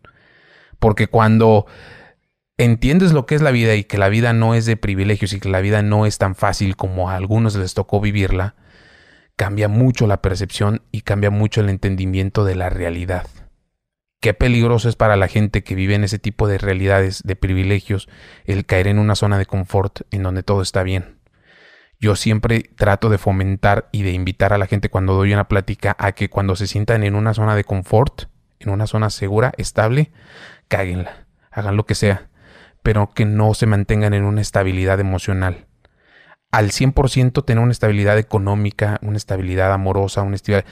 Porque 0.79 1.09
cuando 1.09 1.67
entiendes 2.65 3.13
lo 3.13 3.27
que 3.27 3.35
es 3.35 3.43
la 3.43 3.51
vida 3.51 3.75
y 3.75 3.85
que 3.85 3.99
la 3.99 4.09
vida 4.09 4.33
no 4.33 4.55
es 4.55 4.67
de 4.67 4.77
privilegios 4.77 5.33
y 5.33 5.41
que 5.41 5.49
la 5.49 5.61
vida 5.61 5.83
no 5.83 6.05
es 6.07 6.19
tan 6.19 6.35
fácil 6.35 6.77
como 6.77 7.11
a 7.11 7.17
algunos 7.17 7.57
les 7.57 7.75
tocó 7.75 8.01
vivirla, 8.01 8.55
cambia 9.37 9.69
mucho 9.69 10.07
la 10.07 10.21
percepción 10.21 10.83
y 10.93 11.01
cambia 11.01 11.31
mucho 11.31 11.63
el 11.63 11.71
entendimiento 11.71 12.45
de 12.45 12.57
la 12.57 12.69
realidad. 12.71 13.27
qué 14.21 14.35
peligroso 14.35 14.91
es 14.91 14.97
para 14.97 15.17
la 15.17 15.29
gente 15.29 15.65
que 15.65 15.75
vive 15.75 15.95
en 15.95 16.05
ese 16.05 16.19
tipo 16.19 16.47
de 16.47 16.59
realidades, 16.59 17.23
de 17.25 17.37
privilegios, 17.37 18.07
el 18.45 18.67
caer 18.67 18.87
en 18.87 18.99
una 18.99 19.15
zona 19.15 19.39
de 19.39 19.47
confort 19.47 20.03
en 20.11 20.23
donde 20.23 20.43
todo 20.43 20.61
está 20.61 20.83
bien. 20.83 21.21
Yo 21.99 22.17
siempre 22.17 22.71
trato 22.77 23.09
de 23.09 23.17
fomentar 23.17 23.89
y 23.93 24.03
de 24.03 24.13
invitar 24.13 24.53
a 24.53 24.59
la 24.59 24.67
gente 24.67 24.91
cuando 24.91 25.15
doy 25.15 25.33
una 25.33 25.49
plática 25.49 25.97
a 25.99 26.13
que 26.13 26.29
cuando 26.29 26.55
se 26.57 26.67
sientan 26.67 27.03
en 27.03 27.15
una 27.15 27.33
zona 27.33 27.55
de 27.55 27.65
confort, 27.65 28.25
en 28.59 28.69
una 28.69 28.87
zona 28.87 29.09
segura, 29.09 29.53
estable, 29.57 30.11
cáguenla, 30.69 31.27
hagan 31.51 31.77
lo 31.77 31.87
que 31.87 31.95
sea, 31.95 32.30
pero 32.83 33.11
que 33.15 33.25
no 33.25 33.55
se 33.55 33.67
mantengan 33.67 34.15
en 34.15 34.25
una 34.25 34.41
estabilidad 34.41 35.01
emocional. 35.01 35.67
Al 36.51 36.71
100% 36.71 37.45
tener 37.45 37.63
una 37.63 37.73
estabilidad 37.73 38.19
económica, 38.19 38.99
una 39.03 39.17
estabilidad 39.17 39.73
amorosa, 39.73 40.23
una 40.23 40.37
estabilidad 40.37 40.65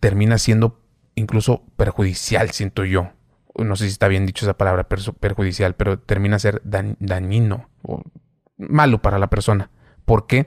termina 0.00 0.38
siendo 0.38 0.80
incluso 1.14 1.64
perjudicial, 1.76 2.50
siento 2.50 2.84
yo. 2.84 3.10
No 3.56 3.74
sé 3.76 3.84
si 3.84 3.90
está 3.90 4.08
bien 4.08 4.26
dicho 4.26 4.44
esa 4.44 4.56
palabra, 4.56 4.84
perjudicial, 4.84 5.74
pero 5.74 5.98
termina 5.98 6.38
ser 6.38 6.62
dañino 6.64 7.68
o 7.82 8.02
malo 8.56 9.02
para 9.02 9.18
la 9.18 9.28
persona. 9.28 9.70
¿Por 10.04 10.26
qué? 10.26 10.46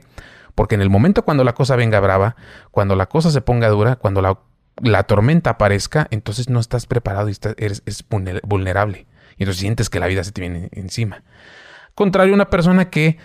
Porque 0.54 0.74
en 0.74 0.82
el 0.82 0.90
momento 0.90 1.24
cuando 1.24 1.44
la 1.44 1.54
cosa 1.54 1.76
venga 1.76 2.00
brava, 2.00 2.36
cuando 2.70 2.96
la 2.96 3.06
cosa 3.06 3.30
se 3.30 3.40
ponga 3.40 3.68
dura, 3.68 3.96
cuando 3.96 4.22
la, 4.22 5.02
tormenta 5.04 5.50
aparezca, 5.50 6.06
entonces 6.10 6.48
no 6.48 6.60
estás 6.60 6.86
preparado 6.86 7.28
y 7.28 7.36
eres 7.56 7.82
vulnerable. 8.44 9.06
Y 9.36 9.44
entonces 9.44 9.60
sientes 9.60 9.90
que 9.90 10.00
la 10.00 10.06
vida 10.06 10.24
se 10.24 10.32
te 10.32 10.40
viene 10.40 10.68
encima. 10.72 11.22
Contrario 11.94 12.32
a 12.32 12.36
una 12.36 12.50
persona 12.50 12.90
que, 12.90 13.18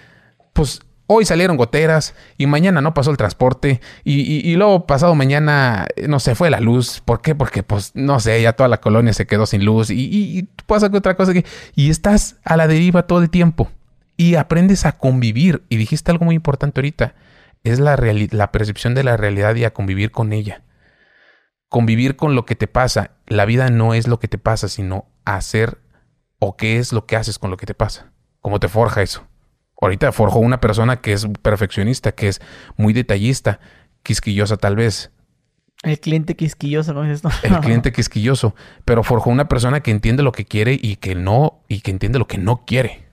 pues, 0.54 0.82
hoy 1.08 1.26
salieron 1.26 1.56
goteras 1.56 2.16
y 2.38 2.48
mañana 2.48 2.82
no 2.82 2.94
pasó 2.94 3.12
el 3.12 3.18
transporte 3.18 3.80
y, 4.04 4.54
luego 4.56 4.86
pasado 4.86 5.16
mañana 5.16 5.88
no 6.08 6.20
se 6.20 6.36
fue 6.36 6.50
la 6.50 6.60
luz. 6.60 7.02
¿Por 7.04 7.22
qué? 7.22 7.34
Porque 7.34 7.64
pues 7.64 7.92
no 7.96 8.20
sé, 8.20 8.42
ya 8.42 8.54
toda 8.54 8.68
la 8.68 8.82
colonia 8.82 9.14
se 9.14 9.26
quedó 9.26 9.46
sin 9.46 9.64
luz 9.64 9.90
y, 9.90 10.10
y 10.12 10.44
pasa 10.66 10.88
otra 10.94 11.16
cosa 11.16 11.34
que... 11.34 11.46
Y 11.76 11.90
estás 11.90 12.36
a 12.44 12.58
la 12.58 12.68
deriva 12.68 13.04
todo 13.04 13.22
el 13.22 13.30
tiempo 13.30 13.72
y 14.18 14.36
aprendes 14.36 14.86
a 14.86 14.98
convivir. 14.98 15.64
Y 15.70 15.78
dijiste 15.78 16.12
algo 16.12 16.26
muy 16.26 16.36
importante 16.36 16.82
ahorita, 16.82 17.16
es 17.64 17.80
la, 17.80 17.96
la 17.96 18.52
percepción 18.52 18.96
de 18.96 19.04
la 19.04 19.16
realidad 19.16 19.56
y 19.56 19.64
a 19.64 19.74
convivir 19.74 20.12
con 20.12 20.34
ella. 20.34 20.64
Convivir 21.70 22.16
con 22.16 22.36
lo 22.36 22.46
que 22.46 22.56
te 22.56 22.68
pasa. 22.68 23.12
La 23.28 23.46
vida 23.46 23.70
no 23.70 23.94
es 23.94 24.08
lo 24.08 24.20
que 24.20 24.28
te 24.28 24.38
pasa, 24.38 24.68
sino 24.68 25.06
hacer 25.24 25.78
o 26.40 26.56
qué 26.56 26.78
es 26.78 26.94
lo 26.94 27.06
que 27.06 27.16
haces 27.16 27.40
con 27.40 27.50
lo 27.50 27.58
que 27.58 27.66
te 27.66 27.74
pasa. 27.74 28.12
¿Cómo 28.42 28.60
te 28.60 28.68
forja 28.68 29.02
eso? 29.02 29.28
Ahorita 29.80 30.12
forjó 30.12 30.40
una 30.40 30.60
persona 30.60 31.02
que 31.02 31.14
es 31.14 31.28
perfeccionista, 31.42 32.12
que 32.14 32.28
es 32.28 32.42
muy 32.78 32.94
detallista, 32.94 33.60
quisquillosa 34.04 34.58
tal 34.58 34.76
vez. 34.76 35.12
El 35.84 36.00
cliente 36.00 36.36
quisquilloso, 36.36 36.94
¿cómo 36.94 37.06
es 37.06 37.24
esto? 37.24 37.30
El 37.44 37.60
cliente 37.60 37.92
quisquilloso. 37.92 38.56
Pero 38.86 39.04
forjó 39.04 39.30
una 39.30 39.48
persona 39.48 39.82
que 39.82 39.92
entiende 39.92 40.24
lo 40.24 40.32
que 40.32 40.46
quiere 40.46 40.80
y 40.82 40.96
que 40.96 41.14
no, 41.14 41.62
y 41.68 41.82
que 41.82 41.92
entiende 41.92 42.18
lo 42.18 42.28
que 42.28 42.40
no 42.40 42.66
quiere. 42.66 43.06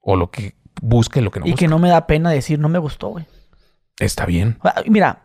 O 0.00 0.16
lo 0.16 0.30
que 0.30 0.54
busca 0.80 1.18
y 1.18 1.22
lo 1.22 1.32
que 1.32 1.40
no 1.40 1.46
y 1.46 1.50
busca. 1.50 1.64
Y 1.64 1.66
que 1.66 1.68
no 1.68 1.80
me 1.80 1.88
da 1.88 2.06
pena 2.06 2.30
decir, 2.30 2.60
no 2.60 2.68
me 2.68 2.78
gustó, 2.78 3.08
güey. 3.08 3.26
Está 3.98 4.26
bien. 4.26 4.58
Ah, 4.62 4.82
mira, 4.86 5.23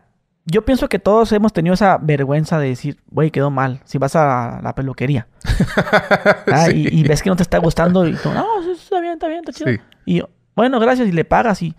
yo 0.50 0.64
pienso 0.64 0.88
que 0.88 0.98
todos 0.98 1.32
hemos 1.32 1.52
tenido 1.52 1.74
esa 1.74 1.98
vergüenza 1.98 2.58
de 2.58 2.68
decir, 2.68 2.98
güey, 3.10 3.30
quedó 3.30 3.50
mal. 3.50 3.80
Si 3.84 3.98
vas 3.98 4.16
a 4.16 4.60
la 4.62 4.74
peluquería. 4.74 5.28
Ah, 6.52 6.68
y, 6.70 7.02
ves 7.04 7.22
que 7.22 7.30
no 7.30 7.36
te 7.36 7.42
está 7.42 7.58
gustando 7.58 8.06
y 8.06 8.14
tú, 8.14 8.30
no, 8.32 8.44
está 8.72 9.00
bien, 9.00 9.14
está 9.14 9.28
bien, 9.28 9.40
está 9.46 9.52
chido. 9.52 9.82
Y 10.04 10.22
bueno, 10.56 10.80
gracias, 10.80 11.08
y 11.08 11.12
le 11.12 11.24
pagas 11.24 11.62
y, 11.62 11.74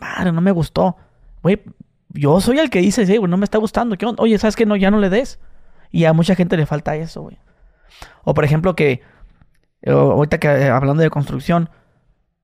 madre, 0.00 0.32
no 0.32 0.40
me 0.40 0.50
gustó. 0.50 0.96
Güey, 1.42 1.62
yo 2.08 2.40
soy 2.40 2.58
el 2.58 2.70
que 2.70 2.80
dice, 2.80 3.04
sí, 3.04 3.16
güey, 3.18 3.30
no 3.30 3.36
me 3.36 3.44
está 3.44 3.58
gustando. 3.58 3.96
¿Qué 3.96 4.06
Oye, 4.18 4.38
¿sabes 4.38 4.56
qué? 4.56 4.64
No, 4.64 4.74
ya 4.76 4.90
no 4.90 4.98
le 4.98 5.10
des. 5.10 5.38
Y 5.90 6.04
a 6.04 6.12
mucha 6.12 6.34
gente 6.34 6.56
le 6.56 6.66
falta 6.66 6.96
eso, 6.96 7.22
güey. 7.22 7.38
O 8.24 8.32
por 8.34 8.44
ejemplo 8.44 8.74
que, 8.74 9.02
eh, 9.82 9.90
ahorita 9.90 10.38
que 10.38 10.48
eh, 10.48 10.70
hablando 10.70 11.02
de 11.02 11.10
construcción, 11.10 11.68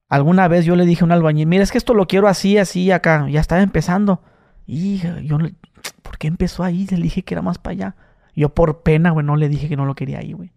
alguna 0.09 0.47
vez 0.47 0.65
yo 0.65 0.75
le 0.75 0.85
dije 0.85 1.03
a 1.03 1.05
un 1.05 1.11
albañil, 1.11 1.47
mira, 1.47 1.63
es 1.63 1.71
que 1.71 1.77
esto 1.77 1.93
lo 1.93 2.07
quiero 2.07 2.27
así, 2.27 2.57
así, 2.57 2.91
acá. 2.91 3.27
Ya 3.29 3.41
estaba 3.41 3.61
empezando. 3.61 4.21
Y 4.65 4.99
yo, 5.23 5.37
¿por 6.01 6.17
qué 6.17 6.27
empezó 6.27 6.63
ahí? 6.63 6.87
Le 6.87 6.97
dije 6.97 7.23
que 7.23 7.33
era 7.33 7.41
más 7.41 7.57
para 7.57 7.71
allá. 7.73 7.95
Yo 8.35 8.49
por 8.49 8.81
pena, 8.81 9.11
güey, 9.11 9.25
no 9.25 9.35
le 9.35 9.49
dije 9.49 9.69
que 9.69 9.77
no 9.77 9.85
lo 9.85 9.95
quería 9.95 10.19
ahí, 10.19 10.33
güey. 10.33 10.51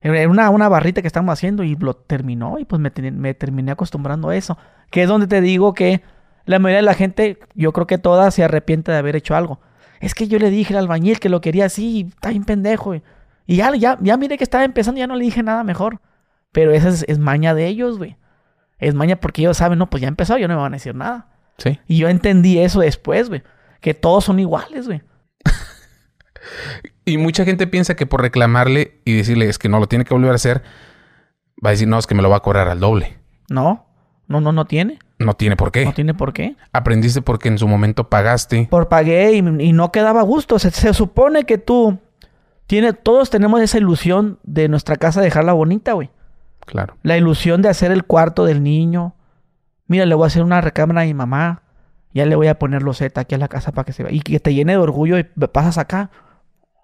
Era 0.00 0.28
una, 0.28 0.68
barrita 0.68 1.00
que 1.00 1.06
estamos 1.06 1.32
haciendo 1.32 1.64
y 1.64 1.74
lo 1.74 1.96
terminó 1.96 2.58
y 2.58 2.64
pues 2.64 2.80
me, 2.80 2.90
terminé 3.34 3.72
acostumbrando 3.72 4.28
a 4.28 4.36
eso. 4.36 4.58
Que 4.90 5.02
es 5.02 5.08
donde 5.08 5.26
te 5.26 5.40
digo 5.40 5.74
que 5.74 6.02
la 6.44 6.58
mayoría 6.58 6.78
de 6.78 6.86
la 6.86 6.94
gente, 6.94 7.38
yo 7.54 7.72
creo 7.72 7.86
que 7.86 7.98
toda 7.98 8.30
se 8.30 8.44
arrepiente 8.44 8.92
de 8.92 8.98
haber 8.98 9.16
hecho 9.16 9.34
algo. 9.34 9.60
Es 10.00 10.14
que 10.14 10.28
yo 10.28 10.38
le 10.38 10.50
dije 10.50 10.74
al 10.74 10.80
albañil 10.80 11.18
que 11.18 11.28
lo 11.28 11.40
quería 11.40 11.66
así, 11.66 12.06
está 12.08 12.30
bien 12.30 12.44
pendejo. 12.44 12.94
Y, 12.94 13.02
ya, 13.56 13.74
ya, 13.74 13.98
ya 14.00 14.16
miré 14.16 14.36
que 14.38 14.44
estaba 14.44 14.64
empezando, 14.64 14.98
ya 14.98 15.06
no 15.06 15.16
le 15.16 15.24
dije 15.24 15.42
nada 15.42 15.64
mejor. 15.64 16.00
Pero 16.52 16.72
esa 16.72 16.88
es, 16.88 17.04
es 17.08 17.18
maña 17.18 17.54
de 17.54 17.66
ellos, 17.66 17.98
güey. 17.98 18.16
Es 18.78 18.94
maña 18.94 19.16
porque 19.16 19.42
ellos 19.42 19.56
saben, 19.56 19.78
no, 19.78 19.88
pues 19.88 20.02
ya 20.02 20.08
empezó, 20.08 20.36
yo 20.36 20.48
no 20.48 20.54
me 20.54 20.60
van 20.60 20.74
a 20.74 20.76
decir 20.76 20.94
nada. 20.94 21.35
Sí. 21.58 21.78
Y 21.86 21.98
yo 21.98 22.08
entendí 22.08 22.58
eso 22.58 22.80
después, 22.80 23.28
güey. 23.28 23.42
Que 23.80 23.94
todos 23.94 24.24
son 24.24 24.38
iguales, 24.40 24.86
güey. 24.86 25.02
y 27.04 27.18
mucha 27.18 27.44
gente 27.44 27.66
piensa 27.66 27.96
que 27.96 28.06
por 28.06 28.20
reclamarle 28.20 29.00
y 29.04 29.14
decirle 29.14 29.48
es 29.48 29.58
que 29.58 29.68
no 29.68 29.78
lo 29.78 29.86
tiene 29.86 30.04
que 30.04 30.14
volver 30.14 30.32
a 30.32 30.36
hacer, 30.36 30.62
va 31.64 31.70
a 31.70 31.72
decir, 31.72 31.88
no, 31.88 31.98
es 31.98 32.06
que 32.06 32.14
me 32.14 32.22
lo 32.22 32.30
va 32.30 32.36
a 32.36 32.40
cobrar 32.40 32.68
al 32.68 32.80
doble. 32.80 33.18
No, 33.48 33.86
no, 34.28 34.40
no, 34.40 34.52
no 34.52 34.64
tiene. 34.66 34.98
No 35.18 35.34
tiene 35.34 35.56
por 35.56 35.72
qué. 35.72 35.84
No 35.84 35.94
tiene 35.94 36.14
por 36.14 36.32
qué. 36.32 36.56
Aprendiste 36.72 37.22
porque 37.22 37.48
en 37.48 37.58
su 37.58 37.68
momento 37.68 38.10
pagaste. 38.10 38.68
Por 38.70 38.88
pagué 38.88 39.32
y, 39.32 39.42
no 39.42 39.92
quedaba 39.92 40.22
gusto. 40.22 40.58
Se, 40.58 40.70
se, 40.70 40.92
supone 40.92 41.44
que 41.44 41.56
tú 41.56 41.98
tiene, 42.66 42.92
todos 42.92 43.30
tenemos 43.30 43.60
esa 43.60 43.78
ilusión 43.78 44.38
de 44.42 44.68
nuestra 44.68 44.96
casa 44.96 45.20
dejarla 45.20 45.52
bonita, 45.52 45.92
güey. 45.92 46.10
Claro. 46.66 46.96
La 47.02 47.16
ilusión 47.16 47.62
de 47.62 47.68
hacer 47.68 47.92
el 47.92 48.04
cuarto 48.04 48.44
del 48.44 48.62
niño. 48.62 49.14
Mira, 49.86 50.06
le 50.06 50.14
voy 50.14 50.24
a 50.24 50.26
hacer 50.26 50.42
una 50.42 50.60
recámara 50.60 51.02
a 51.02 51.04
mi 51.04 51.14
mamá. 51.14 51.62
Ya 52.12 52.24
le 52.26 52.34
voy 52.34 52.48
a 52.48 52.58
poner 52.58 52.82
los 52.82 52.98
Z 52.98 53.20
aquí 53.20 53.34
a 53.34 53.38
la 53.38 53.48
casa 53.48 53.72
para 53.72 53.84
que 53.84 53.92
se 53.92 54.02
vea. 54.02 54.12
Y 54.12 54.20
que 54.20 54.40
te 54.40 54.54
llene 54.54 54.72
de 54.72 54.78
orgullo 54.78 55.18
y 55.18 55.24
pasas 55.24 55.78
acá. 55.78 56.10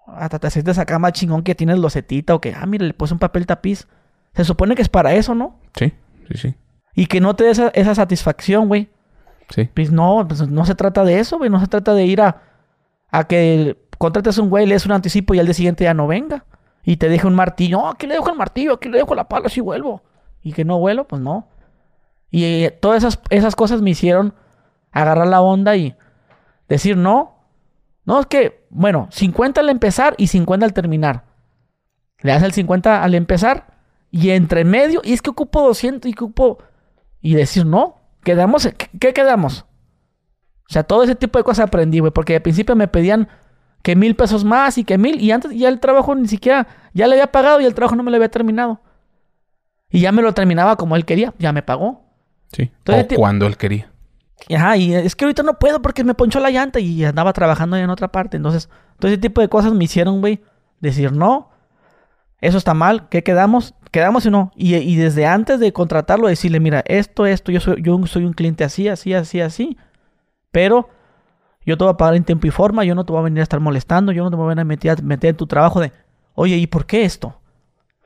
Hasta 0.07 0.39
te 0.39 0.49
sientes 0.49 0.77
acá 0.77 0.99
más 0.99 1.13
chingón 1.13 1.43
que 1.43 1.55
tienes 1.55 1.79
losetita 1.79 2.35
o 2.35 2.41
que, 2.41 2.53
ah, 2.53 2.65
mira, 2.65 2.85
le 2.85 2.93
puse 2.93 3.13
un 3.13 3.19
papel 3.19 3.45
tapiz. 3.45 3.87
Se 4.33 4.43
supone 4.43 4.75
que 4.75 4.81
es 4.81 4.89
para 4.89 5.13
eso, 5.13 5.35
¿no? 5.35 5.59
Sí, 5.75 5.93
sí, 6.27 6.37
sí. 6.37 6.55
Y 6.95 7.07
que 7.07 7.19
no 7.19 7.35
te 7.35 7.45
dé 7.45 7.71
esa, 7.73 7.95
satisfacción, 7.95 8.67
güey. 8.67 8.89
Sí. 9.49 9.69
Pues 9.73 9.91
no, 9.91 10.25
pues 10.27 10.47
no 10.47 10.65
se 10.65 10.75
trata 10.75 11.03
de 11.03 11.19
eso, 11.19 11.37
güey. 11.37 11.49
No 11.49 11.59
se 11.59 11.67
trata 11.67 11.93
de 11.93 12.05
ir 12.05 12.21
a, 12.21 12.41
a 13.09 13.25
que 13.25 13.77
contrates 13.97 14.37
un 14.37 14.49
güey, 14.49 14.65
le 14.65 14.75
des 14.75 14.85
un 14.85 14.91
anticipo 14.91 15.33
y 15.33 15.39
al 15.39 15.45
día 15.45 15.53
siguiente 15.53 15.83
ya 15.83 15.93
no 15.93 16.07
venga. 16.07 16.45
Y 16.83 16.97
te 16.97 17.09
deje 17.09 17.25
un 17.25 17.35
martillo. 17.35 17.77
No, 17.77 17.89
aquí 17.89 18.05
le 18.05 18.15
dejo 18.15 18.29
el 18.29 18.37
martillo, 18.37 18.73
aquí 18.73 18.89
le 18.89 18.97
dejo 18.97 19.15
la 19.15 19.27
pala 19.27 19.49
si 19.49 19.61
vuelvo. 19.61 20.03
Y 20.41 20.53
que 20.53 20.65
no 20.65 20.77
vuelo, 20.77 21.07
pues 21.07 21.21
no. 21.21 21.47
Y 22.33 22.45
eh, 22.45 22.71
todas 22.71 23.03
esas, 23.03 23.21
esas 23.29 23.55
cosas 23.55 23.83
me 23.83 23.91
hicieron 23.91 24.33
agarrar 24.91 25.27
la 25.27 25.41
onda 25.41 25.75
y 25.75 25.95
decir 26.67 26.97
no. 26.97 27.35
No, 28.05 28.19
es 28.19 28.25
que, 28.25 28.65
bueno, 28.71 29.07
50 29.11 29.61
al 29.61 29.69
empezar 29.69 30.15
y 30.17 30.25
50 30.25 30.65
al 30.65 30.73
terminar. 30.73 31.25
Le 32.21 32.31
das 32.31 32.41
el 32.41 32.51
50 32.51 33.03
al 33.03 33.13
empezar 33.13 33.77
y 34.09 34.31
entre 34.31 34.65
medio, 34.65 35.01
y 35.03 35.13
es 35.13 35.21
que 35.21 35.29
ocupo 35.29 35.61
200 35.61 36.09
y 36.09 36.13
ocupo... 36.13 36.57
Y 37.21 37.35
decir 37.35 37.67
no, 37.67 38.01
quedamos, 38.23 38.67
¿qué, 38.99 39.13
quedamos? 39.13 39.67
O 40.67 40.73
sea, 40.73 40.81
todo 40.81 41.03
ese 41.03 41.13
tipo 41.13 41.37
de 41.37 41.43
cosas 41.43 41.67
aprendí, 41.67 41.99
güey, 41.99 42.11
porque 42.11 42.37
al 42.37 42.41
principio 42.41 42.75
me 42.75 42.87
pedían 42.87 43.29
que 43.83 43.95
mil 43.95 44.15
pesos 44.15 44.43
más 44.43 44.79
y 44.79 44.83
que 44.83 44.97
mil, 44.97 45.21
y 45.21 45.31
antes 45.31 45.51
ya 45.51 45.69
el 45.69 45.79
trabajo 45.79 46.15
ni 46.15 46.27
siquiera, 46.27 46.67
ya 46.95 47.05
le 47.05 47.13
había 47.13 47.31
pagado 47.31 47.61
y 47.61 47.65
el 47.65 47.75
trabajo 47.75 47.95
no 47.95 48.01
me 48.01 48.09
lo 48.09 48.17
había 48.17 48.29
terminado. 48.29 48.81
Y 49.91 49.99
ya 49.99 50.11
me 50.11 50.23
lo 50.23 50.33
terminaba 50.33 50.77
como 50.77 50.95
él 50.95 51.05
quería, 51.05 51.35
ya 51.37 51.53
me 51.53 51.61
pagó. 51.61 52.02
Sí. 52.53 52.71
o 52.87 53.15
cuando 53.15 53.45
él 53.45 53.57
quería. 53.57 53.91
Ajá, 54.53 54.77
y 54.77 54.93
es 54.93 55.15
que 55.15 55.25
ahorita 55.25 55.43
no 55.43 55.57
puedo 55.59 55.81
porque 55.81 56.03
me 56.03 56.13
ponchó 56.13 56.39
la 56.39 56.51
llanta 56.51 56.79
y 56.79 57.03
andaba 57.03 57.33
trabajando 57.33 57.77
en 57.77 57.89
otra 57.89 58.11
parte. 58.11 58.37
Entonces, 58.37 58.69
todo 58.99 59.11
ese 59.11 59.19
tipo 59.19 59.41
de 59.41 59.49
cosas 59.49 59.73
me 59.73 59.83
hicieron, 59.83 60.21
güey, 60.21 60.41
decir 60.79 61.11
no, 61.11 61.49
eso 62.41 62.57
está 62.57 62.73
mal, 62.73 63.07
¿qué 63.07 63.23
quedamos? 63.23 63.73
Quedamos 63.91 64.25
y 64.25 64.29
no. 64.29 64.51
Y, 64.55 64.95
desde 64.97 65.25
antes 65.25 65.59
de 65.59 65.71
contratarlo, 65.71 66.27
decirle, 66.27 66.59
mira, 66.59 66.83
esto, 66.87 67.25
esto, 67.25 67.51
yo 67.51 67.61
soy, 67.61 67.81
yo 67.81 67.97
soy 68.05 68.25
un 68.25 68.33
cliente 68.33 68.63
así, 68.63 68.89
así, 68.89 69.13
así, 69.13 69.39
así. 69.39 69.77
Pero 70.51 70.89
yo 71.65 71.77
te 71.77 71.85
voy 71.85 71.93
a 71.93 71.97
pagar 71.97 72.15
en 72.15 72.25
tiempo 72.25 72.45
y 72.47 72.51
forma, 72.51 72.83
yo 72.83 72.95
no 72.95 73.05
te 73.05 73.13
voy 73.13 73.21
a 73.21 73.23
venir 73.23 73.39
a 73.39 73.43
estar 73.43 73.61
molestando, 73.61 74.11
yo 74.11 74.23
no 74.23 74.29
te 74.29 74.35
voy 74.35 74.45
a 74.45 74.49
venir 74.49 74.61
a 74.61 74.65
meter, 74.65 75.03
meter 75.03 75.29
en 75.29 75.37
tu 75.37 75.47
trabajo 75.47 75.79
de, 75.79 75.93
oye, 76.33 76.57
¿y 76.57 76.67
por 76.67 76.85
qué 76.85 77.05
esto? 77.05 77.39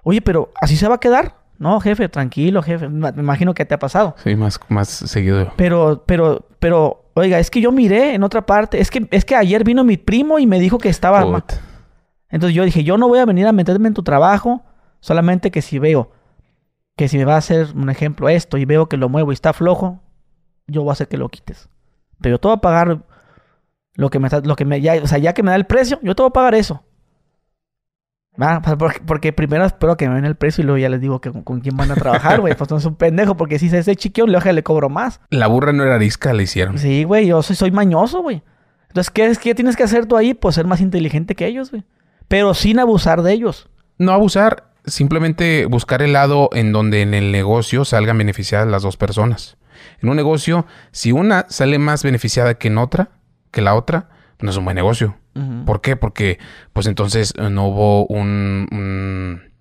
Oye, 0.03 0.21
pero 0.21 0.51
¿así 0.61 0.77
se 0.77 0.87
va 0.87 0.95
a 0.95 0.99
quedar? 0.99 1.35
No, 1.59 1.79
jefe, 1.79 2.09
tranquilo, 2.09 2.61
jefe. 2.61 2.87
Me 2.89 3.09
imagino 3.09 3.53
que 3.53 3.65
te 3.65 3.73
ha 3.73 3.79
pasado. 3.79 4.15
Sí, 4.23 4.35
más, 4.35 4.59
más 4.69 4.87
seguido. 4.87 5.53
Pero, 5.55 6.03
pero, 6.05 6.47
pero, 6.59 7.11
oiga, 7.15 7.39
es 7.39 7.49
que 7.49 7.61
yo 7.61 7.71
miré 7.71 8.13
en 8.13 8.23
otra 8.23 8.45
parte. 8.45 8.79
Es 8.79 8.91
que, 8.91 9.07
es 9.11 9.25
que 9.25 9.35
ayer 9.35 9.63
vino 9.63 9.83
mi 9.83 9.97
primo 9.97 10.39
y 10.39 10.45
me 10.45 10.59
dijo 10.59 10.77
que 10.77 10.89
estaba 10.89 11.25
mal. 11.25 11.43
Entonces 12.29 12.55
yo 12.55 12.63
dije, 12.63 12.83
yo 12.83 12.97
no 12.97 13.07
voy 13.07 13.19
a 13.19 13.25
venir 13.25 13.47
a 13.47 13.51
meterme 13.51 13.87
en 13.87 13.93
tu 13.93 14.03
trabajo. 14.03 14.63
Solamente 14.99 15.51
que 15.51 15.61
si 15.61 15.79
veo 15.79 16.11
que 16.97 17.07
si 17.07 17.17
me 17.17 17.25
va 17.25 17.35
a 17.35 17.37
hacer 17.37 17.67
un 17.75 17.89
ejemplo 17.89 18.27
esto 18.27 18.57
y 18.57 18.65
veo 18.65 18.89
que 18.89 18.97
lo 18.97 19.07
muevo 19.07 19.31
y 19.31 19.35
está 19.35 19.53
flojo, 19.53 20.01
yo 20.65 20.81
voy 20.81 20.89
a 20.89 20.93
hacer 20.93 21.07
que 21.07 21.17
lo 21.17 21.29
quites. 21.29 21.69
Pero 22.19 22.33
yo 22.33 22.39
te 22.39 22.47
voy 22.47 22.57
a 22.57 22.61
pagar 22.61 23.05
lo 23.93 24.09
que 24.09 24.19
me 24.19 24.29
lo 24.43 24.55
que 24.55 24.65
me 24.65 24.81
ya, 24.81 24.95
o 25.01 25.07
sea, 25.07 25.19
ya 25.19 25.33
que 25.33 25.43
me 25.43 25.51
da 25.51 25.55
el 25.55 25.67
precio, 25.67 25.99
yo 26.01 26.15
te 26.15 26.23
voy 26.23 26.29
a 26.31 26.33
pagar 26.33 26.55
eso. 26.55 26.83
Ah, 28.39 28.61
pues 28.77 28.99
porque, 29.05 29.33
primero 29.33 29.65
espero 29.65 29.97
que 29.97 30.07
me 30.07 30.15
den 30.15 30.25
el 30.25 30.35
precio 30.35 30.61
y 30.61 30.65
luego 30.65 30.77
ya 30.77 30.89
les 30.89 31.01
digo 31.01 31.19
que 31.21 31.31
con, 31.31 31.41
con 31.43 31.59
quién 31.59 31.75
van 31.75 31.89
a 31.91 31.95
trabajar, 31.95 32.39
güey. 32.41 32.53
Pues 32.55 32.69
no 32.69 32.77
es 32.77 32.85
un 32.85 32.95
pendejo, 32.95 33.35
porque 33.35 33.57
si 33.59 33.69
se 33.69 33.79
ese 33.79 33.95
chiquillo, 33.95 34.27
le, 34.27 34.53
le 34.53 34.63
cobro 34.63 34.89
más. 34.89 35.19
La 35.29 35.47
burra 35.47 35.73
no 35.73 35.83
era 35.83 35.95
arisca, 35.95 36.33
le 36.33 36.43
hicieron. 36.43 36.77
Sí, 36.77 37.03
güey, 37.03 37.25
yo 37.27 37.41
soy, 37.41 37.55
soy 37.55 37.71
mañoso, 37.71 38.21
güey. 38.21 38.43
Entonces, 38.89 39.09
¿qué, 39.11 39.25
es- 39.25 39.39
¿qué 39.39 39.55
tienes 39.55 39.75
que 39.75 39.83
hacer 39.83 40.05
tú 40.05 40.17
ahí? 40.17 40.33
Pues 40.33 40.55
ser 40.55 40.65
más 40.67 40.81
inteligente 40.81 41.35
que 41.35 41.47
ellos, 41.47 41.71
güey. 41.71 41.83
Pero 42.27 42.53
sin 42.53 42.79
abusar 42.79 43.21
de 43.23 43.33
ellos. 43.33 43.69
No 43.97 44.11
abusar, 44.11 44.65
simplemente 44.85 45.65
buscar 45.65 46.01
el 46.01 46.13
lado 46.13 46.49
en 46.53 46.71
donde 46.71 47.01
en 47.01 47.13
el 47.13 47.31
negocio 47.31 47.85
salgan 47.85 48.17
beneficiadas 48.17 48.67
las 48.67 48.83
dos 48.83 48.97
personas. 48.97 49.57
En 50.01 50.09
un 50.09 50.15
negocio, 50.15 50.65
si 50.91 51.11
una 51.11 51.45
sale 51.49 51.79
más 51.79 52.03
beneficiada 52.03 52.55
que 52.55 52.67
en 52.67 52.77
otra, 52.77 53.09
que 53.51 53.61
la 53.61 53.73
otra, 53.75 54.09
no 54.39 54.49
es 54.49 54.57
un 54.57 54.65
buen 54.65 54.75
negocio. 54.75 55.17
¿Por 55.65 55.81
qué? 55.81 55.95
Porque 55.95 56.39
pues 56.73 56.87
entonces 56.87 57.33
eh, 57.37 57.49
no 57.49 57.67
hubo 57.67 58.07
un, 58.07 58.67
un, 58.71 59.51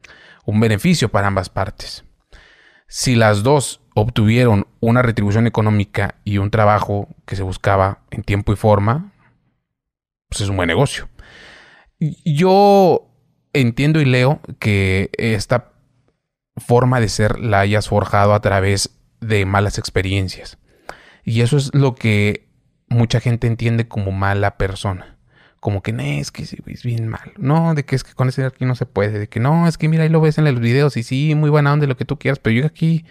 un 0.46 0.60
beneficio 0.60 1.10
para 1.10 1.26
ambas 1.26 1.50
partes. 1.50 2.04
Si 2.88 3.14
las 3.14 3.42
dos 3.42 3.82
obtuvieron 3.94 4.66
una 4.80 5.02
retribución 5.02 5.46
económica 5.46 6.14
y 6.24 6.38
un 6.38 6.50
trabajo 6.50 7.08
que 7.26 7.36
se 7.36 7.42
buscaba 7.42 8.04
en 8.10 8.22
tiempo 8.22 8.52
y 8.52 8.56
forma, 8.56 9.12
pues 10.28 10.40
es 10.40 10.48
un 10.48 10.56
buen 10.56 10.68
negocio. 10.68 11.08
Yo 12.24 13.10
entiendo 13.52 14.00
y 14.00 14.04
leo 14.04 14.40
que 14.58 15.10
esta 15.18 15.72
forma 16.56 17.00
de 17.00 17.08
ser 17.08 17.38
la 17.38 17.60
hayas 17.60 17.88
forjado 17.88 18.34
a 18.34 18.40
través 18.40 18.98
de 19.20 19.44
malas 19.46 19.78
experiencias. 19.78 20.58
Y 21.24 21.40
eso 21.40 21.56
es 21.56 21.74
lo 21.74 21.94
que 21.94 22.45
mucha 22.88 23.20
gente 23.20 23.46
entiende 23.46 23.88
como 23.88 24.12
mala 24.12 24.56
persona. 24.56 25.16
Como 25.60 25.82
que 25.82 25.92
no, 25.92 26.02
es 26.02 26.30
que 26.30 26.42
es 26.42 26.82
bien 26.84 27.08
malo. 27.08 27.32
No, 27.38 27.74
de 27.74 27.84
que 27.84 27.96
es 27.96 28.04
que 28.04 28.14
con 28.14 28.28
ese 28.28 28.44
aquí 28.44 28.64
no 28.64 28.74
se 28.74 28.86
puede. 28.86 29.18
De 29.18 29.28
que 29.28 29.40
no, 29.40 29.66
es 29.66 29.78
que 29.78 29.88
mira, 29.88 30.04
ahí 30.04 30.08
lo 30.08 30.20
ves 30.20 30.38
en 30.38 30.44
los 30.44 30.60
videos 30.60 30.96
y 30.96 31.02
sí, 31.02 31.34
muy 31.34 31.50
buena 31.50 31.72
onda, 31.72 31.86
lo 31.86 31.96
que 31.96 32.04
tú 32.04 32.18
quieras. 32.18 32.38
Pero 32.38 32.60
yo 32.60 32.66
aquí, 32.66 33.04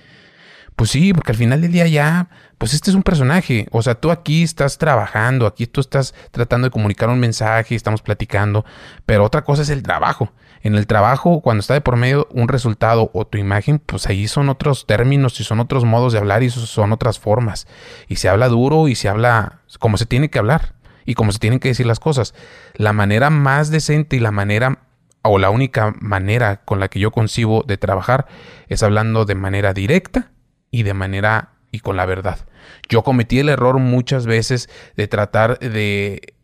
pues 0.75 0.89
sí, 0.89 1.13
porque 1.13 1.31
al 1.31 1.37
final 1.37 1.61
del 1.61 1.71
día 1.71 1.87
ya, 1.87 2.27
pues 2.57 2.73
este 2.73 2.89
es 2.89 2.95
un 2.95 3.03
personaje. 3.03 3.67
O 3.71 3.81
sea, 3.81 3.95
tú 3.95 4.11
aquí 4.11 4.43
estás 4.43 4.77
trabajando, 4.77 5.47
aquí 5.47 5.67
tú 5.67 5.79
estás 5.79 6.13
tratando 6.31 6.67
de 6.67 6.71
comunicar 6.71 7.07
un 7.09 7.19
mensaje, 7.19 7.75
estamos 7.75 8.01
platicando. 8.01 8.65
Pero 9.05 9.23
otra 9.23 9.43
cosa 9.43 9.61
es 9.61 9.69
el 9.69 9.83
trabajo. 9.83 10.33
En 10.63 10.75
el 10.75 10.85
trabajo, 10.85 11.41
cuando 11.41 11.61
está 11.61 11.75
de 11.75 11.81
por 11.81 11.95
medio 11.95 12.27
un 12.31 12.49
resultado 12.49 13.09
o 13.13 13.25
tu 13.25 13.37
imagen, 13.37 13.79
pues 13.79 14.07
ahí 14.07 14.27
son 14.27 14.49
otros 14.49 14.85
términos 14.85 15.39
y 15.39 15.45
son 15.45 15.61
otros 15.61 15.85
modos 15.85 16.11
de 16.11 16.19
hablar 16.19 16.43
y 16.43 16.49
son 16.49 16.91
otras 16.91 17.19
formas. 17.19 17.67
Y 18.09 18.17
se 18.17 18.27
habla 18.27 18.49
duro 18.49 18.89
y 18.89 18.95
se 18.95 19.07
habla 19.07 19.61
como 19.79 19.97
se 19.97 20.05
tiene 20.05 20.29
que 20.29 20.39
hablar 20.39 20.73
y 21.05 21.13
como 21.13 21.31
se 21.31 21.39
tienen 21.39 21.59
que 21.59 21.69
decir 21.69 21.85
las 21.85 22.01
cosas. 22.01 22.33
La 22.73 22.91
manera 22.91 23.29
más 23.29 23.69
decente 23.69 24.17
y 24.17 24.19
la 24.19 24.31
manera 24.31 24.79
o 25.21 25.39
la 25.39 25.51
única 25.51 25.93
manera 25.99 26.65
con 26.65 26.79
la 26.79 26.89
que 26.89 26.99
yo 26.99 27.11
concibo 27.11 27.63
de 27.65 27.77
trabajar 27.77 28.27
es 28.67 28.83
hablando 28.83 29.25
de 29.25 29.35
manera 29.35 29.73
directa 29.73 30.31
y 30.71 30.83
de 30.83 30.93
manera 30.93 31.49
y 31.71 31.79
con 31.79 31.97
la 31.97 32.05
verdad. 32.05 32.39
Yo 32.89 33.03
cometí 33.03 33.39
el 33.39 33.49
error 33.49 33.79
muchas 33.79 34.25
veces 34.25 34.69
de 34.95 35.07
tratar 35.07 35.59
de 35.59 36.35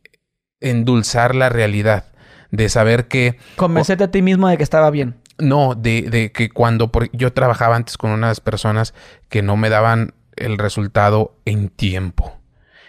endulzar 0.60 1.36
la 1.36 1.50
realidad, 1.50 2.06
de 2.52 2.70
saber 2.70 3.08
que 3.08 3.38
Convencerte 3.56 4.04
a 4.04 4.12
ti 4.12 4.22
mismo 4.22 4.48
de 4.48 4.58
que 4.58 4.64
estaba 4.64 4.90
bien. 4.92 5.16
no, 5.40 5.74
de, 5.76 6.04
de 6.04 6.32
que 6.32 6.50
cuando 6.50 6.92
por- 6.92 7.10
yo 7.16 7.34
trabajaba 7.34 7.76
antes 7.76 7.98
con 7.98 8.12
unas 8.12 8.40
personas 8.42 8.94
que 9.30 9.42
no 9.42 9.58
me 9.58 9.70
daban 9.70 10.14
el 10.36 10.58
resultado 10.58 11.36
en 11.46 11.70
tiempo. 11.70 12.38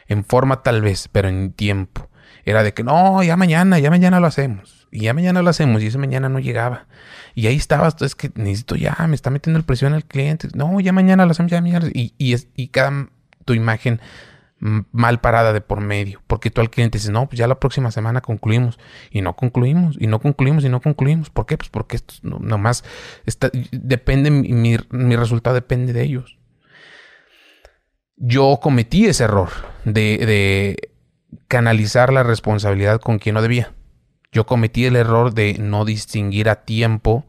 En 0.07 0.25
forma 0.25 0.63
tal 0.63 0.83
vez, 0.83 1.09
pero 1.11 1.29
en 1.29 1.53
tiempo. 1.53 2.11
Era 2.45 2.63
de 2.63 2.75
que 2.75 2.83
no, 2.83 3.23
ya 3.23 3.37
mañana, 3.37 3.79
ya 3.79 3.89
mañana 3.91 4.21
lo 4.21 4.27
hacemos. 4.27 4.89
Y 4.91 5.03
ya 5.05 5.15
mañana 5.15 5.41
lo 5.43 5.49
hacemos. 5.49 5.81
Y 5.83 5.87
ese 5.87 5.97
mañana 5.97 6.29
no 6.29 6.39
llegaba. 6.41 6.87
Y 7.35 7.47
ahí 7.47 7.57
estaba, 7.57 7.89
es 8.01 8.15
que 8.15 8.31
necesito 8.35 8.77
ya, 8.77 8.97
me 9.09 9.15
está 9.15 9.31
metiendo 9.31 9.59
el 9.59 9.65
presión 9.65 9.95
al 9.95 10.05
cliente. 10.05 10.49
No, 10.55 10.79
ya 10.81 10.93
mañana 10.93 11.25
lo 11.25 11.33
hacemos, 11.33 11.51
ya 11.51 11.61
mañana. 11.61 11.89
Y, 11.93 12.15
y, 12.19 12.33
es, 12.35 12.49
y 12.57 12.69
cada 12.69 13.09
tu 13.45 13.55
imagen 13.55 14.01
mal 14.61 15.21
parada 15.21 15.53
de 15.53 15.61
por 15.61 15.81
medio. 15.81 16.23
Porque 16.29 16.51
tú 16.51 16.61
al 16.61 16.71
cliente 16.71 16.99
dices, 16.99 17.11
no, 17.11 17.27
pues 17.29 17.39
ya 17.39 17.47
la 17.49 17.59
próxima 17.59 17.91
semana 17.91 18.21
concluimos. 18.21 18.79
Y 19.11 19.21
no 19.23 19.35
concluimos, 19.35 19.97
y 19.99 20.07
no 20.07 20.21
concluimos, 20.21 20.65
y 20.65 20.69
no 20.69 20.81
concluimos. 20.81 21.31
¿Por 21.31 21.47
qué? 21.47 21.57
Pues 21.57 21.69
porque 21.69 21.97
esto 21.97 22.15
no- 22.23 22.39
nomás 22.39 22.85
está, 23.27 23.51
depende, 23.73 24.31
mi, 24.31 24.77
mi 24.91 25.17
resultado 25.17 25.55
depende 25.55 25.93
de 25.93 26.03
ellos. 26.03 26.39
Yo 28.17 28.61
cometí 28.63 29.07
ese 29.07 29.25
error 29.25 29.49
de, 29.85 30.19
de 30.19 30.93
canalizar 31.49 32.13
la 32.13 32.23
responsabilidad 32.23 33.01
con 33.01 33.19
quien 33.19 33.35
no 33.35 33.43
debía. 33.43 33.73
Yo 34.33 34.47
cometí 34.47 34.87
el 34.87 34.97
error 34.97 35.35
de 35.35 35.59
no 35.59 35.85
distinguir 35.85 36.49
a 36.49 36.65
tiempo 36.65 37.27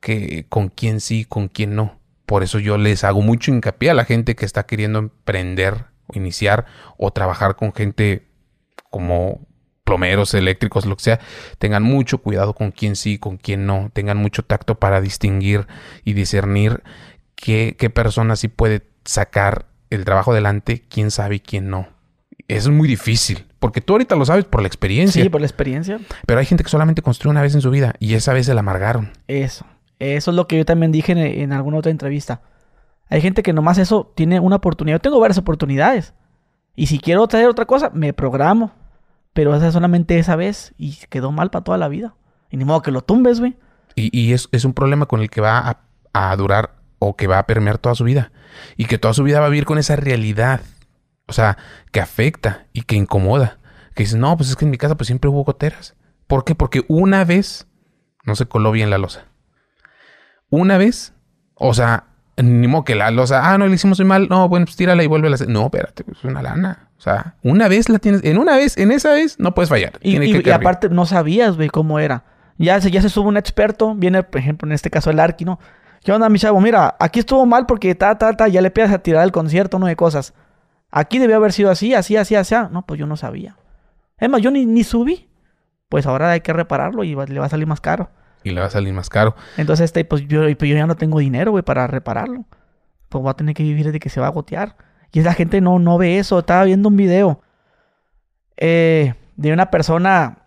que 0.00 0.46
con 0.48 0.68
quién 0.68 1.00
sí, 1.00 1.24
con 1.24 1.48
quién 1.48 1.74
no. 1.74 1.98
Por 2.26 2.42
eso 2.42 2.58
yo 2.58 2.78
les 2.78 3.04
hago 3.04 3.22
mucho 3.22 3.50
hincapié 3.50 3.90
a 3.90 3.94
la 3.94 4.04
gente 4.04 4.36
que 4.36 4.44
está 4.44 4.64
queriendo 4.64 4.98
emprender 4.98 5.92
iniciar 6.12 6.66
o 6.96 7.12
trabajar 7.12 7.56
con 7.56 7.72
gente 7.72 8.26
como 8.90 9.40
plomeros, 9.84 10.34
eléctricos, 10.34 10.86
lo 10.86 10.96
que 10.96 11.04
sea, 11.04 11.20
tengan 11.58 11.82
mucho 11.82 12.18
cuidado 12.18 12.54
con 12.54 12.70
quién 12.70 12.96
sí, 12.96 13.18
con 13.18 13.36
quién 13.36 13.66
no, 13.66 13.90
tengan 13.92 14.16
mucho 14.16 14.44
tacto 14.44 14.78
para 14.78 15.00
distinguir 15.00 15.66
y 16.04 16.12
discernir 16.12 16.82
qué, 17.34 17.76
qué 17.78 17.90
persona 17.90 18.36
sí 18.36 18.48
puede 18.48 18.82
sacar 19.04 19.66
el 19.90 20.04
trabajo 20.04 20.32
adelante, 20.32 20.84
quién 20.88 21.10
sabe 21.10 21.36
y 21.36 21.40
quién 21.40 21.68
no. 21.68 21.88
Eso 22.56 22.70
es 22.70 22.74
muy 22.76 22.88
difícil, 22.88 23.44
porque 23.58 23.80
tú 23.80 23.94
ahorita 23.94 24.16
lo 24.16 24.24
sabes 24.24 24.44
por 24.44 24.60
la 24.62 24.66
experiencia, 24.68 25.22
Sí, 25.22 25.28
por 25.28 25.40
la 25.40 25.46
experiencia. 25.46 26.00
pero 26.26 26.40
hay 26.40 26.46
gente 26.46 26.64
que 26.64 26.70
solamente 26.70 27.02
construye 27.02 27.30
una 27.30 27.42
vez 27.42 27.54
en 27.54 27.60
su 27.60 27.70
vida 27.70 27.94
y 27.98 28.14
esa 28.14 28.32
vez 28.32 28.46
se 28.46 28.54
la 28.54 28.60
amargaron. 28.60 29.10
Eso. 29.28 29.64
Eso 29.98 30.30
es 30.32 30.36
lo 30.36 30.48
que 30.48 30.58
yo 30.58 30.64
también 30.64 30.90
dije 30.92 31.12
en, 31.12 31.18
en 31.18 31.52
alguna 31.52 31.78
otra 31.78 31.90
entrevista. 31.92 32.42
Hay 33.08 33.20
gente 33.20 33.42
que 33.42 33.52
nomás 33.52 33.78
eso 33.78 34.12
tiene 34.16 34.40
una 34.40 34.56
oportunidad. 34.56 34.96
Yo 34.96 35.00
tengo 35.02 35.20
varias 35.20 35.38
oportunidades. 35.38 36.14
Y 36.74 36.86
si 36.86 36.98
quiero 36.98 37.26
traer 37.28 37.46
otra 37.48 37.66
cosa, 37.66 37.90
me 37.94 38.12
programo. 38.12 38.72
Pero 39.32 39.54
esa 39.54 39.68
es 39.68 39.74
solamente 39.74 40.18
esa 40.18 40.34
vez 40.36 40.74
y 40.78 40.96
quedó 41.08 41.30
mal 41.30 41.50
para 41.50 41.62
toda 41.64 41.78
la 41.78 41.88
vida. 41.88 42.14
Y 42.50 42.56
ni 42.56 42.64
modo 42.64 42.82
que 42.82 42.90
lo 42.90 43.02
tumbes, 43.02 43.38
güey. 43.40 43.56
Y, 43.94 44.10
y 44.18 44.32
es, 44.32 44.48
es 44.52 44.64
un 44.64 44.72
problema 44.72 45.06
con 45.06 45.20
el 45.20 45.30
que 45.30 45.40
va 45.40 45.58
a, 45.58 46.30
a 46.30 46.36
durar 46.36 46.74
o 46.98 47.14
que 47.16 47.26
va 47.26 47.38
a 47.38 47.46
permear 47.46 47.78
toda 47.78 47.94
su 47.94 48.04
vida. 48.04 48.32
Y 48.76 48.86
que 48.86 48.98
toda 48.98 49.14
su 49.14 49.22
vida 49.22 49.40
va 49.40 49.46
a 49.46 49.50
vivir 49.50 49.66
con 49.66 49.78
esa 49.78 49.96
realidad. 49.96 50.60
O 51.32 51.34
sea, 51.34 51.56
que 51.92 52.00
afecta 52.00 52.66
y 52.74 52.82
que 52.82 52.94
incomoda. 52.94 53.56
Que 53.94 54.02
dices, 54.02 54.18
no, 54.18 54.36
pues 54.36 54.50
es 54.50 54.56
que 54.56 54.66
en 54.66 54.70
mi 54.70 54.76
casa 54.76 54.98
pues 54.98 55.06
siempre 55.06 55.30
hubo 55.30 55.44
goteras. 55.44 55.96
¿Por 56.26 56.44
qué? 56.44 56.54
Porque 56.54 56.84
una 56.88 57.24
vez 57.24 57.66
no 58.26 58.36
se 58.36 58.44
coló 58.44 58.70
bien 58.70 58.90
la 58.90 58.98
losa. 58.98 59.24
Una 60.50 60.76
vez, 60.76 61.14
o 61.54 61.72
sea, 61.72 62.04
ni 62.36 62.68
modo 62.68 62.84
que 62.84 62.94
la 62.94 63.10
losa, 63.10 63.50
ah, 63.50 63.56
no, 63.56 63.66
le 63.66 63.76
hicimos 63.76 63.98
muy 63.98 64.06
mal, 64.06 64.28
no, 64.28 64.46
bueno, 64.46 64.66
pues 64.66 64.76
tírala 64.76 65.02
y 65.02 65.06
vuelve 65.06 65.28
a 65.28 65.32
hacer. 65.32 65.48
No, 65.48 65.64
espérate, 65.64 66.04
es 66.12 66.22
una 66.22 66.42
lana. 66.42 66.90
O 66.98 67.00
sea, 67.00 67.36
una 67.42 67.66
vez 67.66 67.88
la 67.88 67.98
tienes, 67.98 68.22
en 68.24 68.36
una 68.36 68.56
vez, 68.56 68.76
en 68.76 68.92
esa 68.92 69.14
vez, 69.14 69.38
no 69.38 69.54
puedes 69.54 69.70
fallar. 69.70 69.92
Y, 70.02 70.42
que 70.42 70.52
aparte 70.52 70.90
no 70.90 71.06
sabías, 71.06 71.56
güey, 71.56 71.70
cómo 71.70 71.98
era. 71.98 72.24
Ya 72.58 72.78
se, 72.82 72.90
ya 72.90 73.00
se 73.00 73.08
sube 73.08 73.28
un 73.28 73.38
experto, 73.38 73.94
viene, 73.94 74.22
por 74.22 74.38
ejemplo, 74.38 74.68
en 74.68 74.72
este 74.72 74.90
caso 74.90 75.08
el 75.08 75.18
Arqui, 75.18 75.46
¿no? 75.46 75.58
¿Qué 76.04 76.12
onda, 76.12 76.28
mi 76.28 76.38
chavo? 76.38 76.60
Mira, 76.60 76.94
aquí 77.00 77.20
estuvo 77.20 77.46
mal 77.46 77.64
porque 77.64 77.94
ta, 77.94 78.18
ta, 78.18 78.34
ta, 78.34 78.48
ya 78.48 78.60
le 78.60 78.66
empiezas 78.66 78.92
a 78.92 78.98
tirar 78.98 79.24
el 79.24 79.32
concierto, 79.32 79.78
no 79.78 79.86
de 79.86 79.96
cosas. 79.96 80.34
Aquí 80.92 81.18
debió 81.18 81.36
haber 81.36 81.52
sido 81.52 81.70
así, 81.70 81.94
así, 81.94 82.16
así, 82.16 82.34
así. 82.36 82.54
No, 82.70 82.86
pues 82.86 83.00
yo 83.00 83.06
no 83.06 83.16
sabía. 83.16 83.56
Es 84.18 84.28
más, 84.30 84.40
yo 84.42 84.50
ni, 84.52 84.64
ni 84.66 84.84
subí. 84.84 85.28
Pues 85.88 86.06
ahora 86.06 86.30
hay 86.30 86.40
que 86.42 86.52
repararlo 86.52 87.02
y 87.02 87.14
va- 87.14 87.24
le 87.26 87.40
va 87.40 87.46
a 87.46 87.48
salir 87.48 87.66
más 87.66 87.80
caro. 87.80 88.10
Y 88.44 88.50
le 88.50 88.60
va 88.60 88.66
a 88.66 88.70
salir 88.70 88.92
más 88.92 89.08
caro. 89.10 89.34
Entonces, 89.56 89.84
este, 89.84 90.04
pues 90.04 90.26
yo, 90.28 90.40
pues 90.56 90.70
yo 90.70 90.76
ya 90.76 90.86
no 90.86 90.96
tengo 90.96 91.18
dinero, 91.18 91.50
güey, 91.50 91.62
para 91.64 91.86
repararlo. 91.86 92.44
Pues 93.08 93.22
voy 93.22 93.30
a 93.30 93.34
tener 93.34 93.54
que 93.54 93.62
vivir 93.62 93.90
de 93.90 93.98
que 94.00 94.08
se 94.10 94.20
va 94.20 94.26
a 94.28 94.30
gotear. 94.30 94.76
Y 95.12 95.20
la 95.22 95.32
gente 95.34 95.60
no, 95.60 95.78
no 95.78 95.98
ve 95.98 96.18
eso. 96.18 96.38
Estaba 96.38 96.64
viendo 96.64 96.88
un 96.88 96.96
video 96.96 97.40
eh, 98.56 99.14
de 99.36 99.52
una 99.52 99.70
persona 99.70 100.38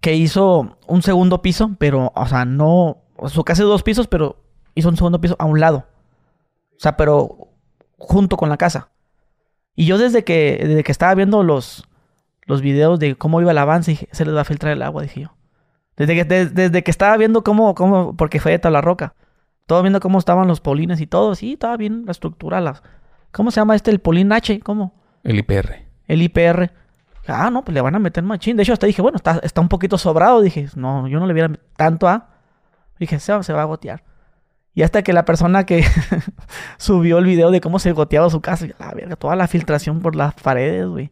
que 0.00 0.14
hizo 0.14 0.76
un 0.86 1.02
segundo 1.02 1.42
piso, 1.42 1.70
pero, 1.78 2.12
o 2.14 2.26
sea, 2.26 2.44
no, 2.44 2.98
o 3.16 3.28
sea, 3.28 3.42
casi 3.44 3.62
dos 3.62 3.82
pisos, 3.82 4.08
pero 4.08 4.36
hizo 4.74 4.88
un 4.88 4.96
segundo 4.96 5.20
piso 5.20 5.36
a 5.38 5.44
un 5.44 5.60
lado. 5.60 5.86
O 6.76 6.80
sea, 6.80 6.96
pero 6.96 7.48
junto 7.98 8.36
con 8.36 8.48
la 8.48 8.56
casa. 8.56 8.88
Y 9.74 9.86
yo 9.86 9.98
desde 9.98 10.24
que, 10.24 10.58
desde 10.66 10.84
que 10.84 10.92
estaba 10.92 11.14
viendo 11.14 11.42
los, 11.42 11.88
los 12.46 12.60
videos 12.62 12.98
de 12.98 13.14
cómo 13.16 13.40
iba 13.40 13.50
el 13.52 13.58
avance, 13.58 13.92
dije, 13.92 14.08
se 14.12 14.24
les 14.24 14.34
va 14.34 14.42
a 14.42 14.44
filtrar 14.44 14.72
el 14.72 14.82
agua, 14.82 15.02
dije 15.02 15.22
yo. 15.22 15.34
Desde 15.96 16.14
que, 16.14 16.24
des- 16.24 16.54
desde 16.54 16.82
que 16.82 16.90
estaba 16.90 17.16
viendo 17.16 17.42
cómo, 17.44 17.74
cómo, 17.74 18.16
porque 18.16 18.40
fue 18.40 18.52
de 18.52 18.58
tabla 18.58 18.80
roca. 18.80 19.14
Todo 19.66 19.82
viendo 19.82 20.00
cómo 20.00 20.18
estaban 20.18 20.48
los 20.48 20.60
polines 20.60 21.00
y 21.00 21.06
todo. 21.06 21.34
Sí, 21.34 21.54
estaba 21.54 21.76
bien 21.76 22.04
la 22.04 22.12
estructura. 22.12 22.60
Las, 22.60 22.82
¿Cómo 23.30 23.50
se 23.50 23.60
llama 23.60 23.76
este? 23.76 23.90
El 23.90 24.00
polín 24.00 24.32
H. 24.32 24.60
¿Cómo? 24.60 24.94
El 25.22 25.38
IPR. 25.38 25.86
El 26.08 26.22
IPR. 26.22 26.70
Ah, 27.28 27.50
no, 27.50 27.64
pues 27.64 27.72
le 27.74 27.80
van 27.80 27.94
a 27.94 27.98
meter 28.00 28.24
machín. 28.24 28.56
De 28.56 28.64
hecho, 28.64 28.72
hasta 28.72 28.86
dije, 28.86 29.00
bueno, 29.00 29.16
está, 29.16 29.38
está 29.44 29.60
un 29.60 29.68
poquito 29.68 29.96
sobrado. 29.96 30.40
Dije, 30.40 30.66
no, 30.74 31.06
yo 31.06 31.20
no 31.20 31.26
le 31.26 31.32
hubiera 31.32 31.52
tanto 31.76 32.08
a. 32.08 32.30
Dije, 32.98 33.20
se, 33.20 33.42
se 33.42 33.52
va 33.52 33.62
a 33.62 33.66
gotear. 33.66 34.02
Y 34.74 34.82
hasta 34.82 35.02
que 35.02 35.12
la 35.12 35.24
persona 35.24 35.66
que 35.66 35.84
subió 36.78 37.18
el 37.18 37.26
video 37.26 37.50
de 37.50 37.60
cómo 37.60 37.78
se 37.78 37.92
goteaba 37.92 38.30
su 38.30 38.40
casa, 38.40 38.66
la 38.78 38.92
verga, 38.92 39.16
toda 39.16 39.36
la 39.36 39.46
filtración 39.46 40.00
por 40.00 40.16
las 40.16 40.34
paredes, 40.34 40.86
güey. 40.86 41.10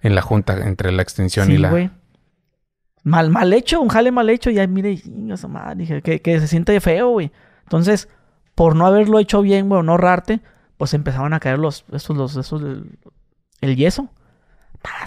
En 0.00 0.14
la 0.14 0.22
junta 0.22 0.66
entre 0.66 0.90
la 0.92 1.02
extensión 1.02 1.46
Sí, 1.46 1.54
y 1.54 1.58
la. 1.58 1.70
güey. 1.70 1.90
Mal, 3.04 3.30
mal 3.30 3.52
hecho, 3.52 3.80
un 3.80 3.88
jale 3.88 4.12
mal 4.12 4.30
hecho. 4.30 4.50
Y 4.50 4.58
ahí, 4.58 4.68
mire, 4.68 4.96
chingas, 4.96 5.46
madre, 5.48 5.76
dije, 5.76 6.02
que, 6.02 6.20
que 6.20 6.40
se 6.40 6.48
siente 6.48 6.80
feo, 6.80 7.10
güey. 7.10 7.30
Entonces, 7.64 8.08
por 8.54 8.76
no 8.76 8.86
haberlo 8.86 9.18
hecho 9.18 9.42
bien, 9.42 9.68
güey, 9.68 9.80
o 9.80 9.82
no 9.82 9.92
ahorrarte, 9.92 10.40
pues 10.76 10.94
empezaban 10.94 11.34
a 11.34 11.40
caer 11.40 11.58
los, 11.58 11.84
esos, 11.92 12.16
los, 12.16 12.36
esos, 12.36 12.62
el, 12.62 12.98
el 13.60 13.76
yeso. 13.76 14.08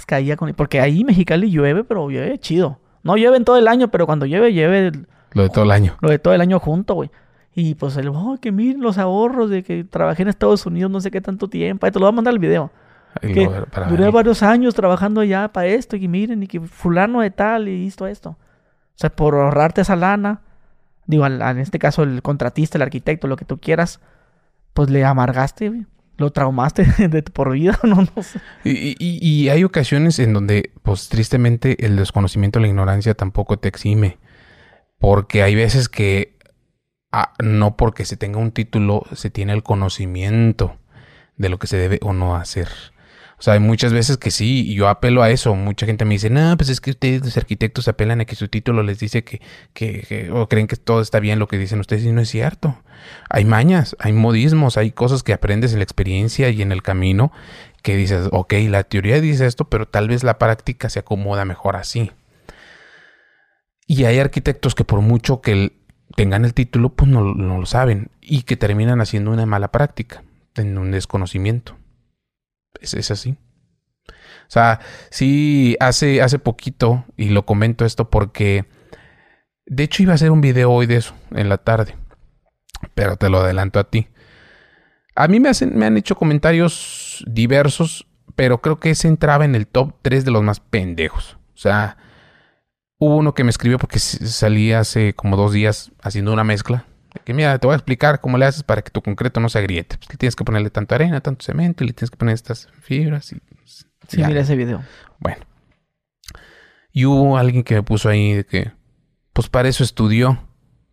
Caía 0.05 0.37
con... 0.37 0.53
Porque 0.53 0.79
ahí 0.79 1.03
Mexicali 1.03 1.49
llueve, 1.51 1.83
pero 1.83 2.09
llueve 2.09 2.37
chido. 2.39 2.79
No 3.03 3.17
llueve 3.17 3.37
en 3.37 3.45
todo 3.45 3.57
el 3.57 3.67
año, 3.67 3.89
pero 3.89 4.05
cuando 4.05 4.25
llueve, 4.25 4.53
llueve... 4.53 4.91
Lo 5.33 5.43
de 5.43 5.49
todo 5.49 5.65
el 5.65 5.71
año. 5.71 5.97
Lo 6.01 6.09
de 6.09 6.19
todo 6.19 6.33
el 6.33 6.41
año 6.41 6.59
junto, 6.59 6.93
güey. 6.93 7.11
Y 7.55 7.75
pues 7.75 7.95
el, 7.95 8.09
oh, 8.09 8.37
que 8.41 8.51
miren 8.51 8.81
los 8.81 8.97
ahorros 8.97 9.49
de 9.49 9.63
que 9.63 9.85
trabajé 9.85 10.23
en 10.23 10.27
Estados 10.27 10.65
Unidos 10.65 10.91
no 10.91 10.99
sé 10.99 11.09
qué 11.09 11.21
tanto 11.21 11.47
tiempo. 11.47 11.85
Ahí 11.85 11.91
te 11.91 11.99
lo 11.99 12.05
voy 12.05 12.13
a 12.13 12.15
mandar 12.15 12.33
el 12.33 12.39
video. 12.39 12.69
Que 13.21 13.49
duré 13.89 14.11
varios 14.11 14.43
años 14.43 14.75
trabajando 14.75 15.21
allá 15.21 15.47
para 15.47 15.67
esto 15.67 15.95
y 15.95 16.05
miren, 16.09 16.43
y 16.43 16.47
que 16.47 16.59
fulano 16.59 17.21
de 17.21 17.31
tal 17.31 17.69
y 17.69 17.87
esto, 17.87 18.07
esto. 18.07 18.31
O 18.31 18.97
sea, 18.97 19.09
por 19.09 19.35
ahorrarte 19.35 19.81
esa 19.81 19.95
lana, 19.95 20.41
digo, 21.07 21.25
en 21.25 21.59
este 21.59 21.79
caso 21.79 22.03
el 22.03 22.21
contratista, 22.21 22.77
el 22.77 22.81
arquitecto, 22.81 23.27
lo 23.27 23.37
que 23.37 23.45
tú 23.45 23.57
quieras, 23.57 24.01
pues 24.73 24.89
le 24.89 25.05
amargaste, 25.05 25.69
güey. 25.69 25.85
Lo 26.17 26.31
traumaste 26.31 26.85
de 27.07 27.23
por 27.23 27.51
vida, 27.51 27.79
no, 27.83 28.05
no 28.15 28.23
sé. 28.23 28.39
Y, 28.65 28.95
y, 28.99 29.49
hay 29.49 29.63
ocasiones 29.63 30.19
en 30.19 30.33
donde, 30.33 30.71
pues 30.83 31.07
tristemente, 31.07 31.85
el 31.85 31.95
desconocimiento, 31.95 32.59
la 32.59 32.67
ignorancia 32.67 33.13
tampoco 33.13 33.59
te 33.59 33.69
exime. 33.69 34.17
Porque 34.97 35.43
hay 35.43 35.55
veces 35.55 35.89
que 35.89 36.34
no 37.43 37.77
porque 37.77 38.05
se 38.05 38.17
tenga 38.17 38.39
un 38.39 38.51
título 38.51 39.03
se 39.13 39.29
tiene 39.29 39.53
el 39.53 39.63
conocimiento 39.63 40.77
de 41.37 41.49
lo 41.49 41.59
que 41.59 41.67
se 41.67 41.77
debe 41.77 41.99
o 42.01 42.13
no 42.13 42.35
hacer. 42.35 42.69
O 43.37 43.41
sea, 43.41 43.55
hay 43.55 43.59
muchas 43.59 43.91
veces 43.91 44.17
que 44.17 44.31
sí, 44.31 44.73
yo 44.73 44.87
apelo 44.87 45.21
a 45.21 45.29
eso. 45.29 45.53
Mucha 45.55 45.85
gente 45.85 46.05
me 46.05 46.13
dice, 46.13 46.29
no, 46.29 46.55
pues 46.55 46.69
es 46.69 46.79
que 46.79 46.91
ustedes 46.91 47.21
los 47.21 47.35
arquitectos 47.35 47.87
apelan 47.89 48.21
a 48.21 48.25
que 48.25 48.35
su 48.35 48.47
título 48.47 48.81
les 48.81 48.97
dice 48.97 49.25
que, 49.25 49.41
que, 49.73 50.29
o 50.31 50.47
creen 50.47 50.67
que 50.67 50.77
todo 50.77 51.01
está 51.01 51.19
bien 51.19 51.37
lo 51.37 51.47
que 51.49 51.57
dicen 51.57 51.81
ustedes 51.81 52.05
y 52.05 52.11
no 52.13 52.21
es 52.21 52.29
cierto. 52.29 52.81
Hay 53.29 53.43
mañas, 53.43 53.97
hay 53.99 54.13
modismos, 54.13 54.77
hay 54.77 54.91
cosas 54.91 55.21
que 55.21 55.33
aprendes 55.33 55.73
en 55.73 55.79
la 55.79 55.83
experiencia 55.83 56.49
y 56.49 56.61
en 56.61 56.71
el 56.71 56.81
camino 56.81 57.33
que 57.83 57.97
dices, 57.97 58.29
ok, 58.31 58.53
la 58.69 58.83
teoría 58.83 59.19
dice 59.19 59.45
esto, 59.45 59.65
pero 59.69 59.85
tal 59.85 60.07
vez 60.07 60.23
la 60.23 60.39
práctica 60.39 60.89
se 60.89 60.99
acomoda 60.99 61.43
mejor 61.43 61.75
así. 61.75 62.11
Y 63.85 64.05
hay 64.05 64.17
arquitectos 64.19 64.75
que 64.75 64.85
por 64.85 65.01
mucho 65.01 65.41
que 65.41 65.73
tengan 66.15 66.45
el 66.45 66.53
título, 66.53 66.89
pues 66.89 67.09
no, 67.09 67.33
lo 67.33 67.65
saben 67.65 68.09
y 68.21 68.43
que 68.43 68.57
terminan 68.57 69.01
haciendo 69.01 69.31
una 69.31 69.45
mala 69.45 69.71
práctica, 69.71 70.23
en 70.55 70.77
un 70.77 70.91
desconocimiento. 70.91 71.77
Es, 72.79 73.11
así. 73.11 73.37
O 74.07 74.49
sea, 74.49 74.79
sí, 75.09 75.75
hace, 75.79 76.21
hace 76.21 76.39
poquito, 76.39 77.05
y 77.17 77.29
lo 77.29 77.45
comento 77.45 77.85
esto 77.85 78.09
porque, 78.09 78.65
de 79.65 79.83
hecho 79.83 80.03
iba 80.03 80.11
a 80.11 80.15
hacer 80.15 80.31
un 80.31 80.41
video 80.41 80.71
hoy 80.71 80.85
de 80.85 80.97
eso, 80.97 81.15
en 81.31 81.49
la 81.49 81.57
tarde, 81.57 81.95
pero 82.93 83.17
te 83.17 83.29
lo 83.29 83.39
adelanto 83.39 83.79
a 83.79 83.89
ti. 83.89 84.07
A 85.15 85.27
mí 85.27 85.39
me, 85.39 85.49
hacen, 85.49 85.77
me 85.77 85.85
han 85.85 85.97
hecho 85.97 86.15
comentarios 86.15 87.23
diversos, 87.27 88.07
pero 88.35 88.61
creo 88.61 88.79
que 88.79 88.91
ese 88.91 89.07
entraba 89.07 89.45
en 89.45 89.55
el 89.55 89.65
top 89.65 89.93
3 90.01 90.25
de 90.25 90.31
los 90.31 90.43
más 90.43 90.59
pendejos. 90.59 91.37
O 91.55 91.57
sea, 91.57 91.97
hubo 92.97 93.17
uno 93.17 93.33
que 93.33 93.43
me 93.43 93.49
escribió 93.49 93.77
porque 93.77 93.99
salí 93.99 94.71
hace 94.71 95.13
como 95.13 95.37
dos 95.37 95.51
días 95.53 95.91
haciendo 96.01 96.33
una 96.33 96.43
mezcla 96.43 96.85
que 97.23 97.33
mira, 97.33 97.57
te 97.57 97.67
voy 97.67 97.73
a 97.73 97.77
explicar 97.77 98.19
cómo 98.19 98.37
le 98.37 98.45
haces 98.45 98.63
para 98.63 98.81
que 98.81 98.91
tu 98.91 99.01
concreto 99.01 99.39
no 99.39 99.49
se 99.49 99.59
agriete. 99.59 99.97
Pues 99.97 100.09
le 100.09 100.17
tienes 100.17 100.35
que 100.35 100.43
ponerle 100.43 100.69
tanto 100.69 100.95
arena, 100.95 101.21
tanto 101.21 101.45
cemento 101.45 101.83
y 101.83 101.87
le 101.87 101.93
tienes 101.93 102.11
que 102.11 102.17
poner 102.17 102.33
estas 102.33 102.67
fibras. 102.81 103.31
Y, 103.31 103.41
sí, 104.07 104.23
mira 104.23 104.41
ese 104.41 104.55
video. 104.55 104.83
Bueno. 105.19 105.45
Y 106.91 107.05
hubo 107.05 107.37
alguien 107.37 107.63
que 107.63 107.75
me 107.75 107.83
puso 107.83 108.09
ahí 108.09 108.33
de 108.33 108.45
que, 108.45 108.71
pues 109.33 109.49
para 109.49 109.69
eso 109.69 109.83
estudió. 109.83 110.39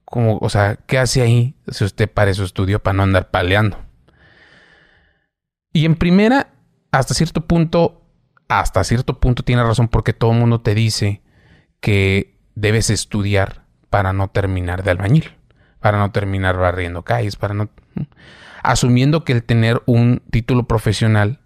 Como, 0.04 0.38
o 0.38 0.48
sea, 0.50 0.76
¿qué 0.76 0.98
hace 0.98 1.22
ahí 1.22 1.56
si 1.68 1.84
usted 1.84 2.10
para 2.10 2.30
eso 2.30 2.44
estudió 2.44 2.82
para 2.82 2.94
no 2.94 3.02
andar 3.02 3.30
paleando? 3.30 3.78
Y 5.72 5.86
en 5.86 5.96
primera, 5.96 6.52
hasta 6.90 7.14
cierto 7.14 7.46
punto, 7.46 8.02
hasta 8.48 8.84
cierto 8.84 9.18
punto 9.20 9.42
tiene 9.42 9.62
razón 9.62 9.88
porque 9.88 10.12
todo 10.12 10.32
el 10.32 10.38
mundo 10.38 10.60
te 10.60 10.74
dice 10.74 11.22
que 11.82 12.34
debes 12.54 12.88
estudiar 12.88 13.66
para 13.90 14.14
no 14.14 14.28
terminar 14.28 14.82
de 14.82 14.92
albañil 14.92 15.42
para 15.82 15.98
no 15.98 16.12
terminar 16.12 16.56
barriendo 16.56 17.02
calles, 17.02 17.36
para 17.36 17.52
no... 17.52 17.68
Asumiendo 18.62 19.24
que 19.24 19.32
el 19.32 19.42
tener 19.42 19.82
un 19.84 20.22
título 20.30 20.62
profesional 20.62 21.40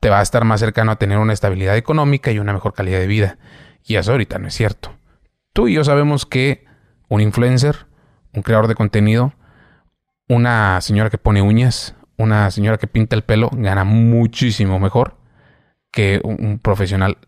te 0.00 0.08
va 0.08 0.18
a 0.18 0.22
estar 0.22 0.44
más 0.44 0.58
cercano 0.58 0.90
a 0.90 0.96
tener 0.96 1.18
una 1.18 1.34
estabilidad 1.34 1.76
económica 1.76 2.32
y 2.32 2.38
una 2.38 2.54
mejor 2.54 2.72
calidad 2.72 2.98
de 2.98 3.06
vida. 3.06 3.38
Y 3.84 3.96
eso 3.96 4.12
ahorita 4.12 4.38
no 4.38 4.48
es 4.48 4.54
cierto. 4.54 4.90
Tú 5.52 5.68
y 5.68 5.74
yo 5.74 5.84
sabemos 5.84 6.24
que 6.24 6.64
un 7.08 7.20
influencer, 7.20 7.86
un 8.32 8.42
creador 8.42 8.68
de 8.68 8.74
contenido, 8.74 9.34
una 10.28 10.80
señora 10.80 11.10
que 11.10 11.18
pone 11.18 11.42
uñas, 11.42 11.94
una 12.16 12.50
señora 12.50 12.78
que 12.78 12.86
pinta 12.86 13.14
el 13.14 13.22
pelo, 13.22 13.50
gana 13.52 13.84
muchísimo 13.84 14.78
mejor 14.78 15.18
que 15.90 16.22
un 16.24 16.58
profesional 16.58 17.18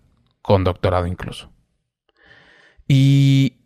con 0.40 0.64
doctorado 0.64 1.06
incluso. 1.06 1.53
Y 2.86 3.64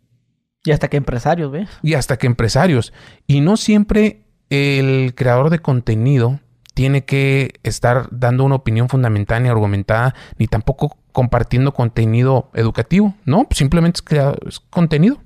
y 0.63 0.71
hasta 0.71 0.89
que 0.89 0.97
empresarios, 0.97 1.51
¿ves? 1.51 1.69
Y 1.81 1.93
hasta 1.93 2.17
que 2.17 2.27
empresarios. 2.27 2.93
Y 3.27 3.41
no 3.41 3.57
siempre 3.57 4.25
el 4.49 5.13
creador 5.15 5.49
de 5.49 5.59
contenido 5.59 6.39
tiene 6.73 7.05
que 7.05 7.53
estar 7.63 8.07
dando 8.11 8.43
una 8.43 8.55
opinión 8.55 8.89
fundamental 8.89 9.43
ni 9.43 9.49
argumentada, 9.49 10.15
ni 10.37 10.47
tampoco 10.47 10.97
compartiendo 11.11 11.73
contenido 11.73 12.51
educativo, 12.53 13.15
¿no? 13.25 13.47
Simplemente 13.51 13.97
es, 13.97 14.01
crear, 14.01 14.37
contenido 14.69 15.21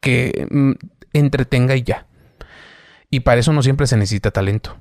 que 0.00 0.46
mm, 0.50 0.72
entretenga 1.12 1.74
y 1.74 1.82
ya. 1.82 2.06
Y 3.10 3.20
para 3.20 3.40
eso 3.40 3.52
no 3.52 3.62
siempre 3.62 3.86
se 3.86 3.96
necesita 3.96 4.30
talento. 4.30 4.78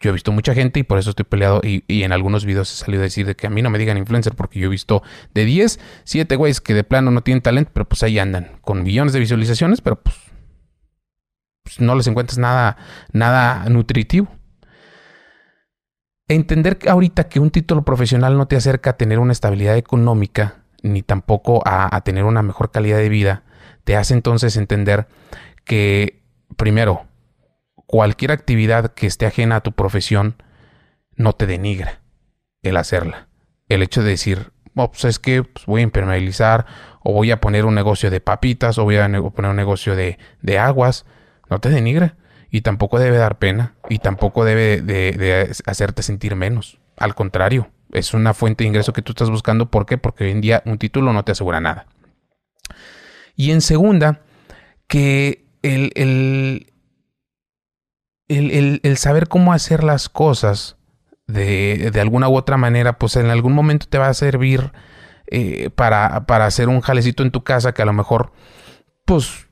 Yo 0.00 0.08
he 0.08 0.12
visto 0.14 0.32
mucha 0.32 0.54
gente 0.54 0.80
y 0.80 0.82
por 0.82 0.98
eso 0.98 1.10
estoy 1.10 1.26
peleado 1.26 1.60
y, 1.62 1.84
en 2.02 2.12
algunos 2.12 2.46
videos 2.46 2.72
he 2.72 2.84
salido 2.84 3.02
a 3.02 3.04
decir 3.04 3.26
de 3.26 3.36
que 3.36 3.46
a 3.46 3.50
mí 3.50 3.60
no 3.60 3.68
me 3.68 3.78
digan 3.78 3.98
influencer 3.98 4.34
porque 4.34 4.58
yo 4.58 4.66
he 4.66 4.70
visto 4.70 5.02
de 5.34 5.44
10, 5.44 5.78
7 6.04 6.36
güeyes 6.36 6.62
que 6.62 6.72
de 6.72 6.84
plano 6.84 7.10
no 7.10 7.22
tienen 7.22 7.42
talento, 7.42 7.70
pero 7.74 7.86
pues 7.86 8.02
ahí 8.02 8.18
andan 8.18 8.58
con 8.62 8.82
millones 8.82 9.12
de 9.12 9.20
visualizaciones, 9.20 9.82
pero 9.82 10.00
pues, 10.00 10.16
pues 11.62 11.80
no 11.80 11.94
les 11.94 12.06
encuentras 12.06 12.38
nada, 12.38 12.78
nada 13.12 13.68
nutritivo. 13.68 14.28
Entender 16.28 16.78
ahorita 16.88 17.28
que 17.28 17.38
un 17.38 17.50
título 17.50 17.84
profesional 17.84 18.38
no 18.38 18.48
te 18.48 18.56
acerca 18.56 18.90
a 18.90 18.96
tener 18.96 19.18
una 19.18 19.32
estabilidad 19.32 19.76
económica 19.76 20.62
ni 20.82 21.02
tampoco 21.02 21.60
a, 21.66 21.94
a 21.94 22.00
tener 22.00 22.24
una 22.24 22.42
mejor 22.42 22.70
calidad 22.70 22.96
de 22.96 23.10
vida, 23.10 23.42
te 23.84 23.96
hace 23.96 24.14
entonces 24.14 24.56
entender 24.56 25.08
que 25.64 26.22
primero 26.56 27.09
cualquier 27.90 28.30
actividad 28.30 28.92
que 28.94 29.08
esté 29.08 29.26
ajena 29.26 29.56
a 29.56 29.60
tu 29.62 29.72
profesión 29.72 30.40
no 31.16 31.32
te 31.32 31.48
denigra 31.48 32.02
el 32.62 32.76
hacerla. 32.76 33.26
El 33.68 33.82
hecho 33.82 34.00
de 34.04 34.10
decir, 34.10 34.52
oh, 34.76 34.92
pues 34.92 35.06
es 35.06 35.18
que 35.18 35.42
pues, 35.42 35.66
voy 35.66 35.80
a 35.80 35.82
impermeabilizar 35.82 36.66
o 37.02 37.12
voy 37.12 37.32
a 37.32 37.40
poner 37.40 37.64
un 37.64 37.74
negocio 37.74 38.08
de 38.08 38.20
papitas 38.20 38.78
o 38.78 38.84
voy 38.84 38.96
a 38.98 39.08
poner 39.08 39.50
un 39.50 39.56
negocio 39.56 39.96
de, 39.96 40.20
de, 40.40 40.58
aguas, 40.60 41.04
no 41.48 41.58
te 41.58 41.68
denigra 41.68 42.14
y 42.48 42.60
tampoco 42.60 43.00
debe 43.00 43.16
dar 43.16 43.40
pena 43.40 43.74
y 43.88 43.98
tampoco 43.98 44.44
debe 44.44 44.82
de, 44.82 45.52
hacerte 45.66 46.04
sentir 46.04 46.36
menos. 46.36 46.78
Al 46.96 47.16
contrario, 47.16 47.72
es 47.90 48.14
una 48.14 48.34
fuente 48.34 48.62
de 48.62 48.68
ingreso 48.68 48.92
que 48.92 49.02
tú 49.02 49.10
estás 49.10 49.30
buscando. 49.30 49.68
¿Por 49.68 49.84
qué? 49.84 49.98
Porque 49.98 50.22
hoy 50.22 50.30
en 50.30 50.40
día 50.40 50.62
un 50.64 50.78
título 50.78 51.12
no 51.12 51.24
te 51.24 51.32
asegura 51.32 51.60
nada. 51.60 51.86
Y 53.34 53.50
en 53.50 53.62
segunda, 53.62 54.20
que 54.86 55.44
el, 55.62 55.90
el, 55.96 56.70
el, 58.30 58.96
saber 58.96 59.28
cómo 59.28 59.52
hacer 59.52 59.82
las 59.82 60.08
cosas 60.08 60.76
de, 61.26 61.90
de, 61.92 62.00
alguna 62.00 62.28
u 62.28 62.36
otra 62.36 62.56
manera, 62.56 62.98
pues 62.98 63.16
en 63.16 63.26
algún 63.26 63.52
momento 63.52 63.86
te 63.88 63.98
va 63.98 64.08
a 64.08 64.14
servir 64.14 64.72
eh, 65.26 65.70
para, 65.70 66.26
para 66.26 66.46
hacer 66.46 66.68
un 66.68 66.80
jalecito 66.80 67.22
en 67.22 67.30
tu 67.30 67.42
casa 67.42 67.72
que 67.72 67.82
a 67.82 67.86
lo 67.86 67.92
mejor, 67.92 68.32
pues, 69.04 69.48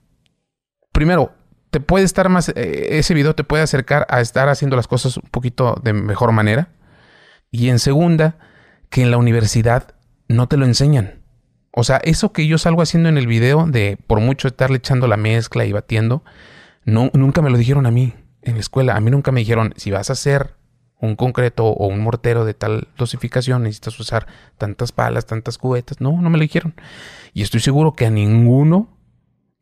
primero, 0.91 1.33
te 1.71 1.79
puede 1.79 2.05
estar 2.05 2.29
más, 2.29 2.49
eh, 2.49 2.97
ese 2.97 3.13
video 3.13 3.35
te 3.35 3.43
puede 3.43 3.63
acercar 3.63 4.07
a 4.09 4.21
estar 4.21 4.49
haciendo 4.49 4.75
las 4.75 4.87
cosas 4.87 5.17
un 5.17 5.29
poquito 5.29 5.79
de 5.83 5.93
mejor 5.93 6.31
manera. 6.31 6.69
Y 7.51 7.69
en 7.69 7.79
segunda, 7.79 8.37
que 8.89 9.01
en 9.01 9.11
la 9.11 9.17
universidad 9.17 9.95
no 10.27 10.47
te 10.47 10.57
lo 10.57 10.65
enseñan. 10.65 11.23
O 11.71 11.83
sea, 11.83 11.97
eso 11.97 12.31
que 12.31 12.47
yo 12.47 12.57
salgo 12.57 12.81
haciendo 12.81 13.09
en 13.09 13.17
el 13.17 13.27
video 13.27 13.65
de 13.67 13.97
por 14.07 14.19
mucho 14.19 14.47
estarle 14.47 14.77
echando 14.77 15.07
la 15.07 15.17
mezcla 15.17 15.65
y 15.65 15.71
batiendo, 15.71 16.23
no, 16.85 17.11
nunca 17.13 17.41
me 17.41 17.49
lo 17.49 17.57
dijeron 17.57 17.85
a 17.85 17.91
mí 17.91 18.13
en 18.49 18.55
la 18.55 18.61
escuela. 18.61 18.95
A 18.95 18.99
mí 18.99 19.11
nunca 19.11 19.31
me 19.31 19.39
dijeron, 19.39 19.73
si 19.77 19.91
vas 19.91 20.09
a 20.09 20.13
hacer 20.13 20.55
un 20.99 21.15
concreto 21.15 21.65
o 21.65 21.87
un 21.87 22.01
mortero 22.01 22.45
de 22.45 22.53
tal 22.53 22.89
dosificación, 22.97 23.63
necesitas 23.63 23.99
usar 23.99 24.27
tantas 24.57 24.91
palas, 24.91 25.25
tantas 25.25 25.57
cubetas. 25.57 26.01
No, 26.01 26.21
no 26.21 26.29
me 26.29 26.37
lo 26.37 26.41
dijeron. 26.41 26.73
Y 27.33 27.41
estoy 27.41 27.61
seguro 27.61 27.93
que 27.93 28.05
a 28.05 28.09
ninguno 28.09 28.97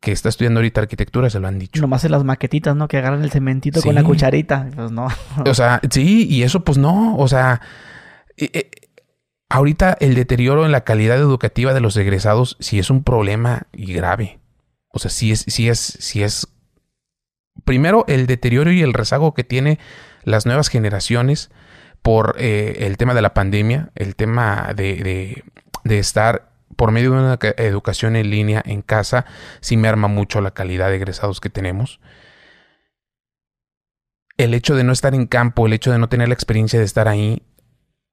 que 0.00 0.12
está 0.12 0.28
estudiando 0.28 0.60
ahorita 0.60 0.80
arquitectura 0.80 1.28
se 1.30 1.40
lo 1.40 1.48
han 1.48 1.58
dicho. 1.58 1.80
Nomás 1.80 2.04
en 2.04 2.12
las 2.12 2.24
maquetitas, 2.24 2.76
¿no? 2.76 2.88
Que 2.88 2.98
agarran 2.98 3.22
el 3.22 3.30
cementito 3.30 3.82
con 3.82 3.94
la 3.94 4.04
cucharita. 4.04 4.68
Pues 4.74 4.90
no. 4.92 5.08
o 5.44 5.54
sea, 5.54 5.80
sí, 5.90 6.26
y 6.28 6.42
eso 6.42 6.64
pues 6.64 6.78
no. 6.78 7.16
O 7.16 7.26
sea, 7.28 7.60
ahorita 9.48 9.96
el 10.00 10.14
deterioro 10.14 10.64
en 10.64 10.72
la 10.72 10.84
calidad 10.84 11.18
educativa 11.18 11.74
de 11.74 11.80
los 11.80 11.96
egresados 11.96 12.56
sí 12.60 12.78
es 12.78 12.90
un 12.90 13.02
problema 13.02 13.66
y 13.72 13.92
grave. 13.92 14.38
O 14.90 14.98
sea, 14.98 15.10
sí 15.10 15.32
es, 15.32 15.44
sí 15.48 15.68
es, 15.68 15.78
sí 15.78 16.22
es. 16.22 16.48
Primero, 17.64 18.04
el 18.08 18.26
deterioro 18.26 18.70
y 18.72 18.82
el 18.82 18.94
rezago 18.94 19.34
que 19.34 19.44
tiene 19.44 19.78
las 20.24 20.46
nuevas 20.46 20.68
generaciones 20.68 21.50
por 22.02 22.36
eh, 22.38 22.86
el 22.86 22.96
tema 22.96 23.14
de 23.14 23.22
la 23.22 23.34
pandemia, 23.34 23.90
el 23.94 24.16
tema 24.16 24.72
de, 24.74 25.42
estar 25.84 26.50
por 26.76 26.92
medio 26.92 27.12
de 27.12 27.18
una 27.18 27.38
educación 27.56 28.16
en 28.16 28.30
línea 28.30 28.62
en 28.64 28.82
casa, 28.82 29.26
sí 29.60 29.76
me 29.76 29.88
arma 29.88 30.08
mucho 30.08 30.40
la 30.40 30.52
calidad 30.52 30.88
de 30.90 30.96
egresados 30.96 31.40
que 31.40 31.50
tenemos. 31.50 32.00
El 34.36 34.54
hecho 34.54 34.76
de 34.76 34.84
no 34.84 34.92
estar 34.92 35.14
en 35.14 35.26
campo, 35.26 35.66
el 35.66 35.72
hecho 35.72 35.90
de 35.90 35.98
no 35.98 36.08
tener 36.08 36.28
la 36.28 36.34
experiencia 36.34 36.78
de 36.78 36.84
estar 36.84 37.08
ahí, 37.08 37.42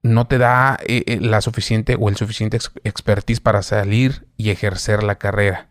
no 0.01 0.27
te 0.27 0.37
da 0.37 0.77
eh, 0.85 1.03
eh, 1.05 1.19
la 1.19 1.41
suficiente 1.41 1.95
o 1.99 2.09
el 2.09 2.15
suficiente 2.15 2.57
expertise 2.83 3.39
para 3.39 3.61
salir 3.61 4.27
y 4.37 4.49
ejercer 4.49 5.03
la 5.03 5.15
carrera. 5.15 5.67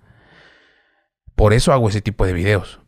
Por 1.35 1.53
eso 1.53 1.73
hago 1.73 1.89
ese 1.89 2.01
tipo 2.01 2.27
de 2.27 2.33
videos. 2.33 2.81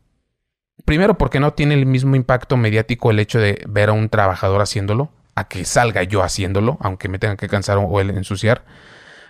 Primero 0.84 1.18
porque 1.18 1.40
no 1.40 1.54
tiene 1.54 1.74
el 1.74 1.86
mismo 1.86 2.16
impacto 2.16 2.56
mediático 2.56 3.10
el 3.10 3.18
hecho 3.18 3.40
de 3.40 3.64
ver 3.68 3.88
a 3.88 3.92
un 3.92 4.08
trabajador 4.08 4.60
haciéndolo, 4.60 5.10
a 5.34 5.48
que 5.48 5.64
salga 5.64 6.02
yo 6.02 6.22
haciéndolo, 6.22 6.78
aunque 6.80 7.08
me 7.08 7.18
tenga 7.18 7.36
que 7.36 7.48
cansar 7.48 7.78
o 7.78 8.00
ensuciar. 8.00 8.64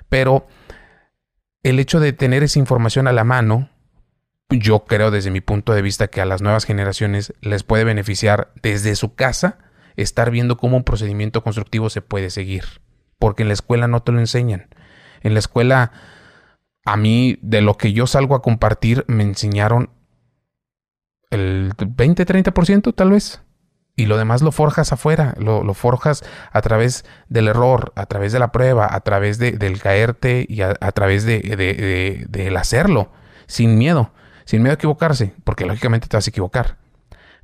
Pero 0.08 0.46
el 1.62 1.78
hecho 1.78 2.00
de 2.00 2.12
tener 2.12 2.42
esa 2.42 2.58
información 2.58 3.08
a 3.08 3.12
la 3.12 3.24
mano, 3.24 3.70
yo 4.50 4.84
creo 4.84 5.10
desde 5.10 5.30
mi 5.30 5.40
punto 5.40 5.72
de 5.72 5.82
vista 5.82 6.08
que 6.08 6.20
a 6.20 6.26
las 6.26 6.42
nuevas 6.42 6.64
generaciones 6.64 7.32
les 7.40 7.62
puede 7.64 7.84
beneficiar 7.84 8.52
desde 8.62 8.94
su 8.94 9.14
casa 9.14 9.58
estar 9.96 10.30
viendo 10.30 10.56
cómo 10.56 10.76
un 10.76 10.84
procedimiento 10.84 11.42
constructivo 11.42 11.90
se 11.90 12.02
puede 12.02 12.30
seguir. 12.30 12.64
Porque 13.18 13.42
en 13.42 13.48
la 13.48 13.54
escuela 13.54 13.88
no 13.88 14.02
te 14.02 14.12
lo 14.12 14.20
enseñan. 14.20 14.68
En 15.22 15.32
la 15.32 15.38
escuela, 15.38 15.90
a 16.84 16.96
mí, 16.96 17.38
de 17.42 17.62
lo 17.62 17.76
que 17.76 17.92
yo 17.92 18.06
salgo 18.06 18.34
a 18.34 18.42
compartir, 18.42 19.04
me 19.08 19.22
enseñaron 19.22 19.90
el 21.30 21.72
20-30% 21.76 22.94
tal 22.94 23.10
vez. 23.10 23.42
Y 23.98 24.04
lo 24.04 24.18
demás 24.18 24.42
lo 24.42 24.52
forjas 24.52 24.92
afuera, 24.92 25.34
lo, 25.38 25.72
forjas 25.72 26.22
a 26.52 26.60
través 26.60 27.06
del 27.30 27.48
error, 27.48 27.94
a 27.96 28.04
través 28.04 28.30
de 28.32 28.38
la 28.38 28.52
prueba, 28.52 28.86
a 28.94 29.00
través 29.00 29.38
de, 29.38 29.52
del 29.52 29.80
caerte 29.80 30.44
y 30.46 30.60
a, 30.60 30.74
través 30.74 31.24
de, 31.24 31.40
de, 31.40 32.26
del 32.28 32.56
hacerlo, 32.58 33.10
sin 33.46 33.78
miedo, 33.78 34.12
sin 34.44 34.60
miedo 34.62 34.72
a 34.72 34.74
equivocarse, 34.74 35.32
porque 35.44 35.64
lógicamente 35.64 36.08
te 36.08 36.16
vas 36.18 36.26
a 36.26 36.30
equivocar. 36.30 36.76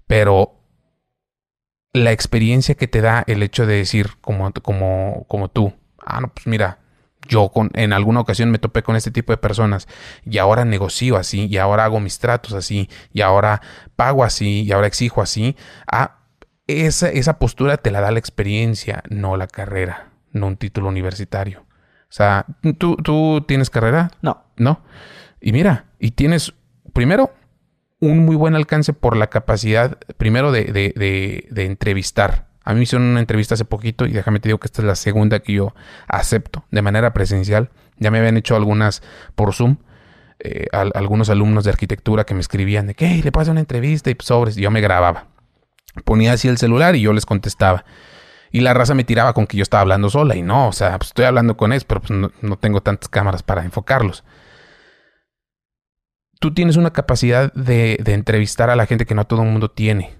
Pero 0.06 0.60
la 1.94 2.12
experiencia 2.12 2.74
que 2.74 2.86
te 2.86 3.00
da 3.00 3.24
el 3.26 3.42
hecho 3.42 3.64
de 3.64 3.76
decir 3.76 4.10
como, 4.20 4.52
como, 4.52 5.24
como 5.28 5.48
tú, 5.48 5.72
ah, 6.04 6.20
no, 6.20 6.28
pues 6.34 6.46
mira, 6.46 6.81
yo 7.28 7.50
con, 7.50 7.70
en 7.74 7.92
alguna 7.92 8.20
ocasión 8.20 8.50
me 8.50 8.58
topé 8.58 8.82
con 8.82 8.96
este 8.96 9.10
tipo 9.10 9.32
de 9.32 9.36
personas 9.36 9.88
y 10.24 10.38
ahora 10.38 10.64
negocio 10.64 11.16
así, 11.16 11.46
y 11.46 11.56
ahora 11.58 11.84
hago 11.84 12.00
mis 12.00 12.18
tratos 12.18 12.52
así, 12.52 12.88
y 13.12 13.20
ahora 13.20 13.60
pago 13.96 14.24
así, 14.24 14.62
y 14.62 14.72
ahora 14.72 14.86
exijo 14.86 15.22
así. 15.22 15.56
Ah, 15.86 16.18
esa, 16.66 17.08
esa 17.08 17.38
postura 17.38 17.76
te 17.76 17.90
la 17.90 18.00
da 18.00 18.10
la 18.10 18.18
experiencia, 18.18 19.02
no 19.08 19.36
la 19.36 19.46
carrera, 19.46 20.10
no 20.32 20.46
un 20.46 20.56
título 20.56 20.88
universitario. 20.88 21.60
O 21.60 22.14
sea, 22.14 22.44
¿tú, 22.78 22.96
tú 22.96 23.42
tienes 23.46 23.70
carrera? 23.70 24.10
No. 24.20 24.44
No. 24.56 24.82
Y 25.40 25.52
mira, 25.52 25.86
y 25.98 26.12
tienes, 26.12 26.54
primero, 26.92 27.32
un 28.00 28.24
muy 28.24 28.36
buen 28.36 28.54
alcance 28.54 28.92
por 28.92 29.16
la 29.16 29.28
capacidad, 29.28 29.98
primero, 30.16 30.52
de, 30.52 30.64
de, 30.64 31.48
de, 31.50 31.64
entrevistar. 31.64 32.48
A 32.64 32.72
mí 32.72 32.78
me 32.78 32.82
hicieron 32.84 33.06
una 33.08 33.20
entrevista 33.20 33.54
hace 33.54 33.64
poquito 33.64 34.06
y 34.06 34.12
déjame 34.12 34.40
te 34.40 34.48
digo 34.48 34.58
que 34.58 34.66
esta 34.66 34.82
es 34.82 34.86
la 34.86 34.94
segunda 34.94 35.40
que 35.40 35.54
yo 35.54 35.74
acepto 36.08 36.64
de 36.70 36.82
manera 36.82 37.12
presencial. 37.12 37.70
Ya 37.98 38.10
me 38.10 38.18
habían 38.18 38.36
hecho 38.36 38.56
algunas 38.56 39.02
por 39.34 39.54
Zoom. 39.54 39.76
Eh, 40.44 40.66
algunos 40.72 41.30
alumnos 41.30 41.62
de 41.62 41.70
arquitectura 41.70 42.24
que 42.24 42.34
me 42.34 42.40
escribían 42.40 42.88
de 42.88 42.94
que 42.94 43.22
le 43.22 43.30
pasa 43.30 43.52
una 43.52 43.60
entrevista 43.60 44.10
y 44.10 44.16
sobres. 44.18 44.56
Yo 44.56 44.70
me 44.70 44.80
grababa. 44.80 45.26
Ponía 46.04 46.32
así 46.32 46.48
el 46.48 46.58
celular 46.58 46.96
y 46.96 47.00
yo 47.02 47.12
les 47.12 47.26
contestaba. 47.26 47.84
Y 48.50 48.60
la 48.60 48.74
raza 48.74 48.94
me 48.94 49.04
tiraba 49.04 49.34
con 49.34 49.46
que 49.46 49.56
yo 49.56 49.62
estaba 49.62 49.82
hablando 49.82 50.10
sola. 50.10 50.36
Y 50.36 50.42
no, 50.42 50.68
o 50.68 50.72
sea, 50.72 50.98
pues 50.98 51.10
estoy 51.10 51.26
hablando 51.26 51.56
con 51.56 51.72
él, 51.72 51.82
pero 51.86 52.00
pues 52.00 52.10
no, 52.10 52.32
no 52.40 52.58
tengo 52.58 52.80
tantas 52.80 53.08
cámaras 53.08 53.42
para 53.42 53.64
enfocarlos 53.64 54.24
tú 56.42 56.52
tienes 56.52 56.76
una 56.76 56.92
capacidad 56.92 57.52
de, 57.52 58.02
entrevistar 58.04 58.68
a 58.68 58.74
la 58.74 58.86
gente 58.86 59.06
que 59.06 59.14
no 59.14 59.24
todo 59.24 59.44
el 59.44 59.48
mundo 59.48 59.70
tiene. 59.70 60.16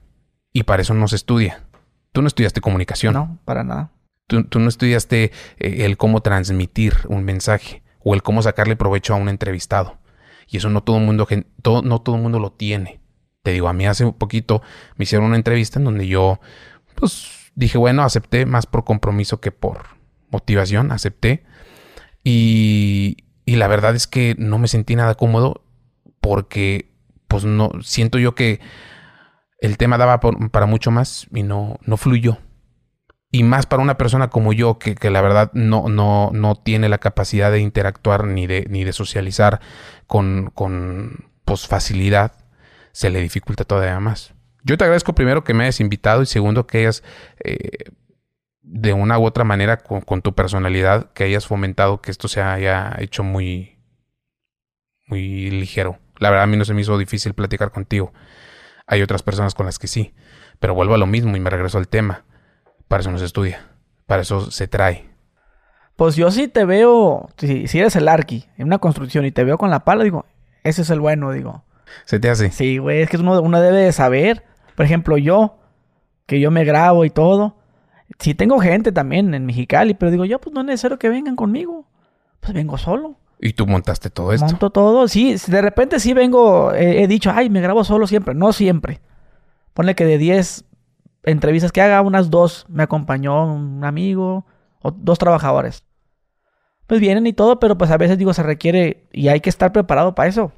Y 0.53 0.63
para 0.63 0.81
eso 0.81 0.95
no 0.95 1.09
se 1.09 1.17
estudia. 1.17 1.65
Tú 2.13 2.23
no 2.23 2.29
estudiaste 2.29 2.61
comunicación. 2.61 3.15
No, 3.15 3.39
para 3.45 3.65
nada. 3.65 3.93
Tú, 4.27 4.59
no 4.59 4.69
estudiaste 4.69 5.33
eh, 5.59 5.85
el 5.85 5.97
cómo 5.97 6.23
transmitir 6.23 6.95
un 7.09 7.25
mensaje 7.25 7.83
o 8.01 8.15
el 8.15 8.23
cómo 8.23 8.43
sacarle 8.43 8.77
provecho 8.77 9.15
a 9.15 9.17
un 9.17 9.29
entrevistado. 9.29 9.99
Y 10.49 10.59
eso 10.59 10.69
no 10.69 10.83
todo 10.83 10.99
el 10.99 11.05
mundo, 11.05 11.27
todo, 11.63 11.83
no 11.83 12.01
todo 12.01 12.17
el 12.17 12.23
mundo 12.23 12.39
lo 12.39 12.53
tiene. 12.53 13.01
Te 13.43 13.53
digo, 13.53 13.69
a 13.69 13.73
mí 13.73 13.87
hace 13.87 14.05
un 14.05 14.15
poquito 14.15 14.63
me 14.97 15.05
hicieron 15.05 15.27
una 15.27 15.37
entrevista 15.37 15.79
en 15.79 15.85
donde 15.85 16.07
yo, 16.07 16.41
pues, 16.95 17.51
dije, 17.55 17.79
bueno, 17.79 18.03
acepté 18.03 18.47
más 18.47 18.67
por 18.67 18.85
compromiso 18.85 19.41
que 19.41 19.51
por 19.51 19.83
motivación, 20.31 20.93
acepté. 20.93 21.45
Y, 22.25 23.17
y 23.45 23.57
la 23.57 23.69
verdad 23.69 23.95
es 23.95 24.07
que 24.07 24.35
no 24.39 24.59
me 24.59 24.69
sentí 24.69 24.95
nada 24.95 25.15
cómodo 25.15 25.65
porque 26.21 26.93
pues 27.27 27.45
no 27.45 27.71
siento 27.83 28.19
yo 28.19 28.35
que 28.35 28.61
el 29.63 29.79
tema 29.79 29.97
daba 29.97 30.19
para 30.19 30.67
mucho 30.67 30.91
más 30.91 31.29
y 31.33 31.45
no, 31.45 31.79
no 31.85 31.97
fluyó. 31.97 32.39
Y 33.31 33.45
más 33.45 33.65
para 33.65 33.83
una 33.83 33.97
persona 33.97 34.29
como 34.29 34.53
yo, 34.53 34.79
que, 34.79 34.97
que, 34.97 35.09
la 35.09 35.23
verdad 35.23 35.53
no, 35.55 35.89
no, 35.89 36.31
no 36.35 36.57
tiene 36.57 36.89
la 36.89 36.99
capacidad 36.99 37.51
de 37.53 37.61
interactuar 37.61 38.27
ni 38.27 38.49
de, 38.49 38.67
ni 38.69 38.83
de 38.83 38.93
socializar 38.93 39.61
con, 40.09 40.51
con 40.53 41.31
pues, 41.45 41.69
facilidad, 41.69 42.33
se 42.91 43.09
le 43.09 43.21
dificulta 43.21 43.65
todavía 43.65 44.01
más. 44.01 44.35
Yo 44.65 44.77
te 44.77 44.85
agradezco 44.85 45.15
primero 45.15 45.45
que 45.45 45.55
me 45.55 45.63
hayas 45.63 45.81
invitado 45.81 46.23
y 46.23 46.27
segundo 46.27 46.67
que 46.67 46.79
hayas, 46.79 47.05
eh, 47.45 47.93
de 48.63 48.93
una 48.93 49.17
u 49.17 49.25
otra 49.25 49.45
manera, 49.45 49.77
con, 49.77 50.01
con, 50.01 50.23
tu 50.23 50.35
personalidad, 50.35 51.13
que 51.13 51.25
hayas 51.25 51.47
fomentado 51.47 52.03
que 52.03 52.11
esto 52.11 52.27
se 52.27 52.43
haya 52.43 52.97
hecho 52.99 53.23
muy, 53.23 53.79
muy 55.07 55.51
ligero. 55.51 56.01
La 56.19 56.31
verdad 56.31 56.45
a 56.45 56.49
mí 56.49 56.57
no 56.57 56.65
se 56.65 56.75
me 56.75 56.81
hizo 56.81 56.99
difícil 56.99 57.33
platicar 57.33 57.71
contigo. 57.71 58.13
Hay 58.93 59.01
otras 59.01 59.23
personas 59.23 59.55
con 59.55 59.65
las 59.65 59.79
que 59.79 59.87
sí. 59.87 60.13
Pero 60.61 60.75
vuelvo 60.75 60.93
a 60.93 60.99
lo 60.99 61.07
mismo 61.07 61.35
y 61.35 61.41
me 61.41 61.49
regreso 61.49 61.79
al 61.79 61.89
tema. 61.89 62.27
Para 62.89 63.01
eso 63.01 63.11
no 63.11 63.17
se 63.17 63.25
estudia. 63.25 63.71
Para 64.07 64.21
eso 64.21 64.51
se 64.51 64.69
trae. 64.69 65.09
Pues 65.97 66.15
yo 66.15 66.31
sí 66.31 66.47
te 66.47 66.67
veo, 66.67 67.31
si, 67.39 67.79
eres 67.79 67.97
el 67.97 68.07
arqui 68.07 68.45
en 68.59 68.67
una 68.67 68.81
construcción 68.81 69.25
y 69.25 69.33
te 69.33 69.45
veo 69.45 69.57
con 69.57 69.71
la 69.71 69.87
pala, 69.87 70.05
digo, 70.05 70.27
ese 70.63 70.83
es 70.83 70.91
el 70.91 71.01
bueno, 71.01 71.33
digo. 71.33 71.65
¿Se 72.05 72.21
te 72.21 72.29
hace? 72.29 72.51
Sí, 72.51 72.77
güey, 72.77 73.01
es 73.01 73.09
que 73.09 73.17
uno, 73.17 73.41
uno 73.41 73.63
debe 73.63 73.79
de 73.79 73.93
saber. 73.93 74.45
Por 74.77 74.85
ejemplo, 74.85 75.17
yo, 75.17 75.59
que 76.27 76.39
yo 76.39 76.51
me 76.51 76.67
grabo 76.67 77.07
y 77.07 77.11
todo. 77.11 77.57
Si 78.19 78.35
tengo 78.35 78.61
gente 78.61 78.93
también 78.93 79.33
en 79.33 79.47
Mexicali, 79.47 79.95
pero 79.95 80.11
digo, 80.11 80.27
yo 80.27 80.39
pues 80.39 80.53
no 80.53 80.61
es 80.61 80.67
necesario 80.67 80.99
que 80.99 81.09
vengan 81.09 81.35
conmigo. 81.35 81.87
Pues 82.41 82.53
vengo 82.53 82.77
solo. 82.77 83.17
¿Y 83.45 83.55
tú 83.55 83.67
montaste 83.67 84.09
todo 84.09 84.33
esto? 84.33 84.47
Monto 84.47 84.71
todo, 84.71 85.09
sí. 85.09 85.35
De 85.49 85.61
repente 85.61 85.99
sí 85.99 86.15
vengo, 86.15 86.73
he 86.73 87.09
dicho, 87.09 87.33
ay, 87.35 87.51
me 87.51 87.61
grabo 87.61 87.83
solo 87.83 88.07
siempre. 88.07 88.35
No 88.35 88.53
siempre. 88.53 89.03
Ponle 89.75 89.97
que 89.97 90.05
de 90.05 90.17
10 90.17 90.65
entrevistas 91.25 91.73
que 91.73 91.83
haga, 91.83 92.03
unas 92.03 92.31
dos 92.31 92.65
me 92.69 92.85
acompañó 92.85 93.53
un 93.53 93.83
amigo 93.83 94.47
o 94.81 94.93
dos 94.93 95.19
trabajadores. 95.19 95.83
Pues 96.87 97.01
vienen 97.01 97.27
y 97.27 97.33
todo, 97.33 97.59
pero 97.59 97.77
pues 97.77 97.91
a 97.91 97.97
veces 97.97 98.17
digo, 98.17 98.33
se 98.33 98.45
requiere 98.45 99.09
y 99.13 99.27
hay 99.27 99.41
que 99.41 99.51
estar 99.51 99.73
preparado 99.73 100.15
para 100.15 100.29
eso. 100.29 100.53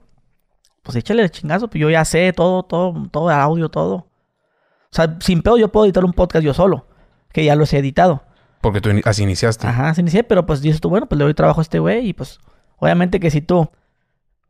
Pues 0.82 0.96
échale 0.96 1.22
el 1.22 1.30
chingazo, 1.30 1.68
pues 1.68 1.80
yo 1.80 1.88
ya 1.88 2.04
sé 2.04 2.34
todo, 2.34 2.64
todo, 2.64 3.08
todo 3.10 3.30
el 3.30 3.36
audio, 3.36 3.70
todo. 3.70 3.94
O 3.94 4.90
sea, 4.90 5.16
sin 5.20 5.40
pedo 5.40 5.56
yo 5.56 5.72
puedo 5.72 5.86
editar 5.86 6.04
un 6.04 6.12
podcast 6.12 6.44
yo 6.44 6.52
solo, 6.52 6.86
que 7.32 7.46
ya 7.46 7.56
lo 7.56 7.64
he 7.64 7.78
editado. 7.78 8.24
Porque 8.60 8.82
tú 8.82 8.90
así 9.06 9.22
iniciaste. 9.22 9.66
Ajá, 9.66 9.88
así 9.88 10.02
inicié, 10.02 10.22
pero 10.22 10.44
pues 10.44 10.60
dices 10.60 10.82
tú, 10.82 10.90
bueno, 10.90 11.06
pues 11.06 11.18
le 11.18 11.24
doy 11.24 11.32
trabajo 11.32 11.60
a 11.60 11.62
este 11.62 11.78
güey 11.78 12.08
y 12.08 12.12
pues 12.12 12.40
Obviamente 12.84 13.18
que 13.18 13.30
si 13.30 13.40
tú 13.40 13.70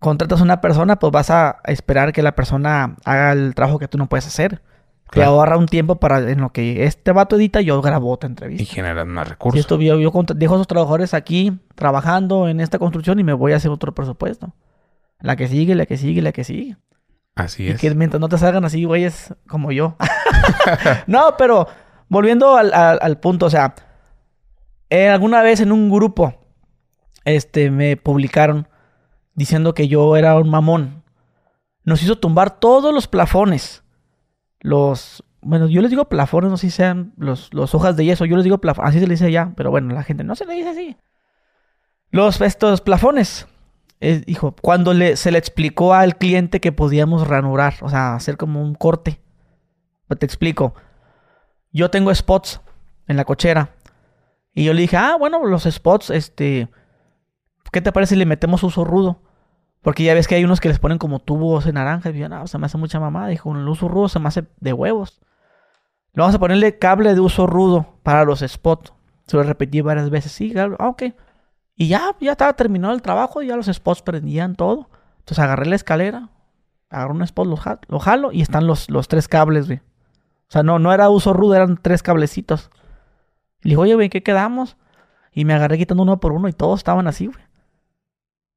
contratas 0.00 0.40
a 0.40 0.42
una 0.42 0.60
persona, 0.60 0.98
pues 0.98 1.12
vas 1.12 1.30
a 1.30 1.60
esperar 1.66 2.12
que 2.12 2.20
la 2.20 2.34
persona 2.34 2.96
haga 3.04 3.30
el 3.30 3.54
trabajo 3.54 3.78
que 3.78 3.86
tú 3.86 3.96
no 3.96 4.08
puedes 4.08 4.26
hacer. 4.26 4.60
Te 5.12 5.22
ahorra 5.22 5.56
un 5.56 5.66
tiempo 5.66 6.00
para 6.00 6.18
en 6.18 6.40
lo 6.40 6.50
que 6.50 6.84
este 6.84 7.12
vato 7.12 7.36
edita, 7.36 7.60
yo 7.60 7.80
grabo 7.80 8.10
otra 8.10 8.28
entrevista. 8.28 8.64
Y 8.64 8.66
generan 8.66 9.06
más 9.06 9.28
recursos. 9.28 9.56
Y 9.56 9.60
esto, 9.60 9.80
yo, 9.80 10.00
yo 10.00 10.10
dejo 10.34 10.54
a 10.54 10.56
esos 10.56 10.66
trabajadores 10.66 11.14
aquí 11.14 11.60
trabajando 11.76 12.48
en 12.48 12.58
esta 12.58 12.80
construcción 12.80 13.20
y 13.20 13.22
me 13.22 13.34
voy 13.34 13.52
a 13.52 13.56
hacer 13.56 13.70
otro 13.70 13.94
presupuesto. 13.94 14.52
La 15.20 15.36
que 15.36 15.46
sigue, 15.46 15.76
la 15.76 15.86
que 15.86 15.96
sigue, 15.96 16.20
la 16.20 16.32
que 16.32 16.42
sigue. 16.42 16.76
Así 17.36 17.68
es. 17.68 17.76
Y 17.76 17.78
que 17.78 17.94
mientras 17.94 18.20
no 18.20 18.28
te 18.28 18.36
salgan 18.36 18.64
así, 18.64 18.82
güeyes, 18.82 19.32
como 19.46 19.70
yo. 19.70 19.96
no, 21.06 21.36
pero 21.38 21.68
volviendo 22.08 22.56
al, 22.56 22.72
al 22.74 23.20
punto, 23.20 23.46
o 23.46 23.50
sea, 23.50 23.76
eh, 24.90 25.08
alguna 25.08 25.40
vez 25.42 25.60
en 25.60 25.70
un 25.70 25.88
grupo 25.88 26.43
este, 27.24 27.70
me 27.70 27.96
publicaron 27.96 28.68
diciendo 29.34 29.74
que 29.74 29.88
yo 29.88 30.16
era 30.16 30.36
un 30.36 30.50
mamón. 30.50 31.02
Nos 31.84 32.02
hizo 32.02 32.16
tumbar 32.18 32.58
todos 32.58 32.94
los 32.94 33.08
plafones. 33.08 33.82
Los, 34.60 35.24
bueno, 35.42 35.68
yo 35.68 35.82
les 35.82 35.90
digo 35.90 36.08
plafones, 36.08 36.50
no 36.50 36.56
sé 36.56 36.70
si 36.70 36.76
sean 36.76 37.12
los, 37.16 37.52
los 37.52 37.74
hojas 37.74 37.96
de 37.96 38.06
yeso, 38.06 38.24
yo 38.24 38.36
les 38.36 38.44
digo 38.44 38.58
plafones, 38.58 38.90
así 38.90 39.00
se 39.00 39.06
le 39.06 39.14
dice 39.14 39.26
allá, 39.26 39.52
pero 39.56 39.70
bueno, 39.70 39.92
la 39.92 40.02
gente 40.02 40.24
no 40.24 40.34
se 40.34 40.46
le 40.46 40.54
dice 40.54 40.70
así. 40.70 40.96
Los, 42.10 42.40
estos 42.40 42.80
plafones, 42.80 43.46
eh, 44.00 44.24
cuando 44.62 44.94
le, 44.94 45.16
se 45.16 45.30
le 45.30 45.38
explicó 45.38 45.94
al 45.94 46.16
cliente 46.16 46.60
que 46.60 46.72
podíamos 46.72 47.26
ranurar, 47.26 47.74
o 47.82 47.88
sea, 47.88 48.14
hacer 48.14 48.36
como 48.36 48.62
un 48.62 48.74
corte. 48.74 49.20
Pues 50.06 50.20
te 50.20 50.26
explico. 50.26 50.74
Yo 51.72 51.90
tengo 51.90 52.14
spots 52.14 52.60
en 53.08 53.16
la 53.16 53.24
cochera. 53.24 53.74
Y 54.54 54.64
yo 54.64 54.72
le 54.72 54.82
dije, 54.82 54.96
ah, 54.96 55.16
bueno, 55.18 55.44
los 55.44 55.64
spots, 55.64 56.10
este, 56.10 56.68
¿qué 57.74 57.82
te 57.82 57.92
parece 57.92 58.14
si 58.14 58.18
le 58.18 58.24
metemos 58.24 58.62
uso 58.62 58.84
rudo? 58.84 59.20
Porque 59.82 60.04
ya 60.04 60.14
ves 60.14 60.28
que 60.28 60.36
hay 60.36 60.44
unos 60.44 60.60
que 60.60 60.68
les 60.68 60.78
ponen 60.78 60.96
como 60.96 61.18
tubos 61.18 61.66
en 61.66 61.74
naranja. 61.74 62.10
Y 62.10 62.18
yo, 62.18 62.28
no, 62.28 62.46
se 62.46 62.56
me 62.56 62.66
hace 62.66 62.78
mucha 62.78 63.00
mamada. 63.00 63.26
Dijo, 63.26 63.54
el 63.54 63.68
uso 63.68 63.88
rudo 63.88 64.08
se 64.08 64.20
me 64.20 64.28
hace 64.28 64.44
de 64.60 64.72
huevos. 64.72 65.20
Le 66.12 66.20
vamos 66.20 66.34
a 66.34 66.38
ponerle 66.38 66.78
cable 66.78 67.12
de 67.12 67.20
uso 67.20 67.46
rudo 67.46 67.98
para 68.02 68.24
los 68.24 68.40
spots. 68.40 68.94
Se 69.26 69.36
lo 69.36 69.42
repetí 69.42 69.80
varias 69.80 70.08
veces. 70.08 70.32
Sí, 70.32 70.52
claro, 70.52 70.76
ah, 70.78 70.88
ok. 70.88 71.02
Y 71.76 71.88
ya, 71.88 72.16
ya 72.20 72.30
estaba 72.30 72.54
terminado 72.54 72.94
el 72.94 73.02
trabajo. 73.02 73.42
Y 73.42 73.48
ya 73.48 73.56
los 73.56 73.66
spots 73.66 74.02
prendían 74.02 74.54
todo. 74.54 74.88
Entonces 75.18 75.40
agarré 75.40 75.66
la 75.66 75.76
escalera. 75.76 76.30
Agarré 76.88 77.12
un 77.12 77.22
spot, 77.22 77.48
lo, 77.88 77.98
jalo, 77.98 78.30
y 78.32 78.40
están 78.40 78.68
los, 78.68 78.88
los 78.88 79.08
tres 79.08 79.26
cables, 79.26 79.66
güey. 79.66 79.78
O 79.78 80.52
sea, 80.54 80.62
no, 80.62 80.78
no 80.78 80.94
era 80.94 81.10
uso 81.10 81.32
rudo, 81.32 81.56
eran 81.56 81.76
tres 81.76 82.04
cablecitos. 82.04 82.70
Le 83.62 83.70
dijo, 83.70 83.82
oye, 83.82 83.96
güey, 83.96 84.10
¿qué 84.10 84.22
quedamos? 84.22 84.76
Y 85.32 85.44
me 85.44 85.54
agarré 85.54 85.76
quitando 85.76 86.04
uno 86.04 86.20
por 86.20 86.32
uno 86.32 86.48
y 86.48 86.52
todos 86.52 86.78
estaban 86.80 87.08
así, 87.08 87.26
güey. 87.26 87.43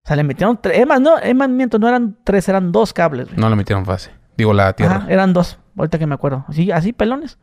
O 0.07 0.09
sea, 0.09 0.15
le 0.15 0.23
metieron 0.23 0.57
tres. 0.61 0.79
Es 0.79 0.87
más, 0.87 1.01
no, 1.01 1.17
es 1.17 1.35
más, 1.35 1.49
miento, 1.49 1.79
no 1.79 1.89
eran 1.89 2.15
tres, 2.23 2.47
eran 2.47 2.71
dos 2.71 2.93
cables, 2.93 3.27
güey. 3.27 3.37
No 3.37 3.49
le 3.49 3.57
metieron 3.57 3.85
fase. 3.85 4.09
Digo, 4.37 4.53
la 4.53 4.71
tierra. 4.71 5.05
eran 5.09 5.33
dos, 5.33 5.59
ahorita 5.75 5.99
que 5.99 6.07
me 6.07 6.15
acuerdo. 6.15 6.45
Así, 6.47 6.71
así, 6.71 6.93
pelones. 6.93 7.37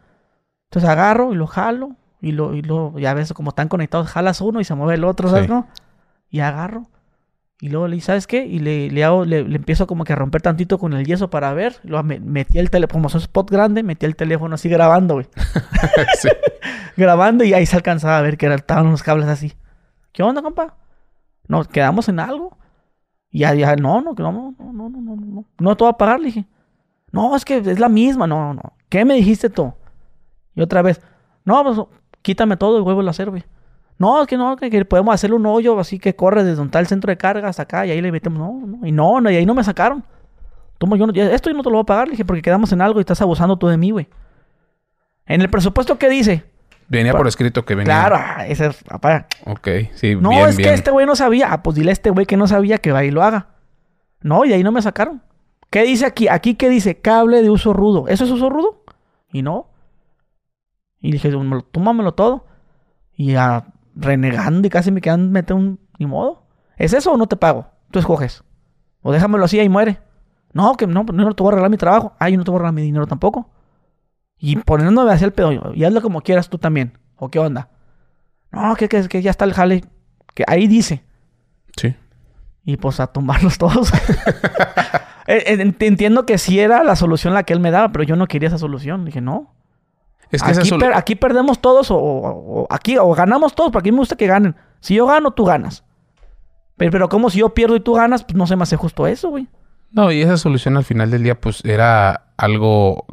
Entonces 0.71 0.89
agarro 0.89 1.35
y 1.35 1.37
lo 1.37 1.47
jalo. 1.47 1.91
Y 2.23 2.33
lo, 2.33 2.55
y 2.55 2.63
lo, 2.63 2.99
ya 2.99 3.13
ves, 3.13 3.35
como 3.35 3.51
están 3.51 3.69
conectados, 3.69 4.09
jalas 4.09 4.41
uno 4.41 4.63
y 4.63 4.65
se 4.65 4.75
mueve 4.75 4.95
el 4.95 5.05
otro, 5.05 5.29
¿sabes? 5.29 5.47
No? 5.47 5.69
Y 6.31 6.41
agarro. 6.41 6.87
Y 7.61 7.69
luego 7.69 7.87
le 7.87 8.01
¿sabes 8.01 8.27
qué? 8.27 8.47
Y 8.47 8.61
le, 8.61 8.91
le, 8.91 9.05
hago, 9.05 9.27
le, 9.27 9.41
empiezo 9.41 9.87
como 9.87 10.05
que 10.05 10.15
a 10.15 10.17
romper 10.17 10.41
tantito 10.41 10.79
con 10.79 10.95
el 10.95 11.05
yeso 11.05 11.29
para 11.29 11.53
ver. 11.53 11.77
Luego 11.83 12.03
metí 12.03 12.59
el 12.59 12.71
teléfono, 12.71 12.95
como 12.95 13.09
es 13.09 13.15
un 13.15 13.21
spot 13.21 13.51
grande, 13.51 13.83
metí 13.83 14.07
el 14.07 14.17
teléfono 14.17 14.55
así 14.55 14.71
grabando, 14.71 15.17
güey. 15.17 15.27
grabando 16.97 17.45
y 17.45 17.53
ahí 17.53 17.67
se 17.67 17.77
alcanzaba 17.77 18.17
a 18.17 18.23
ver 18.23 18.39
que 18.39 18.47
estaban 18.47 18.87
unos 18.87 19.03
cables 19.03 19.29
así. 19.29 19.53
¿Qué 20.13 20.23
onda, 20.23 20.41
compa? 20.41 20.77
¿Nos 21.49 21.69
quedamos 21.69 22.09
en 22.09 22.21
algo? 22.21 22.57
Y 23.31 23.41
ya, 23.41 23.55
ya, 23.55 23.77
no, 23.77 24.01
no, 24.01 24.15
no, 24.17 24.33
no, 24.33 24.55
no, 24.59 24.73
no, 24.73 24.89
no, 24.89 25.17
no, 25.17 25.45
no 25.59 25.77
te 25.77 25.85
voy 25.85 25.91
a 25.91 25.97
pagar, 25.97 26.21
le 26.21 26.27
dije. 26.27 26.47
No, 27.11 27.37
es 27.37 27.45
que 27.45 27.59
es 27.59 27.79
la 27.79 27.89
misma, 27.89 28.27
no, 28.27 28.55
no. 28.55 28.63
¿Qué 28.89 29.05
me 29.05 29.15
dijiste 29.15 29.51
tú? 29.51 29.73
Y 30.55 30.63
otra 30.63 30.83
vez, 30.83 31.01
no, 31.45 31.63
pues 31.63 31.79
quítame 32.23 32.57
todo 32.57 32.79
y 32.79 32.83
vuelvo 32.83 33.03
a 33.03 33.11
hacer, 33.11 33.31
güey. 33.31 33.45
No, 33.99 34.21
es 34.21 34.27
que 34.27 34.37
no, 34.37 34.57
que, 34.57 34.85
podemos 34.85 35.15
hacerle 35.15 35.37
un 35.37 35.47
hoyo 35.47 35.79
así 35.79 35.99
que 35.99 36.17
corre 36.17 36.43
desde 36.43 36.57
donde 36.57 36.69
está 36.69 36.81
el 36.81 36.87
centro 36.87 37.11
de 37.11 37.17
carga 37.17 37.49
hasta 37.49 37.63
acá 37.63 37.87
y 37.87 37.91
ahí 37.91 38.01
le 38.01 38.11
metemos. 38.11 38.39
No, 38.39 38.67
no, 38.67 38.87
y 38.87 38.93
no, 38.93 39.21
no 39.21 39.31
y 39.31 39.37
ahí 39.37 39.47
no 39.47 39.55
me 39.55 39.63
sacaron. 39.63 40.05
Tomo 40.79 40.97
yo, 40.97 41.07
esto 41.07 41.51
yo 41.51 41.57
no 41.57 41.63
te 41.63 41.71
lo 41.71 41.77
voy 41.77 41.83
a 41.83 41.87
pagar, 41.87 42.09
le 42.09 42.13
dije, 42.13 42.25
porque 42.25 42.43
quedamos 42.43 42.73
en 42.73 42.81
algo 42.81 42.99
y 42.99 43.03
estás 43.03 43.21
abusando 43.21 43.57
tú 43.57 43.69
de 43.69 43.77
mí, 43.77 43.91
güey. 43.91 44.09
En 45.27 45.41
el 45.41 45.49
presupuesto, 45.49 45.99
¿qué 45.99 46.09
dice? 46.09 46.45
Venía 46.89 47.13
por 47.13 47.27
escrito 47.27 47.65
que 47.65 47.75
venía. 47.75 47.95
Claro, 47.95 48.17
ah, 48.19 48.47
ese 48.47 48.67
es, 48.67 48.83
papá. 48.85 49.27
Ok, 49.47 49.69
sí, 49.95 50.17
No, 50.17 50.47
es 50.47 50.57
que 50.57 50.73
este 50.73 50.91
güey 50.91 51.07
no 51.07 51.17
sabía. 51.17 51.53
Ah, 51.53 51.63
pues 51.63 51.77
dile 51.77 51.91
a 51.91 51.93
este 51.93 52.11
güey 52.11 52.27
que 52.27 52.37
no 52.37 52.47
sabía 52.47 52.79
que 52.79 52.93
va 52.93 53.05
y 53.05 53.11
lo 53.11 53.23
haga. 53.23 53.49
No, 54.21 54.45
y 54.45 54.53
ahí 54.53 54.63
no 54.63 54.73
me 54.73 54.83
sacaron. 54.83 55.23
¿Qué 55.71 55.83
dice 55.83 56.07
aquí? 56.07 56.29
Aquí, 56.29 56.55
¿qué 56.55 56.69
dice? 56.69 57.01
Cable 57.01 57.43
de 57.43 57.51
uso 57.51 57.73
rudo. 57.73 58.07
¿Eso 58.09 58.25
es 58.25 58.31
uso 58.31 58.49
rudo? 58.49 58.85
Y 59.33 59.43
no. 59.43 59.69
Y 61.01 61.13
dije, 61.13 61.33
tómamelo 61.73 62.13
todo. 62.13 62.47
Y 63.17 63.33
ya 63.33 63.67
renegando 63.95 64.67
y 64.67 64.71
casi 64.71 64.91
me 64.91 65.01
quedan 65.01 65.31
mete 65.31 65.53
un... 65.53 65.81
Ni 65.99 66.07
modo. 66.07 66.47
¿Es 66.77 66.93
eso 66.93 67.13
o 67.13 67.17
no 67.17 67.27
te 67.27 67.37
pago? 67.37 67.67
Tú 67.91 67.99
escoges. 67.99 68.43
O 69.03 69.13
déjamelo 69.13 69.45
así 69.45 69.61
y 69.61 69.69
muere. 69.69 69.99
No, 70.53 70.77
que 70.77 70.87
no, 70.87 71.05
no 71.05 71.35
te 71.35 71.43
voy 71.43 71.51
a 71.51 71.53
arreglar 71.53 71.71
mi 71.71 71.77
trabajo. 71.77 72.15
Ah, 72.19 72.31
yo 72.31 72.39
no 72.39 72.45
te 72.45 72.51
voy 72.51 72.57
a 72.57 72.61
arreglar 72.61 72.75
mi 72.75 72.83
dinero 72.83 73.07
tampoco. 73.07 73.51
Y 74.45 74.57
poniéndome 74.57 75.13
hacia 75.13 75.25
el 75.27 75.33
pedo. 75.33 75.73
Y 75.75 75.85
hazlo 75.85 76.03
como 76.03 76.21
quieras 76.21 76.49
tú 76.49 76.59
también. 76.59 76.99
¿O 77.17 77.31
qué 77.31 77.39
onda? 77.39 77.69
No, 78.51 78.75
que, 78.77 78.89
que, 78.89 79.09
que 79.09 79.23
ya 79.23 79.31
está 79.31 79.45
el 79.45 79.55
jale. 79.55 79.85
Que 80.35 80.45
ahí 80.47 80.67
dice. 80.67 81.05
Sí. 81.77 81.95
Y 82.65 82.77
pues 82.77 83.01
a 83.01 83.07
tumbarlos 83.07 83.59
todos. 83.59 83.93
Eh, 85.27 85.73
entiendo 85.81 86.27
que 86.27 86.37
sí 86.37 86.61
era 86.61 86.85
la 86.85 86.97
solución 86.97 87.33
la 87.33 87.45
que 87.45 87.55
él 87.55 87.61
me 87.61 87.71
daba, 87.71 87.91
pero 87.93 88.05
yo 88.05 88.15
no 88.17 88.27
quería 88.27 88.49
esa 88.49 88.59
solución. 88.59 89.07
Dije, 89.07 89.23
no 89.23 89.55
aquí, 90.95 91.15
perdemos 91.15 91.61
todos 91.61 91.89
o, 91.91 92.67
aquí 92.71 92.97
o 92.99 93.13
ganamos 93.15 93.55
todos, 93.55 93.71
porque 93.71 93.89
a 93.89 93.93
mí 93.93 93.97
me 93.97 94.01
gusta 94.01 94.17
que 94.17 94.27
ganen. 94.27 94.57
Si 94.81 94.95
yo 94.95 95.07
gano, 95.07 95.33
tú 95.33 95.45
ganas. 95.45 95.85
Pero, 96.77 96.91
pero 96.91 97.09
como 97.09 97.31
si 97.31 97.39
yo 97.39 97.55
pierdo 97.55 97.77
y 97.77 97.81
tú 97.81 97.95
ganas, 97.95 98.25
pues 98.25 98.37
no 98.37 98.47
se 98.47 98.57
me 98.57 98.65
hace 98.65 98.77
justo 98.77 99.07
eso, 99.07 99.31
güey. 99.31 99.47
No, 99.91 100.11
y 100.11 100.23
esa 100.23 100.37
solución 100.37 100.77
al 100.77 100.85
final 100.85 101.11
del 101.11 101.23
día, 101.23 101.41
pues 101.41 101.65
era 101.65 102.33
algo 102.37 103.07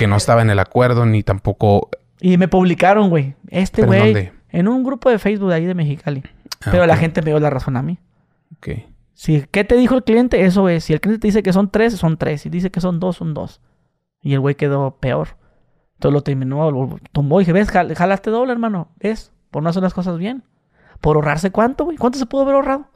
que 0.00 0.06
no 0.06 0.16
estaba 0.16 0.40
en 0.40 0.48
el 0.48 0.58
acuerdo 0.58 1.04
ni 1.04 1.22
tampoco. 1.22 1.90
Y 2.20 2.38
me 2.38 2.48
publicaron, 2.48 3.10
güey. 3.10 3.34
Este 3.48 3.82
güey. 3.82 4.32
En 4.48 4.66
un 4.66 4.82
grupo 4.82 5.10
de 5.10 5.18
Facebook 5.18 5.50
de 5.50 5.56
ahí 5.56 5.66
de 5.66 5.74
Mexicali. 5.74 6.22
Ah, 6.62 6.70
pero 6.70 6.86
la 6.86 6.96
gente 6.96 7.20
me 7.20 7.32
dio 7.32 7.38
la 7.38 7.50
razón 7.50 7.76
a 7.76 7.82
mí. 7.82 7.98
Ok. 8.56 8.68
Si, 9.12 9.44
¿qué 9.50 9.62
te 9.64 9.76
dijo 9.76 9.96
el 9.96 10.02
cliente? 10.02 10.42
Eso 10.46 10.70
es. 10.70 10.84
Si 10.84 10.94
el 10.94 11.02
cliente 11.02 11.20
te 11.20 11.28
dice 11.28 11.42
que 11.42 11.52
son 11.52 11.70
tres, 11.70 11.94
son 11.96 12.16
tres. 12.16 12.40
Si 12.40 12.48
dice 12.48 12.70
que 12.70 12.80
son 12.80 12.98
dos, 12.98 13.16
son 13.16 13.34
dos. 13.34 13.60
Y 14.22 14.32
el 14.32 14.40
güey 14.40 14.54
quedó 14.54 14.96
peor. 14.96 15.36
Entonces 15.96 16.14
lo 16.14 16.22
terminó, 16.22 16.70
lo 16.70 16.98
tumbó 17.12 17.42
y 17.42 17.44
dije, 17.44 17.52
ves, 17.52 17.70
jalaste 17.70 18.30
doble, 18.30 18.52
hermano. 18.52 18.88
¿Ves? 18.98 19.32
Por 19.50 19.62
no 19.62 19.68
hacer 19.68 19.82
las 19.82 19.92
cosas 19.92 20.16
bien. 20.16 20.44
¿Por 21.02 21.16
ahorrarse 21.16 21.50
cuánto, 21.50 21.84
güey? 21.84 21.98
¿Cuánto 21.98 22.18
se 22.18 22.24
pudo 22.24 22.42
haber 22.42 22.54
ahorrado? 22.54 22.86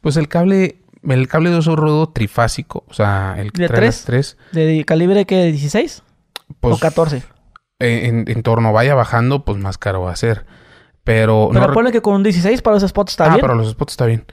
Pues 0.00 0.16
el 0.16 0.26
cable, 0.26 0.82
el 1.04 1.28
cable 1.28 1.50
de 1.50 1.58
uso 1.58 1.76
rudo 1.76 2.08
trifásico, 2.08 2.84
o 2.88 2.94
sea, 2.94 3.36
el 3.38 3.52
que 3.52 3.68
trae 3.68 3.86
las 3.86 4.04
tres. 4.04 4.36
¿De 4.50 4.84
calibre 4.84 5.24
que 5.24 5.36
de 5.36 5.52
16? 5.52 6.02
Pues, 6.60 6.76
¿O 6.76 6.78
14? 6.78 7.22
En, 7.80 8.24
en, 8.28 8.42
torno 8.42 8.72
vaya 8.72 8.94
bajando, 8.94 9.44
pues 9.44 9.58
más 9.58 9.78
caro 9.78 10.02
va 10.02 10.12
a 10.12 10.16
ser. 10.16 10.46
Pero. 11.04 11.50
Pero 11.52 11.82
no 11.82 11.90
que 11.92 12.02
con 12.02 12.14
un 12.14 12.22
16 12.22 12.60
para 12.62 12.74
los 12.74 12.88
spots 12.88 13.12
está 13.12 13.24
bien. 13.28 13.38
Ah, 13.38 13.40
para 13.40 13.54
los 13.54 13.70
spots 13.70 13.92
está 13.92 14.06
bien. 14.06 14.26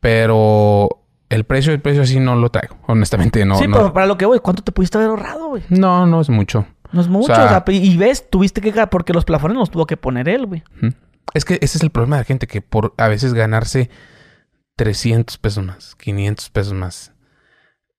Pero 0.00 0.88
el 1.28 1.44
precio, 1.44 1.72
el 1.72 1.80
precio 1.80 2.02
así 2.02 2.20
no 2.20 2.36
lo 2.36 2.50
traigo. 2.50 2.76
Honestamente, 2.86 3.44
no. 3.44 3.56
Sí, 3.56 3.64
pero 3.66 3.92
para 3.92 4.06
lo 4.06 4.18
que 4.18 4.26
voy, 4.26 4.38
¿cuánto 4.40 4.62
te 4.62 4.72
pudiste 4.72 4.98
haber 4.98 5.10
ahorrado, 5.10 5.48
güey? 5.48 5.62
No, 5.70 6.06
no 6.06 6.20
es 6.20 6.28
mucho. 6.28 6.66
No 6.92 7.00
es 7.00 7.08
mucho. 7.08 7.32
O 7.32 7.34
sea, 7.34 7.64
y 7.68 7.96
ves, 7.96 8.28
tuviste 8.28 8.60
que... 8.60 8.86
Porque 8.88 9.14
los 9.14 9.24
plafones 9.24 9.56
los 9.56 9.70
tuvo 9.70 9.86
que 9.86 9.96
poner 9.96 10.28
él, 10.28 10.46
güey. 10.46 10.62
Es 11.32 11.46
que 11.46 11.54
ese 11.62 11.78
es 11.78 11.82
el 11.82 11.90
problema 11.90 12.16
de 12.16 12.20
la 12.20 12.26
gente, 12.26 12.46
que 12.46 12.60
por 12.60 12.92
a 12.98 13.08
veces 13.08 13.32
ganarse 13.32 13.88
300 14.76 15.38
pesos 15.38 15.64
más, 15.64 15.94
500 15.96 16.50
pesos 16.50 16.74
más. 16.74 17.12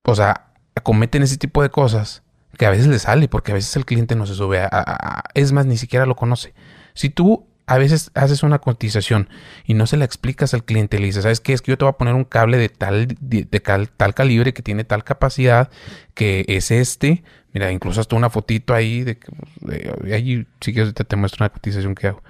O 0.04 0.14
sea, 0.14 0.54
cometen 0.84 1.24
ese 1.24 1.38
tipo 1.38 1.64
de 1.64 1.70
cosas 1.70 2.24
que 2.58 2.66
a 2.66 2.70
veces 2.70 2.88
le 2.88 3.00
sale 3.00 3.28
porque 3.28 3.52
a 3.52 3.56
veces 3.56 3.76
el 3.76 3.86
cliente 3.86 4.16
no 4.16 4.26
se 4.26 4.36
sube 4.36 4.60
a, 4.62 5.24
es 5.34 5.52
más, 5.52 5.66
ni 5.66 5.78
siquiera 5.78 6.06
lo 6.06 6.16
conoce. 6.16 6.54
Si 6.94 7.10
tú 7.10 7.48
a 7.66 7.78
veces 7.78 8.12
haces 8.14 8.44
una 8.44 8.60
cotización 8.60 9.30
y 9.66 9.74
no 9.74 9.88
se 9.88 9.98
la 9.98 10.06
explicas 10.06 10.54
al 10.54 10.66
cliente, 10.66 11.00
le 11.00 11.06
dices, 11.06 11.24
¿sabes 11.24 11.40
qué? 11.40 11.54
Es 11.54 11.62
que 11.62 11.72
yo 11.72 11.78
te 11.78 11.86
voy 11.86 11.92
a 11.92 11.98
poner 11.98 12.14
un 12.14 12.26
cable 12.26 12.58
de 12.58 12.70
tal, 12.70 13.08
de, 13.20 13.46
tal 13.46 14.14
calibre 14.14 14.54
que 14.54 14.62
tiene 14.62 14.84
tal 14.84 15.04
capacidad, 15.04 15.70
que 16.14 16.46
es 16.48 16.72
este, 16.72 17.24
Mira, 17.54 17.72
incluso 17.72 18.02
hasta 18.02 18.16
una 18.16 18.32
fotito 18.32 18.74
ahí 18.74 19.04
de 19.04 19.20
de, 19.62 20.14
ahí 20.14 20.48
sí 20.60 20.74
que 20.74 20.92
te, 20.92 21.16
muestro 21.16 21.44
una 21.44 21.54
cotización 21.54 21.94
que 21.94 22.08
hago. 22.08 22.24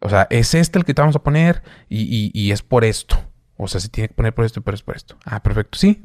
O 0.00 0.08
sea, 0.08 0.26
es 0.30 0.54
este 0.54 0.78
el 0.78 0.84
que 0.84 0.94
te 0.94 1.02
vamos 1.02 1.14
a 1.14 1.22
poner 1.22 1.62
y, 1.88 2.30
y, 2.34 2.50
es 2.52 2.62
por 2.62 2.84
esto. 2.84 3.22
O 3.58 3.68
sea, 3.68 3.80
se 3.80 3.88
tiene 3.88 4.08
que 4.08 4.14
poner 4.14 4.34
por 4.34 4.44
esto, 4.44 4.62
pero 4.62 4.74
es 4.74 4.82
por 4.82 4.96
esto. 4.96 5.16
Ah, 5.24 5.42
perfecto. 5.42 5.78
Sí. 5.78 6.00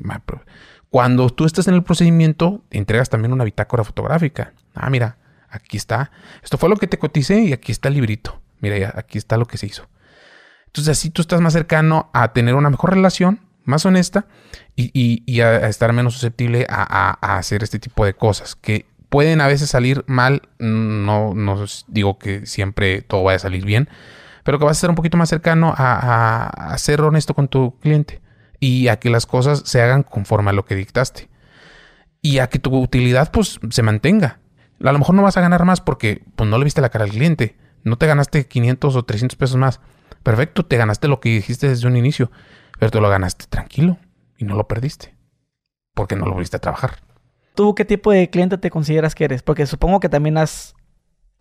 Cuando 0.90 1.30
tú 1.30 1.46
estás 1.46 1.68
en 1.68 1.74
el 1.74 1.84
procedimiento, 1.84 2.64
entregas 2.72 3.10
también 3.10 3.34
una 3.34 3.44
bitácora 3.44 3.84
fotográfica. 3.84 4.54
Ah, 4.74 4.90
mira, 4.90 5.18
aquí 5.50 5.78
está. 5.78 6.12
Esto 6.44 6.58
fue 6.58 6.70
lo 6.70 6.78
que 6.78 6.88
te 6.88 6.98
coticé 6.98 7.42
y 7.42 7.54
aquí 7.54 7.72
está 7.72 7.90
el 7.90 7.96
librito. 7.96 8.40
Mira, 8.60 8.94
aquí 8.96 9.18
está 9.18 9.38
lo 9.38 9.46
que 9.46 9.58
se 9.58 9.66
hizo. 9.66 9.88
Entonces 10.68 10.98
así 10.98 11.10
tú 11.10 11.22
estás 11.22 11.42
más 11.42 11.54
cercano 11.54 12.10
a 12.14 12.34
tener 12.34 12.56
una 12.56 12.70
mejor 12.70 12.92
relación 12.92 13.42
más 13.66 13.86
honesta 13.86 14.26
y, 14.76 15.42
a, 15.42 15.68
estar 15.68 15.92
menos 15.92 16.14
susceptible 16.14 16.66
a, 16.70 17.38
hacer 17.38 17.64
este 17.64 17.80
tipo 17.80 18.06
de 18.06 18.14
cosas 18.14 18.56
que 18.56 18.86
pueden 19.10 19.42
a 19.42 19.48
veces 19.48 19.70
salir 19.70 20.04
mal. 20.08 20.44
No, 20.58 21.34
no 21.34 21.66
digo 21.88 22.18
que 22.18 22.46
siempre 22.46 23.02
todo 23.02 23.24
vaya 23.24 23.36
a 23.36 23.40
salir 23.40 23.66
bien, 23.66 23.90
pero 24.44 24.58
que 24.58 24.66
vas 24.66 24.78
a 24.78 24.82
ser 24.82 24.90
un 24.90 24.96
poquito 24.96 25.18
más 25.18 25.30
cercano 25.30 25.74
a, 25.78 26.74
ser 26.78 27.02
honesto 27.02 27.34
con 27.34 27.48
tu 27.48 27.78
cliente 27.80 28.22
y 28.60 28.88
a 28.88 29.00
que 29.00 29.10
las 29.10 29.26
cosas 29.26 29.64
se 29.66 29.82
hagan 29.82 30.04
conforme 30.04 30.50
a 30.50 30.54
lo 30.54 30.66
que 30.66 30.76
dictaste 30.76 31.30
y 32.22 32.40
a 32.40 32.48
que 32.48 32.60
tu 32.60 32.76
utilidad 32.76 33.32
pues 33.32 33.60
se 33.70 33.84
mantenga. 33.84 34.40
A 34.84 34.92
lo 34.92 35.00
mejor 35.00 35.16
no 35.16 35.24
vas 35.24 35.38
a 35.38 35.42
ganar 35.42 35.66
más 35.66 35.82
porque 35.82 36.24
pues 36.36 36.50
no 36.50 36.58
le 36.58 36.64
viste 36.64 36.82
la 36.82 36.90
cara 36.90 37.06
al 37.06 37.12
cliente. 37.12 37.56
No 37.84 37.98
te 37.98 38.08
ganaste 38.08 38.48
500 38.48 38.96
o 38.96 39.04
300 39.04 39.38
pesos 39.38 39.58
más. 39.58 39.80
Perfecto, 40.24 40.66
te 40.66 40.78
ganaste 40.78 41.08
lo 41.08 41.20
que 41.20 41.30
dijiste 41.30 41.70
desde 41.70 41.88
un 41.88 41.96
inicio. 41.96 42.32
Pero 42.80 42.92
tú 42.92 43.02
lo 43.02 43.10
ganaste 43.10 43.46
tranquilo 43.48 43.98
y 44.38 44.46
no 44.46 44.56
lo 44.56 44.68
perdiste. 44.68 45.16
Porque 45.94 46.16
no 46.16 46.26
lo 46.26 46.34
volviste 46.34 46.58
a 46.58 46.60
trabajar. 46.60 47.00
¿tú 47.58 47.74
qué 47.74 47.84
tipo 47.84 48.12
de 48.12 48.30
cliente 48.30 48.58
te 48.60 48.70
consideras 48.70 49.16
que 49.16 49.26
eres? 49.26 49.42
Porque 49.42 49.66
supongo 49.66 50.00
que 50.00 50.10
también 50.10 50.38
has 50.38 50.76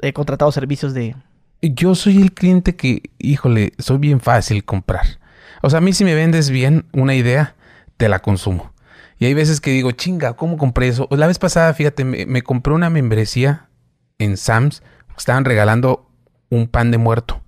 eh, 0.00 0.14
contratado 0.14 0.50
servicios 0.50 0.94
de... 0.94 1.14
Yo 1.60 1.94
soy 1.94 2.22
el 2.22 2.32
cliente 2.32 2.74
que, 2.74 3.02
híjole, 3.18 3.74
soy 3.78 3.98
bien 3.98 4.20
fácil 4.20 4.64
comprar. 4.64 5.20
O 5.62 5.70
sea, 5.70 5.78
a 5.78 5.80
mí 5.80 5.92
si 5.92 6.04
me 6.04 6.14
vendes 6.14 6.50
bien 6.50 6.86
una 6.92 7.14
idea, 7.14 7.54
te 7.96 8.08
la 8.08 8.20
consumo. 8.20 8.72
Y 9.18 9.26
hay 9.26 9.34
veces 9.34 9.60
que 9.60 9.70
digo, 9.70 9.92
chinga, 9.92 10.34
¿cómo 10.34 10.58
compré 10.58 10.88
eso? 10.88 11.08
La 11.10 11.26
vez 11.26 11.38
pasada, 11.38 11.72
fíjate, 11.72 12.04
me, 12.04 12.42
compré 12.42 12.74
una 12.74 12.90
membresía 12.90 13.68
en 14.18 14.36
Sam's. 14.36 14.82
Estaban 15.16 15.44
regalando 15.44 16.10
un 16.50 16.68
pan 16.68 16.90
de 16.90 16.98
muerto. 16.98 17.42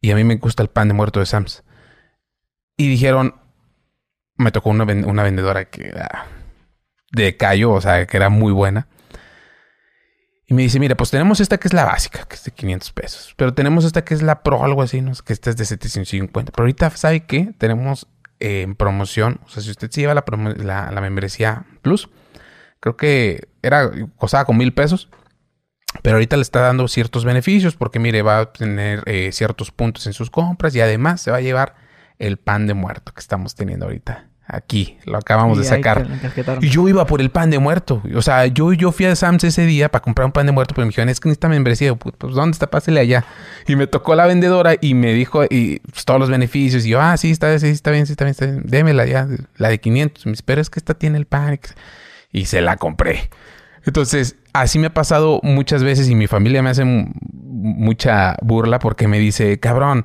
Y 0.00 0.10
a 0.10 0.16
mí 0.16 0.24
me 0.24 0.36
gusta 0.36 0.62
el 0.62 0.68
pan 0.68 0.88
de 0.88 0.94
muerto 0.94 1.20
de 1.20 1.26
Sam's. 1.26 1.62
Y 2.76 2.88
dijeron, 2.88 3.36
me 4.36 4.50
tocó 4.50 4.70
una, 4.70 4.84
una 4.84 5.22
vendedora 5.22 5.66
que 5.66 5.88
era 5.88 6.26
de 7.12 7.36
callo, 7.36 7.72
o 7.72 7.80
sea, 7.80 8.06
que 8.06 8.16
era 8.16 8.28
muy 8.28 8.52
buena. 8.52 8.88
Y 10.52 10.54
me 10.54 10.60
dice, 10.60 10.78
mira, 10.78 10.94
pues 10.98 11.10
tenemos 11.10 11.40
esta 11.40 11.56
que 11.56 11.66
es 11.66 11.72
la 11.72 11.86
básica, 11.86 12.26
que 12.28 12.34
es 12.34 12.44
de 12.44 12.50
500 12.50 12.92
pesos. 12.92 13.34
Pero 13.38 13.54
tenemos 13.54 13.86
esta 13.86 14.04
que 14.04 14.12
es 14.12 14.20
la 14.20 14.42
pro, 14.42 14.62
algo 14.62 14.82
así, 14.82 15.00
¿no? 15.00 15.12
Que 15.24 15.32
esta 15.32 15.48
es 15.48 15.56
de 15.56 15.64
750. 15.64 16.52
Pero 16.52 16.64
ahorita, 16.64 16.90
¿sabe 16.90 17.24
qué? 17.24 17.54
Tenemos 17.56 18.06
eh, 18.38 18.60
en 18.60 18.74
promoción. 18.74 19.40
O 19.46 19.48
sea, 19.48 19.62
si 19.62 19.70
usted 19.70 19.90
se 19.90 20.02
lleva 20.02 20.12
la, 20.12 20.90
la, 20.92 21.00
membresía 21.00 21.64
Plus, 21.80 22.10
creo 22.80 22.98
que 22.98 23.48
era, 23.62 23.90
costaba 24.18 24.44
con 24.44 24.58
mil 24.58 24.74
pesos. 24.74 25.08
Pero 26.02 26.16
ahorita 26.16 26.36
le 26.36 26.42
está 26.42 26.60
dando 26.60 26.86
ciertos 26.86 27.24
beneficios 27.24 27.74
porque, 27.74 27.98
mire, 27.98 28.20
va 28.20 28.40
a 28.40 28.52
tener 28.52 29.04
eh, 29.06 29.32
ciertos 29.32 29.70
puntos 29.70 30.06
en 30.06 30.12
sus 30.12 30.28
compras 30.28 30.74
y 30.74 30.82
además 30.82 31.22
se 31.22 31.30
va 31.30 31.38
a 31.38 31.40
llevar 31.40 31.76
el 32.18 32.36
pan 32.36 32.66
de 32.66 32.74
muerto 32.74 33.14
que 33.14 33.20
estamos 33.20 33.54
teniendo 33.54 33.86
ahorita. 33.86 34.28
Aquí, 34.44 34.98
lo 35.06 35.18
acabamos 35.18 35.56
de 35.56 35.64
sacar. 35.64 36.06
Y 36.60 36.68
yo 36.68 36.88
iba 36.88 37.06
por 37.06 37.20
el 37.20 37.30
pan 37.30 37.48
de 37.48 37.58
muerto. 37.58 38.02
O 38.14 38.22
sea, 38.22 38.46
yo, 38.46 38.72
yo 38.72 38.92
fui 38.92 39.06
a 39.06 39.14
Sam's 39.14 39.44
ese 39.44 39.64
día 39.64 39.88
para 39.88 40.02
comprar 40.02 40.26
un 40.26 40.32
pan 40.32 40.46
de 40.46 40.52
muerto, 40.52 40.74
pero 40.74 40.84
me 40.84 40.90
dijeron, 40.90 41.08
es 41.08 41.20
que 41.20 41.28
necesita 41.28 41.48
membresía. 41.48 41.94
Pues, 41.94 42.34
¿dónde 42.34 42.52
está? 42.52 42.68
Pásele 42.68 43.00
allá. 43.00 43.24
Y 43.66 43.76
me 43.76 43.86
tocó 43.86 44.14
la 44.14 44.26
vendedora 44.26 44.74
y 44.80 44.94
me 44.94 45.14
dijo 45.14 45.44
y, 45.44 45.78
pues, 45.90 46.04
todos 46.04 46.20
los 46.20 46.28
beneficios. 46.28 46.84
Y 46.84 46.90
yo, 46.90 47.00
ah, 47.00 47.16
sí, 47.16 47.30
está, 47.30 47.56
sí, 47.58 47.68
está 47.68 47.92
bien, 47.92 48.06
sí, 48.06 48.12
está 48.12 48.24
bien, 48.24 48.32
está 48.32 48.46
bien. 48.46 48.62
Démela 48.64 49.06
ya, 49.06 49.28
la 49.56 49.68
de 49.68 49.78
500. 49.78 50.26
Me 50.26 50.32
dice, 50.32 50.42
pero 50.44 50.60
es 50.60 50.70
que 50.70 50.80
esta 50.80 50.94
tiene 50.94 51.18
el 51.18 51.26
pan. 51.26 51.58
Y 52.32 52.46
se 52.46 52.60
la 52.60 52.76
compré. 52.76 53.30
Entonces, 53.84 54.36
así 54.52 54.78
me 54.78 54.88
ha 54.88 54.94
pasado 54.94 55.40
muchas 55.42 55.82
veces 55.82 56.08
y 56.08 56.14
mi 56.14 56.26
familia 56.26 56.62
me 56.62 56.70
hace 56.70 56.84
mucha 56.84 58.36
burla 58.42 58.78
porque 58.78 59.08
me 59.08 59.18
dice, 59.18 59.58
cabrón, 59.60 60.04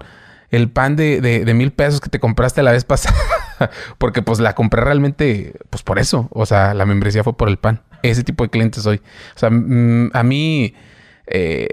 el 0.50 0.70
pan 0.70 0.96
de, 0.96 1.22
de 1.22 1.54
mil 1.54 1.72
pesos 1.72 2.00
que 2.02 2.10
te 2.10 2.20
compraste 2.20 2.64
la 2.64 2.72
vez 2.72 2.86
pasada 2.86 3.18
porque 3.98 4.22
pues 4.22 4.40
la 4.40 4.56
compré 4.56 4.82
realmente, 4.82 5.54
pues 5.70 5.84
por 5.84 6.00
eso. 6.00 6.28
O 6.32 6.46
sea, 6.46 6.74
la 6.74 6.86
membresía 6.86 7.24
fue 7.24 7.36
por 7.36 7.50
el 7.50 7.58
pan. 7.58 7.84
Ese 8.04 8.24
tipo 8.24 8.44
de 8.44 8.50
cliente 8.50 8.80
soy. 8.82 9.02
O 9.36 9.40
sea, 9.40 9.50
mm, 9.50 10.12
a 10.14 10.24
mí... 10.24 10.74
Eh, 11.28 11.68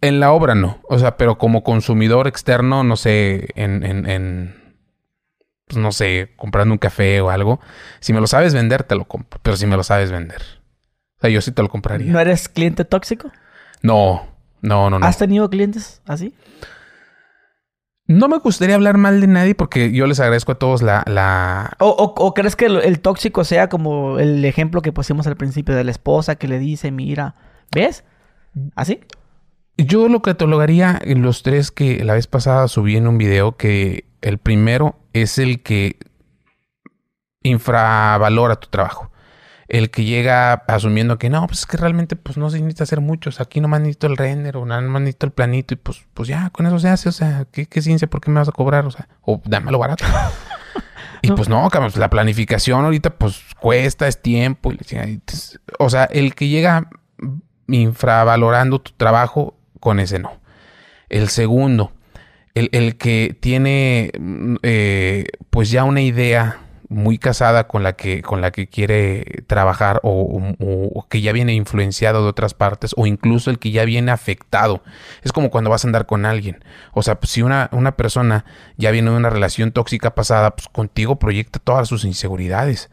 en 0.00 0.20
la 0.20 0.32
obra 0.32 0.54
no. 0.54 0.80
O 0.88 0.98
sea, 0.98 1.16
pero 1.16 1.38
como 1.38 1.62
consumidor 1.62 2.26
externo, 2.26 2.84
no 2.84 2.96
sé, 2.96 3.48
en, 3.54 3.84
en, 3.84 4.08
en, 4.08 4.74
pues 5.66 5.78
no 5.78 5.92
sé, 5.92 6.32
comprando 6.36 6.72
un 6.72 6.78
café 6.78 7.20
o 7.20 7.30
algo. 7.30 7.60
Si 8.00 8.12
me 8.12 8.20
lo 8.20 8.26
sabes 8.26 8.54
vender, 8.54 8.84
te 8.84 8.94
lo 8.94 9.04
compro. 9.06 9.40
Pero 9.42 9.56
si 9.56 9.66
me 9.66 9.76
lo 9.76 9.82
sabes 9.82 10.10
vender. 10.10 10.42
O 11.18 11.20
sea, 11.20 11.30
yo 11.30 11.40
sí 11.40 11.52
te 11.52 11.62
lo 11.62 11.68
compraría. 11.68 12.10
¿No 12.10 12.18
eres 12.18 12.48
cliente 12.48 12.84
tóxico? 12.84 13.30
No, 13.82 14.26
no, 14.62 14.88
no, 14.88 14.98
no. 14.98 15.06
¿Has 15.06 15.18
tenido 15.18 15.50
clientes 15.50 16.00
así? 16.06 16.34
No 18.10 18.26
me 18.26 18.38
gustaría 18.38 18.74
hablar 18.74 18.98
mal 18.98 19.20
de 19.20 19.28
nadie 19.28 19.54
porque 19.54 19.92
yo 19.92 20.04
les 20.08 20.18
agradezco 20.18 20.50
a 20.50 20.54
todos 20.56 20.82
la... 20.82 21.04
la... 21.06 21.76
O, 21.78 22.34
crees 22.34 22.56
que 22.56 22.66
el, 22.66 22.98
tóxico 22.98 23.44
sea 23.44 23.68
como 23.68 24.18
el 24.18 24.44
ejemplo 24.44 24.82
que 24.82 24.90
pusimos 24.90 25.28
al 25.28 25.36
principio 25.36 25.76
de 25.76 25.84
la 25.84 25.92
esposa 25.92 26.34
que 26.34 26.48
le 26.48 26.58
dice, 26.58 26.90
mira, 26.90 27.36
¿ves? 27.72 28.02
¿Así? 28.74 28.98
Yo 29.76 30.08
lo 30.08 30.22
catalogaría 30.22 30.98
en 31.00 31.22
los 31.22 31.44
tres 31.44 31.70
que 31.70 32.04
la 32.04 32.14
vez 32.14 32.26
pasada 32.26 32.66
subí 32.66 32.96
en 32.96 33.06
un 33.06 33.16
video 33.16 33.56
que 33.56 34.06
el 34.22 34.38
primero 34.38 34.98
es 35.12 35.38
el 35.38 35.62
que 35.62 35.96
infravalora 37.44 38.56
tu 38.56 38.66
trabajo 38.70 39.12
el 39.70 39.90
que 39.90 40.04
llega 40.04 40.52
asumiendo 40.66 41.16
que 41.16 41.30
no, 41.30 41.46
pues 41.46 41.60
es 41.60 41.66
que 41.66 41.76
realmente 41.76 42.16
pues 42.16 42.36
no 42.36 42.50
se 42.50 42.58
necesita 42.58 42.82
hacer 42.82 43.00
muchos, 43.00 43.40
aquí 43.40 43.60
nomás 43.60 43.80
necesito 43.80 44.08
el 44.08 44.16
render 44.16 44.56
o 44.56 44.66
nada 44.66 44.80
más 44.80 45.00
necesito 45.00 45.26
el 45.26 45.32
planito 45.32 45.74
y 45.74 45.76
pues, 45.76 46.04
pues 46.12 46.28
ya, 46.28 46.50
con 46.50 46.66
eso 46.66 46.80
se 46.80 46.88
hace, 46.88 47.08
o 47.08 47.12
sea, 47.12 47.46
¿qué, 47.52 47.66
ciencia? 47.80 48.10
¿Por 48.10 48.20
qué 48.20 48.32
me 48.32 48.40
vas 48.40 48.48
a 48.48 48.52
cobrar? 48.52 48.84
O 48.84 48.90
sea, 48.90 49.08
o 49.22 49.40
dámelo 49.44 49.78
barato. 49.78 50.04
y 51.22 51.30
pues 51.30 51.48
no, 51.48 51.68
cabrón, 51.70 51.92
la 51.96 52.10
planificación 52.10 52.84
ahorita 52.84 53.10
pues 53.10 53.42
cuesta, 53.60 54.08
es 54.08 54.20
tiempo. 54.20 54.72
o 55.78 55.88
sea, 55.88 56.04
el 56.04 56.34
que 56.34 56.48
llega 56.48 56.90
infravalorando 57.68 58.80
tu 58.80 58.90
trabajo, 58.96 59.56
con 59.78 60.00
ese 60.00 60.18
no. 60.18 60.32
El 61.08 61.28
segundo, 61.28 61.92
el, 62.54 62.70
el 62.72 62.96
que 62.96 63.38
tiene 63.40 64.10
mm, 64.18 64.56
eh, 64.64 65.26
pues 65.50 65.70
ya 65.70 65.84
una 65.84 66.00
idea 66.00 66.58
muy 66.90 67.18
casada 67.18 67.68
con 67.68 67.84
la 67.84 67.94
que, 67.94 68.20
con 68.20 68.40
la 68.40 68.50
que 68.50 68.66
quiere 68.66 69.44
trabajar 69.46 70.00
o, 70.02 71.06
que 71.08 71.22
ya 71.22 71.32
viene 71.32 71.54
influenciado 71.54 72.22
de 72.24 72.28
otras 72.28 72.52
partes 72.52 72.94
o 72.96 73.06
incluso 73.06 73.50
el 73.50 73.60
que 73.60 73.70
ya 73.70 73.84
viene 73.84 74.10
afectado. 74.10 74.82
Es 75.22 75.32
como 75.32 75.50
cuando 75.50 75.70
vas 75.70 75.84
a 75.84 75.88
andar 75.88 76.06
con 76.06 76.26
alguien. 76.26 76.62
O 76.92 77.02
sea, 77.02 77.20
pues, 77.20 77.30
si 77.30 77.42
una, 77.42 77.70
una 77.72 77.96
persona 77.96 78.44
ya 78.76 78.90
viene 78.90 79.10
de 79.10 79.16
una 79.16 79.30
relación 79.30 79.70
tóxica 79.70 80.14
pasada, 80.16 80.56
pues 80.56 80.68
contigo 80.68 81.18
proyecta 81.18 81.60
todas 81.60 81.88
sus 81.88 82.04
inseguridades. 82.04 82.90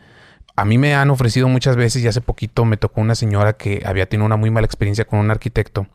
A 0.55 0.63
mí 0.63 0.77
me 0.77 0.93
han 0.95 1.09
ofrecido 1.09 1.47
muchas 1.47 1.75
veces 1.75 2.03
y 2.03 2.07
hace 2.07 2.21
poquito 2.21 2.65
me 2.65 2.77
tocó 2.77 3.01
una 3.01 3.15
señora 3.15 3.53
que 3.53 3.81
había 3.83 4.07
tenido 4.07 4.27
una 4.27 4.37
muy 4.37 4.51
mala 4.51 4.65
experiencia 4.65 5.05
con 5.05 5.19
un 5.19 5.31
arquitecto 5.31 5.87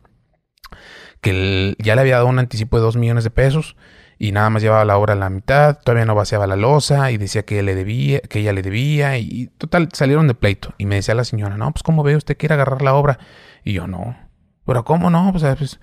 que 1.20 1.76
ya 1.78 1.94
le 1.94 2.00
había 2.00 2.16
dado 2.16 2.26
un 2.26 2.40
anticipo 2.40 2.76
de 2.76 2.82
dos 2.82 2.96
millones 2.96 3.24
de 3.24 3.30
pesos 3.30 3.76
y 4.22 4.30
nada 4.30 4.50
más 4.50 4.62
llevaba 4.62 4.84
la 4.84 4.96
obra 4.98 5.14
a 5.14 5.16
la 5.16 5.30
mitad, 5.30 5.80
todavía 5.80 6.04
no 6.04 6.14
vaciaba 6.14 6.46
la 6.46 6.54
losa 6.54 7.10
y 7.10 7.16
decía 7.16 7.44
que 7.44 7.60
le 7.64 7.74
debía, 7.74 8.20
que 8.20 8.38
ella 8.38 8.52
le 8.52 8.62
debía 8.62 9.18
y 9.18 9.50
total 9.58 9.88
salieron 9.92 10.28
de 10.28 10.34
pleito 10.34 10.74
y 10.78 10.86
me 10.86 10.94
decía 10.94 11.16
la 11.16 11.24
señora, 11.24 11.56
"No, 11.56 11.72
pues 11.72 11.82
cómo 11.82 12.04
ve 12.04 12.14
usted 12.14 12.36
quiere 12.36 12.54
agarrar 12.54 12.82
la 12.82 12.94
obra?" 12.94 13.18
Y 13.64 13.72
yo, 13.72 13.88
"No." 13.88 14.16
Pero 14.64 14.84
¿cómo 14.84 15.10
no? 15.10 15.32
Pues, 15.32 15.42
pues 15.58 15.80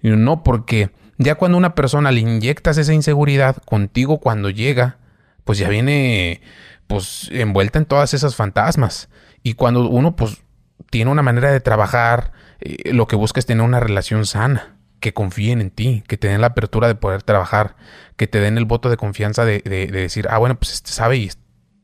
no 0.00 0.42
porque 0.42 0.90
ya 1.18 1.34
cuando 1.34 1.58
una 1.58 1.74
persona 1.74 2.10
le 2.12 2.20
inyectas 2.20 2.78
esa 2.78 2.94
inseguridad 2.94 3.58
contigo 3.66 4.20
cuando 4.20 4.48
llega, 4.48 4.96
pues 5.44 5.58
ya 5.58 5.68
viene 5.68 6.40
pues 6.86 7.28
envuelta 7.30 7.78
en 7.78 7.84
todas 7.84 8.14
esas 8.14 8.36
fantasmas. 8.36 9.10
Y 9.42 9.52
cuando 9.52 9.86
uno 9.86 10.16
pues 10.16 10.42
tiene 10.88 11.10
una 11.10 11.20
manera 11.20 11.52
de 11.52 11.60
trabajar, 11.60 12.32
eh, 12.60 12.94
lo 12.94 13.06
que 13.06 13.16
busca 13.16 13.38
es 13.38 13.44
tener 13.44 13.66
una 13.66 13.80
relación 13.80 14.24
sana 14.24 14.78
que 15.02 15.12
confíen 15.12 15.60
en 15.60 15.70
ti, 15.70 16.04
que 16.06 16.16
te 16.16 16.28
den 16.28 16.40
la 16.40 16.46
apertura 16.46 16.86
de 16.86 16.94
poder 16.94 17.22
trabajar, 17.24 17.76
que 18.16 18.28
te 18.28 18.40
den 18.40 18.56
el 18.56 18.64
voto 18.64 18.88
de 18.88 18.96
confianza 18.96 19.44
de, 19.44 19.60
decir, 19.60 20.28
ah, 20.30 20.38
bueno, 20.38 20.58
pues 20.58 20.72
este 20.72 20.92
sabe 20.92 21.16
y 21.16 21.30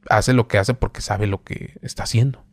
hace 0.09 0.33
lo 0.33 0.47
que 0.49 0.57
hace 0.57 0.73
porque 0.73 1.03
sabe 1.03 1.27
lo 1.27 1.43
que 1.43 1.75
está 1.83 2.05
haciendo. 2.05 2.45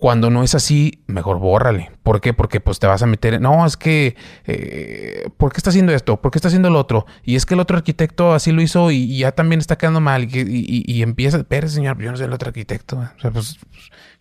Cuando 0.00 0.30
no 0.30 0.42
es 0.42 0.54
así, 0.54 1.02
mejor 1.06 1.38
bórrale. 1.38 1.90
¿Por 2.02 2.22
qué? 2.22 2.32
Porque 2.32 2.58
pues 2.58 2.78
te 2.78 2.86
vas 2.86 3.02
a 3.02 3.06
meter. 3.06 3.38
No, 3.38 3.66
es 3.66 3.76
que. 3.76 4.16
Eh, 4.46 5.28
¿Por 5.36 5.52
qué 5.52 5.58
está 5.58 5.68
haciendo 5.68 5.92
esto? 5.92 6.22
¿Por 6.22 6.30
qué 6.30 6.38
está 6.38 6.48
haciendo 6.48 6.70
lo 6.70 6.78
otro? 6.78 7.04
Y 7.22 7.36
es 7.36 7.44
que 7.44 7.52
el 7.52 7.60
otro 7.60 7.76
arquitecto 7.76 8.32
así 8.32 8.50
lo 8.50 8.62
hizo 8.62 8.90
y, 8.90 9.18
ya 9.18 9.32
también 9.32 9.60
está 9.60 9.76
quedando 9.76 10.00
mal. 10.00 10.26
Y, 10.32 11.02
empieza. 11.02 11.44
Pero 11.44 11.68
señor, 11.68 11.98
yo 12.00 12.10
no 12.10 12.16
soy 12.16 12.24
el 12.24 12.32
otro 12.32 12.48
arquitecto. 12.48 12.96
O 12.96 13.20
sea, 13.20 13.30
pues, 13.30 13.58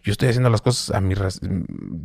yo 0.04 0.12
estoy 0.12 0.28
haciendo 0.28 0.50
las 0.50 0.62
cosas 0.62 0.94
a 0.94 1.00
mi, 1.00 1.16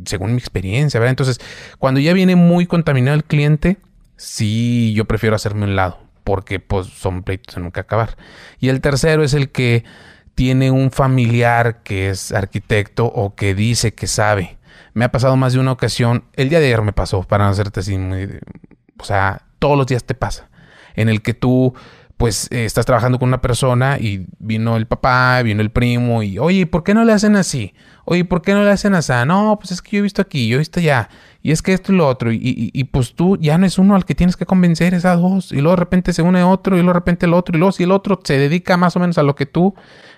según 0.05 0.31
mi 0.31 0.37
experiencia, 0.37 0.97
¿verdad? 0.97 1.09
Entonces, 1.09 1.41
cuando 1.77 1.99
ya 1.99 2.13
viene 2.13 2.37
muy 2.37 2.67
contaminado 2.67 3.17
el 3.17 3.25
cliente, 3.25 3.75
sí, 4.15 4.93
yo 4.95 5.03
prefiero 5.03 5.35
hacerme 5.35 5.65
un 5.65 5.75
lado. 5.75 5.99
Porque 6.23 6.61
pues 6.61 6.87
son 6.87 7.23
pleitos 7.23 7.57
en 7.57 7.63
nunca 7.63 7.81
acabar. 7.81 8.15
Y 8.61 8.69
el 8.69 8.79
tercero 8.79 9.21
es 9.21 9.33
el 9.33 9.49
que 9.49 9.83
tiene 10.35 10.69
un 10.69 10.91
familiar 10.91 11.81
que 11.83 12.09
es 12.09 12.31
arquitecto 12.31 13.05
o 13.05 13.35
que 13.35 13.55
dice 13.55 13.93
que 13.93 14.07
sabe. 14.07 14.57
Me 14.93 15.05
ha 15.05 15.11
pasado 15.11 15.35
más 15.37 15.53
de 15.53 15.59
una 15.59 15.71
ocasión, 15.71 16.25
el 16.33 16.49
día 16.49 16.59
de 16.59 16.67
ayer 16.67 16.81
me 16.81 16.93
pasó, 16.93 17.23
para 17.23 17.45
no 17.45 17.51
hacerte 17.51 17.79
así 17.79 17.97
muy... 17.97 18.29
O 18.97 19.03
sea, 19.03 19.43
todos 19.59 19.77
los 19.77 19.87
días 19.87 20.03
te 20.03 20.13
pasa, 20.13 20.49
en 20.95 21.09
el 21.09 21.21
que 21.21 21.33
tú 21.33 21.73
pues 22.17 22.47
eh, 22.51 22.63
estás 22.63 22.85
trabajando 22.85 23.19
con 23.19 23.27
una 23.27 23.41
persona 23.41 23.97
y 23.99 24.25
vino 24.39 24.77
el 24.77 24.87
papá, 24.87 25.41
vino 25.41 25.61
el 25.61 25.69
primo 25.69 26.23
y, 26.23 26.39
oye, 26.39 26.65
¿por 26.65 26.83
qué 26.83 26.93
no 26.93 27.03
le 27.03 27.11
hacen 27.11 27.35
así? 27.35 27.73
Oye, 28.05 28.23
¿por 28.23 28.41
qué 28.41 28.53
no 28.53 28.63
le 28.63 28.71
hacen 28.71 28.95
así? 28.95 29.11
No, 29.27 29.57
pues 29.59 29.71
es 29.71 29.81
que 29.81 29.97
yo 29.97 29.99
he 29.99 30.03
visto 30.03 30.21
aquí, 30.21 30.47
yo 30.47 30.55
he 30.55 30.59
visto 30.59 30.79
allá, 30.79 31.09
y 31.41 31.51
es 31.51 31.61
que 31.61 31.73
esto 31.73 31.91
y 31.91 31.97
lo 31.97 32.07
otro, 32.07 32.31
y, 32.31 32.39
y, 32.41 32.83
pues 32.85 33.15
tú 33.15 33.37
ya 33.37 33.57
no 33.57 33.65
es 33.65 33.77
uno 33.77 33.95
al 33.95 34.05
que 34.05 34.15
tienes 34.15 34.37
que 34.37 34.45
convencer, 34.45 34.93
es 34.93 35.03
a 35.03 35.15
dos, 35.15 35.51
y 35.51 35.55
luego 35.55 35.71
de 35.71 35.81
repente 35.81 36.13
se 36.13 36.21
une 36.21 36.41
otro, 36.43 36.77
y 36.77 36.79
luego 36.79 36.93
de 36.93 36.99
repente 36.99 37.25
el 37.25 37.33
otro, 37.33 37.57
y 37.57 37.59
luego 37.59 37.73
si 37.73 37.83
el 37.83 37.91
otro 37.91 38.19
se 38.23 38.37
dedica 38.37 38.77
más 38.77 38.95
o 38.95 38.99
menos 38.99 39.17
a 39.17 39.23
lo 39.23 39.35
que 39.35 39.45
tú, 39.45 39.75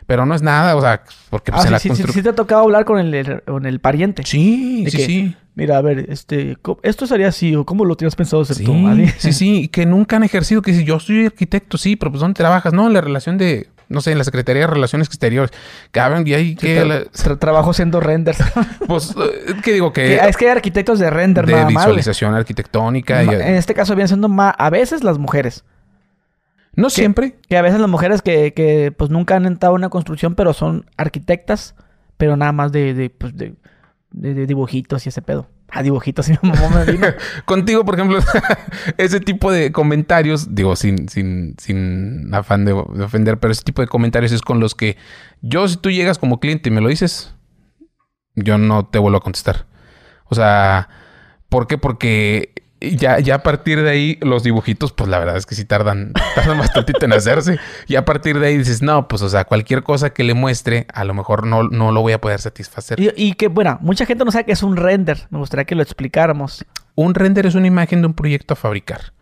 pero 0.08 0.26
no 0.26 0.34
es 0.34 0.42
nada, 0.42 0.76
o 0.76 0.82
sea, 0.82 1.04
porque 1.30 1.52
pues, 1.52 1.66
ah, 1.66 1.70
la 1.70 1.80
sí, 1.80 1.90
sí, 1.94 2.24
te 2.24 2.30
ha 2.30 2.34
tocado 2.36 2.64
hablar 2.64 2.86
con 2.86 2.98
el, 3.00 3.44
con 3.46 3.66
el 3.68 3.80
pariente. 3.80 4.24
Sí, 4.26 4.86
sí, 4.90 4.98
sí. 5.06 5.36
Mira, 5.54 5.78
a 5.78 5.82
ver, 5.82 6.06
este, 6.10 6.56
esto 6.84 7.08
sería 7.08 7.28
así, 7.30 7.56
o 7.56 7.66
cómo 7.66 7.84
lo 7.86 7.96
tienes 7.98 8.16
pensado 8.16 8.42
hacer 8.44 8.64
tú. 8.64 8.74
Sí, 9.18 9.34
sí, 9.34 9.68
que 9.68 9.86
nunca 9.86 10.16
han 10.16 10.24
ejercido, 10.24 10.62
que 10.62 10.74
si 10.74 10.84
yo 10.84 11.00
soy 11.00 11.26
arquitecto, 11.28 11.78
sí, 11.78 11.96
pero 11.96 12.12
pues 12.12 12.22
¿dónde 12.22 12.38
trabajas? 12.38 12.74
No, 12.74 12.88
en 12.88 12.94
la 12.94 13.02
relación 13.02 13.38
de 13.38 13.68
no 13.90 14.02
sé, 14.02 14.12
en 14.12 14.18
la 14.18 14.26
Secretaría 14.26 14.64
de 14.64 14.68
Relaciones 14.68 15.08
Exteriores. 15.08 15.52
Cabrón, 15.92 16.28
y 16.28 16.34
ahí 16.34 16.56
que... 16.58 16.84
Tra- 16.84 17.10
tra- 17.10 17.40
trabajo 17.40 17.72
haciendo 17.72 18.02
renders. 18.02 18.38
pues, 18.88 19.16
eh, 19.18 19.54
¿qué 19.64 19.72
digo? 19.72 19.94
Que... 19.94 20.04
Que- 20.04 20.28
es 20.28 20.36
que 20.36 20.46
hay 20.46 20.52
arquitectos 20.52 21.00
de 21.00 21.10
render 21.10 21.46
de 21.46 21.54
nada 21.54 21.68
visualización 21.68 22.34
arquitectónica. 22.34 23.24
y- 23.24 23.28
Ma- 23.28 23.34
En 23.36 23.56
este 23.56 23.74
caso 23.74 23.96
vienen 23.96 24.10
siendo 24.10 24.28
más, 24.28 24.54
a 24.58 24.70
veces 24.70 25.06
las 25.06 25.18
mujeres. 25.18 25.64
No 26.78 26.90
siempre. 26.90 27.36
Que 27.50 27.58
a 27.58 27.62
veces 27.62 27.80
las 27.82 27.90
mujeres 27.90 28.22
que, 28.22 28.54
que 28.54 28.94
pues 28.98 29.10
nunca 29.10 29.36
han 29.36 29.46
entrado 29.46 29.74
a 29.74 29.76
una 29.76 29.90
construcción, 29.90 30.36
pero 30.36 30.54
son 30.54 30.86
arquitectas, 30.96 31.76
pero 32.16 32.38
nada 32.38 32.54
más 32.54 32.72
de, 32.72 32.94
de, 32.94 33.10
pues, 33.10 33.36
de, 33.36 33.56
de- 34.12 34.46
dibujitos 34.48 35.06
y 35.06 35.10
ese 35.10 35.22
pedo. 35.22 35.50
Ah, 35.70 35.84
dibujitos, 35.84 36.30
mi 36.42 36.50
mamá 36.50 36.70
me 36.86 36.92
vino. 36.94 37.08
Contigo, 37.46 37.84
por 37.84 37.96
ejemplo, 37.96 38.20
ese 38.98 39.20
tipo 39.20 39.52
de 39.52 39.74
comentarios, 39.74 40.56
digo, 40.56 40.78
sin, 40.78 41.10
sin, 41.10 41.56
sin 41.58 42.34
afán 42.34 42.64
de, 42.64 42.72
de 42.72 43.04
ofender, 43.04 43.38
pero 43.38 43.52
ese 43.52 43.64
tipo 43.64 43.82
de 43.82 43.90
comentarios 43.90 44.32
es 44.32 44.42
con 44.42 44.62
los 44.62 44.76
que 44.76 44.96
yo, 45.42 45.68
si 45.68 45.76
tú 45.76 45.92
llegas 45.92 46.20
como 46.20 46.40
cliente 46.40 46.70
y 46.70 46.72
me 46.72 46.80
lo 46.80 46.88
dices, 46.88 47.34
yo 48.36 48.58
no 48.58 48.86
te 48.86 49.00
vuelvo 49.00 49.18
a 49.18 49.22
contestar. 49.22 49.66
O 50.30 50.36
sea, 50.36 50.88
¿por 51.50 51.68
qué? 51.68 51.78
Porque 51.78 52.54
ya, 52.82 53.20
ya 53.20 53.36
a 53.36 53.44
partir 53.44 53.82
de 53.82 53.90
ahí, 53.90 54.18
los 54.22 54.44
dibujitos, 54.44 54.92
pues 54.94 55.10
la 55.10 55.20
verdad 55.20 55.38
es 55.38 55.46
que 55.46 55.56
sí 55.56 55.66
tardan, 55.66 56.14
tardan 56.36 56.60
bastantito 56.60 57.06
en 57.06 57.14
hacerse. 57.14 57.60
Y 57.88 57.96
a 57.96 58.06
partir 58.06 58.40
de 58.40 58.48
ahí 58.48 58.58
dices, 58.58 58.82
no, 58.82 59.08
pues 59.08 59.22
o 59.22 59.30
sea, 59.30 59.46
cualquier 59.46 59.84
cosa 59.84 60.12
que 60.12 60.24
le 60.24 60.34
muestre, 60.34 60.86
a 60.94 61.04
lo 61.04 61.14
mejor 61.14 61.48
no, 61.48 61.64
no 61.64 61.92
lo 61.92 62.02
voy 62.02 62.14
a 62.14 62.22
poder 62.22 62.40
satisfacer. 62.40 63.00
Y, 63.00 63.12
y 63.16 63.34
que, 63.34 63.48
bueno, 63.48 63.78
mucha 63.82 64.06
gente 64.06 64.24
no 64.26 64.32
sabe 64.32 64.46
que 64.46 64.52
es 64.52 64.64
un 64.64 64.76
render. 64.78 65.28
Me 65.30 65.40
gustaría 65.40 65.66
que 65.66 65.76
lo 65.76 65.82
explicáramos. 65.84 66.66
Un 66.96 67.14
render 67.16 67.46
es 67.46 67.56
una 67.56 67.68
imagen 67.68 68.02
de 68.02 68.08
un 68.08 68.14
proyecto 68.14 68.54
a 68.54 68.58
fabricar. 68.58 69.14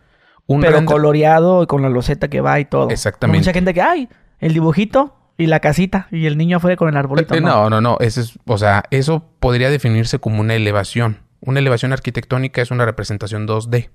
Un 0.46 0.60
pero 0.60 0.78
render- 0.78 0.86
coloreado 0.86 1.62
y 1.62 1.66
con 1.66 1.82
la 1.82 1.88
loseta 1.88 2.28
que 2.28 2.40
va 2.40 2.60
y 2.60 2.64
todo. 2.66 2.90
Exactamente. 2.90 3.38
Mucha 3.40 3.52
gente 3.52 3.74
que, 3.74 3.82
ay, 3.82 4.08
el 4.38 4.52
dibujito 4.52 5.16
y 5.38 5.46
la 5.46 5.60
casita 5.60 6.06
y 6.10 6.26
el 6.26 6.38
niño 6.38 6.58
afuera 6.58 6.76
con 6.76 6.88
el 6.88 6.96
arbolito. 6.96 7.34
Eh, 7.34 7.40
no. 7.40 7.48
No, 7.64 7.70
no, 7.70 7.80
no. 7.80 7.96
Ese 8.00 8.20
es, 8.22 8.38
o 8.46 8.56
sea, 8.56 8.84
eso 8.90 9.24
podría 9.40 9.68
definirse 9.70 10.18
como 10.18 10.40
una 10.40 10.54
elevación. 10.54 11.18
Una 11.40 11.60
elevación 11.60 11.92
arquitectónica 11.92 12.62
es 12.62 12.70
una 12.70 12.84
representación 12.84 13.46
2D 13.46 13.90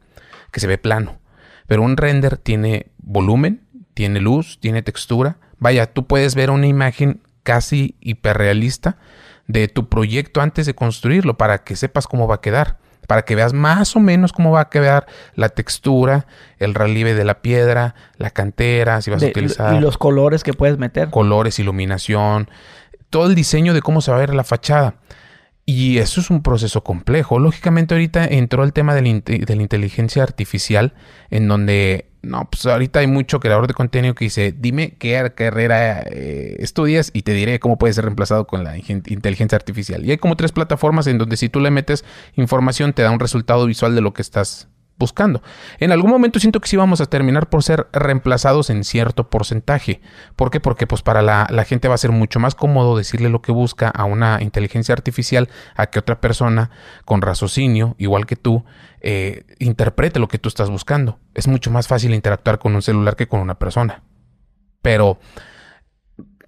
que 0.51 0.59
se 0.59 0.67
ve 0.67 0.77
plano. 0.77 1.19
Pero 1.67 1.81
un 1.83 1.97
render 1.97 2.37
tiene 2.37 2.87
volumen, 2.97 3.61
tiene 3.93 4.19
luz, 4.19 4.59
tiene 4.59 4.81
textura. 4.81 5.37
Vaya, 5.59 5.87
tú 5.87 6.07
puedes 6.07 6.35
ver 6.35 6.49
una 6.51 6.67
imagen 6.67 7.21
casi 7.43 7.95
hiperrealista 8.01 8.97
de 9.47 9.67
tu 9.67 9.89
proyecto 9.89 10.41
antes 10.41 10.65
de 10.65 10.73
construirlo 10.75 11.37
para 11.37 11.63
que 11.63 11.75
sepas 11.75 12.07
cómo 12.07 12.27
va 12.27 12.35
a 12.35 12.41
quedar. 12.41 12.77
Para 13.07 13.23
que 13.23 13.35
veas 13.35 13.51
más 13.51 13.95
o 13.95 13.99
menos 13.99 14.31
cómo 14.31 14.51
va 14.51 14.61
a 14.61 14.69
quedar 14.69 15.05
la 15.35 15.49
textura, 15.49 16.27
el 16.59 16.73
relieve 16.73 17.13
de 17.13 17.25
la 17.25 17.41
piedra, 17.41 17.95
la 18.17 18.29
cantera, 18.29 19.01
si 19.01 19.11
vas 19.11 19.19
De- 19.21 19.27
a 19.27 19.29
utilizar 19.31 19.75
y 19.75 19.79
los 19.79 19.97
colores 19.97 20.43
que 20.43 20.53
puedes 20.53 20.77
meter. 20.77 21.09
colores, 21.09 21.59
iluminación, 21.59 22.49
todo 23.09 23.27
el 23.27 23.35
diseño 23.35 23.73
de 23.73 23.81
cómo 23.81 23.99
se 24.01 24.11
va 24.11 24.17
a 24.17 24.21
ver 24.21 24.33
la 24.33 24.43
fachada. 24.43 24.95
Y 25.65 25.99
eso 25.99 26.21
es 26.21 26.29
un 26.29 26.41
proceso 26.41 26.83
complejo. 26.83 27.39
Lógicamente 27.39 27.93
ahorita 27.93 28.25
entró 28.25 28.63
el 28.63 28.73
tema 28.73 28.95
de 28.95 29.01
la, 29.01 29.61
inteligencia 29.61 30.23
artificial, 30.23 30.93
en 31.29 31.47
donde, 31.47 32.09
no, 32.23 32.49
pues 32.49 32.65
ahorita 32.65 32.99
hay 32.99 33.07
mucho 33.07 33.39
creador 33.39 33.67
de 33.67 33.73
contenido 33.73 34.15
que 34.15 34.25
dice, 34.25 34.53
dime 34.57 34.95
qué 34.97 35.31
carrera 35.35 36.01
eh, 36.01 36.57
estudias 36.59 37.11
y 37.13 37.21
te 37.21 37.33
diré 37.33 37.59
cómo 37.59 37.77
puede 37.77 37.93
ser 37.93 38.05
reemplazado 38.05 38.47
con 38.47 38.63
la 38.63 38.75
inteligencia 38.77 39.55
artificial. 39.55 40.03
Y 40.05 40.11
hay 40.11 40.17
como 40.17 40.35
tres 40.35 40.51
plataformas 40.51 41.07
en 41.07 41.19
donde 41.19 41.37
si 41.37 41.47
tú 41.47 41.59
le 41.59 41.71
metes 41.71 42.03
información 42.35 42.93
te 42.93 43.03
da 43.03 43.11
un 43.11 43.19
resultado 43.19 43.65
visual 43.65 43.93
de 43.93 44.01
lo 44.01 44.13
que 44.13 44.23
estás 44.23 44.67
buscando. 45.01 45.43
En 45.79 45.91
algún 45.91 46.09
momento 46.09 46.39
siento 46.39 46.61
que 46.61 46.69
sí 46.69 46.77
vamos 46.77 47.01
a 47.01 47.07
terminar 47.07 47.49
por 47.49 47.63
ser 47.63 47.87
reemplazados 47.91 48.69
en 48.69 48.85
cierto 48.85 49.29
porcentaje. 49.29 49.99
¿Por 50.37 50.49
qué? 50.49 50.61
Porque 50.61 50.87
pues 50.87 51.01
para 51.01 51.21
la, 51.21 51.47
la 51.49 51.65
gente 51.65 51.89
va 51.89 51.95
a 51.95 51.97
ser 51.97 52.11
mucho 52.11 52.39
más 52.39 52.55
cómodo 52.55 52.95
decirle 52.95 53.27
lo 53.27 53.41
que 53.41 53.51
busca 53.51 53.89
a 53.89 54.05
una 54.05 54.41
inteligencia 54.41 54.93
artificial 54.93 55.49
a 55.75 55.87
que 55.87 55.99
otra 55.99 56.21
persona 56.21 56.71
con 57.03 57.21
raciocinio, 57.21 57.95
igual 57.97 58.25
que 58.25 58.37
tú, 58.37 58.63
eh, 59.01 59.45
interprete 59.59 60.19
lo 60.19 60.27
que 60.27 60.37
tú 60.37 60.47
estás 60.47 60.69
buscando. 60.69 61.19
Es 61.33 61.47
mucho 61.47 61.71
más 61.71 61.87
fácil 61.87 62.13
interactuar 62.13 62.59
con 62.59 62.75
un 62.75 62.81
celular 62.81 63.15
que 63.15 63.27
con 63.27 63.39
una 63.39 63.55
persona. 63.55 64.03
Pero 64.81 65.19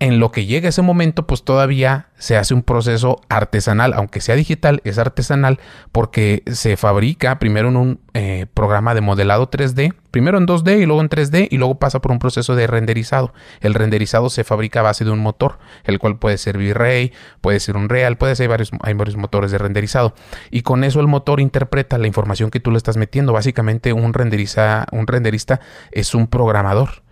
en 0.03 0.19
lo 0.19 0.33
que 0.33 0.45
llega 0.45 0.67
ese 0.67 0.81
momento, 0.81 1.25
pues 1.25 1.45
todavía 1.45 2.09
se 2.17 2.35
hace 2.35 2.53
un 2.53 2.61
proceso 2.61 3.21
artesanal, 3.29 3.93
aunque 3.93 4.19
sea 4.19 4.35
digital, 4.35 4.81
es 4.83 4.97
artesanal 4.97 5.61
porque 5.93 6.43
se 6.45 6.75
fabrica 6.75 7.39
primero 7.39 7.69
en 7.69 7.77
un 7.77 7.99
eh, 8.13 8.47
programa 8.53 8.95
de 8.95 8.99
modelado 8.99 9.49
3D, 9.49 9.93
primero 10.11 10.37
en 10.37 10.45
2D 10.45 10.81
y 10.81 10.85
luego 10.85 10.99
en 10.99 11.07
3D 11.07 11.47
y 11.49 11.57
luego 11.57 11.79
pasa 11.79 12.01
por 12.01 12.11
un 12.11 12.19
proceso 12.19 12.53
de 12.53 12.67
renderizado. 12.67 13.33
El 13.61 13.75
renderizado 13.75 14.29
se 14.29 14.43
fabrica 14.43 14.81
a 14.81 14.83
base 14.83 15.05
de 15.05 15.11
un 15.11 15.19
motor, 15.19 15.57
el 15.85 15.99
cual 15.99 16.19
puede 16.19 16.37
ser 16.37 16.57
V-Ray, 16.57 17.13
puede 17.39 17.61
ser 17.61 17.77
un 17.77 17.87
Real, 17.87 18.17
puede 18.17 18.35
ser 18.35 18.49
varios, 18.49 18.71
hay 18.81 18.95
varios 18.95 19.15
motores 19.15 19.51
de 19.51 19.57
renderizado. 19.57 20.15
Y 20.51 20.63
con 20.63 20.83
eso 20.83 20.99
el 20.99 21.07
motor 21.07 21.39
interpreta 21.39 21.97
la 21.97 22.07
información 22.07 22.51
que 22.51 22.59
tú 22.59 22.71
le 22.71 22.77
estás 22.77 22.97
metiendo. 22.97 23.31
Básicamente 23.31 23.93
un, 23.93 24.13
renderiza, 24.13 24.85
un 24.91 25.07
renderista 25.07 25.61
es 25.91 26.13
un 26.13 26.27
programador 26.27 27.03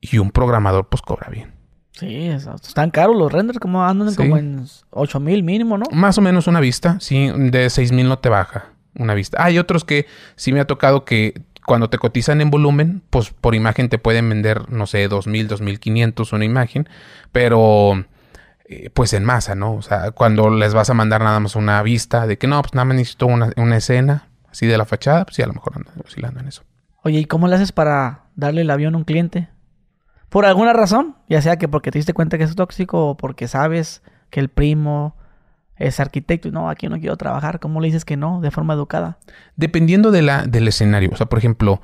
y 0.00 0.16
un 0.16 0.30
programador 0.30 0.88
pues 0.88 1.02
cobra 1.02 1.28
bien. 1.28 1.57
Sí, 1.98 2.28
es- 2.28 2.46
están 2.46 2.90
caros 2.90 3.16
los 3.16 3.32
renders, 3.32 3.58
como 3.58 3.84
andan 3.84 4.10
Sí. 4.10 4.16
como 4.16 4.36
en 4.36 4.64
8 4.90 5.18
mil 5.20 5.42
mínimo, 5.42 5.76
¿no? 5.78 5.84
Más 5.92 6.16
o 6.18 6.20
menos 6.20 6.46
una 6.46 6.60
vista, 6.60 6.96
sí, 7.00 7.30
de 7.34 7.68
6000 7.70 8.08
no 8.08 8.18
te 8.18 8.28
baja 8.28 8.66
una 8.96 9.14
vista. 9.14 9.42
Hay 9.42 9.58
otros 9.58 9.84
que 9.84 10.06
sí 10.36 10.52
me 10.52 10.60
ha 10.60 10.66
tocado 10.66 11.04
que 11.04 11.42
cuando 11.66 11.90
te 11.90 11.98
cotizan 11.98 12.40
en 12.40 12.50
volumen, 12.50 13.02
pues 13.10 13.30
por 13.30 13.54
imagen 13.54 13.88
te 13.88 13.98
pueden 13.98 14.28
vender, 14.28 14.70
no 14.70 14.86
sé, 14.86 15.06
2000, 15.08 15.48
2500 15.48 16.32
una 16.32 16.44
imagen, 16.44 16.88
pero 17.32 18.04
eh, 18.70 18.90
pues 18.92 19.12
en 19.12 19.24
masa, 19.24 19.54
¿no? 19.54 19.74
O 19.74 19.82
sea, 19.82 20.10
cuando 20.12 20.50
les 20.50 20.74
vas 20.74 20.90
a 20.90 20.94
mandar 20.94 21.20
nada 21.22 21.40
más 21.40 21.56
una 21.56 21.82
vista 21.82 22.26
de 22.26 22.38
que 22.38 22.46
no, 22.46 22.60
pues 22.62 22.74
nada 22.74 22.84
más 22.84 22.96
necesito 22.96 23.26
una, 23.26 23.50
una 23.56 23.76
escena 23.76 24.28
así 24.50 24.66
de 24.66 24.76
la 24.78 24.84
fachada, 24.84 25.24
pues 25.24 25.36
sí, 25.36 25.42
a 25.42 25.46
lo 25.46 25.52
mejor 25.54 25.72
andan 25.76 25.94
oscilando 26.04 26.40
en 26.40 26.48
eso. 26.48 26.62
Oye, 27.02 27.18
¿y 27.20 27.24
cómo 27.24 27.48
le 27.48 27.54
haces 27.56 27.72
para 27.72 28.24
darle 28.36 28.60
el 28.62 28.70
avión 28.70 28.94
a 28.94 28.98
un 28.98 29.04
cliente? 29.04 29.48
Por 30.28 30.44
alguna 30.46 30.72
razón, 30.72 31.16
ya 31.28 31.40
sea 31.42 31.56
que 31.56 31.68
porque 31.68 31.90
te 31.90 31.98
diste 31.98 32.12
cuenta 32.14 32.36
que 32.38 32.44
es 32.44 32.54
tóxico 32.54 33.08
o 33.10 33.16
porque 33.16 33.48
sabes 33.48 34.02
que 34.30 34.40
el 34.40 34.48
primo 34.48 35.16
es 35.76 36.00
arquitecto 36.00 36.48
y 36.48 36.50
no, 36.50 36.68
aquí 36.68 36.88
no 36.88 36.98
quiero 36.98 37.16
trabajar, 37.16 37.60
¿cómo 37.60 37.80
le 37.80 37.86
dices 37.86 38.04
que 38.04 38.16
no 38.16 38.40
de 38.40 38.50
forma 38.50 38.74
educada? 38.74 39.18
Dependiendo 39.56 40.10
de 40.10 40.22
la, 40.22 40.44
del 40.44 40.68
escenario. 40.68 41.10
O 41.12 41.16
sea, 41.16 41.26
por 41.26 41.38
ejemplo, 41.38 41.80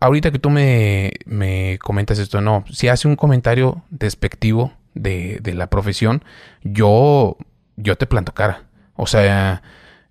ahorita 0.00 0.30
que 0.30 0.38
tú 0.38 0.50
me, 0.50 1.12
me 1.26 1.78
comentas 1.80 2.18
esto, 2.18 2.40
no, 2.40 2.64
si 2.70 2.88
hace 2.88 3.06
un 3.08 3.16
comentario 3.16 3.82
despectivo 3.90 4.72
de, 4.94 5.38
de 5.42 5.54
la 5.54 5.68
profesión, 5.68 6.22
yo, 6.64 7.36
yo 7.76 7.96
te 7.96 8.06
planto 8.06 8.34
cara. 8.34 8.64
O 8.96 9.06
sea, 9.06 9.62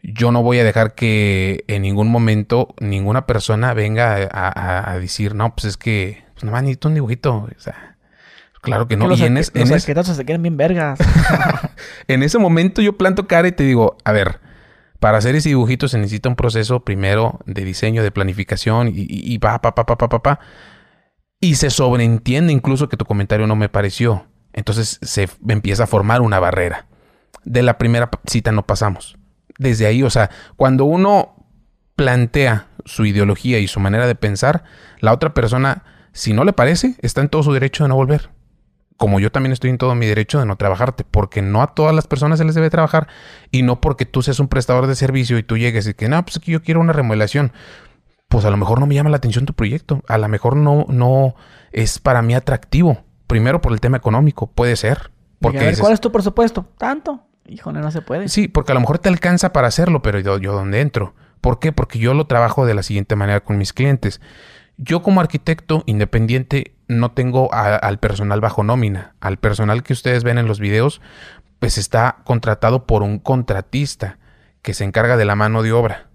yo 0.01 0.31
no 0.31 0.41
voy 0.41 0.59
a 0.59 0.63
dejar 0.63 0.95
que 0.95 1.65
en 1.67 1.81
ningún 1.81 2.09
momento 2.09 2.73
ninguna 2.79 3.25
persona 3.27 3.73
venga 3.73 4.15
a, 4.31 4.47
a- 4.47 4.91
a 4.91 4.99
decir, 4.99 5.35
no, 5.35 5.53
pues 5.55 5.65
es 5.65 5.77
que, 5.77 6.23
pues 6.35 6.43
nada 6.43 6.53
más 6.57 6.63
necesito 6.63 6.87
un 6.89 6.93
dibujito. 6.93 7.33
O 7.35 7.49
sea, 7.59 7.97
claro 8.61 8.87
que 8.87 8.95
no. 8.95 9.05
Que 9.05 9.09
los, 9.09 9.19
Y 9.19 9.25
en, 9.25 9.37
es- 9.37 9.51
los 9.55 9.67
en 9.69 9.75
es- 9.75 9.83
arquitectos 9.83 10.15
se 10.15 10.25
quedan 10.25 10.43
bien 10.43 10.55
vergas. 10.57 10.99
en 12.07 12.21
ese 12.23 12.37
momento 12.37 12.81
yo 12.81 12.97
planto 12.97 13.27
cara 13.27 13.47
y 13.47 13.51
te 13.51 13.63
digo, 13.63 13.97
a 14.03 14.11
ver, 14.11 14.39
para 14.99 15.17
hacer 15.17 15.35
ese 15.35 15.49
dibujito 15.49 15.87
se 15.87 15.97
necesita 15.97 16.29
un 16.29 16.35
proceso 16.35 16.81
primero 16.85 17.39
de 17.45 17.63
diseño, 17.65 18.03
de 18.03 18.11
planificación 18.11 18.89
y, 18.89 18.93
y, 19.07 19.39
pa, 19.39 19.61
pa, 19.61 19.75
pa, 19.75 19.85
pa, 19.85 19.97
pa, 19.97 20.07
pa, 20.09 20.21
pa. 20.23 20.39
Y 21.41 21.55
se 21.55 21.69
sobreentiende 21.69 22.53
incluso 22.53 22.89
que 22.89 22.97
tu 22.97 23.05
comentario 23.05 23.45
no 23.47 23.55
me 23.55 23.69
pareció. 23.69 24.25
Entonces 24.53 24.99
se 25.01 25.27
empieza 25.47 25.83
a 25.83 25.87
formar 25.87 26.21
una 26.21 26.39
barrera. 26.39 26.87
De 27.43 27.61
la 27.61 27.77
primera 27.77 28.09
cita 28.25 28.51
no 28.51 28.65
pasamos. 28.65 29.17
Desde 29.59 29.85
ahí, 29.85 30.01
o 30.01 30.09
sea, 30.09 30.29
cuando 30.55 30.85
uno 30.85 31.45
plantea 31.95 32.67
su 32.85 33.05
ideología 33.05 33.59
y 33.59 33.67
su 33.67 33.79
manera 33.79 34.07
de 34.07 34.15
pensar, 34.15 34.63
la 34.99 35.13
otra 35.13 35.33
persona, 35.33 35.83
si 36.15 36.33
no 36.33 36.43
le 36.43 36.53
parece, 36.53 36.95
está 37.01 37.21
en 37.21 37.29
todo 37.29 37.43
su 37.43 37.53
derecho 37.53 37.83
de 37.83 37.89
no 37.89 37.95
volver 37.95 38.31
como 38.97 39.19
yo 39.19 39.31
también 39.31 39.51
estoy 39.51 39.69
en 39.69 39.77
todo 39.77 39.93
mi 39.95 40.05
derecho 40.05 40.39
de 40.39 40.45
no 40.45 40.55
trabajarte, 40.55 41.03
porque 41.03 41.41
no 41.41 41.61
a 41.61 41.73
todas 41.73 41.93
las 41.93 42.07
personas 42.07 42.39
se 42.39 42.45
les 42.45 42.55
debe 42.55 42.69
trabajar 42.69 43.07
y 43.51 43.61
no 43.63 43.81
porque 43.81 44.05
tú 44.05 44.21
seas 44.21 44.39
un 44.39 44.47
prestador 44.47 44.87
de 44.87 44.95
servicio 44.95 45.37
y 45.37 45.43
tú 45.43 45.57
llegues 45.57 45.87
y 45.87 45.93
que 45.93 46.07
no, 46.07 46.23
pues 46.23 46.37
es 46.37 46.43
que 46.43 46.51
yo 46.51 46.61
quiero 46.61 46.79
una 46.79 46.93
remodelación. 46.93 47.51
Pues 48.29 48.45
a 48.45 48.49
lo 48.49 48.57
mejor 48.57 48.79
no 48.79 48.87
me 48.87 48.95
llama 48.95 49.09
la 49.09 49.17
atención 49.17 49.45
tu 49.45 49.53
proyecto, 49.53 50.01
a 50.07 50.17
lo 50.17 50.27
mejor 50.27 50.55
no, 50.55 50.85
no 50.89 51.35
es 51.71 51.99
para 51.99 52.21
mí 52.21 52.33
atractivo. 52.33 53.03
Primero 53.27 53.61
por 53.61 53.73
el 53.73 53.81
tema 53.81 53.97
económico, 53.97 54.47
puede 54.47 54.75
ser. 54.75 55.11
Porque 55.39 55.39
Porque, 55.41 55.57
a 55.57 55.61
ver, 55.61 55.69
dices, 55.71 55.81
¿cuál 55.81 55.93
es 55.93 56.01
tu 56.01 56.11
presupuesto? 56.11 56.65
¿Tanto? 56.77 57.21
Híjole, 57.47 57.81
no 57.81 57.91
se 57.91 58.01
puede. 58.01 58.29
Sí, 58.29 58.47
porque 58.47 58.71
a 58.71 58.75
lo 58.75 58.81
mejor 58.81 58.97
te 58.97 59.09
alcanza 59.09 59.53
para 59.53 59.67
hacerlo, 59.67 60.01
pero 60.01 60.19
yo, 60.19 60.37
yo 60.39 60.53
dónde 60.53 60.81
entro. 60.81 61.13
¿Por 61.41 61.59
qué? 61.59 61.71
Porque 61.71 61.99
yo 61.99 62.13
lo 62.13 62.25
trabajo 62.25 62.65
de 62.65 62.73
la 62.73 62.81
siguiente 62.81 63.15
manera 63.15 63.41
con 63.41 63.57
mis 63.57 63.73
clientes. 63.73 64.21
Yo 64.77 65.01
como 65.01 65.21
arquitecto 65.21 65.83
independiente 65.85 66.75
no 66.87 67.11
tengo 67.11 67.53
a- 67.53 67.75
al 67.75 67.99
personal 67.99 68.41
bajo 68.41 68.63
nómina. 68.63 69.15
Al 69.21 69.37
personal 69.37 69.83
que 69.83 69.93
ustedes 69.93 70.23
ven 70.23 70.37
en 70.37 70.47
los 70.47 70.59
videos, 70.59 71.01
pues 71.59 71.77
está 71.77 72.17
contratado 72.25 72.85
por 72.85 73.01
un 73.01 73.19
contratista 73.19 74.17
que 74.61 74.73
se 74.73 74.83
encarga 74.83 75.17
de 75.17 75.25
la 75.25 75.35
mano 75.35 75.63
de 75.63 75.71
obra. 75.71 76.07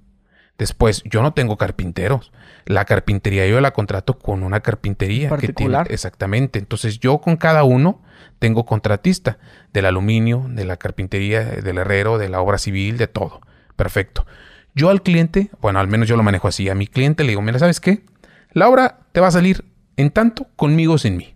Después, 0.59 1.03
yo 1.07 1.23
no 1.23 1.33
tengo 1.33 1.57
carpinteros. 1.57 2.33
La 2.67 2.85
carpintería 2.85 3.47
yo 3.47 3.59
la 3.63 3.71
contrato 3.71 4.19
con 4.19 4.43
una 4.43 4.61
carpintería. 4.61 5.31
Particular. 5.31 5.85
Que 5.85 5.89
tiene, 5.89 5.95
exactamente. 5.95 6.59
Entonces, 6.59 6.99
yo 7.01 7.19
con 7.19 7.37
cada 7.39 7.65
uno 7.65 8.03
tengo 8.39 8.67
contratista 8.67 9.39
del 9.73 9.87
aluminio, 9.87 10.45
de 10.51 10.67
la 10.67 10.77
carpintería, 10.77 11.45
del 11.45 11.79
herrero, 11.79 12.19
de 12.19 12.29
la 12.29 12.43
obra 12.43 12.59
civil, 12.59 12.99
de 12.99 13.07
todo. 13.07 13.41
Perfecto. 13.77 14.27
Yo 14.75 14.91
al 14.91 15.03
cliente, 15.03 15.51
bueno, 15.63 15.81
al 15.81 15.89
menos 15.89 16.07
yo 16.09 16.17
lo 16.19 16.23
manejo 16.23 16.47
así. 16.47 16.69
A 16.69 16.75
mi 16.75 16.87
cliente 16.87 17.25
le 17.25 17.31
digo, 17.31 17.41
mira, 17.43 17.59
¿sabes 17.59 17.81
qué? 17.81 18.05
La 18.53 18.69
obra 18.69 19.01
te 19.13 19.21
va 19.21 19.29
a 19.29 19.33
salir 19.33 19.65
en 19.97 20.11
tanto 20.11 20.47
conmigo 20.57 20.99
sin 20.99 21.17
mí. 21.17 21.35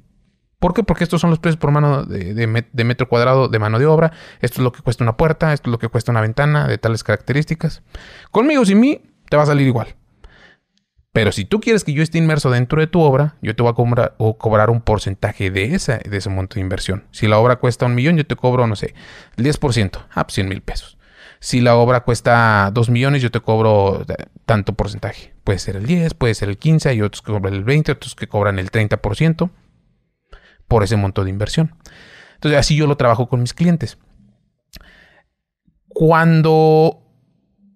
¿Por 0.59 0.73
qué? 0.73 0.83
Porque 0.83 1.05
estos 1.05 1.21
son 1.21 1.31
los 1.31 1.39
precios 1.39 1.59
por 1.59 1.71
mano 1.71 2.05
de, 2.05 2.47
metro 2.85 3.09
cuadrado 3.09 3.49
de 3.49 3.59
mano 3.59 3.79
de 3.79 3.87
obra. 3.87 4.13
Esto 4.41 4.61
es 4.61 4.65
lo 4.65 4.73
que 4.73 4.81
cuesta 4.81 5.05
una 5.05 5.17
puerta, 5.17 5.53
esto 5.53 5.69
es 5.69 5.73
lo 5.73 5.79
que 5.79 5.89
cuesta 5.89 6.11
una 6.11 6.23
ventana 6.23 6.67
de 6.67 6.79
tales 6.79 7.05
características. 7.05 7.83
Conmigo 8.31 8.65
sin 8.65 8.81
mí 8.81 9.03
te 9.29 9.37
va 9.37 9.43
a 9.43 9.47
salir 9.47 9.67
igual. 9.67 9.95
Pero 11.13 11.31
si 11.31 11.45
tú 11.45 11.61
quieres 11.61 11.85
que 11.85 11.93
yo 11.93 12.03
esté 12.03 12.19
inmerso 12.19 12.51
dentro 12.51 12.81
de 12.81 12.87
tu 12.87 13.01
obra, 13.01 13.37
yo 13.41 13.55
te 13.55 13.63
voy 13.63 13.71
a 13.71 13.75
cobrar, 13.75 14.15
o 14.17 14.37
cobrar 14.37 14.71
un 14.71 14.81
porcentaje 14.81 15.51
de, 15.51 15.75
esa, 15.75 15.99
de 15.99 16.17
ese 16.17 16.29
monto 16.31 16.55
de 16.55 16.63
inversión. 16.63 17.05
Si 17.13 17.29
la 17.29 17.39
obra 17.39 17.57
cuesta 17.57 17.87
un 17.87 17.95
millón, 17.95 18.17
yo 18.17 18.27
te 18.27 18.35
cobro, 18.35 18.67
no 18.67 18.75
sé, 18.75 18.95
el 19.37 19.45
10%, 19.45 20.07
ah, 20.11 20.25
100 20.27 20.27
pues 20.27 20.47
mil 20.47 20.63
pesos. 20.63 20.99
Si 21.45 21.61
la 21.61 21.77
obra 21.77 22.05
cuesta 22.05 22.71
2 22.73 22.89
millones, 22.89 23.21
yo 23.21 23.31
te 23.31 23.39
cobro 23.39 24.07
tanto 24.47 24.73
porcentaje. 24.73 25.35
Puede 25.45 25.59
ser 25.59 25.77
el 25.77 25.85
10, 25.85 26.15
puede 26.15 26.35
ser 26.35 26.49
el 26.49 26.57
15, 26.57 26.89
hay 26.89 27.03
otros 27.03 27.21
que 27.21 27.33
cobran 27.33 27.53
el 27.53 27.65
20, 27.65 27.93
otros 27.93 28.15
que 28.15 28.27
cobran 28.27 28.59
el 28.59 28.71
30% 28.71 29.51
por 30.67 30.85
ese 30.85 30.97
monto 30.97 31.23
de 31.23 31.29
inversión. 31.29 31.75
Entonces, 32.37 32.59
así 32.59 32.77
yo 32.77 32.87
lo 32.87 32.97
trabajo 32.97 33.29
con 33.29 33.43
mis 33.43 33.53
clientes. 33.53 33.99
Cuando 35.89 37.03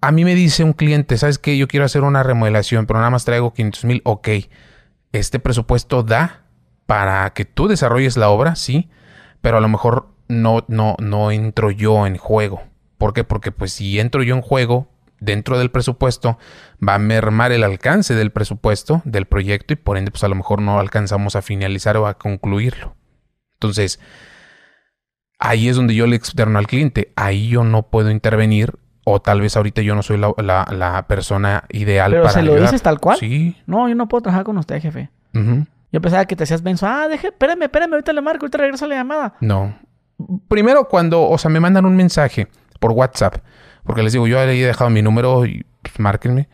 a 0.01 0.13
mí 0.13 0.25
me 0.25 0.35
dice 0.35 0.65
un 0.65 0.73
cliente, 0.73 1.19
¿sabes 1.19 1.39
qué? 1.39 1.59
Yo 1.59 1.69
quiero 1.69 1.85
hacer 1.85 2.05
una 2.05 2.23
remodelación, 2.23 2.87
pero 2.87 3.01
nada 3.01 3.11
más 3.11 3.27
traigo 3.27 3.53
500 3.53 3.85
mil. 3.85 4.01
Ok, 4.07 4.29
este 5.13 5.41
presupuesto 5.41 6.03
da 6.03 6.47
para 6.87 7.35
que 7.35 7.45
tú 7.45 7.69
desarrolles 7.69 8.17
la 8.17 8.31
obra, 8.31 8.57
sí, 8.57 8.89
pero 9.43 9.59
a 9.59 9.61
lo 9.61 9.69
mejor 9.69 10.09
no, 10.27 10.65
no, 10.69 10.97
no 11.01 11.31
entro 11.31 11.71
yo 11.71 12.07
en 12.07 12.17
juego. 12.17 12.63
¿Por 12.99 13.13
qué? 13.13 13.25
Porque 13.25 13.53
pues 13.53 13.73
si 13.73 13.99
entro 14.01 14.23
yo 14.23 14.35
en 14.35 14.43
juego 14.43 14.89
dentro 15.21 15.59
del 15.59 15.71
presupuesto, 15.71 16.39
va 16.87 16.95
a 16.95 16.99
mermar 16.99 17.53
el 17.53 17.65
alcance 17.65 18.15
del 18.15 18.31
presupuesto 18.31 19.03
del 19.05 19.27
proyecto 19.27 19.73
y 19.73 19.77
por 19.77 19.97
ende 19.97 20.11
pues 20.11 20.25
a 20.25 20.29
lo 20.29 20.35
mejor 20.35 20.61
no 20.61 20.79
alcanzamos 20.79 21.37
a 21.37 21.43
finalizar 21.43 21.97
o 21.97 22.07
a 22.07 22.15
concluirlo. 22.15 22.97
Entonces, 23.55 24.01
ahí 25.39 25.69
es 25.69 25.77
donde 25.77 25.95
yo 25.95 26.07
le 26.07 26.17
externo 26.17 26.59
al 26.59 26.67
cliente, 26.67 27.13
ahí 27.17 27.49
yo 27.49 27.65
no 27.65 27.85
puedo 27.89 28.11
intervenir 28.11 28.75
o 29.05 29.21
tal 29.21 29.41
vez 29.41 29.57
ahorita 29.57 29.81
yo 29.83 29.95
no 29.95 30.03
soy 30.03 30.19
la, 30.19 30.35
la, 30.37 31.07
persona 31.09 31.65
ideal 31.71 32.11
¿Pero 32.11 32.29
se 32.29 32.43
lo 32.43 32.61
dices 32.61 32.83
tal 32.83 33.01
cual? 33.01 33.17
Sí. 33.19 33.57
No, 33.67 33.89
yo 33.89 33.95
no 33.95 34.07
puedo 34.07 34.23
trabajar 34.23 34.45
con 34.45 34.59
usted, 34.59 34.83
jefe. 34.83 35.11
Yo 35.91 36.01
pensaba 36.03 36.27
que 36.27 36.37
te 36.37 36.45
hacías 36.45 36.63
menso. 36.63 36.87
Ah, 36.87 37.09
deje, 37.09 37.29
espérame, 37.29 37.63
espérame, 37.63 37.93
ahorita 37.93 38.13
le 38.13 38.21
marco, 38.21 38.45
ahorita 38.45 38.59
regreso 38.59 38.87
la 38.87 38.97
llamada. 38.97 39.35
No. 39.41 39.79
Primero 40.49 40.89
cuando, 40.89 41.23
o 41.23 41.39
sea, 41.39 41.51
me 41.51 41.61
mandan 41.61 41.87
un 41.87 41.97
mensaje 41.97 42.49
por 42.79 42.93
WhatsApp, 42.93 43.37
porque 43.85 44.03
les 44.03 44.13
digo, 44.13 44.27
yo 44.27 44.45
le 44.45 44.61
he 44.61 44.67
dejado 44.67 44.91
mi 44.91 45.03
número 45.03 45.47
y 45.47 45.65
pues, 45.83 45.99
márquenme, 45.99 46.49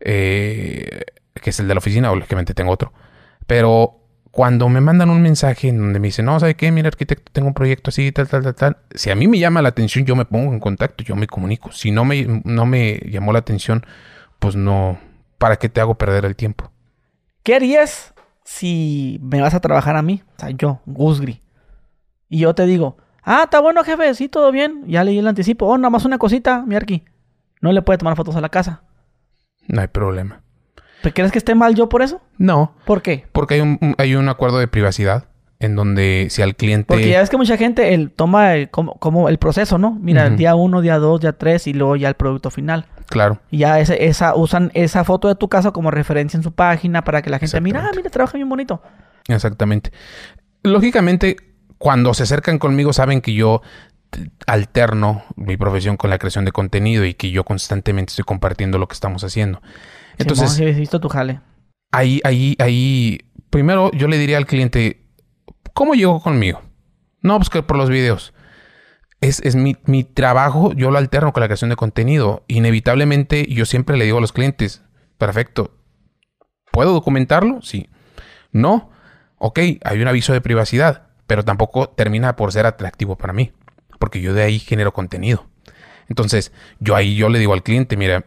eh, 0.00 1.02
que 1.34 1.50
es 1.50 1.60
el 1.60 1.68
de 1.68 1.74
la 1.74 1.78
oficina, 1.78 2.10
o 2.10 2.16
lógicamente 2.16 2.54
tengo 2.54 2.72
otro. 2.72 2.92
Pero 3.46 3.98
cuando 4.30 4.68
me 4.68 4.80
mandan 4.80 5.10
un 5.10 5.22
mensaje 5.22 5.68
en 5.68 5.78
donde 5.78 5.98
me 5.98 6.08
dicen, 6.08 6.26
no, 6.26 6.38
¿sabe 6.38 6.54
qué? 6.54 6.70
Mira, 6.70 6.88
arquitecto, 6.88 7.32
tengo 7.32 7.48
un 7.48 7.54
proyecto 7.54 7.90
así, 7.90 8.12
tal, 8.12 8.28
tal, 8.28 8.42
tal, 8.42 8.54
tal. 8.54 8.76
Si 8.94 9.10
a 9.10 9.14
mí 9.14 9.26
me 9.26 9.38
llama 9.38 9.62
la 9.62 9.70
atención, 9.70 10.04
yo 10.04 10.16
me 10.16 10.24
pongo 10.24 10.52
en 10.52 10.60
contacto, 10.60 11.02
yo 11.02 11.16
me 11.16 11.26
comunico. 11.26 11.72
Si 11.72 11.90
no 11.90 12.04
me, 12.04 12.42
no 12.44 12.66
me 12.66 13.00
llamó 13.10 13.32
la 13.32 13.40
atención, 13.40 13.84
pues 14.38 14.54
no, 14.54 14.98
¿para 15.38 15.56
qué 15.56 15.68
te 15.68 15.80
hago 15.80 15.96
perder 15.96 16.24
el 16.24 16.36
tiempo? 16.36 16.70
¿Qué 17.42 17.54
harías 17.54 18.14
si 18.44 19.18
me 19.22 19.40
vas 19.40 19.54
a 19.54 19.60
trabajar 19.60 19.96
a 19.96 20.02
mí? 20.02 20.22
O 20.36 20.40
sea, 20.40 20.50
yo, 20.50 20.82
Gusgri. 20.86 21.42
Y 22.28 22.40
yo 22.40 22.54
te 22.54 22.66
digo, 22.66 22.98
ah, 23.28 23.42
está 23.44 23.60
bueno, 23.60 23.84
jefe, 23.84 24.14
sí, 24.14 24.28
todo 24.28 24.50
bien. 24.50 24.84
Ya 24.86 25.04
leí 25.04 25.18
el 25.18 25.26
anticipo. 25.26 25.66
Oh, 25.66 25.78
nada 25.78 25.90
más 25.90 26.04
una 26.04 26.18
cosita, 26.18 26.64
mi 26.66 26.74
arqui. 26.74 27.04
No 27.60 27.72
le 27.72 27.82
puede 27.82 27.98
tomar 27.98 28.16
fotos 28.16 28.36
a 28.36 28.40
la 28.40 28.48
casa. 28.48 28.82
No 29.66 29.80
hay 29.80 29.88
problema. 29.88 30.42
¿Te 31.02 31.12
crees 31.12 31.30
que 31.30 31.38
esté 31.38 31.54
mal 31.54 31.74
yo 31.74 31.88
por 31.88 32.02
eso? 32.02 32.20
No. 32.38 32.74
¿Por 32.84 33.02
qué? 33.02 33.26
Porque 33.32 33.54
hay 33.54 33.60
un, 33.60 33.94
hay 33.98 34.14
un 34.14 34.28
acuerdo 34.28 34.58
de 34.58 34.66
privacidad 34.66 35.28
en 35.60 35.74
donde 35.74 36.28
si 36.30 36.42
al 36.42 36.54
cliente... 36.56 36.86
Porque 36.86 37.10
ya 37.10 37.20
ves 37.20 37.30
que 37.30 37.36
mucha 37.36 37.56
gente 37.56 37.94
él 37.94 38.12
toma 38.14 38.54
el, 38.54 38.70
como, 38.70 39.28
el 39.28 39.38
proceso, 39.38 39.78
¿no? 39.78 39.96
Mira, 40.00 40.30
día 40.30 40.54
uno, 40.54 40.80
día 40.80 40.98
dos, 40.98 41.20
día 41.20 41.32
tres 41.32 41.66
y 41.66 41.72
luego 41.72 41.96
ya 41.96 42.08
el 42.08 42.14
producto 42.14 42.50
final. 42.50 42.86
Claro. 43.08 43.40
Y 43.50 43.58
ya 43.58 43.80
esa, 43.80 44.34
usan 44.36 44.70
esa 44.74 45.02
foto 45.04 45.28
de 45.28 45.34
tu 45.34 45.48
casa 45.48 45.72
como 45.72 45.90
referencia 45.90 46.36
en 46.36 46.42
su 46.42 46.52
página 46.52 47.02
para 47.02 47.22
que 47.22 47.30
la 47.30 47.38
gente 47.38 47.60
mira, 47.60 47.84
ah, 47.84 47.90
mira, 47.96 48.10
trabaja 48.10 48.36
bien 48.36 48.48
bonito. 48.48 48.82
Exactamente. 49.26 49.92
Lógicamente, 50.62 51.36
cuando 51.78 52.14
se 52.14 52.24
acercan 52.24 52.58
conmigo 52.58 52.92
saben 52.92 53.20
que 53.20 53.34
yo 53.34 53.62
alterno 54.46 55.22
mi 55.36 55.56
profesión 55.56 55.96
con 55.96 56.10
la 56.10 56.18
creación 56.18 56.44
de 56.44 56.52
contenido 56.52 57.04
y 57.04 57.14
que 57.14 57.30
yo 57.30 57.44
constantemente 57.44 58.10
estoy 58.10 58.24
compartiendo 58.24 58.78
lo 58.78 58.88
que 58.88 58.94
estamos 58.94 59.22
haciendo. 59.24 59.60
Entonces, 60.16 60.52
sí, 60.52 60.64
visto 60.64 61.00
tu 61.00 61.08
jale. 61.08 61.40
Ahí, 61.92 62.20
ahí, 62.24 62.56
ahí, 62.58 63.20
primero 63.50 63.90
yo 63.92 64.08
le 64.08 64.18
diría 64.18 64.36
al 64.36 64.46
cliente, 64.46 65.04
¿cómo 65.74 65.94
llegó 65.94 66.20
conmigo? 66.20 66.62
No, 67.22 67.36
pues 67.38 67.50
que 67.50 67.62
por 67.62 67.76
los 67.76 67.90
videos. 67.90 68.34
Es, 69.20 69.40
es 69.40 69.56
mi, 69.56 69.76
mi, 69.84 70.04
trabajo, 70.04 70.72
yo 70.74 70.90
lo 70.90 70.98
alterno 70.98 71.32
con 71.32 71.40
la 71.40 71.48
creación 71.48 71.70
de 71.70 71.76
contenido. 71.76 72.44
Inevitablemente, 72.46 73.46
yo 73.52 73.66
siempre 73.66 73.96
le 73.96 74.04
digo 74.04 74.18
a 74.18 74.20
los 74.20 74.32
clientes, 74.32 74.82
perfecto, 75.18 75.76
¿puedo 76.70 76.92
documentarlo? 76.92 77.60
Sí. 77.62 77.88
No, 78.52 78.90
ok, 79.38 79.58
hay 79.82 80.00
un 80.00 80.08
aviso 80.08 80.32
de 80.32 80.40
privacidad, 80.40 81.07
pero 81.28 81.44
tampoco 81.44 81.90
termina 81.90 82.34
por 82.34 82.52
ser 82.52 82.66
atractivo 82.66 83.16
para 83.16 83.32
mí, 83.32 83.52
porque 84.00 84.20
yo 84.20 84.34
de 84.34 84.42
ahí 84.42 84.58
genero 84.58 84.92
contenido. 84.92 85.46
Entonces, 86.08 86.52
yo 86.80 86.96
ahí 86.96 87.14
yo 87.14 87.28
le 87.28 87.38
digo 87.38 87.52
al 87.52 87.62
cliente, 87.62 87.96
mira, 87.96 88.24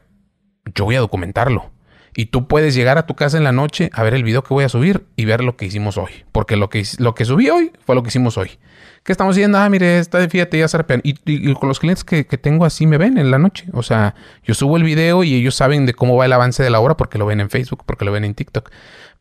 yo 0.73 0.85
voy 0.85 0.95
a 0.95 0.99
documentarlo. 0.99 1.71
Y 2.13 2.25
tú 2.25 2.47
puedes 2.47 2.75
llegar 2.75 2.97
a 2.97 3.05
tu 3.07 3.15
casa 3.15 3.37
en 3.37 3.43
la 3.43 3.53
noche 3.53 3.89
a 3.93 4.03
ver 4.03 4.13
el 4.13 4.23
video 4.23 4.43
que 4.43 4.53
voy 4.53 4.65
a 4.65 4.69
subir 4.69 5.05
y 5.15 5.25
ver 5.25 5.43
lo 5.43 5.55
que 5.55 5.65
hicimos 5.65 5.97
hoy. 5.97 6.25
Porque 6.31 6.57
lo 6.57 6.69
que, 6.69 6.85
lo 6.99 7.15
que 7.15 7.25
subí 7.25 7.49
hoy 7.49 7.71
fue 7.85 7.95
lo 7.95 8.03
que 8.03 8.09
hicimos 8.09 8.37
hoy. 8.37 8.59
¿Qué 9.03 9.13
estamos 9.13 9.35
diciendo? 9.35 9.57
Ah, 9.57 9.67
mire, 9.69 9.97
está, 9.97 10.27
fíjate, 10.29 10.59
ya 10.59 10.67
se 10.67 10.77
y, 11.03 11.15
y, 11.25 11.53
con 11.55 11.69
los 11.69 11.79
clientes 11.79 12.03
que, 12.03 12.23
tengo 12.23 12.65
así 12.65 12.85
me 12.85 12.97
ven 12.97 13.17
en 13.17 13.31
la 13.31 13.39
noche. 13.39 13.65
O 13.73 13.81
sea, 13.81 14.13
yo 14.43 14.53
subo 14.53 14.77
el 14.77 14.83
video 14.83 15.23
y 15.23 15.33
ellos 15.33 15.55
saben 15.55 15.87
de 15.87 15.93
cómo 15.93 16.17
va 16.17 16.25
el 16.25 16.33
avance 16.33 16.61
de 16.61 16.69
la 16.69 16.79
obra 16.81 16.97
porque 16.97 17.17
lo 17.17 17.25
ven 17.25 17.39
en 17.39 17.49
Facebook, 17.49 17.83
porque 17.85 18.05
lo 18.05 18.11
ven 18.11 18.25
en 18.25 18.35
TikTok. 18.35 18.69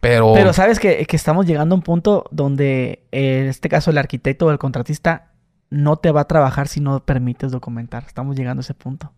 Pero... 0.01 0.33
Pero 0.35 0.53
sabes 0.53 0.81
que, 0.81 1.05
que 1.07 1.17
estamos 1.17 1.47
llegando 1.47 1.75
a 1.75 1.79
un 1.79 1.83
punto 1.83 2.25
donde, 2.31 3.07
en 3.13 3.47
este 3.47 3.69
caso, 3.69 3.91
el 3.91 3.99
arquitecto 3.99 4.47
o 4.47 4.51
el 4.51 4.59
contratista 4.59 5.33
no 5.69 5.97
te 5.97 6.11
va 6.11 6.23
a 6.23 6.29
trabajar 6.29 6.69
si 6.69 6.81
no 6.81 7.05
permites 7.05 7.53
documentar. 7.53 8.05
Estamos 8.07 8.37
llegando 8.37 8.61
a 8.61 8.63
ese 8.63 8.75
punto. 8.75 9.13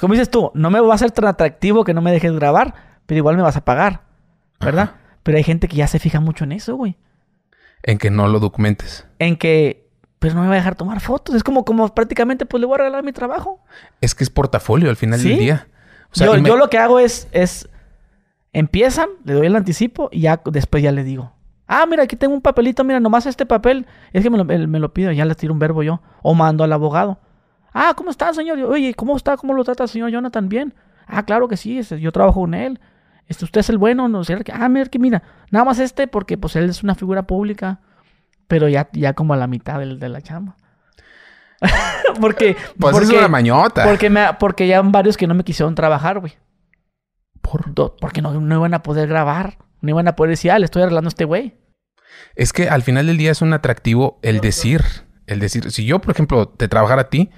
Como 0.00 0.14
dices 0.14 0.30
tú, 0.30 0.50
no 0.54 0.70
me 0.70 0.80
va 0.80 0.94
a 0.94 0.98
ser 0.98 1.10
tan 1.10 1.26
atractivo 1.26 1.84
que 1.84 1.94
no 1.94 2.02
me 2.02 2.12
dejes 2.12 2.32
grabar, 2.32 2.74
pero 3.06 3.18
igual 3.18 3.36
me 3.36 3.42
vas 3.42 3.56
a 3.56 3.64
pagar, 3.64 4.02
¿verdad? 4.60 4.96
Pero 5.22 5.38
hay 5.38 5.44
gente 5.44 5.68
que 5.68 5.76
ya 5.76 5.86
se 5.86 5.98
fija 5.98 6.20
mucho 6.20 6.44
en 6.44 6.52
eso, 6.52 6.76
güey. 6.76 6.96
En 7.82 7.98
que 7.98 8.10
no 8.10 8.28
lo 8.28 8.40
documentes. 8.40 9.06
En 9.18 9.36
que, 9.36 9.88
pero 10.18 10.34
no 10.34 10.42
me 10.42 10.48
va 10.48 10.54
a 10.54 10.56
dejar 10.56 10.74
tomar 10.74 11.00
fotos. 11.00 11.34
Es 11.34 11.42
como, 11.42 11.64
como 11.64 11.88
prácticamente, 11.94 12.46
pues 12.46 12.60
le 12.60 12.66
voy 12.66 12.74
a 12.74 12.78
regalar 12.78 13.02
mi 13.02 13.12
trabajo. 13.12 13.62
Es 14.00 14.14
que 14.14 14.24
es 14.24 14.30
portafolio 14.30 14.90
al 14.90 14.96
final 14.96 15.22
del 15.22 15.38
día. 15.38 15.68
yo, 16.14 16.36
yo 16.36 16.56
lo 16.56 16.70
que 16.70 16.78
hago 16.78 16.98
es, 16.98 17.28
es, 17.32 17.68
empiezan, 18.52 19.08
le 19.24 19.34
doy 19.34 19.46
el 19.46 19.56
anticipo 19.56 20.08
y 20.12 20.20
ya 20.20 20.40
después 20.50 20.82
ya 20.82 20.92
le 20.92 21.04
digo. 21.04 21.32
Ah, 21.66 21.84
mira, 21.86 22.04
aquí 22.04 22.16
tengo 22.16 22.34
un 22.34 22.40
papelito, 22.40 22.82
mira, 22.82 22.98
nomás 22.98 23.26
este 23.26 23.44
papel. 23.44 23.86
Es 24.12 24.22
que 24.22 24.30
me 24.30 24.38
lo, 24.38 24.44
me 24.44 24.78
lo 24.78 24.94
pido, 24.94 25.12
ya 25.12 25.24
le 25.26 25.34
tiro 25.34 25.52
un 25.52 25.58
verbo 25.58 25.82
yo. 25.82 26.00
O 26.22 26.34
mando 26.34 26.64
al 26.64 26.72
abogado. 26.72 27.18
Ah, 27.74 27.92
¿cómo 27.94 28.10
está, 28.10 28.32
señor? 28.32 28.58
Oye, 28.60 28.94
¿cómo 28.94 29.16
está? 29.16 29.36
¿Cómo 29.36 29.52
lo 29.52 29.64
trata 29.64 29.82
el 29.82 29.88
señor 29.88 30.10
Jonathan? 30.10 30.48
Bien. 30.48 30.74
Ah, 31.06 31.24
claro 31.24 31.46
que 31.46 31.56
sí, 31.56 31.80
yo 31.82 32.10
trabajo 32.10 32.40
con 32.40 32.54
él. 32.54 32.80
Este, 33.26 33.44
usted 33.44 33.60
es 33.60 33.68
el 33.68 33.76
bueno, 33.76 34.08
no 34.08 34.24
sé. 34.24 34.38
Ah, 34.52 34.68
mira, 34.68 34.86
que 34.86 34.98
mira, 34.98 35.22
nada 35.50 35.66
más 35.66 35.78
este 35.78 36.06
porque 36.08 36.38
pues 36.38 36.56
él 36.56 36.70
es 36.70 36.82
una 36.82 36.94
figura 36.94 37.26
pública, 37.26 37.80
pero 38.46 38.68
ya, 38.68 38.88
ya 38.92 39.12
como 39.12 39.34
a 39.34 39.36
la 39.36 39.46
mitad 39.46 39.78
de, 39.78 39.96
de 39.96 40.08
la 40.08 40.22
chamba. 40.22 40.56
porque, 42.20 42.56
pues 42.78 42.92
porque, 42.92 43.14
es 43.14 43.18
una 43.18 43.28
mañota. 43.28 43.84
Porque, 43.84 44.08
me, 44.08 44.26
porque 44.38 44.66
ya 44.66 44.80
varios 44.80 45.16
que 45.16 45.26
no 45.26 45.34
me 45.34 45.44
quisieron 45.44 45.74
trabajar, 45.74 46.20
güey. 46.20 46.32
¿Por? 47.50 47.96
Porque 48.00 48.22
no, 48.22 48.38
no 48.40 48.56
iban 48.56 48.74
a 48.74 48.82
poder 48.82 49.08
grabar. 49.08 49.58
No 49.80 49.90
iban 49.90 50.08
a 50.08 50.16
poder 50.16 50.30
decir, 50.30 50.50
ah, 50.50 50.58
le 50.58 50.64
estoy 50.64 50.82
arreglando 50.82 51.08
a 51.08 51.10
este 51.10 51.24
güey. 51.24 51.56
Es 52.34 52.52
que 52.52 52.68
al 52.68 52.82
final 52.82 53.06
del 53.06 53.16
día 53.16 53.30
es 53.30 53.42
un 53.42 53.52
atractivo 53.52 54.18
el 54.22 54.40
decir. 54.40 54.82
El 55.26 55.40
decir, 55.40 55.70
si 55.70 55.84
yo, 55.84 56.00
por 56.00 56.12
ejemplo, 56.12 56.48
te 56.48 56.68
trabajara 56.68 57.02
a 57.02 57.08
ti, 57.10 57.30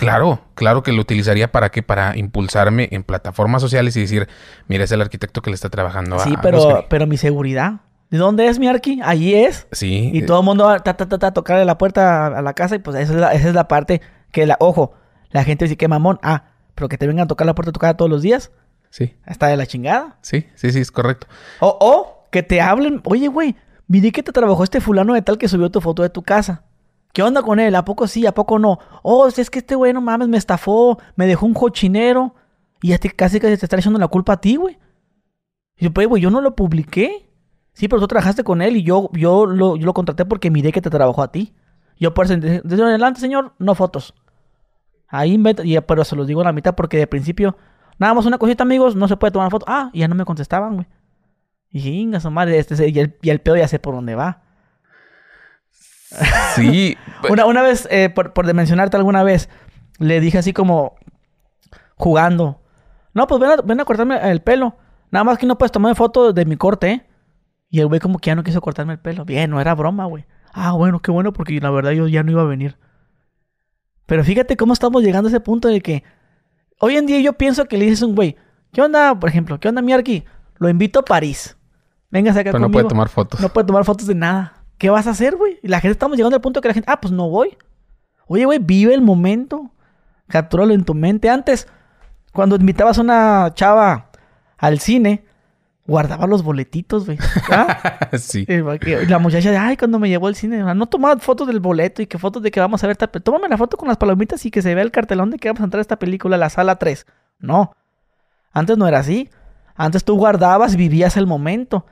Claro, 0.00 0.40
claro 0.54 0.82
que 0.82 0.92
lo 0.92 1.02
utilizaría 1.02 1.52
para 1.52 1.68
qué? 1.68 1.82
Para 1.82 2.16
impulsarme 2.16 2.88
en 2.90 3.02
plataformas 3.02 3.60
sociales 3.60 3.94
y 3.96 4.00
decir, 4.00 4.28
mira, 4.66 4.84
es 4.84 4.92
el 4.92 5.02
arquitecto 5.02 5.42
que 5.42 5.50
le 5.50 5.54
está 5.54 5.68
trabajando 5.68 6.18
sí, 6.20 6.34
pero, 6.40 6.86
pero 6.88 7.06
mi 7.06 7.18
seguridad. 7.18 7.80
¿De 8.08 8.16
dónde 8.16 8.48
es 8.48 8.58
mi 8.58 8.66
arqui? 8.66 9.00
Allí 9.04 9.34
es. 9.34 9.68
Sí. 9.72 10.10
Y 10.14 10.22
todo 10.22 10.40
el 10.40 10.46
mundo 10.46 10.64
va 10.64 10.76
a 10.76 10.78
ta, 10.78 10.94
tocarle 11.32 11.66
la 11.66 11.76
puerta 11.76 12.26
a, 12.28 12.40
la 12.40 12.54
casa 12.54 12.76
y 12.76 12.78
pues 12.78 12.96
esa 12.96 13.12
es 13.12 13.20
la, 13.20 13.32
esa 13.34 13.48
es 13.48 13.54
la 13.54 13.68
parte 13.68 14.00
que, 14.32 14.46
la, 14.46 14.56
ojo, 14.58 14.94
la 15.30 15.44
gente 15.44 15.66
dice 15.66 15.76
que 15.76 15.86
mamón, 15.86 16.18
ah, 16.22 16.44
pero 16.74 16.88
que 16.88 16.96
te 16.96 17.06
vengan 17.06 17.24
a 17.24 17.28
tocar 17.28 17.46
la 17.46 17.54
puerta 17.54 17.68
a 17.68 17.72
tu 17.72 17.78
casa 17.80 17.94
todos 17.94 18.10
los 18.10 18.22
días. 18.22 18.50
Sí. 18.90 19.14
Está 19.26 19.46
de 19.46 19.56
la 19.56 19.66
chingada. 19.66 20.18
Sí, 20.20 20.46
sí, 20.54 20.70
sí, 20.72 20.80
es 20.80 20.90
correcto. 20.90 21.26
O, 21.60 21.68
o 21.80 22.28
que 22.30 22.42
te 22.42 22.60
hablen, 22.60 23.00
oye, 23.04 23.28
güey, 23.28 23.56
miré 23.86 24.12
que 24.12 24.22
te 24.22 24.32
trabajó 24.32 24.62
este 24.64 24.80
fulano 24.80 25.14
de 25.14 25.22
tal 25.22 25.38
que 25.38 25.48
subió 25.48 25.70
tu 25.70 25.80
foto 25.80 26.02
de 26.02 26.10
tu 26.10 26.22
casa. 26.22 26.64
¿Qué 27.12 27.22
onda 27.22 27.42
con 27.42 27.58
él? 27.58 27.74
¿A 27.74 27.84
poco 27.84 28.06
sí? 28.06 28.26
¿A 28.26 28.32
poco 28.32 28.58
no? 28.58 28.78
Oh, 29.02 29.26
es 29.26 29.50
que 29.50 29.58
este 29.60 29.74
güey, 29.74 29.92
no 29.92 30.00
mames, 30.00 30.28
me 30.28 30.36
estafó, 30.38 30.98
me 31.16 31.26
dejó 31.26 31.46
un 31.46 31.54
cochinero. 31.54 32.34
Y 32.82 32.88
ya 32.88 32.98
te, 32.98 33.10
casi 33.10 33.40
que 33.40 33.48
te 33.56 33.64
está 33.64 33.76
echando 33.76 33.98
la 33.98 34.08
culpa 34.08 34.34
a 34.34 34.40
ti, 34.40 34.56
güey. 34.56 34.78
Y 35.76 35.84
yo, 35.84 35.92
pues, 35.92 36.06
güey, 36.06 36.22
yo 36.22 36.30
no 36.30 36.40
lo 36.40 36.54
publiqué. 36.54 37.28
Sí, 37.72 37.88
pero 37.88 38.00
tú 38.00 38.08
trabajaste 38.08 38.44
con 38.44 38.62
él 38.62 38.76
y 38.76 38.82
yo, 38.82 39.10
yo, 39.12 39.46
lo, 39.46 39.76
yo 39.76 39.86
lo 39.86 39.94
contraté 39.94 40.24
porque 40.24 40.50
miré 40.50 40.72
que 40.72 40.80
te 40.82 40.90
trabajó 40.90 41.22
a 41.22 41.30
ti. 41.32 41.54
Yo 41.98 42.14
por 42.14 42.26
eso, 42.26 42.36
desde 42.36 42.82
adelante, 42.82 43.20
señor, 43.20 43.54
no 43.58 43.74
fotos. 43.74 44.14
Ahí, 45.08 45.34
inventa- 45.34 45.64
y, 45.64 45.78
pero 45.80 46.04
se 46.04 46.16
los 46.16 46.26
digo 46.26 46.40
a 46.40 46.44
la 46.44 46.52
mitad 46.52 46.74
porque 46.74 46.96
de 46.98 47.06
principio, 47.06 47.56
nada 48.00 48.14
más 48.14 48.26
una 48.26 48.38
cosita, 48.38 48.64
amigos, 48.64 48.96
no 48.96 49.06
se 49.06 49.16
puede 49.16 49.30
tomar 49.30 49.50
foto. 49.50 49.66
Ah, 49.68 49.90
y 49.92 50.00
ya 50.00 50.08
no 50.08 50.16
me 50.16 50.24
contestaban, 50.24 50.74
güey. 50.74 50.88
Y 51.70 52.10
su 52.18 52.30
madre, 52.32 52.58
este, 52.58 52.88
y, 52.88 52.98
el, 52.98 53.16
y 53.22 53.30
el 53.30 53.40
pedo 53.40 53.56
ya 53.56 53.68
sé 53.68 53.78
por 53.78 53.94
dónde 53.94 54.16
va. 54.16 54.42
Sí. 56.56 56.96
Una, 57.30 57.46
una 57.46 57.62
vez, 57.62 57.86
eh, 57.90 58.08
por, 58.08 58.32
por 58.32 58.46
de 58.46 58.54
mencionarte 58.54 58.96
alguna 58.96 59.22
vez, 59.22 59.48
le 59.98 60.18
dije 60.18 60.38
así 60.38 60.52
como 60.52 60.96
jugando. 61.94 62.60
No, 63.12 63.26
pues 63.26 63.40
ven 63.40 63.50
a, 63.50 63.56
ven 63.56 63.80
a 63.80 63.84
cortarme 63.84 64.18
el 64.30 64.40
pelo. 64.40 64.76
Nada 65.10 65.22
más 65.22 65.38
que 65.38 65.46
no 65.46 65.58
puedes 65.58 65.70
tomar 65.70 65.94
foto 65.94 66.32
de 66.32 66.44
mi 66.46 66.56
corte, 66.56 66.90
¿eh? 66.90 67.06
Y 67.68 67.80
el 67.80 67.86
güey 67.86 68.00
como 68.00 68.18
que 68.18 68.28
ya 68.28 68.34
no 68.34 68.42
quiso 68.42 68.60
cortarme 68.60 68.94
el 68.94 68.98
pelo. 68.98 69.24
Bien, 69.24 69.50
no 69.50 69.60
era 69.60 69.74
broma, 69.74 70.06
güey. 70.06 70.24
Ah, 70.52 70.72
bueno, 70.72 71.00
qué 71.00 71.10
bueno, 71.10 71.32
porque 71.32 71.60
la 71.60 71.70
verdad 71.70 71.92
yo 71.92 72.08
ya 72.08 72.22
no 72.22 72.32
iba 72.32 72.42
a 72.42 72.46
venir. 72.46 72.76
Pero 74.06 74.24
fíjate 74.24 74.56
cómo 74.56 74.72
estamos 74.72 75.02
llegando 75.04 75.28
a 75.28 75.30
ese 75.30 75.40
punto 75.40 75.68
de 75.68 75.80
que 75.80 76.02
hoy 76.80 76.96
en 76.96 77.06
día 77.06 77.20
yo 77.20 77.34
pienso 77.34 77.66
que 77.66 77.78
le 77.78 77.84
dices 77.84 78.02
a 78.02 78.06
un 78.06 78.16
güey, 78.16 78.36
¿qué 78.72 78.82
onda, 78.82 79.18
por 79.18 79.28
ejemplo? 79.28 79.60
¿Qué 79.60 79.68
onda, 79.68 79.80
Miarki? 79.82 80.24
Lo 80.58 80.68
invito 80.68 81.00
a 81.00 81.04
París. 81.04 81.56
Venga, 82.10 82.32
acá 82.32 82.42
Pero 82.42 82.58
no 82.58 82.70
puede 82.70 82.88
tomar 82.88 83.08
fotos. 83.08 83.40
No 83.40 83.48
puede 83.50 83.66
tomar 83.66 83.84
fotos 83.84 84.06
de 84.06 84.14
nada. 84.14 84.64
¿Qué 84.78 84.90
vas 84.90 85.06
a 85.06 85.10
hacer, 85.10 85.36
güey? 85.36 85.58
Y 85.62 85.68
la 85.68 85.80
gente 85.80 85.92
estamos 85.92 86.16
llegando 86.16 86.36
al 86.36 86.42
punto 86.42 86.60
que 86.60 86.68
la 86.68 86.74
gente, 86.74 86.90
ah, 86.90 87.00
pues 87.00 87.12
no 87.12 87.28
voy. 87.28 87.56
Oye, 88.26 88.44
güey, 88.44 88.58
vive 88.58 88.94
el 88.94 89.02
momento. 89.02 89.70
Captúralo 90.26 90.74
en 90.74 90.84
tu 90.84 90.94
mente. 90.94 91.28
Antes, 91.28 91.68
cuando 92.32 92.56
invitabas 92.56 92.98
a 92.98 93.02
una 93.02 93.52
chava 93.54 94.10
al 94.56 94.80
cine, 94.80 95.24
guardaba 95.90 96.26
los 96.28 96.42
boletitos, 96.44 97.04
güey. 97.06 97.18
¿Ah? 97.50 98.08
sí. 98.16 98.46
La 99.08 99.18
muchacha, 99.18 99.50
de, 99.50 99.56
ay, 99.56 99.76
cuando 99.76 99.98
me 99.98 100.08
llevó 100.08 100.28
al 100.28 100.36
cine, 100.36 100.62
no 100.74 100.86
tomaba 100.86 101.18
fotos 101.18 101.46
del 101.48 101.58
boleto 101.60 102.00
y 102.00 102.06
que 102.06 102.16
fotos 102.18 102.42
de 102.42 102.50
que 102.50 102.60
vamos 102.60 102.82
a 102.84 102.86
ver 102.86 102.96
pe- 102.96 103.20
Tómame 103.20 103.48
la 103.48 103.58
foto 103.58 103.76
con 103.76 103.88
las 103.88 103.96
palomitas 103.96 104.46
y 104.46 104.50
que 104.50 104.62
se 104.62 104.74
vea 104.74 104.84
el 104.84 104.92
cartelón 104.92 105.30
de 105.30 105.38
que 105.38 105.48
vamos 105.48 105.60
a 105.60 105.64
entrar 105.64 105.78
a 105.78 105.82
esta 105.82 105.98
película, 105.98 106.36
la 106.36 106.48
sala 106.48 106.76
3. 106.76 107.06
No. 107.40 107.72
Antes 108.52 108.78
no 108.78 108.86
era 108.86 109.00
así. 109.00 109.28
Antes 109.74 110.04
tú 110.04 110.16
guardabas, 110.16 110.76
vivías 110.76 111.16
el 111.16 111.26
momento. 111.26 111.86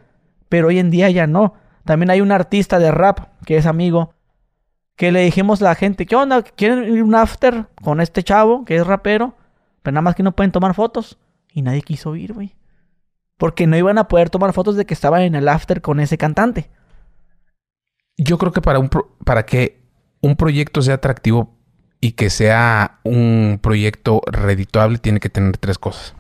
Pero 0.49 0.69
hoy 0.69 0.79
en 0.79 0.91
día 0.91 1.11
ya 1.11 1.27
no. 1.27 1.55
También 1.85 2.11
hay 2.11 2.21
un 2.21 2.31
artista 2.33 2.79
de 2.79 2.91
rap 2.91 3.21
que 3.45 3.57
es 3.57 3.67
amigo. 3.67 4.15
Que 4.97 5.11
le 5.13 5.21
dijimos 5.23 5.61
a 5.63 5.67
la 5.67 5.75
gente, 5.75 6.07
¿qué 6.07 6.15
onda? 6.17 6.43
¿Quieren 6.43 6.85
ir 6.85 7.03
un 7.03 7.15
after 7.15 7.67
con 7.83 8.01
este 8.01 8.23
chavo 8.23 8.65
que 8.65 8.77
es 8.77 8.87
rapero? 8.87 9.35
Pero 9.83 9.93
nada 9.95 10.03
más 10.03 10.15
que 10.15 10.23
no 10.23 10.33
pueden 10.33 10.53
tomar 10.53 10.75
fotos. 10.75 11.19
Y 11.53 11.63
nadie 11.63 11.83
quiso 11.83 12.15
ir, 12.17 12.33
güey. 12.35 12.55
Porque 13.39 13.67
no 13.67 13.77
iban 13.77 13.97
a 13.97 14.09
poder 14.09 14.29
tomar 14.29 14.53
fotos 14.53 14.77
de 14.77 14.85
que 14.85 14.93
estaban 14.95 15.23
en 15.23 15.35
el 15.35 15.49
after 15.49 15.81
con 15.81 16.01
ese 16.01 16.19
cantante. 16.19 16.71
Yo 18.19 18.37
creo 18.37 18.53
que 18.53 18.61
para, 18.61 18.79
un 18.81 18.89
pro- 18.91 19.17
para 19.25 19.47
que 19.47 19.81
un 20.21 20.37
proyecto 20.37 20.83
sea 20.83 20.95
atractivo 20.95 21.57
y 22.01 22.13
que 22.13 22.31
sea 22.31 22.99
un 23.05 23.59
proyecto 23.63 24.21
redituable, 24.27 24.99
tiene 24.99 25.21
que 25.21 25.29
tener 25.31 25.57
tres 25.57 25.79
cosas. 25.79 26.15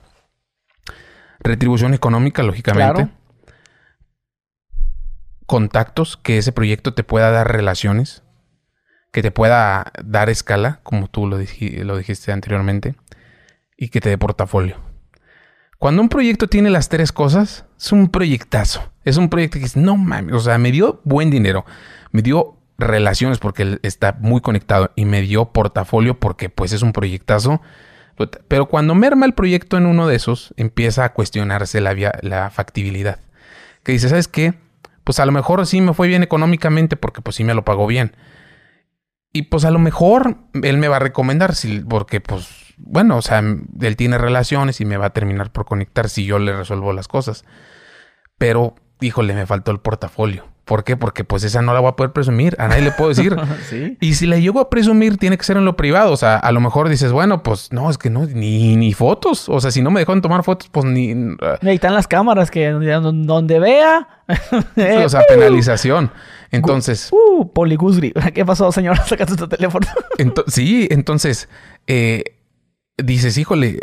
Retribución 1.41 1.93
económica, 1.95 2.43
lógicamente. 2.43 2.95
Claro. 2.95 3.11
Contactos, 5.47 6.17
que 6.17 6.39
ese 6.39 6.53
proyecto 6.53 6.95
te 6.95 7.05
pueda 7.05 7.31
dar 7.31 7.51
relaciones, 7.51 8.23
que 9.13 9.23
te 9.23 9.31
pueda 9.31 9.93
dar 10.05 10.29
escala, 10.31 10.81
como 10.83 11.09
tú 11.09 11.27
lo, 11.27 11.41
dij- 11.41 11.83
lo 11.83 11.97
dijiste 11.97 12.33
anteriormente, 12.33 12.95
y 13.77 13.89
que 13.89 14.01
te 14.01 14.09
dé 14.11 14.19
portafolio. 14.19 14.77
Cuando 15.78 16.02
un 16.02 16.08
proyecto 16.08 16.48
tiene 16.48 16.70
las 16.70 16.89
tres 16.89 17.12
cosas, 17.12 17.65
es 17.78 17.92
un 17.92 18.08
proyectazo. 18.08 18.90
Es 19.05 19.16
un 19.16 19.28
proyecto 19.28 19.58
que 19.58 19.65
es, 19.65 19.76
no 19.76 19.97
mames, 19.97 20.34
o 20.34 20.40
sea, 20.40 20.58
me 20.58 20.73
dio 20.73 21.00
buen 21.05 21.31
dinero, 21.31 21.65
me 22.10 22.20
dio 22.20 22.57
relaciones 22.78 23.39
porque 23.39 23.62
él 23.62 23.81
está 23.82 24.16
muy 24.20 24.40
conectado 24.40 24.90
y 24.97 25.05
me 25.05 25.23
dio 25.23 25.47
portafolio 25.47 26.18
porque 26.18 26.48
pues 26.50 26.73
es 26.73 26.82
un 26.82 26.92
proyectazo. 26.92 27.60
Pero 28.48 28.66
cuando 28.66 28.94
merma 28.97 29.26
el 29.26 29.34
proyecto 29.34 29.76
en 29.76 29.86
uno 29.86 30.08
de 30.08 30.16
esos, 30.16 30.52
empieza 30.57 31.05
a 31.05 31.12
cuestionarse 31.12 31.81
la, 31.81 31.94
via- 31.94 32.18
la 32.23 32.50
factibilidad. 32.50 33.20
Que 33.84 33.92
dice, 33.92 34.08
¿sabes 34.08 34.26
qué? 34.26 34.55
Pues 35.05 35.20
a 35.20 35.26
lo 35.26 35.32
mejor 35.32 35.65
sí 35.66 35.81
me 35.81 35.94
fue 35.94 36.08
bien 36.08 36.23
económicamente 36.24 36.97
porque 36.97 37.23
pues 37.23 37.36
sí 37.36 37.44
me 37.44 37.55
lo 37.55 37.65
pagó 37.65 37.86
bien. 37.86 38.16
Y 39.32 39.42
pues 39.42 39.65
a 39.65 39.70
lo 39.70 39.78
mejor 39.78 40.39
él 40.62 40.78
me 40.78 40.89
va 40.89 40.97
a 40.97 41.00
recomendar, 41.00 41.55
si, 41.55 41.81
porque 41.81 42.20
pues, 42.20 42.68
bueno, 42.78 43.16
o 43.16 43.23
sea, 43.23 43.39
él 43.40 43.97
tiene 43.97 44.18
relaciones 44.18 44.81
y 44.81 44.84
me 44.84 44.97
va 44.97 45.07
a 45.07 45.10
terminar 45.10 45.50
por 45.52 45.65
conectar 45.65 46.08
si 46.08 46.24
yo 46.24 46.39
le 46.39 46.57
resuelvo 46.57 46.92
las 46.92 47.08
cosas. 47.08 47.44
Pero, 48.39 48.74
híjole, 49.00 49.34
me 49.34 49.47
faltó 49.47 49.70
el 49.70 49.81
portafolio. 49.81 50.44
¿Por 50.65 50.84
qué? 50.84 50.98
Porque 50.98 51.24
pues 51.24 51.44
esa 51.44 51.62
no 51.62 51.73
la 51.73 51.81
voy 51.81 51.89
a 51.89 51.97
poder 51.97 52.12
presumir. 52.12 52.55
A 52.58 52.68
nadie 52.68 52.82
le 52.82 52.90
puedo 52.92 53.08
decir. 53.08 53.34
sí. 53.70 53.97
Y 54.02 54.15
si 54.15 54.26
la 54.26 54.36
llego 54.36 54.60
a 54.60 54.68
presumir, 54.68 55.16
tiene 55.16 55.39
que 55.39 55.44
ser 55.44 55.57
en 55.57 55.65
lo 55.65 55.76
privado. 55.76 56.12
O 56.12 56.16
sea, 56.18 56.36
a 56.36 56.52
lo 56.52 56.60
mejor 56.60 56.90
dices, 56.90 57.10
bueno, 57.10 57.42
pues 57.42 57.73
no, 57.73 57.89
es 57.89 57.97
que 57.97 58.10
no, 58.10 58.26
ni, 58.26 58.76
ni 58.76 58.92
fotos. 58.92 59.48
O 59.48 59.60
sea, 59.60 59.70
si 59.70 59.81
no 59.81 59.90
me 59.90 60.00
dejaron 60.00 60.20
tomar 60.20 60.44
fotos, 60.44 60.68
pues 60.70 60.84
ni. 60.84 61.12
Ahí 61.62 61.74
están 61.76 61.94
las 61.94 62.07
cámaras 62.07 62.50
que 62.50 62.68
donde, 62.70 63.58
vea. 63.58 64.08
o 65.05 65.08
sea, 65.08 65.23
penalización. 65.28 66.10
Entonces, 66.50 67.08
Uh, 67.12 67.50
Poligusgri. 67.50 68.12
¿Qué 68.34 68.44
pasó, 68.44 68.70
señora? 68.70 69.02
Sacaste 69.07 69.36
tu 69.36 69.48
teléfono. 69.48 69.86
ento- 70.18 70.44
sí, 70.48 70.86
entonces, 70.90 71.48
eh, 71.86 72.24
dices, 73.02 73.39
híjole, 73.39 73.81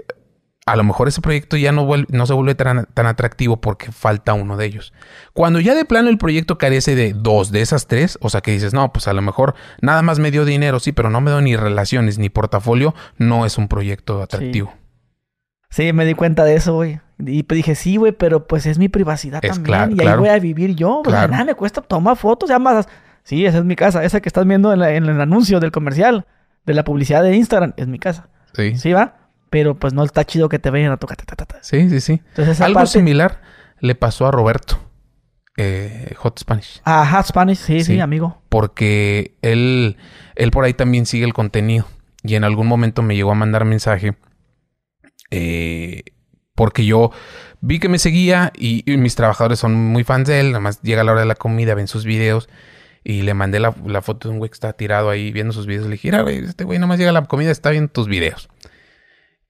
a 0.68 0.76
lo 0.76 0.84
mejor 0.84 1.08
ese 1.08 1.22
proyecto 1.22 1.58
ya 1.58 1.72
no, 1.72 1.86
vuel- 1.88 2.08
no 2.10 2.26
se 2.26 2.34
vuelve 2.34 2.56
tan, 2.56 2.86
tan 2.94 3.06
atractivo 3.06 3.62
porque 3.62 3.92
falta 3.92 4.34
uno 4.34 4.58
de 4.58 4.66
ellos. 4.66 4.94
Cuando 5.34 5.60
ya 5.60 5.76
de 5.76 5.86
plano 5.86 6.10
el 6.10 6.18
proyecto 6.18 6.58
carece 6.58 6.96
de 6.96 7.14
dos 7.14 7.52
de 7.52 7.62
esas 7.62 7.86
tres, 7.88 8.18
o 8.22 8.30
sea 8.30 8.42
que 8.42 8.52
dices, 8.52 8.74
no, 8.74 8.92
pues 8.92 9.08
a 9.08 9.14
lo 9.14 9.22
mejor 9.22 9.54
nada 9.82 10.02
más 10.02 10.18
me 10.20 10.32
dio 10.32 10.44
dinero, 10.44 10.80
sí, 10.80 10.92
pero 10.92 11.10
no 11.10 11.22
me 11.22 11.30
dio 11.32 11.42
ni 11.42 11.56
relaciones 11.56 12.18
ni 12.18 12.30
portafolio, 12.30 12.96
no 13.18 13.46
es 13.46 13.58
un 13.60 13.68
proyecto 13.68 14.22
atractivo. 14.24 14.74
Sí, 15.70 15.92
me 15.94 16.06
di 16.06 16.14
cuenta 16.14 16.44
de 16.46 16.56
eso, 16.56 16.74
güey. 16.76 17.00
Y 17.20 17.44
dije, 17.44 17.76
sí, 17.76 17.98
güey, 17.98 18.12
pero 18.12 18.48
pues 18.48 18.66
es 18.66 18.78
mi 18.78 18.90
privacidad 18.90 19.44
Es 19.44 19.52
también. 19.54 19.76
y 19.92 19.94
ahí 19.94 19.96
claro. 19.98 20.20
voy 20.22 20.30
a 20.30 20.40
vivir 20.40 20.76
yo. 20.76 21.02
Pues 21.04 21.14
Claro. 21.14 21.32
nada 21.32 21.46
me 21.46 21.56
cuesta 21.56 21.82
tomar 21.82 22.18
fotos. 22.18 22.50
Ya 22.50 22.60
más. 22.60 22.88
Sí, 23.24 23.46
esa 23.46 23.60
es 23.60 23.66
mi 23.66 23.76
casa. 23.76 24.04
Esa 24.04 24.20
que 24.22 24.30
estás 24.30 24.46
viendo 24.48 24.72
en, 24.74 24.80
la- 24.80 24.94
en 24.94 25.06
el 25.06 25.20
anuncio 25.22 25.60
del 25.60 25.72
comercial, 25.72 26.26
de 26.66 26.74
la 26.74 26.84
publicidad 26.84 27.24
de 27.24 27.36
Instagram, 27.36 27.74
es 27.78 27.88
mi 27.88 28.00
casa. 28.00 28.30
Sí, 28.56 28.72
sí, 28.72 28.78
Sí, 28.78 28.94
va. 28.94 29.18
Pero 29.50 29.76
pues 29.76 29.94
no 29.94 30.04
está 30.04 30.24
chido 30.26 30.50
que 30.50 30.60
te 30.60 30.70
vayan 30.70 30.92
a 30.92 30.98
tocar. 30.98 31.18
ta, 31.18 31.24
ta, 31.26 31.36
ta, 31.36 31.46
ta. 31.46 31.60
sí. 31.62 32.00
sí. 32.02 32.22
Entonces, 32.30 32.60
Algo 32.62 32.76
parte- 32.80 32.92
similar 32.92 33.42
le 33.80 33.96
pasó 33.96 34.28
a 34.28 34.32
Roberto, 34.32 34.78
eh, 35.58 36.14
Hot 36.18 36.40
Spanish. 36.40 36.82
Ajá, 36.84 37.22
Spanish, 37.24 37.58
sí, 37.60 37.80
sí, 37.82 37.94
Sí. 37.94 38.00
amigo. 38.00 38.42
porque 38.50 39.38
él, 39.42 39.98
él 40.36 40.52
por 40.52 40.64
ahí 40.66 40.74
también 40.74 41.06
sigue 41.06 41.26
el 41.26 41.34
contenido. 41.34 41.86
Y 42.24 42.36
en 42.36 42.44
algún 42.44 42.68
momento 42.68 43.02
me 43.04 43.16
llegó 43.16 43.32
a 43.32 43.36
mandar 43.36 43.66
mensaje. 43.66 44.16
eh, 45.32 46.04
porque 46.56 46.86
yo 46.86 47.12
vi 47.62 47.80
que 47.80 47.90
me 47.90 48.00
seguía 48.00 48.54
y, 48.58 48.90
y 48.92 48.96
mis 48.98 49.16
trabajadores 49.16 49.60
son 49.60 49.76
muy 49.76 50.04
fans 50.06 50.28
de 50.28 50.40
él. 50.40 50.48
Nada 50.48 50.62
más 50.62 50.82
llega 50.82 51.04
la 51.04 51.12
hora 51.12 51.22
de 51.22 51.28
la 51.28 51.36
comida, 51.36 51.76
ven 51.76 51.88
sus 51.88 52.06
videos. 52.06 52.48
Y 53.08 53.22
le 53.22 53.36
mandé 53.36 53.60
la, 53.60 53.74
la 53.86 54.02
foto 54.02 54.28
de 54.28 54.34
un 54.34 54.40
güey 54.40 54.50
que 54.50 54.56
está 54.56 54.74
tirado 54.74 55.12
ahí 55.12 55.32
viendo 55.32 55.54
sus 55.54 55.68
videos. 55.68 55.86
Le 55.86 55.92
dije, 55.92 56.08
mira, 56.08 56.24
güey, 56.24 56.40
este 56.40 56.64
güey 56.64 56.80
nada 56.80 56.88
más 56.88 56.98
llega 56.98 57.12
la 57.12 57.24
comida, 57.26 57.52
está 57.52 57.70
viendo 57.70 57.92
tus 57.92 58.08
videos. 58.08 58.50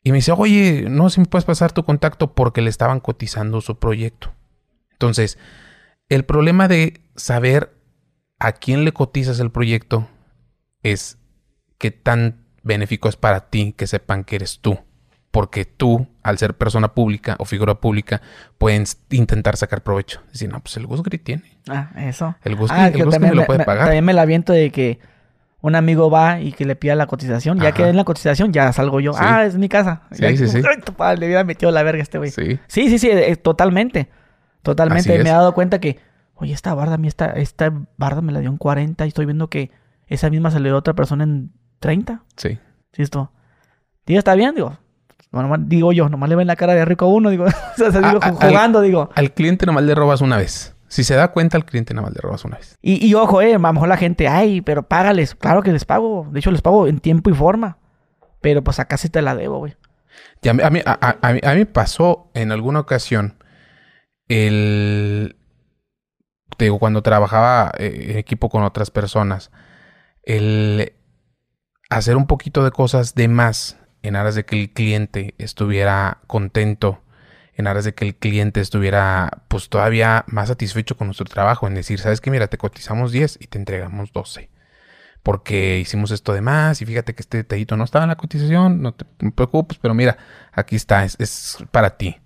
Y 0.03 0.11
me 0.11 0.17
dice, 0.17 0.33
oye, 0.33 0.85
no 0.89 1.09
si 1.09 1.21
me 1.21 1.25
puedes 1.25 1.45
pasar 1.45 1.71
tu 1.71 1.85
contacto 1.85 2.35
porque 2.35 2.61
le 2.61 2.69
estaban 2.69 2.99
cotizando 2.99 3.61
su 3.61 3.79
proyecto. 3.79 4.35
Entonces, 4.91 5.39
el 6.09 6.25
problema 6.25 6.67
de 6.67 7.01
saber 7.15 7.75
a 8.39 8.51
quién 8.51 8.83
le 8.83 8.91
cotizas 8.91 9.39
el 9.39 9.51
proyecto 9.51 10.07
es 10.83 11.17
qué 11.77 11.91
tan 11.91 12.45
benéfico 12.61 13.09
es 13.09 13.15
para 13.15 13.49
ti 13.49 13.73
que 13.75 13.87
sepan 13.87 14.25
que 14.25 14.35
eres 14.35 14.59
tú. 14.59 14.77
Porque 15.35 15.65
tú, 15.65 16.07
al 16.23 16.37
ser 16.37 16.53
persona 16.55 16.93
pública 16.93 17.35
o 17.39 17.45
figura 17.45 17.75
pública, 17.75 18.21
pueden 18.57 18.83
s- 18.83 18.95
intentar 19.11 19.57
sacar 19.57 19.83
provecho. 19.83 20.21
Decir, 20.31 20.49
no, 20.49 20.61
pues 20.61 20.77
el 20.77 20.87
Gus 20.87 21.03
Gris 21.03 21.21
tiene. 21.23 21.43
Ah, 21.67 21.91
eso. 21.97 22.35
El 22.43 22.55
Gus, 22.55 22.71
Ah, 22.71 22.87
el 22.87 22.93
me 23.19 23.33
lo 23.35 23.45
puede 23.45 23.59
me- 23.59 23.65
pagar. 23.65 23.83
También 23.87 24.05
me 24.05 24.13
la 24.13 24.21
aviento 24.21 24.53
de 24.53 24.71
que 24.71 24.99
un 25.59 25.75
amigo 25.75 26.09
va 26.09 26.39
y 26.39 26.53
que 26.53 26.63
le 26.63 26.77
pida 26.77 26.95
la 26.95 27.05
cotización. 27.07 27.57
Ya 27.59 27.69
Ajá. 27.69 27.73
que 27.77 27.83
den 27.83 27.97
la 27.97 28.05
cotización, 28.05 28.53
ya 28.53 28.71
salgo 28.71 29.01
yo. 29.01 29.11
Sí. 29.11 29.19
Ah, 29.21 29.43
es 29.43 29.57
mi 29.57 29.67
casa. 29.67 30.03
Sí, 30.11 30.21
Ya, 30.21 30.29
sí, 30.37 30.47
sí. 30.47 30.61
Ay, 30.67 30.79
tu 30.81 30.93
padre, 30.93 31.17
le 31.19 31.25
hubiera 31.25 31.43
metido 31.43 31.69
la 31.69 31.83
verga 31.83 31.99
a 31.99 32.03
este 32.03 32.17
güey. 32.17 32.31
Sí, 32.31 32.57
Sí. 32.67 32.87
sí, 32.89 32.97
sí, 32.97 33.09
eh, 33.11 33.35
totalmente. 33.35 34.09
Totalmente. 34.61 35.09
Me 35.21 35.29
he 35.29 35.33
dado 35.33 35.53
cuenta 35.53 35.79
que, 35.79 35.99
oye, 36.35 36.53
esta 36.53 36.73
barda, 36.73 36.95
a 36.95 36.97
mí 36.97 37.07
esta, 37.09 37.25
esta 37.33 37.73
barda 37.97 38.21
me 38.21 38.31
la 38.31 38.39
dio 38.39 38.49
en 38.49 38.57
40 38.57 39.03
y 39.05 39.09
estoy 39.09 39.25
viendo 39.25 39.49
que 39.49 39.69
esa 40.07 40.29
misma 40.29 40.49
dio 40.49 40.75
a 40.75 40.77
otra 40.77 40.93
persona 40.93 41.23
en 41.25 41.51
30. 41.79 42.23
Sí. 42.37 42.57
Sí, 42.93 43.01
esto. 43.01 43.31
Tío, 44.05 44.19
está 44.19 44.33
bien, 44.35 44.55
digo. 44.55 44.77
Digo 45.59 45.91
yo, 45.93 46.09
nomás 46.09 46.29
le 46.29 46.35
ven 46.35 46.47
la 46.47 46.55
cara 46.55 46.73
de 46.73 46.85
rico 46.85 47.05
a 47.05 47.07
uno, 47.09 47.29
digo, 47.29 47.45
o 47.45 47.49
sea, 47.91 47.99
A- 48.01 48.17
a- 48.27 48.31
jugando, 48.31 48.81
digo. 48.81 49.09
Al 49.15 49.33
cliente 49.33 49.65
nomás 49.65 49.83
le 49.83 49.95
robas 49.95 50.21
una 50.21 50.37
vez. 50.37 50.75
Si 50.87 51.03
se 51.03 51.15
da 51.15 51.29
cuenta, 51.31 51.57
al 51.57 51.65
cliente 51.65 51.93
nomás 51.93 52.13
le 52.13 52.21
robas 52.21 52.45
una 52.45 52.57
vez. 52.57 52.77
Y, 52.81 53.05
y 53.05 53.13
ojo, 53.15 53.41
eh, 53.41 53.55
a 53.55 53.57
lo 53.57 53.73
mejor 53.73 53.89
la 53.89 53.97
gente, 53.97 54.27
ay, 54.27 54.61
pero 54.61 54.83
págales. 54.87 55.35
Claro 55.35 55.61
que 55.61 55.71
les 55.73 55.83
pago. 55.83 56.27
De 56.31 56.39
hecho, 56.39 56.51
les 56.51 56.61
pago 56.61 56.87
en 56.87 56.99
tiempo 56.99 57.29
y 57.29 57.33
forma. 57.33 57.79
Pero 58.39 58.63
pues 58.63 58.79
acá 58.79 58.95
sí 58.97 59.09
te 59.09 59.21
la 59.21 59.35
debo, 59.35 59.57
güey. 59.57 59.75
A, 60.49 60.53
mí, 60.53 60.63
a, 60.63 60.69
mí, 60.69 60.79
a- 60.85 60.97
a- 61.01 61.27
a 61.27 61.33
mí- 61.33 61.41
a 61.43 61.53
mí 61.55 61.65
pasó 61.65 62.29
en 62.33 62.51
alguna 62.51 62.79
ocasión 62.79 63.37
el... 64.27 65.35
Te 66.57 66.65
digo, 66.65 66.79
cuando 66.79 67.01
trabajaba 67.01 67.71
eh, 67.77 68.07
en 68.11 68.17
equipo 68.17 68.47
con 68.49 68.63
otras 68.63 68.89
personas, 68.91 69.51
el 70.23 70.93
hacer 71.89 72.15
un 72.15 72.27
poquito 72.27 72.63
de 72.63 72.71
cosas 72.71 73.13
de 73.15 73.27
más 73.27 73.77
en 74.07 74.15
aras 74.15 74.35
de 74.35 74.45
que 74.45 74.59
el 74.59 74.69
cliente 74.71 75.35
estuviera 75.37 76.19
contento, 76.27 77.01
en 77.55 77.67
aras 77.67 77.85
de 77.85 77.93
que 77.93 78.05
el 78.05 78.15
cliente 78.15 78.61
estuviera 78.61 79.43
pues 79.47 79.69
todavía 79.69 80.25
más 80.27 80.49
satisfecho 80.49 80.97
con 80.97 81.07
nuestro 81.07 81.25
trabajo, 81.25 81.67
en 81.67 81.75
decir, 81.75 81.99
sabes 81.99 82.21
que 82.21 82.31
mira, 82.31 82.47
te 82.47 82.57
cotizamos 82.57 83.11
10 83.11 83.39
y 83.41 83.47
te 83.47 83.57
entregamos 83.57 84.11
12 84.11 84.49
porque 85.25 85.79
hicimos 85.79 86.11
esto 86.11 86.33
de 86.33 86.41
más 86.41 86.83
y 86.83 86.85
fíjate 86.85 87.15
que 87.15 87.23
este 87.23 87.37
detallito 87.37 87.75
no 87.75 87.83
estaba 87.83 88.03
en 88.03 88.09
la 88.09 88.15
cotización, 88.15 88.83
no 88.83 88.93
te 88.93 89.05
preocupes, 89.31 89.79
pero 89.79 89.95
mira, 89.95 90.19
aquí 90.51 90.75
está, 90.75 91.03
es, 91.03 91.15
es 91.19 91.57
para 91.71 91.97
ti. 91.97 92.17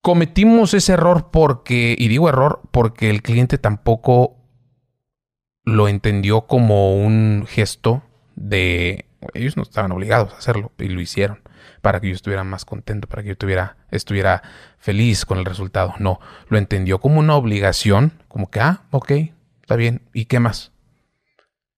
Cometimos 0.00 0.72
ese 0.72 0.94
error 0.94 1.30
porque, 1.30 1.94
y 1.98 2.08
digo 2.08 2.30
error, 2.30 2.62
porque 2.70 3.10
el 3.10 3.20
cliente 3.20 3.58
tampoco 3.58 4.38
lo 5.62 5.88
entendió 5.88 6.46
como 6.46 6.96
un 6.96 7.44
gesto 7.46 8.02
de... 8.34 9.04
Ellos 9.34 9.56
no 9.56 9.62
estaban 9.62 9.92
obligados 9.92 10.32
a 10.32 10.38
hacerlo 10.38 10.72
y 10.78 10.88
lo 10.88 11.00
hicieron 11.00 11.40
para 11.80 12.00
que 12.00 12.08
yo 12.08 12.14
estuviera 12.14 12.44
más 12.44 12.64
contento, 12.64 13.08
para 13.08 13.22
que 13.22 13.28
yo 13.28 13.32
estuviera, 13.32 13.76
estuviera 13.90 14.42
feliz 14.78 15.24
con 15.24 15.38
el 15.38 15.44
resultado. 15.44 15.94
No, 15.98 16.20
lo 16.48 16.58
entendió 16.58 17.00
como 17.00 17.18
una 17.18 17.34
obligación, 17.34 18.12
como 18.28 18.50
que, 18.50 18.60
ah, 18.60 18.84
ok, 18.90 19.10
está 19.60 19.76
bien, 19.76 20.02
¿y 20.12 20.26
qué 20.26 20.40
más? 20.40 20.72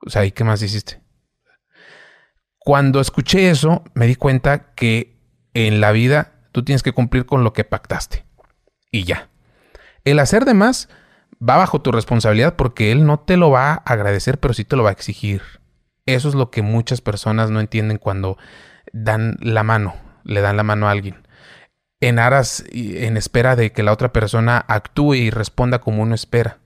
O 0.06 0.10
sea, 0.10 0.24
¿y 0.24 0.32
qué 0.32 0.44
más 0.44 0.62
hiciste? 0.62 1.00
Cuando 2.58 3.00
escuché 3.00 3.50
eso, 3.50 3.82
me 3.94 4.06
di 4.06 4.14
cuenta 4.14 4.74
que 4.74 5.16
en 5.54 5.80
la 5.80 5.92
vida 5.92 6.32
tú 6.52 6.64
tienes 6.64 6.82
que 6.82 6.92
cumplir 6.92 7.26
con 7.26 7.44
lo 7.44 7.52
que 7.52 7.64
pactaste. 7.64 8.24
Y 8.90 9.04
ya. 9.04 9.28
El 10.04 10.18
hacer 10.18 10.44
de 10.44 10.54
más 10.54 10.88
va 11.46 11.56
bajo 11.56 11.80
tu 11.80 11.92
responsabilidad 11.92 12.56
porque 12.56 12.92
él 12.92 13.06
no 13.06 13.20
te 13.20 13.36
lo 13.36 13.50
va 13.50 13.72
a 13.72 13.76
agradecer, 13.76 14.38
pero 14.38 14.54
sí 14.54 14.64
te 14.64 14.76
lo 14.76 14.82
va 14.82 14.90
a 14.90 14.92
exigir. 14.92 15.42
Eso 16.06 16.28
es 16.28 16.34
lo 16.34 16.50
que 16.50 16.62
muchas 16.62 17.00
personas 17.00 17.50
no 17.50 17.60
entienden 17.60 17.98
cuando 17.98 18.36
dan 18.92 19.36
la 19.40 19.62
mano, 19.62 19.94
le 20.24 20.40
dan 20.42 20.56
la 20.56 20.62
mano 20.62 20.88
a 20.88 20.90
alguien. 20.90 21.16
En 22.00 22.18
aras, 22.18 22.64
en 22.72 23.16
espera 23.16 23.56
de 23.56 23.72
que 23.72 23.82
la 23.82 23.92
otra 23.92 24.12
persona 24.12 24.64
actúe 24.68 25.14
y 25.14 25.30
responda 25.30 25.80
como 25.80 26.02
uno 26.02 26.14
espera. 26.14 26.58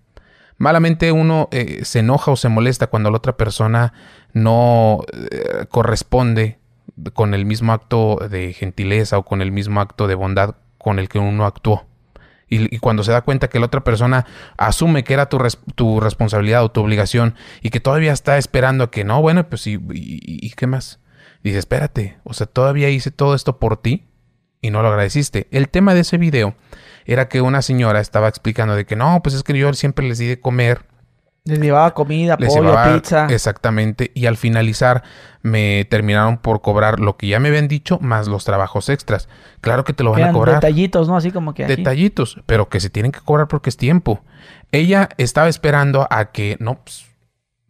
Malamente 0.57 1.13
uno 1.13 1.49
eh, 1.53 1.85
se 1.85 2.01
enoja 2.01 2.33
o 2.33 2.37
se 2.37 2.49
molesta 2.49 2.89
cuando 2.89 3.11
la 3.13 3.19
otra 3.19 3.37
persona 3.37 3.93
no 4.33 5.05
eh, 5.13 5.67
corresponde 5.71 6.59
con 7.13 7.33
el 7.33 7.45
mismo 7.45 7.73
acto 7.73 8.17
de 8.29 8.53
gentileza 8.53 9.19
o 9.19 9.25
con 9.25 9.41
el 9.41 9.53
mismo 9.53 9.81
acto 9.81 10.09
de 10.09 10.17
bondad 10.17 10.57
con 10.79 10.99
el 10.99 11.09
que 11.09 11.21
uno 11.21 11.47
actuó. 11.47 11.87
Y, 12.49 12.75
y 12.75 12.79
cuando 12.79 13.05
se 13.05 13.13
da 13.13 13.23
cuenta 13.23 13.49
que 13.49 13.59
la 13.59 13.67
otra 13.67 13.85
persona 13.85 14.27
asume 14.57 15.05
que 15.05 15.15
era 15.15 15.29
tu, 15.29 15.39
tu 15.75 16.01
responsabilidad 16.01 16.65
o 16.65 16.71
tu 16.71 16.81
obligación 16.81 17.35
y 17.63 17.71
que 17.71 17.81
todavía 17.81 18.13
está 18.13 18.39
esperando 18.39 18.85
a 18.85 18.91
que 18.91 19.05
no, 19.05 19.21
bueno, 19.21 19.49
pues 19.49 19.67
y, 19.67 19.75
y- 19.75 19.79
y 20.47 20.51
qué 20.51 20.67
más? 20.67 21.01
Dice, 21.45 21.59
espérate, 21.59 22.19
o 22.25 22.33
sea, 22.35 22.47
todavía 22.47 22.89
hice 22.91 23.11
todo 23.11 23.35
esto 23.35 23.59
por 23.59 23.77
ti 23.77 24.05
y 24.61 24.71
no 24.71 24.83
lo 24.83 24.89
agradeciste. 24.89 25.47
El 25.51 25.69
tema 25.69 25.95
de 25.95 26.01
ese 26.01 26.19
video 26.19 26.57
era 27.05 27.29
que 27.29 27.41
una 27.41 27.63
señora 27.63 28.01
estaba 28.01 28.29
explicando 28.29 28.75
de 28.75 28.87
que 28.87 28.97
no, 28.97 29.21
pues 29.23 29.35
es 29.35 29.43
que 29.43 29.57
yo 29.57 29.73
siempre 29.75 30.07
les 30.09 30.19
di 30.19 30.27
de 30.27 30.41
comer 30.41 30.85
Les 31.49 31.59
llevaba 31.61 31.95
comida, 31.95 32.37
les 32.39 32.49
pollo, 32.55 32.69
llevaba 32.71 32.95
pizza. 32.95 33.27
exactamente 33.31 34.11
y 34.15 34.27
al 34.27 34.37
finalizar 34.37 35.03
me 35.43 35.85
terminaron 35.91 36.39
por 36.39 36.61
cobrar 36.61 37.01
lo 37.01 37.17
que 37.17 37.27
ya 37.29 37.41
me 37.41 37.49
habían 37.49 37.69
dicho 37.69 37.99
más 38.01 38.29
los 38.29 38.45
trabajos 38.45 38.89
extras. 38.89 39.29
Claro 39.61 39.85
que 39.85 39.93
te 39.93 40.05
lo 40.05 40.13
van 40.13 40.25
a 40.25 40.33
cobrar. 40.33 40.57
detallitos, 40.57 41.09
¿no? 41.09 41.17
Así 41.17 41.31
como 41.31 41.55
que 41.55 41.65
aquí. 41.65 41.75
Detallitos, 41.77 42.41
pero 42.47 42.69
que 42.69 42.81
se 42.81 42.91
tienen 42.91 43.13
que 43.13 43.21
cobrar 43.21 43.49
porque 43.49 43.71
es 43.71 43.77
tiempo. 43.77 44.21
Ella 44.73 45.09
estaba 45.17 45.49
esperando 45.49 46.07
a 46.11 46.31
que 46.33 46.57
no 46.61 46.83
pues, 46.85 47.07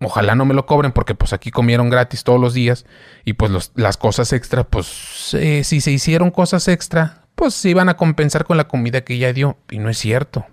ojalá 0.01 0.35
no 0.35 0.45
me 0.45 0.55
lo 0.55 0.67
cobren 0.67 0.93
porque 0.93 1.15
pues 1.15 1.33
aquí 1.33 1.51
comieron 1.51 1.91
gratis 1.91 2.25
todos 2.25 2.41
los 2.41 2.55
días 2.55 2.87
y 3.25 3.35
pues 3.35 3.51
los- 3.51 3.73
las 3.75 3.97
cosas 3.97 4.33
extra 4.33 4.65
pues 4.65 5.35
eh, 5.35 5.63
si 5.65 5.81
se 5.81 5.91
hicieron 5.91 6.31
cosas 6.31 6.69
extra 6.69 7.23
pues 7.35 7.55
se 7.55 7.71
iban 7.71 7.89
a 7.89 7.97
compensar 7.97 8.45
con 8.45 8.57
la 8.57 8.67
comida 8.69 9.03
que 9.03 9.15
ella 9.15 9.33
dio 9.33 9.57
y 9.71 9.79
no 9.79 9.89
es 9.91 9.99
cierto. 9.99 10.47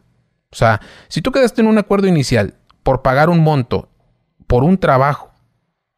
O 0.51 0.55
sea, 0.55 0.79
si 1.09 1.21
tú 1.21 1.31
quedaste 1.31 1.61
en 1.61 1.67
un 1.67 1.77
acuerdo 1.79 2.07
inicial 2.07 2.53
por 2.85 3.01
pagar 3.01 3.29
un 3.29 3.39
monto 3.39 3.89
por 4.45 4.63
un 4.63 4.77
trabajo, 4.77 5.31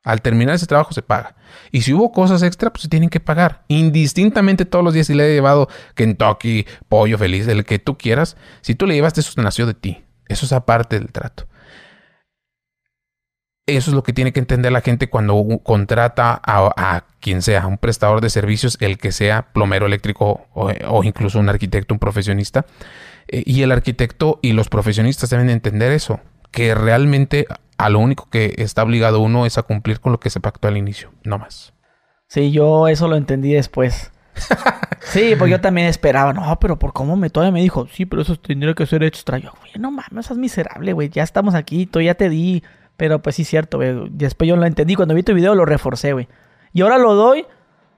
al 0.06 0.22
terminar 0.22 0.56
ese 0.56 0.67
trabajo 0.67 0.93
se 0.93 1.01
paga. 1.01 1.35
Y 1.69 1.82
si 1.82 1.93
hubo 1.93 2.14
cosas 2.14 2.41
extra, 2.43 2.72
pues 2.72 2.83
se 2.83 2.88
tienen 2.88 3.09
que 3.09 3.19
pagar. 3.19 3.66
Indistintamente 3.67 4.64
todos 4.64 4.85
los 4.85 4.93
días 4.93 5.07
si 5.07 5.14
le 5.14 5.30
he 5.30 5.33
llevado 5.33 5.67
Kentucky, 5.95 6.66
pollo 6.88 7.17
feliz, 7.17 7.45
el 7.49 7.66
que 7.66 7.77
tú 7.77 7.98
quieras. 7.98 8.38
Si 8.61 8.74
tú 8.74 8.88
le 8.88 8.95
llevaste, 8.95 9.19
eso 9.19 9.41
nació 9.41 9.66
de 9.66 9.74
ti. 9.74 10.06
Eso 10.30 10.45
es 10.45 10.53
aparte 10.53 10.98
del 10.98 11.11
trato. 11.11 11.45
Eso 13.66 13.91
es 13.91 13.95
lo 13.95 14.01
que 14.01 14.14
tiene 14.14 14.32
que 14.32 14.40
entender 14.40 14.72
la 14.72 14.80
gente 14.80 15.09
cuando 15.09 15.43
contrata 15.61 16.41
a, 16.41 17.03
quien 17.19 17.41
sea, 17.41 17.67
un 17.67 17.77
prestador 17.77 18.22
de 18.22 18.30
servicios, 18.30 18.77
el 18.80 18.98
que 18.98 19.11
sea 19.11 19.51
plomero 19.51 19.88
eléctrico 19.88 20.48
o, 20.53 20.72
o 20.88 21.03
incluso 21.03 21.38
un 21.38 21.49
arquitecto, 21.49 21.93
un 21.93 21.99
profesionista. 21.99 22.66
Eh, 23.27 23.43
y 23.45 23.61
el 23.61 23.74
arquitecto 23.74 24.40
y 24.41 24.53
los 24.53 24.69
profesionistas 24.69 25.30
deben 25.30 25.48
de 25.48 25.53
entender 25.53 25.91
eso, 25.91 26.22
que 26.51 26.76
realmente 26.76 27.45
a 27.77 27.90
lo 27.90 28.00
único 28.00 28.30
que 28.30 28.56
está 28.58 28.84
obligado 28.84 29.19
uno 29.19 29.45
es 29.45 29.58
a 29.58 29.64
cumplir 29.64 30.00
con 30.00 30.11
lo 30.11 30.19
que 30.19 30.30
se 30.30 30.40
pactó 30.40 30.67
al 30.67 30.77
inicio, 30.77 31.11
no 31.24 31.38
más. 31.38 31.74
Sí, 32.27 32.51
yo 32.51 32.88
eso 32.88 33.08
lo 33.08 33.16
entendí 33.16 33.53
después. 33.53 34.11
sí, 35.00 35.35
porque 35.38 35.51
yo 35.51 35.61
también 35.61 35.88
esperaba, 35.88 36.34
no, 36.34 36.59
pero 36.59 36.77
por 36.77 36.93
cómo 36.93 37.16
me 37.16 37.30
todavía 37.30 37.51
me 37.51 37.61
dijo, 37.61 37.88
sí, 37.92 38.06
pero 38.06 38.22
eso 38.22 38.35
tendría 38.35 38.74
que 38.74 38.85
ser 38.85 39.03
extra. 39.03 39.38
Yo, 39.38 39.51
güey, 39.59 39.72
no 39.80 39.92
mames, 39.92 40.30
es 40.30 40.38
miserable, 40.38 40.93
güey, 40.93 41.09
ya 41.09 41.24
estamos 41.24 41.56
aquí, 41.56 41.85
tú 41.85 42.01
ya 42.01 42.16
te 42.16 42.30
di. 42.30 42.64
Pero 42.98 43.22
pues 43.22 43.35
sí, 43.35 43.43
cierto, 43.43 43.77
güey. 43.77 44.09
Después 44.09 44.48
yo 44.48 44.56
lo 44.56 44.66
entendí, 44.66 44.95
cuando 44.95 45.14
vi 45.14 45.24
tu 45.24 45.34
video 45.34 45.53
lo 45.53 45.66
reforcé, 45.66 46.14
güey. 46.14 46.27
Y 46.74 46.82
ahora 46.82 46.98
lo 46.98 47.14
doy, 47.14 47.45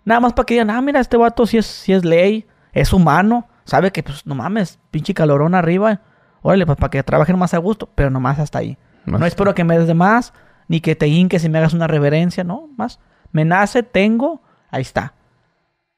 nada 0.06 0.19
más 0.19 0.34
para 0.34 0.45
que 0.45 0.56
digan, 0.56 0.69
ah, 0.69 0.82
mira, 0.82 1.00
este 1.00 1.18
vato 1.18 1.45
sí 1.45 1.58
es, 1.58 1.66
sí 1.66 1.94
es 1.94 2.03
ley, 2.06 2.45
es 2.74 2.94
humano, 2.94 3.48
sabe 3.64 3.92
que, 3.92 4.03
pues, 4.03 4.26
no 4.26 4.36
mames, 4.36 4.80
pinche 4.92 5.14
calorón 5.14 5.56
arriba. 5.56 6.02
Órale, 6.42 6.66
pues 6.66 6.77
para 6.77 6.90
que 6.90 7.03
trabajen 7.03 7.38
más 7.38 7.53
a 7.53 7.58
gusto, 7.58 7.90
pero 7.95 8.09
nomás 8.09 8.40
hasta 8.40 8.59
ahí. 8.59 8.77
Más- 9.06 9.19
No 9.19 9.26
espero 9.26 9.53
que 9.53 9.64
me 9.64 9.77
des 9.77 9.88
de 9.88 9.93
más, 9.93 10.34
ni 10.68 10.80
que 10.82 10.95
te 10.95 11.08
hinques 11.08 11.43
y 11.43 11.50
me 11.50 11.58
hagas 11.58 11.74
una 11.74 11.88
reverencia, 11.88 12.43
no, 12.43 12.69
más. 12.77 13.00
Me 13.32 13.45
nace, 13.45 13.84
tengo, 13.84 14.42
ahí 14.72 14.82
está. 14.82 15.14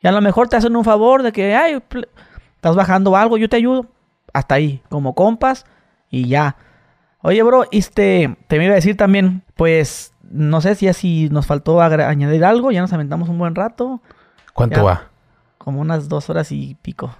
Y 0.01 0.07
a 0.07 0.11
lo 0.11 0.21
mejor 0.21 0.49
te 0.49 0.55
hacen 0.55 0.75
un 0.75 0.83
favor 0.83 1.21
de 1.23 1.31
que, 1.31 1.55
ay, 1.55 1.81
estás 2.55 2.75
bajando 2.75 3.15
algo, 3.15 3.37
yo 3.37 3.47
te 3.49 3.57
ayudo. 3.57 3.85
Hasta 4.33 4.55
ahí, 4.55 4.81
como 4.89 5.13
compas, 5.13 5.65
y 6.09 6.27
ya. 6.27 6.55
Oye, 7.21 7.43
bro, 7.43 7.65
este, 7.71 8.35
te 8.47 8.57
me 8.57 8.65
iba 8.65 8.71
a 8.71 8.75
decir 8.75 8.97
también, 8.97 9.43
pues, 9.55 10.13
no 10.23 10.61
sé 10.61 10.73
si 10.75 10.87
así 10.87 11.27
nos 11.31 11.45
faltó 11.45 11.81
añadir 11.81 12.43
algo, 12.45 12.71
ya 12.71 12.81
nos 12.81 12.93
aventamos 12.93 13.29
un 13.29 13.37
buen 13.37 13.53
rato, 13.55 14.01
¿Cuánto 14.53 14.77
Ya. 14.77 14.83
va? 14.83 15.07
como 15.57 15.81
unas 15.81 16.09
dos 16.09 16.29
horas 16.29 16.51
y 16.51 16.75
pico. 16.81 17.13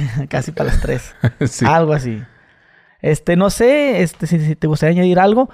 Casi 0.28 0.52
para 0.52 0.70
las 0.70 0.80
tres. 0.80 1.14
sí. 1.46 1.64
Algo 1.66 1.92
así. 1.92 2.22
Este, 3.00 3.36
no 3.36 3.50
sé, 3.50 4.02
este, 4.02 4.26
si, 4.26 4.40
si 4.40 4.56
te 4.56 4.66
gustaría 4.66 4.92
añadir 4.92 5.18
algo. 5.18 5.50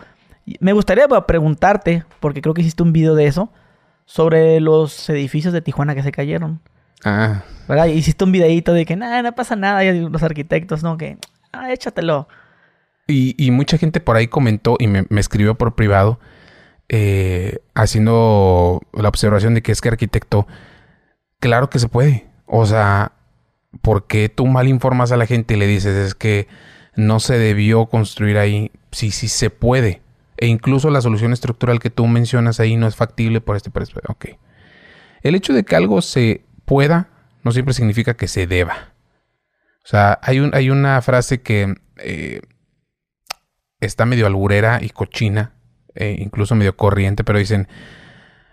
Me 0.60 0.73
gustaría 0.73 1.08
preguntarte, 1.08 2.05
porque 2.20 2.41
creo 2.41 2.55
que 2.55 2.62
hiciste 2.62 2.83
un 2.83 2.92
video 2.92 3.15
de 3.15 3.26
eso, 3.26 3.52
sobre 4.07 4.60
los 4.60 5.08
edificios 5.10 5.52
de 5.52 5.60
Tijuana 5.60 5.94
que 5.94 6.02
se 6.02 6.12
cayeron. 6.12 6.60
Ah, 7.05 7.42
¿Verdad? 7.68 7.86
Hiciste 7.86 8.25
un 8.25 8.33
videito 8.33 8.73
de 8.73 8.86
que 8.86 8.97
nada, 8.97 9.23
no 9.23 9.33
pasa 9.34 9.57
nada. 9.57 9.84
Y 9.84 10.08
los 10.08 10.23
arquitectos, 10.23 10.83
¿no? 10.83 10.97
Que, 10.97 11.18
ah, 11.52 11.73
échatelo. 11.73 12.28
Y, 13.07 13.34
y 13.42 13.50
mucha 13.50 13.78
gente 13.78 14.00
por 14.00 14.17
ahí 14.17 14.28
comentó 14.28 14.76
y 14.78 14.86
me, 14.86 15.05
me 15.08 15.20
escribió 15.20 15.55
por 15.57 15.75
privado 15.75 16.18
eh, 16.91 17.58
haciendo 17.75 18.81
la 18.92 19.10
observación 19.10 19.55
de 19.55 19.62
que 19.62 19.73
es 19.73 19.81
que 19.81 19.89
arquitecto, 19.89 20.47
claro 21.39 21.68
que 21.68 21.78
se 21.78 21.89
puede. 21.89 22.26
O 22.47 22.65
sea, 22.65 23.12
¿por 23.83 24.07
qué 24.07 24.29
tú 24.29 24.47
mal 24.47 24.69
informas 24.69 25.13
a 25.13 25.17
la 25.17 25.27
gente 25.27 25.55
y 25.55 25.57
le 25.59 25.67
dices 25.67 25.95
es 25.97 26.15
que 26.15 26.49
no 26.97 27.21
se 27.21 27.39
debió 27.39 27.87
construir 27.87 28.39
ahí? 28.39 28.71
Sí, 28.91 29.11
sí 29.11 29.29
se 29.29 29.51
puede. 29.51 30.03
E 30.37 30.47
incluso 30.47 30.91
la 30.91 31.01
solución 31.01 31.33
estructural 31.33 31.81
que 31.81 31.91
tú 31.91 32.07
mencionas 32.07 32.61
ahí 32.61 32.77
no 32.77 32.87
es 32.87 32.97
factible 32.97 33.41
por 33.41 33.57
este 33.57 33.71
precio. 33.71 34.01
Ok. 34.09 34.27
El 35.23 35.35
hecho 35.35 35.53
de 35.53 35.65
que 35.65 35.77
algo 35.77 36.01
se 36.01 36.45
pueda 36.65 37.09
no 37.43 37.53
siempre 37.53 37.75
significa 37.75 38.15
que 38.15 38.29
se 38.29 38.47
deba. 38.47 38.93
O 39.85 39.89
sea, 39.89 40.19
hay, 40.23 40.41
un, 40.41 40.55
hay 40.55 40.71
una 40.71 41.01
frase 41.03 41.41
que 41.41 41.75
eh, 41.97 42.41
está 43.81 44.07
medio 44.07 44.27
alburera 44.27 44.81
y 44.83 44.91
cochina, 44.91 45.53
eh, 45.95 46.17
incluso 46.19 46.55
medio 46.55 46.77
corriente, 46.77 47.25
pero 47.25 47.39
dicen, 47.39 47.69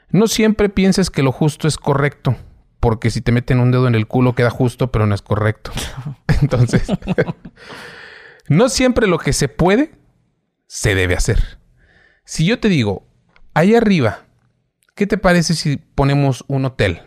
no 0.10 0.28
siempre 0.28 0.70
pienses 0.70 1.10
que 1.10 1.24
lo 1.24 1.32
justo 1.32 1.68
es 1.68 1.78
correcto, 1.78 2.38
porque 2.86 3.10
si 3.10 3.22
te 3.22 3.32
meten 3.32 3.60
un 3.60 3.72
dedo 3.72 3.88
en 3.88 3.96
el 3.96 4.06
culo 4.06 4.36
queda 4.36 4.52
justo, 4.52 4.92
pero 4.92 5.08
no 5.08 5.16
es 5.16 5.24
correcto. 5.24 5.72
Entonces, 6.44 6.88
no 8.48 8.70
siempre 8.70 9.08
lo 9.08 9.18
que 9.18 9.34
se 9.34 9.48
puede 9.48 9.96
se 10.68 10.94
debe 10.94 11.16
hacer. 11.16 11.58
Si 12.26 12.46
yo 12.46 12.60
te 12.60 12.70
digo, 12.70 13.08
ahí 13.56 13.74
arriba, 13.74 14.28
¿qué 14.94 15.08
te 15.08 15.18
parece 15.18 15.56
si 15.56 15.78
ponemos 15.78 16.46
un 16.48 16.66
hotel 16.66 17.02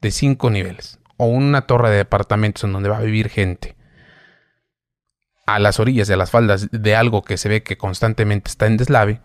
de 0.00 0.10
cinco 0.10 0.48
niveles 0.48 0.98
o 1.18 1.26
una 1.26 1.66
torre 1.66 1.90
de 1.90 1.98
departamentos 1.98 2.64
en 2.64 2.72
donde 2.72 2.88
va 2.88 2.96
a 2.96 3.02
vivir 3.02 3.28
gente? 3.28 3.76
a 5.44 5.58
las 5.58 5.80
orillas 5.80 6.08
de 6.08 6.16
las 6.16 6.30
faldas 6.30 6.68
de 6.70 6.96
algo 6.96 7.20
que 7.20 7.36
se 7.36 7.50
ve 7.50 7.62
que 7.62 7.76
constantemente 7.76 8.48
está 8.48 8.66
en 8.66 8.78
deslave, 8.78 9.20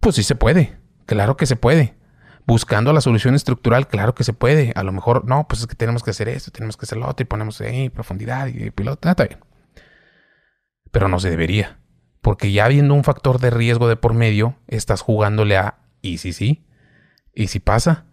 pues 0.00 0.14
sí 0.14 0.22
se 0.22 0.34
puede, 0.34 0.78
claro 1.04 1.36
que 1.36 1.44
se 1.44 1.56
puede. 1.56 1.97
Buscando 2.48 2.94
la 2.94 3.02
solución 3.02 3.34
estructural, 3.34 3.88
claro 3.88 4.14
que 4.14 4.24
se 4.24 4.32
puede. 4.32 4.72
A 4.74 4.82
lo 4.82 4.90
mejor, 4.90 5.26
no, 5.26 5.46
pues 5.46 5.60
es 5.60 5.66
que 5.66 5.74
tenemos 5.74 6.02
que 6.02 6.12
hacer 6.12 6.30
esto, 6.30 6.50
tenemos 6.50 6.78
que 6.78 6.86
hacer 6.86 6.96
lo 6.96 7.06
otro 7.06 7.22
y 7.22 7.26
ponemos 7.26 7.60
ahí 7.60 7.90
profundidad 7.90 8.46
y 8.46 8.70
piloto, 8.70 9.06
ah, 9.06 9.10
está 9.10 9.24
bien. 9.26 9.40
Pero 10.90 11.08
no 11.08 11.20
se 11.20 11.28
debería. 11.28 11.78
Porque 12.22 12.50
ya 12.50 12.64
habiendo 12.64 12.94
un 12.94 13.04
factor 13.04 13.38
de 13.38 13.50
riesgo 13.50 13.86
de 13.86 13.96
por 13.96 14.14
medio, 14.14 14.56
estás 14.66 15.02
jugándole 15.02 15.58
a 15.58 15.80
y 16.00 16.16
si 16.16 16.32
sí, 16.32 16.64
y 17.34 17.48
si 17.48 17.60
pasa, 17.60 18.06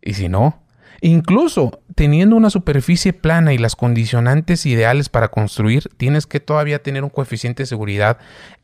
y 0.00 0.14
si 0.14 0.28
no. 0.28 0.62
Incluso 1.00 1.82
teniendo 1.96 2.36
una 2.36 2.50
superficie 2.50 3.12
plana 3.12 3.54
y 3.54 3.58
las 3.58 3.74
condicionantes 3.74 4.66
ideales 4.66 5.08
para 5.08 5.32
construir, 5.32 5.88
tienes 5.96 6.28
que 6.28 6.38
todavía 6.38 6.80
tener 6.80 7.02
un 7.02 7.10
coeficiente 7.10 7.64
de 7.64 7.66
seguridad 7.66 8.18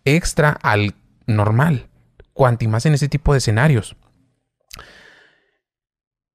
extra 0.05 0.51
al 0.51 0.95
normal, 1.27 1.89
cuanti 2.33 2.69
más 2.69 2.87
en 2.87 2.95
ese 2.95 3.09
tipo 3.09 3.33
de 3.33 3.39
escenarios. 3.39 3.97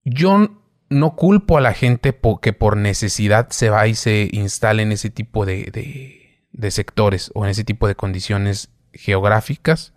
Yo 0.03 0.49
no 0.89 1.15
culpo 1.15 1.57
a 1.57 1.61
la 1.61 1.73
gente 1.73 2.17
que 2.41 2.53
por 2.53 2.77
necesidad 2.77 3.49
se 3.49 3.69
va 3.69 3.87
y 3.87 3.95
se 3.95 4.29
instale 4.31 4.83
en 4.83 4.91
ese 4.91 5.09
tipo 5.09 5.45
de, 5.45 6.41
de 6.51 6.71
sectores 6.71 7.31
o 7.33 7.45
en 7.45 7.51
ese 7.51 7.63
tipo 7.63 7.87
de 7.87 7.95
condiciones 7.95 8.69
geográficas 8.93 9.93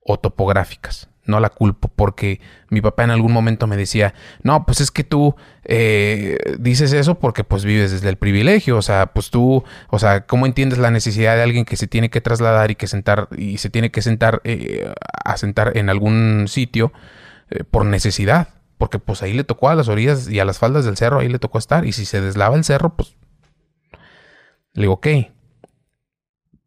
o 0.00 0.18
topográficas 0.18 1.08
no 1.28 1.38
la 1.38 1.50
culpo 1.50 1.88
porque 1.94 2.40
mi 2.70 2.80
papá 2.80 3.04
en 3.04 3.10
algún 3.10 3.32
momento 3.32 3.66
me 3.66 3.76
decía, 3.76 4.14
no, 4.42 4.64
pues 4.66 4.80
es 4.80 4.90
que 4.90 5.04
tú 5.04 5.36
eh, 5.64 6.38
dices 6.58 6.92
eso 6.92 7.18
porque 7.18 7.44
pues 7.44 7.64
vives 7.64 7.92
desde 7.92 8.08
el 8.08 8.16
privilegio, 8.16 8.78
o 8.78 8.82
sea, 8.82 9.12
pues 9.12 9.30
tú, 9.30 9.62
o 9.90 9.98
sea, 9.98 10.26
¿cómo 10.26 10.46
entiendes 10.46 10.78
la 10.78 10.90
necesidad 10.90 11.36
de 11.36 11.42
alguien 11.42 11.64
que 11.64 11.76
se 11.76 11.86
tiene 11.86 12.08
que 12.10 12.20
trasladar 12.20 12.70
y 12.70 12.74
que 12.74 12.86
sentar 12.86 13.28
y 13.36 13.58
se 13.58 13.70
tiene 13.70 13.90
que 13.90 14.02
sentar 14.02 14.40
eh, 14.44 14.92
a 15.24 15.36
sentar 15.36 15.76
en 15.76 15.90
algún 15.90 16.46
sitio 16.48 16.92
eh, 17.50 17.62
por 17.70 17.84
necesidad? 17.84 18.48
Porque 18.78 18.98
pues 18.98 19.22
ahí 19.22 19.32
le 19.32 19.44
tocó 19.44 19.68
a 19.68 19.74
las 19.74 19.88
orillas 19.88 20.28
y 20.28 20.40
a 20.40 20.44
las 20.44 20.58
faldas 20.58 20.84
del 20.84 20.96
cerro, 20.96 21.18
ahí 21.18 21.28
le 21.28 21.38
tocó 21.38 21.58
estar 21.58 21.84
y 21.84 21.92
si 21.92 22.04
se 22.04 22.20
deslava 22.20 22.56
el 22.56 22.64
cerro, 22.64 22.94
pues 22.94 23.16
le 24.72 24.82
digo, 24.82 24.94
ok, 24.94 25.08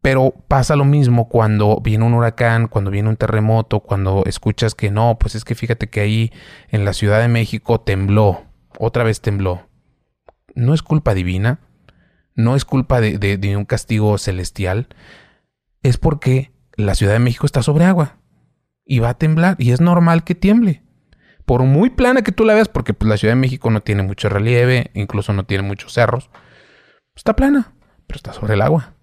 pero 0.01 0.33
pasa 0.48 0.75
lo 0.75 0.83
mismo 0.83 1.30
cuando 1.30 1.80
viene 1.80 2.06
un 2.06 2.14
huracán, 2.14 2.67
cuando 2.67 2.90
viene 2.90 3.09
un 3.09 3.17
terremoto, 3.17 3.81
cuando 3.81 4.23
escuchas 4.25 4.73
que 4.73 4.90
no, 4.90 5.17
pues 5.19 5.35
es 5.35 5.45
que 5.45 5.56
fíjate 5.56 5.90
que 5.90 6.01
ahí 6.01 6.31
en 6.69 6.85
la 6.85 6.93
Ciudad 6.93 7.22
de 7.22 7.27
México 7.27 7.80
tembló, 7.81 8.43
otra 8.80 9.03
vez 9.03 9.22
tembló. 9.22 9.67
No 10.56 10.73
es 10.73 10.81
culpa 10.81 11.14
divina, 11.14 11.59
no 12.35 12.56
es 12.56 12.65
culpa 12.65 12.99
de, 12.99 13.56
un 13.56 13.65
castigo 13.65 14.17
celestial, 14.17 14.88
es 15.83 15.98
porque 15.98 16.51
la 16.75 16.95
Ciudad 16.95 17.14
de 17.14 17.19
México 17.19 17.45
está 17.45 17.61
sobre 17.61 17.85
agua 17.85 18.17
y 18.83 18.99
va 18.99 19.09
a 19.09 19.17
temblar 19.17 19.56
y 19.59 19.72
es 19.72 19.81
normal 19.81 20.23
que 20.23 20.33
tiemble. 20.33 20.83
Por 21.51 21.63
muy 21.63 21.89
plana 21.89 22.21
que 22.21 22.31
tú 22.31 22.45
la 22.45 22.53
veas, 22.53 22.69
porque 22.69 22.93
pues, 22.93 23.09
la 23.09 23.17
Ciudad 23.17 23.33
de 23.33 23.41
México 23.41 23.69
no 23.71 23.81
tiene 23.81 24.03
mucho 24.03 24.30
relieve, 24.30 24.89
incluso 24.93 25.33
no 25.33 25.43
tiene 25.43 25.63
muchos 25.63 25.91
cerros, 25.91 26.30
está 27.13 27.35
plana, 27.35 27.73
pero 28.07 28.15
está 28.15 28.31
sobre 28.31 28.53
el 28.53 28.61
agua. 28.61 28.93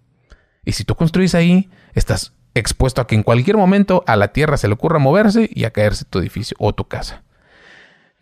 Y 0.64 0.72
si 0.72 0.84
tú 0.84 0.94
construyes 0.94 1.34
ahí, 1.34 1.68
estás 1.92 2.32
expuesto 2.54 3.02
a 3.02 3.06
que 3.06 3.16
en 3.16 3.22
cualquier 3.22 3.58
momento 3.58 4.02
a 4.06 4.16
la 4.16 4.28
tierra 4.28 4.56
se 4.56 4.66
le 4.66 4.72
ocurra 4.72 4.98
moverse 4.98 5.50
y 5.52 5.64
a 5.64 5.72
caerse 5.72 6.06
tu 6.06 6.20
edificio 6.20 6.56
o 6.58 6.74
tu 6.74 6.88
casa. 6.88 7.22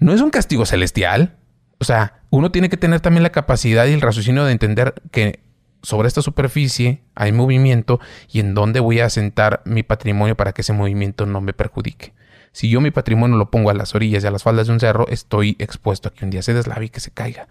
No 0.00 0.12
es 0.12 0.20
un 0.20 0.30
castigo 0.30 0.66
celestial. 0.66 1.36
O 1.78 1.84
sea, 1.84 2.22
uno 2.30 2.50
tiene 2.50 2.68
que 2.68 2.76
tener 2.76 3.00
también 3.00 3.22
la 3.22 3.30
capacidad 3.30 3.86
y 3.86 3.92
el 3.92 4.00
raciocinio 4.00 4.44
de 4.44 4.50
entender 4.50 4.94
que 5.12 5.38
sobre 5.82 6.08
esta 6.08 6.20
superficie 6.20 7.04
hay 7.14 7.30
movimiento 7.30 8.00
y 8.28 8.40
en 8.40 8.54
dónde 8.54 8.80
voy 8.80 8.98
a 8.98 9.06
asentar 9.06 9.62
mi 9.64 9.84
patrimonio 9.84 10.36
para 10.36 10.50
que 10.50 10.62
ese 10.62 10.72
movimiento 10.72 11.26
no 11.26 11.40
me 11.40 11.52
perjudique. 11.52 12.12
Si 12.56 12.70
yo 12.70 12.80
mi 12.80 12.90
patrimonio 12.90 13.36
lo 13.36 13.50
pongo 13.50 13.68
a 13.68 13.74
las 13.74 13.94
orillas 13.94 14.24
y 14.24 14.26
a 14.26 14.30
las 14.30 14.42
faldas 14.42 14.66
de 14.66 14.72
un 14.72 14.80
cerro, 14.80 15.06
estoy 15.08 15.56
expuesto 15.58 16.08
a 16.08 16.14
que 16.14 16.24
un 16.24 16.30
día 16.30 16.40
se 16.40 16.54
deslave 16.54 16.86
y 16.86 16.88
que 16.88 17.00
se 17.00 17.10
caiga. 17.10 17.48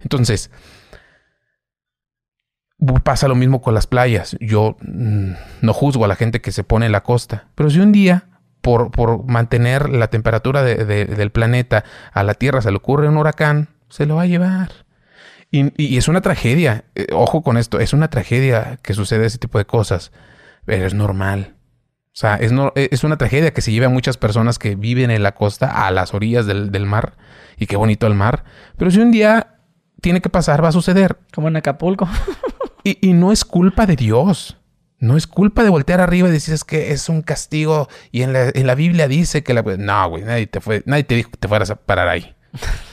Entonces, 0.00 0.50
Pasa 3.04 3.28
lo 3.28 3.36
mismo 3.36 3.62
con 3.62 3.74
las 3.74 3.86
playas. 3.86 4.36
Yo 4.40 4.76
mm, 4.80 5.34
no 5.62 5.72
juzgo 5.72 6.04
a 6.04 6.08
la 6.08 6.16
gente 6.16 6.40
que 6.40 6.50
se 6.50 6.64
pone 6.64 6.86
en 6.86 6.92
la 6.92 7.04
costa, 7.04 7.46
pero 7.54 7.70
si 7.70 7.78
un 7.78 7.92
día, 7.92 8.24
por, 8.60 8.90
por 8.90 9.24
mantener 9.24 9.88
la 9.88 10.08
temperatura 10.08 10.64
del 10.64 11.30
planeta 11.30 11.84
a 12.12 12.24
la 12.24 12.34
Tierra, 12.34 12.60
se 12.60 12.72
le 12.72 12.78
ocurre 12.78 13.08
un 13.08 13.16
huracán, 13.16 13.68
se 13.88 14.04
lo 14.04 14.16
va 14.16 14.22
a 14.22 14.26
llevar. 14.26 14.72
Y, 15.52 15.96
es 15.96 16.08
una 16.08 16.22
tragedia. 16.22 16.84
Eh, 16.96 17.06
ojo 17.12 17.42
con 17.42 17.56
esto, 17.56 17.78
es 17.78 17.92
una 17.92 18.10
tragedia 18.10 18.80
que 18.82 18.94
sucede 18.94 19.26
ese 19.26 19.38
tipo 19.38 19.58
de 19.58 19.64
cosas, 19.64 20.10
pero 20.64 20.84
es 20.84 20.92
normal. 20.92 21.53
O 22.14 22.16
sea, 22.16 22.36
es, 22.36 22.52
no, 22.52 22.72
es 22.76 23.02
una 23.02 23.18
tragedia 23.18 23.52
que 23.52 23.60
se 23.60 23.72
lleve 23.72 23.86
a 23.86 23.90
muchas 23.90 24.16
personas 24.16 24.58
que 24.58 24.76
viven 24.76 25.10
en 25.10 25.24
la 25.24 25.34
costa 25.34 25.86
a 25.86 25.90
las 25.90 26.14
orillas 26.14 26.46
del, 26.46 26.70
del 26.70 26.86
mar. 26.86 27.16
Y 27.58 27.66
qué 27.66 27.76
bonito 27.76 28.06
el 28.06 28.14
mar. 28.14 28.44
Pero 28.76 28.90
si 28.90 29.00
un 29.00 29.10
día 29.10 29.58
tiene 30.00 30.20
que 30.20 30.28
pasar, 30.28 30.62
va 30.62 30.68
a 30.68 30.72
suceder. 30.72 31.18
Como 31.34 31.48
en 31.48 31.56
Acapulco. 31.56 32.08
Y, 32.84 33.14
no 33.14 33.32
es 33.32 33.46
culpa 33.46 33.86
de 33.86 33.96
Dios. 33.96 34.58
No 34.98 35.16
es 35.16 35.26
culpa 35.26 35.64
de 35.64 35.70
voltear 35.70 36.02
arriba 36.02 36.28
y 36.28 36.32
decir 36.32 36.52
es 36.52 36.64
que 36.64 36.92
es 36.92 37.08
un 37.08 37.22
castigo. 37.22 37.88
Y 38.12 38.20
en 38.20 38.34
la, 38.34 38.74
Biblia 38.74 39.08
dice 39.08 39.42
que 39.42 39.54
la. 39.54 39.62
No, 39.62 40.10
güey, 40.10 40.22
nadie 40.22 40.46
te, 40.46 40.60
fue, 40.60 40.82
nadie 40.84 41.04
te 41.04 41.14
dijo 41.14 41.30
que 41.30 41.38
te 41.38 41.48
fueras 41.48 41.70
a 41.70 41.76
parar 41.76 42.08
ahí. 42.08 42.36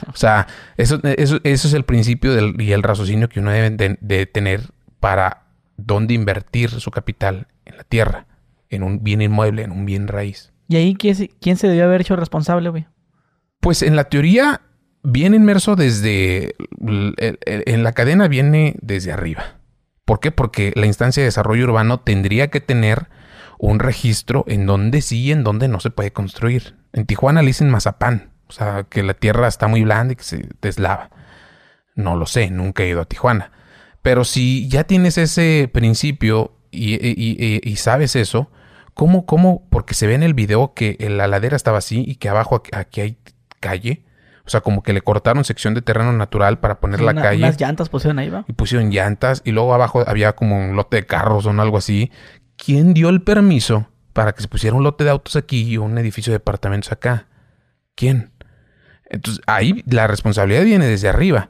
O 0.08 0.16
sea, 0.16 0.48
eso, 0.78 1.00
eso, 1.04 1.40
es 1.44 1.74
el 1.74 1.84
principio 1.84 2.34
del, 2.34 2.60
y 2.60 2.72
el 2.72 2.84
raciocinio 2.84 3.28
que 3.28 3.42
uno 3.42 3.52
debe 3.52 3.98
de, 4.00 4.26
tener 4.26 4.62
para 5.02 5.44
dónde 5.76 6.14
invertir 6.14 6.70
su 6.70 6.90
capital 6.90 7.48
en 7.66 7.76
la 7.76 7.84
tierra, 7.84 8.28
en 8.72 8.84
un 8.84 9.04
bien 9.04 9.22
inmueble, 9.22 9.64
en 9.64 9.72
un 9.72 9.86
bien 9.86 10.08
raíz. 10.08 10.52
¿Y 10.68 10.78
ahí 10.78 10.96
quién, 10.96 11.58
se 11.58 11.68
debió 11.68 11.86
haber 11.86 12.02
hecho 12.02 12.16
responsable, 12.16 12.70
güey? 12.70 12.88
Pues 13.60 13.84
en 13.84 13.96
la 13.96 14.06
teoría, 14.06 14.62
bien 15.04 15.34
inmerso 15.36 15.76
desde. 15.76 16.56
En 16.80 17.84
la 17.84 17.92
cadena 17.92 18.28
viene 18.28 18.76
desde 18.82 19.12
arriba. 19.12 19.60
¿Por 20.06 20.20
qué? 20.20 20.32
Porque 20.32 20.72
la 20.76 20.88
instancia 20.88 21.22
de 21.22 21.28
desarrollo 21.28 21.66
urbano 21.66 22.00
tendría 22.00 22.50
que 22.50 22.62
tener 22.62 23.08
un 23.60 23.80
registro 23.80 24.44
en 24.48 24.66
donde 24.66 25.02
sí 25.02 25.22
y 25.26 25.32
en 25.32 25.44
donde 25.44 25.68
no 25.68 25.80
se 25.80 25.92
puede 25.92 26.12
construir. 26.12 26.76
En 26.94 27.06
Tijuana 27.06 27.42
le 27.42 27.48
dicen 27.48 27.70
mazapán, 27.70 28.32
o 28.48 28.52
sea, 28.52 28.86
que 28.90 29.04
la 29.04 29.14
tierra 29.14 29.48
está 29.48 29.68
muy 29.68 29.84
blanda 29.84 30.14
y 30.14 30.16
que 30.16 30.24
se 30.24 30.50
deslava. 30.62 31.12
No 31.96 32.16
lo 32.16 32.26
sé, 32.26 32.50
nunca 32.50 32.84
he 32.84 32.90
ido 32.90 33.02
a 33.02 33.06
Tijuana. 33.06 33.52
Pero 34.02 34.24
si 34.24 34.68
ya 34.68 34.86
tienes 34.86 35.18
ese 35.18 35.70
principio 35.72 36.54
y, 36.72 37.76
sabes 37.76 38.16
eso, 38.16 38.50
¿cómo, 38.94 39.26
¿cómo? 39.26 39.68
Porque 39.70 39.94
se 39.94 40.08
ve 40.08 40.16
en 40.16 40.24
el 40.24 40.34
video 40.34 40.74
que 40.74 40.98
la 41.00 41.28
ladera 41.28 41.56
estaba 41.56 41.78
así 41.78 42.04
y 42.08 42.16
que 42.16 42.30
abajo 42.30 42.64
aquí 42.74 43.02
hay 43.02 43.18
calle. 43.60 44.06
O 44.44 44.50
sea, 44.50 44.62
como 44.62 44.84
que 44.84 44.92
le 44.92 45.02
cortaron 45.02 45.46
sección 45.46 45.74
de 45.74 45.82
terreno 45.82 46.12
natural 46.14 46.60
para 46.60 46.80
poner 46.80 47.02
la 47.02 47.14
calle. 47.14 47.44
Unas 47.44 47.60
llantas 47.60 47.90
pusieron 47.90 48.20
ahí, 48.20 48.30
¿va? 48.30 48.44
Y 48.48 48.54
pusieron 48.54 48.90
llantas 48.90 49.42
y 49.46 49.52
luego 49.52 49.74
abajo 49.74 50.04
había 50.06 50.34
como 50.34 50.58
un 50.58 50.76
lote 50.76 50.98
de 50.98 51.06
carros 51.06 51.46
o 51.46 51.52
algo 51.52 51.78
así. 51.78 52.12
¿Quién 52.58 52.94
dio 52.94 53.10
el 53.10 53.22
permiso 53.22 53.88
para 54.14 54.34
que 54.34 54.42
se 54.42 54.48
pusiera 54.48 54.76
un 54.76 54.84
lote 54.84 55.04
de 55.04 55.12
autos 55.12 55.36
aquí 55.36 55.62
y 55.62 55.78
un 55.78 55.98
edificio 55.98 56.32
de 56.32 56.40
departamentos 56.40 56.92
acá? 56.92 57.28
¿Quién? 57.96 58.32
Entonces, 59.10 59.44
ahí 59.46 59.84
la 59.86 60.08
responsabilidad 60.08 60.64
viene 60.64 60.88
desde 60.88 61.08
arriba. 61.08 61.50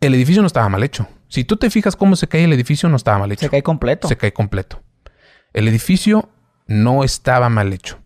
El 0.00 0.14
edificio 0.14 0.42
no 0.42 0.46
estaba 0.46 0.68
mal 0.68 0.82
hecho. 0.82 1.08
Si 1.28 1.44
tú 1.44 1.56
te 1.56 1.70
fijas 1.70 1.94
cómo 1.94 2.16
se 2.16 2.26
cae 2.26 2.44
el 2.44 2.52
edificio, 2.52 2.88
no 2.88 2.96
estaba 2.96 3.18
mal 3.18 3.30
hecho. 3.30 3.42
Se 3.42 3.50
cae 3.50 3.62
completo. 3.62 4.08
Se 4.08 4.16
cae 4.16 4.32
completo. 4.32 4.82
El 5.52 5.68
edificio 5.68 6.30
no 6.66 7.04
estaba 7.04 7.48
mal 7.48 7.72
hecho. 7.72 7.98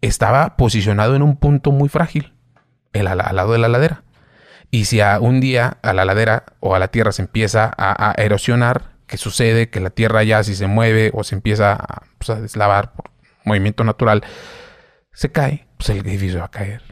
Estaba 0.00 0.56
posicionado 0.56 1.14
en 1.16 1.22
un 1.22 1.36
punto 1.36 1.72
muy 1.72 1.88
frágil 1.88 2.34
al, 2.92 3.18
lado 3.36 3.52
de 3.52 3.58
la 3.58 3.68
ladera. 3.68 4.02
Y 4.70 4.86
si 4.86 5.00
a 5.00 5.20
un 5.20 5.40
día 5.40 5.78
a 5.82 5.92
la 5.92 6.04
ladera 6.04 6.44
o 6.60 6.74
a 6.74 6.78
la 6.78 6.88
tierra 6.88 7.12
se 7.12 7.22
empieza 7.22 7.72
a, 7.76 8.14
erosionar, 8.18 8.96
¿qué 9.06 9.16
sucede? 9.16 9.70
Que 9.70 9.80
la 9.80 9.90
tierra 9.90 10.22
ya 10.24 10.42
si 10.42 10.54
se 10.54 10.66
mueve 10.66 11.10
o 11.14 11.24
se 11.24 11.34
empieza 11.34 11.78
pues, 12.18 12.30
a, 12.30 12.40
deslavar 12.40 12.92
por 12.92 13.10
movimiento 13.44 13.84
natural, 13.84 14.24
se 15.12 15.30
cae, 15.30 15.68
pues 15.76 15.90
el 15.90 15.98
edificio 15.98 16.40
va 16.40 16.46
a 16.46 16.50
caer. 16.50 16.82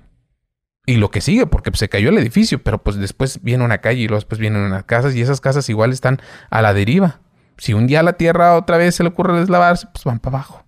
Y 0.86 0.96
lo 0.96 1.10
que 1.10 1.20
sigue, 1.20 1.46
porque 1.46 1.70
pues, 1.70 1.80
se 1.80 1.88
cayó 1.88 2.10
el 2.10 2.18
edificio, 2.18 2.62
pero 2.62 2.82
pues 2.82 2.96
después 2.96 3.42
viene 3.42 3.64
una 3.64 3.78
calle 3.78 4.00
y 4.00 4.06
luego 4.06 4.18
después 4.18 4.38
vienen 4.38 4.62
unas 4.62 4.84
casas 4.84 5.14
y 5.14 5.22
esas 5.22 5.40
casas 5.40 5.68
igual 5.68 5.92
están 5.92 6.20
a 6.50 6.62
la 6.62 6.74
deriva. 6.74 7.20
Si 7.58 7.72
un 7.72 7.86
día 7.86 8.00
a 8.00 8.02
la 8.02 8.14
tierra 8.14 8.56
otra 8.56 8.76
vez 8.76 8.94
se 8.94 9.02
le 9.02 9.10
ocurre 9.10 9.38
deslavarse, 9.38 9.86
pues 9.92 10.04
van 10.04 10.18
para 10.18 10.38
abajo. 10.38 10.64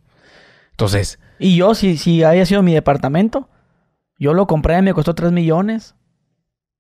Entonces... 0.71 1.19
Y 1.39 1.57
yo, 1.57 1.75
si, 1.75 1.99
si 1.99 2.25
haya 2.25 2.47
sido 2.47 2.63
mi 2.63 2.73
departamento, 2.73 3.49
yo 4.19 4.33
lo 4.33 4.47
compré, 4.47 4.81
me 4.83 4.95
costó 4.95 5.15
3 5.15 5.33
millones. 5.33 5.95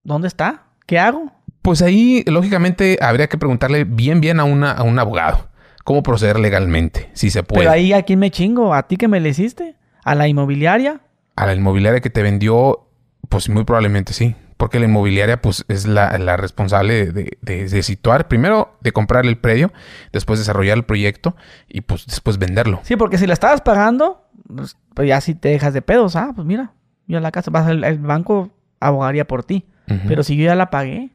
¿dónde 0.02 0.28
está? 0.28 0.66
¿Qué 0.86 0.98
hago? 0.98 1.32
Pues 1.62 1.82
ahí, 1.82 2.22
lógicamente, 2.26 2.96
habría 3.02 3.26
que 3.26 3.36
preguntarle 3.38 3.84
bien, 3.84 4.20
bien 4.20 4.40
a, 4.40 4.44
una, 4.44 4.70
a 4.72 4.82
un 4.84 4.98
abogado 4.98 5.48
cómo 5.86 6.02
proceder 6.02 6.40
legalmente, 6.40 7.10
si 7.12 7.30
se 7.30 7.44
puede. 7.44 7.62
Pero 7.62 7.70
ahí, 7.70 7.92
¿a 7.92 8.02
quién 8.02 8.18
me 8.18 8.32
chingo? 8.32 8.74
¿A 8.74 8.88
ti 8.88 8.96
que 8.96 9.06
me 9.06 9.20
le 9.20 9.28
hiciste? 9.28 9.76
¿A 10.04 10.16
la 10.16 10.26
inmobiliaria? 10.26 11.00
A 11.36 11.46
la 11.46 11.54
inmobiliaria 11.54 12.00
que 12.00 12.10
te 12.10 12.22
vendió, 12.22 12.88
pues 13.28 13.48
muy 13.48 13.62
probablemente 13.62 14.12
sí. 14.12 14.34
Porque 14.56 14.78
la 14.78 14.86
inmobiliaria, 14.86 15.40
pues, 15.42 15.64
es 15.68 15.86
la, 15.86 16.16
la 16.18 16.36
responsable 16.36 17.12
de, 17.12 17.36
de, 17.40 17.68
de, 17.68 17.82
situar, 17.82 18.26
primero, 18.26 18.78
de 18.80 18.92
comprar 18.92 19.26
el 19.26 19.36
predio, 19.36 19.72
después 20.12 20.38
desarrollar 20.38 20.78
el 20.78 20.84
proyecto 20.84 21.36
y, 21.68 21.82
pues, 21.82 22.06
después 22.06 22.38
venderlo. 22.38 22.80
Sí, 22.82 22.96
porque 22.96 23.18
si 23.18 23.26
la 23.26 23.34
estabas 23.34 23.60
pagando, 23.60 24.28
pues, 24.54 24.76
pues 24.94 25.08
ya 25.08 25.20
si 25.20 25.34
te 25.34 25.50
dejas 25.50 25.74
de 25.74 25.82
pedos, 25.82 26.16
ah, 26.16 26.32
pues 26.34 26.46
mira, 26.46 26.72
yo 27.06 27.20
la 27.20 27.32
casa, 27.32 27.50
vas 27.50 27.66
al 27.66 27.84
el 27.84 27.98
banco 27.98 28.50
abogaría 28.80 29.26
por 29.26 29.44
ti. 29.44 29.66
Uh 29.88 29.92
-huh. 29.92 30.08
Pero 30.08 30.22
si 30.22 30.36
yo 30.36 30.44
ya 30.44 30.54
la 30.54 30.70
pagué. 30.70 31.10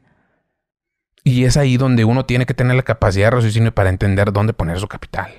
Y 1.24 1.44
es 1.44 1.56
ahí 1.56 1.76
donde 1.76 2.04
uno 2.04 2.24
tiene 2.26 2.46
que 2.46 2.54
tener 2.54 2.74
la 2.76 2.82
capacidad 2.82 3.26
de 3.26 3.30
raciocinio 3.32 3.74
para 3.74 3.90
entender 3.90 4.32
dónde 4.32 4.52
poner 4.52 4.78
su 4.80 4.88
capital. 4.88 5.30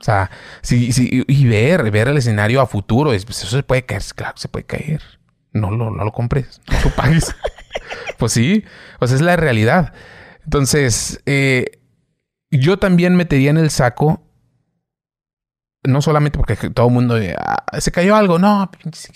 O 0.00 0.04
sea, 0.04 0.30
sí, 0.62 0.92
sí, 0.92 1.24
y 1.26 1.48
ver, 1.48 1.90
ver 1.90 2.08
el 2.08 2.18
escenario 2.18 2.60
a 2.60 2.66
futuro, 2.66 3.10
pues 3.10 3.42
eso 3.42 3.56
se 3.56 3.62
puede 3.62 3.84
caer, 3.84 4.02
claro, 4.14 4.36
se 4.36 4.48
puede 4.48 4.66
caer. 4.66 5.02
No 5.52 5.70
lo, 5.70 5.90
no 5.90 6.04
lo 6.04 6.12
compres, 6.12 6.60
no 6.70 6.80
lo 6.84 6.90
pagues. 6.94 7.34
pues 8.18 8.32
sí, 8.32 8.64
pues 8.98 9.12
es 9.12 9.20
la 9.20 9.36
realidad. 9.36 9.92
Entonces, 10.44 11.20
eh, 11.26 11.80
yo 12.50 12.78
también 12.78 13.16
metería 13.16 13.50
en 13.50 13.58
el 13.58 13.70
saco, 13.70 14.22
no 15.82 16.02
solamente 16.02 16.38
porque 16.38 16.56
todo 16.70 16.88
el 16.88 16.92
mundo 16.92 17.16
ah, 17.38 17.80
se 17.80 17.92
cayó 17.92 18.16
algo, 18.16 18.38
no, 18.38 18.70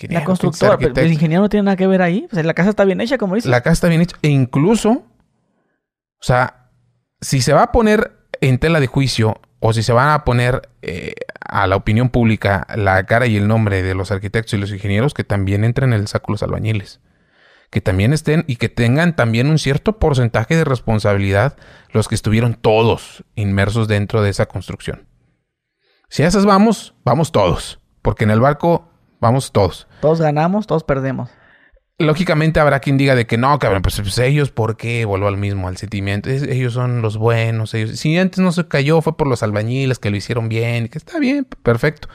la 0.08 0.24
constructora, 0.24 0.78
pero 0.78 0.94
el 0.96 1.12
ingeniero 1.12 1.42
no 1.42 1.48
tiene 1.48 1.64
nada 1.64 1.76
que 1.76 1.86
ver 1.86 2.02
ahí. 2.02 2.26
La 2.30 2.54
casa 2.54 2.70
está 2.70 2.84
bien 2.84 3.00
hecha, 3.00 3.18
como 3.18 3.34
dices. 3.34 3.50
La 3.50 3.60
casa 3.60 3.74
está 3.74 3.88
bien 3.88 4.00
hecha, 4.00 4.16
e 4.22 4.28
incluso, 4.28 4.90
o 4.90 6.22
sea, 6.22 6.70
si 7.20 7.40
se 7.40 7.52
va 7.52 7.64
a 7.64 7.72
poner 7.72 8.12
en 8.40 8.58
tela 8.58 8.80
de 8.80 8.86
juicio 8.86 9.40
o 9.60 9.72
si 9.72 9.82
se 9.82 9.92
van 9.92 10.08
a 10.08 10.24
poner 10.24 10.68
eh, 10.82 11.14
a 11.40 11.66
la 11.66 11.76
opinión 11.76 12.08
pública 12.08 12.66
la 12.74 13.04
cara 13.04 13.26
y 13.26 13.36
el 13.36 13.46
nombre 13.46 13.82
de 13.82 13.94
los 13.94 14.10
arquitectos 14.10 14.54
y 14.54 14.58
los 14.58 14.72
ingenieros, 14.72 15.14
que 15.14 15.24
también 15.24 15.64
entren 15.64 15.92
en 15.92 16.00
el 16.00 16.08
saco 16.08 16.32
los 16.32 16.42
albañiles. 16.42 17.00
Que 17.70 17.80
también 17.80 18.12
estén 18.12 18.44
y 18.48 18.56
que 18.56 18.68
tengan 18.68 19.14
también 19.14 19.48
un 19.48 19.58
cierto 19.58 19.98
porcentaje 19.98 20.56
de 20.56 20.64
responsabilidad 20.64 21.56
los 21.92 22.08
que 22.08 22.16
estuvieron 22.16 22.54
todos 22.54 23.22
inmersos 23.36 23.86
dentro 23.86 24.22
de 24.22 24.30
esa 24.30 24.46
construcción. 24.46 25.06
Si 26.08 26.24
a 26.24 26.26
esas 26.26 26.46
vamos, 26.46 26.94
vamos 27.04 27.30
todos. 27.30 27.78
Porque 28.02 28.24
en 28.24 28.30
el 28.30 28.40
barco 28.40 28.90
vamos 29.20 29.52
todos. 29.52 29.86
Todos 30.00 30.20
ganamos, 30.20 30.66
todos 30.66 30.82
perdemos 30.82 31.30
lógicamente 32.00 32.58
habrá 32.60 32.80
quien 32.80 32.96
diga 32.96 33.14
de 33.14 33.26
que 33.26 33.38
no, 33.38 33.58
cabrón, 33.58 33.82
pues, 33.82 34.00
pues, 34.00 34.18
ellos, 34.18 34.50
¿por 34.50 34.76
qué? 34.76 35.04
Vuelvo 35.04 35.28
al 35.28 35.36
mismo, 35.36 35.68
al 35.68 35.76
sentimiento. 35.76 36.28
Ellos 36.30 36.72
son 36.72 37.02
los 37.02 37.16
buenos. 37.16 37.74
Ellos, 37.74 37.98
si 37.98 38.16
antes 38.18 38.40
no 38.40 38.52
se 38.52 38.66
cayó, 38.66 39.00
fue 39.02 39.16
por 39.16 39.28
los 39.28 39.42
albañiles 39.42 39.98
que 39.98 40.10
lo 40.10 40.16
hicieron 40.16 40.48
bien, 40.48 40.88
que 40.88 40.98
está 40.98 41.18
bien, 41.18 41.46
perfecto. 41.62 42.08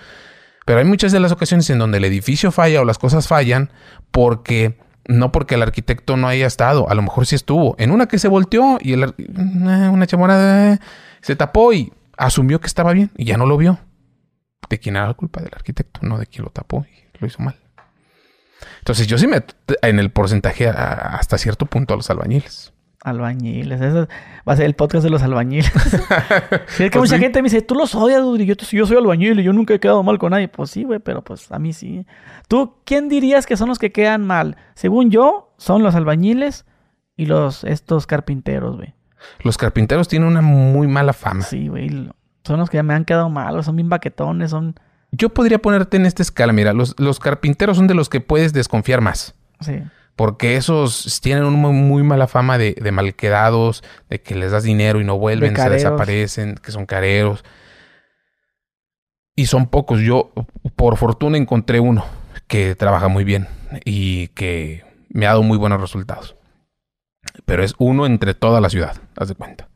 Pero 0.65 0.79
hay 0.79 0.85
muchas 0.85 1.11
de 1.11 1.19
las 1.19 1.31
ocasiones 1.31 1.69
en 1.69 1.79
donde 1.79 1.99
el 1.99 2.05
edificio 2.05 2.51
falla 2.51 2.81
o 2.81 2.85
las 2.85 2.97
cosas 2.97 3.27
fallan 3.27 3.71
porque 4.11 4.77
no 5.07 5.31
porque 5.31 5.55
el 5.55 5.61
arquitecto 5.61 6.17
no 6.17 6.27
haya 6.27 6.47
estado, 6.47 6.89
a 6.89 6.95
lo 6.95 7.03
mejor 7.03 7.27
sí 7.27 7.35
estuvo. 7.35 7.75
En 7.77 7.91
una 7.91 8.07
que 8.07 8.17
se 8.17 8.27
volteó 8.27 8.79
y 8.81 8.93
el, 8.93 9.13
una 9.37 10.07
chamorada 10.07 10.79
se 11.21 11.35
tapó 11.35 11.73
y 11.73 11.93
asumió 12.17 12.59
que 12.59 12.67
estaba 12.67 12.93
bien 12.93 13.11
y 13.15 13.25
ya 13.25 13.37
no 13.37 13.45
lo 13.45 13.57
vio. 13.57 13.79
¿De 14.67 14.79
quién 14.79 14.95
era 14.95 15.07
la 15.07 15.13
culpa? 15.13 15.41
Del 15.41 15.53
arquitecto, 15.53 15.99
no 16.01 16.17
de 16.17 16.25
quien 16.25 16.43
lo 16.43 16.49
tapó 16.49 16.85
y 16.91 17.19
lo 17.19 17.27
hizo 17.27 17.43
mal. 17.43 17.55
Entonces 18.79 19.07
yo 19.07 19.17
sí 19.17 19.27
me 19.27 19.43
en 19.81 19.99
el 19.99 20.11
porcentaje 20.11 20.67
a, 20.67 21.15
hasta 21.17 21.37
cierto 21.37 21.65
punto 21.65 21.93
a 21.93 21.97
los 21.97 22.09
albañiles. 22.09 22.73
Albañiles, 23.01 23.81
eso 23.81 24.07
va 24.47 24.53
a 24.53 24.55
ser 24.55 24.65
el 24.65 24.73
podcast 24.73 25.03
de 25.03 25.11
los 25.11 25.21
albañiles. 25.21 25.71
sí, 26.67 26.85
es 26.85 26.91
que 26.91 26.97
pues 26.97 27.09
mucha 27.09 27.17
sí. 27.17 27.21
gente 27.21 27.41
me 27.41 27.49
dice, 27.49 27.61
tú 27.61 27.75
los 27.75 27.93
odias, 27.93 28.21
Duri. 28.21 28.45
Yo, 28.45 28.55
yo 28.55 28.85
soy 28.87 28.97
albañil 28.97 29.39
y 29.39 29.43
yo 29.43 29.53
nunca 29.53 29.75
he 29.75 29.79
quedado 29.79 30.01
mal 30.01 30.17
con 30.17 30.31
nadie. 30.31 30.47
Pues 30.47 30.71
sí, 30.71 30.83
güey, 30.83 30.99
pero 30.99 31.23
pues 31.23 31.51
a 31.51 31.59
mí 31.59 31.73
sí. 31.73 32.05
¿Tú 32.47 32.77
quién 32.83 33.09
dirías 33.09 33.45
que 33.45 33.57
son 33.57 33.69
los 33.69 33.77
que 33.77 33.91
quedan 33.91 34.25
mal? 34.25 34.57
Según 34.73 35.11
yo, 35.11 35.53
son 35.57 35.83
los 35.83 35.93
albañiles 35.93 36.65
y 37.15 37.27
los 37.27 37.63
estos 37.63 38.07
carpinteros, 38.07 38.75
güey. 38.77 38.95
Los 39.43 39.57
carpinteros 39.57 40.07
tienen 40.07 40.27
una 40.27 40.41
muy 40.41 40.87
mala 40.87 41.13
fama. 41.13 41.43
Sí, 41.43 41.67
güey. 41.67 42.09
Son 42.43 42.59
los 42.59 42.69
que 42.69 42.81
me 42.83 42.93
han 42.93 43.05
quedado 43.05 43.29
mal, 43.29 43.63
son 43.63 43.75
bien 43.75 43.89
baquetones, 43.89 44.51
son 44.51 44.75
yo 45.11 45.29
podría 45.29 45.59
ponerte 45.59 45.97
en 45.97 46.05
esta 46.05 46.21
escala. 46.21 46.53
Mira, 46.53 46.73
los, 46.73 46.99
los, 46.99 47.19
carpinteros 47.19 47.77
son 47.77 47.87
de 47.87 47.93
los 47.93 48.09
que 48.09 48.21
puedes 48.21 48.53
desconfiar 48.53 49.01
más. 49.01 49.35
Sí. 49.61 49.81
Porque 50.15 50.55
esos 50.55 51.19
tienen 51.21 51.43
una 51.43 51.69
muy 51.69 52.03
mala 52.03 52.27
fama 52.27 52.57
de, 52.57 52.73
de 52.73 52.91
malquedados, 52.91 53.83
de 54.09 54.21
que 54.21 54.35
les 54.35 54.51
das 54.51 54.63
dinero 54.63 55.01
y 55.01 55.03
no 55.03 55.17
vuelven, 55.17 55.53
De 55.53 55.61
se 55.61 55.69
desaparecen, 55.69 56.55
que 56.55 56.71
son 56.71 56.85
careros. 56.85 57.43
Y 59.35 59.47
son 59.47 59.67
pocos. 59.67 59.99
Yo, 59.99 60.31
por 60.75 60.95
fortuna, 60.97 61.37
encontré 61.37 61.79
uno 61.79 62.05
que 62.47 62.75
trabaja 62.75 63.07
muy 63.07 63.23
bien 63.23 63.47
y 63.83 64.29
que 64.29 64.85
me 65.09 65.25
ha 65.25 65.29
dado 65.29 65.43
muy 65.43 65.57
buenos 65.57 65.81
resultados. 65.81 66.35
Pero 67.45 67.63
es 67.63 67.75
uno 67.77 68.05
entre 68.05 68.33
toda 68.33 68.61
la 68.61 68.69
ciudad, 68.69 68.95
haz 69.17 69.27
de 69.27 69.35
cuenta. 69.35 69.67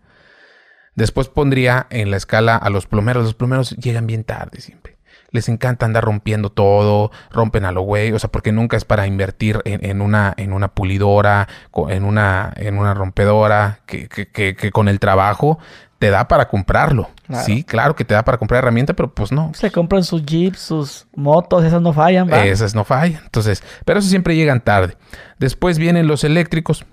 Después 0.96 1.28
pondría 1.28 1.88
en 1.90 2.12
la 2.12 2.18
escala 2.18 2.56
a 2.56 2.70
los 2.70 2.86
plomeros. 2.86 3.24
Los 3.24 3.34
plomeros 3.34 3.72
llegan 3.72 4.08
bien 4.08 4.24
tarde 4.24 4.62
siempre 4.62 4.99
les 5.32 5.50
encanta 5.50 5.86
andar 5.86 6.04
rompiendo 6.04 6.52
todo, 6.52 7.12
rompen 7.32 7.66
a 7.66 7.72
lo 7.72 7.82
güey, 7.82 8.12
o 8.12 8.20
sea, 8.20 8.32
porque 8.32 8.52
nunca 8.52 8.78
es 8.78 8.86
para 8.86 9.08
invertir 9.08 9.62
en, 9.66 9.86
en 9.86 10.02
una, 10.02 10.34
en 10.38 10.54
una 10.54 10.70
pulidora, 10.70 11.48
en 11.90 12.04
una, 12.04 12.54
en 12.56 12.78
una 12.78 12.94
rompedora, 12.94 13.80
que, 13.86 14.08
que, 14.08 14.28
que, 14.28 14.56
que, 14.56 14.72
con 14.72 14.88
el 14.88 15.00
trabajo 15.00 15.60
te 16.00 16.10
da 16.10 16.28
para 16.28 16.48
comprarlo. 16.48 17.10
Claro. 17.28 17.44
Sí, 17.44 17.64
claro 17.64 17.96
que 17.96 18.06
te 18.06 18.14
da 18.14 18.24
para 18.24 18.38
comprar 18.38 18.60
herramienta, 18.60 18.94
pero 18.94 19.14
pues 19.14 19.32
no. 19.32 19.52
Se 19.54 19.70
compran 19.70 20.04
sus 20.04 20.26
jeeps, 20.26 20.60
sus 20.60 21.08
motos, 21.14 21.64
esas 21.66 21.82
no 21.82 21.94
fallan, 21.94 22.30
¿va? 22.32 22.46
Esas 22.46 22.74
no 22.74 22.86
fallan. 22.86 23.22
Entonces, 23.24 23.64
pero 23.86 24.00
eso 24.00 24.08
siempre 24.08 24.36
llegan 24.36 24.62
tarde. 24.62 24.96
Después 25.38 25.78
vienen 25.78 26.08
los 26.08 26.24
eléctricos, 26.24 26.86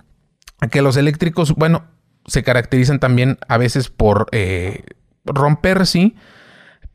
que 0.71 0.83
los 0.83 0.97
eléctricos, 0.97 1.55
bueno, 1.55 1.85
se 2.27 2.43
caracterizan 2.43 2.99
también 2.99 3.39
a 3.49 3.57
veces 3.57 3.89
por 3.89 4.27
eh, 4.33 4.83
romper, 5.25 5.87
sí, 5.87 6.17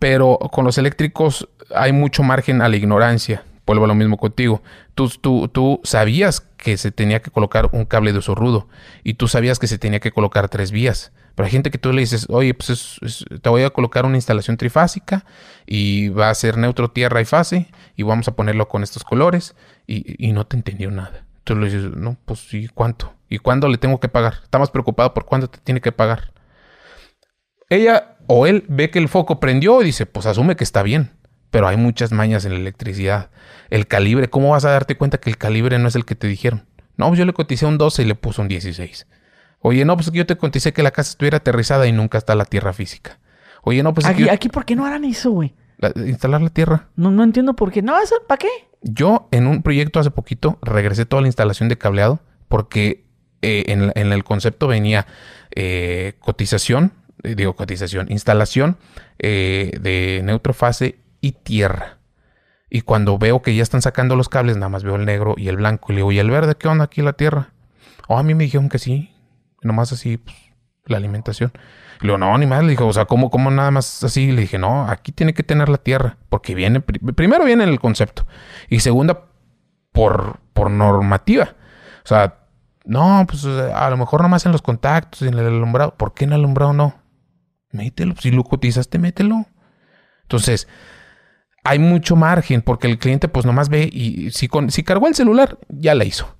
pero 0.01 0.39
con 0.51 0.65
los 0.65 0.79
eléctricos 0.79 1.47
hay 1.75 1.93
mucho 1.93 2.23
margen 2.23 2.63
a 2.63 2.69
la 2.69 2.75
ignorancia. 2.75 3.43
Vuelvo 3.67 3.85
a 3.85 3.87
lo 3.87 3.93
mismo 3.93 4.17
contigo. 4.17 4.63
Tú, 4.95 5.09
tú, 5.09 5.47
tú 5.47 5.79
sabías 5.83 6.41
que 6.41 6.75
se 6.77 6.91
tenía 6.91 7.21
que 7.21 7.29
colocar 7.29 7.69
un 7.71 7.85
cable 7.85 8.11
de 8.11 8.17
uso 8.17 8.33
rudo 8.33 8.67
y 9.03 9.13
tú 9.13 9.27
sabías 9.27 9.59
que 9.59 9.67
se 9.67 9.77
tenía 9.77 9.99
que 9.99 10.11
colocar 10.11 10.49
tres 10.49 10.71
vías. 10.71 11.11
Pero 11.35 11.45
hay 11.45 11.51
gente 11.51 11.69
que 11.69 11.77
tú 11.77 11.93
le 11.93 12.01
dices, 12.01 12.25
oye, 12.29 12.55
pues 12.55 12.71
es, 12.71 12.97
es, 13.03 13.25
te 13.43 13.49
voy 13.49 13.61
a 13.61 13.69
colocar 13.69 14.07
una 14.07 14.17
instalación 14.17 14.57
trifásica 14.57 15.23
y 15.67 16.09
va 16.09 16.31
a 16.31 16.33
ser 16.33 16.57
neutro, 16.57 16.89
tierra 16.89 17.21
y 17.21 17.25
fase 17.25 17.67
y 17.95 18.01
vamos 18.01 18.27
a 18.27 18.35
ponerlo 18.35 18.67
con 18.69 18.81
estos 18.81 19.03
colores 19.03 19.53
y, 19.85 20.15
y 20.17 20.31
no 20.33 20.47
te 20.47 20.57
entendió 20.57 20.89
nada. 20.89 21.25
Tú 21.43 21.55
le 21.55 21.67
dices, 21.67 21.95
no, 21.95 22.17
pues 22.25 22.39
sí, 22.39 22.69
¿cuánto? 22.73 23.13
¿Y 23.29 23.37
cuándo 23.37 23.67
le 23.67 23.77
tengo 23.77 23.99
que 23.99 24.09
pagar? 24.09 24.39
Está 24.41 24.57
más 24.57 24.71
preocupado 24.71 25.13
por 25.13 25.25
cuándo 25.25 25.47
te 25.47 25.59
tiene 25.59 25.79
que 25.79 25.91
pagar. 25.91 26.33
Ella 27.69 28.17
o 28.33 28.47
él 28.47 28.63
ve 28.69 28.89
que 28.89 28.99
el 28.99 29.09
foco 29.09 29.41
prendió 29.41 29.81
y 29.81 29.85
dice, 29.85 30.05
pues 30.05 30.25
asume 30.25 30.55
que 30.55 30.63
está 30.63 30.83
bien. 30.83 31.11
Pero 31.49 31.67
hay 31.67 31.75
muchas 31.75 32.13
mañas 32.13 32.45
en 32.45 32.53
la 32.53 32.59
electricidad. 32.59 33.29
El 33.69 33.87
calibre, 33.87 34.29
¿cómo 34.29 34.51
vas 34.51 34.63
a 34.63 34.71
darte 34.71 34.95
cuenta 34.95 35.17
que 35.17 35.29
el 35.29 35.37
calibre 35.37 35.77
no 35.79 35.89
es 35.89 35.95
el 35.95 36.05
que 36.05 36.15
te 36.15 36.27
dijeron? 36.27 36.65
No, 36.95 37.09
pues 37.09 37.19
yo 37.19 37.25
le 37.25 37.33
coticé 37.33 37.65
un 37.65 37.77
12 37.77 38.03
y 38.03 38.05
le 38.05 38.15
puso 38.15 38.41
un 38.41 38.47
16. 38.47 39.05
Oye, 39.59 39.83
no, 39.83 39.97
pues 39.97 40.09
yo 40.13 40.25
te 40.25 40.37
coticé 40.37 40.71
que 40.71 40.81
la 40.81 40.91
casa 40.91 41.11
estuviera 41.11 41.39
aterrizada 41.39 41.87
y 41.87 41.91
nunca 41.91 42.17
está 42.17 42.35
la 42.35 42.45
tierra 42.45 42.71
física. 42.71 43.19
Oye, 43.63 43.83
no, 43.83 43.93
pues 43.93 44.05
aquí, 44.05 44.23
yo... 44.23 44.31
aquí, 44.31 44.47
¿por 44.47 44.63
qué 44.63 44.77
no 44.77 44.85
harán 44.85 45.03
eso, 45.03 45.31
güey? 45.31 45.53
instalar 46.07 46.41
la 46.41 46.51
tierra. 46.51 46.87
No, 46.95 47.11
no 47.11 47.23
entiendo 47.23 47.55
por 47.55 47.71
qué. 47.71 47.81
No, 47.81 47.99
eso, 47.99 48.15
¿para 48.29 48.37
qué? 48.37 48.49
Yo 48.81 49.27
en 49.31 49.45
un 49.45 49.61
proyecto 49.61 49.99
hace 49.99 50.11
poquito 50.11 50.57
regresé 50.61 51.05
toda 51.05 51.21
la 51.21 51.27
instalación 51.27 51.67
de 51.67 51.77
cableado 51.77 52.21
porque 52.47 53.03
eh, 53.41 53.63
en, 53.67 53.91
en, 53.95 54.13
el 54.13 54.23
concepto 54.23 54.67
venía 54.67 55.07
eh, 55.53 56.13
cotización, 56.19 56.93
digo 57.23 57.55
cotización, 57.55 58.11
instalación 58.11 58.77
eh, 59.19 59.77
de 59.81 60.21
neutrofase 60.23 60.99
y 61.19 61.33
tierra. 61.33 61.97
Y 62.69 62.81
cuando 62.81 63.17
veo 63.17 63.41
que 63.41 63.53
ya 63.53 63.63
están 63.63 63.81
sacando 63.81 64.15
los 64.15 64.29
cables, 64.29 64.55
nada 64.55 64.69
más 64.69 64.83
veo 64.83 64.95
el 64.95 65.05
negro 65.05 65.35
y 65.37 65.49
el 65.49 65.57
blanco. 65.57 65.91
Y 65.91 65.95
le 65.95 65.97
digo, 65.97 66.11
¿y 66.13 66.19
el 66.19 66.31
verde 66.31 66.55
qué 66.55 66.69
onda 66.69 66.85
aquí 66.85 67.01
la 67.01 67.13
tierra? 67.13 67.49
Oh, 68.07 68.17
a 68.17 68.23
mí 68.23 68.33
me 68.33 68.45
dijeron 68.45 68.69
que 68.69 68.79
sí. 68.79 69.13
Nomás 69.61 69.91
así, 69.91 70.17
pues, 70.17 70.35
la 70.85 70.95
alimentación. 70.95 71.51
Le 71.99 72.07
digo, 72.07 72.17
no, 72.17 72.37
ni 72.37 72.45
más. 72.45 72.63
Le 72.63 72.71
dije, 72.71 72.83
o 72.83 72.93
sea, 72.93 73.05
¿cómo, 73.05 73.29
cómo 73.29 73.51
nada 73.51 73.71
más 73.71 74.03
así? 74.05 74.31
Le 74.31 74.41
dije, 74.41 74.57
no, 74.57 74.87
aquí 74.87 75.11
tiene 75.11 75.33
que 75.33 75.43
tener 75.43 75.67
la 75.67 75.77
tierra. 75.79 76.17
Porque 76.29 76.55
viene, 76.55 76.79
primero 76.79 77.43
viene 77.43 77.65
el 77.65 77.77
concepto. 77.79 78.25
Y 78.69 78.79
segunda, 78.79 79.25
por, 79.91 80.39
por 80.53 80.71
normativa. 80.71 81.55
O 82.05 82.07
sea, 82.07 82.35
no, 82.85 83.25
pues 83.27 83.45
a 83.45 83.89
lo 83.89 83.97
mejor 83.97 84.21
nomás 84.21 84.45
en 84.45 84.53
los 84.53 84.61
contactos, 84.61 85.23
en 85.23 85.33
el 85.33 85.45
alumbrado. 85.45 85.93
¿Por 85.95 86.13
qué 86.13 86.23
en 86.23 86.31
el 86.31 86.39
alumbrado 86.39 86.71
no? 86.71 87.00
Mételo. 87.71 88.15
Si 88.17 88.31
lo 88.31 88.43
cotizaste, 88.43 88.99
mételo. 88.99 89.45
Entonces, 90.23 90.67
hay 91.63 91.79
mucho 91.79 92.15
margen 92.15 92.61
porque 92.61 92.87
el 92.87 92.97
cliente 92.97 93.27
pues 93.27 93.45
nomás 93.45 93.69
ve 93.69 93.89
y 93.91 94.31
si, 94.31 94.47
con, 94.47 94.71
si 94.71 94.83
cargó 94.83 95.07
el 95.07 95.15
celular, 95.15 95.59
ya 95.69 95.95
la 95.95 96.05
hizo. 96.05 96.35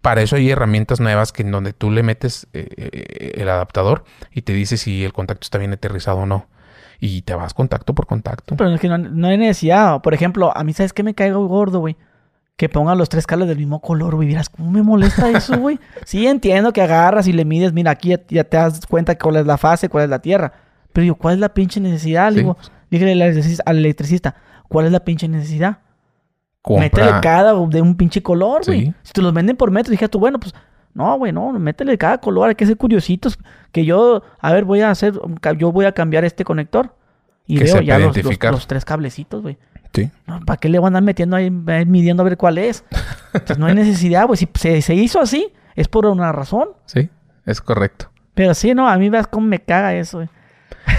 Para 0.00 0.20
eso 0.20 0.36
hay 0.36 0.50
herramientas 0.50 1.00
nuevas 1.00 1.32
que 1.32 1.42
en 1.42 1.50
donde 1.50 1.72
tú 1.72 1.90
le 1.90 2.02
metes 2.02 2.46
eh, 2.52 2.68
eh, 2.76 3.32
el 3.36 3.48
adaptador 3.48 4.04
y 4.30 4.42
te 4.42 4.52
dice 4.52 4.76
si 4.76 5.02
el 5.02 5.14
contacto 5.14 5.44
está 5.44 5.58
bien 5.58 5.72
aterrizado 5.72 6.18
o 6.18 6.26
no. 6.26 6.46
Y 7.00 7.22
te 7.22 7.34
vas 7.34 7.54
contacto 7.54 7.94
por 7.94 8.06
contacto. 8.06 8.56
Pero 8.56 8.72
es 8.72 8.80
que 8.80 8.88
no, 8.88 8.98
no 8.98 9.28
hay 9.28 9.38
necesidad. 9.38 10.00
Por 10.00 10.14
ejemplo, 10.14 10.56
a 10.56 10.62
mí, 10.62 10.72
¿sabes 10.72 10.92
qué 10.92 11.02
me 11.02 11.14
caigo 11.14 11.46
gordo, 11.46 11.80
güey? 11.80 11.96
Que 12.56 12.68
pongan 12.68 12.96
los 12.98 13.08
tres 13.08 13.26
cables 13.26 13.48
del 13.48 13.58
mismo 13.58 13.80
color, 13.80 14.14
güey. 14.14 14.36
¿cómo 14.56 14.70
me 14.70 14.82
molesta 14.82 15.28
eso, 15.30 15.58
güey? 15.58 15.78
sí, 16.04 16.26
entiendo 16.26 16.72
que 16.72 16.82
agarras 16.82 17.26
y 17.26 17.32
le 17.32 17.44
mides. 17.44 17.72
Mira, 17.72 17.90
aquí 17.90 18.10
ya, 18.10 18.20
ya 18.28 18.44
te 18.44 18.56
das 18.56 18.86
cuenta 18.86 19.18
cuál 19.18 19.36
es 19.36 19.46
la 19.46 19.58
fase, 19.58 19.88
cuál 19.88 20.04
es 20.04 20.10
la 20.10 20.20
tierra. 20.20 20.52
Pero 20.92 21.04
yo, 21.06 21.14
¿cuál 21.16 21.34
es 21.34 21.40
la 21.40 21.52
pinche 21.52 21.80
necesidad? 21.80 22.28
Le 22.30 22.34
Sí. 22.34 22.38
digo, 22.40 22.56
dígale 22.90 23.12
al 23.66 23.76
electricista, 23.78 24.36
¿cuál 24.68 24.86
es 24.86 24.92
la 24.92 25.00
pinche 25.00 25.26
necesidad? 25.26 25.78
Compra- 26.62 26.84
Métele 26.84 27.10
cada 27.20 27.52
de 27.66 27.82
un 27.82 27.96
pinche 27.96 28.22
color, 28.22 28.62
güey. 28.64 28.86
Sí. 28.86 28.94
Si 29.02 29.12
te 29.12 29.20
los 29.20 29.34
venden 29.34 29.56
por 29.56 29.70
metro, 29.72 29.90
dije 29.90 30.08
tú, 30.08 30.20
bueno, 30.20 30.38
pues, 30.38 30.54
no, 30.94 31.18
güey, 31.18 31.32
no, 31.32 31.52
métele 31.52 31.98
cada 31.98 32.18
color, 32.18 32.48
hay 32.50 32.54
que 32.54 32.64
ser 32.66 32.76
curiositos. 32.76 33.36
Que 33.72 33.84
yo, 33.84 34.22
a 34.38 34.52
ver, 34.52 34.64
voy 34.64 34.80
a 34.80 34.90
hacer, 34.90 35.14
yo 35.58 35.72
voy 35.72 35.86
a 35.86 35.92
cambiar 35.92 36.24
este 36.24 36.44
conector. 36.44 36.94
Y 37.46 37.58
Que 37.58 37.64
veo 37.64 37.80
ya 37.82 37.98
los, 37.98 38.16
los 38.16 38.66
tres 38.68 38.84
cablecitos, 38.84 39.42
güey. 39.42 39.58
Sí. 39.94 40.10
No, 40.26 40.40
¿Para 40.40 40.58
qué 40.58 40.68
le 40.68 40.78
van 40.78 40.94
a 40.94 40.98
andar 40.98 41.02
metiendo 41.04 41.36
ahí, 41.36 41.50
midiendo 41.50 42.22
a 42.22 42.24
ver 42.24 42.36
cuál 42.36 42.58
es? 42.58 42.84
Pues 43.32 43.58
no 43.58 43.66
hay 43.66 43.74
necesidad, 43.74 44.26
güey. 44.26 44.36
Si 44.36 44.48
se, 44.54 44.82
se 44.82 44.94
hizo 44.94 45.20
así, 45.20 45.52
es 45.76 45.88
por 45.88 46.06
una 46.06 46.32
razón. 46.32 46.70
Sí, 46.86 47.08
es 47.46 47.60
correcto. 47.60 48.10
Pero 48.34 48.54
sí, 48.54 48.74
no, 48.74 48.88
a 48.88 48.96
mí 48.98 49.08
ves 49.08 49.26
cómo 49.28 49.46
me 49.46 49.60
caga 49.60 49.94
eso, 49.94 50.18
güey. 50.18 50.28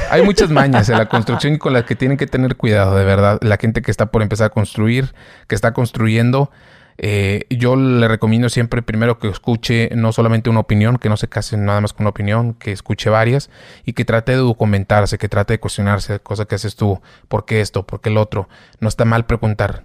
Hay 0.09 0.24
muchas 0.24 0.49
mañas 0.49 0.90
en 0.90 0.98
la 0.98 1.06
construcción 1.09 1.53
y 1.53 1.57
con 1.57 1.74
las 1.74 1.83
que 1.83 1.95
tienen 1.95 2.17
que 2.17 2.27
tener 2.27 2.56
cuidado, 2.56 2.95
de 2.95 3.03
verdad. 3.03 3.38
La 3.41 3.57
gente 3.57 3.82
que 3.82 3.91
está 3.91 4.07
por 4.07 4.22
empezar 4.22 4.48
a 4.48 4.49
construir, 4.49 5.14
que 5.48 5.56
está 5.56 5.74
construyendo, 5.74 6.51
eh, 6.98 7.45
yo 7.49 7.75
le 7.75 8.07
recomiendo 8.07 8.48
siempre 8.49 8.82
primero 8.82 9.19
que 9.19 9.27
escuche 9.27 9.90
no 9.95 10.11
solamente 10.11 10.49
una 10.49 10.61
opinión, 10.61 10.98
que 10.98 11.09
no 11.09 11.17
se 11.17 11.27
case 11.27 11.57
nada 11.57 11.82
más 11.82 11.93
con 11.93 12.03
una 12.03 12.09
opinión, 12.11 12.53
que 12.53 12.72
escuche 12.72 13.09
varias 13.09 13.49
y 13.83 13.93
que 13.93 14.06
trate 14.06 14.32
de 14.32 14.38
documentarse, 14.40 15.17
que 15.17 15.27
trate 15.30 15.53
de 15.53 15.59
cuestionarse, 15.59 16.19
cosa 16.19 16.45
que 16.45 16.56
haces 16.56 16.75
tú, 16.75 17.01
¿por 17.27 17.45
qué 17.45 17.61
esto? 17.61 17.85
¿Por 17.85 18.01
qué 18.01 18.09
el 18.09 18.17
otro? 18.17 18.48
No 18.80 18.88
está 18.88 19.03
mal 19.06 19.25
preguntar, 19.25 19.83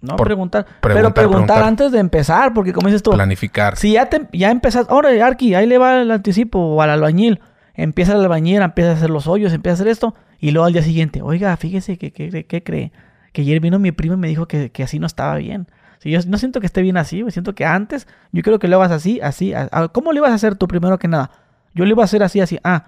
No 0.00 0.16
Por- 0.16 0.26
preguntar. 0.26 0.66
Pero 0.80 1.14
preguntar, 1.14 1.62
antes 1.62 1.92
de 1.92 1.98
empezar, 1.98 2.54
porque 2.54 2.72
como 2.72 2.88
dices 2.88 3.02
tú, 3.02 3.10
planificar. 3.12 3.76
si 3.76 3.92
ya 3.92 4.06
te 4.06 4.26
ya 4.32 4.50
empezaste, 4.50 4.92
ahora 4.92 5.10
Arki, 5.24 5.54
ahí 5.54 5.66
le 5.66 5.78
va 5.78 6.00
el 6.02 6.10
anticipo 6.10 6.58
o 6.58 6.82
al 6.82 6.90
albañil. 6.90 7.40
Empieza 7.74 8.12
el 8.12 8.20
albañil, 8.20 8.60
empieza 8.62 8.90
a 8.90 8.94
hacer 8.94 9.10
los 9.10 9.26
hoyos, 9.26 9.52
empieza 9.52 9.72
a 9.72 9.76
hacer 9.76 9.88
esto, 9.88 10.14
y 10.38 10.50
luego 10.50 10.66
al 10.66 10.72
día 10.74 10.82
siguiente, 10.82 11.22
oiga, 11.22 11.56
fíjese 11.56 11.98
que, 11.98 12.12
que, 12.12 12.44
que 12.44 12.62
cree, 12.62 12.92
que 13.32 13.42
ayer 13.42 13.60
vino 13.60 13.78
mi 13.78 13.92
primo 13.92 14.14
y 14.14 14.18
me 14.18 14.28
dijo 14.28 14.46
que, 14.46 14.70
que 14.70 14.82
así 14.82 14.98
no 14.98 15.06
estaba 15.06 15.36
bien. 15.36 15.66
Si 16.02 16.10
yo 16.10 16.18
no 16.26 16.36
siento 16.36 16.58
que 16.58 16.66
esté 16.66 16.82
bien 16.82 16.96
así, 16.96 17.20
güey, 17.20 17.30
siento 17.30 17.54
que 17.54 17.64
antes, 17.64 18.08
yo 18.32 18.42
creo 18.42 18.58
que 18.58 18.66
lo 18.66 18.76
hagas 18.76 18.90
así, 18.90 19.20
así. 19.20 19.54
a- 19.54 19.68
¿Cómo 19.92 20.10
lo 20.12 20.18
ibas 20.18 20.32
a 20.32 20.34
hacer 20.34 20.56
tú 20.56 20.66
primero 20.66 20.98
que 20.98 21.06
nada? 21.06 21.30
Yo 21.74 21.84
lo 21.84 21.90
iba 21.92 22.02
a 22.02 22.06
hacer 22.06 22.24
así, 22.24 22.40
así. 22.40 22.58
Ah, 22.64 22.86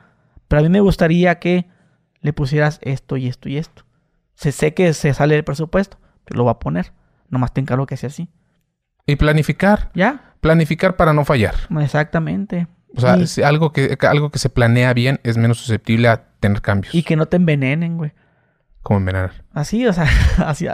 pero 0.48 0.58
a 0.58 0.62
mí 0.64 0.68
me 0.68 0.80
gustaría 0.80 1.38
que 1.38 1.68
le 2.22 2.32
pusieras 2.32 2.80
esto 2.82 3.16
y 3.16 3.28
esto 3.28 3.48
y 3.48 3.56
esto. 3.56 3.84
Se 4.34 4.50
sé 4.50 4.74
que 4.74 4.92
se 4.94 5.14
sale 5.14 5.36
del 5.36 5.44
presupuesto, 5.44 5.96
pero 6.24 6.38
lo 6.38 6.44
va 6.44 6.50
a 6.52 6.58
poner. 6.58 6.92
Nomás 7.28 7.54
te 7.54 7.60
encargo 7.60 7.86
que 7.86 7.96
sea 7.96 8.08
así. 8.08 8.28
Y 9.06 9.14
planificar, 9.14 9.90
¿Ya? 9.94 10.34
planificar 10.40 10.96
para 10.96 11.12
no 11.12 11.24
fallar. 11.24 11.54
Exactamente. 11.80 12.66
O 12.96 13.00
sea, 13.00 13.16
y, 13.16 13.28
si 13.28 13.44
algo 13.44 13.72
que, 13.72 13.96
algo 14.08 14.30
que 14.32 14.40
se 14.40 14.48
planea 14.50 14.92
bien 14.92 15.20
es 15.22 15.36
menos 15.36 15.58
susceptible 15.58 16.08
a 16.08 16.24
tener 16.40 16.62
cambios. 16.62 16.92
y 16.92 17.04
que 17.04 17.14
no 17.14 17.26
te 17.26 17.36
envenenen, 17.36 17.96
güey. 17.96 18.12
Como 18.82 18.98
envenenar. 18.98 19.44
Así, 19.52 19.86
o 19.86 19.92
sea, 19.92 20.08
así. 20.38 20.66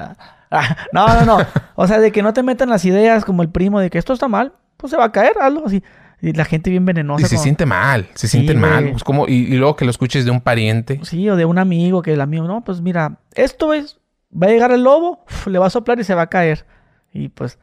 no, 0.93 1.07
no, 1.07 1.25
no. 1.25 1.39
O 1.77 1.87
sea, 1.87 1.99
de 2.01 2.13
que 2.13 2.23
no 2.23 2.33
te 2.33 2.43
metan 2.43 2.69
las 2.69 2.85
ideas 2.85 3.25
como 3.25 3.43
el 3.43 3.49
primo 3.51 3.81
de 3.81 3.91
que 3.91 3.99
esto 3.99 4.13
está 4.13 4.29
mal, 4.29 4.53
pues 4.77 4.91
se 4.91 4.97
va 4.97 5.05
a 5.07 5.13
caer, 5.13 5.33
algo 5.41 5.67
así. 5.67 5.83
Y 6.23 6.33
la 6.35 6.45
gente 6.45 6.69
bien 6.71 6.85
venenosa. 6.85 7.23
Y 7.25 7.29
se 7.29 7.37
como- 7.37 7.43
siente 7.45 7.67
mal, 7.67 8.09
se 8.15 8.29
Sí, 8.29 8.39
sienten 8.39 8.61
mal. 8.61 8.91
Pues 8.91 9.05
como, 9.05 9.27
y, 9.27 9.33
y 9.35 9.57
luego 9.57 9.77
que 9.77 9.85
lo 9.87 9.91
escuches 9.91 10.25
de 10.25 10.31
un 10.31 10.41
pariente. 10.43 11.01
Sí, 11.05 11.29
o 11.31 11.37
de 11.37 11.45
un 11.47 11.59
amigo 11.59 12.03
que 12.03 12.13
el 12.13 12.21
amigo, 12.21 12.47
no, 12.47 12.63
pues 12.63 12.81
mira, 12.83 13.19
esto 13.35 13.73
es, 13.73 13.99
va 14.31 14.49
a 14.49 14.51
llegar 14.51 14.71
el 14.73 14.83
lobo, 14.85 15.25
le 15.47 15.59
va 15.59 15.67
a 15.69 15.71
soplar 15.71 15.99
y 15.99 16.05
se 16.05 16.15
va 16.15 16.23
a 16.23 16.27
caer. 16.29 16.67
Y 17.13 17.29
pues, 17.29 17.59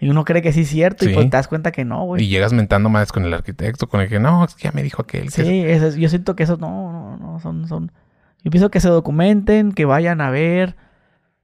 y 0.00 0.08
uno 0.08 0.24
cree 0.24 0.42
que 0.42 0.52
sí 0.52 0.62
es 0.62 0.68
cierto 0.68 1.04
Sí. 1.04 1.10
y 1.10 1.14
pues 1.14 1.30
te 1.30 1.36
das 1.36 1.46
cuenta 1.46 1.70
que 1.70 1.84
no, 1.84 2.02
Y 2.02 2.06
güey. 2.06 2.26
llegas 2.26 2.52
mentando 2.52 2.88
más 2.88 3.12
con 3.12 3.24
el 3.24 3.32
arquitecto, 3.34 3.88
con 3.88 4.00
el 4.00 4.08
que 4.08 4.18
no, 4.18 4.46
que 4.56 4.64
ya 4.64 4.72
me 4.72 4.82
dijo 4.82 5.02
aquel. 5.02 5.24
que 5.32 5.44
Sí, 5.44 5.60
eso 5.64 5.86
es- 5.86 5.96
yo 5.96 6.08
siento 6.08 6.34
que 6.34 6.42
eso 6.42 6.56
no, 6.56 6.90
no, 6.92 7.16
no, 7.16 7.38
son, 7.40 7.68
son. 7.68 7.92
Yo 8.42 8.50
pienso 8.50 8.70
que 8.70 8.80
se 8.80 8.88
documenten, 8.88 9.70
que 9.72 9.84
vayan 9.84 10.20
a 10.20 10.30
ver, 10.30 10.74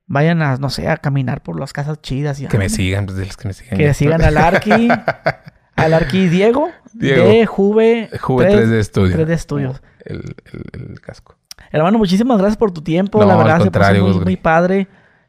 vayan 0.07 0.43
a, 0.43 0.57
no 0.57 0.70
sé, 0.70 0.89
a 0.89 0.97
caminar 0.97 1.43
por 1.43 1.59
las 1.59 1.73
casas 1.73 2.01
chidas. 2.02 2.41
Y, 2.41 2.47
que 2.47 2.59
me 2.59 2.68
sigan, 2.68 3.07
pues 3.07 3.18
diles 3.18 3.36
que 3.36 3.49
me 3.49 3.55
sigan. 3.55 3.78
Que 3.78 3.94
sigan 3.94 4.23
al 4.23 4.36
Arqui, 4.36 4.89
al 5.76 5.94
Arqui 5.94 6.28
Diego, 6.28 6.70
Diego. 6.93 7.28
de 7.28 7.47
Juve, 7.47 8.10
Juve 8.20 8.49
3D 8.67 8.83
Studio. 8.85 9.17
3D 9.17 9.39
Studios. 9.39 9.83
El, 10.05 10.35
el- 10.73 10.91
el 10.91 11.01
casco. 11.01 11.36
Hermano, 11.73 11.99
muchísimas 11.99 12.39
gracias 12.39 12.57
por 12.57 12.70
tu 12.70 12.83
tiempo. 12.83 13.18
No, 13.20 13.26
la 13.26 13.33
al 13.35 13.39
verdad, 13.39 13.60
se 13.62 13.70
puso 14.01 14.15
muy, 14.17 14.25
muy 14.25 14.36
padre 14.36 14.81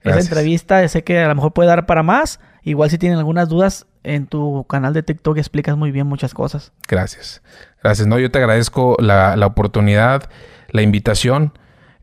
esa 0.02 0.12
Gracias. 0.12 0.28
entrevista. 0.28 0.88
Sé 0.88 1.04
que 1.04 1.20
a 1.20 1.28
lo 1.28 1.36
mejor 1.36 1.54
puede 1.54 1.68
dar 1.70 1.86
para 1.86 2.04
más. 2.04 2.40
Igual 2.64 2.90
si 2.90 2.98
tienen 2.98 3.18
algunas 3.18 3.50
dudas, 3.50 3.88
en 4.04 4.28
tu 4.28 4.66
canal 4.70 4.94
de 4.94 5.02
TikTok 5.04 5.38
explicas 5.38 5.76
muy 5.78 5.92
bien 5.92 6.06
muchas 6.06 6.34
cosas. 6.34 6.72
Gracias. 6.88 7.42
Gracias. 7.82 8.08
No, 8.08 8.20
yo 8.20 8.30
te 8.30 8.38
agradezco 8.40 8.98
la, 9.00 9.36
la 9.36 9.46
oportunidad, 9.48 10.30
la 10.70 10.82
invitación. 10.82 11.54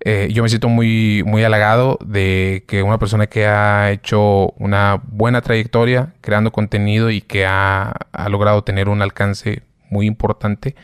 Eh, 0.07 0.29
yo 0.33 0.43
me 0.43 0.51
siento 0.51 0.69
muy, 0.69 1.23
muy 1.25 1.43
halagado 1.45 1.99
de 2.05 2.65
que 2.69 2.83
una 2.83 2.99
persona 2.99 3.27
que 3.27 3.47
ha 3.47 3.91
hecho 3.91 4.51
una 4.59 5.01
buena 5.07 5.41
trayectoria 5.41 6.13
creando 6.21 6.53
contenido 6.53 7.11
y 7.11 7.23
que 7.23 7.47
ha, 7.47 7.95
ha 8.13 8.29
logrado 8.29 8.63
tener 8.65 8.91
un 8.91 9.01
alcance 9.01 9.63
muy 9.89 10.07
importante 10.07 10.75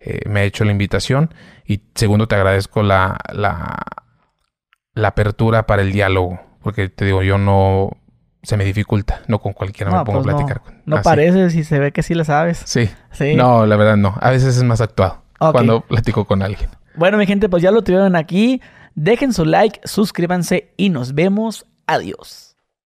eh, 0.00 0.20
me 0.28 0.40
ha 0.40 0.44
hecho 0.44 0.64
la 0.64 0.72
invitación. 0.72 1.32
Y 1.66 1.82
segundo, 1.94 2.26
te 2.26 2.34
agradezco 2.34 2.82
la, 2.82 3.18
la, 3.32 3.78
la 4.94 5.08
apertura 5.08 5.66
para 5.66 5.82
el 5.82 5.92
diálogo. 5.92 6.40
Porque 6.62 6.88
te 6.88 7.04
digo, 7.04 7.22
yo 7.22 7.38
no 7.38 7.90
se 8.42 8.56
me 8.56 8.64
dificulta, 8.64 9.20
no 9.28 9.38
con 9.40 9.52
cualquiera 9.52 9.92
me 9.92 9.98
No, 9.98 10.04
pongo 10.04 10.22
pues 10.22 10.34
a 10.34 10.36
platicar. 10.38 10.62
con- 10.62 10.82
No 10.86 10.96
así. 10.96 11.04
parece 11.04 11.50
si 11.50 11.62
se 11.62 11.78
ve 11.78 11.92
que 11.92 12.02
sí 12.02 12.14
le 12.14 12.24
sabes. 12.24 12.62
Sí. 12.64 12.88
Sí. 13.12 13.34
No, 13.36 13.66
la 13.66 13.76
verdad 13.76 13.96
no. 13.96 14.16
A 14.20 14.30
veces 14.30 14.56
es 14.56 14.62
más 14.64 14.80
actuado 14.80 15.22
cuando 15.38 15.82
platico 15.82 16.24
con 16.24 16.42
alguien. 16.42 16.70
Bueno, 16.94 17.18
mi 17.18 17.26
gente, 17.26 17.48
pues 17.48 17.62
ya 17.62 17.70
lo 17.70 17.82
tuvieron 17.82 18.16
aquí. 18.16 18.60
Dejen 18.94 19.32
su 19.32 19.44
like, 19.44 19.80
suscríbanse 19.84 20.72
y 20.76 20.90
nos 20.90 21.14
vemos. 21.14 21.66
Adiós. 21.86 22.51